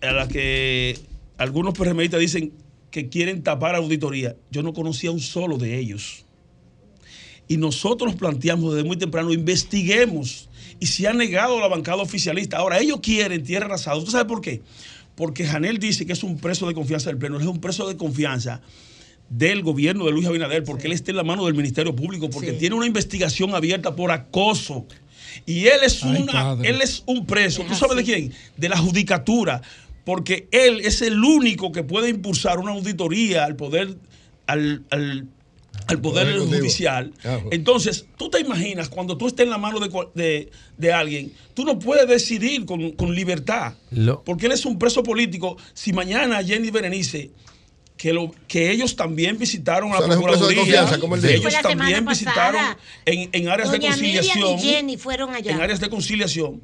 a 0.00 0.12
la 0.12 0.28
que 0.28 0.98
algunos 1.38 1.74
PRMistas 1.74 2.20
dicen 2.20 2.52
que 2.90 3.08
quieren 3.08 3.42
tapar 3.42 3.74
auditoría, 3.74 4.36
yo 4.50 4.62
no 4.62 4.72
conocía 4.72 5.10
un 5.10 5.20
solo 5.20 5.56
de 5.56 5.78
ellos. 5.78 6.24
Y 7.48 7.56
nosotros 7.56 8.14
planteamos 8.14 8.74
desde 8.74 8.86
muy 8.86 8.96
temprano, 8.96 9.32
investiguemos. 9.32 10.48
Y 10.80 10.86
se 10.86 11.06
ha 11.06 11.12
negado 11.12 11.60
la 11.60 11.68
bancada 11.68 12.02
oficialista. 12.02 12.56
Ahora, 12.56 12.80
ellos 12.80 13.00
quieren 13.02 13.42
tierra 13.42 13.66
arrasada. 13.66 13.96
¿Usted 13.96 14.12
sabe 14.12 14.24
por 14.24 14.40
qué? 14.40 14.62
Porque 15.14 15.44
Janel 15.44 15.78
dice 15.78 16.06
que 16.06 16.12
es 16.12 16.22
un 16.22 16.38
preso 16.38 16.66
de 16.66 16.74
confianza 16.74 17.10
del 17.10 17.18
Pleno. 17.18 17.36
Él 17.36 17.42
es 17.42 17.48
un 17.48 17.60
preso 17.60 17.86
de 17.88 17.96
confianza 17.96 18.62
del 19.28 19.62
gobierno 19.62 20.04
de 20.04 20.12
Luis 20.12 20.26
Abinader, 20.26 20.62
porque 20.64 20.86
él 20.86 20.92
está 20.92 21.10
en 21.10 21.16
la 21.16 21.24
mano 21.24 21.46
del 21.46 21.54
Ministerio 21.54 21.94
Público, 21.94 22.28
porque 22.30 22.52
tiene 22.52 22.74
una 22.74 22.86
investigación 22.86 23.54
abierta 23.54 23.96
por 23.96 24.10
acoso. 24.10 24.86
Y 25.46 25.66
él 25.66 25.80
es, 25.84 26.02
Ay, 26.04 26.22
una, 26.22 26.32
padre. 26.32 26.68
él 26.70 26.80
es 26.82 27.02
un 27.06 27.26
preso. 27.26 27.62
¿Tú 27.64 27.74
sabes 27.74 27.96
de 27.96 28.04
quién? 28.04 28.32
De 28.56 28.68
la 28.68 28.76
judicatura. 28.76 29.62
Porque 30.04 30.48
él 30.50 30.80
es 30.80 31.00
el 31.02 31.22
único 31.22 31.70
que 31.70 31.82
puede 31.84 32.08
impulsar 32.08 32.58
una 32.58 32.72
auditoría 32.72 33.44
al 33.44 33.54
poder, 33.56 33.96
al, 34.46 34.82
al- 34.90 35.26
al 35.86 36.00
poder 36.00 36.38
judicial. 36.38 37.12
Entonces, 37.50 38.06
tú 38.18 38.28
te 38.30 38.40
imaginas, 38.40 38.88
cuando 38.88 39.16
tú 39.16 39.26
estés 39.26 39.44
en 39.44 39.50
la 39.50 39.58
mano 39.58 39.80
de, 39.80 39.90
de- 40.14 40.50
de 40.76 40.92
alguien, 40.92 41.32
tú 41.54 41.64
no 41.64 41.78
puedes 41.78 42.08
decidir 42.08 42.64
con, 42.66 42.92
con 42.92 43.14
libertad. 43.14 43.74
Lo- 43.90 44.22
Porque 44.24 44.46
él 44.46 44.52
es 44.52 44.64
un 44.66 44.78
preso 44.78 45.02
político. 45.02 45.56
Si 45.72 45.92
mañana 45.92 46.42
Jenny 46.42 46.70
Berenice, 46.70 47.30
que, 47.96 48.12
lo, 48.12 48.30
que 48.48 48.70
ellos 48.70 48.96
también 48.96 49.38
visitaron 49.38 49.92
a 49.92 49.96
O 49.96 49.98
sea, 49.98 50.08
la 50.08 50.14
de 50.16 50.20
Procuraduría, 50.22 50.62
ellos 51.30 51.52
la 51.52 51.62
también 51.62 52.04
visitaron 52.04 52.60
en, 53.04 53.28
en 53.32 53.48
áreas 53.48 53.70
de 53.70 53.78
Doña 53.78 53.90
conciliación. 53.90 54.58
y 54.58 54.62
Jenny 54.62 54.96
fueron 54.96 55.34
allá. 55.34 55.52
En 55.52 55.60
áreas 55.60 55.80
de 55.80 55.88
conciliación. 55.88 56.62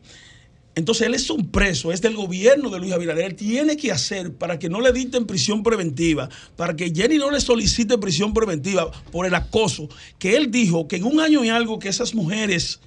Entonces 0.74 1.08
él 1.08 1.14
es 1.14 1.28
un 1.28 1.50
preso, 1.50 1.90
es 1.90 2.00
del 2.02 2.14
gobierno 2.14 2.70
de 2.70 2.78
Luis 2.78 2.92
Abinader. 2.92 3.24
Él 3.24 3.34
tiene 3.34 3.76
que 3.76 3.90
hacer 3.90 4.34
para 4.34 4.60
que 4.60 4.68
no 4.68 4.80
le 4.80 4.92
dicten 4.92 5.26
prisión 5.26 5.64
preventiva, 5.64 6.28
para 6.56 6.76
que 6.76 6.92
Jenny 6.94 7.18
no 7.18 7.32
le 7.32 7.40
solicite 7.40 7.98
prisión 7.98 8.32
preventiva 8.32 8.88
por 9.10 9.26
el 9.26 9.34
acoso, 9.34 9.88
que 10.20 10.36
él 10.36 10.52
dijo 10.52 10.86
que 10.86 10.96
en 10.96 11.04
un 11.04 11.18
año 11.20 11.44
y 11.44 11.48
algo 11.48 11.80
que 11.80 11.88
esas 11.88 12.14
mujeres 12.14 12.78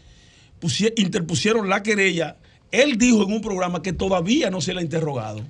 pusie- 0.61 0.93
interpusieron 0.95 1.67
la 1.67 1.83
querella, 1.83 2.37
él 2.71 2.97
dijo 2.97 3.23
en 3.23 3.33
un 3.33 3.41
programa 3.41 3.81
que 3.81 3.91
todavía 3.91 4.49
no 4.49 4.61
se 4.61 4.73
le 4.73 4.79
ha 4.79 4.83
interrogado. 4.83 5.41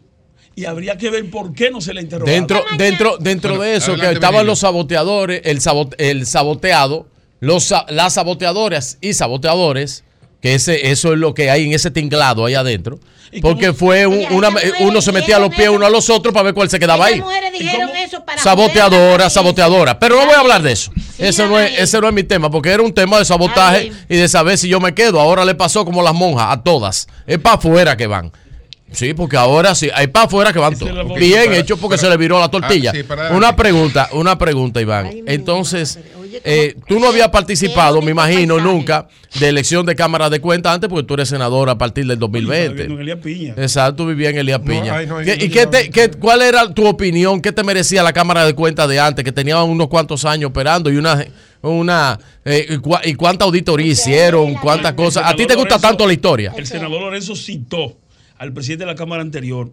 Y 0.55 0.65
habría 0.65 0.97
que 0.97 1.09
ver 1.09 1.30
por 1.30 1.53
qué 1.53 1.71
no 1.71 1.80
se 1.81 1.93
le 1.93 2.01
ha 2.01 2.03
interrogado. 2.03 2.35
Dentro, 2.35 2.63
dentro, 2.77 3.17
dentro 3.17 3.55
Bueno, 3.55 3.63
de 3.71 3.77
eso, 3.77 3.95
que 3.95 4.01
estaban 4.11 4.31
Benigno. 4.35 4.43
los 4.51 4.59
saboteadores, 4.59 5.41
el, 5.45 5.61
sabot- 5.61 5.95
el 5.97 6.25
saboteado, 6.25 7.07
los, 7.39 7.73
las 7.89 8.13
saboteadoras 8.15 8.97
y 9.01 9.13
saboteadores, 9.13 10.03
que 10.41 10.55
ese, 10.55 10.91
eso 10.91 11.13
es 11.13 11.19
lo 11.19 11.33
que 11.33 11.49
hay 11.49 11.65
en 11.65 11.73
ese 11.73 11.89
tinglado 11.91 12.45
ahí 12.45 12.55
adentro. 12.55 12.99
Porque 13.41 13.71
fue 13.71 14.05
un- 14.07 14.25
una, 14.33 14.49
uno 14.81 15.01
se 15.01 15.13
metía 15.13 15.38
a 15.38 15.39
los 15.39 15.55
pies 15.55 15.69
uno 15.69 15.85
a 15.85 15.89
los 15.89 16.09
otros 16.09 16.33
para 16.33 16.43
ver 16.43 16.53
cuál 16.53 16.69
se 16.69 16.77
quedaba 16.80 17.05
ahí. 17.05 17.21
Saboteadora, 18.38 19.30
saboteadora. 19.30 19.99
Pero 19.99 20.15
no 20.19 20.25
voy 20.25 20.35
a 20.35 20.39
hablar 20.39 20.61
de 20.61 20.71
eso. 20.73 20.91
Ese 21.17 21.47
no, 21.47 21.59
es, 21.59 21.80
ese 21.80 21.99
no 22.01 22.07
es 22.07 22.13
mi 22.13 22.23
tema, 22.23 22.49
porque 22.49 22.69
era 22.71 22.83
un 22.83 22.93
tema 22.93 23.19
de 23.19 23.25
sabotaje 23.25 23.91
y 24.09 24.15
de 24.17 24.27
saber 24.27 24.57
si 24.57 24.67
yo 24.67 24.80
me 24.80 24.93
quedo. 24.93 25.19
Ahora 25.19 25.45
le 25.45 25.55
pasó 25.55 25.85
como 25.85 26.01
las 26.01 26.13
monjas, 26.13 26.47
a 26.49 26.61
todas. 26.63 27.07
Es 27.27 27.38
para 27.39 27.55
afuera 27.55 27.95
que 27.95 28.07
van. 28.07 28.31
Sí, 28.91 29.13
porque 29.13 29.37
ahora 29.37 29.73
sí, 29.75 29.89
hay 29.93 30.07
para 30.07 30.25
afuera 30.25 30.51
que 30.53 30.59
van 30.59 30.77
todos. 30.77 31.15
Bien 31.17 31.45
para- 31.45 31.57
hecho 31.57 31.77
porque 31.77 31.95
para- 31.97 32.07
se 32.07 32.09
le 32.09 32.17
viró 32.17 32.39
la 32.39 32.49
tortilla. 32.49 32.91
Ah, 32.91 32.97
sí, 32.97 33.03
para 33.03 33.31
una 33.31 33.55
pregunta, 33.55 34.09
una 34.13 34.37
pregunta, 34.37 34.81
Iván. 34.81 35.09
Entonces, 35.27 35.97
eh, 36.43 36.75
tú 36.87 36.99
no 36.99 37.07
habías 37.07 37.29
participado, 37.29 38.01
me 38.01 38.11
imagino, 38.11 38.59
nunca, 38.59 39.07
de 39.39 39.47
elección 39.49 39.85
de 39.85 39.95
cámara 39.95 40.29
de 40.29 40.39
cuenta 40.41 40.73
antes, 40.73 40.89
porque 40.89 41.05
tú 41.07 41.13
eres 41.13 41.29
senador 41.29 41.69
a 41.69 41.77
partir 41.77 42.05
del 42.05 42.19
2020. 42.19 42.69
Viviendo 42.87 42.95
en 42.95 43.01
Elías 43.01 43.19
Piña. 43.19 43.53
Exacto, 43.57 44.05
vivía 44.05 44.29
en 44.29 44.37
Elías 44.39 44.59
Piña. 44.59 44.95
ay, 44.97 45.07
no, 45.07 45.17
¿Qué- 45.19 45.37
no, 45.37 45.43
¿Y 45.43 45.47
no, 45.47 45.53
qué 45.53 45.63
no, 45.65 45.69
te- 45.71 45.89
qué- 45.89 46.11
cuál 46.11 46.41
era 46.41 46.73
tu 46.73 46.85
opinión? 46.87 47.41
¿Qué 47.41 47.51
te 47.51 47.63
merecía 47.63 48.03
la 48.03 48.11
Cámara 48.13 48.45
de 48.45 48.53
Cuentas 48.55 48.89
de 48.89 48.99
antes, 48.99 49.23
que 49.23 49.31
tenía 49.31 49.61
unos 49.63 49.87
cuantos 49.87 50.25
años 50.25 50.49
operando 50.49 50.89
y 50.91 50.97
una... 50.97 51.25
una 51.61 52.19
eh, 52.43 52.65
y, 52.69 52.73
cua- 52.77 53.01
y 53.05 53.13
cuánta 53.13 53.45
auditoría 53.45 53.85
hicieron? 53.87 54.55
¿Cuántas 54.55 54.93
cosas? 54.93 55.23
¿A 55.25 55.35
ti 55.35 55.45
te 55.45 55.53
gusta 55.55 55.75
Lorenzo- 55.75 55.81
tanto 55.87 56.07
la 56.07 56.13
historia? 56.13 56.53
El 56.57 56.65
senador 56.65 57.01
Lorenzo 57.01 57.35
citó 57.35 57.97
al 58.41 58.53
presidente 58.53 58.85
de 58.85 58.91
la 58.91 58.95
Cámara 58.95 59.21
anterior, 59.21 59.71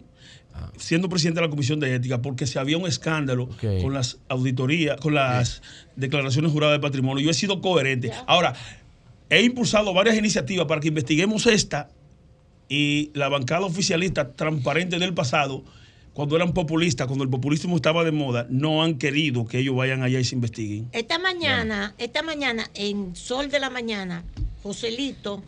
siendo 0.77 1.09
presidente 1.09 1.41
de 1.41 1.47
la 1.47 1.49
Comisión 1.49 1.79
de 1.79 1.95
Ética, 1.95 2.21
porque 2.21 2.45
se 2.45 2.59
había 2.59 2.77
un 2.77 2.85
escándalo 2.85 3.49
con 3.81 3.95
las 3.95 4.19
auditorías, 4.27 4.97
con 5.01 5.15
las 5.15 5.63
declaraciones 5.95 6.51
juradas 6.51 6.77
de 6.77 6.79
patrimonio. 6.79 7.23
Yo 7.23 7.31
he 7.31 7.33
sido 7.33 7.61
coherente. 7.61 8.11
Ahora, 8.27 8.53
he 9.31 9.41
impulsado 9.41 9.91
varias 9.91 10.17
iniciativas 10.17 10.67
para 10.67 10.81
que 10.81 10.89
investiguemos 10.89 11.47
esta 11.47 11.89
y 12.67 13.09
la 13.15 13.27
bancada 13.27 13.65
oficialista 13.65 14.33
transparente 14.33 14.99
del 14.99 15.15
pasado, 15.15 15.63
cuando 16.13 16.35
eran 16.35 16.53
populistas, 16.53 17.07
cuando 17.07 17.23
el 17.23 17.29
populismo 17.31 17.75
estaba 17.75 18.03
de 18.03 18.11
moda, 18.11 18.45
no 18.51 18.83
han 18.83 18.99
querido 18.99 19.47
que 19.47 19.57
ellos 19.57 19.75
vayan 19.75 20.03
allá 20.03 20.19
y 20.19 20.23
se 20.25 20.35
investiguen. 20.35 20.89
Esta 20.91 21.17
mañana, 21.17 21.95
esta 21.97 22.21
mañana, 22.21 22.69
en 22.75 23.15
Sol 23.15 23.49
de 23.49 23.59
la 23.59 23.71
Mañana, 23.71 24.23
Joselito, 24.61 25.41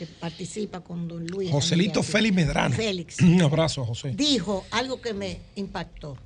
que 0.00 0.06
participa 0.06 0.80
con 0.80 1.06
don 1.08 1.26
Luis. 1.26 1.50
Joselito 1.50 2.02
Félix 2.02 2.34
Medrano. 2.34 2.74
Félix. 2.74 3.20
Un 3.20 3.42
abrazo 3.42 3.84
José. 3.84 4.14
Dijo 4.14 4.64
algo 4.70 5.02
que 5.02 5.12
me 5.12 5.42
impactó 5.56 6.16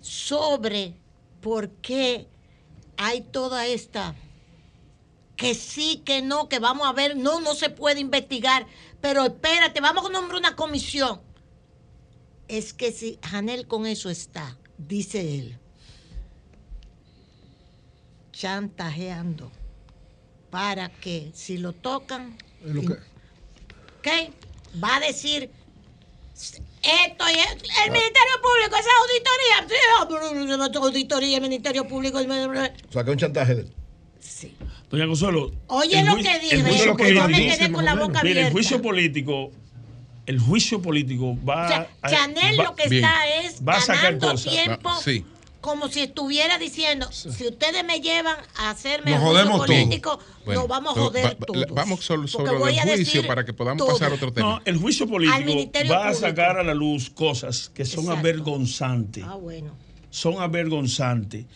sobre 0.00 0.94
por 1.42 1.68
qué 1.68 2.26
hay 2.96 3.20
toda 3.20 3.66
esta 3.66 4.14
que 5.36 5.54
sí, 5.54 6.00
que 6.06 6.22
no, 6.22 6.48
que 6.48 6.58
vamos 6.58 6.88
a 6.88 6.94
ver, 6.94 7.18
no, 7.18 7.38
no 7.40 7.54
se 7.54 7.68
puede 7.68 8.00
investigar, 8.00 8.66
pero 9.02 9.26
espérate, 9.26 9.82
vamos 9.82 10.06
a 10.06 10.08
nombrar 10.08 10.38
una 10.38 10.56
comisión. 10.56 11.20
Es 12.48 12.72
que 12.72 12.92
si 12.92 13.18
Janel 13.22 13.66
con 13.66 13.84
eso 13.84 14.08
está, 14.08 14.56
dice 14.78 15.38
él, 15.38 15.58
chantajeando 18.32 19.52
para 20.50 20.88
que 20.88 21.30
si 21.34 21.58
lo 21.58 21.74
tocan, 21.74 22.38
lo 22.64 22.80
que- 22.82 22.92
¿ok? 22.92 24.32
Va 24.82 24.96
a 24.96 25.00
decir 25.00 25.50
esto 26.34 27.24
y 27.30 27.38
esto. 27.38 27.64
el 27.84 27.90
Ministerio 27.92 28.36
Público, 28.42 28.76
esa 28.76 28.90
auditoría. 29.00 29.68
Sí, 29.68 30.76
auditoría, 30.82 31.36
el 31.36 31.42
Ministerio 31.42 31.86
Público. 31.88 32.18
el- 32.18 32.30
O 32.30 32.92
sea, 32.92 33.04
que 33.04 33.10
un 33.10 33.16
chantaje 33.18 33.54
de 33.54 33.60
él. 33.62 33.72
Doña 34.90 35.06
Consuelo. 35.06 35.50
Oye 35.68 35.98
el 36.00 36.06
lo 36.06 36.12
juicio- 36.12 36.30
que 36.30 36.36
el 36.36 36.42
dije, 36.42 36.56
yo 36.84 36.94
me 36.94 36.96
político- 37.32 37.56
quedé 37.58 37.72
con 37.72 37.84
la 37.84 37.94
boca 37.94 38.22
Mire, 38.22 38.32
el 38.32 38.38
abierta. 38.38 38.52
juicio 38.52 38.82
político, 38.82 39.50
el 40.26 40.38
juicio 40.38 40.82
político 40.82 41.36
va 41.44 41.64
O 41.64 41.68
sea, 41.68 41.88
a- 42.02 42.10
Chanel 42.10 42.60
va- 42.60 42.64
lo 42.64 42.74
que 42.74 42.88
bien, 42.88 43.04
está 43.04 43.28
es 43.40 43.66
va 43.66 43.74
a 43.76 43.80
sacar 43.80 44.02
ganando 44.04 44.30
cosas. 44.32 44.52
tiempo. 44.52 44.88
Va- 44.88 45.00
sí. 45.02 45.24
Como 45.64 45.88
si 45.88 46.00
estuviera 46.00 46.58
diciendo, 46.58 47.10
si 47.10 47.46
ustedes 47.48 47.82
me 47.86 47.98
llevan 48.00 48.36
a 48.56 48.68
hacerme 48.68 49.12
Nos 49.12 49.22
el 49.34 49.46
juicio 49.48 49.66
político, 49.66 50.18
Bueno, 50.44 50.60
nos 50.60 50.68
vamos 50.68 50.94
a 50.94 51.00
joder 51.00 51.24
va- 51.24 51.46
todos. 51.46 51.66
Vamos 51.70 52.04
sobre, 52.04 52.28
sobre 52.28 52.52
del 52.52 52.80
juicio 52.96 53.26
para 53.26 53.46
que 53.46 53.54
podamos 53.54 53.78
todo. 53.78 53.94
pasar 53.96 54.12
a 54.12 54.16
otro 54.16 54.30
tema. 54.30 54.46
No, 54.56 54.60
el 54.66 54.76
juicio 54.76 55.08
político 55.08 55.78
va 55.90 56.08
a 56.08 56.14
sacar 56.14 56.58
a 56.58 56.62
la 56.62 56.74
luz 56.74 57.08
cosas 57.08 57.70
que 57.70 57.86
son 57.86 58.00
Exacto. 58.04 58.20
avergonzantes. 58.20 59.24
Ah, 59.26 59.36
bueno. 59.36 59.74
Son 60.10 60.34
avergonzantes. 60.38 61.46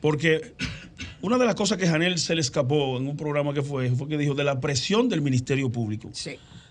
Porque 0.00 0.54
una 1.22 1.36
de 1.36 1.44
las 1.44 1.56
cosas 1.56 1.78
que 1.78 1.88
Janel 1.88 2.16
se 2.18 2.36
le 2.36 2.40
escapó 2.42 2.96
en 2.96 3.08
un 3.08 3.16
programa 3.16 3.52
que 3.52 3.62
fue, 3.62 3.90
fue 3.90 4.08
que 4.08 4.16
dijo 4.18 4.34
de 4.34 4.44
la 4.44 4.60
presión 4.60 5.08
del 5.08 5.20
Ministerio 5.20 5.68
Público. 5.68 6.10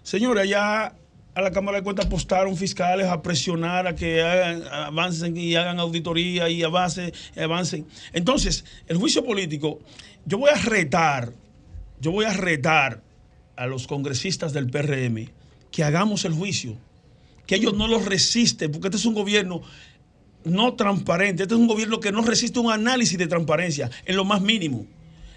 Señores, 0.04 0.44
allá 0.44 0.96
a 1.38 1.42
la 1.42 1.52
Cámara 1.52 1.78
de 1.78 1.84
Cuentas 1.84 2.08
apostaron 2.08 2.58
fiscales 2.58 3.06
a 3.06 3.22
presionar 3.22 3.86
a 3.86 3.94
que 3.94 4.24
avancen 4.24 5.38
y 5.38 5.56
hagan 5.56 5.80
auditoría 5.80 6.50
y 6.50 6.64
avancen, 6.64 7.14
avancen. 7.40 7.86
Entonces, 8.12 8.66
el 8.88 8.98
juicio 8.98 9.24
político, 9.24 9.80
yo 10.26 10.40
voy 10.40 10.50
a 10.50 10.60
retar, 10.60 11.32
yo 12.02 12.10
voy 12.12 12.26
a 12.26 12.34
retar 12.34 13.04
a 13.56 13.68
los 13.68 13.86
congresistas 13.86 14.52
del 14.52 14.72
PRM 14.72 15.30
que 15.70 15.84
hagamos 15.84 16.26
el 16.26 16.34
juicio, 16.34 16.76
que 17.46 17.54
ellos 17.54 17.76
no 17.76 17.88
lo 17.88 18.00
resisten, 18.00 18.72
porque 18.72 18.88
este 18.88 18.98
es 18.98 19.06
un 19.06 19.14
gobierno 19.14 19.62
no 20.44 20.74
transparente, 20.74 21.44
este 21.44 21.54
es 21.54 21.62
un 21.62 21.68
gobierno 21.68 22.00
que 22.00 22.12
no 22.12 22.24
resiste 22.24 22.58
un 22.58 22.72
análisis 22.72 23.16
de 23.16 23.28
transparencia 23.28 23.92
en 24.06 24.16
lo 24.16 24.26
más 24.26 24.42
mínimo. 24.42 24.88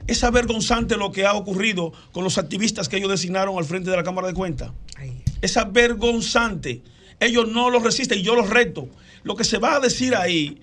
Es 0.07 0.25
avergonzante 0.25 0.97
lo 0.97 1.12
que 1.12 1.27
ha 1.27 1.35
ocurrido 1.35 1.93
con 2.12 2.25
los 2.25 2.39
activistas 2.39 2.89
que 2.89 2.97
ellos 2.97 3.11
designaron 3.11 3.57
al 3.59 3.65
frente 3.65 3.91
de 3.91 3.97
la 3.97 4.03
Cámara 4.03 4.29
de 4.29 4.35
Cuentas. 4.35 4.73
Es 5.41 5.57
avergonzante. 5.57 6.83
Ellos 7.20 7.49
no 7.49 7.70
lo 7.70 7.81
resisten 7.81 8.19
y 8.19 8.23
yo 8.23 8.35
los 8.35 8.51
reto. 8.51 8.89
Lo 9.23 9.37
que 9.37 9.45
se 9.45 9.59
va 9.59 9.77
a 9.77 9.81
decir 9.81 10.15
ahí, 10.15 10.61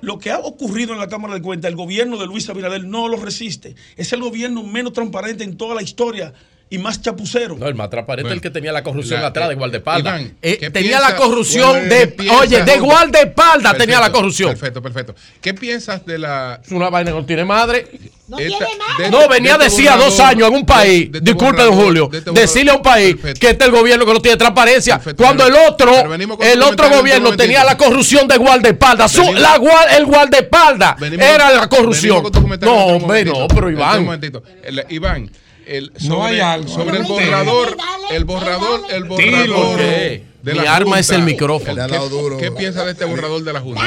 lo 0.00 0.18
que 0.18 0.30
ha 0.30 0.38
ocurrido 0.38 0.92
en 0.92 0.98
la 0.98 1.08
Cámara 1.08 1.34
de 1.34 1.42
Cuentas, 1.42 1.68
el 1.68 1.76
gobierno 1.76 2.16
de 2.16 2.26
Luis 2.26 2.48
Abinader 2.48 2.84
no 2.84 3.08
lo 3.08 3.16
resiste. 3.16 3.74
Es 3.96 4.12
el 4.12 4.20
gobierno 4.20 4.62
menos 4.62 4.92
transparente 4.92 5.44
en 5.44 5.56
toda 5.56 5.74
la 5.74 5.82
historia 5.82 6.32
y 6.72 6.78
más 6.78 7.02
chapucero. 7.02 7.56
No, 7.58 7.66
el 7.66 7.74
más 7.74 7.90
transparente 7.90 8.28
es 8.30 8.34
el 8.36 8.40
que 8.40 8.50
tenía 8.50 8.70
la 8.70 8.82
corrupción 8.84 9.20
la- 9.20 9.26
atrás 9.28 9.48
de 9.48 9.56
guardaespaldas. 9.56 10.20
Iván, 10.20 10.34
Eh, 10.40 10.56
¿qué 10.58 10.70
tenía 10.70 10.98
piensa- 10.98 11.10
la 11.10 11.16
corrupción 11.16 11.70
bueno, 11.70 11.88
de. 11.94 11.98
¿qué 12.00 12.06
piensa 12.06 12.38
Oye, 12.38 12.62
de 12.64 12.78
guardaespaldas 12.78 13.76
tenía 13.76 13.98
la 14.00 14.12
corrupción. 14.12 14.50
Perfecto, 14.50 14.80
perfecto. 14.80 15.14
¿Qué 15.40 15.52
piensas 15.54 16.06
de 16.06 16.18
la. 16.18 16.60
Es 16.64 16.70
una 16.70 16.88
vaina 16.88 17.10
que 17.10 17.16
no 17.18 17.26
tiene 17.26 17.44
madre. 17.44 17.86
No 18.28 18.36
tiene 18.36 18.52
madre. 18.60 19.10
No, 19.10 19.28
venía 19.28 19.58
de 19.58 19.66
este 19.66 19.76
decir 19.78 19.90
a 19.90 19.96
dos 19.96 20.10
borrador, 20.12 20.26
años 20.36 20.48
en 20.48 20.54
un 20.54 20.64
país, 20.66 21.10
de 21.10 21.18
este 21.18 21.32
disculpe, 21.32 21.62
don 21.62 21.70
borrador, 21.70 21.84
Julio, 21.84 22.06
de 22.08 22.18
este 22.18 22.30
borrador. 22.30 22.48
decirle 22.48 22.70
a 22.70 22.74
un 22.76 22.82
país 22.82 23.16
que 23.16 23.30
este 23.30 23.48
es 23.50 23.60
el 23.62 23.70
gobierno 23.72 24.06
que 24.06 24.12
no 24.12 24.20
tiene 24.22 24.36
transparencia, 24.36 25.00
cuando 25.16 25.46
el 25.48 25.54
otro, 25.68 25.92
el 26.40 26.62
otro 26.62 26.88
gobierno 26.90 27.36
tenía 27.36 27.64
la 27.64 27.76
corrupción 27.76 28.28
de 28.28 28.36
guardaespaldas. 28.36 29.10
Su- 29.10 29.32
la 29.32 29.56
el 29.96 30.06
guardaespaldas 30.06 30.94
era 31.02 31.50
la 31.50 31.68
corrupción. 31.68 32.22
No, 32.60 32.74
hombre, 32.86 33.24
no, 33.24 33.48
pero 33.48 33.68
Iván. 33.68 33.98
un 33.98 34.04
momentito. 34.04 34.42
El- 34.62 34.84
Iván, 34.90 35.28
el, 35.70 35.92
sobre, 35.96 36.08
No 36.08 36.24
hay 36.24 36.40
algo. 36.40 36.68
sobre 36.68 36.98
el 36.98 37.02
Dale, 37.04 37.14
borrador, 37.14 37.76
el 38.10 38.24
borrador, 38.24 38.80
el 38.90 39.04
borrador 39.04 39.78
de 39.78 40.24
Mi 40.42 40.54
la 40.54 40.74
arma 40.74 40.98
es 40.98 41.10
el 41.10 41.22
micrófono. 41.22 41.84
El- 41.84 42.10
duro. 42.10 42.36
¿Qué, 42.38 42.50
piensa 42.50 42.84
de 42.84 42.92
este 42.92 43.04
borrador 43.04 43.44
de 43.44 43.52
la 43.52 43.60
Junta? 43.60 43.82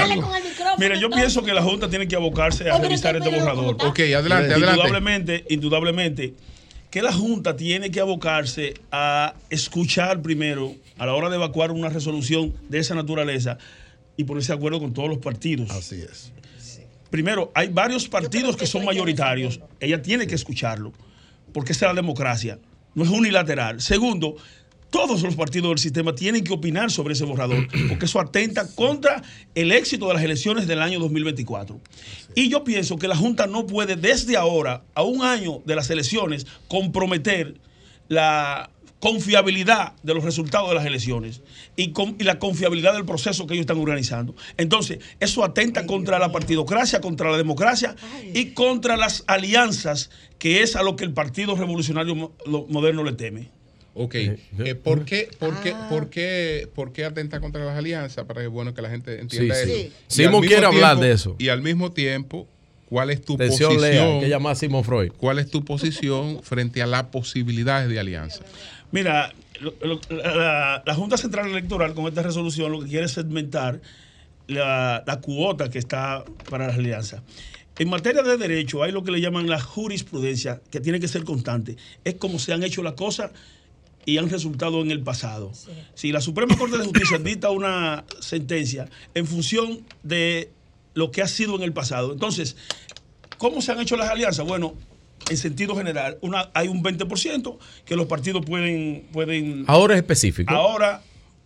Mira, 0.78 0.96
yo 0.96 1.10
pienso 1.10 1.44
que 1.44 1.54
la 1.54 1.62
Junta 1.62 1.90
tiene 1.90 2.08
que 2.08 2.16
abocarse 2.16 2.70
a 2.70 2.78
revisar 2.78 3.16
este 3.16 3.30
borrador. 3.30 3.76
Ok, 3.86 4.00
adelante, 4.00 4.54
adelante. 4.54 4.60
Indudablemente, 4.60 5.46
indudablemente, 5.50 6.34
que 6.90 7.02
la 7.02 7.12
Junta 7.12 7.56
tiene 7.56 7.92
que 7.92 8.00
abocarse 8.00 8.76
a 8.92 9.34
escuchar 9.50 10.22
primero, 10.22 10.74
a 10.98 11.06
la 11.06 11.14
hora 11.16 11.30
de 11.30 11.36
evacuar 11.36 11.72
una 11.72 11.90
resolución 11.90 12.54
de 12.70 12.80
esa 12.80 12.96
naturaleza, 12.96 13.58
y 14.16 14.24
ponerse 14.26 14.54
de 14.54 14.58
acuerdo 14.58 14.80
con 14.80 14.94
todos 14.94 15.10
los 15.10 15.18
partidos. 15.18 15.72
Así 15.72 15.96
es. 16.02 16.32
Primero, 17.10 17.52
hay 17.54 17.68
varios 17.68 18.08
partidos 18.08 18.56
que 18.56 18.66
son 18.66 18.86
mayoritarios. 18.86 19.60
Ella 19.80 20.02
tiene 20.02 20.26
que 20.28 20.36
escucharlo, 20.36 20.94
porque 21.54 21.74
esa 21.74 21.86
es 21.88 21.92
la 21.92 22.02
democracia, 22.02 22.60
no 22.96 23.04
es 23.04 23.10
unilateral. 23.10 23.82
Segundo, 23.82 24.36
todos 24.90 25.24
los 25.24 25.36
partidos 25.36 25.70
del 25.70 25.80
sistema 25.80 26.14
tienen 26.14 26.44
que 26.44 26.54
opinar 26.54 26.92
sobre 26.92 27.14
ese 27.14 27.26
borrador, 27.26 27.68
porque 27.90 28.06
eso 28.06 28.20
atenta 28.20 28.68
contra 28.76 29.24
el 29.56 29.72
éxito 29.72 30.08
de 30.08 30.14
las 30.14 30.24
elecciones 30.24 30.68
del 30.68 30.82
año 30.82 31.00
2024. 31.00 31.80
Y 32.36 32.50
yo 32.50 32.64
pienso 32.64 32.98
que 32.98 33.08
la 33.08 33.16
Junta 33.16 33.48
no 33.48 33.66
puede 33.66 33.96
desde 33.96 34.38
ahora, 34.38 34.84
a 34.94 35.04
un 35.04 35.24
año 35.24 35.62
de 35.66 35.76
las 35.76 35.90
elecciones, 35.90 36.46
comprometer 36.68 37.56
la 38.08 38.70
confiabilidad 39.04 39.92
de 40.02 40.14
los 40.14 40.24
resultados 40.24 40.70
de 40.70 40.76
las 40.76 40.86
elecciones 40.86 41.42
y, 41.76 41.90
con- 41.92 42.16
y 42.20 42.24
la 42.24 42.40
confiabilidad 42.40 42.94
del 42.94 43.04
proceso 43.04 43.46
que 43.46 43.54
ellos 43.54 43.64
están 43.64 43.78
organizando. 43.78 44.34
Entonces, 44.56 45.00
eso 45.20 45.44
atenta 45.44 45.86
contra 45.86 46.20
la 46.20 46.32
partidocracia, 46.32 47.02
contra 47.02 47.30
la 47.30 47.36
democracia 47.38 47.98
y 48.34 48.52
contra 48.52 48.96
las 48.96 49.26
alianzas, 49.28 50.10
que 50.40 50.62
es 50.64 50.78
a 50.78 50.84
lo 50.84 50.96
que 50.96 51.04
el 51.04 51.12
Partido 51.12 51.54
Revolucionario 51.56 52.32
Moderno 52.70 53.04
le 53.04 53.12
teme. 53.12 53.50
Ok. 53.94 54.16
Eh, 54.16 54.76
¿por, 54.82 55.04
qué, 55.04 55.28
por, 55.38 55.62
qué, 55.62 55.76
por, 55.90 56.10
qué, 56.10 56.70
¿Por 56.74 56.94
qué 56.94 57.04
atenta 57.04 57.42
contra 57.42 57.64
las 57.66 57.78
alianzas? 57.78 58.24
Para 58.26 58.42
que 58.42 58.48
bueno 58.48 58.74
que 58.74 58.82
la 58.82 58.90
gente 58.90 59.20
entienda 59.20 59.54
Sí, 59.56 59.62
eso. 59.72 59.74
Sí. 59.76 59.82
Y 59.82 59.84
al 59.86 59.92
Simón 60.08 60.32
mismo 60.42 60.48
quiere 60.48 60.66
hablar 60.66 60.92
tiempo- 60.96 61.06
de 61.06 61.12
eso. 61.12 61.36
Y 61.40 61.50
al 61.50 61.62
mismo 61.62 61.92
tiempo, 61.92 62.48
¿cuál 62.90 63.10
es 63.12 63.22
tu 63.24 63.36
Atención, 63.36 63.80
Lea, 63.80 64.02
posición? 64.04 64.20
que 64.22 64.30
llama 64.30 64.52
a 64.52 64.84
Freud. 64.84 65.12
¿Cuál 65.18 65.40
es 65.40 65.50
tu 65.52 65.64
posición 65.66 66.40
frente 66.42 66.82
a 66.82 66.88
las 66.88 67.04
posibilidades 67.04 67.88
de 67.90 68.00
alianza? 68.00 68.44
Mira, 68.94 69.34
lo- 69.60 69.74
lo- 69.82 70.00
la, 70.12 70.84
la 70.86 70.96
Junta 70.96 71.18
Central 71.18 71.50
Electoral 71.50 71.96
con 71.96 72.06
esta 72.06 72.22
resolución 72.22 72.72
lo 72.72 72.80
que 72.82 72.90
quiere 72.90 73.08
es 73.08 73.12
segmentar 73.14 73.82
la, 74.48 75.04
la 75.08 75.20
cuota 75.20 75.70
que 75.72 75.80
está 75.80 76.24
para 76.48 76.68
las 76.68 76.78
alianzas. 76.78 77.24
En 77.80 77.90
materia 77.90 78.22
de 78.22 78.38
derecho 78.38 78.84
hay 78.84 78.92
lo 78.92 79.04
que 79.04 79.10
le 79.10 79.20
llaman 79.20 79.50
la 79.50 79.60
jurisprudencia, 79.60 80.62
que 80.70 80.80
tiene 80.80 81.00
que 81.00 81.08
ser 81.08 81.24
constante. 81.24 81.76
Es 82.04 82.14
como 82.16 82.38
se 82.38 82.54
han 82.54 82.62
hecho 82.62 82.84
las 82.84 82.94
cosas 82.94 83.32
y 84.06 84.20
han 84.20 84.30
resultado 84.30 84.80
en 84.84 84.92
el 84.92 85.02
pasado. 85.02 85.52
Si 85.96 86.12
la 86.12 86.22
Suprema 86.22 86.56
Corte 86.56 86.78
de 86.78 86.84
Justicia 86.84 87.18
dicta 87.18 87.50
una 87.50 88.04
sentencia 88.20 88.88
en 89.16 89.26
función 89.26 89.80
de 90.04 90.52
lo 90.94 91.10
que 91.10 91.24
ha 91.24 91.28
sido 91.28 91.56
en 91.56 91.64
el 91.64 91.74
pasado, 91.74 92.14
entonces, 92.14 92.56
¿cómo 93.40 93.60
se 93.60 93.72
han 93.72 93.80
hecho 93.80 93.98
las 93.98 94.12
alianzas? 94.12 94.46
Bueno, 94.46 94.76
en 95.30 95.38
sentido 95.38 95.76
general, 95.76 96.18
una, 96.22 96.50
hay 96.54 96.68
un 96.68 96.84
20% 96.84 97.58
que 97.86 97.96
los 97.96 98.08
partidos 98.08 98.46
pueden, 98.46 99.08
pueden 99.12 99.66
Ahora 99.68 99.96
es 99.96 100.02
específico. 100.02 100.54
Ahora 100.54 101.02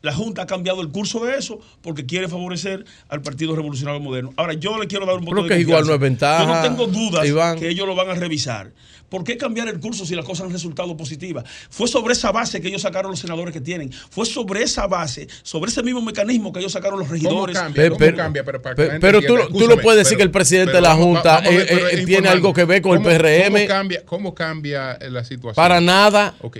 la 0.07 0.13
Junta 0.13 0.41
ha 0.41 0.45
cambiado 0.47 0.81
el 0.81 0.89
curso 0.89 1.23
de 1.23 1.37
eso 1.37 1.59
porque 1.81 2.05
quiere 2.05 2.27
favorecer 2.27 2.83
al 3.09 3.21
Partido 3.21 3.55
Revolucionario 3.55 3.99
Moderno. 4.01 4.33
Ahora 4.37 4.53
yo 4.53 4.77
le 4.79 4.87
quiero 4.87 5.05
dar 5.05 5.15
un 5.17 5.25
voto 5.25 5.35
Creo 5.35 5.43
de 5.43 5.49
que 5.55 5.61
igual 5.61 5.85
no 5.85 5.93
es 5.93 5.99
ventaja, 5.99 6.43
Yo 6.43 6.53
no 6.55 6.61
tengo 6.61 6.87
dudas 6.87 7.25
Iván. 7.27 7.59
que 7.59 7.69
ellos 7.69 7.85
lo 7.85 7.93
van 7.95 8.09
a 8.09 8.13
revisar. 8.15 8.71
¿Por 9.09 9.23
qué 9.23 9.37
cambiar 9.37 9.69
el 9.69 9.79
curso 9.79 10.05
si 10.05 10.15
las 10.15 10.25
cosas 10.25 10.47
han 10.47 10.51
resultado 10.51 10.97
positivas? 10.97 11.45
Fue 11.69 11.87
sobre 11.87 12.11
esa 12.11 12.31
base 12.33 12.59
que 12.59 12.67
ellos 12.67 12.81
sacaron 12.81 13.09
los 13.11 13.19
senadores 13.21 13.53
que 13.53 13.61
tienen. 13.61 13.89
Fue 13.91 14.25
sobre 14.25 14.63
esa 14.63 14.85
base, 14.87 15.27
sobre 15.43 15.71
ese 15.71 15.81
mismo 15.81 16.01
mecanismo 16.01 16.51
que 16.51 16.59
ellos 16.59 16.73
sacaron 16.73 16.99
los 16.99 17.07
regidores. 17.07 17.57
cambia? 17.57 17.87
¿Cómo 17.87 17.99
Pero- 17.99 18.17
cambia? 18.17 18.43
Pero 18.43 18.61
para 18.61 18.75
que 18.75 18.81
Pero, 18.83 18.99
pero 18.99 19.21
tú, 19.21 19.35
entienda, 19.37 19.59
tú 19.59 19.67
no 19.75 19.81
puedes 19.81 19.99
decir 19.99 20.09
pero- 20.09 20.17
que 20.17 20.23
el 20.23 20.31
presidente 20.31 20.71
pero 20.73 20.77
de 20.77 20.81
la 20.81 20.95
Junta 20.95 21.35
vamos 21.35 21.47
a 21.47 21.51
ver, 21.51 21.71
eh, 21.71 21.79
eh, 22.01 22.05
tiene 22.05 22.27
algo 22.27 22.53
que 22.53 22.65
ver 22.65 22.81
con 22.81 22.91
el 22.93 22.97
¿Cómo- 22.97 23.09
PRM. 23.09 23.53
¿Cómo 23.53 23.67
cambia, 23.67 24.05
cómo 24.05 24.35
cambia 24.35 24.93
eh, 24.99 25.09
la 25.09 25.23
situación? 25.23 25.55
Para 25.55 25.79
nada. 25.79 26.35
Ok. 26.41 26.57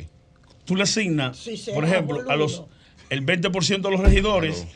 Tú 0.64 0.76
le 0.78 0.84
asignas, 0.84 1.46
por 1.74 1.84
ejemplo, 1.86 2.24
a 2.30 2.36
los. 2.38 2.64
El 3.10 3.26
20% 3.26 3.82
de 3.82 3.92
los 3.92 4.00
regidores, 4.00 4.68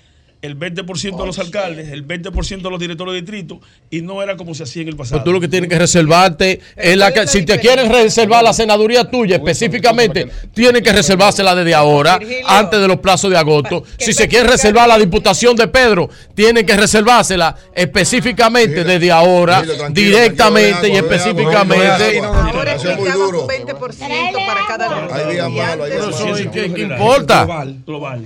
el 0.41 0.57
20% 0.57 1.17
de 1.19 1.25
los 1.25 1.37
alcaldes, 1.37 1.89
el 1.89 2.07
20% 2.07 2.61
de 2.63 2.69
los 2.71 2.79
directores 2.79 3.13
de 3.13 3.21
distrito, 3.21 3.61
y 3.91 4.01
no 4.01 4.23
era 4.23 4.35
como 4.37 4.55
se 4.55 4.63
hacía 4.63 4.81
en 4.81 4.87
el 4.87 4.95
pasado. 4.95 5.17
Pero 5.21 5.23
tú 5.25 5.33
lo 5.33 5.39
que 5.39 5.47
tienes 5.47 5.69
que 5.69 5.77
reservarte 5.77 6.59
es 6.75 6.97
la 6.97 7.13
que, 7.13 7.27
si 7.27 7.45
te 7.45 7.59
quieren 7.59 7.91
reservar 7.91 8.43
la 8.43 8.51
senaduría 8.53 9.03
tuya 9.09 9.35
específicamente, 9.35 10.27
tienen 10.53 10.81
que 10.83 10.91
reservársela 10.91 11.53
desde 11.53 11.75
ahora, 11.75 12.19
antes 12.47 12.79
de 12.81 12.87
los 12.87 12.97
plazos 12.97 13.29
de 13.29 13.37
agosto. 13.37 13.83
Si 13.99 14.13
se 14.13 14.27
quiere 14.27 14.47
reservar 14.49 14.87
la 14.87 14.97
diputación 14.97 15.55
de 15.55 15.67
Pedro, 15.67 16.09
tienen 16.33 16.65
que 16.65 16.75
reservársela 16.75 17.55
específicamente 17.75 18.83
desde 18.83 19.11
ahora, 19.11 19.63
directamente 19.91 20.89
y 20.89 20.95
específicamente. 20.95 22.19
Ahora 22.19 22.73
es 22.75 22.81
que 22.81 22.87
llaman 22.95 23.35
un 23.35 23.47
20% 23.47 24.45
para 24.47 24.61
cada 24.67 24.87
uno. 24.89 25.13
Hay 25.13 25.33
días 25.35 25.47
Y 25.49 25.51
malos, 25.51 25.85
hay 25.85 25.91
antes- 25.97 26.17
días 26.17 26.21
malos. 26.21 26.41
¿Qué, 26.51 26.73
qué 26.73 26.81
importa? 26.81 27.65
Global. 27.85 28.25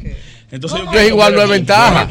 Entonces, 0.56 0.80
yo 0.84 0.92
Que 0.92 1.08
igual 1.08 1.36
no 1.36 1.42
es 1.44 1.50
ventaja. 1.50 2.08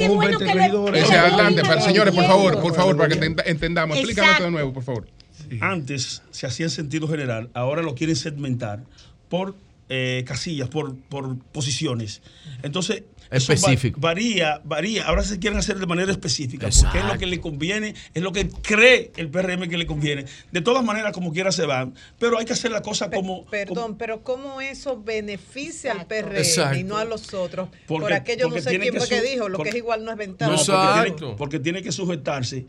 Ese 0.94 1.16
adelante, 1.16 1.62
para, 1.62 1.81
señores, 1.81 2.14
por 2.14 2.24
favor, 2.24 2.60
por 2.60 2.74
favor, 2.74 2.97
para 2.97 3.08
que 3.08 3.20
ent- 3.20 3.42
entendamos. 3.47 3.97
Explícame 3.97 4.31
esto 4.32 4.44
de 4.44 4.50
nuevo, 4.50 4.73
por 4.73 4.82
favor. 4.82 5.06
Antes 5.60 6.23
se 6.31 6.47
hacía 6.47 6.66
en 6.66 6.70
sentido 6.70 7.06
general, 7.08 7.50
ahora 7.55 7.82
lo 7.82 7.94
quieren 7.94 8.16
segmentar 8.16 8.81
por 9.28 9.55
eh, 9.88 10.24
casillas, 10.26 10.68
por, 10.68 10.96
por 10.96 11.38
posiciones. 11.52 12.22
Entonces, 12.62 13.02
eso 13.30 13.52
Específico. 13.52 14.00
varía, 14.00 14.60
varía. 14.64 15.06
Ahora 15.06 15.22
se 15.22 15.38
quieren 15.38 15.58
hacer 15.58 15.78
de 15.78 15.86
manera 15.86 16.12
específica, 16.12 16.68
porque 16.82 16.98
es 16.98 17.04
lo 17.04 17.18
que 17.18 17.26
le 17.26 17.40
conviene, 17.40 17.94
es 18.12 18.22
lo 18.22 18.32
que 18.32 18.48
cree 18.48 19.12
el 19.16 19.28
PRM 19.30 19.68
que 19.68 19.76
le 19.78 19.86
conviene. 19.86 20.24
De 20.52 20.60
todas 20.60 20.84
maneras, 20.84 21.12
como 21.12 21.32
quiera 21.32 21.50
se 21.50 21.66
van, 21.66 21.94
pero 22.18 22.38
hay 22.38 22.44
que 22.44 22.52
hacer 22.52 22.70
la 22.70 22.82
cosa 22.82 23.10
como... 23.10 23.44
Perdón, 23.46 23.96
pero 23.98 24.22
¿cómo 24.22 24.60
eso 24.60 25.02
beneficia 25.02 25.92
al 25.92 26.06
PRM 26.06 26.36
Exacto. 26.36 26.78
y 26.78 26.84
no 26.84 26.96
a 26.96 27.04
los 27.04 27.32
otros? 27.34 27.68
Porque- 27.86 28.02
Por 28.04 28.12
aquello 28.12 28.48
no 28.48 28.58
sé 28.60 28.70
quién 28.70 28.82
que 28.92 28.98
fue 29.00 29.08
que 29.08 29.22
dijo, 29.22 29.48
lo 29.48 29.56
porque- 29.56 29.70
que 29.72 29.76
es 29.78 29.82
igual 29.82 30.04
no 30.04 30.10
es 30.12 30.16
ventaja. 30.16 30.50
No, 30.52 30.58
porque 30.58 31.12
tiene, 31.16 31.34
porque 31.36 31.58
tiene 31.60 31.82
que 31.82 31.92
sujetarse 31.92 32.66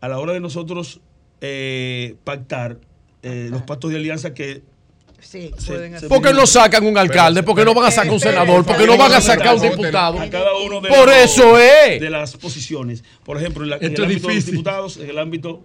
a 0.00 0.08
la 0.08 0.18
hora 0.18 0.32
de 0.32 0.40
nosotros 0.40 1.00
eh, 1.40 2.16
pactar 2.24 2.78
eh, 3.22 3.48
los 3.50 3.62
pactos 3.62 3.90
de 3.90 3.96
alianza 3.98 4.34
que 4.34 4.62
Sí, 5.30 5.50
se- 5.58 5.98
se- 6.00 6.08
¿Por 6.08 6.22
qué 6.22 6.32
no 6.32 6.46
sacan 6.46 6.86
un 6.86 6.96
alcalde? 6.96 7.42
¿Por 7.42 7.54
qué 7.54 7.62
no 7.62 7.74
van 7.74 7.84
a 7.84 7.90
sacar 7.90 8.10
un 8.12 8.18
senador? 8.18 8.64
¿Por 8.64 8.78
qué 8.78 8.86
no 8.86 8.96
van 8.96 9.12
a 9.12 9.20
sacar 9.20 9.56
un 9.56 9.60
diputado? 9.60 10.18
A 10.18 10.30
cada 10.30 10.56
uno 10.56 10.80
de 10.80 10.88
Por 10.88 11.10
eso 11.10 11.58
es. 11.58 12.00
De 12.00 12.08
las 12.08 12.34
posiciones. 12.38 13.04
Por 13.24 13.36
ejemplo, 13.36 13.62
en, 13.64 13.70
la- 13.70 13.76
en 13.76 13.94
el 13.94 14.02
ámbito 14.04 14.28
de 14.28 14.34
los 14.36 14.46
diputados, 14.46 14.96
en 14.96 15.10
el 15.10 15.18
ámbito. 15.18 15.62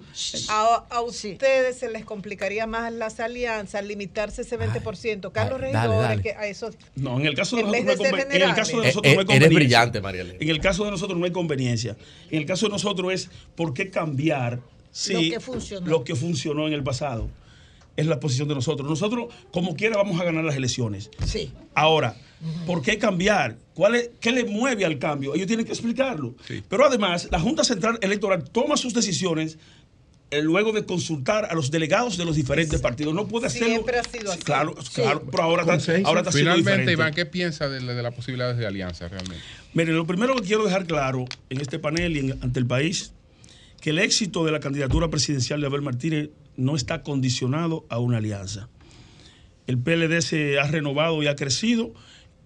A, 0.49 0.83
a 0.89 1.01
ustedes 1.01 1.77
se 1.77 1.89
les 1.89 2.03
complicaría 2.03 2.67
más 2.67 2.91
las 2.91 3.21
alianzas, 3.21 3.85
limitarse 3.85 4.41
ese 4.41 4.59
20%. 4.59 5.31
Carlos 5.31 5.61
dale. 5.71 6.21
que 6.21 6.31
a 6.33 6.45
eso. 6.47 6.69
No, 6.95 7.17
en 7.19 7.25
el 7.27 7.33
caso 7.35 7.55
de 7.55 7.63
nosotros, 7.63 7.97
no 7.99 8.03
hay 8.03 8.41
en 8.41 8.49
el 8.49 8.55
caso 8.55 8.81
de 8.81 8.87
nosotros 8.87 9.03
no 9.03 9.09
hay 9.09 9.13
Eh, 9.13 9.13
eh, 9.13 9.13
eres 9.13 9.25
conveniencia. 9.25 9.55
brillante, 9.59 10.01
María. 10.01 10.21
En 10.39 10.49
el 10.49 10.59
caso 10.59 10.83
de 10.83 10.91
nosotros 10.91 11.17
no 11.17 11.23
hay 11.25 11.31
conveniencia. 11.31 11.95
En 12.29 12.39
el 12.39 12.45
caso 12.45 12.65
de 12.65 12.71
nosotros 12.73 13.13
es 13.13 13.29
por 13.55 13.73
qué 13.73 13.89
cambiar 13.89 14.59
si 14.91 15.13
Lo 15.13 15.19
que 15.35 15.39
funcionó. 15.39 15.87
lo 15.87 16.03
que 16.03 16.15
funcionó 16.15 16.67
en 16.67 16.73
el 16.73 16.83
pasado. 16.83 17.29
Es 17.95 18.05
la 18.07 18.19
posición 18.19 18.47
de 18.47 18.55
nosotros. 18.55 18.89
Nosotros, 18.89 19.33
como 19.51 19.75
quiera, 19.75 19.97
vamos 19.97 20.19
a 20.19 20.23
ganar 20.23 20.43
las 20.43 20.55
elecciones. 20.55 21.11
Sí. 21.25 21.51
Ahora, 21.75 22.15
¿por 22.65 22.81
qué 22.81 22.97
cambiar? 22.97 23.57
¿Cuál 23.75 23.95
es, 23.95 24.09
¿Qué 24.19 24.31
le 24.31 24.45
mueve 24.45 24.83
al 24.85 24.97
cambio? 24.97 25.35
Ellos 25.35 25.47
tienen 25.47 25.65
que 25.65 25.71
explicarlo. 25.73 26.33
Pero 26.69 26.85
además, 26.85 27.27
la 27.31 27.39
Junta 27.39 27.63
Central 27.63 27.99
Electoral 28.01 28.43
toma 28.49 28.77
sus 28.77 28.93
decisiones 28.95 29.57
eh, 30.31 30.41
luego 30.41 30.71
de 30.71 30.83
consultar 30.85 31.45
a 31.45 31.53
los 31.53 31.69
delegados 31.69 32.17
de 32.17 32.25
los 32.25 32.35
diferentes 32.35 32.81
partidos. 32.81 33.13
No 33.13 33.27
puede 33.27 33.45
hacerlo. 33.45 33.67
Siempre 33.67 33.99
ha 33.99 34.03
sido 34.03 34.31
así. 34.31 34.41
Claro, 34.41 34.73
claro, 34.95 35.23
pero 35.29 35.43
ahora 35.43 35.61
está, 35.77 35.93
ahora 36.05 36.21
está 36.21 36.31
siendo 36.31 36.51
Finalmente, 36.55 36.61
diferente. 36.61 36.91
Iván, 36.93 37.13
¿qué 37.13 37.25
piensa 37.27 37.69
de, 37.69 37.79
la- 37.81 37.93
de 37.93 38.01
las 38.01 38.15
posibilidades 38.15 38.57
de 38.57 38.65
alianza 38.65 39.07
realmente? 39.07 39.43
Miren, 39.75 39.95
lo 39.95 40.07
primero 40.07 40.33
que 40.35 40.41
quiero 40.41 40.63
dejar 40.65 40.87
claro 40.87 41.25
en 41.51 41.61
este 41.61 41.77
panel 41.77 42.17
y 42.17 42.19
en- 42.21 42.39
ante 42.41 42.59
el 42.59 42.65
país, 42.65 43.13
que 43.79 43.91
el 43.91 43.99
éxito 43.99 44.43
de 44.43 44.51
la 44.51 44.59
candidatura 44.59 45.09
presidencial 45.09 45.61
de 45.61 45.67
Abel 45.67 45.83
Martínez 45.83 46.29
no 46.57 46.75
está 46.75 47.03
condicionado 47.03 47.85
a 47.89 47.99
una 47.99 48.17
alianza. 48.17 48.69
El 49.67 49.77
PLD 49.77 50.21
se 50.21 50.59
ha 50.59 50.67
renovado 50.67 51.23
y 51.23 51.27
ha 51.27 51.35
crecido 51.35 51.93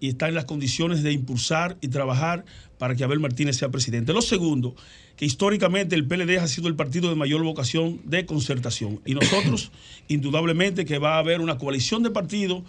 y 0.00 0.08
está 0.08 0.28
en 0.28 0.34
las 0.34 0.44
condiciones 0.44 1.02
de 1.02 1.12
impulsar 1.12 1.76
y 1.80 1.88
trabajar 1.88 2.44
para 2.78 2.94
que 2.94 3.02
Abel 3.02 3.18
Martínez 3.18 3.56
sea 3.56 3.70
presidente. 3.70 4.12
Lo 4.12 4.22
segundo, 4.22 4.76
que 5.16 5.24
históricamente 5.24 5.96
el 5.96 6.06
PLD 6.06 6.38
ha 6.38 6.46
sido 6.46 6.68
el 6.68 6.76
partido 6.76 7.08
de 7.08 7.16
mayor 7.16 7.42
vocación 7.42 8.00
de 8.04 8.24
concertación. 8.24 9.00
Y 9.04 9.14
nosotros, 9.14 9.72
indudablemente, 10.08 10.84
que 10.84 10.98
va 10.98 11.16
a 11.16 11.18
haber 11.18 11.40
una 11.40 11.58
coalición 11.58 12.02
de 12.02 12.10
partidos 12.10 12.62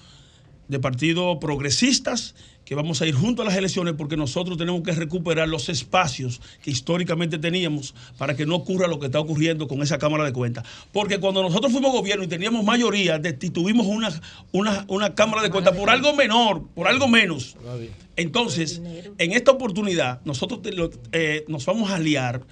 de 0.67 0.79
partidos 0.79 1.39
progresistas 1.41 2.35
que 2.69 2.75
vamos 2.75 3.01
a 3.01 3.07
ir 3.07 3.15
junto 3.15 3.41
a 3.41 3.45
las 3.45 3.55
elecciones 3.55 3.95
porque 3.97 4.15
nosotros 4.15 4.55
tenemos 4.55 4.83
que 4.83 4.91
recuperar 4.91 5.49
los 5.49 5.69
espacios 5.69 6.39
que 6.61 6.69
históricamente 6.69 7.39
teníamos 7.39 7.95
para 8.19 8.35
que 8.35 8.45
no 8.45 8.57
ocurra 8.57 8.87
lo 8.87 8.99
que 8.99 9.07
está 9.07 9.19
ocurriendo 9.19 9.67
con 9.67 9.81
esa 9.81 9.97
Cámara 9.97 10.23
de 10.23 10.33
Cuentas. 10.33 10.65
Porque 10.91 11.19
cuando 11.19 11.41
nosotros 11.41 11.71
fuimos 11.71 11.91
gobierno 11.91 12.25
y 12.25 12.27
teníamos 12.27 12.63
mayoría, 12.63 13.17
destituimos 13.17 13.87
una, 13.87 14.11
una, 14.51 14.85
una 14.87 15.15
Cámara 15.15 15.41
de 15.41 15.49
Cuentas 15.49 15.75
por 15.75 15.89
algo 15.89 16.13
menor, 16.13 16.67
por 16.75 16.87
algo 16.87 17.07
menos. 17.07 17.57
Entonces, 18.15 18.83
en 19.17 19.31
esta 19.31 19.49
oportunidad, 19.49 20.21
nosotros 20.23 20.59
eh, 21.11 21.45
nos 21.47 21.65
vamos 21.65 21.89
a 21.89 21.95
aliar 21.95 22.43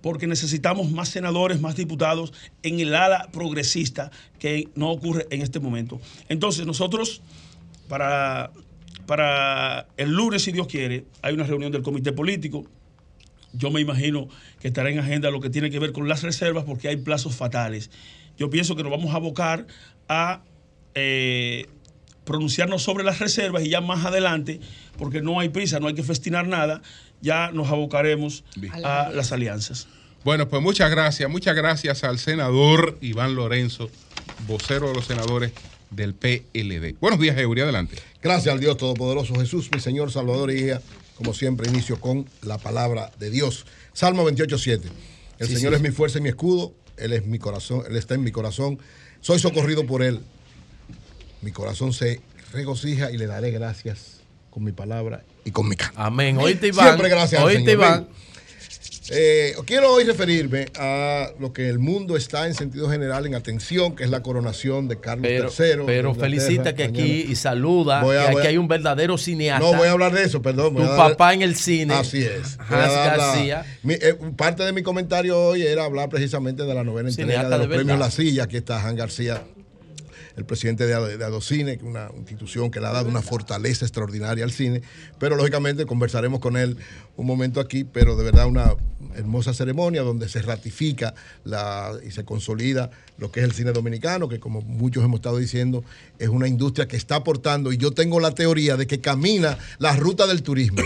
porque 0.00 0.26
necesitamos 0.26 0.90
más 0.90 1.10
senadores, 1.10 1.60
más 1.60 1.76
diputados 1.76 2.32
en 2.62 2.80
el 2.80 2.94
ala 2.94 3.28
progresista 3.32 4.12
que 4.38 4.70
no 4.76 4.90
ocurre 4.90 5.26
en 5.28 5.42
este 5.42 5.60
momento. 5.60 6.00
Entonces 6.30 6.64
nosotros, 6.64 7.20
para, 7.86 8.50
para 9.08 9.88
el 9.96 10.10
lunes, 10.10 10.42
si 10.42 10.52
Dios 10.52 10.66
quiere, 10.66 11.06
hay 11.22 11.32
una 11.32 11.44
reunión 11.44 11.72
del 11.72 11.80
comité 11.80 12.12
político. 12.12 12.66
Yo 13.54 13.70
me 13.70 13.80
imagino 13.80 14.28
que 14.60 14.68
estará 14.68 14.90
en 14.90 14.98
agenda 14.98 15.30
lo 15.30 15.40
que 15.40 15.48
tiene 15.48 15.70
que 15.70 15.78
ver 15.78 15.92
con 15.92 16.08
las 16.08 16.22
reservas 16.22 16.64
porque 16.64 16.88
hay 16.88 16.98
plazos 16.98 17.34
fatales. 17.34 17.90
Yo 18.36 18.50
pienso 18.50 18.76
que 18.76 18.82
nos 18.82 18.92
vamos 18.92 19.14
a 19.14 19.16
abocar 19.16 19.66
a 20.10 20.42
eh, 20.94 21.68
pronunciarnos 22.26 22.82
sobre 22.82 23.02
las 23.02 23.18
reservas 23.18 23.64
y 23.64 23.70
ya 23.70 23.80
más 23.80 24.04
adelante, 24.04 24.60
porque 24.98 25.22
no 25.22 25.40
hay 25.40 25.48
prisa, 25.48 25.80
no 25.80 25.88
hay 25.88 25.94
que 25.94 26.02
festinar 26.02 26.46
nada, 26.46 26.82
ya 27.22 27.50
nos 27.50 27.68
abocaremos 27.68 28.44
a 28.84 29.10
las 29.14 29.32
alianzas. 29.32 29.88
Bueno, 30.22 30.50
pues 30.50 30.60
muchas 30.60 30.90
gracias. 30.90 31.30
Muchas 31.30 31.56
gracias 31.56 32.04
al 32.04 32.18
senador 32.18 32.98
Iván 33.00 33.36
Lorenzo, 33.36 33.88
vocero 34.46 34.88
de 34.88 34.94
los 34.96 35.06
senadores 35.06 35.52
del 35.90 36.14
PLD. 36.14 36.96
Buenos 37.00 37.20
días, 37.20 37.36
Eury. 37.38 37.60
Adelante. 37.62 37.96
Gracias 38.22 38.52
al 38.52 38.60
Dios 38.60 38.76
Todopoderoso 38.76 39.34
Jesús, 39.36 39.70
mi 39.72 39.80
Señor, 39.80 40.10
Salvador 40.12 40.50
y 40.50 40.56
Guía. 40.62 40.82
Como 41.16 41.34
siempre, 41.34 41.68
inicio 41.68 42.00
con 42.00 42.26
la 42.42 42.58
palabra 42.58 43.10
de 43.18 43.30
Dios. 43.30 43.66
Salmo 43.92 44.28
28.7. 44.30 44.82
El 45.38 45.46
Sí, 45.48 45.56
Señor 45.56 45.72
sí. 45.72 45.76
es 45.76 45.82
mi 45.82 45.90
fuerza 45.90 46.18
y 46.18 46.22
mi 46.22 46.28
escudo. 46.28 46.72
Él 46.96 47.12
es 47.12 47.26
mi 47.26 47.38
corazón, 47.38 47.82
Él 47.88 47.96
está 47.96 48.14
en 48.14 48.22
mi 48.24 48.30
corazón. 48.32 48.78
Soy 49.20 49.38
socorrido 49.38 49.86
por 49.86 50.02
Él. 50.02 50.20
Mi 51.42 51.52
corazón 51.52 51.92
se 51.92 52.20
regocija 52.52 53.10
y 53.12 53.18
le 53.18 53.26
daré 53.26 53.50
gracias 53.50 54.20
con 54.50 54.64
mi 54.64 54.72
palabra 54.72 55.24
y 55.44 55.50
con 55.52 55.68
mi 55.68 55.76
canto. 55.76 56.00
Amén. 56.00 56.36
Oíste, 56.38 56.68
Iván. 56.68 56.86
Siempre 56.86 57.08
gracias 57.08 57.40
al 57.40 57.46
Oíste, 57.48 57.70
Señor. 57.72 57.74
Iván. 57.74 58.00
Miren, 58.00 58.27
eh, 59.10 59.54
quiero 59.64 59.92
hoy 59.92 60.04
referirme 60.04 60.66
a 60.78 61.28
lo 61.40 61.52
que 61.52 61.68
el 61.68 61.78
mundo 61.78 62.16
está 62.16 62.46
en 62.46 62.54
sentido 62.54 62.90
general 62.90 63.26
en 63.26 63.34
atención, 63.34 63.96
que 63.96 64.04
es 64.04 64.10
la 64.10 64.22
coronación 64.22 64.86
de 64.88 65.00
Carlos 65.00 65.26
Pero, 65.26 65.50
III. 65.58 65.86
pero 65.86 66.14
felicita 66.14 66.74
que 66.74 66.88
mañana. 66.88 67.04
aquí 67.04 67.26
y 67.30 67.34
saluda 67.36 68.02
Voy 68.02 68.16
a- 68.16 68.26
que 68.26 68.32
voy 68.32 68.38
aquí 68.40 68.48
hay 68.48 68.58
un 68.58 68.68
verdadero 68.68 69.16
cineasta. 69.16 69.64
No 69.70 69.76
voy 69.76 69.88
a 69.88 69.92
hablar 69.92 70.12
de 70.12 70.24
eso, 70.24 70.42
perdón. 70.42 70.74
Tu 70.76 70.82
papá 70.82 71.32
en 71.34 71.42
el 71.42 71.56
cine. 71.56 71.94
Así 71.94 72.22
es. 72.22 72.58
García. 72.68 73.64
mi- 73.82 73.94
eh, 73.94 74.14
parte 74.36 74.62
de 74.64 74.72
mi 74.72 74.82
comentario 74.82 75.38
hoy 75.38 75.62
era 75.62 75.84
hablar 75.84 76.08
precisamente 76.08 76.64
de 76.64 76.74
la 76.74 76.84
novena 76.84 77.08
entrega 77.08 77.44
de 77.44 77.58
los 77.58 77.68
de 77.68 77.74
premios. 77.76 77.98
La 77.98 78.10
Silla. 78.10 78.44
Aquí 78.44 78.56
está 78.56 78.86
Han 78.86 78.96
García, 78.96 79.42
el 80.36 80.44
presidente 80.44 80.86
de, 80.86 80.94
Ado- 80.94 81.16
de 81.18 81.24
Adocine, 81.24 81.78
una 81.82 82.10
institución 82.16 82.70
que 82.70 82.80
le 82.80 82.86
ha 82.86 82.92
dado 82.92 83.08
una 83.08 83.22
fortaleza 83.22 83.84
extraordinaria 83.84 84.44
al 84.44 84.52
cine. 84.52 84.82
Pero 85.18 85.34
lógicamente 85.36 85.84
conversaremos 85.86 86.40
con 86.40 86.56
él 86.56 86.76
un 87.16 87.26
momento 87.26 87.58
aquí, 87.60 87.84
pero 87.84 88.16
de 88.16 88.24
verdad 88.24 88.46
una 88.46 88.74
hermosa 89.18 89.52
ceremonia 89.52 90.02
donde 90.02 90.28
se 90.28 90.40
ratifica 90.42 91.14
la, 91.44 91.92
y 92.06 92.10
se 92.10 92.24
consolida 92.24 92.90
lo 93.18 93.30
que 93.30 93.40
es 93.40 93.46
el 93.46 93.52
cine 93.52 93.72
dominicano, 93.72 94.28
que 94.28 94.40
como 94.40 94.62
muchos 94.62 95.04
hemos 95.04 95.18
estado 95.18 95.38
diciendo, 95.38 95.84
es 96.18 96.28
una 96.28 96.48
industria 96.48 96.86
que 96.86 96.96
está 96.96 97.16
aportando, 97.16 97.72
y 97.72 97.76
yo 97.76 97.92
tengo 97.92 98.20
la 98.20 98.32
teoría 98.32 98.76
de 98.76 98.86
que 98.86 99.00
camina 99.00 99.58
la 99.78 99.96
ruta 99.96 100.26
del 100.26 100.42
turismo. 100.42 100.82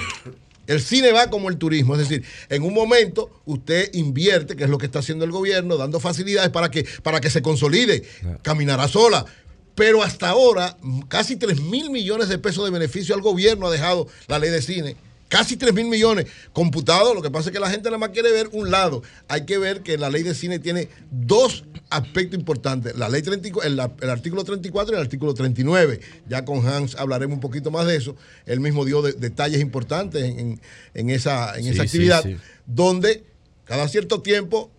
El 0.66 0.80
cine 0.80 1.12
va 1.12 1.28
como 1.28 1.48
el 1.48 1.56
turismo, 1.56 1.94
es 1.94 2.08
decir, 2.08 2.24
en 2.48 2.62
un 2.62 2.72
momento 2.72 3.30
usted 3.46 3.92
invierte, 3.94 4.54
que 4.54 4.64
es 4.64 4.70
lo 4.70 4.78
que 4.78 4.86
está 4.86 5.00
haciendo 5.00 5.24
el 5.24 5.32
gobierno, 5.32 5.76
dando 5.76 5.98
facilidades 5.98 6.50
para 6.50 6.70
que, 6.70 6.86
para 7.02 7.20
que 7.20 7.30
se 7.30 7.42
consolide, 7.42 8.04
caminará 8.42 8.86
sola. 8.86 9.26
Pero 9.74 10.02
hasta 10.02 10.28
ahora, 10.28 10.76
casi 11.08 11.36
3 11.36 11.60
mil 11.62 11.90
millones 11.90 12.28
de 12.28 12.38
pesos 12.38 12.64
de 12.64 12.70
beneficio 12.70 13.14
al 13.14 13.22
gobierno 13.22 13.66
ha 13.66 13.70
dejado 13.70 14.06
la 14.28 14.38
ley 14.38 14.50
de 14.50 14.62
cine. 14.62 14.96
Casi 15.32 15.56
3 15.56 15.72
mil 15.72 15.86
millones 15.86 16.26
computados. 16.52 17.14
Lo 17.14 17.22
que 17.22 17.30
pasa 17.30 17.48
es 17.48 17.54
que 17.54 17.58
la 17.58 17.70
gente 17.70 17.88
nada 17.88 17.96
más 17.96 18.10
quiere 18.10 18.30
ver 18.30 18.50
un 18.52 18.70
lado. 18.70 19.02
Hay 19.28 19.46
que 19.46 19.56
ver 19.56 19.80
que 19.82 19.96
la 19.96 20.10
ley 20.10 20.22
de 20.22 20.34
cine 20.34 20.58
tiene 20.58 20.90
dos 21.10 21.64
aspectos 21.88 22.38
importantes. 22.38 22.94
La 22.96 23.08
ley 23.08 23.22
34, 23.22 23.66
el, 23.66 23.80
el 24.02 24.10
artículo 24.10 24.44
34 24.44 24.92
y 24.92 24.96
el 24.96 25.00
artículo 25.02 25.32
39. 25.32 26.00
Ya 26.28 26.44
con 26.44 26.66
Hans 26.66 26.96
hablaremos 26.96 27.36
un 27.36 27.40
poquito 27.40 27.70
más 27.70 27.86
de 27.86 27.96
eso. 27.96 28.14
Él 28.44 28.60
mismo 28.60 28.84
dio 28.84 29.00
de- 29.00 29.14
detalles 29.14 29.62
importantes 29.62 30.22
en, 30.22 31.08
esa, 31.08 31.56
en 31.56 31.62
Sí, 31.64 31.68
esa 31.70 31.82
sí, 31.84 31.86
actividad, 31.88 32.22
sí. 32.24 32.36
donde 32.66 33.24
cada 33.64 33.88
cierto 33.88 34.20
tiempo 34.20 34.70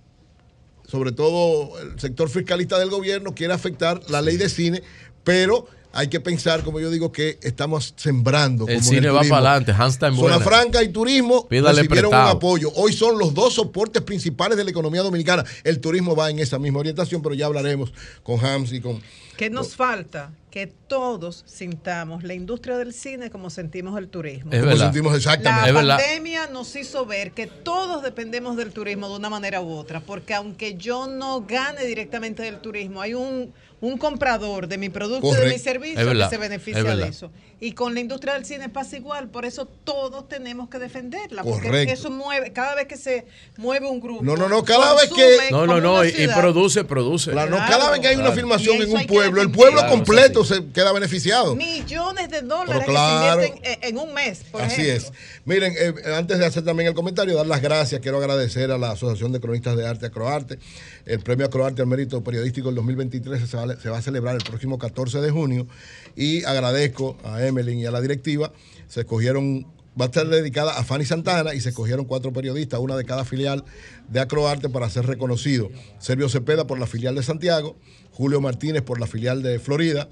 sobre 0.88 1.14
todo 1.14 1.80
el 1.82 2.00
sector 2.00 2.30
fiscalista 2.30 2.78
del 2.78 2.92
gobierno 2.92 3.34
quiere 3.34 3.54
afectar 3.54 4.02
la 4.08 4.22
ley 4.22 4.38
de 4.38 4.50
cine, 4.50 4.84
pero 5.24 5.68
hay 5.94 6.08
que 6.10 6.20
pensar, 6.20 6.64
como 6.64 6.80
yo 6.80 6.90
digo, 6.92 7.12
que 7.12 7.38
estamos 7.44 7.94
sembrando. 7.96 8.68
El 8.68 8.76
como 8.76 8.78
en 8.80 8.84
cine 8.84 9.10
va 9.10 9.20
turismo. 9.20 9.36
para 9.38 9.50
adelante. 9.52 9.72
Hans 9.72 9.94
está 9.94 10.08
en 10.08 10.16
Zona 10.16 10.38
buena. 10.38 10.44
Franca 10.46 10.84
y 10.84 10.90
turismo 10.90 11.48
Pídale 11.48 11.82
recibieron 11.82 12.10
prestado. 12.12 12.32
un 12.32 12.38
apoyo. 12.38 12.72
Hoy 12.76 12.94
son 12.94 13.18
los 13.18 13.34
dos 13.34 13.54
soportes 13.54 14.02
principales 14.02 14.58
de 14.58 14.64
la 14.64 14.72
economía 14.72 15.02
dominicana. 15.04 15.44
El 15.64 15.80
turismo 15.80 16.16
va 16.16 16.30
en 16.30 16.40
esa 16.40 16.60
misma 16.60 16.80
orientación, 16.80 17.22
pero 17.22 17.36
ya 17.36 17.46
hablaremos 17.46 17.94
con 18.24 18.44
Hams 18.44 18.74
y 18.74 18.82
con... 18.82 19.02
¿Qué 19.38 19.50
nos 19.50 19.76
falta? 19.76 20.32
Que 20.52 20.68
todos 20.68 21.44
sintamos 21.48 22.24
la 22.24 22.36
industria 22.36 22.78
del 22.78 22.94
cine 22.94 23.32
como 23.32 23.50
sentimos 23.50 23.98
el 23.98 24.08
turismo. 24.10 24.52
Es 24.52 24.62
Como 24.64 24.78
sentimos 24.78 25.16
exactamente. 25.16 25.62
La 25.64 25.68
Es 25.70 25.74
verdad. 25.74 25.98
pandemia 25.98 26.48
nos 26.48 26.76
hizo 26.76 27.06
ver 27.08 27.32
que 27.32 27.48
todos 27.48 28.04
dependemos 28.04 28.58
del 28.58 28.72
turismo 28.72 29.10
de 29.10 29.16
una 29.16 29.30
manera 29.32 29.62
u 29.62 29.72
otra, 29.74 30.02
porque 30.02 30.36
aunque 30.36 30.76
yo 30.76 31.08
no 31.08 31.42
gane 31.48 31.84
directamente 31.86 32.44
del 32.44 32.60
turismo, 32.60 33.02
hay 33.02 33.16
un, 33.16 33.52
un 33.84 33.98
comprador 33.98 34.70
de 34.70 34.78
mi 34.78 34.88
producto 34.88 35.28
y 35.28 35.36
de 35.42 35.52
mi 35.52 35.60
servicio 35.60 36.10
que 36.10 36.26
se 36.30 36.38
beneficia 36.38 36.95
de 36.95 37.06
eso. 37.06 37.30
Y 37.60 37.74
con 37.74 37.94
la 37.94 38.00
industria 38.00 38.34
del 38.34 38.45
cine 38.45 38.70
pasa 38.70 38.95
igual, 38.95 39.28
por 39.30 39.45
eso 39.45 39.66
todos 39.66 40.28
tenemos 40.30 40.70
que 40.70 40.80
defenderla, 40.80 41.44
porque 41.44 41.84
eso 41.84 42.10
mueve, 42.10 42.53
cada 42.53 42.76
vez 42.76 42.88
que 42.88 42.95
se 42.95 43.26
mueve 43.58 43.88
un 43.88 44.00
grupo. 44.00 44.24
No, 44.24 44.38
no, 44.38 44.48
no, 44.48 44.64
cada 44.64 44.94
vez 44.95 45.10
que- 45.14 45.52
No, 45.52 45.68
no, 45.68 45.82
no. 45.82 46.06
Y, 46.06 46.28
produce, 46.34 46.86
produce. 46.86 47.32
Claro, 47.32 47.52
no, 47.52 47.58
cada 47.58 47.92
vez 47.92 48.00
que 48.00 48.08
hay 48.08 48.16
una 48.16 48.32
filmación 48.32 48.82
en 48.82 48.94
un 48.94 49.06
pueblo, 49.06 49.42
el 49.42 49.52
pueblo 49.52 49.80
Claro, 49.80 49.94
completo 49.95 50.45
se 50.45 50.66
queda 50.72 50.94
beneficiado. 50.94 51.53
Millones 51.56 52.30
de 52.30 52.42
dólares 52.42 52.86
que 52.86 52.94
se 52.94 53.14
invierten 53.14 53.62
en, 53.64 53.84
en 53.84 53.98
un 53.98 54.14
mes, 54.14 54.45
por 54.50 54.62
Así 54.62 54.82
ejemplo. 54.82 55.10
es. 55.10 55.14
Miren, 55.45 55.74
eh, 55.78 55.94
antes 56.16 56.40
de 56.40 56.45
hacer 56.45 56.64
también 56.64 56.88
el 56.88 56.95
comentario, 56.95 57.36
dar 57.36 57.48
las 57.48 57.62
gracias, 57.62 58.00
quiero 58.00 58.18
agradecer 58.20 58.72
a 58.72 58.78
la 58.78 58.92
Asociación 58.92 59.34
de 59.34 59.42
Cronistas 59.42 59.76
de 59.76 59.86
Arte 59.86 60.06
Acroarte. 60.06 60.58
El 61.06 61.20
premio 61.20 61.46
Acroarte 61.46 61.82
al 61.82 61.88
mérito 61.88 62.24
periodístico 62.24 62.68
del 62.68 62.76
2023 62.76 63.50
se 63.50 63.90
va, 63.90 63.98
a 63.98 64.02
celebrar 64.02 64.36
el 64.36 64.44
próximo 64.44 64.78
14 64.78 65.20
de 65.20 65.32
junio 65.32 65.68
y 66.16 66.44
agradezco 66.46 67.18
a 67.24 67.46
Emelyn 67.46 67.80
y 67.80 67.86
a 67.86 67.92
la 67.92 68.00
directiva. 68.00 68.54
Se 68.88 69.02
escogieron, 69.02 69.68
va 70.00 70.06
a 70.06 70.08
estar 70.08 70.28
dedicada 70.28 70.78
a 70.78 70.84
Fanny 70.86 71.04
Santana 71.04 71.54
y 71.54 71.60
se 71.60 71.70
escogieron 71.70 72.06
cuatro 72.06 72.32
periodistas, 72.32 72.80
una 72.80 72.96
de 72.96 73.04
cada 73.04 73.26
filial 73.26 73.66
de 74.08 74.22
Acroarte 74.22 74.70
para 74.70 74.90
ser 74.90 75.06
reconocido. 75.06 75.70
Sergio 76.00 76.30
Cepeda 76.30 76.68
por 76.68 76.80
la 76.80 76.88
filial 76.88 77.16
de 77.16 77.24
Santiago, 77.24 77.76
Julio 78.12 78.40
Martínez 78.40 78.82
por 78.82 79.00
la 79.00 79.08
filial 79.08 79.44
de 79.44 79.60
Florida, 79.60 80.08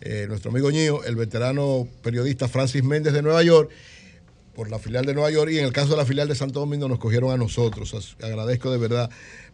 eh, 0.00 0.26
nuestro 0.28 0.50
amigo 0.50 0.72
Ñío, 0.72 1.04
el 1.04 1.14
veterano 1.14 1.86
periodista 2.02 2.48
Francis 2.48 2.82
Méndez 2.82 3.12
de 3.12 3.22
Nueva 3.22 3.44
York, 3.44 3.70
por 4.54 4.70
la 4.70 4.78
filial 4.78 5.04
de 5.06 5.14
Nueva 5.14 5.30
York, 5.30 5.50
y 5.52 5.58
en 5.58 5.64
el 5.64 5.72
caso 5.72 5.90
de 5.90 5.96
la 5.96 6.04
filial 6.04 6.28
de 6.28 6.34
Santo 6.34 6.60
Domingo 6.60 6.88
nos 6.88 6.98
cogieron 6.98 7.30
a 7.30 7.36
nosotros. 7.36 8.16
Agradezco 8.22 8.70
de 8.70 8.78
verdad. 8.78 9.10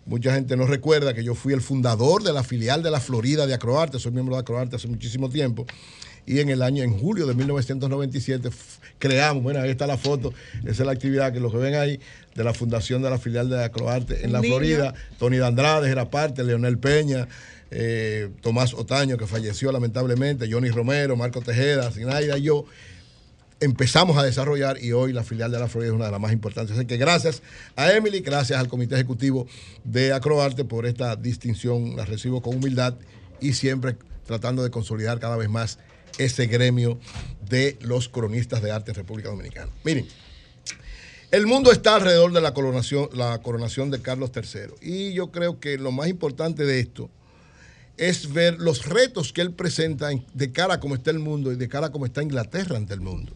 Mucha 0.07 0.35
gente 0.35 0.57
no 0.57 0.67
recuerda 0.67 1.13
que 1.15 1.23
yo 1.23 1.35
fui 1.35 1.53
el 1.53 1.61
fundador 1.61 2.23
de 2.23 2.33
la 2.33 2.43
filial 2.43 2.83
de 2.83 2.91
la 2.91 2.99
Florida 2.99 3.47
de 3.47 3.55
Acroarte, 3.55 3.99
soy 3.99 4.13
miembro 4.13 4.35
de 4.37 4.41
Acroarte 4.41 4.77
hace 4.77 4.89
muchísimo 4.89 5.29
tiempo. 5.29 5.67
Y 6.27 6.41
en 6.41 6.49
el 6.51 6.63
año, 6.63 6.83
en 6.83 6.99
julio 6.99 7.27
de 7.27 7.35
1997, 7.35 8.49
f- 8.49 8.81
creamos, 8.99 9.43
bueno, 9.43 9.61
ahí 9.61 9.71
está 9.71 9.87
la 9.87 9.97
foto, 9.97 10.33
esa 10.63 10.71
es 10.71 10.81
la 10.81 10.93
actividad 10.93 11.33
que 11.33 11.41
lo 11.41 11.51
que 11.51 11.57
ven 11.59 11.75
ahí, 11.75 12.01
de 12.35 12.45
la 12.45 12.53
fundación 12.53 13.01
de 13.03 13.11
la 13.11 13.19
filial 13.19 13.49
de 13.49 13.63
Acroarte 13.65 14.25
en 14.25 14.33
la 14.33 14.41
Niño. 14.41 14.55
Florida. 14.57 14.95
Tony 15.19 15.39
Andrade 15.39 15.91
era 15.91 16.11
parte, 16.11 16.43
Leonel 16.45 16.77
Peña, 16.79 17.29
eh, 17.71 18.29
Tomás 18.43 18.75
Otaño, 18.75 19.17
que 19.17 19.27
falleció 19.27 19.73
lamentablemente, 19.73 20.51
Johnny 20.51 20.71
Romero, 20.71 21.17
Marco 21.17 21.41
Tejeda, 21.41 21.91
Sinaida 21.93 22.37
y 22.39 22.43
yo. 22.43 22.65
Empezamos 23.61 24.17
a 24.17 24.23
desarrollar 24.23 24.83
y 24.83 24.93
hoy 24.93 25.13
la 25.13 25.25
filial 25.25 25.51
de 25.51 25.59
la 25.59 25.67
Florida 25.67 25.91
es 25.91 25.95
una 25.97 26.05
de 26.07 26.13
las 26.13 26.21
más 26.21 26.33
importantes. 26.33 26.77
Así 26.77 26.87
que 26.87 26.97
gracias 26.97 27.43
a 27.75 27.93
Emily, 27.93 28.21
gracias 28.21 28.59
al 28.59 28.69
Comité 28.69 28.95
Ejecutivo 28.95 29.49
de 29.83 30.13
Acroarte 30.13 30.65
por 30.65 30.87
esta 30.87 31.17
distinción. 31.17 31.97
La 31.97 32.05
recibo 32.05 32.41
con 32.41 32.55
humildad 32.57 32.95
y 33.41 33.55
siempre 33.55 33.97
tratando 34.27 34.63
de 34.63 34.71
consolidar 34.71 35.19
cada 35.19 35.37
vez 35.37 35.49
más 35.49 35.81
ese 36.19 36.47
gremio 36.47 37.01
de 37.49 37.77
los 37.81 38.09
cronistas 38.09 38.63
de 38.63 38.71
arte 38.71 38.93
en 38.93 38.95
República 38.95 39.29
Dominicana. 39.31 39.73
Miren, 39.83 40.07
el 41.33 41.47
mundo 41.49 41.73
está 41.73 41.97
alrededor 41.97 42.33
de 42.33 42.41
la 42.41 42.55
coronación, 42.55 43.09
la 43.13 43.39
coronación 43.43 43.91
de 43.91 44.01
Carlos 44.01 44.31
III. 44.35 44.75
Y 44.81 45.15
yo 45.15 45.33
creo 45.33 45.59
que 45.59 45.79
lo 45.79 45.91
más 45.91 46.07
importante 46.09 46.65
de 46.65 46.79
esto 46.79 47.11
es 47.97 48.33
ver 48.33 48.59
los 48.61 48.87
retos 48.87 49.33
que 49.33 49.41
él 49.41 49.53
presenta 49.53 50.13
en- 50.13 50.25
de 50.33 50.53
cara 50.53 50.75
a 50.75 50.81
cómo 50.81 50.95
está 50.95 51.11
el 51.11 51.19
mundo 51.19 51.51
y 51.53 51.57
de 51.57 51.69
cara 51.69 51.89
a 51.89 51.91
cómo 51.91 52.07
está 52.07 52.23
Inglaterra 52.23 52.77
ante 52.77 52.95
el 52.95 53.01
mundo. 53.01 53.33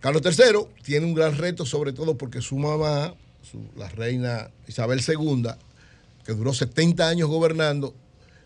Carlos 0.00 0.22
III 0.24 0.66
tiene 0.82 1.06
un 1.06 1.14
gran 1.14 1.36
reto, 1.36 1.64
sobre 1.66 1.92
todo 1.92 2.16
porque 2.16 2.40
su 2.40 2.56
mamá, 2.58 3.14
su- 3.50 3.68
la 3.76 3.88
reina 3.88 4.50
Isabel 4.68 5.00
II, 5.06 5.48
que 6.24 6.32
duró 6.32 6.52
70 6.52 7.08
años 7.08 7.28
gobernando, 7.28 7.94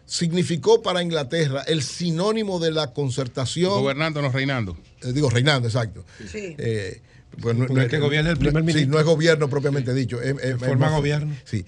significó 0.07 0.83
para 0.83 1.03
Inglaterra 1.03 1.63
el 1.67 1.83
sinónimo 1.83 2.59
de 2.59 2.73
la 2.73 2.93
concertación. 2.93 3.71
Gobernando, 3.73 4.21
no 4.23 4.31
reinando. 4.31 4.77
Eh, 5.03 5.13
digo, 5.13 5.31
reinando, 5.31 5.69
exacto. 5.69 6.05
Sí. 6.31 6.55
Eh, 6.59 7.01
Pues 7.41 7.55
no, 7.57 7.65
el 7.81 7.89
que 7.89 7.99
gobierna 8.01 8.31
el 8.31 8.37
primer 8.39 8.55
no- 8.55 8.61
sí, 8.61 8.67
ministro. 8.67 8.93
no 8.95 8.99
es 8.99 9.07
gobierno 9.07 9.49
propiamente 9.49 9.95
dicho. 9.95 10.21
es- 10.21 10.35
es- 10.43 10.57
Forma 10.59 10.73
es 10.73 10.79
más- 10.79 10.93
gobierno. 10.93 11.37
Sí. 11.45 11.65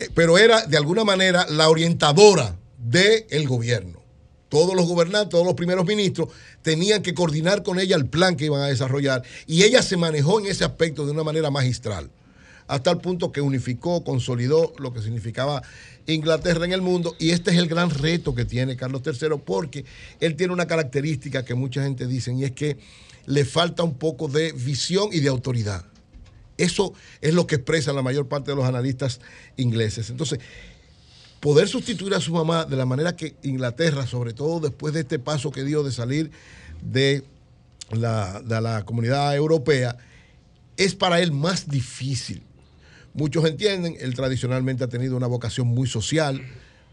Eh, 0.00 0.08
Pero 0.12 0.38
era 0.38 0.66
de 0.66 0.76
alguna 0.76 1.04
manera 1.04 1.46
la 1.48 1.68
orientadora 1.68 2.56
del 2.78 3.46
gobierno. 3.46 4.02
Todos 4.54 4.76
los 4.76 4.86
gobernantes, 4.86 5.30
todos 5.30 5.44
los 5.44 5.56
primeros 5.56 5.84
ministros 5.84 6.28
tenían 6.62 7.02
que 7.02 7.12
coordinar 7.12 7.64
con 7.64 7.80
ella 7.80 7.96
el 7.96 8.06
plan 8.06 8.36
que 8.36 8.44
iban 8.44 8.62
a 8.62 8.66
desarrollar 8.66 9.24
y 9.48 9.64
ella 9.64 9.82
se 9.82 9.96
manejó 9.96 10.38
en 10.38 10.46
ese 10.46 10.64
aspecto 10.64 11.04
de 11.04 11.10
una 11.10 11.24
manera 11.24 11.50
magistral, 11.50 12.08
hasta 12.68 12.92
el 12.92 12.98
punto 12.98 13.32
que 13.32 13.40
unificó, 13.40 14.04
consolidó 14.04 14.72
lo 14.78 14.92
que 14.94 15.02
significaba 15.02 15.60
Inglaterra 16.06 16.64
en 16.64 16.72
el 16.72 16.82
mundo 16.82 17.16
y 17.18 17.30
este 17.30 17.50
es 17.50 17.56
el 17.56 17.66
gran 17.66 17.90
reto 17.90 18.32
que 18.36 18.44
tiene 18.44 18.76
Carlos 18.76 19.02
III 19.04 19.38
porque 19.44 19.86
él 20.20 20.36
tiene 20.36 20.52
una 20.52 20.68
característica 20.68 21.44
que 21.44 21.54
mucha 21.54 21.82
gente 21.82 22.06
dice 22.06 22.32
y 22.32 22.44
es 22.44 22.52
que 22.52 22.78
le 23.26 23.44
falta 23.44 23.82
un 23.82 23.94
poco 23.94 24.28
de 24.28 24.52
visión 24.52 25.08
y 25.10 25.18
de 25.18 25.30
autoridad. 25.30 25.84
Eso 26.56 26.94
es 27.20 27.34
lo 27.34 27.48
que 27.48 27.56
expresan 27.56 27.96
la 27.96 28.02
mayor 28.02 28.28
parte 28.28 28.52
de 28.52 28.56
los 28.56 28.66
analistas 28.66 29.20
ingleses. 29.56 30.10
Entonces, 30.10 30.38
poder 31.44 31.68
sustituir 31.68 32.14
a 32.14 32.22
su 32.22 32.32
mamá 32.32 32.64
de 32.64 32.74
la 32.74 32.86
manera 32.86 33.16
que 33.16 33.34
Inglaterra, 33.42 34.06
sobre 34.06 34.32
todo 34.32 34.60
después 34.60 34.94
de 34.94 35.00
este 35.00 35.18
paso 35.18 35.50
que 35.50 35.62
dio 35.62 35.82
de 35.82 35.92
salir 35.92 36.30
de 36.80 37.22
la, 37.90 38.82
comunidad 38.86 39.36
europea, 39.36 39.98
es 40.78 40.94
para 40.94 41.20
él 41.20 41.32
más 41.32 41.68
difícil. 41.68 42.42
Muchos 43.12 43.44
entienden, 43.44 43.94
él 44.00 44.14
tradicionalmente 44.14 44.84
ha 44.84 44.88
tenido 44.88 45.18
una 45.18 45.26
vocación 45.26 45.66
muy 45.66 45.86
social, 45.86 46.40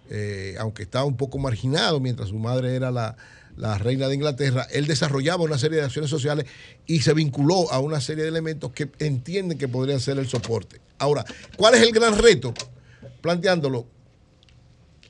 eh, 0.10 0.58
aunque 0.60 0.84
estaba 0.84 1.06
un 1.06 1.16
poco 1.16 1.38
marginado 1.38 2.02
mientras 2.02 2.28
su 2.28 2.38
madre 2.38 2.76
era 2.76 2.92
la, 2.92 3.16
la 3.56 3.78
reina 3.78 4.10
de 4.10 4.16
Inglaterra, 4.16 4.68
él 4.70 4.86
desarrollaba 4.86 5.46
una 5.46 5.58
serie 5.58 5.78
de 5.78 5.86
acciones 5.86 6.10
sociales 6.10 6.46
y 6.86 7.00
se 7.04 7.14
vinculó 7.14 7.72
a 7.72 7.80
una 7.80 8.02
serie 8.02 8.24
de 8.24 8.30
elementos 8.30 8.74
que 8.74 8.90
entienden 9.00 9.58
que 9.58 9.70
podrían 9.70 10.02
ser 10.02 10.20
el 10.20 10.28
soporte. 10.28 10.82
Ahora, 10.98 11.24
¿cuál 11.56 11.76
es 11.76 11.82
el 11.84 11.94
gran 11.94 12.18
reto? 12.18 12.54
Planteándolo, 13.22 13.88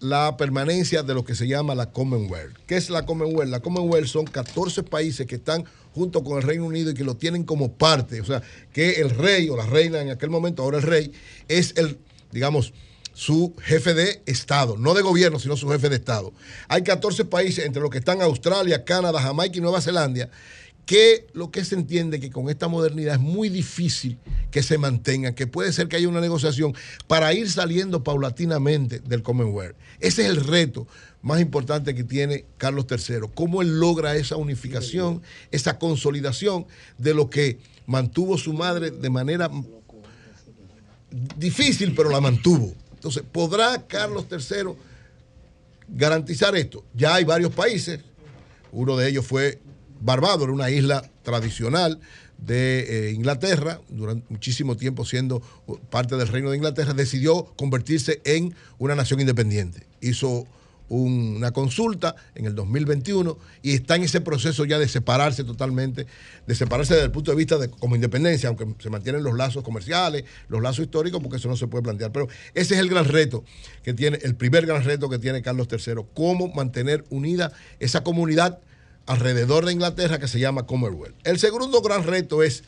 la 0.01 0.35
permanencia 0.35 1.03
de 1.03 1.13
lo 1.13 1.23
que 1.23 1.35
se 1.35 1.47
llama 1.47 1.75
la 1.75 1.91
Commonwealth. 1.91 2.57
¿Qué 2.65 2.75
es 2.75 2.89
la 2.89 3.05
Commonwealth? 3.05 3.51
La 3.51 3.59
Commonwealth 3.61 4.07
son 4.07 4.25
14 4.25 4.83
países 4.83 5.27
que 5.27 5.35
están 5.35 5.63
junto 5.93 6.23
con 6.23 6.37
el 6.37 6.43
Reino 6.43 6.65
Unido 6.65 6.89
y 6.89 6.93
que 6.95 7.03
lo 7.03 7.15
tienen 7.15 7.43
como 7.43 7.73
parte. 7.73 8.19
O 8.19 8.25
sea, 8.25 8.41
que 8.73 8.93
el 8.93 9.11
rey 9.11 9.47
o 9.49 9.55
la 9.55 9.65
reina 9.65 10.01
en 10.01 10.09
aquel 10.09 10.31
momento, 10.31 10.63
ahora 10.63 10.77
el 10.77 10.83
rey, 10.83 11.11
es 11.47 11.73
el, 11.77 11.99
digamos, 12.31 12.73
su 13.13 13.53
jefe 13.61 13.93
de 13.93 14.23
Estado, 14.25 14.75
no 14.75 14.95
de 14.95 15.03
gobierno, 15.03 15.37
sino 15.37 15.55
su 15.55 15.69
jefe 15.69 15.89
de 15.89 15.97
Estado. 15.97 16.33
Hay 16.67 16.81
14 16.81 17.25
países, 17.25 17.65
entre 17.65 17.81
los 17.81 17.91
que 17.91 17.99
están 17.99 18.21
Australia, 18.21 18.83
Canadá, 18.83 19.21
Jamaica 19.21 19.57
y 19.57 19.61
Nueva 19.61 19.81
Zelanda, 19.81 20.29
que 20.91 21.25
lo 21.31 21.51
que 21.51 21.63
se 21.63 21.75
entiende 21.75 22.19
que 22.19 22.31
con 22.31 22.49
esta 22.49 22.67
modernidad 22.67 23.15
es 23.15 23.21
muy 23.21 23.47
difícil 23.47 24.17
que 24.51 24.61
se 24.61 24.77
mantengan, 24.77 25.33
que 25.33 25.47
puede 25.47 25.71
ser 25.71 25.87
que 25.87 25.95
haya 25.95 26.09
una 26.09 26.19
negociación 26.19 26.75
para 27.07 27.33
ir 27.33 27.49
saliendo 27.49 28.03
paulatinamente 28.03 28.99
del 28.99 29.23
Commonwealth. 29.23 29.77
Ese 30.01 30.23
es 30.23 30.27
el 30.27 30.43
reto 30.43 30.89
más 31.21 31.39
importante 31.39 31.95
que 31.95 32.03
tiene 32.03 32.43
Carlos 32.57 32.87
III, 32.91 33.29
cómo 33.33 33.61
él 33.61 33.79
logra 33.79 34.17
esa 34.17 34.35
unificación, 34.35 35.21
esa 35.51 35.79
consolidación 35.79 36.65
de 36.97 37.13
lo 37.13 37.29
que 37.29 37.59
mantuvo 37.85 38.37
su 38.37 38.51
madre 38.51 38.91
de 38.91 39.09
manera 39.09 39.49
difícil, 41.37 41.95
pero 41.95 42.09
la 42.09 42.19
mantuvo. 42.19 42.75
Entonces, 42.95 43.23
¿podrá 43.31 43.87
Carlos 43.87 44.25
III 44.29 44.73
garantizar 45.87 46.53
esto? 46.57 46.83
Ya 46.93 47.15
hay 47.15 47.23
varios 47.23 47.53
países, 47.53 48.01
uno 48.73 48.97
de 48.97 49.07
ellos 49.07 49.25
fue 49.25 49.61
Barbados, 50.01 50.43
era 50.43 50.51
una 50.51 50.69
isla 50.69 51.09
tradicional 51.23 51.99
de 52.37 53.09
eh, 53.09 53.11
Inglaterra, 53.11 53.79
durante 53.89 54.25
muchísimo 54.29 54.75
tiempo 54.75 55.05
siendo 55.05 55.41
parte 55.89 56.15
del 56.17 56.27
reino 56.27 56.49
de 56.49 56.57
Inglaterra, 56.57 56.93
decidió 56.93 57.45
convertirse 57.55 58.21
en 58.25 58.55
una 58.79 58.95
nación 58.95 59.19
independiente. 59.19 59.85
Hizo 60.01 60.47
un- 60.89 61.35
una 61.37 61.51
consulta 61.51 62.15
en 62.35 62.45
el 62.47 62.55
2021 62.55 63.37
y 63.61 63.73
está 63.75 63.95
en 63.95 64.03
ese 64.03 64.19
proceso 64.19 64.65
ya 64.65 64.77
de 64.79 64.87
separarse 64.89 65.43
totalmente, 65.45 66.05
de 66.47 66.55
separarse 66.55 66.95
desde 66.95 67.05
el 67.05 67.11
punto 67.11 67.31
de 67.31 67.37
vista 67.37 67.57
de 67.57 67.69
como 67.69 67.95
independencia, 67.95 68.49
aunque 68.49 68.65
se 68.79 68.89
mantienen 68.89 69.23
los 69.23 69.37
lazos 69.37 69.63
comerciales, 69.63 70.25
los 70.49 70.61
lazos 70.61 70.79
históricos, 70.85 71.21
porque 71.21 71.37
eso 71.37 71.47
no 71.47 71.55
se 71.55 71.67
puede 71.67 71.83
plantear. 71.83 72.11
Pero 72.11 72.27
ese 72.55 72.73
es 72.73 72.79
el 72.81 72.89
gran 72.89 73.05
reto 73.05 73.45
que 73.83 73.93
tiene, 73.93 74.17
el 74.23 74.35
primer 74.35 74.65
gran 74.65 74.83
reto 74.83 75.07
que 75.09 75.19
tiene 75.19 75.41
Carlos 75.41 75.67
III, 75.71 75.93
cómo 76.13 76.49
mantener 76.49 77.05
unida 77.09 77.53
esa 77.79 78.03
comunidad 78.03 78.59
alrededor 79.05 79.65
de 79.65 79.73
Inglaterra 79.73 80.19
que 80.19 80.27
se 80.27 80.39
llama 80.39 80.65
Commonwealth. 80.65 81.15
El 81.23 81.39
segundo 81.39 81.81
gran 81.81 82.03
reto 82.03 82.43
es 82.43 82.63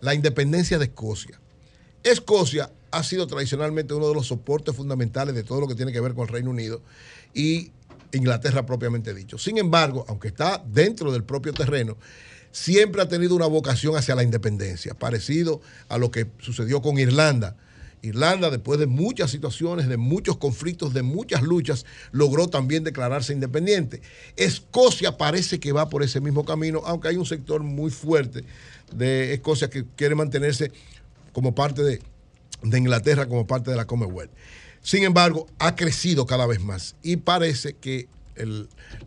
la 0.00 0.14
independencia 0.14 0.78
de 0.78 0.86
Escocia. 0.86 1.40
Escocia 2.02 2.70
ha 2.90 3.02
sido 3.02 3.26
tradicionalmente 3.26 3.94
uno 3.94 4.08
de 4.08 4.14
los 4.14 4.26
soportes 4.26 4.74
fundamentales 4.74 5.34
de 5.34 5.42
todo 5.42 5.60
lo 5.60 5.68
que 5.68 5.74
tiene 5.74 5.92
que 5.92 6.00
ver 6.00 6.14
con 6.14 6.26
el 6.26 6.32
Reino 6.32 6.50
Unido 6.50 6.80
y 7.34 7.72
Inglaterra 8.12 8.64
propiamente 8.64 9.14
dicho. 9.14 9.38
Sin 9.38 9.58
embargo, 9.58 10.04
aunque 10.08 10.28
está 10.28 10.62
dentro 10.66 11.12
del 11.12 11.24
propio 11.24 11.52
terreno, 11.52 11.96
siempre 12.50 13.02
ha 13.02 13.08
tenido 13.08 13.34
una 13.34 13.46
vocación 13.46 13.96
hacia 13.96 14.14
la 14.14 14.22
independencia, 14.22 14.94
parecido 14.94 15.60
a 15.88 15.98
lo 15.98 16.10
que 16.10 16.26
sucedió 16.38 16.80
con 16.80 16.98
Irlanda. 16.98 17.56
Irlanda, 18.02 18.50
después 18.50 18.78
de 18.78 18.86
muchas 18.86 19.30
situaciones, 19.30 19.88
de 19.88 19.96
muchos 19.96 20.36
conflictos, 20.36 20.94
de 20.94 21.02
muchas 21.02 21.42
luchas, 21.42 21.86
logró 22.12 22.48
también 22.48 22.84
declararse 22.84 23.32
independiente. 23.32 24.02
Escocia 24.36 25.16
parece 25.16 25.60
que 25.60 25.72
va 25.72 25.88
por 25.88 26.02
ese 26.02 26.20
mismo 26.20 26.44
camino, 26.44 26.82
aunque 26.84 27.08
hay 27.08 27.16
un 27.16 27.26
sector 27.26 27.62
muy 27.62 27.90
fuerte 27.90 28.44
de 28.92 29.34
Escocia 29.34 29.70
que 29.70 29.84
quiere 29.96 30.14
mantenerse 30.14 30.72
como 31.32 31.54
parte 31.54 31.82
de, 31.82 32.00
Inglaterra, 32.62 33.26
como 33.26 33.46
parte 33.46 33.70
de 33.70 33.76
la 33.76 33.86
Commonwealth. 33.86 34.32
Sin 34.82 35.04
embargo, 35.04 35.46
ha 35.58 35.76
crecido 35.76 36.26
cada 36.26 36.46
vez 36.46 36.60
más 36.60 36.96
y 37.02 37.16
parece 37.16 37.74
que 37.74 38.08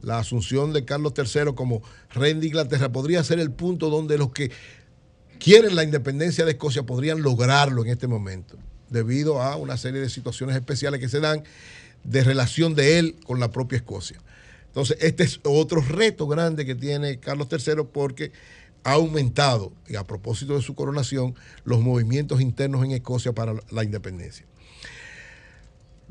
la 0.02 0.20
asunción 0.20 0.74
de 0.74 0.84
Carlos 0.86 1.14
III 1.18 1.54
como 1.56 1.82
rey 2.12 2.34
de 2.34 2.48
Inglaterra 2.48 2.92
podría 2.92 3.24
ser 3.24 3.40
el 3.40 3.52
punto 3.52 3.90
donde 3.90 4.18
los 4.18 4.32
que 4.32 4.52
quieren 5.40 5.76
la 5.76 5.84
independencia 5.84 6.46
de 6.46 6.52
Escocia 6.52 6.84
podrían 6.84 7.22
lograrlo 7.22 7.84
en 7.84 7.92
este 7.92 8.08
momento, 8.08 8.58
debido 8.92 9.42
a 9.42 9.56
una 9.56 9.78
serie 9.78 10.00
de 10.00 10.10
situaciones 10.10 10.56
especiales 10.56 11.00
que 11.00 11.10
se 11.10 11.20
dan 11.20 11.44
de 12.04 12.24
relación 12.24 12.76
de 12.76 13.00
él 13.00 13.16
con 13.26 13.40
la 13.40 13.52
propia 13.52 13.78
Escocia. 13.78 14.20
Entonces, 14.68 14.98
este 15.02 15.24
es 15.24 15.40
otro 15.44 15.82
reto 15.82 16.28
grande 16.28 16.66
que 16.66 16.76
tiene 16.76 17.20
Carlos 17.20 17.48
III 17.52 17.84
porque 17.92 18.32
ha 18.84 18.94
aumentado, 18.94 19.74
y 19.88 19.96
a 19.96 20.04
propósito 20.04 20.56
de 20.56 20.62
su 20.62 20.76
coronación, 20.76 21.36
los 21.64 21.82
movimientos 21.82 22.42
internos 22.42 22.84
en 22.84 22.92
Escocia 22.92 23.34
para 23.34 23.54
la 23.70 23.84
independencia. 23.84 24.46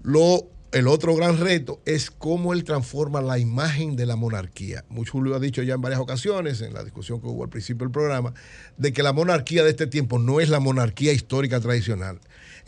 Lo, 0.02 0.46
el 0.72 0.86
otro 0.86 1.14
gran 1.16 1.38
reto 1.38 1.80
es 1.84 2.10
cómo 2.10 2.52
él 2.52 2.64
transforma 2.64 3.20
la 3.20 3.38
imagen 3.38 3.96
de 3.96 4.06
la 4.06 4.16
monarquía. 4.16 4.84
Mucho 4.88 5.20
lo 5.20 5.34
ha 5.34 5.40
dicho 5.40 5.62
ya 5.62 5.74
en 5.74 5.80
varias 5.80 6.00
ocasiones, 6.00 6.60
en 6.60 6.72
la 6.72 6.84
discusión 6.84 7.20
que 7.20 7.26
hubo 7.26 7.42
al 7.42 7.50
principio 7.50 7.86
del 7.86 7.92
programa, 7.92 8.34
de 8.76 8.92
que 8.92 9.02
la 9.02 9.12
monarquía 9.12 9.64
de 9.64 9.70
este 9.70 9.86
tiempo 9.86 10.18
no 10.18 10.40
es 10.40 10.48
la 10.48 10.60
monarquía 10.60 11.12
histórica 11.12 11.60
tradicional. 11.60 12.20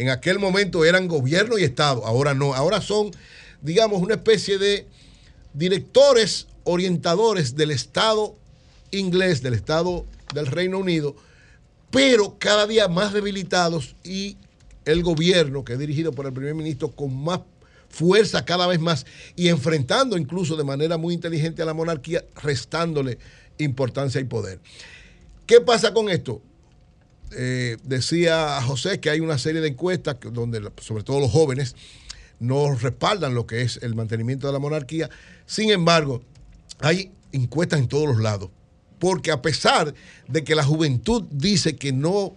En 0.03 0.11
aquel 0.11 0.41
momento 0.41 0.85
eran 0.85 1.07
gobierno 1.07 1.59
y 1.59 1.63
Estado, 1.63 2.05
ahora 2.05 2.35
no, 2.35 2.55
ahora 2.55 2.81
son, 2.81 3.13
digamos, 3.61 4.03
una 4.03 4.15
especie 4.15 4.59
de 4.59 4.89
directores 5.55 6.49
orientadores 6.65 7.55
del 7.55 7.71
Estado 7.71 8.35
inglés, 8.91 9.43
del 9.43 9.55
Estado 9.55 10.05
del 10.35 10.49
Reino 10.49 10.81
Unido, 10.81 11.15
pero 11.93 12.35
cada 12.41 12.67
día 12.67 12.89
más 12.89 13.13
debilitados 13.13 13.95
y 14.03 14.39
el 14.87 15.05
gobierno, 15.05 15.65
que 15.65 15.75
es 15.75 15.79
dirigido 15.79 16.11
por 16.11 16.27
el 16.27 16.33
primer 16.33 16.57
ministro, 16.57 16.91
con 16.91 17.17
más 17.23 17.39
fuerza 17.89 18.45
cada 18.45 18.67
vez 18.67 18.81
más 18.81 19.07
y 19.37 19.51
enfrentando 19.51 20.19
incluso 20.19 20.57
de 20.57 20.65
manera 20.65 20.97
muy 20.97 21.15
inteligente 21.15 21.63
a 21.63 21.65
la 21.65 21.75
monarquía, 21.75 22.25
restándole 22.43 23.19
importancia 23.59 24.21
y 24.21 24.25
poder. 24.25 24.59
¿Qué 25.47 25.61
pasa 25.61 25.95
con 25.95 26.09
esto? 26.09 26.43
Eh, 27.37 27.77
decía 27.85 28.61
José 28.63 29.01
que 29.01 29.11
hay 29.11 29.21
una 29.21 29.39
serie 29.39 29.61
de 29.61 29.69
encuestas 29.69 30.17
donde, 30.33 30.61
sobre 30.81 31.03
todo 31.03 31.21
los 31.21 31.31
jóvenes, 31.31 31.75
no 32.41 32.75
respaldan 32.75 33.35
lo 33.35 33.47
que 33.47 33.63
es 33.63 33.79
el 33.83 33.95
mantenimiento 33.95 34.47
de 34.47 34.53
la 34.53 34.59
monarquía. 34.59 35.09
Sin 35.47 35.71
embargo, 35.71 36.23
hay 36.81 37.11
encuestas 37.33 37.79
en 37.81 37.89
todos 37.89 38.09
los 38.09 38.21
lados. 38.21 38.51
Porque 38.99 39.31
a 39.33 39.43
pesar 39.43 39.95
de 40.29 40.45
que 40.45 40.55
la 40.55 40.65
juventud 40.65 41.25
dice 41.31 41.77
que 41.77 41.93
no 41.93 42.35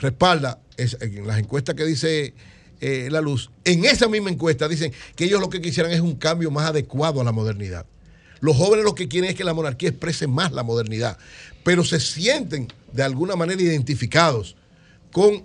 respalda 0.00 0.60
es- 0.76 0.96
en 1.00 1.26
las 1.26 1.38
encuestas 1.38 1.74
que 1.74 1.84
dice 1.84 2.34
eh, 2.80 3.08
la 3.10 3.20
luz, 3.20 3.50
en 3.64 3.84
esa 3.84 4.06
misma 4.08 4.30
encuesta 4.30 4.68
dicen 4.68 4.92
que 5.16 5.24
ellos 5.24 5.40
lo 5.40 5.50
que 5.50 5.60
quisieran 5.60 5.90
es 5.90 5.98
un 6.00 6.14
cambio 6.14 6.50
más 6.52 6.66
adecuado 6.68 7.20
a 7.20 7.24
la 7.24 7.32
modernidad. 7.32 7.86
Los 8.40 8.56
jóvenes 8.56 8.84
lo 8.84 8.94
que 8.94 9.08
quieren 9.08 9.30
es 9.30 9.36
que 9.36 9.42
la 9.42 9.52
monarquía 9.52 9.88
exprese 9.88 10.28
más 10.28 10.52
la 10.52 10.62
modernidad, 10.62 11.18
pero 11.64 11.82
se 11.82 11.98
sienten 11.98 12.68
de 12.92 13.02
alguna 13.02 13.36
manera 13.36 13.62
identificados 13.62 14.56
con 15.12 15.44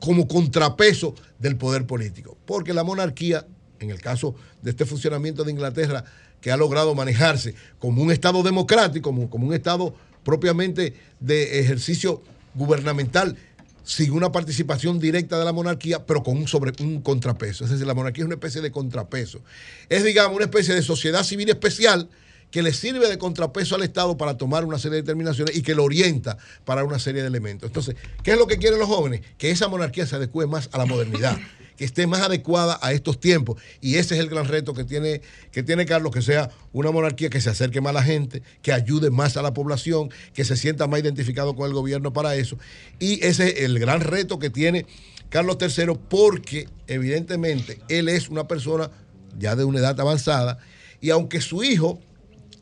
como 0.00 0.28
contrapeso 0.28 1.14
del 1.38 1.56
poder 1.56 1.86
político. 1.86 2.36
Porque 2.44 2.74
la 2.74 2.84
monarquía, 2.84 3.46
en 3.80 3.90
el 3.90 4.00
caso 4.00 4.34
de 4.60 4.70
este 4.70 4.84
funcionamiento 4.84 5.44
de 5.44 5.52
Inglaterra, 5.52 6.04
que 6.40 6.52
ha 6.52 6.56
logrado 6.56 6.94
manejarse 6.94 7.54
como 7.78 8.02
un 8.02 8.10
Estado 8.10 8.42
democrático, 8.42 9.10
como, 9.10 9.30
como 9.30 9.46
un 9.46 9.54
Estado 9.54 9.94
propiamente 10.22 10.94
de 11.20 11.60
ejercicio 11.60 12.22
gubernamental 12.54 13.36
sin 13.84 14.12
una 14.12 14.32
participación 14.32 14.98
directa 14.98 15.38
de 15.38 15.44
la 15.44 15.52
monarquía, 15.52 16.06
pero 16.06 16.22
con 16.22 16.38
un, 16.38 16.48
sobre, 16.48 16.72
un 16.82 17.02
contrapeso. 17.02 17.64
Es 17.64 17.70
decir, 17.70 17.86
la 17.86 17.94
monarquía 17.94 18.24
es 18.24 18.26
una 18.26 18.34
especie 18.34 18.62
de 18.62 18.72
contrapeso. 18.72 19.40
Es, 19.88 20.04
digamos, 20.04 20.36
una 20.36 20.46
especie 20.46 20.74
de 20.74 20.82
sociedad 20.82 21.22
civil 21.22 21.50
especial 21.50 22.08
que 22.54 22.62
le 22.62 22.72
sirve 22.72 23.08
de 23.08 23.18
contrapeso 23.18 23.74
al 23.74 23.82
Estado 23.82 24.16
para 24.16 24.36
tomar 24.36 24.64
una 24.64 24.78
serie 24.78 24.94
de 24.94 25.02
determinaciones 25.02 25.56
y 25.56 25.62
que 25.62 25.74
lo 25.74 25.82
orienta 25.82 26.38
para 26.64 26.84
una 26.84 27.00
serie 27.00 27.20
de 27.20 27.26
elementos. 27.26 27.68
Entonces, 27.68 27.96
¿qué 28.22 28.30
es 28.30 28.38
lo 28.38 28.46
que 28.46 28.58
quieren 28.58 28.78
los 28.78 28.86
jóvenes? 28.86 29.22
Que 29.38 29.50
esa 29.50 29.66
monarquía 29.66 30.06
se 30.06 30.14
adecue 30.14 30.46
más 30.46 30.68
a 30.70 30.78
la 30.78 30.86
modernidad, 30.86 31.36
que 31.76 31.84
esté 31.84 32.06
más 32.06 32.20
adecuada 32.20 32.78
a 32.80 32.92
estos 32.92 33.18
tiempos. 33.18 33.60
Y 33.80 33.96
ese 33.96 34.14
es 34.14 34.20
el 34.20 34.28
gran 34.28 34.46
reto 34.46 34.72
que 34.72 34.84
tiene, 34.84 35.20
que 35.50 35.64
tiene 35.64 35.84
Carlos, 35.84 36.12
que 36.12 36.22
sea 36.22 36.48
una 36.72 36.92
monarquía 36.92 37.28
que 37.28 37.40
se 37.40 37.50
acerque 37.50 37.80
más 37.80 37.90
a 37.90 37.94
la 37.94 38.04
gente, 38.04 38.40
que 38.62 38.72
ayude 38.72 39.10
más 39.10 39.36
a 39.36 39.42
la 39.42 39.52
población, 39.52 40.10
que 40.32 40.44
se 40.44 40.56
sienta 40.56 40.86
más 40.86 41.00
identificado 41.00 41.56
con 41.56 41.66
el 41.66 41.74
gobierno 41.74 42.12
para 42.12 42.36
eso. 42.36 42.56
Y 43.00 43.14
ese 43.26 43.48
es 43.48 43.64
el 43.64 43.80
gran 43.80 44.00
reto 44.00 44.38
que 44.38 44.50
tiene 44.50 44.86
Carlos 45.28 45.58
III, 45.60 45.98
porque 46.08 46.68
evidentemente 46.86 47.80
él 47.88 48.08
es 48.08 48.28
una 48.28 48.46
persona 48.46 48.92
ya 49.40 49.56
de 49.56 49.64
una 49.64 49.80
edad 49.80 50.00
avanzada, 50.00 50.60
y 51.00 51.10
aunque 51.10 51.40
su 51.40 51.64
hijo 51.64 51.98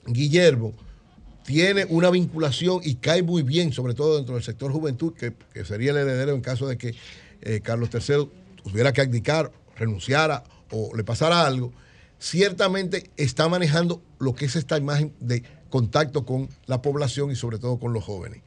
Guillermo 0.06 0.74
tiene 1.44 1.86
una 1.88 2.10
vinculación 2.10 2.80
y 2.84 2.96
cae 2.96 3.22
muy 3.22 3.42
bien, 3.42 3.72
sobre 3.72 3.94
todo 3.94 4.16
dentro 4.16 4.34
del 4.34 4.44
sector 4.44 4.72
juventud, 4.72 5.12
que, 5.14 5.34
sería 5.64 5.90
el 5.90 5.98
heredero 5.98 6.32
en 6.34 6.40
caso 6.40 6.66
de 6.66 6.78
que 6.78 6.94
eh, 7.42 7.60
Carlos 7.62 7.90
III 7.92 8.28
tuviera 8.62 8.92
que 8.92 9.00
abdicar, 9.00 9.52
renunciara 9.76 10.44
o 10.70 10.94
le 10.94 11.04
pasara 11.04 11.44
algo, 11.46 11.72
ciertamente 12.18 13.10
está 13.16 13.48
manejando 13.48 14.00
lo 14.18 14.34
que 14.34 14.44
es 14.44 14.56
esta 14.56 14.78
imagen 14.78 15.12
de 15.20 15.42
contacto 15.70 16.24
con 16.24 16.48
la 16.66 16.82
población 16.82 17.30
y 17.30 17.36
sobre 17.36 17.58
todo 17.58 17.78
con 17.78 17.92
los 17.92 18.04
jóvenes. 18.04 18.42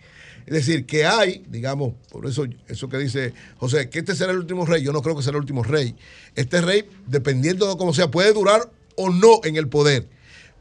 Es 0.45 0.53
decir, 0.53 0.85
que 0.85 1.05
hay, 1.05 1.43
digamos, 1.49 1.95
por 2.11 2.27
eso 2.27 2.45
eso 2.67 2.87
que 2.87 2.99
dice 2.99 3.33
José, 3.57 3.89
que 3.89 3.99
este 3.99 4.15
será 4.15 4.31
el 4.31 4.37
último 4.37 4.65
rey, 4.65 4.83
yo 4.83 4.93
no 4.93 5.01
creo 5.01 5.15
que 5.15 5.23
será 5.23 5.37
el 5.37 5.41
último 5.41 5.63
rey. 5.63 5.95
Este 6.35 6.61
rey, 6.61 6.87
dependiendo 7.07 7.67
de 7.67 7.77
cómo 7.77 7.93
sea, 7.93 8.11
puede 8.11 8.31
durar 8.31 8.71
o 8.95 9.09
no 9.09 9.41
en 9.43 9.55
el 9.57 9.67
poder 9.67 10.07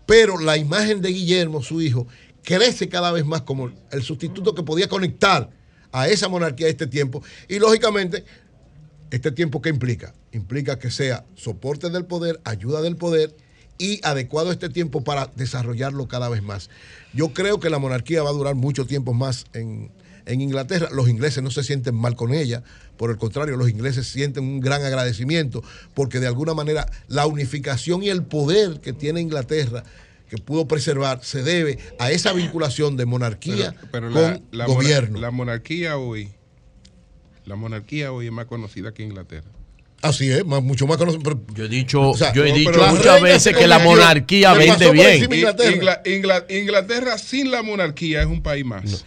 pero 0.06 0.38
la 0.38 0.56
imagen 0.56 1.00
de 1.00 1.10
Guillermo, 1.10 1.62
su 1.62 1.80
hijo, 1.80 2.06
crece 2.42 2.88
cada 2.88 3.12
vez 3.12 3.24
más 3.24 3.42
como 3.42 3.72
el 3.90 4.02
sustituto 4.02 4.54
que 4.54 4.62
podía 4.62 4.88
conectar 4.88 5.50
a 5.92 6.08
esa 6.08 6.28
monarquía 6.28 6.66
de 6.66 6.72
este 6.72 6.86
tiempo. 6.86 7.22
Y 7.48 7.58
lógicamente, 7.58 8.24
este 9.10 9.30
tiempo 9.30 9.62
¿qué 9.62 9.70
implica? 9.70 10.14
Implica 10.32 10.78
que 10.78 10.90
sea 10.90 11.24
soporte 11.34 11.90
del 11.90 12.04
poder, 12.04 12.40
ayuda 12.44 12.82
del 12.82 12.96
poder 12.96 13.34
y 13.78 14.00
adecuado 14.04 14.52
este 14.52 14.68
tiempo 14.68 15.02
para 15.02 15.30
desarrollarlo 15.36 16.08
cada 16.08 16.28
vez 16.28 16.42
más. 16.42 16.70
Yo 17.12 17.32
creo 17.32 17.60
que 17.60 17.70
la 17.70 17.78
monarquía 17.78 18.22
va 18.22 18.30
a 18.30 18.34
durar 18.34 18.54
mucho 18.54 18.86
tiempo 18.86 19.14
más 19.14 19.46
en, 19.52 19.90
en 20.26 20.40
Inglaterra. 20.40 20.88
Los 20.92 21.08
ingleses 21.08 21.42
no 21.42 21.50
se 21.50 21.62
sienten 21.64 21.94
mal 21.94 22.16
con 22.16 22.32
ella, 22.34 22.62
por 22.96 23.10
el 23.10 23.16
contrario, 23.16 23.56
los 23.56 23.68
ingleses 23.68 24.06
sienten 24.06 24.44
un 24.44 24.60
gran 24.60 24.84
agradecimiento 24.84 25.62
porque 25.94 26.20
de 26.20 26.26
alguna 26.26 26.54
manera 26.54 26.86
la 27.08 27.26
unificación 27.26 28.02
y 28.02 28.08
el 28.08 28.22
poder 28.22 28.80
que 28.80 28.92
tiene 28.92 29.20
Inglaterra 29.20 29.82
que 30.30 30.38
pudo 30.38 30.66
preservar 30.66 31.20
se 31.22 31.42
debe 31.42 31.78
a 31.98 32.10
esa 32.10 32.32
vinculación 32.32 32.96
de 32.96 33.04
monarquía 33.04 33.74
Pero 33.92 34.10
con 34.10 34.22
la, 34.22 34.40
la 34.52 34.66
mona- 34.66 34.74
gobierno. 34.74 35.20
la 35.20 35.30
monarquía 35.30 35.96
hoy, 35.98 36.30
la 37.44 37.56
monarquía 37.56 38.10
hoy 38.12 38.26
es 38.26 38.32
más 38.32 38.46
conocida 38.46 38.92
que 38.94 39.02
Inglaterra. 39.02 39.48
Así 40.00 40.30
es, 40.30 40.44
más- 40.44 40.62
mucho 40.62 40.86
más 40.86 40.96
conocido. 40.98 41.40
Yo 41.54 41.64
he 41.64 41.68
dicho, 41.68 42.00
O 42.10 42.16
sea, 42.16 42.32
yo 42.32 42.44
he 42.44 42.50
no, 42.50 42.54
dicho 42.56 42.86
muchas 42.88 43.20
veces 43.22 43.56
que 43.56 43.66
la 43.66 43.78
monarquía 43.78 44.52
vende 44.54 44.90
bien. 44.92 45.24
Inglaterra. 45.32 45.70
Ingla- 45.72 46.02
Ingla- 46.04 46.46
Inglaterra 46.50 47.18
sin 47.18 47.50
la 47.50 47.62
monarquía 47.62 48.20
es 48.22 48.26
un 48.26 48.42
país 48.42 48.64
más. 48.64 49.04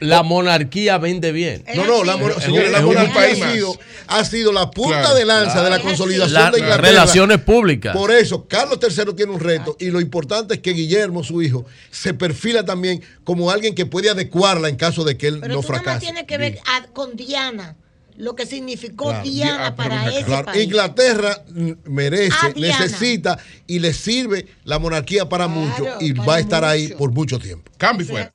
La 0.00 0.22
monarquía 0.22 0.98
vende 0.98 1.32
bien. 1.32 1.64
No, 1.74 1.86
no, 1.86 2.04
la, 2.04 2.14
Es 2.14 2.44
señores, 2.44 2.70
monarquía 2.82 3.14
país 3.14 3.42
ha 3.42 3.52
sido, 3.52 3.78
ha 4.08 4.24
sido 4.24 4.52
la 4.52 4.70
punta 4.70 5.00
Claro. 5.00 5.14
de 5.14 5.24
lanza 5.24 5.62
de 5.64 5.70
la 5.70 5.80
consolidación 5.80 6.32
La- 6.34 6.50
de 6.50 6.58
Inglaterra. 6.58 6.88
relaciones 6.88 7.38
públicas. 7.40 7.96
Por 7.96 8.10
eso, 8.12 8.46
Carlos 8.46 8.78
III 8.82 9.14
tiene 9.14 9.32
un 9.32 9.40
reto 9.40 9.74
y 9.80 9.86
lo 9.90 10.00
importante 10.00 10.54
es 10.54 10.60
que 10.60 10.72
Guillermo, 10.72 11.24
su 11.24 11.40
hijo, 11.40 11.64
se 11.90 12.12
perfila 12.12 12.64
también 12.64 13.02
como 13.24 13.50
alguien 13.50 13.74
que 13.74 13.86
puede 13.86 14.10
adecuarla 14.10 14.68
en 14.68 14.76
caso 14.76 15.02
de 15.02 15.16
que 15.16 15.28
él 15.28 15.38
Pero 15.40 15.54
no 15.54 15.60
tú 15.62 15.68
fracase. 15.68 16.00
tienes 16.00 16.24
que 16.24 16.36
ver 16.36 16.58
a- 16.66 16.86
con 16.92 17.16
Diana, 17.16 17.76
lo 18.18 18.36
que 18.36 18.44
significó 18.44 19.06
Claro. 19.08 19.24
Diana 19.24 19.66
Ah, 19.68 19.76
para 19.76 20.08
ese 20.10 20.24
Claro, 20.24 20.44
país. 20.46 20.64
Inglaterra 20.64 21.42
merece, 21.84 22.36
necesita 22.56 23.38
y 23.66 23.78
le 23.78 23.92
sirve 23.94 24.46
la 24.64 24.78
monarquía 24.78 25.28
para 25.28 25.48
mucho 25.48 25.86
y 26.00 26.12
para 26.12 26.26
va 26.26 26.34
a 26.36 26.40
estar 26.40 26.64
ahí 26.64 26.88
por 26.88 27.12
mucho 27.12 27.38
tiempo. 27.38 27.70
Cambio 27.78 28.06
fuera. 28.06 28.32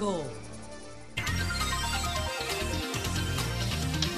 106.5. 0.00 0.40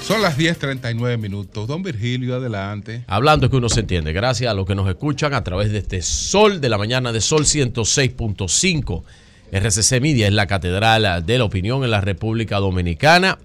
Son 0.03 0.21
las 0.21 0.37
10:39 0.37 1.17
minutos. 1.17 1.67
Don 1.67 1.81
Virgilio, 1.81 2.35
adelante. 2.35 3.03
Hablando 3.07 3.45
es 3.45 3.49
que 3.49 3.57
uno 3.57 3.69
se 3.69 3.81
entiende. 3.81 4.11
Gracias 4.11 4.51
a 4.51 4.53
los 4.53 4.65
que 4.65 4.75
nos 4.75 4.89
escuchan 4.89 5.33
a 5.33 5.43
través 5.43 5.71
de 5.71 5.77
este 5.77 6.01
Sol 6.01 6.59
de 6.59 6.69
la 6.69 6.77
mañana 6.77 7.11
de 7.11 7.21
Sol 7.21 7.45
106.5. 7.45 9.03
RCC 9.51 10.01
Media 10.01 10.27
es 10.27 10.33
la 10.33 10.47
catedral 10.47 11.25
de 11.25 11.37
la 11.37 11.43
opinión 11.43 11.83
en 11.83 11.91
la 11.91 12.01
República 12.01 12.57
Dominicana. 12.57 13.37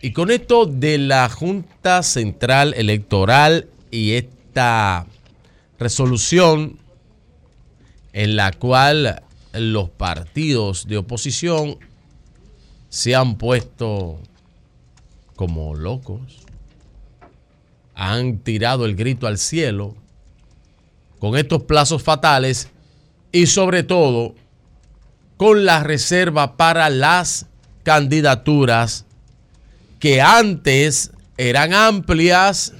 Y 0.00 0.12
con 0.12 0.30
esto 0.30 0.66
de 0.66 0.98
la 0.98 1.28
Junta 1.28 2.04
Central 2.04 2.74
Electoral 2.76 3.66
y 3.90 4.12
esta 4.12 5.06
resolución 5.80 6.78
en 8.12 8.36
la 8.36 8.52
cual 8.52 9.22
los 9.60 9.90
partidos 9.90 10.86
de 10.86 10.98
oposición 10.98 11.78
se 12.88 13.14
han 13.14 13.36
puesto 13.36 14.20
como 15.36 15.74
locos, 15.74 16.20
han 17.94 18.38
tirado 18.38 18.86
el 18.86 18.96
grito 18.96 19.26
al 19.26 19.38
cielo 19.38 19.94
con 21.18 21.36
estos 21.36 21.64
plazos 21.64 22.02
fatales 22.02 22.68
y 23.32 23.46
sobre 23.46 23.82
todo 23.82 24.34
con 25.36 25.64
la 25.64 25.82
reserva 25.82 26.56
para 26.56 26.90
las 26.90 27.46
candidaturas 27.82 29.04
que 29.98 30.20
antes 30.20 31.12
eran 31.36 31.72
amplias 31.72 32.72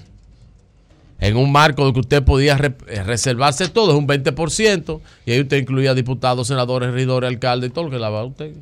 en 1.18 1.36
un 1.36 1.50
marco 1.50 1.86
de 1.86 1.92
que 1.92 2.00
usted 2.00 2.22
podía 2.22 2.56
eh, 2.56 3.02
reservarse 3.02 3.68
todo, 3.68 3.92
es 3.92 3.98
un 3.98 4.06
20%, 4.06 5.00
y 5.26 5.32
ahí 5.32 5.40
usted 5.40 5.56
incluía 5.56 5.94
diputados, 5.94 6.46
senadores, 6.46 6.92
regidores, 6.92 7.28
alcaldes 7.28 7.72
todo 7.72 7.84
lo 7.84 7.90
que 7.90 7.98
la 7.98 8.08
va 8.08 8.24
usted 8.24 8.54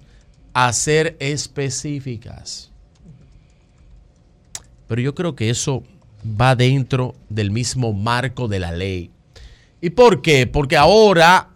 a 0.54 0.72
ser 0.72 1.16
específicas. 1.20 2.70
Pero 4.88 5.02
yo 5.02 5.14
creo 5.14 5.36
que 5.36 5.50
eso 5.50 5.82
va 6.40 6.56
dentro 6.56 7.14
del 7.28 7.50
mismo 7.50 7.92
marco 7.92 8.48
de 8.48 8.58
la 8.58 8.72
ley. 8.72 9.10
¿Y 9.82 9.90
por 9.90 10.22
qué? 10.22 10.46
Porque 10.46 10.78
ahora 10.78 11.50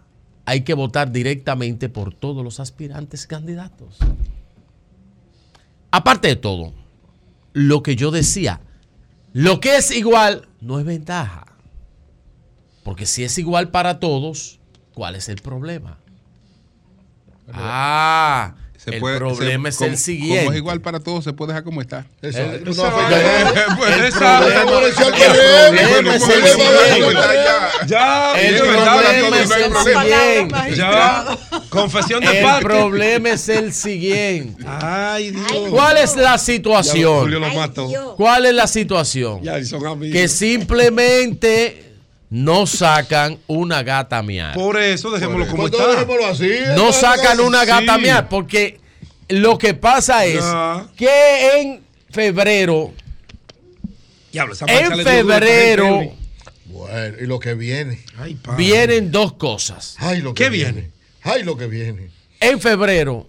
hay 0.45 0.61
que 0.61 0.75
votar 0.75 1.11
directamente 1.11 1.89
por 1.89 2.13
todos 2.13 2.43
los 2.43 2.59
aspirantes 2.59 3.25
candidatos. 3.25 3.97
Aparte 5.89 6.27
de 6.27 6.35
todo, 6.35 6.73
lo 7.53 7.81
que 7.81 7.95
yo 7.95 8.11
decía, 8.11 8.61
lo 9.33 9.59
que 9.59 9.77
es 9.77 9.91
igual 9.91 10.47
no 10.61 10.79
es 10.79 10.85
ventaja. 10.85 11.45
Porque 12.83 13.05
si 13.05 13.23
es 13.23 13.37
igual 13.37 13.69
para 13.69 13.99
todos, 13.99 14.59
¿cuál 14.93 15.15
es 15.15 15.29
el 15.29 15.41
problema? 15.41 15.97
Ah, 17.53 18.55
Se 18.83 18.89
el 18.95 18.99
puede- 18.99 19.17
problema 19.19 19.69
se- 19.69 19.69
es 19.69 19.77
como- 19.77 19.89
el 19.91 19.97
siguiente. 19.97 20.39
Como 20.39 20.51
es 20.53 20.57
igual 20.57 20.81
para 20.81 20.99
todos, 20.99 21.23
se 21.23 21.33
puede 21.33 21.49
dejar 21.49 21.63
como 21.63 21.81
está. 21.81 22.07
Eso, 22.21 22.39
El- 22.39 22.63
no, 22.63 22.71
no 22.73 22.83
afectas- 22.83 23.69
el 23.69 23.75
Pues 23.77 23.91
el 23.95 24.05
el 24.05 24.11
problema 24.11 24.65
pues, 24.65 24.99
el. 26.29 27.87
Ya, 27.87 28.33
El 28.41 28.57
problema 28.57 29.37
es 29.39 29.49
ya, 29.49 29.57
el 29.57 29.71
ya, 29.71 29.83
siguiente. 29.83 30.75
Ya, 30.75 31.37
confesión 31.69 32.23
de 32.23 32.39
El 32.39 32.43
parte. 32.45 32.63
problema 32.65 33.29
es 33.29 33.49
el 33.49 33.73
siguiente. 33.73 34.63
Ay, 34.67 35.31
Dios. 35.31 35.69
¿Cuál 35.69 35.97
es 35.97 36.15
la 36.15 36.31
Ya, 36.33 36.37
situación? 36.37 37.19
Julio 37.21 37.39
lo 37.39 37.53
mató. 37.53 38.15
¿Cuál 38.17 38.45
es 38.47 38.53
la 38.53 38.67
situación? 38.67 39.41
Ya, 39.43 39.63
son 39.63 39.85
amigos. 39.85 40.13
Que 40.19 40.27
simplemente 40.27 41.90
no 42.31 42.65
sacan 42.65 43.37
una 43.47 43.83
gata 43.83 44.17
a 44.19 44.23
miar. 44.23 44.53
Por 44.55 44.81
eso, 44.81 45.11
dejémoslo 45.11 45.45
como 45.47 45.63
Pues 45.63 45.73
está. 45.73 45.83
entonces 45.83 46.07
dejémoslo 46.07 46.31
así. 46.31 46.75
No 46.81 46.91
sacan 46.93 47.39
una 47.41 47.65
gata 47.65 47.93
a 47.95 47.97
miar 47.99 48.29
porque 48.29 48.79
lo 49.27 49.57
que 49.57 49.73
pasa 49.73 50.25
es 50.25 50.39
Ya. 50.39 50.87
que 50.95 51.59
en 51.61 51.83
febrero, 52.09 52.93
Diablo, 54.31 54.53
esa 54.53 54.65
en 54.65 55.03
febrero. 55.03 56.13
Bueno, 56.65 57.17
y 57.21 57.25
lo 57.27 57.37
que 57.39 57.53
viene. 57.53 57.99
Ay, 58.17 58.39
vienen 58.57 59.11
dos 59.11 59.33
cosas. 59.33 59.95
Ay, 59.99 60.21
lo 60.21 60.33
que 60.33 60.45
¿Qué 60.45 60.49
viene. 60.49 60.71
viene? 60.71 60.91
Ay, 61.23 61.43
lo 61.43 61.57
que 61.57 61.67
viene. 61.67 62.09
En 62.39 62.61
febrero, 62.61 63.27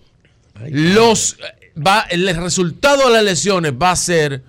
los, 0.70 1.36
va, 1.76 2.06
el 2.08 2.34
resultado 2.36 3.06
de 3.06 3.10
las 3.14 3.22
elecciones 3.22 3.72
va 3.72 3.90
a 3.90 3.96
ser 3.96 4.42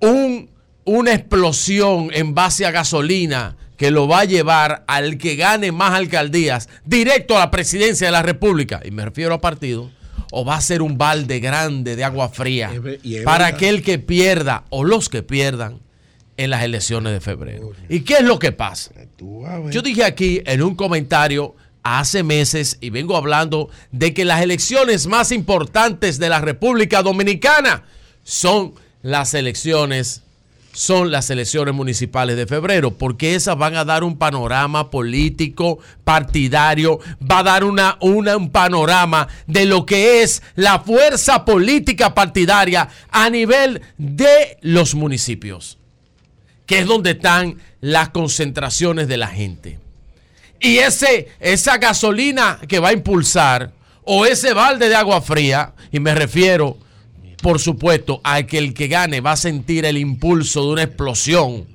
un 0.00 0.49
una 0.84 1.14
explosión 1.14 2.10
en 2.12 2.34
base 2.34 2.66
a 2.66 2.70
gasolina 2.70 3.56
que 3.76 3.90
lo 3.90 4.06
va 4.06 4.20
a 4.20 4.24
llevar 4.24 4.84
al 4.86 5.16
que 5.16 5.36
gane 5.36 5.72
más 5.72 5.92
alcaldías 5.94 6.68
directo 6.84 7.36
a 7.36 7.40
la 7.40 7.50
presidencia 7.50 8.08
de 8.08 8.12
la 8.12 8.22
República, 8.22 8.80
y 8.84 8.90
me 8.90 9.04
refiero 9.04 9.34
a 9.34 9.40
partido, 9.40 9.90
o 10.32 10.44
va 10.44 10.56
a 10.56 10.60
ser 10.60 10.82
un 10.82 10.98
balde 10.98 11.40
grande 11.40 11.96
de 11.96 12.04
agua 12.04 12.28
fría 12.28 12.70
para 13.24 13.46
aquel 13.46 13.82
que 13.82 13.98
pierda 13.98 14.64
o 14.70 14.84
los 14.84 15.08
que 15.08 15.22
pierdan 15.22 15.80
en 16.36 16.50
las 16.50 16.62
elecciones 16.62 17.12
de 17.12 17.20
febrero. 17.20 17.72
¿Y 17.88 18.00
qué 18.00 18.14
es 18.14 18.24
lo 18.24 18.38
que 18.38 18.52
pasa? 18.52 18.92
Yo 19.70 19.82
dije 19.82 20.04
aquí 20.04 20.40
en 20.44 20.62
un 20.62 20.74
comentario 20.74 21.54
hace 21.82 22.22
meses 22.22 22.78
y 22.80 22.90
vengo 22.90 23.16
hablando 23.16 23.70
de 23.92 24.14
que 24.14 24.24
las 24.24 24.42
elecciones 24.42 25.06
más 25.06 25.32
importantes 25.32 26.18
de 26.18 26.28
la 26.28 26.40
República 26.40 27.02
Dominicana 27.02 27.84
son 28.22 28.74
las 29.02 29.34
elecciones 29.34 30.22
son 30.72 31.10
las 31.10 31.28
elecciones 31.30 31.74
municipales 31.74 32.36
de 32.36 32.46
febrero, 32.46 32.92
porque 32.92 33.34
esas 33.34 33.56
van 33.58 33.74
a 33.76 33.84
dar 33.84 34.04
un 34.04 34.16
panorama 34.16 34.90
político, 34.90 35.78
partidario, 36.04 37.00
va 37.28 37.40
a 37.40 37.42
dar 37.42 37.64
una, 37.64 37.96
una- 38.00 38.36
un 38.36 38.50
panorama 38.50 39.26
de 39.46 39.64
lo 39.64 39.84
que 39.84 40.22
es 40.22 40.42
la 40.54 40.78
fuerza 40.80 41.44
política 41.44 42.14
partidaria 42.14 42.88
a 43.10 43.28
nivel 43.30 43.82
de 43.98 44.58
los 44.62 44.94
municipios, 44.94 45.76
que 46.66 46.78
es 46.80 46.86
donde 46.86 47.10
están 47.12 47.56
las 47.80 48.10
concentraciones 48.10 49.08
de 49.08 49.16
la 49.16 49.26
gente. 49.28 49.78
Y 50.60 50.78
ese, 50.78 51.28
esa 51.40 51.78
gasolina 51.78 52.60
que 52.68 52.78
va 52.78 52.90
a 52.90 52.92
impulsar, 52.92 53.72
o 54.04 54.24
ese 54.26 54.52
balde 54.54 54.88
de 54.88 54.94
agua 54.94 55.20
fría, 55.20 55.72
y 55.90 55.98
me 56.00 56.14
refiero, 56.14 56.76
por 57.42 57.58
supuesto, 57.58 58.20
a 58.24 58.42
que 58.42 58.58
el 58.58 58.74
que 58.74 58.88
gane 58.88 59.20
va 59.20 59.32
a 59.32 59.36
sentir 59.36 59.84
el 59.84 59.96
impulso 59.96 60.62
de 60.64 60.72
una 60.72 60.82
explosión 60.82 61.66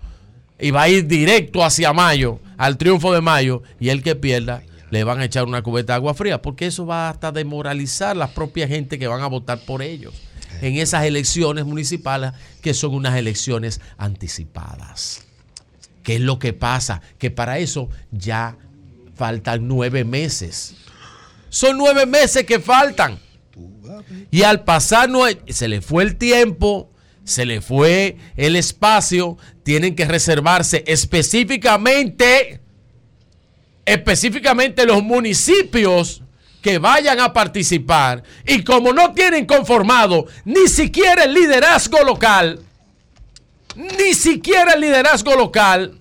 y 0.60 0.72
va 0.72 0.84
a 0.84 0.90
ir 0.90 1.08
directo 1.08 1.64
hacia 1.64 1.94
Mayo, 1.94 2.40
al 2.58 2.78
triunfo 2.78 3.14
de 3.14 3.22
Mayo, 3.22 3.64
y 3.80 3.90
el 3.90 4.04
que 4.04 4.16
pierda 4.16 4.64
le 4.92 5.04
van 5.04 5.20
a 5.20 5.26
echar 5.26 5.46
una 5.46 5.62
cubeta 5.62 5.94
de 5.94 5.98
agua 5.98 6.14
fría, 6.14 6.42
porque 6.42 6.68
eso 6.68 6.86
va 6.86 7.10
hasta 7.10 7.32
demoralizar 7.32 8.16
las 8.16 8.32
propias 8.32 8.70
gente 8.70 9.00
que 9.00 9.08
van 9.08 9.22
a 9.22 9.28
votar 9.28 9.60
por 9.60 9.82
ellos 9.82 10.14
en 10.62 10.78
esas 10.78 11.04
elecciones 11.04 11.66
municipales 11.66 12.32
que 12.62 12.74
son 12.74 12.94
unas 12.94 13.16
elecciones 13.18 13.82
anticipadas. 13.98 15.26
¿Qué 16.04 16.16
es 16.16 16.22
lo 16.22 16.40
que 16.40 16.54
pasa? 16.54 17.02
Que 17.18 17.32
para 17.32 17.58
eso 17.58 17.90
ya 18.12 18.58
faltan 19.16 19.68
nueve 19.68 20.06
meses. 20.06 20.76
Son 21.50 21.78
nueve 21.78 22.06
meses 22.06 22.46
que 22.46 22.60
faltan. 22.60 23.20
Y 24.32 24.44
al 24.44 24.64
pasar, 24.64 25.10
nue- 25.10 25.40
se 25.52 25.68
le 25.68 25.82
fue 25.82 26.04
el 26.04 26.18
tiempo, 26.18 26.92
se 27.24 27.46
le 27.46 27.62
fue 27.62 28.18
el 28.36 28.56
espacio, 28.56 29.38
tienen 29.64 29.96
que 29.96 30.06
reservarse 30.06 30.84
específicamente, 30.88 32.60
específicamente 33.86 34.86
los 34.86 35.04
municipios 35.04 36.22
que 36.62 36.80
vayan 36.80 37.20
a 37.20 37.32
participar. 37.34 38.24
Y 38.46 38.64
como 38.64 38.92
no 38.94 39.14
tienen 39.14 39.46
conformado 39.46 40.26
ni 40.44 40.68
siquiera 40.68 41.24
el 41.26 41.34
liderazgo 41.34 42.04
local, 42.04 42.62
ni 43.76 44.14
siquiera 44.14 44.74
el 44.74 44.82
liderazgo 44.82 45.36
local, 45.36 46.00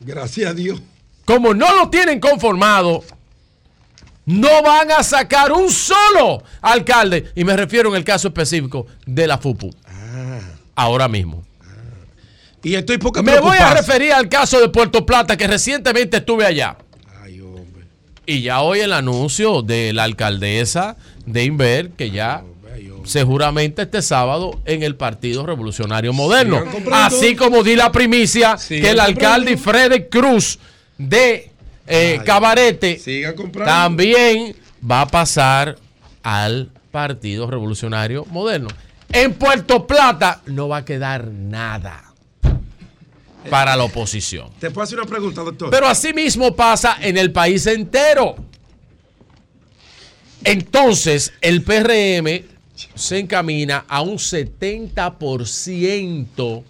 Gracias 0.00 0.50
a 0.50 0.54
Dios. 0.54 0.80
como 1.24 1.54
no 1.54 1.74
lo 1.74 1.88
tienen 1.90 2.20
conformado, 2.20 3.02
no 4.26 4.62
van 4.62 4.90
a 4.90 5.02
sacar 5.02 5.52
un 5.52 5.70
solo 5.70 6.42
alcalde. 6.60 7.30
Y 7.34 7.44
me 7.44 7.56
refiero 7.56 7.88
en 7.90 7.96
el 7.96 8.04
caso 8.04 8.28
específico 8.28 8.86
de 9.06 9.26
la 9.26 9.38
FUPU. 9.38 9.74
Ahora 10.74 11.08
mismo. 11.08 11.44
Y 12.62 12.74
estoy 12.74 12.98
poco 12.98 13.22
Me 13.22 13.38
voy 13.38 13.58
a 13.58 13.74
referir 13.74 14.12
al 14.12 14.28
caso 14.28 14.60
de 14.60 14.68
Puerto 14.68 15.06
Plata, 15.06 15.36
que 15.36 15.46
recientemente 15.46 16.18
estuve 16.18 16.44
allá. 16.44 16.76
Y 18.28 18.42
ya 18.42 18.60
hoy 18.60 18.80
el 18.80 18.92
anuncio 18.92 19.62
de 19.62 19.92
la 19.92 20.02
alcaldesa 20.02 20.96
de 21.26 21.44
Inver, 21.44 21.90
que 21.90 22.10
ya 22.10 22.42
seguramente 23.04 23.82
este 23.82 24.02
sábado 24.02 24.60
en 24.64 24.82
el 24.82 24.96
Partido 24.96 25.46
Revolucionario 25.46 26.12
Moderno. 26.12 26.64
Así 26.90 27.36
como 27.36 27.62
di 27.62 27.76
la 27.76 27.92
primicia 27.92 28.56
que 28.68 28.90
el 28.90 28.98
alcalde. 28.98 29.56
Freddy 29.56 30.08
Cruz 30.08 30.58
de 30.98 31.52
eh, 31.86 32.20
Cabarete 32.24 33.00
también 33.64 34.56
va 34.88 35.00
a 35.02 35.06
pasar 35.06 35.76
al 36.22 36.70
Partido 36.90 37.50
Revolucionario 37.50 38.24
Moderno. 38.26 38.68
En 39.12 39.34
Puerto 39.34 39.86
Plata 39.86 40.40
no 40.46 40.68
va 40.68 40.78
a 40.78 40.84
quedar 40.84 41.28
nada 41.28 42.02
para 43.48 43.76
la 43.76 43.84
oposición. 43.84 44.50
Te 44.58 44.70
puedo 44.70 44.82
hacer 44.84 44.98
una 44.98 45.08
pregunta, 45.08 45.42
doctor. 45.42 45.70
Pero 45.70 45.86
así 45.86 46.12
mismo 46.12 46.56
pasa 46.56 46.98
en 47.00 47.16
el 47.16 47.30
país 47.32 47.64
entero. 47.66 48.34
Entonces, 50.42 51.32
el 51.40 51.62
PRM 51.62 52.42
se 52.94 53.18
encamina 53.18 53.86
a 53.88 54.02
un 54.02 54.18
70% 54.18 56.64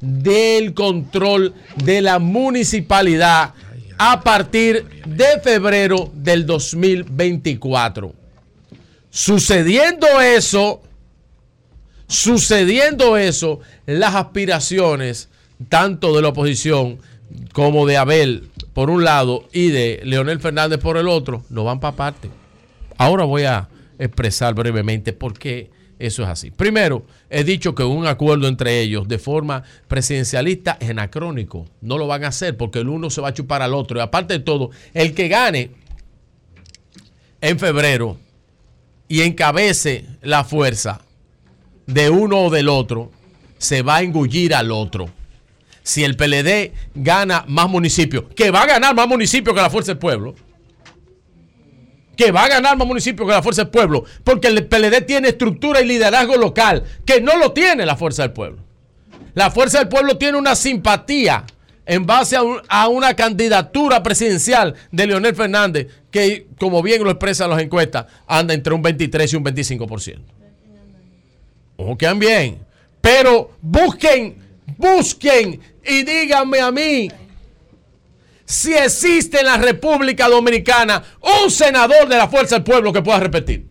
del 0.00 0.72
control 0.74 1.54
de 1.76 2.00
la 2.00 2.18
municipalidad 2.18 3.54
a 4.02 4.22
partir 4.22 4.86
de 5.04 5.40
febrero 5.42 6.10
del 6.14 6.46
2024. 6.46 8.14
Sucediendo 9.10 10.06
eso, 10.22 10.80
sucediendo 12.06 13.18
eso, 13.18 13.60
las 13.84 14.14
aspiraciones 14.14 15.28
tanto 15.68 16.16
de 16.16 16.22
la 16.22 16.28
oposición 16.28 16.98
como 17.52 17.84
de 17.84 17.98
Abel 17.98 18.48
por 18.72 18.88
un 18.88 19.04
lado 19.04 19.46
y 19.52 19.68
de 19.68 20.00
Leonel 20.02 20.40
Fernández 20.40 20.78
por 20.78 20.96
el 20.96 21.06
otro, 21.06 21.44
no 21.50 21.64
van 21.64 21.80
para 21.80 21.96
parte. 21.96 22.30
Ahora 22.96 23.24
voy 23.24 23.42
a 23.42 23.68
expresar 23.98 24.54
brevemente 24.54 25.12
por 25.12 25.38
qué 25.38 25.68
eso 26.00 26.22
es 26.22 26.28
así. 26.28 26.50
Primero, 26.50 27.04
he 27.28 27.44
dicho 27.44 27.74
que 27.74 27.84
un 27.84 28.06
acuerdo 28.06 28.48
entre 28.48 28.80
ellos 28.80 29.06
de 29.06 29.18
forma 29.18 29.62
presidencialista 29.86 30.78
es 30.80 30.90
anacrónico. 30.90 31.66
No 31.80 31.98
lo 31.98 32.06
van 32.06 32.24
a 32.24 32.28
hacer 32.28 32.56
porque 32.56 32.80
el 32.80 32.88
uno 32.88 33.10
se 33.10 33.20
va 33.20 33.28
a 33.28 33.34
chupar 33.34 33.62
al 33.62 33.74
otro. 33.74 33.98
Y 33.98 34.02
aparte 34.02 34.34
de 34.34 34.40
todo, 34.40 34.70
el 34.94 35.14
que 35.14 35.28
gane 35.28 35.70
en 37.40 37.58
febrero 37.58 38.16
y 39.08 39.20
encabece 39.22 40.06
la 40.22 40.42
fuerza 40.44 41.02
de 41.86 42.08
uno 42.08 42.44
o 42.44 42.50
del 42.50 42.68
otro, 42.68 43.10
se 43.58 43.82
va 43.82 43.96
a 43.96 44.02
engullir 44.02 44.54
al 44.54 44.72
otro. 44.72 45.10
Si 45.82 46.04
el 46.04 46.16
PLD 46.16 46.72
gana 46.94 47.44
más 47.46 47.68
municipios, 47.68 48.24
que 48.34 48.50
va 48.50 48.62
a 48.62 48.66
ganar 48.66 48.94
más 48.94 49.08
municipios 49.08 49.54
que 49.54 49.62
la 49.62 49.70
Fuerza 49.70 49.92
del 49.92 49.98
Pueblo, 49.98 50.34
que 52.22 52.32
va 52.32 52.44
a 52.44 52.48
ganar 52.48 52.76
más 52.76 52.86
municipios 52.86 53.26
que 53.26 53.32
la 53.34 53.42
Fuerza 53.42 53.62
del 53.62 53.70
Pueblo, 53.70 54.04
porque 54.24 54.48
el 54.48 54.66
PLD 54.66 55.06
tiene 55.06 55.28
estructura 55.28 55.80
y 55.80 55.86
liderazgo 55.86 56.36
local, 56.36 56.84
que 57.06 57.22
no 57.22 57.38
lo 57.38 57.52
tiene 57.52 57.86
la 57.86 57.96
Fuerza 57.96 58.20
del 58.24 58.32
Pueblo. 58.32 58.58
La 59.32 59.50
Fuerza 59.50 59.78
del 59.78 59.88
Pueblo 59.88 60.18
tiene 60.18 60.36
una 60.36 60.54
simpatía 60.54 61.44
en 61.86 62.04
base 62.04 62.36
a, 62.36 62.42
un- 62.42 62.60
a 62.68 62.88
una 62.88 63.14
candidatura 63.14 64.02
presidencial 64.02 64.74
de 64.92 65.06
Leonel 65.06 65.34
Fernández, 65.34 65.86
que 66.10 66.46
como 66.58 66.82
bien 66.82 67.02
lo 67.02 67.08
expresan 67.10 67.48
las 67.48 67.62
encuestas, 67.62 68.04
anda 68.26 68.52
entre 68.52 68.74
un 68.74 68.82
23 68.82 69.32
y 69.32 69.36
un 69.36 69.44
25%. 69.44 70.18
Ojo, 71.78 71.96
quedan 71.96 72.18
bien. 72.18 72.58
Pero 73.00 73.52
busquen, 73.62 74.36
busquen 74.76 75.58
y 75.86 76.02
díganme 76.02 76.60
a 76.60 76.70
mí 76.70 77.08
si 78.50 78.74
existe 78.74 79.38
en 79.38 79.46
la 79.46 79.58
República 79.58 80.28
Dominicana 80.28 81.00
un 81.44 81.52
senador 81.52 82.08
de 82.08 82.16
la 82.16 82.26
Fuerza 82.26 82.56
del 82.56 82.64
Pueblo 82.64 82.92
que 82.92 83.00
pueda 83.00 83.20
repetir. 83.20 83.64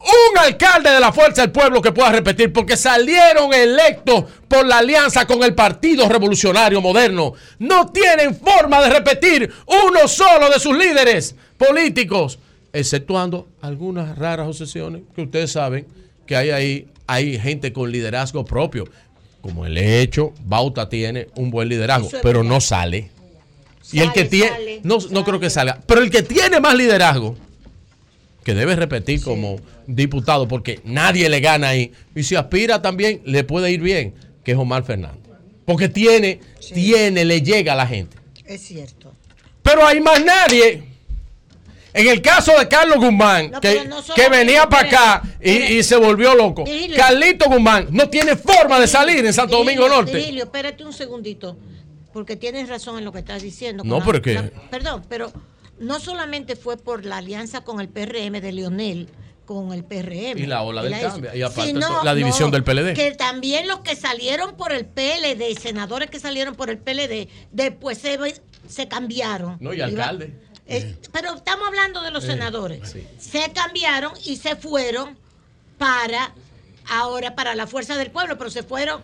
Un 0.00 0.38
alcalde 0.38 0.88
de 0.88 0.98
la 0.98 1.12
Fuerza 1.12 1.42
del 1.42 1.52
Pueblo 1.52 1.82
que 1.82 1.92
pueda 1.92 2.10
repetir, 2.10 2.54
porque 2.54 2.78
salieron 2.78 3.52
electos 3.52 4.24
por 4.48 4.66
la 4.66 4.78
alianza 4.78 5.26
con 5.26 5.42
el 5.42 5.54
Partido 5.54 6.08
Revolucionario 6.08 6.80
Moderno. 6.80 7.34
No 7.58 7.92
tienen 7.92 8.34
forma 8.34 8.80
de 8.80 8.88
repetir 8.88 9.52
uno 9.66 10.08
solo 10.08 10.48
de 10.48 10.58
sus 10.58 10.74
líderes 10.74 11.36
políticos, 11.58 12.38
exceptuando 12.72 13.46
algunas 13.60 14.16
raras 14.16 14.48
obsesiones 14.48 15.02
que 15.14 15.20
ustedes 15.20 15.52
saben 15.52 15.86
que 16.24 16.34
hay 16.34 16.48
ahí, 16.48 16.88
hay 17.06 17.38
gente 17.38 17.74
con 17.74 17.92
liderazgo 17.92 18.42
propio. 18.42 18.88
Como 19.42 19.66
el 19.66 19.76
hecho, 19.76 20.32
Bauta 20.44 20.88
tiene 20.88 21.26
un 21.36 21.50
buen 21.50 21.68
liderazgo, 21.68 22.08
pero 22.22 22.42
no 22.42 22.62
sale. 22.62 23.10
Y 23.92 24.00
el 24.00 24.12
que 24.12 24.24
tiene, 24.24 24.50
sale, 24.50 24.80
no, 24.84 24.98
no 25.10 25.24
creo 25.24 25.40
que 25.40 25.50
salga, 25.50 25.80
pero 25.86 26.02
el 26.02 26.10
que 26.10 26.22
tiene 26.22 26.60
más 26.60 26.74
liderazgo, 26.74 27.36
que 28.44 28.54
debe 28.54 28.76
repetir 28.76 29.22
como 29.22 29.60
diputado, 29.86 30.46
porque 30.46 30.80
nadie 30.84 31.28
le 31.28 31.40
gana 31.40 31.68
ahí, 31.68 31.92
y 32.14 32.22
si 32.22 32.36
aspira 32.36 32.80
también, 32.80 33.20
le 33.24 33.44
puede 33.44 33.70
ir 33.70 33.80
bien, 33.80 34.14
que 34.44 34.52
es 34.52 34.58
Omar 34.58 34.84
Fernández. 34.84 35.18
Porque 35.64 35.88
tiene, 35.88 36.40
tiene, 36.72 37.24
le 37.24 37.42
llega 37.42 37.74
a 37.74 37.76
la 37.76 37.86
gente. 37.86 38.16
Es 38.44 38.62
cierto. 38.62 39.12
Pero 39.62 39.86
hay 39.86 40.00
más 40.00 40.24
nadie. 40.24 40.82
En 41.92 42.08
el 42.08 42.22
caso 42.22 42.56
de 42.58 42.68
Carlos 42.68 42.98
Guzmán, 42.98 43.50
No, 43.50 43.60
que, 43.60 43.84
no 43.84 44.02
que 44.14 44.28
venía 44.28 44.68
para 44.68 44.86
acá 44.86 45.22
y, 45.42 45.50
y 45.50 45.82
se 45.82 45.96
volvió 45.96 46.34
loco. 46.34 46.64
Carlito 46.96 47.46
Guzmán 47.46 47.88
no 47.90 48.08
tiene 48.08 48.36
forma 48.36 48.78
de 48.78 48.86
salir 48.86 49.24
en 49.24 49.32
Santo 49.32 49.58
Domingo 49.58 49.88
Norte. 49.88 50.38
Espérate 50.38 50.84
un 50.84 50.92
segundito, 50.92 51.56
porque 52.12 52.36
tienes 52.36 52.68
razón 52.68 52.98
en 52.98 53.04
lo 53.04 53.12
que 53.12 53.20
estás 53.20 53.42
diciendo. 53.42 53.82
No, 53.84 54.00
con 54.04 54.14
la- 54.22 54.50
perdón, 54.70 55.04
pero 55.08 55.32
no 55.78 56.00
solamente 56.00 56.56
fue 56.56 56.76
por 56.76 57.04
la 57.04 57.18
alianza 57.18 57.62
con 57.62 57.80
el 57.80 57.88
PRM 57.88 58.40
de 58.40 58.52
Leonel, 58.52 59.08
con 59.46 59.72
el 59.72 59.82
PRM. 59.84 60.38
Y 60.38 60.46
la 60.46 60.62
ola 60.62 60.82
del 60.82 61.00
cambio, 61.00 61.34
y 61.34 61.42
aparte 61.42 61.72
sino- 61.72 62.04
la 62.04 62.14
división 62.14 62.50
del 62.50 62.62
PLD. 62.64 62.94
Que 62.94 63.12
también 63.12 63.66
los 63.66 63.80
que 63.80 63.96
salieron 63.96 64.56
por 64.56 64.72
el 64.72 64.86
PLD, 64.86 65.54
senadores 65.60 66.10
que 66.10 66.20
salieron 66.20 66.54
por 66.54 66.70
el 66.70 66.78
PLD, 66.78 67.28
después 67.50 67.98
se, 67.98 68.18
se 68.68 68.88
cambiaron. 68.88 69.56
No, 69.60 69.72
y 69.74 69.80
alcalde. 69.80 70.34
eh, 70.66 70.96
pero 71.12 71.34
estamos 71.34 71.66
hablando 71.66 72.00
de 72.02 72.10
los 72.12 72.22
Eh, 72.24 72.28
senadores. 72.28 72.88
sí. 72.90 73.04
Se 73.18 73.50
cambiaron 73.52 74.12
y 74.24 74.36
se 74.36 74.54
fueron 74.54 75.16
para 75.78 76.32
ahora 76.88 77.34
para 77.34 77.54
la 77.54 77.66
fuerza 77.66 77.96
del 77.96 78.10
pueblo, 78.10 78.36
pero 78.38 78.50
se 78.50 78.62
fueron 78.62 79.02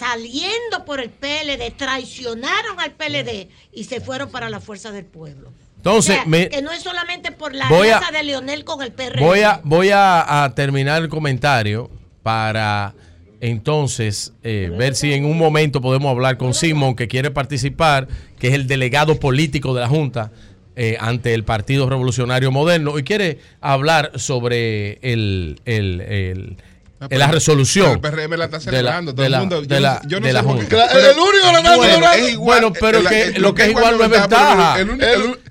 saliendo 0.00 0.84
por 0.86 0.98
el 1.00 1.10
PLD, 1.10 1.70
traicionaron 1.76 2.80
al 2.80 2.92
PLD 2.92 3.48
y 3.72 3.84
se 3.84 4.00
fueron 4.00 4.30
para 4.30 4.48
la 4.48 4.58
fuerza 4.60 4.90
del 4.92 5.04
pueblo. 5.04 5.52
Entonces, 5.76 6.12
O 6.16 6.20
sea, 6.20 6.24
me- 6.26 6.48
que 6.48 6.62
no 6.62 6.72
es 6.72 6.82
solamente 6.82 7.32
por 7.32 7.54
la 7.54 7.68
alianza 7.68 8.10
de 8.10 8.22
Leonel 8.22 8.64
con 8.64 8.82
el 8.82 8.92
PRM. 8.92 9.20
Voy 9.24 9.40
a, 9.42 9.60
voy 9.64 9.90
a, 9.90 10.44
a 10.44 10.54
terminar 10.54 11.02
el 11.02 11.08
comentario 11.08 11.90
para 12.22 12.94
entonces 13.42 14.32
eh, 14.42 14.70
ver 14.76 14.94
si 14.94 15.12
en 15.14 15.24
un 15.24 15.38
momento 15.38 15.80
podemos 15.80 16.10
hablar 16.10 16.36
con 16.36 16.52
Simón, 16.54 16.94
que 16.96 17.08
quiere 17.08 17.30
participar, 17.30 18.08
que 18.38 18.48
es 18.48 18.54
el 18.54 18.66
delegado 18.66 19.18
político 19.18 19.74
de 19.74 19.80
la 19.80 19.88
Junta 19.88 20.30
eh, 20.76 20.96
ante 21.00 21.34
el 21.34 21.44
Partido 21.44 21.88
Revolucionario 21.88 22.50
Moderno, 22.50 22.98
y 22.98 23.02
quiere 23.02 23.38
hablar 23.60 24.12
sobre 24.16 24.98
el, 25.02 25.60
el- 25.64 26.00
el- 26.02 26.56
Ah, 27.02 27.06
la 27.08 27.28
resolución. 27.28 27.92
el 27.92 28.00
PRM 28.00 28.36
la 28.36 28.44
está 28.44 28.60
celebrando, 28.60 29.12
todo 29.14 29.22
de 29.22 29.26
el 29.26 29.32
la- 29.32 29.38
mundo, 29.40 29.62
yo 29.62 29.68
de 29.68 29.80
no- 29.80 30.38
sé 30.38 30.44
por 30.44 30.66
qué. 30.66 30.76
El 30.76 31.18
único 31.18 31.46
que 31.46 31.52
la 31.52 31.58
está 31.58 31.76
Bueno, 31.76 31.92
celebrando. 31.94 32.26
es 32.28 32.36
bueno, 32.36 32.72
pero 32.74 33.02
que, 33.04 33.32
lo 33.38 33.54
que 33.54 33.62
es 33.62 33.68
igual 33.70 33.96
no 33.96 34.04
es 34.04 34.12
es 34.12 34.20
ventaja. 34.20 34.76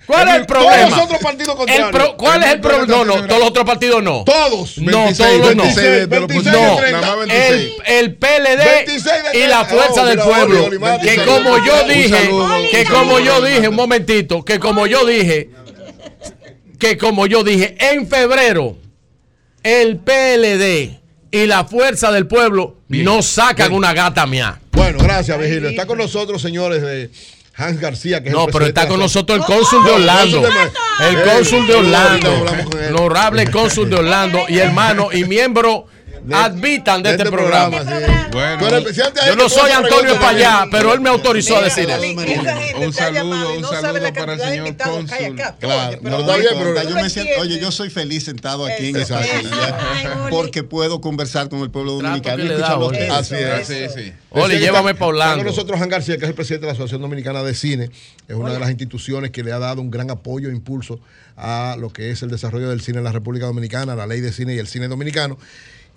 ¿Cuál 0.05 0.27
es 0.27 0.35
el 0.35 0.45
problema? 0.45 0.75
todos 0.77 0.89
los 0.91 0.99
otros 1.05 1.19
partidos 1.21 1.55
contrarios. 1.55 2.13
¿Cuál 2.17 2.43
es 2.43 2.51
el 2.51 2.59
problema? 2.61 2.85
No, 2.85 3.03
no, 3.05 3.13
todos 3.25 3.39
los 3.39 3.49
otros 3.49 3.65
partidos 3.65 4.03
no. 4.03 4.23
Todos. 4.25 4.77
No, 4.77 5.03
26, 5.05 5.41
todos 5.41 5.55
no. 5.55 5.63
26 5.63 6.09
de 6.09 6.19
la 6.19 6.25
oposición, 6.25 6.53
No, 6.53 6.75
30. 6.77 7.01
Nada 7.01 7.15
más 7.15 7.23
el, 7.29 7.29
26. 7.29 7.73
el 7.87 8.15
PLD 8.15 8.65
26 8.85 9.05
de 9.33 9.39
y 9.39 9.47
la 9.47 9.65
fuerza 9.65 10.03
Oh, 10.03 10.05
del 10.05 10.17
mira, 10.17 10.23
pueblo. 10.25 10.69
Que 11.01 11.25
como 11.25 11.65
yo 11.65 11.83
dije, 11.87 12.29
que 12.71 12.85
como 12.85 13.19
yo 13.19 13.41
dije, 13.41 13.67
un 13.69 13.75
momentito, 13.75 14.45
que 14.45 14.59
como 14.59 14.85
yo 14.85 15.03
dije, 15.05 15.49
que 16.77 16.95
como 16.99 17.25
yo 17.25 17.43
dije, 17.43 17.75
en 17.79 18.07
febrero, 18.07 18.77
el 19.63 19.97
PLD 19.97 20.99
y 21.31 21.45
la 21.45 21.65
fuerza 21.65 22.11
del 22.11 22.27
pueblo 22.27 22.77
no 22.87 23.21
sacan 23.21 23.73
una 23.73 23.93
gata 23.93 24.25
mía. 24.25 24.59
Bueno, 24.71 24.99
gracias, 24.99 25.37
Virgilio. 25.37 25.69
Está 25.69 25.85
con 25.85 25.97
nosotros, 25.97 26.41
señores, 26.41 26.81
de 26.81 27.09
Hans 27.55 27.79
García, 27.79 28.23
que 28.23 28.29
es 28.29 28.35
No, 28.35 28.45
el 28.45 28.51
pero 28.51 28.65
está 28.65 28.87
con 28.87 28.99
nosotros 28.99 29.39
el 29.39 29.45
cónsul 29.45 29.83
de 29.83 29.91
Orlando. 29.91 30.43
El 31.01 31.23
cónsul 31.23 31.67
de 31.67 31.75
Orlando. 31.75 32.45
El 32.87 32.95
honorable 32.95 33.51
cónsul 33.51 33.89
de 33.89 33.97
Orlando 33.97 34.39
y 34.47 34.59
hermano 34.59 35.09
y 35.11 35.25
miembro 35.25 35.87
admitan 36.35 37.03
de, 37.03 37.11
este, 37.11 37.25
programa. 37.29 37.83
Bueno, 38.31 38.79
Yo 39.27 39.35
no 39.35 39.49
soy 39.49 39.71
Antonio 39.71 40.19
Payá, 40.19 40.65
pero 40.71 40.93
él 40.93 41.01
me 41.01 41.09
autorizó 41.09 41.57
a 41.57 41.63
decir 41.63 41.89
eso. 41.89 42.01
Un 42.79 42.93
saludo, 42.93 43.53
un 43.53 43.63
saludo 43.65 44.13
para 44.13 44.33
el 44.33 44.39
señor 44.39 44.77
cónsul. 44.77 45.35
Claro, 45.59 45.99
No, 46.01 46.19
está 46.19 46.37
bien, 46.37 46.51
pero 46.57 46.83
yo 46.83 46.95
me 46.95 47.09
siento- 47.09 47.41
oye, 47.41 47.59
yo 47.59 47.71
soy 47.71 47.89
feliz 47.89 48.25
sentado 48.25 48.65
aquí 48.65 48.89
en 48.89 48.95
esa 48.97 49.21
silla 49.23 49.77
porque 50.29 50.63
puedo 50.63 51.01
conversar 51.01 51.49
con 51.49 51.59
el 51.61 51.71
pueblo 51.71 51.93
dominicano 51.93 52.43
y 52.43 52.47
escuchar 52.47 52.77
los. 52.77 52.93
Así 52.93 53.35
es. 53.35 53.67
Sí, 53.67 53.85
sí. 53.93 54.13
Oli, 54.31 54.59
llévame 54.59 54.91
está- 54.91 54.99
pa' 54.99 55.05
Orlando. 55.07 55.43
Nosotros 55.43 55.77
Juan 55.77 55.89
García, 55.89 56.17
que 56.17 56.25
es 56.25 56.29
el 56.29 56.35
presidente 56.35 56.65
de 56.65 56.67
la 56.67 56.73
Asociación 56.73 57.01
Dominicana 57.01 57.41
de 57.43 57.53
Cine. 57.55 57.89
Es 58.27 58.35
una 58.35 58.53
de 58.53 58.59
las 58.59 58.69
instituciones 58.69 59.31
que 59.31 59.43
le 59.43 59.51
ha 59.51 59.59
dado 59.59 59.81
un 59.81 59.89
gran 59.89 60.09
apoyo 60.11 60.49
e 60.49 60.51
impulso 60.51 60.99
a 61.35 61.75
lo 61.79 61.89
que 61.89 62.11
es 62.11 62.21
el 62.21 62.29
desarrollo 62.29 62.69
del 62.69 62.81
cine 62.81 62.97
en 62.99 63.05
la 63.05 63.11
República 63.11 63.45
Dominicana, 63.45 63.95
la 63.95 64.05
ley 64.05 64.21
de 64.21 64.31
cine 64.31 64.55
y 64.55 64.59
el 64.59 64.67
cine 64.67 64.87
dominicano. 64.87 65.37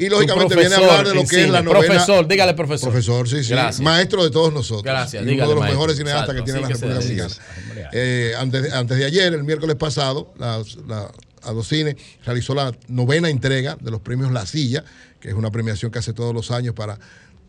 Y 0.05 0.09
lógicamente 0.09 0.57
viene 0.57 0.75
a 0.75 0.79
hablar 0.79 1.07
de 1.09 1.15
lo 1.15 1.25
que 1.25 1.43
es 1.45 1.51
la 1.51 1.63
novena. 1.63 1.81
Profesor, 1.87 2.27
dígale 2.29 2.55
profesor. 2.55 2.91
Profesor, 2.91 3.29
sí, 3.29 3.43
sí. 3.45 3.51
Gracias. 3.51 3.81
Maestro 3.81 4.25
de 4.25 4.31
todos 4.31 4.53
nosotros. 4.53 4.83
Gracias, 4.85 5.23
Y 5.23 5.27
dígale, 5.27 5.43
uno 5.45 5.49
de 5.51 5.55
los 5.55 5.61
maestro. 5.61 5.75
mejores 5.79 5.97
cineastas 5.97 6.23
Exacto, 6.37 6.45
que 6.45 6.53
tiene 6.53 6.61
la 6.61 6.67
así 6.67 6.81
que 6.81 6.87
República 6.87 7.29
Dominicana. 7.29 7.89
Eh, 7.93 8.33
antes, 8.39 8.63
de- 8.63 8.73
antes 8.73 8.99
de 8.99 9.05
ayer, 9.05 9.33
el 9.35 9.45
miércoles 9.45 9.77
pasado, 9.77 10.33
la, 10.39 10.63
la 10.89 11.11
Adocine 11.43 11.97
realizó 12.25 12.55
la 12.55 12.73
novena 12.89 13.29
entrega 13.29 13.77
de 13.81 13.91
los 13.91 14.01
premios 14.01 14.31
La 14.33 14.47
Silla, 14.47 14.85
que 15.21 15.29
es 15.29 15.35
una 15.35 15.51
premiación 15.51 15.91
que 15.91 15.99
hace 15.99 16.13
todos 16.13 16.35
los 16.35 16.51
años 16.51 16.75
para 16.75 16.99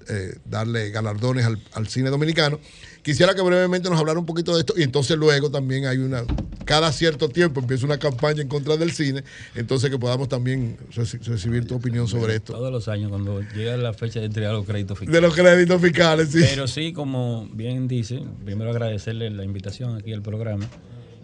eh, 0.10 0.36
darle 0.46 0.90
galardones 0.90 1.46
al, 1.46 1.60
al 1.74 1.88
cine 1.88 2.10
dominicano. 2.10 2.60
Quisiera 3.04 3.36
que 3.36 3.42
brevemente 3.42 3.90
nos 3.90 4.00
hablara 4.00 4.18
un 4.18 4.26
poquito 4.26 4.54
de 4.56 4.62
esto 4.62 4.74
y 4.78 4.82
entonces 4.84 5.18
luego 5.18 5.52
también 5.52 5.86
hay 5.86 5.98
una, 5.98 6.24
cada 6.64 6.92
cierto 6.94 7.28
tiempo 7.28 7.60
empieza 7.60 7.86
una 7.86 7.98
campaña 7.98 8.42
en 8.42 8.48
contra 8.48 8.78
del 8.78 8.92
cine, 8.94 9.24
entonces 9.56 9.90
que 9.90 10.00
podamos 10.00 10.30
también 10.30 10.78
reci- 10.96 11.22
recibir 11.22 11.68
tu 11.68 11.76
opinión 11.76 12.08
sobre 12.08 12.36
esto. 12.38 12.54
Todos 12.54 12.72
los 12.72 12.88
años, 12.88 13.10
cuando 13.10 13.42
llega 13.42 13.76
la 13.76 13.94
fecha 13.94 14.22
de 14.22 14.28
entregar 14.28 14.54
los 14.54 14.66
créditos 14.66 14.98
fiscales. 14.98 15.22
De 15.22 15.28
los 15.28 15.36
créditos 15.36 15.82
fiscales, 15.82 16.30
sí. 16.30 16.40
Pero 16.50 16.66
sí, 16.68 16.94
como 16.94 17.48
bien 17.54 17.88
dice, 17.90 18.22
primero 18.46 18.72
agradecerle 18.72 19.30
la 19.32 19.44
invitación 19.44 19.98
aquí 19.98 20.14
al 20.14 20.22
programa. 20.22 20.66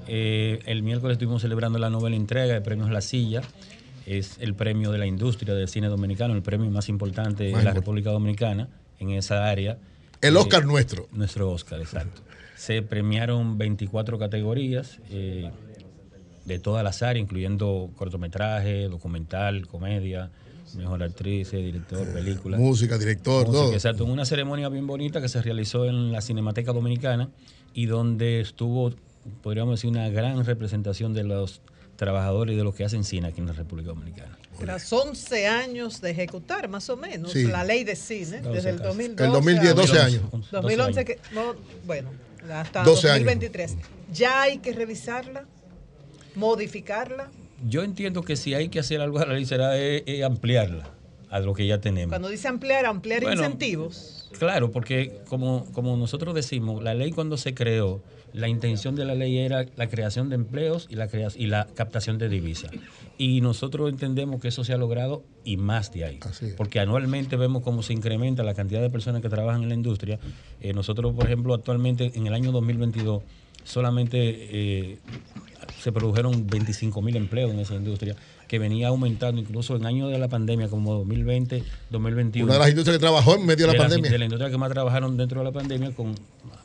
Eh, 0.08 0.60
el 0.66 0.84
miércoles 0.84 1.16
estuvimos 1.16 1.42
celebrando 1.42 1.80
la 1.80 1.90
novena 1.90 2.16
entrega 2.18 2.54
de 2.54 2.62
Premios 2.62 2.90
La 2.92 3.00
Silla. 3.02 3.42
Es 4.06 4.38
el 4.40 4.56
premio 4.56 4.92
de 4.92 4.98
la 4.98 5.06
industria 5.06 5.54
del 5.54 5.68
cine 5.70 5.88
dominicano, 5.88 6.34
el 6.34 6.42
premio 6.42 6.70
más 6.72 6.90
importante 6.90 7.44
de 7.46 7.64
la. 7.64 7.74
República 7.74 8.10
Dominicana 8.10 8.68
en 9.00 9.12
esa 9.12 9.48
área. 9.48 9.78
El 10.22 10.36
Eh, 10.36 10.40
Oscar 10.40 10.66
nuestro. 10.66 11.08
Nuestro 11.12 11.52
Oscar, 11.52 11.80
exacto. 11.80 12.22
Se 12.56 12.82
premiaron 12.82 13.58
24 13.58 14.20
categorías 14.20 15.00
eh, 15.10 15.50
de 16.46 16.60
todas 16.60 16.84
las 16.84 17.02
áreas, 17.02 17.24
incluyendo 17.24 17.90
cortometraje, 17.96 18.90
documental, 18.90 19.66
comedia, 19.68 20.30
mejor 20.76 21.04
actriz, 21.04 21.52
director, 21.52 22.06
película. 22.12 22.58
Música, 22.58 22.98
director, 22.98 23.48
Música, 23.48 23.64
todo. 23.64 23.74
Exacto, 23.74 24.04
en 24.04 24.12
una 24.12 24.26
ceremonia 24.26 24.68
bien 24.70 24.88
bonita 24.88 25.22
que 25.22 25.30
se 25.30 25.42
realizó 25.42 25.86
en 25.86 26.12
la 26.12 26.22
Cinemateca 26.22 26.74
Dominicana 26.74 27.30
y 27.74 27.86
donde 27.86 28.42
estuvo, 28.42 28.94
podríamos 29.42 29.76
decir, 29.76 29.90
una 29.90 30.10
gran 30.10 30.44
representación 30.44 31.14
de 31.14 31.24
los 31.24 31.62
trabajadores 32.00 32.54
y 32.54 32.58
de 32.58 32.64
los 32.64 32.74
que 32.74 32.86
hacen 32.86 33.04
cine 33.04 33.28
aquí 33.28 33.42
en 33.42 33.48
la 33.48 33.54
República 33.54 33.90
Dominicana. 33.90 34.38
Tras 34.58 34.92
11 34.92 35.48
años 35.48 36.02
de 36.02 36.12
ejecutar, 36.12 36.68
más 36.70 36.90
o 36.90 36.98
menos, 36.98 37.32
Sí. 37.32 37.44
la 37.46 37.64
ley 37.64 37.84
de 37.84 37.96
cine, 37.96 38.40
12 38.42 38.50
desde 38.56 38.70
el 38.72 38.78
casi. 38.78 38.88
2012. 38.88 39.26
El 39.26 39.32
2010, 39.32 39.76
12 39.76 40.00
años. 40.00 40.22
2011, 40.52 41.06
que, 41.06 41.20
no, 41.34 41.56
bueno, 41.86 42.10
hasta 42.52 42.84
12 42.84 43.10
años. 43.12 43.26
2023. 43.26 43.76
Ya 44.12 44.42
hay 44.42 44.58
que 44.60 44.72
revisarla, 44.74 45.46
modificarla. 46.36 47.30
Yo 47.68 47.84
entiendo 47.84 48.24
que 48.24 48.36
si 48.36 48.54
hay 48.54 48.70
que 48.70 48.80
hacer 48.80 49.02
algo 49.02 49.20
a 49.20 49.26
la 49.26 49.34
ley 49.34 49.46
será 49.46 49.78
eh, 49.78 50.04
eh, 50.06 50.24
ampliarla 50.24 50.90
a 51.30 51.40
lo 51.40 51.54
que 51.54 51.68
ya 51.68 51.80
tenemos. 51.82 52.10
Cuando 52.10 52.30
dice 52.30 52.48
ampliar, 52.48 52.86
ampliar 52.86 53.22
Bueno, 53.22 53.42
incentivos. 53.44 54.19
Claro, 54.38 54.72
porque 54.72 55.22
como, 55.28 55.66
como 55.74 55.98
nosotros 55.98 56.36
decimos, 56.36 56.84
la 56.84 56.94
ley 56.94 57.12
cuando 57.12 57.38
se 57.38 57.54
creó, 57.54 58.02
la 58.34 58.48
intención 58.48 58.96
de 58.96 59.06
la 59.06 59.16
ley 59.16 59.40
era 59.40 59.66
la 59.76 59.90
creación 59.90 60.30
de 60.30 60.36
empleos 60.36 60.88
y 60.90 60.96
la, 60.96 61.10
y 61.36 61.48
la 61.48 61.68
captación 61.74 62.18
de 62.18 62.30
divisas. 62.30 62.72
Y 63.18 63.42
nosotros 63.42 63.90
entendemos 63.90 64.40
que 64.40 64.50
eso 64.50 64.64
se 64.64 64.74
ha 64.74 64.78
logrado 64.78 65.24
y 65.44 65.58
más 65.58 65.92
de 65.92 66.06
ahí. 66.06 66.20
Porque 66.56 66.80
anualmente 66.80 67.36
vemos 67.36 67.64
cómo 67.64 67.82
se 67.82 67.94
incrementa 67.94 68.44
la 68.44 68.54
cantidad 68.54 68.82
de 68.82 68.90
personas 68.90 69.22
que 69.22 69.30
trabajan 69.30 69.64
en 69.64 69.70
la 69.70 69.76
industria. 69.76 70.20
Eh, 70.62 70.74
nosotros, 70.74 71.14
por 71.14 71.26
ejemplo, 71.26 71.54
actualmente 71.54 72.12
en 72.14 72.28
el 72.28 72.34
año 72.34 72.52
2022 72.52 73.24
solamente 73.64 74.18
eh, 74.22 74.98
se 75.82 75.92
produjeron 75.92 76.48
25 76.48 77.02
mil 77.02 77.16
empleos 77.16 77.52
en 77.52 77.60
esa 77.60 77.76
industria 77.76 78.16
que 78.50 78.58
venía 78.58 78.88
aumentando 78.88 79.40
incluso 79.40 79.76
en 79.76 79.86
años 79.86 80.12
de 80.12 80.18
la 80.18 80.28
pandemia 80.28 80.68
como 80.70 80.96
2020, 80.96 81.64
2021. 81.92 82.46
Una 82.46 82.54
de 82.56 82.60
las 82.60 82.70
industrias 82.70 82.98
que 82.98 83.02
trabajó 83.02 83.36
en 83.36 83.46
medio 83.46 83.68
de 83.68 83.74
la 83.74 83.80
pandemia. 83.80 84.10
De 84.10 84.18
la 84.18 84.26
industria 84.26 84.50
que 84.50 84.58
más 84.58 84.72
trabajaron 84.72 85.16
dentro 85.18 85.40
de 85.40 85.46
la 85.46 85.52
pandemia 85.52 85.92
con 85.92 86.16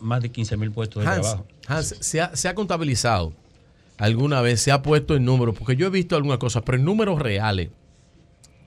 más 0.00 0.22
de 0.22 0.30
15 0.30 0.56
mil 0.56 0.72
puestos 0.72 1.04
de 1.04 1.10
Hans, 1.10 1.20
trabajo. 1.20 1.46
Hans, 1.68 1.96
¿se, 2.00 2.22
ha, 2.22 2.34
se 2.34 2.48
ha 2.48 2.54
contabilizado 2.54 3.34
alguna 3.98 4.40
vez? 4.40 4.62
¿Se 4.62 4.72
ha 4.72 4.80
puesto 4.80 5.14
en 5.14 5.26
números? 5.26 5.54
Porque 5.58 5.76
yo 5.76 5.86
he 5.86 5.90
visto 5.90 6.16
algunas 6.16 6.38
cosas, 6.38 6.62
pero 6.64 6.78
en 6.78 6.86
números 6.86 7.20
reales, 7.20 7.68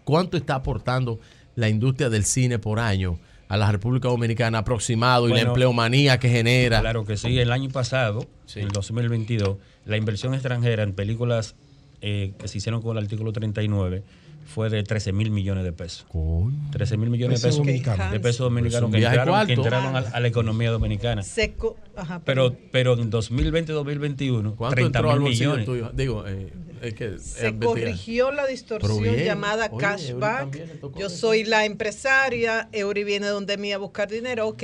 ¿cuánto 0.04 0.38
está 0.38 0.54
aportando 0.54 1.20
la 1.56 1.70
industria 1.70 2.10
del 2.10 2.24
cine 2.24 2.60
por 2.60 2.80
año 2.80 3.18
a 3.48 3.58
la 3.58 3.72
República 3.72 4.10
Dominicana 4.10 4.60
aproximado 4.60 5.28
y 5.28 5.34
la 5.34 5.42
empleomanía 5.42 6.20
que 6.20 6.30
genera? 6.30 6.82
Claro 6.82 7.04
que 7.04 7.18
sí. 7.18 7.40
El 7.40 7.52
año 7.52 7.72
pasado, 7.72 8.28
en 8.54 8.68
el 8.68 8.70
2022, 8.70 9.58
la 9.86 9.98
inversión 9.98 10.36
extranjera 10.36 10.84
en 10.84 10.94
películas 10.94 11.56
eh, 12.02 12.34
que 12.38 12.48
se 12.48 12.58
hicieron 12.60 12.82
con 12.82 12.98
el 12.98 13.04
artículo 13.04 13.32
39 13.34 14.04
fue 14.46 14.70
de 14.70 14.82
13 14.82 15.12
mil 15.12 15.30
millones 15.30 15.66
de 15.66 15.74
pesos. 15.74 16.06
13 16.72 16.96
mil 16.98 17.10
millones 17.10 17.42
de 17.42 17.48
Peso 17.50 17.58
pesos 17.58 17.58
dominicano. 17.66 18.12
de 18.12 18.20
pesos 18.22 18.40
dominicanos 18.40 18.92
que 18.92 18.98
entraron, 19.04 19.46
que 19.48 19.54
entraron 19.54 19.96
a, 19.98 20.00
a 20.00 20.20
la 20.22 20.28
economía 20.30 20.72
dominicana. 20.72 21.22
Seco. 21.22 21.76
Ajá, 21.98 22.22
Pero, 22.24 22.56
pero 22.72 22.94
en 22.94 23.12
2020-2021, 23.12 24.56
¿Cuánto 24.56 24.76
30 24.76 25.00
entró 25.00 25.12
al 25.12 25.20
mil 25.20 25.30
millones. 25.32 25.66
tuyo? 25.66 25.92
Digo, 25.94 26.24
eh, 26.28 26.54
es 26.82 26.94
que 26.94 27.18
se 27.20 27.48
eh, 27.48 27.60
corrigió 27.60 28.32
la 28.32 28.46
distorsión 28.48 29.02
bien. 29.02 29.26
llamada 29.26 29.68
Oye, 29.72 29.82
cashback. 29.82 30.58
Yo 30.98 31.08
eso. 31.08 31.18
soy 31.18 31.44
la 31.44 31.66
empresaria, 31.66 32.70
Eury 32.72 33.04
viene 33.04 33.28
donde 33.28 33.58
mí 33.58 33.72
a 33.74 33.78
buscar 33.78 34.10
dinero, 34.10 34.48
ok, 34.48 34.64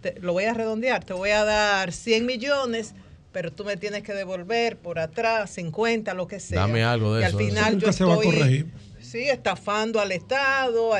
te- 0.00 0.20
lo 0.20 0.32
voy 0.32 0.44
a 0.44 0.54
redondear, 0.54 1.04
te 1.04 1.12
voy 1.12 1.30
a 1.30 1.44
dar 1.44 1.92
100 1.92 2.26
millones, 2.26 2.94
pero 3.34 3.52
tú 3.52 3.64
me 3.64 3.76
tienes 3.76 4.04
que 4.04 4.14
devolver 4.14 4.78
por 4.78 5.00
atrás 5.00 5.50
50, 5.50 6.14
lo 6.14 6.28
que 6.28 6.38
sea. 6.38 6.60
Dame 6.60 6.84
algo 6.84 7.16
de 7.16 7.22
y 7.22 7.24
eso, 7.26 7.36
al 7.36 7.44
final 7.44 7.76
eso. 7.76 7.86
yo 7.86 7.92
se 7.92 8.04
va 8.04 8.12
a 8.12 8.16
estoy, 8.16 8.32
corregir. 8.32 8.66
sí, 9.00 9.28
estafando 9.28 10.00
al 10.00 10.12
Estado 10.12 10.92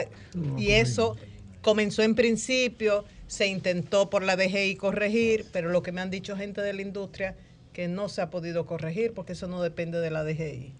y 0.59 0.73
eso 0.73 1.17
comenzó 1.63 2.03
en 2.03 2.17
principio, 2.17 3.05
se 3.29 3.47
intentó 3.47 4.11
por 4.11 4.25
la 4.25 4.37
DGI 4.37 4.75
corregir, 4.75 5.47
pero 5.53 5.71
lo 5.71 5.83
que 5.85 5.93
me 5.93 6.01
han 6.01 6.11
dicho 6.11 6.37
gente 6.37 6.61
de 6.61 6.73
la 6.73 6.83
industria 6.83 7.37
que 7.73 7.87
no 7.87 8.09
se 8.09 8.21
ha 8.21 8.31
podido 8.31 8.67
corregir 8.67 9.13
porque 9.15 9.35
eso 9.35 9.47
no 9.47 9.63
depende 9.63 10.01
de 10.01 10.11
la 10.11 10.25
DGI. 10.25 10.75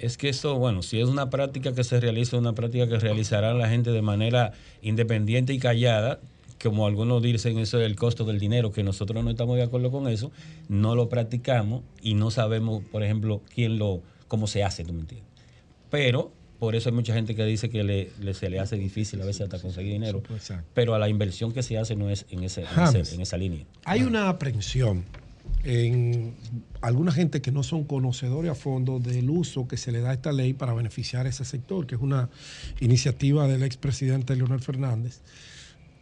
Es 0.00 0.16
que 0.16 0.28
esto, 0.28 0.56
bueno, 0.58 0.82
si 0.82 1.00
es 1.00 1.08
una 1.08 1.30
práctica 1.30 1.74
que 1.74 1.84
se 1.84 2.00
realiza, 2.00 2.36
una 2.36 2.54
práctica 2.54 2.88
que 2.88 2.98
realizará 2.98 3.54
la 3.54 3.68
gente 3.68 3.92
de 3.92 4.02
manera 4.02 4.52
independiente 4.82 5.52
y 5.52 5.60
callada, 5.60 6.18
como 6.62 6.86
algunos 6.86 7.22
dicen, 7.22 7.58
eso 7.58 7.80
es 7.80 7.86
el 7.86 7.96
costo 7.96 8.24
del 8.24 8.38
dinero, 8.38 8.72
que 8.72 8.82
nosotros 8.82 9.22
no 9.24 9.30
estamos 9.30 9.56
de 9.56 9.62
acuerdo 9.62 9.90
con 9.90 10.08
eso, 10.08 10.32
no 10.68 10.94
lo 10.94 11.08
practicamos 11.08 11.82
y 12.02 12.14
no 12.14 12.30
sabemos, 12.30 12.82
por 12.84 13.02
ejemplo, 13.02 13.42
quién 13.54 13.78
lo, 13.78 14.02
cómo 14.26 14.46
se 14.46 14.64
hace, 14.64 14.84
¿tú 14.84 14.92
me 14.92 15.00
entiendes? 15.00 15.28
Pero 15.90 16.32
por 16.58 16.74
eso 16.74 16.88
hay 16.88 16.94
mucha 16.96 17.14
gente 17.14 17.36
que 17.36 17.44
dice 17.44 17.70
que 17.70 17.84
le, 17.84 18.10
le- 18.20 18.34
se 18.34 18.50
le 18.50 18.58
hace 18.58 18.76
difícil 18.76 19.22
a 19.22 19.24
veces 19.24 19.42
hasta 19.42 19.60
conseguir 19.60 19.92
dinero, 19.92 20.20
pero 20.74 20.94
a 20.94 20.98
la 20.98 21.08
inversión 21.08 21.52
que 21.52 21.62
se 21.62 21.78
hace 21.78 21.94
no 21.94 22.10
es 22.10 22.26
en, 22.30 22.42
ese, 22.42 22.62
en, 22.62 22.66
James. 22.66 22.94
ese- 22.96 23.14
en 23.14 23.20
esa 23.20 23.36
línea. 23.36 23.64
Hay 23.84 24.02
una 24.02 24.28
aprensión 24.28 25.04
en 25.64 26.34
alguna 26.80 27.12
gente 27.12 27.40
que 27.40 27.50
no 27.52 27.62
son 27.62 27.84
conocedores 27.84 28.50
a 28.50 28.54
fondo 28.54 28.98
del 29.00 29.30
uso 29.30 29.66
que 29.66 29.76
se 29.76 29.92
le 29.92 30.00
da 30.00 30.10
a 30.10 30.14
esta 30.14 30.32
ley 30.32 30.52
para 30.52 30.72
beneficiar 30.74 31.26
a 31.26 31.28
ese 31.28 31.44
sector, 31.44 31.86
que 31.86 31.94
es 31.94 32.00
una 32.00 32.28
iniciativa 32.80 33.46
del 33.48 33.62
expresidente 33.62 34.36
Leonel 34.36 34.60
Fernández, 34.60 35.20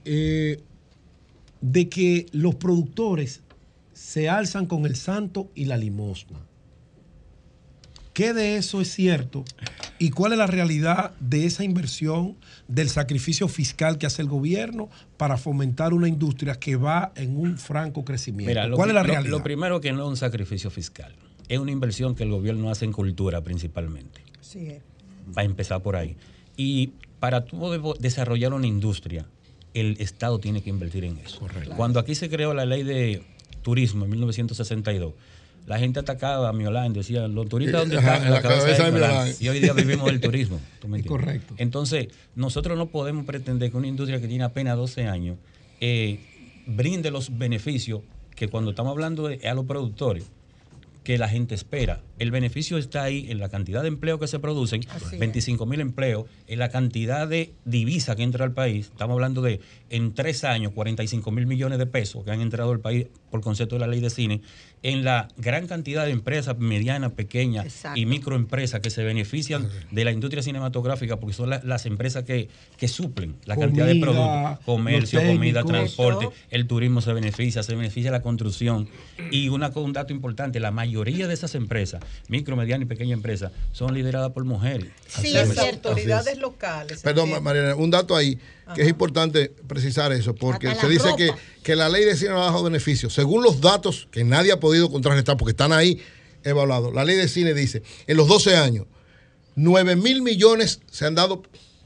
eh, 0.07 0.63
de 1.61 1.89
que 1.89 2.27
los 2.33 2.55
productores 2.55 3.43
se 3.93 4.29
alzan 4.29 4.67
con 4.67 4.87
el 4.87 4.97
santo 4.97 5.51
y 5.55 5.65
la 5.67 5.77
limosna. 5.77 6.39
¿Qué 8.13 8.33
de 8.33 8.57
eso 8.57 8.81
es 8.81 8.93
cierto? 8.95 9.45
¿Y 9.99 10.09
cuál 10.11 10.33
es 10.33 10.39
la 10.39 10.47
realidad 10.47 11.15
de 11.21 11.45
esa 11.45 11.65
inversión, 11.65 12.37
del 12.67 12.89
sacrificio 12.89 13.47
fiscal 13.47 13.99
que 13.99 14.07
hace 14.07 14.23
el 14.23 14.29
gobierno 14.29 14.89
para 15.19 15.37
fomentar 15.37 15.93
una 15.93 16.09
industria 16.09 16.55
que 16.55 16.77
va 16.77 17.13
en 17.15 17.37
un 17.39 17.59
franco 17.59 18.05
crecimiento? 18.07 18.49
Mira, 18.49 18.67
lo, 18.69 18.77
¿Cuál 18.77 18.89
es 18.91 18.95
la 18.95 19.03
lo- 19.03 19.09
realidad? 19.09 19.31
lo 19.31 19.43
primero 19.43 19.81
que 19.83 19.93
no 19.93 20.03
es 20.05 20.09
un 20.09 20.17
sacrificio 20.17 20.71
fiscal, 20.71 21.15
es 21.49 21.59
una 21.59 21.73
inversión 21.73 22.15
que 22.15 22.23
el 22.23 22.31
gobierno 22.31 22.71
hace 22.71 22.87
en 22.87 22.93
cultura 22.93 23.43
principalmente. 23.43 24.23
Sí, 24.41 24.67
es. 24.69 24.83
Va 25.37 25.43
a 25.43 25.45
empezar 25.45 25.83
por 25.83 25.97
ahí. 25.97 26.17
Y 26.57 26.93
para 27.21 27.45
tú 27.45 27.95
desarrollar 28.01 28.55
una 28.55 28.67
industria, 28.67 29.27
el 29.81 29.97
Estado 30.01 30.39
tiene 30.39 30.63
que 30.63 30.71
invertir 30.71 31.05
en 31.05 31.19
eso. 31.19 31.41
Cuando 31.77 32.01
aquí 32.01 32.15
se 32.15 32.29
creó 32.29 32.55
la 32.55 32.65
ley 32.65 32.83
de 32.83 33.23
turismo 33.63 34.05
en 34.05 34.11
1962, 34.11 35.13
la 35.67 35.79
gente 35.79 36.01
atacaba 36.01 36.49
a 36.49 36.53
Miolán, 36.53 36.93
decían, 36.93 37.35
los 37.35 37.49
turistas 37.49 37.81
dónde 37.81 37.99
Ajá, 37.99 38.15
están 38.15 38.27
en 38.29 38.33
la 38.35 38.43
cabeza 38.43 38.85
de 38.85 38.91
Miolán?". 38.93 39.29
Y 39.41 39.49
hoy 39.49 39.59
día 39.61 39.73
vivimos 39.73 40.07
del 40.07 40.21
turismo. 40.21 40.61
¿tú 40.81 40.89
me 40.89 40.99
entiendes? 40.99 41.25
Correcto. 41.25 41.55
Entonces, 41.59 42.09
nosotros 42.37 42.79
no 42.79 42.87
podemos 42.87 43.25
pretender 43.27 43.71
que 43.71 43.77
una 43.77 43.89
industria 43.89 44.21
que 44.21 44.29
tiene 44.29 44.45
apenas 44.45 44.77
12 44.77 45.07
años 45.07 45.39
eh, 45.81 46.21
brinde 46.67 47.11
los 47.11 47.37
beneficios 47.37 48.01
que 48.37 48.49
cuando 48.49 48.71
estamos 48.71 48.93
hablando 48.93 49.27
de, 49.27 49.47
a 49.49 49.55
los 49.55 49.65
productores, 49.65 50.31
que 51.07 51.19
la 51.19 51.29
gente 51.29 51.55
espera. 51.55 52.03
El 52.19 52.33
beneficio 52.33 52.79
está 52.79 53.05
ahí 53.05 53.31
en 53.31 53.39
la 53.39 53.49
cantidad 53.49 53.83
de 53.83 53.87
empleo 53.87 54.19
que 54.19 54.27
se 54.27 54.41
producen, 54.41 54.81
Así 54.89 55.15
es. 55.15 55.21
25 55.21 55.65
mil 55.65 55.81
empleos, 55.81 56.25
en 56.49 56.59
la 56.59 56.69
cantidad 56.69 57.29
de 57.29 57.55
divisa 57.65 58.17
que 58.17 58.25
entra 58.25 58.45
al 58.45 58.53
país. 58.53 58.87
Estamos 58.87 59.15
hablando 59.15 59.41
de 59.41 59.61
en 59.89 60.15
tres 60.15 60.43
años 60.43 60.73
45 60.73 61.31
mil 61.31 61.47
millones 61.47 61.79
de 61.79 61.87
pesos 61.87 62.25
que 62.25 62.33
han 62.33 62.41
entrado 62.41 62.73
al 62.73 62.81
país 62.81 63.07
por 63.31 63.41
concepto 63.41 63.77
de 63.77 63.83
la 63.83 63.87
ley 63.87 64.01
de 64.01 64.11
cine, 64.11 64.41
en 64.83 65.05
la 65.05 65.27
gran 65.37 65.67
cantidad 65.67 66.05
de 66.05 66.13
empresas 66.13 66.59
medianas, 66.59 67.13
pequeñas 67.13 67.65
Exacto. 67.67 67.99
y 67.99 68.07
microempresas 68.07 68.81
que 68.81 68.91
se 68.91 69.03
benefician 69.03 69.69
de 69.91 70.05
la 70.05 70.13
industria 70.13 70.43
cinematográfica 70.43 71.17
porque 71.19 71.35
son 71.35 71.51
la- 71.51 71.61
las 71.65 71.87
empresas 71.87 72.23
que, 72.25 72.49
que 72.77 72.87
suplen 72.87 73.35
la 73.47 73.57
cantidad 73.57 73.87
de 73.87 73.97
productos, 73.97 74.61
comercio, 74.65 75.21
comida, 75.27 75.65
transporte, 75.65 76.29
el 76.51 76.67
turismo 76.67 77.01
se 77.01 77.13
beneficia, 77.13 77.63
se 77.63 77.75
beneficia 77.75 78.11
la 78.11 78.23
construcción. 78.23 78.89
Y 79.31 79.49
una, 79.49 79.69
un 79.75 79.93
dato 79.93 80.13
importante, 80.13 80.61
la 80.61 80.71
mayoría 80.71 81.27
de 81.27 81.35
esas 81.35 81.55
empresas, 81.55 82.01
micro, 82.29 82.55
mediana 82.55 82.85
y 82.85 82.87
pequeña 82.87 83.15
empresas, 83.15 83.51
son 83.73 83.93
lideradas 83.95 84.33
por 84.33 84.45
mujeres. 84.45 84.89
Sí, 85.09 85.37
es. 85.37 85.59
autoridades 85.59 86.39
locales. 86.39 87.03
Perdón. 87.03 87.43
Mariana, 87.43 87.75
un 87.77 87.91
dato 87.91 88.15
ahí 88.15 88.39
que 88.75 88.83
es 88.83 88.89
importante 88.89 89.53
precisar 89.69 90.13
eso, 90.13 90.35
porque 90.35 90.75
se 90.75 90.89
dice 90.89 91.09
que, 91.17 91.31
que 91.63 91.77
la 91.77 91.89
ley 91.89 92.05
de 92.05 92.17
cine 92.17 92.31
no 92.31 92.43
ha 92.43 92.47
dado 92.47 92.65
beneficios. 92.65 93.13
Según 93.15 93.43
los 93.45 93.61
datos 93.61 94.09
que 94.11 94.25
nadie 94.25 94.53
ha 94.53 94.61
podido 94.61 94.91
contrarrestar, 94.91 95.37
porque 95.37 95.51
están 95.53 95.73
ahí 95.73 96.01
evaluados, 96.43 96.93
la 96.95 97.05
ley 97.05 97.17
de 97.17 97.29
cine 97.29 97.55
dice, 97.55 97.83
en 98.07 98.17
los 98.17 98.27
12 98.29 98.57
años, 98.57 98.87
9 99.55 99.97
mil 99.97 100.23
millones 100.23 100.81
se 100.91 101.07
han 101.07 101.15
dado 101.15 101.43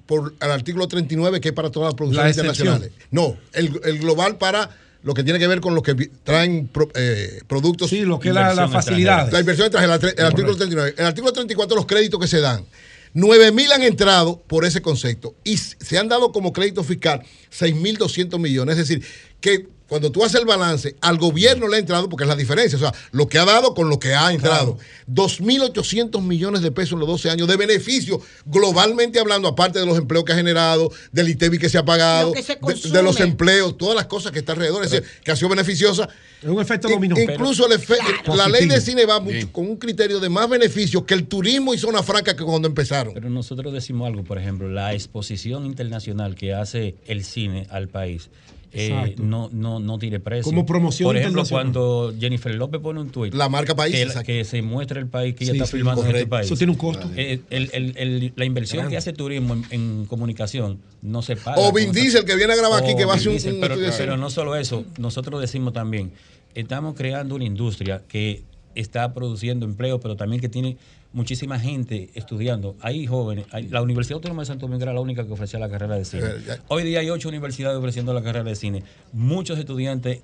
por 0.07 0.35
el 0.41 0.51
artículo 0.51 0.89
39, 0.89 1.41
que 1.41 1.49
es 1.51 1.55
para 1.55 1.71
todas 1.71 1.89
las 1.89 1.95
producciones 1.95 2.37
La 2.37 2.43
internacionales. 2.43 2.91
No, 3.11 3.37
el, 3.53 3.81
el 3.85 3.99
global 4.01 4.39
para 4.39 4.71
lo 5.03 5.15
que 5.15 5.23
tiene 5.23 5.39
que 5.39 5.47
ver 5.47 5.61
con 5.61 5.75
los 5.75 5.83
que 5.85 5.95
traen 6.25 6.67
pro- 6.69 6.91
eh, 6.95 7.41
productos. 7.47 7.89
Sí, 7.91 8.03
lo 8.03 8.19
que 8.19 8.29
es 8.31 8.35
la- 8.35 8.53
la 8.55 8.69
facilidades. 8.69 9.33
La 9.33 9.41
inversión 9.41 9.67
extranjera, 9.69 9.95
el, 9.95 10.15
el 10.19 10.27
artículo 10.27 10.57
39. 10.57 10.95
El 10.99 11.07
artículo 11.07 11.33
34, 11.33 11.77
los 11.77 11.87
créditos 11.87 12.21
que 12.21 12.27
se 12.27 12.41
dan. 12.41 12.65
9 13.13 13.53
mil 13.53 13.73
han 13.73 13.83
entrado 13.83 14.41
por 14.47 14.65
ese 14.65 14.83
concepto 14.83 15.35
y 15.45 15.57
se 15.57 15.99
han 15.99 16.09
dado 16.09 16.33
como 16.33 16.53
crédito 16.53 16.85
fiscal 16.85 17.23
6.200 17.51 18.39
millones. 18.39 18.79
Es 18.79 18.89
decir, 18.89 19.05
que 19.41 19.69
cuando 19.91 20.11
tú 20.11 20.25
haces 20.25 20.41
el 20.41 20.47
balance, 20.47 20.97
al 21.03 21.19
gobierno 21.19 21.69
le 21.69 21.77
ha 21.77 21.81
entrado, 21.81 22.09
porque 22.09 22.25
es 22.25 22.29
la 22.29 22.37
diferencia, 22.37 22.77
o 22.77 22.81
sea, 22.81 22.95
lo 23.11 23.27
que 23.29 23.39
ha 23.39 23.45
dado 23.45 23.75
con 23.75 23.91
lo 23.91 23.99
que 23.99 24.15
ha 24.15 24.33
entrado. 24.33 24.79
2.800 25.13 26.23
millones 26.23 26.63
de 26.63 26.71
pesos 26.71 26.93
en 26.95 27.01
los 27.01 27.09
12 27.09 27.31
años 27.31 27.49
de 27.49 27.57
beneficio, 27.57 28.21
globalmente 28.47 29.19
hablando, 29.19 29.49
aparte 29.49 29.79
de 29.79 29.87
los 29.87 29.99
empleos 29.99 30.25
que 30.25 30.33
ha 30.33 30.37
generado, 30.37 30.91
del 31.13 31.29
ITEBI 31.29 31.59
que 31.59 31.69
se 31.69 31.77
ha 31.79 31.85
pagado, 31.85 32.29
Lo 32.29 32.33
que 32.35 32.43
se 32.77 32.89
de- 32.89 33.03
los 33.03 33.19
empleos, 33.21 33.77
todas 33.77 33.97
las 33.97 34.07
cosas 34.07 34.33
que 34.33 34.39
están 34.39 34.57
alrededor, 34.57 34.85
es 34.85 34.91
decir, 34.91 35.09
que 35.25 35.33
ha 35.33 35.37
sido 35.37 35.49
beneficiosa. 35.49 36.09
Es 36.43 36.49
un 36.49 36.61
efecto 36.61 36.89
In- 36.89 36.95
dominó. 36.95 37.19
Incluso 37.19 37.67
el 37.67 37.73
efe- 37.79 37.99
Claro. 38.23 38.37
la 38.37 38.49
ley 38.49 38.67
de 38.67 38.81
cine 38.81 39.05
va 39.07 39.21
mucho 39.21 39.51
con 39.53 39.69
un 39.69 39.77
criterio 39.77 40.21
de 40.21 40.29
más 40.29 40.49
beneficios 40.49 41.03
que 41.05 41.15
el 41.15 41.27
turismo 41.27 41.75
y 41.75 41.79
zona 41.79 42.03
franca 42.03 42.35
que 42.37 42.45
cuando 42.45 42.69
empezaron. 42.69 43.13
Pero 43.13 43.29
nosotros 43.29 43.73
decimos 43.73 44.07
algo, 44.07 44.23
por 44.25 44.39
ejemplo, 44.39 44.69
la 44.71 44.95
exposición 44.95 45.67
internacional 45.67 46.35
que 46.37 46.55
hace 46.55 46.95
el 47.07 47.25
cine 47.25 47.67
al 47.71 47.89
país. 47.89 48.31
Eh, 48.73 49.17
no, 49.19 49.49
no, 49.53 49.81
no 49.81 49.99
tiene 49.99 50.21
precio. 50.21 50.45
Como 50.45 50.65
promoción 50.65 51.09
Por 51.09 51.17
ejemplo, 51.17 51.43
cuando 51.49 52.15
Jennifer 52.19 52.55
López 52.55 52.81
pone 52.81 53.01
un 53.01 53.11
tuit. 53.11 53.35
La 53.35 53.49
marca 53.49 53.75
país, 53.75 53.95
Que, 54.25 54.45
se 54.45 54.63
muestra 54.63 55.01
el 55.01 55.07
país 55.09 55.35
que 55.35 55.45
ella 55.45 55.55
está 55.55 55.67
sí, 55.67 55.77
filmando 55.79 56.05
en 56.05 56.15
este 56.15 56.27
país. 56.27 56.47
Eso 56.47 56.57
tiene 56.57 56.73
un 56.73 56.79
costo. 56.79 57.11
Eh, 57.17 57.41
el- 57.51 57.71
el- 57.73 57.97
el- 57.97 58.33
la 58.37 58.45
inversión 58.45 58.89
que 58.89 58.97
hace 58.97 59.13
turismo 59.13 59.55
en, 59.55 59.65
en 59.71 60.07
comunicación 60.07 60.79
no 61.03 61.23
se 61.23 61.37
paga. 61.37 61.57
O 61.59 61.73
Vin 61.73 61.93
Diesel, 61.93 62.25
que 62.25 62.37
viene 62.37 62.53
a 62.53 62.57
grabar 62.57 62.83
aquí, 62.83 62.95
que 62.97 63.05
va 63.05 63.15
a 63.15 63.17
hacer 63.17 63.29
un- 63.29 63.55
un 63.55 63.61
pero, 63.97 64.17
no 64.17 64.31
solo 64.31 64.57
eso, 64.57 64.85
nosotros 64.99 65.41
decimos 65.41 65.73
también, 65.73 66.13
estamos 66.55 66.95
creando 66.95 67.35
una 67.35 67.45
industria 67.45 68.03
que 68.09 68.43
está 68.75 69.13
produciendo 69.13 69.67
empleo, 69.67 69.99
pero 70.01 70.17
también 70.17 70.41
que 70.41 70.49
tiene 70.49 70.77
muchísima 71.13 71.59
gente 71.59 72.11
estudiando. 72.15 72.77
Hay 72.81 73.07
jóvenes, 73.07 73.47
hay- 73.51 73.69
la 73.69 73.83
Universidad 73.83 74.17
Autónoma 74.17 74.43
de 74.43 74.47
Santo 74.47 74.67
Domingo 74.67 74.83
era 74.85 74.93
la 74.93 75.01
única 75.01 75.27
que 75.27 75.33
ofrecía 75.33 75.59
la 75.59 75.69
carrera 75.69 75.97
de 75.97 76.05
cine. 76.05 76.23
Eh. 76.25 76.59
Hoy 76.69 76.85
día 76.85 77.01
hay 77.01 77.11
ocho 77.11 77.29
universidades 77.29 77.77
ofreciendo 77.79 78.15
la 78.15 78.23
carrera 78.23 78.45
de 78.45 78.55
cine. 78.57 78.83
Muchos 79.13 79.59
estudiantes 79.59 80.21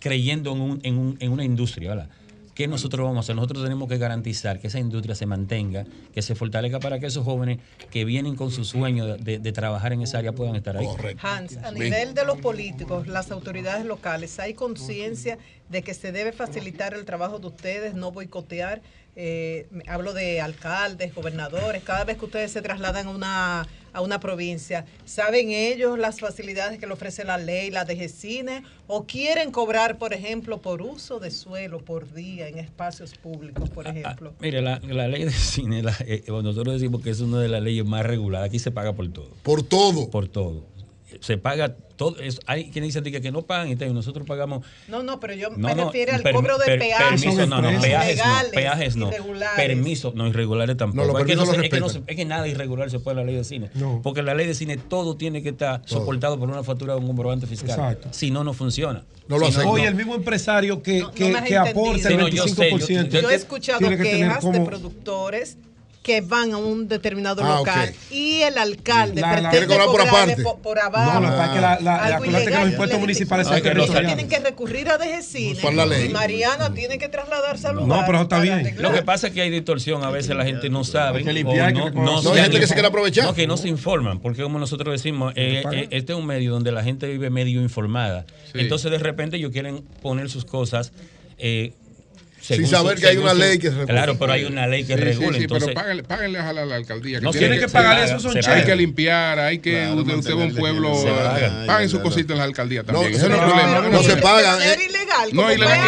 creyendo 0.00 0.52
en, 0.52 0.60
un- 0.60 0.80
en 0.84 0.98
un- 0.98 1.16
en 1.20 1.32
una 1.32 1.44
industria, 1.44 1.90
¿verdad? 1.90 2.10
¿Qué 2.58 2.66
nosotros 2.66 3.04
vamos 3.04 3.18
a 3.18 3.20
hacer? 3.20 3.36
Nosotros 3.36 3.62
tenemos 3.62 3.88
que 3.88 3.98
garantizar 3.98 4.58
que 4.58 4.66
esa 4.66 4.80
industria 4.80 5.14
se 5.14 5.26
mantenga, 5.26 5.86
que 6.12 6.22
se 6.22 6.34
fortalezca 6.34 6.80
para 6.80 6.98
que 6.98 7.06
esos 7.06 7.24
jóvenes 7.24 7.60
que 7.88 8.04
vienen 8.04 8.34
con 8.34 8.50
su 8.50 8.64
sueño 8.64 9.16
de, 9.16 9.52
trabajar 9.52 9.92
en 9.92 10.02
esa 10.02 10.18
área 10.18 10.32
puedan 10.32 10.56
estar 10.56 10.76
ahí. 10.76 10.88
Hans, 11.22 11.56
a 11.58 11.70
nivel 11.70 12.14
de 12.14 12.24
los 12.24 12.38
políticos, 12.38 13.06
las 13.06 13.30
autoridades 13.30 13.86
locales, 13.86 14.40
¿hay 14.40 14.54
conciencia 14.54 15.38
de 15.68 15.82
que 15.82 15.94
se 15.94 16.10
debe 16.10 16.32
facilitar 16.32 16.94
el 16.94 17.04
trabajo 17.04 17.38
de 17.38 17.46
ustedes, 17.46 17.94
no 17.94 18.10
boicotear? 18.10 18.82
Eh, 19.14 19.68
hablo 19.86 20.12
de 20.12 20.40
alcaldes, 20.40 21.14
gobernadores, 21.14 21.84
cada 21.84 22.02
vez 22.02 22.18
que 22.18 22.24
ustedes 22.24 22.50
se 22.50 22.60
trasladan 22.60 23.06
a 23.06 23.10
una, 23.10 23.68
a 23.98 24.00
una 24.00 24.20
provincia, 24.20 24.84
¿saben 25.04 25.50
ellos 25.50 25.98
las 25.98 26.20
facilidades 26.20 26.78
que 26.78 26.86
le 26.86 26.92
ofrece 26.92 27.24
la 27.24 27.36
ley, 27.36 27.70
la 27.70 27.84
de 27.84 28.08
Cine, 28.08 28.62
o 28.86 29.06
quieren 29.06 29.50
cobrar, 29.50 29.98
por 29.98 30.14
ejemplo, 30.14 30.58
por 30.58 30.82
uso 30.82 31.18
de 31.18 31.32
suelo, 31.32 31.80
por 31.80 32.14
día, 32.14 32.46
en 32.46 32.58
espacios 32.58 33.16
públicos, 33.16 33.68
por 33.70 33.88
ah, 33.88 33.92
ah, 33.92 33.98
ejemplo? 33.98 34.30
Ah, 34.34 34.38
mire, 34.40 34.62
la, 34.62 34.78
la, 34.78 35.08
ley 35.08 35.24
de 35.24 35.32
cine, 35.32 35.80
eh, 35.80 36.22
eh, 36.24 36.24
nosotros 36.28 36.74
decimos 36.74 37.02
que 37.02 37.10
es 37.10 37.20
una 37.20 37.40
de 37.40 37.48
las 37.48 37.60
leyes 37.60 37.84
más 37.84 38.06
reguladas, 38.06 38.48
aquí 38.48 38.60
se 38.60 38.70
paga 38.70 38.92
por 38.92 39.08
todo. 39.12 39.30
Por 39.42 39.64
todo. 39.64 40.08
Por 40.10 40.28
todo 40.28 40.77
se 41.20 41.38
paga 41.38 41.74
todo. 41.96 42.18
Es, 42.20 42.40
hay 42.46 42.70
quienes 42.70 42.94
dicen 42.94 43.22
que 43.22 43.30
no 43.30 43.42
pagan 43.42 43.68
y 43.70 43.74
nosotros 43.92 44.26
pagamos. 44.26 44.64
No, 44.88 45.02
no, 45.02 45.20
pero 45.20 45.34
yo 45.34 45.50
no, 45.50 45.56
me 45.58 45.74
refiero 45.74 46.12
no, 46.12 46.18
al 46.18 46.34
cobro 46.34 46.58
de 46.58 46.78
peajes. 46.78 47.22
Permiso, 47.22 47.46
no, 47.46 47.62
no, 47.62 47.80
peajes 47.80 48.96
no. 48.96 49.10
Peajes. 49.10 49.26
Permisos, 49.56 50.14
no, 50.14 50.26
irregulares 50.26 50.76
tampoco. 50.76 51.18
Es, 51.18 52.16
que 52.16 52.24
nada 52.24 52.46
irregular 52.46 52.90
se 52.90 53.00
puede 53.00 53.20
en 53.20 53.26
la 53.26 53.30
ley 53.30 53.36
de 53.36 53.44
cine. 53.44 53.70
Porque 54.02 54.22
la 54.22 54.34
ley 54.34 54.46
de 54.46 54.54
cine 54.54 54.76
todo 54.76 55.16
tiene 55.16 55.42
que 55.42 55.50
estar 55.50 55.82
soportado 55.84 56.38
por 56.38 56.48
una 56.48 56.62
factura 56.62 56.94
de 56.94 57.00
un 57.00 57.06
comprobante 57.06 57.46
fiscal. 57.46 57.70
Exacto. 57.70 58.08
Si 58.12 58.30
no, 58.30 58.44
no 58.44 58.52
funciona. 58.52 59.04
No 59.28 59.38
lo 59.38 59.50
si 59.52 59.60
el 59.82 59.94
mismo 59.94 60.14
empresario 60.14 60.82
que, 60.82 61.04
que, 61.14 61.32
que 61.46 61.56
aporta 61.56 62.08
el 62.08 62.18
25%. 62.18 63.08
Yo, 63.08 63.20
yo, 63.20 63.30
he 63.30 63.34
escuchado 63.34 63.80
quejas 63.80 64.50
de 64.50 64.60
productores 64.60 65.58
que 66.08 66.22
van 66.22 66.54
a 66.54 66.56
un 66.56 66.88
determinado 66.88 67.42
ah, 67.44 67.58
local 67.58 67.94
y 68.10 68.40
el 68.40 68.56
alcalde 68.56 69.20
la, 69.20 69.42
la, 69.42 69.50
por, 69.50 70.78
abajo. 70.78 71.20
No, 71.20 72.22
que 72.22 72.44
que 72.44 72.50
los 72.50 72.68
impuestos 72.70 72.98
municipales 72.98 73.46
no, 73.46 73.56
que 73.60 74.00
tienen 74.06 74.26
que 74.26 74.38
recurrir 74.38 74.88
a 74.88 74.96
DGCINE 74.96 75.60
no, 75.60 76.02
y 76.02 76.08
Mariana 76.08 76.72
tiene 76.72 76.96
que 76.96 77.10
trasladarse 77.10 77.66
al 77.66 77.76
lugar. 77.76 78.00
No, 78.00 78.06
pero 78.06 78.22
está 78.22 78.40
bien. 78.40 78.74
Lo 78.78 78.90
que 78.90 79.02
pasa 79.02 79.26
es 79.26 79.34
que 79.34 79.42
hay 79.42 79.50
distorsión, 79.50 80.02
a 80.02 80.08
veces 80.08 80.34
la 80.34 80.46
gente 80.46 80.70
no 80.70 80.82
sabe. 80.82 81.18
Hay, 81.18 81.34
limpiar, 81.34 81.74
no, 81.74 82.20
hay 82.32 82.40
gente 82.40 82.58
que 82.58 82.66
se 82.66 82.72
quiere 82.72 82.88
aprovechar. 82.88 83.26
No, 83.26 83.34
que 83.34 83.46
no 83.46 83.58
se 83.58 83.68
informan, 83.68 84.20
porque 84.20 84.42
como 84.42 84.58
nosotros 84.58 84.90
decimos, 84.90 85.34
eh, 85.36 85.62
eh, 85.70 85.88
este 85.90 86.14
es 86.14 86.18
un 86.18 86.24
medio 86.24 86.52
donde 86.52 86.72
la 86.72 86.82
gente 86.82 87.06
vive 87.06 87.28
medio 87.28 87.60
informada. 87.60 88.24
Entonces 88.54 88.90
de 88.90 88.98
repente 88.98 89.36
ellos 89.36 89.52
quieren 89.52 89.84
poner 90.00 90.30
sus 90.30 90.46
cosas. 90.46 90.90
Eh, 91.36 91.74
sin 92.56 92.66
saber 92.66 92.98
que 92.98 93.06
hay 93.06 93.16
una 93.18 93.34
ley 93.34 93.58
que 93.58 93.70
se 93.70 93.84
Claro, 93.84 94.18
pero 94.18 94.32
hay 94.32 94.44
una 94.44 94.66
ley 94.66 94.84
que 94.84 94.94
sí, 94.94 95.00
regula. 95.00 95.32
Sí, 95.32 95.38
sí, 95.38 95.42
entonces... 95.42 95.68
pero 95.68 95.80
páganle, 95.80 96.02
páganle 96.02 96.38
a 96.38 96.52
la, 96.52 96.76
alcaldía. 96.76 97.18
Que 97.18 97.24
no 97.24 97.30
tiene 97.30 97.56
que, 97.56 97.66
que 97.66 97.68
pagar 97.68 98.02
eso, 98.02 98.18
son 98.18 98.36
Hay 98.46 98.64
que 98.64 98.76
limpiar, 98.76 99.38
hay 99.38 99.58
que. 99.58 99.72
Claro, 99.72 100.18
usted, 100.18 100.32
va 100.32 100.44
un 100.44 100.54
pueblo. 100.54 100.92
Paguen 100.92 101.66
paga 101.66 101.88
su 101.88 102.00
cosita 102.00 102.32
en 102.32 102.38
la 102.38 102.44
alcaldía 102.44 102.84
también. 102.84 103.12
No, 103.12 103.16
eso 103.16 103.28
no, 103.28 103.34
es 103.34 103.40
problema. 103.40 103.88
No, 103.88 104.02
se 104.02 104.16
paga 104.16 104.64
Es 104.64 104.78
ilegal. 104.80 105.30
No, 105.32 105.52
ilegal. 105.52 105.80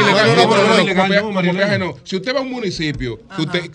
No, 1.79 1.79
no. 1.79 1.97
Si 2.05 2.17
usted 2.17 2.35
va 2.35 2.41
a 2.41 2.43
un 2.43 2.51
municipio, 2.51 3.21
usted. 3.39 3.71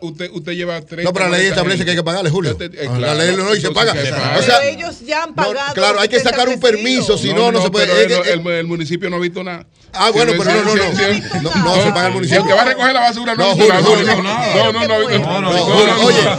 Usted 0.00 0.30
usted 0.32 0.52
lleva 0.52 0.80
30. 0.80 1.02
No, 1.02 1.12
pero 1.12 1.28
la 1.28 1.38
ley 1.38 1.46
establece 1.46 1.84
que 1.84 1.90
hay 1.90 1.96
que 1.96 2.04
pagarle, 2.04 2.30
Julio. 2.30 2.56
La 2.98 3.14
ley 3.14 3.34
no 3.36 3.54
y 3.54 3.60
se 3.60 3.70
paga. 3.70 3.94
Pero 3.94 4.60
ellos 4.62 5.00
ya 5.04 5.24
han 5.24 5.34
pagado. 5.34 5.74
Claro, 5.74 6.00
hay 6.00 6.08
que 6.08 6.20
sacar 6.20 6.48
un 6.48 6.60
permiso, 6.60 7.18
si 7.18 7.32
no, 7.32 7.50
no 7.50 7.62
se 7.62 7.70
puede. 7.70 8.24
El 8.60 8.66
municipio 8.66 9.10
no 9.10 9.16
ha 9.16 9.20
visto 9.20 9.42
nada. 9.42 9.66
Ah, 9.92 10.10
bueno, 10.10 10.32
pero 10.36 10.52
no, 10.52 10.74
no 10.74 10.75
no, 10.76 11.42
no, 11.42 11.64
no, 11.64 11.82
se 11.82 11.90
paga 11.90 12.06
el 12.08 12.12
municipio. 12.12 12.42
El 12.42 12.48
que 12.48 12.54
va 12.54 12.62
a 12.62 12.64
recoger 12.64 12.92
la 12.92 13.00
basura 13.00 13.34
no 13.34 13.52
es 13.52 13.58
no, 13.58 13.66
no, 13.66 14.72
no, 14.72 14.72
no, 14.72 14.86
no, 14.86 14.96
oye, 14.96 15.18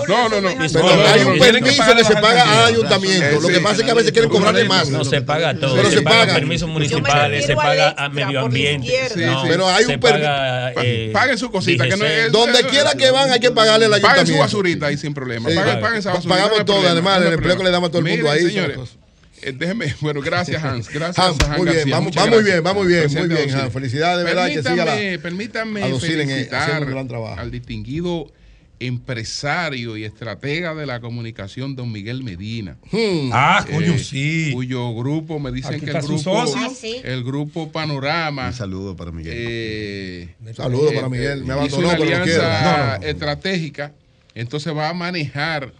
no, 0.07 0.29
no, 0.29 0.41
no. 0.41 0.49
Hay 0.49 1.21
un 1.21 1.39
permiso 1.39 1.83
que 1.95 2.03
se 2.03 2.15
paga 2.15 2.59
al 2.59 2.65
ayuntamiento. 2.73 3.41
Lo 3.41 3.47
que 3.47 3.59
pasa 3.59 3.75
es 3.77 3.83
que 3.83 3.91
a 3.91 3.95
veces 3.95 4.11
quieren 4.11 4.29
cobrarle 4.29 4.65
más. 4.65 4.89
No 4.89 5.03
se 5.03 5.21
paga 5.21 5.53
todo. 5.53 5.75
Pero 5.75 5.91
se 5.91 6.01
paga 6.01 6.33
permisos 6.33 6.69
municipales, 6.69 7.45
se 7.45 7.55
paga 7.55 7.95
a 7.97 8.09
medio 8.09 8.41
ambiente. 8.41 8.91
Pero 9.47 9.67
hay 9.67 9.85
un 9.85 9.99
permiso. 9.99 11.13
Paguen 11.13 11.37
su 11.37 11.51
cosita 11.51 11.85
donde 12.31 12.63
quiera 12.65 12.93
que 12.93 13.11
van 13.11 13.31
hay 13.31 13.39
que 13.39 13.51
pagarle 13.51 13.85
al 13.85 13.93
ayuntamiento. 13.93 14.33
Paguen 14.33 14.35
su 14.35 14.39
basurita 14.39 14.87
ahí 14.87 14.97
sin 14.97 15.13
problema. 15.13 15.49
Paguen 15.49 15.99
esa 15.99 16.13
basurita. 16.13 16.35
Pagamos 16.35 16.65
todo, 16.65 16.87
además 16.87 17.21
el 17.21 17.33
empleo 17.33 17.57
que 17.57 17.63
le 17.63 17.71
damos 17.71 17.89
a 17.89 17.91
todo 17.91 18.05
el 18.05 18.07
mundo 18.07 18.29
ahí. 18.29 18.47
Señores. 18.47 18.97
Eh, 19.41 19.51
déjeme, 19.51 19.93
bueno, 20.01 20.21
gracias 20.21 20.63
Hans, 20.63 20.89
gracias 20.93 21.25
Hans, 21.25 21.41
a 21.43 21.53
Hans 21.53 21.57
muy, 21.57 21.71
bien, 21.71 21.89
vamos, 21.89 22.17
va 22.17 22.25
muy 22.27 22.43
bien, 22.43 22.63
va 22.65 22.73
muy 22.73 22.87
bien, 22.87 23.13
muy 23.13 23.27
bien, 23.27 23.53
Hans. 23.53 23.73
Felicidades, 23.73 24.19
de 24.19 24.23
verdad, 24.23 24.47
que 24.47 24.63
siga 24.63 24.85
la, 24.85 25.21
Permítanme 25.21 25.99
felicitar 25.99 26.83
en, 26.83 26.89
gran 26.89 27.07
trabajo. 27.07 27.39
al 27.39 27.51
distinguido 27.51 28.31
empresario 28.79 29.97
y 29.97 30.03
estratega 30.03 30.75
de 30.75 30.85
la 30.85 30.99
comunicación, 30.99 31.75
don 31.75 31.91
Miguel 31.91 32.23
Medina. 32.23 32.77
Hmm. 32.91 33.31
Ah, 33.33 33.65
eh, 33.67 33.73
coño, 33.73 33.93
eh, 33.93 33.99
sí. 33.99 34.51
Cuyo 34.53 34.93
grupo, 34.93 35.39
me 35.39 35.51
dicen 35.51 35.75
Aquí 35.75 35.85
que 35.85 35.91
el 35.91 36.01
grupo, 36.01 36.37
ah, 36.37 36.69
el 37.03 37.23
grupo 37.23 37.71
Panorama. 37.71 38.47
Un 38.47 38.53
saludo 38.53 38.95
para 38.95 39.11
Miguel. 39.11 39.33
Eh, 39.35 40.29
saludo 40.55 40.91
eh, 40.91 40.95
para 40.95 41.09
Miguel. 41.09 41.43
Me 41.43 41.53
abandonó, 41.53 41.65
hizo 41.65 41.95
una 41.95 42.03
alianza 42.03 42.61
no, 42.61 42.93
no, 42.93 42.99
no. 42.99 43.07
estratégica. 43.07 43.93
Entonces 44.35 44.75
va 44.75 44.89
a 44.89 44.93
manejar 44.93 45.73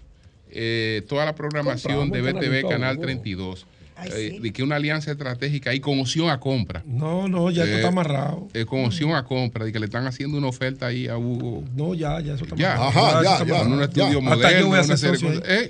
eh, 0.52 1.04
toda 1.08 1.26
la 1.26 1.36
programación 1.36 2.10
de 2.10 2.22
BTV 2.22 2.70
Canal 2.70 3.00
32. 3.00 3.66
Ay, 4.00 4.12
eh, 4.14 4.40
de 4.40 4.54
que 4.54 4.62
una 4.62 4.76
alianza 4.76 5.12
estratégica 5.12 5.74
y 5.74 5.80
con 5.80 6.00
opción 6.00 6.30
a 6.30 6.40
compra. 6.40 6.84
No, 6.86 7.28
no, 7.28 7.50
ya 7.50 7.64
esto 7.64 7.78
está 7.78 7.88
eh, 7.88 7.92
amarrado. 7.92 8.48
Eh, 8.54 8.66
con 8.66 8.86
opción 8.86 9.16
a 9.16 9.24
compra, 9.24 9.66
de 9.66 9.72
que 9.72 9.80
le 9.80 9.86
están 9.86 10.06
haciendo 10.06 10.38
una 10.38 10.48
oferta 10.48 10.86
ahí 10.86 11.08
a 11.08 11.18
Hugo. 11.18 11.64
No, 11.76 11.96
ya, 11.96 12.20
ya 12.20 12.36
eso 12.36 12.44
está 12.44 12.56
ya, 12.56 12.76
amarrado. 12.76 13.08
Ajá, 13.08 13.24
ya, 13.24 13.46
ya, 13.46 13.46
ya, 13.46 13.62
un 13.64 13.82
estudio 13.82 14.22
moderno. 14.22 14.46
Hasta 14.46 14.60
yo 14.60 14.68
voy 14.68 14.80
a 14.80 14.84
ser 14.84 14.98
socio. 14.98 15.30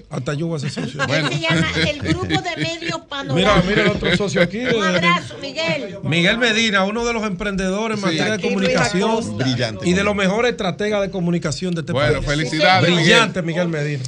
Hasta 0.10 0.34
yo 0.34 0.60
socio. 0.60 1.08
Bueno. 1.08 1.30
Se 1.30 1.90
el 1.90 2.00
Grupo 2.02 2.26
de 2.26 2.58
Medios 2.58 3.00
Panorámicos. 3.08 3.36
Mira, 3.36 3.64
mira 3.66 3.84
el 3.84 3.90
otro 3.92 4.18
socio 4.18 4.42
aquí. 4.42 4.60
un 4.60 4.84
abrazo, 4.84 5.38
Miguel. 5.42 5.98
Miguel 6.04 6.38
Medina, 6.38 6.84
uno 6.84 7.06
de 7.06 7.14
los 7.14 7.24
emprendedores 7.24 7.98
en 7.98 8.04
materia 8.04 8.36
de 8.36 8.44
comunicación. 8.44 9.38
Brillante. 9.38 9.88
Y 9.88 9.94
de 9.94 10.04
los 10.04 10.16
mejores 10.16 10.52
estrategas 10.52 11.02
de 11.02 11.12
comunicación 11.12 11.74
de 11.76 11.82
este 11.82 11.94
país. 11.94 12.12
Bueno, 12.12 12.28
felicidades. 12.28 12.94
Brillante, 12.94 13.42
Miguel 13.42 13.70
Medina 13.70 14.04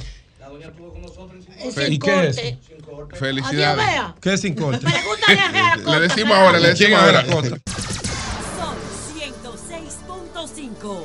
sin 1.60 1.92
¿Y 1.92 1.98
qué 1.98 2.28
es? 2.28 2.40
Felicidades. 3.18 3.84
Adiós, 3.86 4.14
¿Qué 4.20 4.32
es 4.34 4.40
sin 4.40 4.54
corte? 4.54 4.86
le 5.86 6.00
decimos 6.00 6.36
ahora, 6.36 6.58
le 6.58 6.68
decimos 6.68 7.00
ahora. 7.00 7.24
Son 7.26 7.40
106.5. 9.16 11.04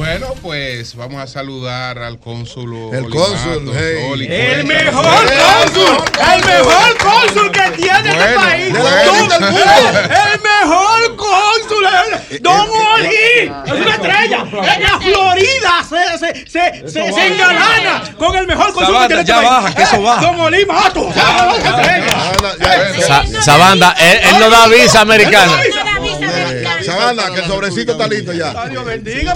Bueno, 0.00 0.28
pues 0.40 0.96
vamos 0.96 1.20
a 1.20 1.26
saludar 1.26 1.98
al 1.98 2.18
cónsul. 2.18 2.88
El 2.90 3.10
cónsul, 3.10 3.68
el 3.68 4.64
mejor 4.64 5.04
cónsul, 5.04 6.04
el 6.32 6.44
mejor 6.46 6.96
cónsul 6.96 7.50
que 7.52 7.70
tiene 7.72 8.08
este 8.08 8.14
bueno, 8.14 8.24
este 8.24 8.34
país. 8.34 8.72
Bueno. 8.72 10.00
El 10.00 10.40
mejor 10.40 11.16
cónsul, 11.16 11.86
Don 12.40 12.60
eh, 12.60 12.70
eh, 12.70 12.86
Oli, 12.94 13.06
eh, 13.08 13.52
es 13.66 13.72
una 13.72 13.94
estrella. 13.94 14.44
En 14.74 14.82
la 14.82 15.00
Florida 15.00 15.84
se, 15.86 16.18
se, 16.18 16.46
se, 16.46 16.88
se, 16.88 17.12
se 17.12 17.26
engalana 17.26 18.02
con 18.16 18.34
el 18.36 18.46
mejor 18.46 18.72
cónsul 18.72 19.00
que 19.02 19.06
tiene 19.06 19.20
este 19.20 19.34
país. 19.34 19.44
Ya 19.44 19.50
baja, 19.50 19.74
que 19.74 19.82
eso 19.82 20.00
baja. 20.00 20.22
Don 20.22 20.40
Oli 20.40 20.64
Mato, 20.64 21.12
Sabanda, 23.42 23.94
él, 24.00 24.38
no 24.40 24.48
da 24.48 24.66
visa 24.66 25.02
americana. 25.02 25.52
Sabana, 26.90 27.34
que 27.34 27.40
el 27.40 27.46
sobrecito 27.46 27.92
está 27.92 28.08
listo 28.08 28.32
ya. 28.32 28.68
Dios 28.68 28.84
bendiga. 28.84 29.34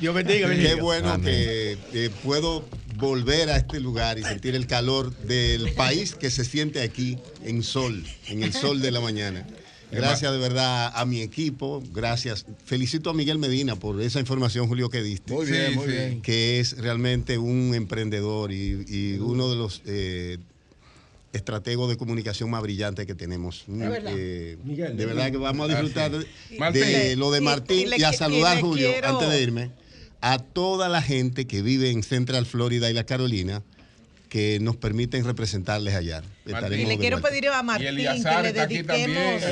Dios 0.00 0.14
bendiga. 0.14 0.48
Ah, 0.48 0.54
Qué 0.56 0.74
bueno 0.76 1.20
que 1.20 1.78
eh, 1.92 2.10
puedo 2.22 2.64
volver 2.96 3.50
a 3.50 3.56
este 3.56 3.80
lugar 3.80 4.18
y 4.18 4.22
sentir 4.22 4.54
el 4.54 4.66
calor 4.66 5.14
del 5.18 5.72
país 5.72 6.14
que 6.14 6.30
se 6.30 6.44
siente 6.44 6.82
aquí 6.82 7.18
en 7.44 7.62
sol, 7.62 8.04
en 8.28 8.42
el 8.42 8.52
sol 8.52 8.80
de 8.80 8.90
la 8.90 9.00
mañana. 9.00 9.46
Gracias 9.90 10.32
de 10.32 10.38
verdad 10.38 10.92
a 10.94 11.04
mi 11.04 11.20
equipo, 11.20 11.82
gracias. 11.92 12.46
Felicito 12.64 13.10
a 13.10 13.14
Miguel 13.14 13.38
Medina 13.38 13.76
por 13.76 14.00
esa 14.00 14.20
información, 14.20 14.66
Julio, 14.66 14.90
que 14.90 15.02
diste. 15.02 15.32
Muy 15.32 15.46
bien, 15.46 15.74
muy 15.74 15.86
bien. 15.86 16.22
Que 16.22 16.60
es 16.60 16.76
realmente 16.78 17.38
un 17.38 17.74
emprendedor 17.74 18.52
y, 18.52 19.18
uno 19.20 19.48
de 19.50 19.56
los 19.56 19.82
eh, 19.86 20.38
estratego 21.34 21.88
de 21.88 21.96
comunicación 21.96 22.50
más 22.50 22.62
brillante 22.62 23.06
que 23.06 23.14
tenemos. 23.14 23.64
Mm, 23.66 23.82
eh, 23.82 24.56
de 24.64 25.06
verdad, 25.06 25.30
que 25.30 25.36
vamos 25.36 25.68
a 25.68 25.72
disfrutar 25.72 26.10
de, 26.10 27.16
lo 27.16 27.30
de 27.30 27.40
Martín 27.40 27.90
y, 27.96 28.02
a 28.02 28.12
saludar, 28.12 28.60
Julio, 28.60 28.90
antes 29.02 29.28
de 29.28 29.42
irme, 29.42 29.70
a 30.20 30.38
toda 30.38 30.88
la 30.88 31.02
gente 31.02 31.46
que 31.46 31.62
vive 31.62 31.90
en 31.90 32.02
Central 32.02 32.46
Florida 32.46 32.90
y 32.90 32.94
la 32.94 33.04
Carolina 33.04 33.62
que 34.28 34.58
nos 34.60 34.74
permiten 34.76 35.24
representarles 35.24 35.94
allá. 35.94 36.22
Y 36.44 36.86
le 36.86 36.98
quiero 36.98 37.20
pedir 37.20 37.48
a 37.48 37.62
Martín 37.62 38.00
y 38.00 38.04
que 38.04 38.42
le 38.42 38.52
dediquemos. 38.52 39.42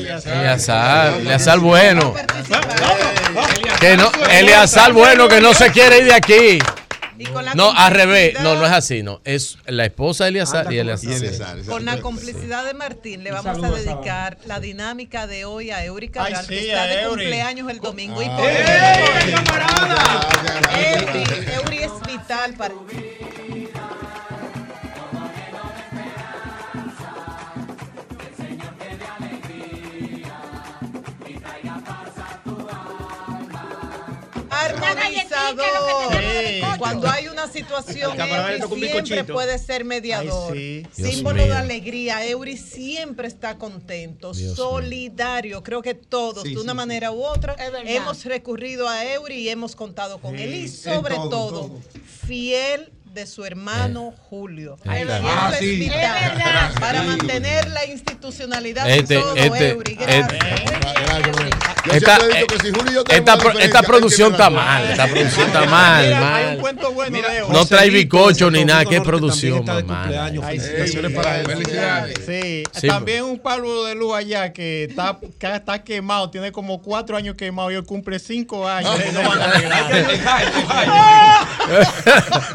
Bueno. 1.60 2.14
Que 3.78 3.96
Eliazar 4.40 4.92
bueno 4.92 5.28
que 5.28 5.40
no 5.40 5.54
se 5.54 5.70
quiere 5.70 5.98
ir 5.98 6.04
de 6.06 6.14
aquí. 6.14 6.58
No, 7.54 7.72
al 7.72 7.92
revés. 7.92 8.34
No, 8.40 8.54
no 8.54 8.66
es 8.66 8.72
así, 8.72 9.02
no. 9.02 9.20
Es 9.24 9.58
la 9.66 9.84
esposa 9.84 10.24
de 10.24 10.30
Eliazar 10.30 10.72
y 10.72 10.78
Eliazar. 10.78 11.62
Con 11.66 11.84
la 11.84 12.00
complicidad 12.00 12.64
de 12.64 12.74
Martín 12.74 13.24
le 13.24 13.32
vamos 13.32 13.62
a 13.62 13.70
dedicar 13.70 14.38
la 14.46 14.60
dinámica 14.60 15.26
de 15.26 15.44
hoy 15.44 15.70
a 15.70 15.84
Eurica 15.84 16.24
Ay, 16.24 16.34
que 16.46 16.68
está 16.68 16.86
de 16.86 17.08
cumpleaños 17.08 17.70
el 17.70 17.80
domingo. 17.80 18.22
Y 18.22 18.26
por 18.26 18.48
¡Ey, 18.48 19.32
camarada! 19.32 20.28
Es 21.82 21.90
vital 22.06 22.54
para... 22.54 22.74
Cuando 36.78 37.08
hay 37.08 37.28
una 37.28 37.48
situación, 37.48 38.18
Eury 38.20 38.90
siempre 39.04 39.24
puede 39.24 39.58
ser 39.58 39.84
mediador. 39.84 40.52
Ay, 40.52 40.86
sí. 40.92 41.02
Dios 41.02 41.14
Símbolo 41.14 41.42
de 41.42 41.52
alegría. 41.52 42.26
Eury 42.26 42.56
siempre 42.56 43.28
está 43.28 43.58
contento, 43.58 44.32
Dios 44.32 44.56
solidario. 44.56 45.62
Creo 45.62 45.82
que 45.82 45.94
todos, 45.94 46.42
Sí, 46.42 46.54
de 46.54 46.60
una 46.60 46.74
manera 46.74 47.12
u 47.12 47.22
otra, 47.22 47.56
hemos 47.84 48.24
recurrido 48.24 48.88
a 48.88 49.04
Eury 49.04 49.36
y 49.36 49.48
hemos 49.48 49.76
contado 49.76 50.18
con 50.18 50.36
él. 50.36 50.54
Y 50.54 50.68
sobre 50.68 51.14
todo. 51.14 51.70
fiel 52.26 52.90
de 53.12 53.26
su 53.26 53.44
hermano 53.44 54.14
Julio. 54.30 54.78
Ahí 54.86 55.02
está. 55.02 55.18
Siempre 55.58 55.94
Ah, 56.04 56.70
sí. 56.72 56.80
Para 56.80 57.02
mantener 57.02 57.68
la 57.70 57.84
institucionalidad 57.86 58.88
Este, 58.88 59.14
de 59.14 59.20
todo, 59.20 59.36
este, 59.36 59.68
Eury. 59.70 59.92
este- 60.00 60.06
Gracias. 60.06 60.42
Yo 61.84 61.92
Esta, 61.94 62.16
siempre 62.16 62.38
he 62.38 62.42
dicho 62.42 62.46
que 62.46 62.66
si 62.66 62.72
Julio 62.72 62.92
y 62.92 62.94
yo 62.94 63.04
tenemos 63.04 63.08
esta, 63.20 63.34
una 63.34 63.42
pro- 63.42 63.50
diferencia, 63.50 63.64
esta 63.66 63.78
él 63.80 63.86
producción 63.86 64.32
está 64.32 64.50
mal, 64.50 64.84
esta 64.90 65.06
producción 65.08 65.46
está 65.48 65.64
mal, 65.66 66.04
Mira, 66.06 66.36
hay 66.36 66.54
un 66.54 66.60
cuento 66.60 66.92
bueno 66.92 67.18
de 67.18 67.36
Eury. 67.38 67.52
No 67.52 67.66
trae 67.66 67.90
bizcocho 67.90 68.50
ni 68.52 68.64
nada, 68.64 68.84
qué 68.84 69.00
producción. 69.00 69.64
Ay, 69.68 70.60
sí. 70.60 70.66
Felicitaciones 70.66 71.12
para 71.12 71.40
él. 71.40 71.46
Felicidades. 71.46 72.20
Sí, 72.24 72.62
Sí, 72.80 72.86
también 72.86 73.24
un 73.24 73.38
Pablo 73.40 73.84
de 73.84 73.94
luz 73.96 74.14
allá 74.14 74.52
que 74.52 74.84
está, 74.84 75.18
que 75.38 75.54
está 75.54 75.82
quemado, 75.82 76.30
tiene 76.30 76.52
como 76.52 76.80
cuatro 76.80 77.16
años 77.16 77.34
quemado 77.36 77.70
y 77.72 77.74
él 77.74 77.84
cumple 77.84 78.18
cinco 78.20 78.66
años. 78.68 78.96
y 79.08 79.12
no 79.12 79.28
van 79.28 79.40
a 79.40 79.44
arreglar. 79.44 79.92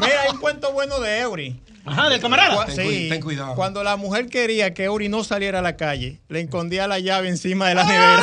Mira, 0.00 0.22
hay 0.22 0.30
un 0.32 0.38
cuento 0.48 0.72
bueno 0.72 0.98
de 1.00 1.18
Eury. 1.20 1.60
Ajá, 1.84 2.08
del 2.08 2.20
camarada. 2.22 2.64
Ten 2.66 2.76
sí, 2.76 3.08
ten 3.10 3.20
cuidado. 3.20 3.54
cuando 3.54 3.84
la 3.84 3.96
mujer 3.96 4.28
quería 4.28 4.72
que 4.72 4.84
Eury 4.84 5.08
no 5.10 5.22
saliera 5.24 5.58
a 5.58 5.62
la 5.62 5.76
calle, 5.76 6.20
le 6.30 6.40
escondía 6.40 6.88
la 6.88 6.98
llave 6.98 7.28
encima 7.28 7.68
de 7.68 7.74
la 7.74 7.84
nevera. 7.84 8.22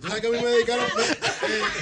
¿Tú 0.00 0.08
sabes 0.08 0.20
que 0.20 0.26
a 0.26 0.30
mí 0.30 0.38
me 0.42 0.50
dedicaron, 0.50 0.84
me- 0.96 1.02
eh, 1.02 1.06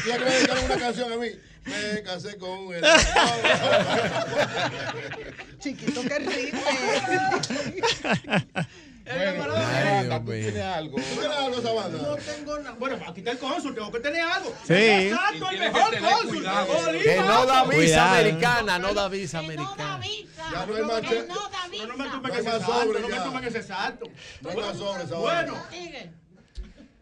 que 0.05 0.18
me 0.24 0.31
dedicaron 0.31 0.65
una 0.65 0.76
canción 0.76 1.12
a 1.12 1.16
mí? 1.16 1.28
Me 1.66 2.02
casé 2.02 2.36
con 2.36 2.74
él. 2.74 2.84
Chiquito, 5.60 6.02
qué 6.02 6.18
rico. 6.18 6.58
Tú 9.05 10.31
tienes 10.33 10.62
algo. 10.65 10.97
¿Tú 10.97 11.02
tienes 11.02 11.36
algo, 11.36 11.60
Sabanda? 11.62 11.99
No 11.99 12.16
tengo 12.16 12.58
nada. 12.58 12.76
Bueno, 12.78 12.97
aquí 13.07 13.20
está 13.20 13.33
el 13.33 13.39
cónsul, 13.39 13.74
tengo 13.74 13.92
que 13.92 14.00
tener 14.00 14.23
algo. 14.23 14.55
Sí. 14.66 14.73
Exacto, 14.74 15.50
el 15.50 15.58
mejor 15.58 15.99
cónsul. 16.00 17.02
Que 17.02 17.16
no 17.20 17.47
da 17.47 17.65
visa 17.65 17.74
Cuidado. 17.76 18.15
americana, 18.18 18.78
no 18.78 18.94
da 18.94 19.08
visa 19.08 19.39
americana. 19.41 20.00
Ya 20.52 20.66
no 20.66 20.74
hay 20.76 20.83
más 20.83 21.00
che- 21.02 21.26
No, 21.26 21.86
no 21.86 21.97
me 21.97 22.08
tumbes 22.08 22.33
No 22.33 22.39
ese 22.39 22.50
salto, 22.50 22.73
sobre 22.83 23.00
no 23.00 23.08
me 23.08 23.20
tumbes 23.20 23.44
ese 23.47 23.62
salto. 23.62 24.07
No 24.41 24.50
hay 24.50 24.57
más 24.57 24.76
sobre, 24.76 25.07
Sabanda. 25.07 25.52
Bueno, 25.52 25.57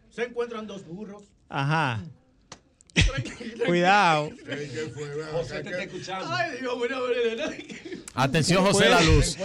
se 0.09 0.23
encuentran 0.23 0.67
dos 0.67 0.85
burros. 0.85 1.23
Ajá. 1.49 2.01
Cuidado. 3.65 4.29
José 5.31 5.63
te 5.63 5.69
está 5.69 5.83
escuchando. 5.83 6.27
Ay, 6.29 6.59
Dios 6.59 6.75
mío, 6.77 6.87
mira, 6.87 7.49
mira. 7.49 8.01
Atención, 8.13 8.63
José 8.63 8.89
La 8.89 9.01
Luz. 9.01 9.37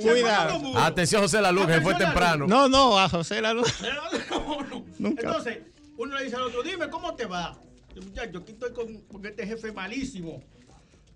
Cuidado. 0.00 0.78
Atención, 0.78 1.22
José 1.22 1.40
La 1.40 1.50
Luz, 1.50 1.66
que 1.66 1.80
fue 1.80 1.94
temprano. 1.94 2.46
No, 2.46 2.68
no, 2.68 2.98
a 2.98 3.08
José 3.08 3.40
la 3.40 3.52
luz. 3.52 3.72
Nunca. 4.98 5.22
Entonces, 5.22 5.58
uno 5.96 6.16
le 6.16 6.24
dice 6.24 6.36
al 6.36 6.42
otro, 6.42 6.62
dime, 6.62 6.88
¿cómo 6.88 7.14
te 7.14 7.26
va? 7.26 7.58
Muchacho, 7.96 8.38
aquí 8.38 8.52
estoy 8.52 8.72
con, 8.72 8.98
con 9.02 9.24
este 9.24 9.46
jefe 9.46 9.72
malísimo 9.72 10.42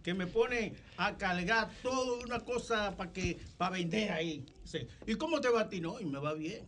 que 0.03 0.15
me 0.15 0.27
pone 0.27 0.75
a 0.97 1.17
cargar 1.17 1.71
toda 1.83 2.25
una 2.25 2.41
cosa 2.41 2.97
para 2.97 3.13
que 3.13 3.39
para 3.57 3.73
vender 3.73 4.13
ahí. 4.13 4.45
¿y 5.07 5.15
cómo 5.17 5.41
te 5.41 5.49
va 5.49 5.63
a 5.63 5.69
ti? 5.69 5.81
No, 5.81 6.01
y 6.01 6.05
me 6.05 6.19
va 6.19 6.35
bien. 6.35 6.67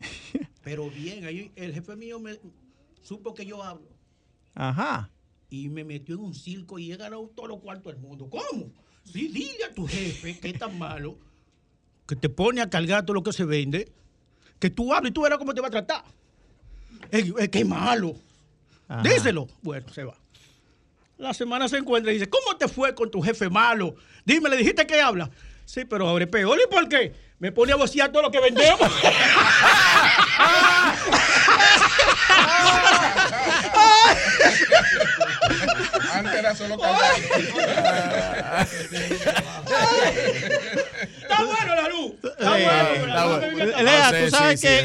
Pero 0.62 0.90
bien, 0.90 1.24
ahí 1.24 1.52
el 1.56 1.72
jefe 1.72 1.96
mío 1.96 2.18
me 2.18 2.38
supo 3.02 3.34
que 3.34 3.46
yo 3.46 3.62
hablo 3.62 3.89
Ajá. 4.60 5.08
y 5.48 5.68
me 5.70 5.84
metió 5.84 6.14
en 6.16 6.20
un 6.20 6.34
circo 6.34 6.78
y 6.78 6.92
he 6.92 6.96
ganado 6.96 7.26
todos 7.34 7.48
los 7.48 7.60
cuartos 7.60 7.92
del 7.94 8.02
mundo. 8.02 8.28
¿Cómo? 8.28 8.70
Sí, 9.04 9.28
dile 9.28 9.64
a 9.64 9.74
tu 9.74 9.86
jefe 9.88 10.38
que 10.38 10.50
es 10.50 10.58
tan 10.58 10.78
malo, 10.78 11.16
que 12.06 12.14
te 12.14 12.28
pone 12.28 12.60
a 12.60 12.68
cargar 12.68 13.04
todo 13.06 13.14
lo 13.14 13.22
que 13.22 13.32
se 13.32 13.44
vende, 13.46 13.90
que 14.58 14.68
tú 14.68 14.92
hables 14.92 15.10
y 15.10 15.14
tú 15.14 15.22
verás 15.22 15.38
cómo 15.38 15.54
te 15.54 15.62
va 15.62 15.68
a 15.68 15.70
tratar. 15.70 16.04
Es, 17.10 17.32
es 17.38 17.48
que 17.48 17.60
es 17.60 17.66
malo. 17.66 18.14
Ajá. 18.86 19.02
Díselo. 19.02 19.48
Bueno, 19.62 19.88
se 19.88 20.04
va. 20.04 20.14
La 21.16 21.32
semana 21.32 21.66
se 21.66 21.78
encuentra 21.78 22.12
y 22.12 22.16
dice, 22.16 22.28
¿cómo 22.28 22.56
te 22.56 22.68
fue 22.68 22.94
con 22.94 23.10
tu 23.10 23.22
jefe 23.22 23.48
malo? 23.48 23.94
Dime, 24.26 24.50
le 24.50 24.58
dijiste 24.58 24.86
que 24.86 25.00
habla. 25.00 25.30
Sí, 25.64 25.84
pero 25.84 26.06
ahora 26.06 26.24
es 26.24 26.30
peor. 26.30 26.58
¿Y 26.62 26.68
por 26.70 26.86
qué? 26.88 27.14
Me 27.38 27.50
pone 27.50 27.72
a 27.72 27.76
vaciar 27.76 28.12
todo 28.12 28.22
lo 28.22 28.30
que 28.30 28.40
vendemos. 28.40 28.80
Antes 36.12 36.39
era 36.50 36.54
solo 36.56 36.78
caballo. 36.78 37.24
Está 41.22 41.44
bueno 41.44 41.74
la 41.74 41.88
luz. 41.88 42.12
Está 42.22 42.56
bueno. 42.56 43.64
está. 43.64 43.82
Lea, 43.82 44.24
tú 44.24 44.30
sabes 44.30 44.60
que 44.60 44.84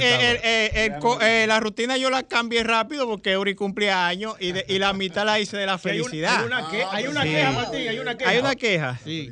eh, 1.22 1.46
la 1.48 1.60
rutina 1.60 1.98
yo 1.98 2.10
la 2.10 2.24
cambié 2.24 2.64
rápido 2.64 3.08
porque 3.08 3.32
Eury 3.32 3.56
cumple 3.56 3.92
años 3.92 4.36
y, 4.40 4.52
de- 4.52 4.66
y 4.68 4.80
la 4.80 4.94
mitad 4.94 5.26
la 5.26 5.40
hice 5.40 5.58
de 5.58 5.66
la 5.66 5.78
felicidad. 5.78 6.40
Hay 6.40 6.46
una, 6.46 6.70
que- 6.70 6.84
hay 6.84 7.08
una 7.08 7.24
queja, 7.24 7.52
Martín, 7.52 7.88
hay 7.90 8.00
una 8.00 8.18
queja. 8.18 8.30
Hay 8.32 8.38
una 8.40 8.56
queja. 8.56 9.00
Sí. 9.04 9.32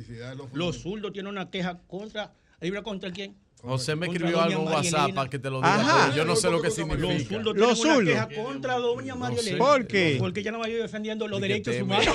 Los 0.52 0.80
zurdos 0.82 1.12
tienen 1.12 1.30
una 1.30 1.50
queja 1.50 1.78
contra. 1.86 2.32
¿Hay 2.60 2.70
una 2.70 2.82
contra 2.82 3.10
quién? 3.10 3.36
José 3.64 3.96
me 3.96 4.06
escribió 4.06 4.40
algo 4.42 4.60
en 4.62 4.68
WhatsApp 4.74 5.14
para 5.14 5.30
que 5.30 5.38
te 5.38 5.48
lo 5.48 5.56
diga. 5.56 5.74
Ajá. 5.74 6.00
pero 6.04 6.16
Yo 6.16 6.24
no 6.26 6.36
sé 6.36 6.50
lo 6.50 6.60
que 6.60 6.66
Los 6.68 6.74
significa. 6.76 7.34
zurdos 7.34 7.56
Los 7.56 7.80
tienen 7.80 7.96
una 8.04 8.12
zurdos. 8.14 8.28
queja 8.28 8.42
contra 8.44 8.74
doña 8.78 9.14
María 9.14 9.38
sé. 9.42 9.48
Elena. 9.50 9.64
¿Por 9.64 9.86
qué? 9.86 10.16
Porque 10.18 10.40
ella 10.40 10.52
no 10.52 10.58
va 10.58 10.66
a 10.66 10.68
ir 10.68 10.82
defendiendo 10.82 11.26
los 11.26 11.40
derechos 11.40 11.74
humanos. 11.80 12.14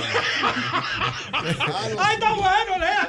¡Ay, 1.32 2.14
está 2.14 2.34
bueno, 2.34 2.78
Lea! 2.78 3.08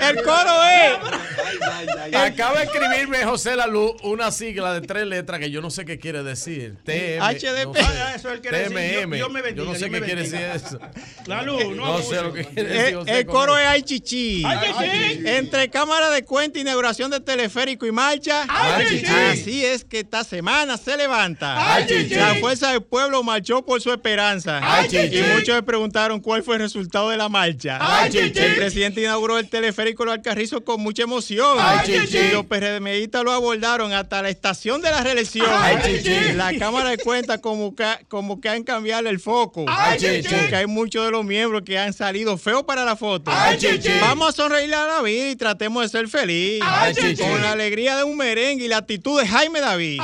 El 0.00 0.22
coro 0.22 0.64
es. 0.64 2.14
Acaba 2.14 2.58
de 2.58 2.64
escribirme 2.64 3.24
José 3.24 3.56
La 3.56 3.66
Luz 3.66 3.92
una 4.02 4.30
sigla 4.30 4.74
de 4.74 4.86
tres 4.86 5.06
letras 5.06 5.40
que 5.40 5.50
yo 5.50 5.60
no 5.60 5.70
sé 5.70 5.84
qué 5.84 5.98
quiere 5.98 6.22
decir. 6.22 6.76
TM. 6.84 7.20
HDP. 7.20 7.76
Ah, 7.80 8.14
eso 8.14 8.30
él 8.30 8.40
quiere 8.40 8.68
decir, 8.68 9.00
TMM. 9.02 9.14
Dios 9.14 9.30
me 9.30 9.42
bendiga, 9.42 9.64
Yo 9.64 9.72
no 9.72 9.78
sé 9.78 9.90
qué 9.90 10.00
quiere 10.00 10.22
decir 10.22 10.40
eso. 10.40 10.78
La 11.26 11.42
luz, 11.42 11.64
no 11.74 11.86
No 11.86 12.02
sé 12.02 12.22
lo 12.22 12.32
que 12.32 12.44
quiere 12.44 12.68
decir 12.68 12.98
El, 13.06 13.26
coro 13.26 13.56
es 13.56 13.66
ay 13.66 13.82
chichi. 13.82 14.42
Ay, 14.44 14.72
chichi. 14.78 15.28
Entre 15.28 15.70
cámara 15.70 16.10
de 16.10 16.24
cuenta, 16.24 16.58
inauguración 16.58 17.10
de 17.10 17.20
teleférico 17.20 17.86
y 17.86 17.92
marcha. 17.92 18.46
Ay, 18.48 18.86
chichi. 18.86 19.06
Así 19.06 19.64
es 19.64 19.84
que 19.84 20.00
esta 20.00 20.24
semana 20.24 20.76
se 20.76 20.96
levanta. 20.96 21.74
Ay, 21.74 21.86
chichi. 21.86 22.14
La 22.14 22.34
fuerza 22.36 22.72
del 22.72 22.82
pueblo 22.82 23.22
marchó 23.22 23.64
por 23.64 23.80
su 23.80 23.92
esperanza. 23.92 24.60
Ay, 24.62 24.88
chichi. 24.88 25.18
Y 25.18 25.22
muchos 25.34 25.54
me 25.54 25.62
preguntaron 25.62 26.20
cuál 26.20 26.42
fue 26.42 26.56
el 26.56 26.62
resultado 26.62 27.10
de 27.10 27.16
la 27.16 27.28
marcha. 27.28 27.78
Ay, 27.80 28.10
chichi. 28.10 28.38
El 28.38 28.56
presidente 28.56 29.00
inauguró 29.00 29.38
el 29.38 29.48
teleférico 29.48 29.69
Los 29.76 30.14
Alcarrizos 30.14 30.62
con 30.62 30.80
mucha 30.80 31.02
emoción. 31.02 31.58
Ay. 31.60 32.06
Y 32.10 32.32
los 32.32 32.46
PRDMistas 32.46 33.24
lo 33.24 33.32
abordaron 33.32 33.92
hasta 33.92 34.22
la 34.22 34.28
estación 34.28 34.80
de 34.80 34.90
la 34.90 35.02
reelección. 35.02 35.46
Ay. 35.48 36.32
La 36.34 36.56
cámara 36.58 36.90
de 36.90 36.98
cuenta 36.98 37.38
como 37.38 37.74
que, 37.74 37.86
como 38.08 38.40
que 38.40 38.48
han 38.48 38.62
cambiado 38.62 39.08
el 39.08 39.20
foco. 39.20 39.64
Ay. 39.68 40.22
Porque 40.22 40.56
hay 40.56 40.66
muchos 40.66 41.04
de 41.04 41.10
los 41.10 41.24
miembros 41.24 41.62
que 41.62 41.78
han 41.78 41.92
salido 41.92 42.36
feos 42.38 42.64
para 42.64 42.84
la 42.84 42.96
foto. 42.96 43.30
Vamos 44.00 44.28
a 44.28 44.32
sonreírle 44.32 44.76
a 44.76 44.86
la 44.86 45.02
vida 45.02 45.30
y 45.30 45.36
tratemos 45.36 45.82
de 45.82 45.88
ser 45.88 46.08
chichi. 46.94 47.22
Con 47.22 47.42
la 47.42 47.52
alegría 47.52 47.96
de 47.96 48.04
un 48.04 48.16
merengue 48.16 48.64
y 48.64 48.68
la 48.68 48.78
actitud 48.78 49.20
de 49.20 49.26
Jaime 49.26 49.60
David. 49.60 50.00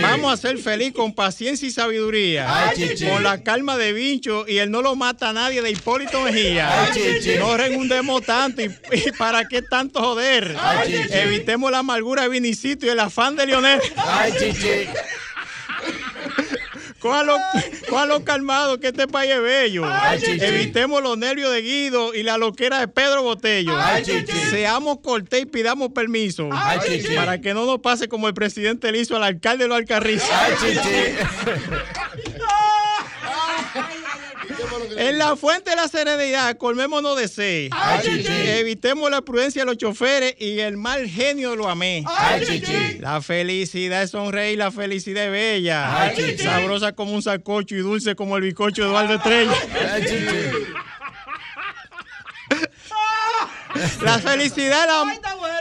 Vamos 0.00 0.32
a 0.32 0.36
ser 0.36 0.58
felices 0.58 0.94
con 0.94 1.14
paciencia 1.14 1.66
y 1.66 1.70
sabiduría. 1.70 2.72
Con 3.08 3.22
la 3.22 3.42
calma 3.42 3.76
de 3.76 3.92
Vincho 3.92 4.46
y 4.48 4.58
el 4.58 4.70
no 4.70 4.82
lo 4.82 4.96
mata 4.96 5.30
a 5.30 5.32
nadie 5.32 5.62
de 5.62 5.70
Hipólito 5.70 6.22
Mejía. 6.22 6.90
No 7.38 7.56
regundemos 7.56 8.22
tanto 8.22 8.62
y, 8.62 8.68
y 9.06 9.12
para 9.12 9.46
qué 9.46 9.62
tanto 9.62 10.00
joder. 10.00 10.56
Ay. 10.60 11.06
Evitemos 11.10 11.70
la 11.70 11.78
amargura 11.78 12.22
de 12.22 12.28
Vinicito 12.28 12.86
y 12.86 12.88
el 12.88 13.00
afán 13.00 13.36
de 13.36 13.46
Lionel. 13.46 13.80
Ay, 13.96 14.32
chichi. 14.38 14.88
Cójalo, 16.98 17.36
cójalo 17.88 18.24
calmado, 18.24 18.80
que 18.80 18.88
este 18.88 19.06
país 19.06 19.30
es 19.30 19.40
bello. 19.40 19.84
Ay. 19.86 20.20
Evitemos 20.24 21.00
los 21.00 21.16
nervios 21.16 21.52
de 21.52 21.62
Guido 21.62 22.12
y 22.12 22.24
la 22.24 22.38
loquera 22.38 22.80
de 22.80 22.88
Pedro 22.88 23.22
Botello. 23.22 23.76
Ay. 23.76 24.04
Seamos 24.50 24.98
cortés 25.00 25.42
y 25.42 25.46
pidamos 25.46 25.92
permiso. 25.92 26.48
Ay. 26.52 27.04
Para 27.14 27.40
que 27.40 27.54
no 27.54 27.66
nos 27.66 27.80
pase 27.80 28.08
como 28.08 28.26
el 28.26 28.34
presidente 28.34 28.90
le 28.90 28.98
hizo 28.98 29.14
al 29.14 29.22
alcalde 29.22 29.64
de 29.64 29.68
los 29.68 29.78
Alcarrizos. 29.78 30.28
En 34.98 35.16
la 35.16 35.36
fuente 35.36 35.70
de 35.70 35.76
la 35.76 35.86
serenidad, 35.86 36.56
colmémonos 36.56 37.16
de 37.16 37.28
sed. 37.28 37.70
Evitemos 38.58 39.08
la 39.08 39.22
prudencia 39.22 39.62
de 39.62 39.66
los 39.66 39.76
choferes 39.76 40.34
y 40.40 40.58
el 40.58 40.76
mal 40.76 41.08
genio 41.08 41.50
de 41.50 41.56
los 41.56 41.68
amé. 41.68 42.02
La 42.98 43.22
felicidad 43.22 44.02
es 44.02 44.10
sonreír, 44.10 44.58
la 44.58 44.72
felicidad 44.72 45.26
es 45.26 45.30
bella. 45.30 46.12
Sabrosa 46.42 46.94
como 46.94 47.12
un 47.12 47.22
sacocho 47.22 47.76
y 47.76 47.78
dulce 47.78 48.16
como 48.16 48.36
el 48.38 48.42
bizcocho 48.42 48.82
de 48.82 48.88
Eduardo 48.88 49.14
Estrella. 49.14 49.52
La 54.02 54.18
felicidad, 54.18 54.86
la, 54.86 55.04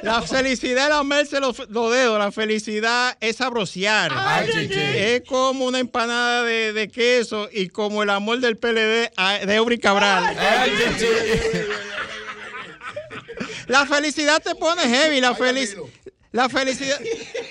La 0.04 0.22
felicidad 0.22 0.90
lamerse 0.90 1.40
los, 1.40 1.58
los 1.70 1.92
dedos, 1.92 2.18
la 2.20 2.32
felicidad 2.32 3.18
es 3.20 3.38
sabrosear. 3.38 4.12
Ay, 4.16 4.70
es 4.96 5.22
como 5.28 5.66
una 5.66 5.80
empanada 5.80 6.44
de, 6.44 6.74
de 6.74 6.88
queso 6.90 7.50
y 7.52 7.68
como 7.70 8.04
el 8.04 8.10
amor 8.10 8.40
del 8.40 8.58
PLD 8.58 9.12
a- 9.18 9.40
de 9.46 9.56
Eury 9.56 9.78
Cabral. 9.80 10.36
La 13.68 13.86
felicidad 13.86 14.42
te 14.42 14.56
pone 14.56 14.82
heavy, 14.84 15.20
la 15.20 15.36
felicidad. 15.36 15.82
La 16.38 16.48
felicidad, 16.50 17.00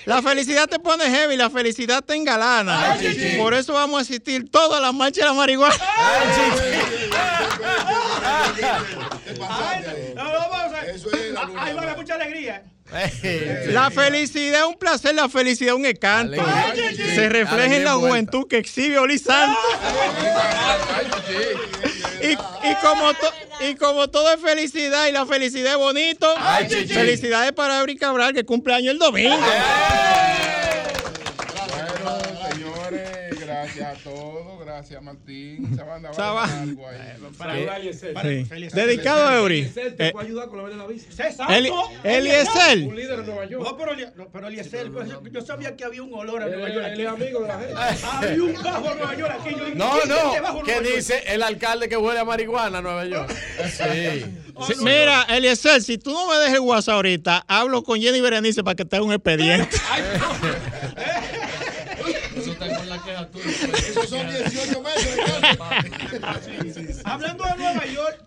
la 0.05 0.21
felicidad 0.21 0.65
te 0.65 0.79
pone 0.79 1.03
heavy, 1.09 1.35
la 1.35 1.49
felicidad 1.49 2.01
te 2.01 2.15
engalana. 2.15 2.93
Ay. 2.93 3.35
Por 3.37 3.53
eso 3.53 3.73
vamos 3.73 3.99
a 3.99 4.01
asistir 4.01 4.49
todas 4.49 4.81
las 4.81 4.93
marchas 4.93 5.25
de 5.25 5.25
la 5.25 5.33
marihuana. 5.33 5.75
Ahí 11.59 11.73
va 11.73 11.95
mucha 11.97 12.15
alegría. 12.15 12.63
La 13.73 13.91
felicidad 13.91 14.61
es 14.61 14.67
un 14.67 14.75
placer, 14.79 15.13
la 15.15 15.27
felicidad 15.29 15.73
es 15.73 15.79
un 15.79 15.85
encanto. 15.85 16.41
Se 17.15 17.29
refleja 17.29 17.75
en 17.75 17.83
la 17.83 17.93
juventud 17.95 18.47
que 18.47 18.57
exhibe 18.57 18.97
Oli 18.97 19.19
Santos. 19.19 19.57
Y, 22.21 22.31
y 22.31 22.75
como 22.81 23.13
to- 23.13 23.33
y 23.59 23.75
como 23.75 24.07
todo 24.09 24.31
es 24.33 24.39
felicidad 24.41 25.07
y 25.07 25.11
la 25.11 25.25
felicidad 25.25 25.73
es 25.73 25.77
bonito, 25.77 26.33
felicidades 26.93 27.51
para 27.53 27.79
Eury 27.79 27.95
Cabral 27.97 28.33
que 28.33 28.43
cumple 28.45 28.73
año 28.75 28.91
el 28.91 28.99
domingo. 28.99 29.35
Bueno, 32.03 32.21
señores, 32.51 33.39
gracias 33.39 33.97
a 33.97 34.03
todos. 34.03 34.46
Gracias, 34.77 35.01
Martín. 35.01 35.69
Esa 35.73 35.83
banda 35.85 36.09
va 36.09 36.13
Esa 36.13 36.29
a 36.29 36.33
ba- 36.33 36.41
dejar 36.45 36.61
algo 36.61 36.87
ahí. 36.87 37.93
Sí. 37.93 38.69
Dedicado 38.75 39.25
a 39.27 39.37
Eury. 39.37 39.71
Eh, 39.75 40.13
ayudar 40.19 40.49
con 40.49 40.61
la 40.61 40.69
de 40.69 40.75
la 40.75 40.85
bici. 40.85 41.07
Eli- 41.49 41.71
Eliezer. 42.03 42.77
Un 42.87 42.95
líder 42.95 43.21
de 43.21 43.25
Nueva 43.25 43.45
York. 43.45 43.63
No, 43.65 43.75
pero, 43.75 43.93
Eli- 43.93 44.05
no, 44.15 44.27
pero 44.31 44.47
Eliezer, 44.49 44.91
pues, 44.91 45.09
yo 45.31 45.41
sabía 45.41 45.75
que 45.75 45.83
había 45.83 46.03
un 46.03 46.13
olor 46.13 46.43
a 46.43 46.47
Nueva 46.47 46.69
York. 46.69 46.85
él 46.85 46.91
aquí. 46.93 47.01
es 47.01 47.07
amigo 47.07 47.39
de 47.41 47.47
la 47.47 47.57
gente. 47.59 47.73
Había 48.05 48.43
un 48.43 48.53
bajo 48.53 48.87
a 48.89 48.93
Nueva 48.93 49.15
York 49.17 49.33
aquí. 49.41 49.49
Yo, 49.49 49.57
No, 49.57 49.65
¿quién 49.65 49.75
es 49.75 50.03
este 50.03 50.07
no. 50.07 50.15
a 50.29 50.33
¿Qué 50.33 50.41
Nueva 50.41 50.67
York? 50.67 50.95
dice 50.95 51.23
el 51.25 51.41
alcalde 51.41 51.89
que 51.89 51.97
huele 51.97 52.19
a 52.19 52.25
marihuana 52.25 52.77
a 52.77 52.81
Nueva 52.83 53.05
York? 53.05 53.31
Sí. 53.71 54.25
Sí, 54.67 54.73
mira, 54.81 55.23
Eliezer, 55.29 55.81
si 55.81 55.97
tú 55.97 56.11
no 56.11 56.27
me 56.27 56.35
dejes 56.37 56.59
WhatsApp 56.59 56.95
ahorita, 56.95 57.45
hablo 57.47 57.83
con 57.83 57.99
Jenny 57.99 58.21
Berenice 58.21 58.63
para 58.63 58.75
que 58.75 58.85
te 58.85 58.95
haga 58.95 59.05
un 59.05 59.13
expediente. 59.13 59.75
La 62.97 63.03
queja 63.03 63.29
tuya. 63.31 63.45
Esos 63.77 64.09
son 64.09 64.27
18 64.27 64.81
meses 64.81 65.19
Hablando 67.05 67.43
de 67.45 67.55
Nueva 67.57 67.85
York, 67.85 68.25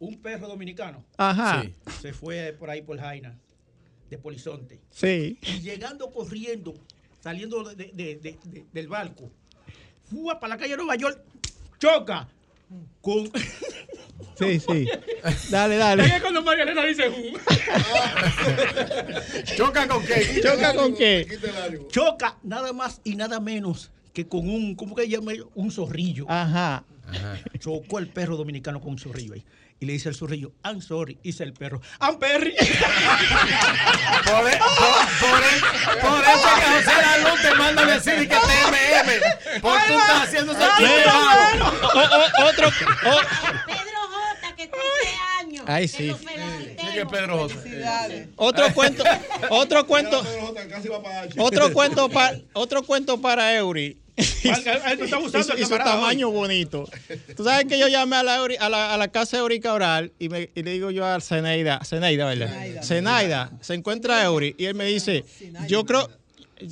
un 0.00 0.20
perro 0.20 0.48
dominicano 0.48 1.04
Ajá. 1.16 1.62
Sí. 1.62 1.74
se 2.02 2.12
fue 2.12 2.54
por 2.58 2.70
ahí 2.70 2.82
por 2.82 2.98
Jaina, 2.98 3.38
de 4.10 4.18
Polizonte. 4.18 4.80
Sí. 4.90 5.38
Y 5.42 5.60
llegando 5.60 6.10
corriendo, 6.10 6.74
saliendo 7.22 7.62
de- 7.64 7.74
de- 7.76 7.92
de- 7.92 8.14
de- 8.16 8.38
de- 8.44 8.66
del 8.72 8.88
barco, 8.88 9.30
fue 10.04 10.34
para 10.40 10.54
la 10.54 10.58
calle 10.58 10.72
de 10.72 10.76
Nueva 10.78 10.96
York, 10.96 11.20
choca 11.78 12.28
con. 13.00 13.30
Sí, 14.36 14.58
sí. 14.58 14.88
Dale, 15.50 15.76
dale. 15.76 16.04
Es 16.04 16.12
que 16.14 16.20
cuando 16.20 16.42
María 16.42 16.64
Elena 16.64 16.84
dice. 16.84 17.08
"Uh". 17.08 17.38
¿Choca 19.56 19.86
con 19.86 20.04
qué? 20.04 20.40
¿Choca 20.42 20.74
con 20.74 20.94
qué? 20.96 21.38
Choca 21.88 22.36
nada 22.42 22.72
más 22.72 23.00
y 23.04 23.14
nada 23.14 23.38
menos 23.38 23.92
que 24.12 24.26
con 24.26 24.48
un, 24.48 24.74
¿cómo 24.74 24.96
que 24.96 25.08
llama? 25.08 25.32
Un 25.54 25.70
zorrillo. 25.70 26.26
Ajá. 26.28 26.84
Chocó 27.60 27.98
el 28.00 28.08
perro 28.08 28.36
dominicano 28.36 28.80
con 28.80 28.90
un 28.92 28.98
zorrillo 28.98 29.34
ahí. 29.34 29.44
Y 29.80 29.86
le 29.86 29.92
dice 29.94 30.08
al 30.08 30.14
zorrillo, 30.14 30.52
I'm 30.64 30.80
sorry, 30.80 31.18
dice 31.22 31.42
el 31.42 31.52
perro, 31.52 31.80
I'm 32.00 32.18
Perry. 32.18 32.54
Por, 34.24 34.48
e- 34.48 34.56
por- 34.56 35.06
por 35.20 35.42
e- 35.42 35.60
por 36.00 36.22
eso 36.24 36.48
es 36.48 36.64
que 36.64 36.70
José 36.70 37.02
Laluz 37.02 37.42
te 37.42 37.54
manda 37.56 37.82
a 37.82 37.86
decir 37.86 38.14
y 38.22 38.26
que 38.26 38.36
TMM. 38.36 39.60
Porque 39.60 39.82
tú 39.86 39.92
estás 39.98 40.22
haciendo 40.22 40.52
ese 40.52 40.64
otro. 42.42 42.70
Pedro 43.66 44.00
J, 44.08 44.54
que 44.56 44.70
cumple 44.70 45.10
años. 45.40 45.64
Ay, 45.68 45.88
sí. 45.88 46.14
Pedro 47.10 47.48
J. 47.48 47.54
Otro 48.36 48.72
cuento, 48.74 49.04
otro 49.50 49.86
cuento, 49.86 50.22
otro 51.38 51.72
cuento 51.72 52.08
para, 52.08 52.38
otro 52.54 52.82
cuento 52.84 53.20
para 53.20 53.54
Eury. 53.56 53.98
Está 54.16 55.58
y 55.58 55.64
su 55.64 55.76
tamaño 55.76 56.30
bonito. 56.30 56.88
Tú 57.36 57.42
sabes 57.44 57.66
que 57.66 57.78
yo 57.78 57.88
llamé 57.88 58.16
a 58.16 58.22
la, 58.22 58.36
a 58.36 58.68
la, 58.68 58.94
a 58.94 58.96
la 58.96 59.08
casa 59.08 59.36
de 59.36 59.42
Eury 59.42 59.58
Cabral 59.60 60.12
y, 60.18 60.28
me, 60.28 60.50
y 60.54 60.62
le 60.62 60.72
digo 60.72 60.90
yo 60.90 61.04
a 61.04 61.20
Zenaida, 61.20 61.80
Zenaida, 61.84 62.26
¿verdad? 62.26 62.82
Zenaida, 62.82 63.50
se 63.60 63.74
encuentra 63.74 64.22
Eury 64.22 64.54
y 64.56 64.66
él 64.66 64.74
me 64.74 64.84
dice, 64.84 65.24
yo 65.66 65.84
creo, 65.84 66.08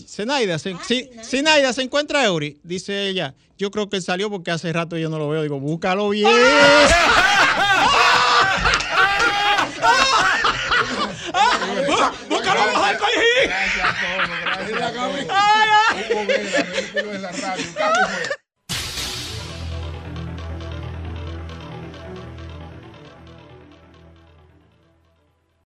Zenaida, 0.07 0.59
se, 0.59 0.77
sí, 0.87 1.11
Zenaida, 1.25 1.73
se 1.73 1.83
encuentra 1.83 2.25
Eury. 2.25 2.59
Dice 2.63 3.09
ella, 3.09 3.35
yo 3.59 3.71
creo 3.73 3.89
que 3.89 3.97
él 3.97 4.03
salió 4.03 4.31
porque 4.31 4.53
hace 4.53 4.73
rato 4.73 4.97
yo 4.97 5.09
no 5.09 5.19
lo 5.19 5.29
veo. 5.29 5.43
Digo, 5.43 5.59
búscalo 5.59 6.11
bien. 6.11 6.29
¡Búscalo 12.29 12.61
bajo 12.73 13.07
el! 13.07 13.49
Gracias 13.49 13.87
a 13.87 13.95
todos. 14.01 14.29
Gracias 14.45 14.83
a 14.83 14.93
todos. 14.93 15.17
Ay, 15.29 15.69
ay. 15.89 16.05
Hugo 16.13 16.27
Vera, 16.27 16.63
ridículo 16.63 17.02
de 17.13 17.19
la 17.19 17.31
radio. 17.31 17.65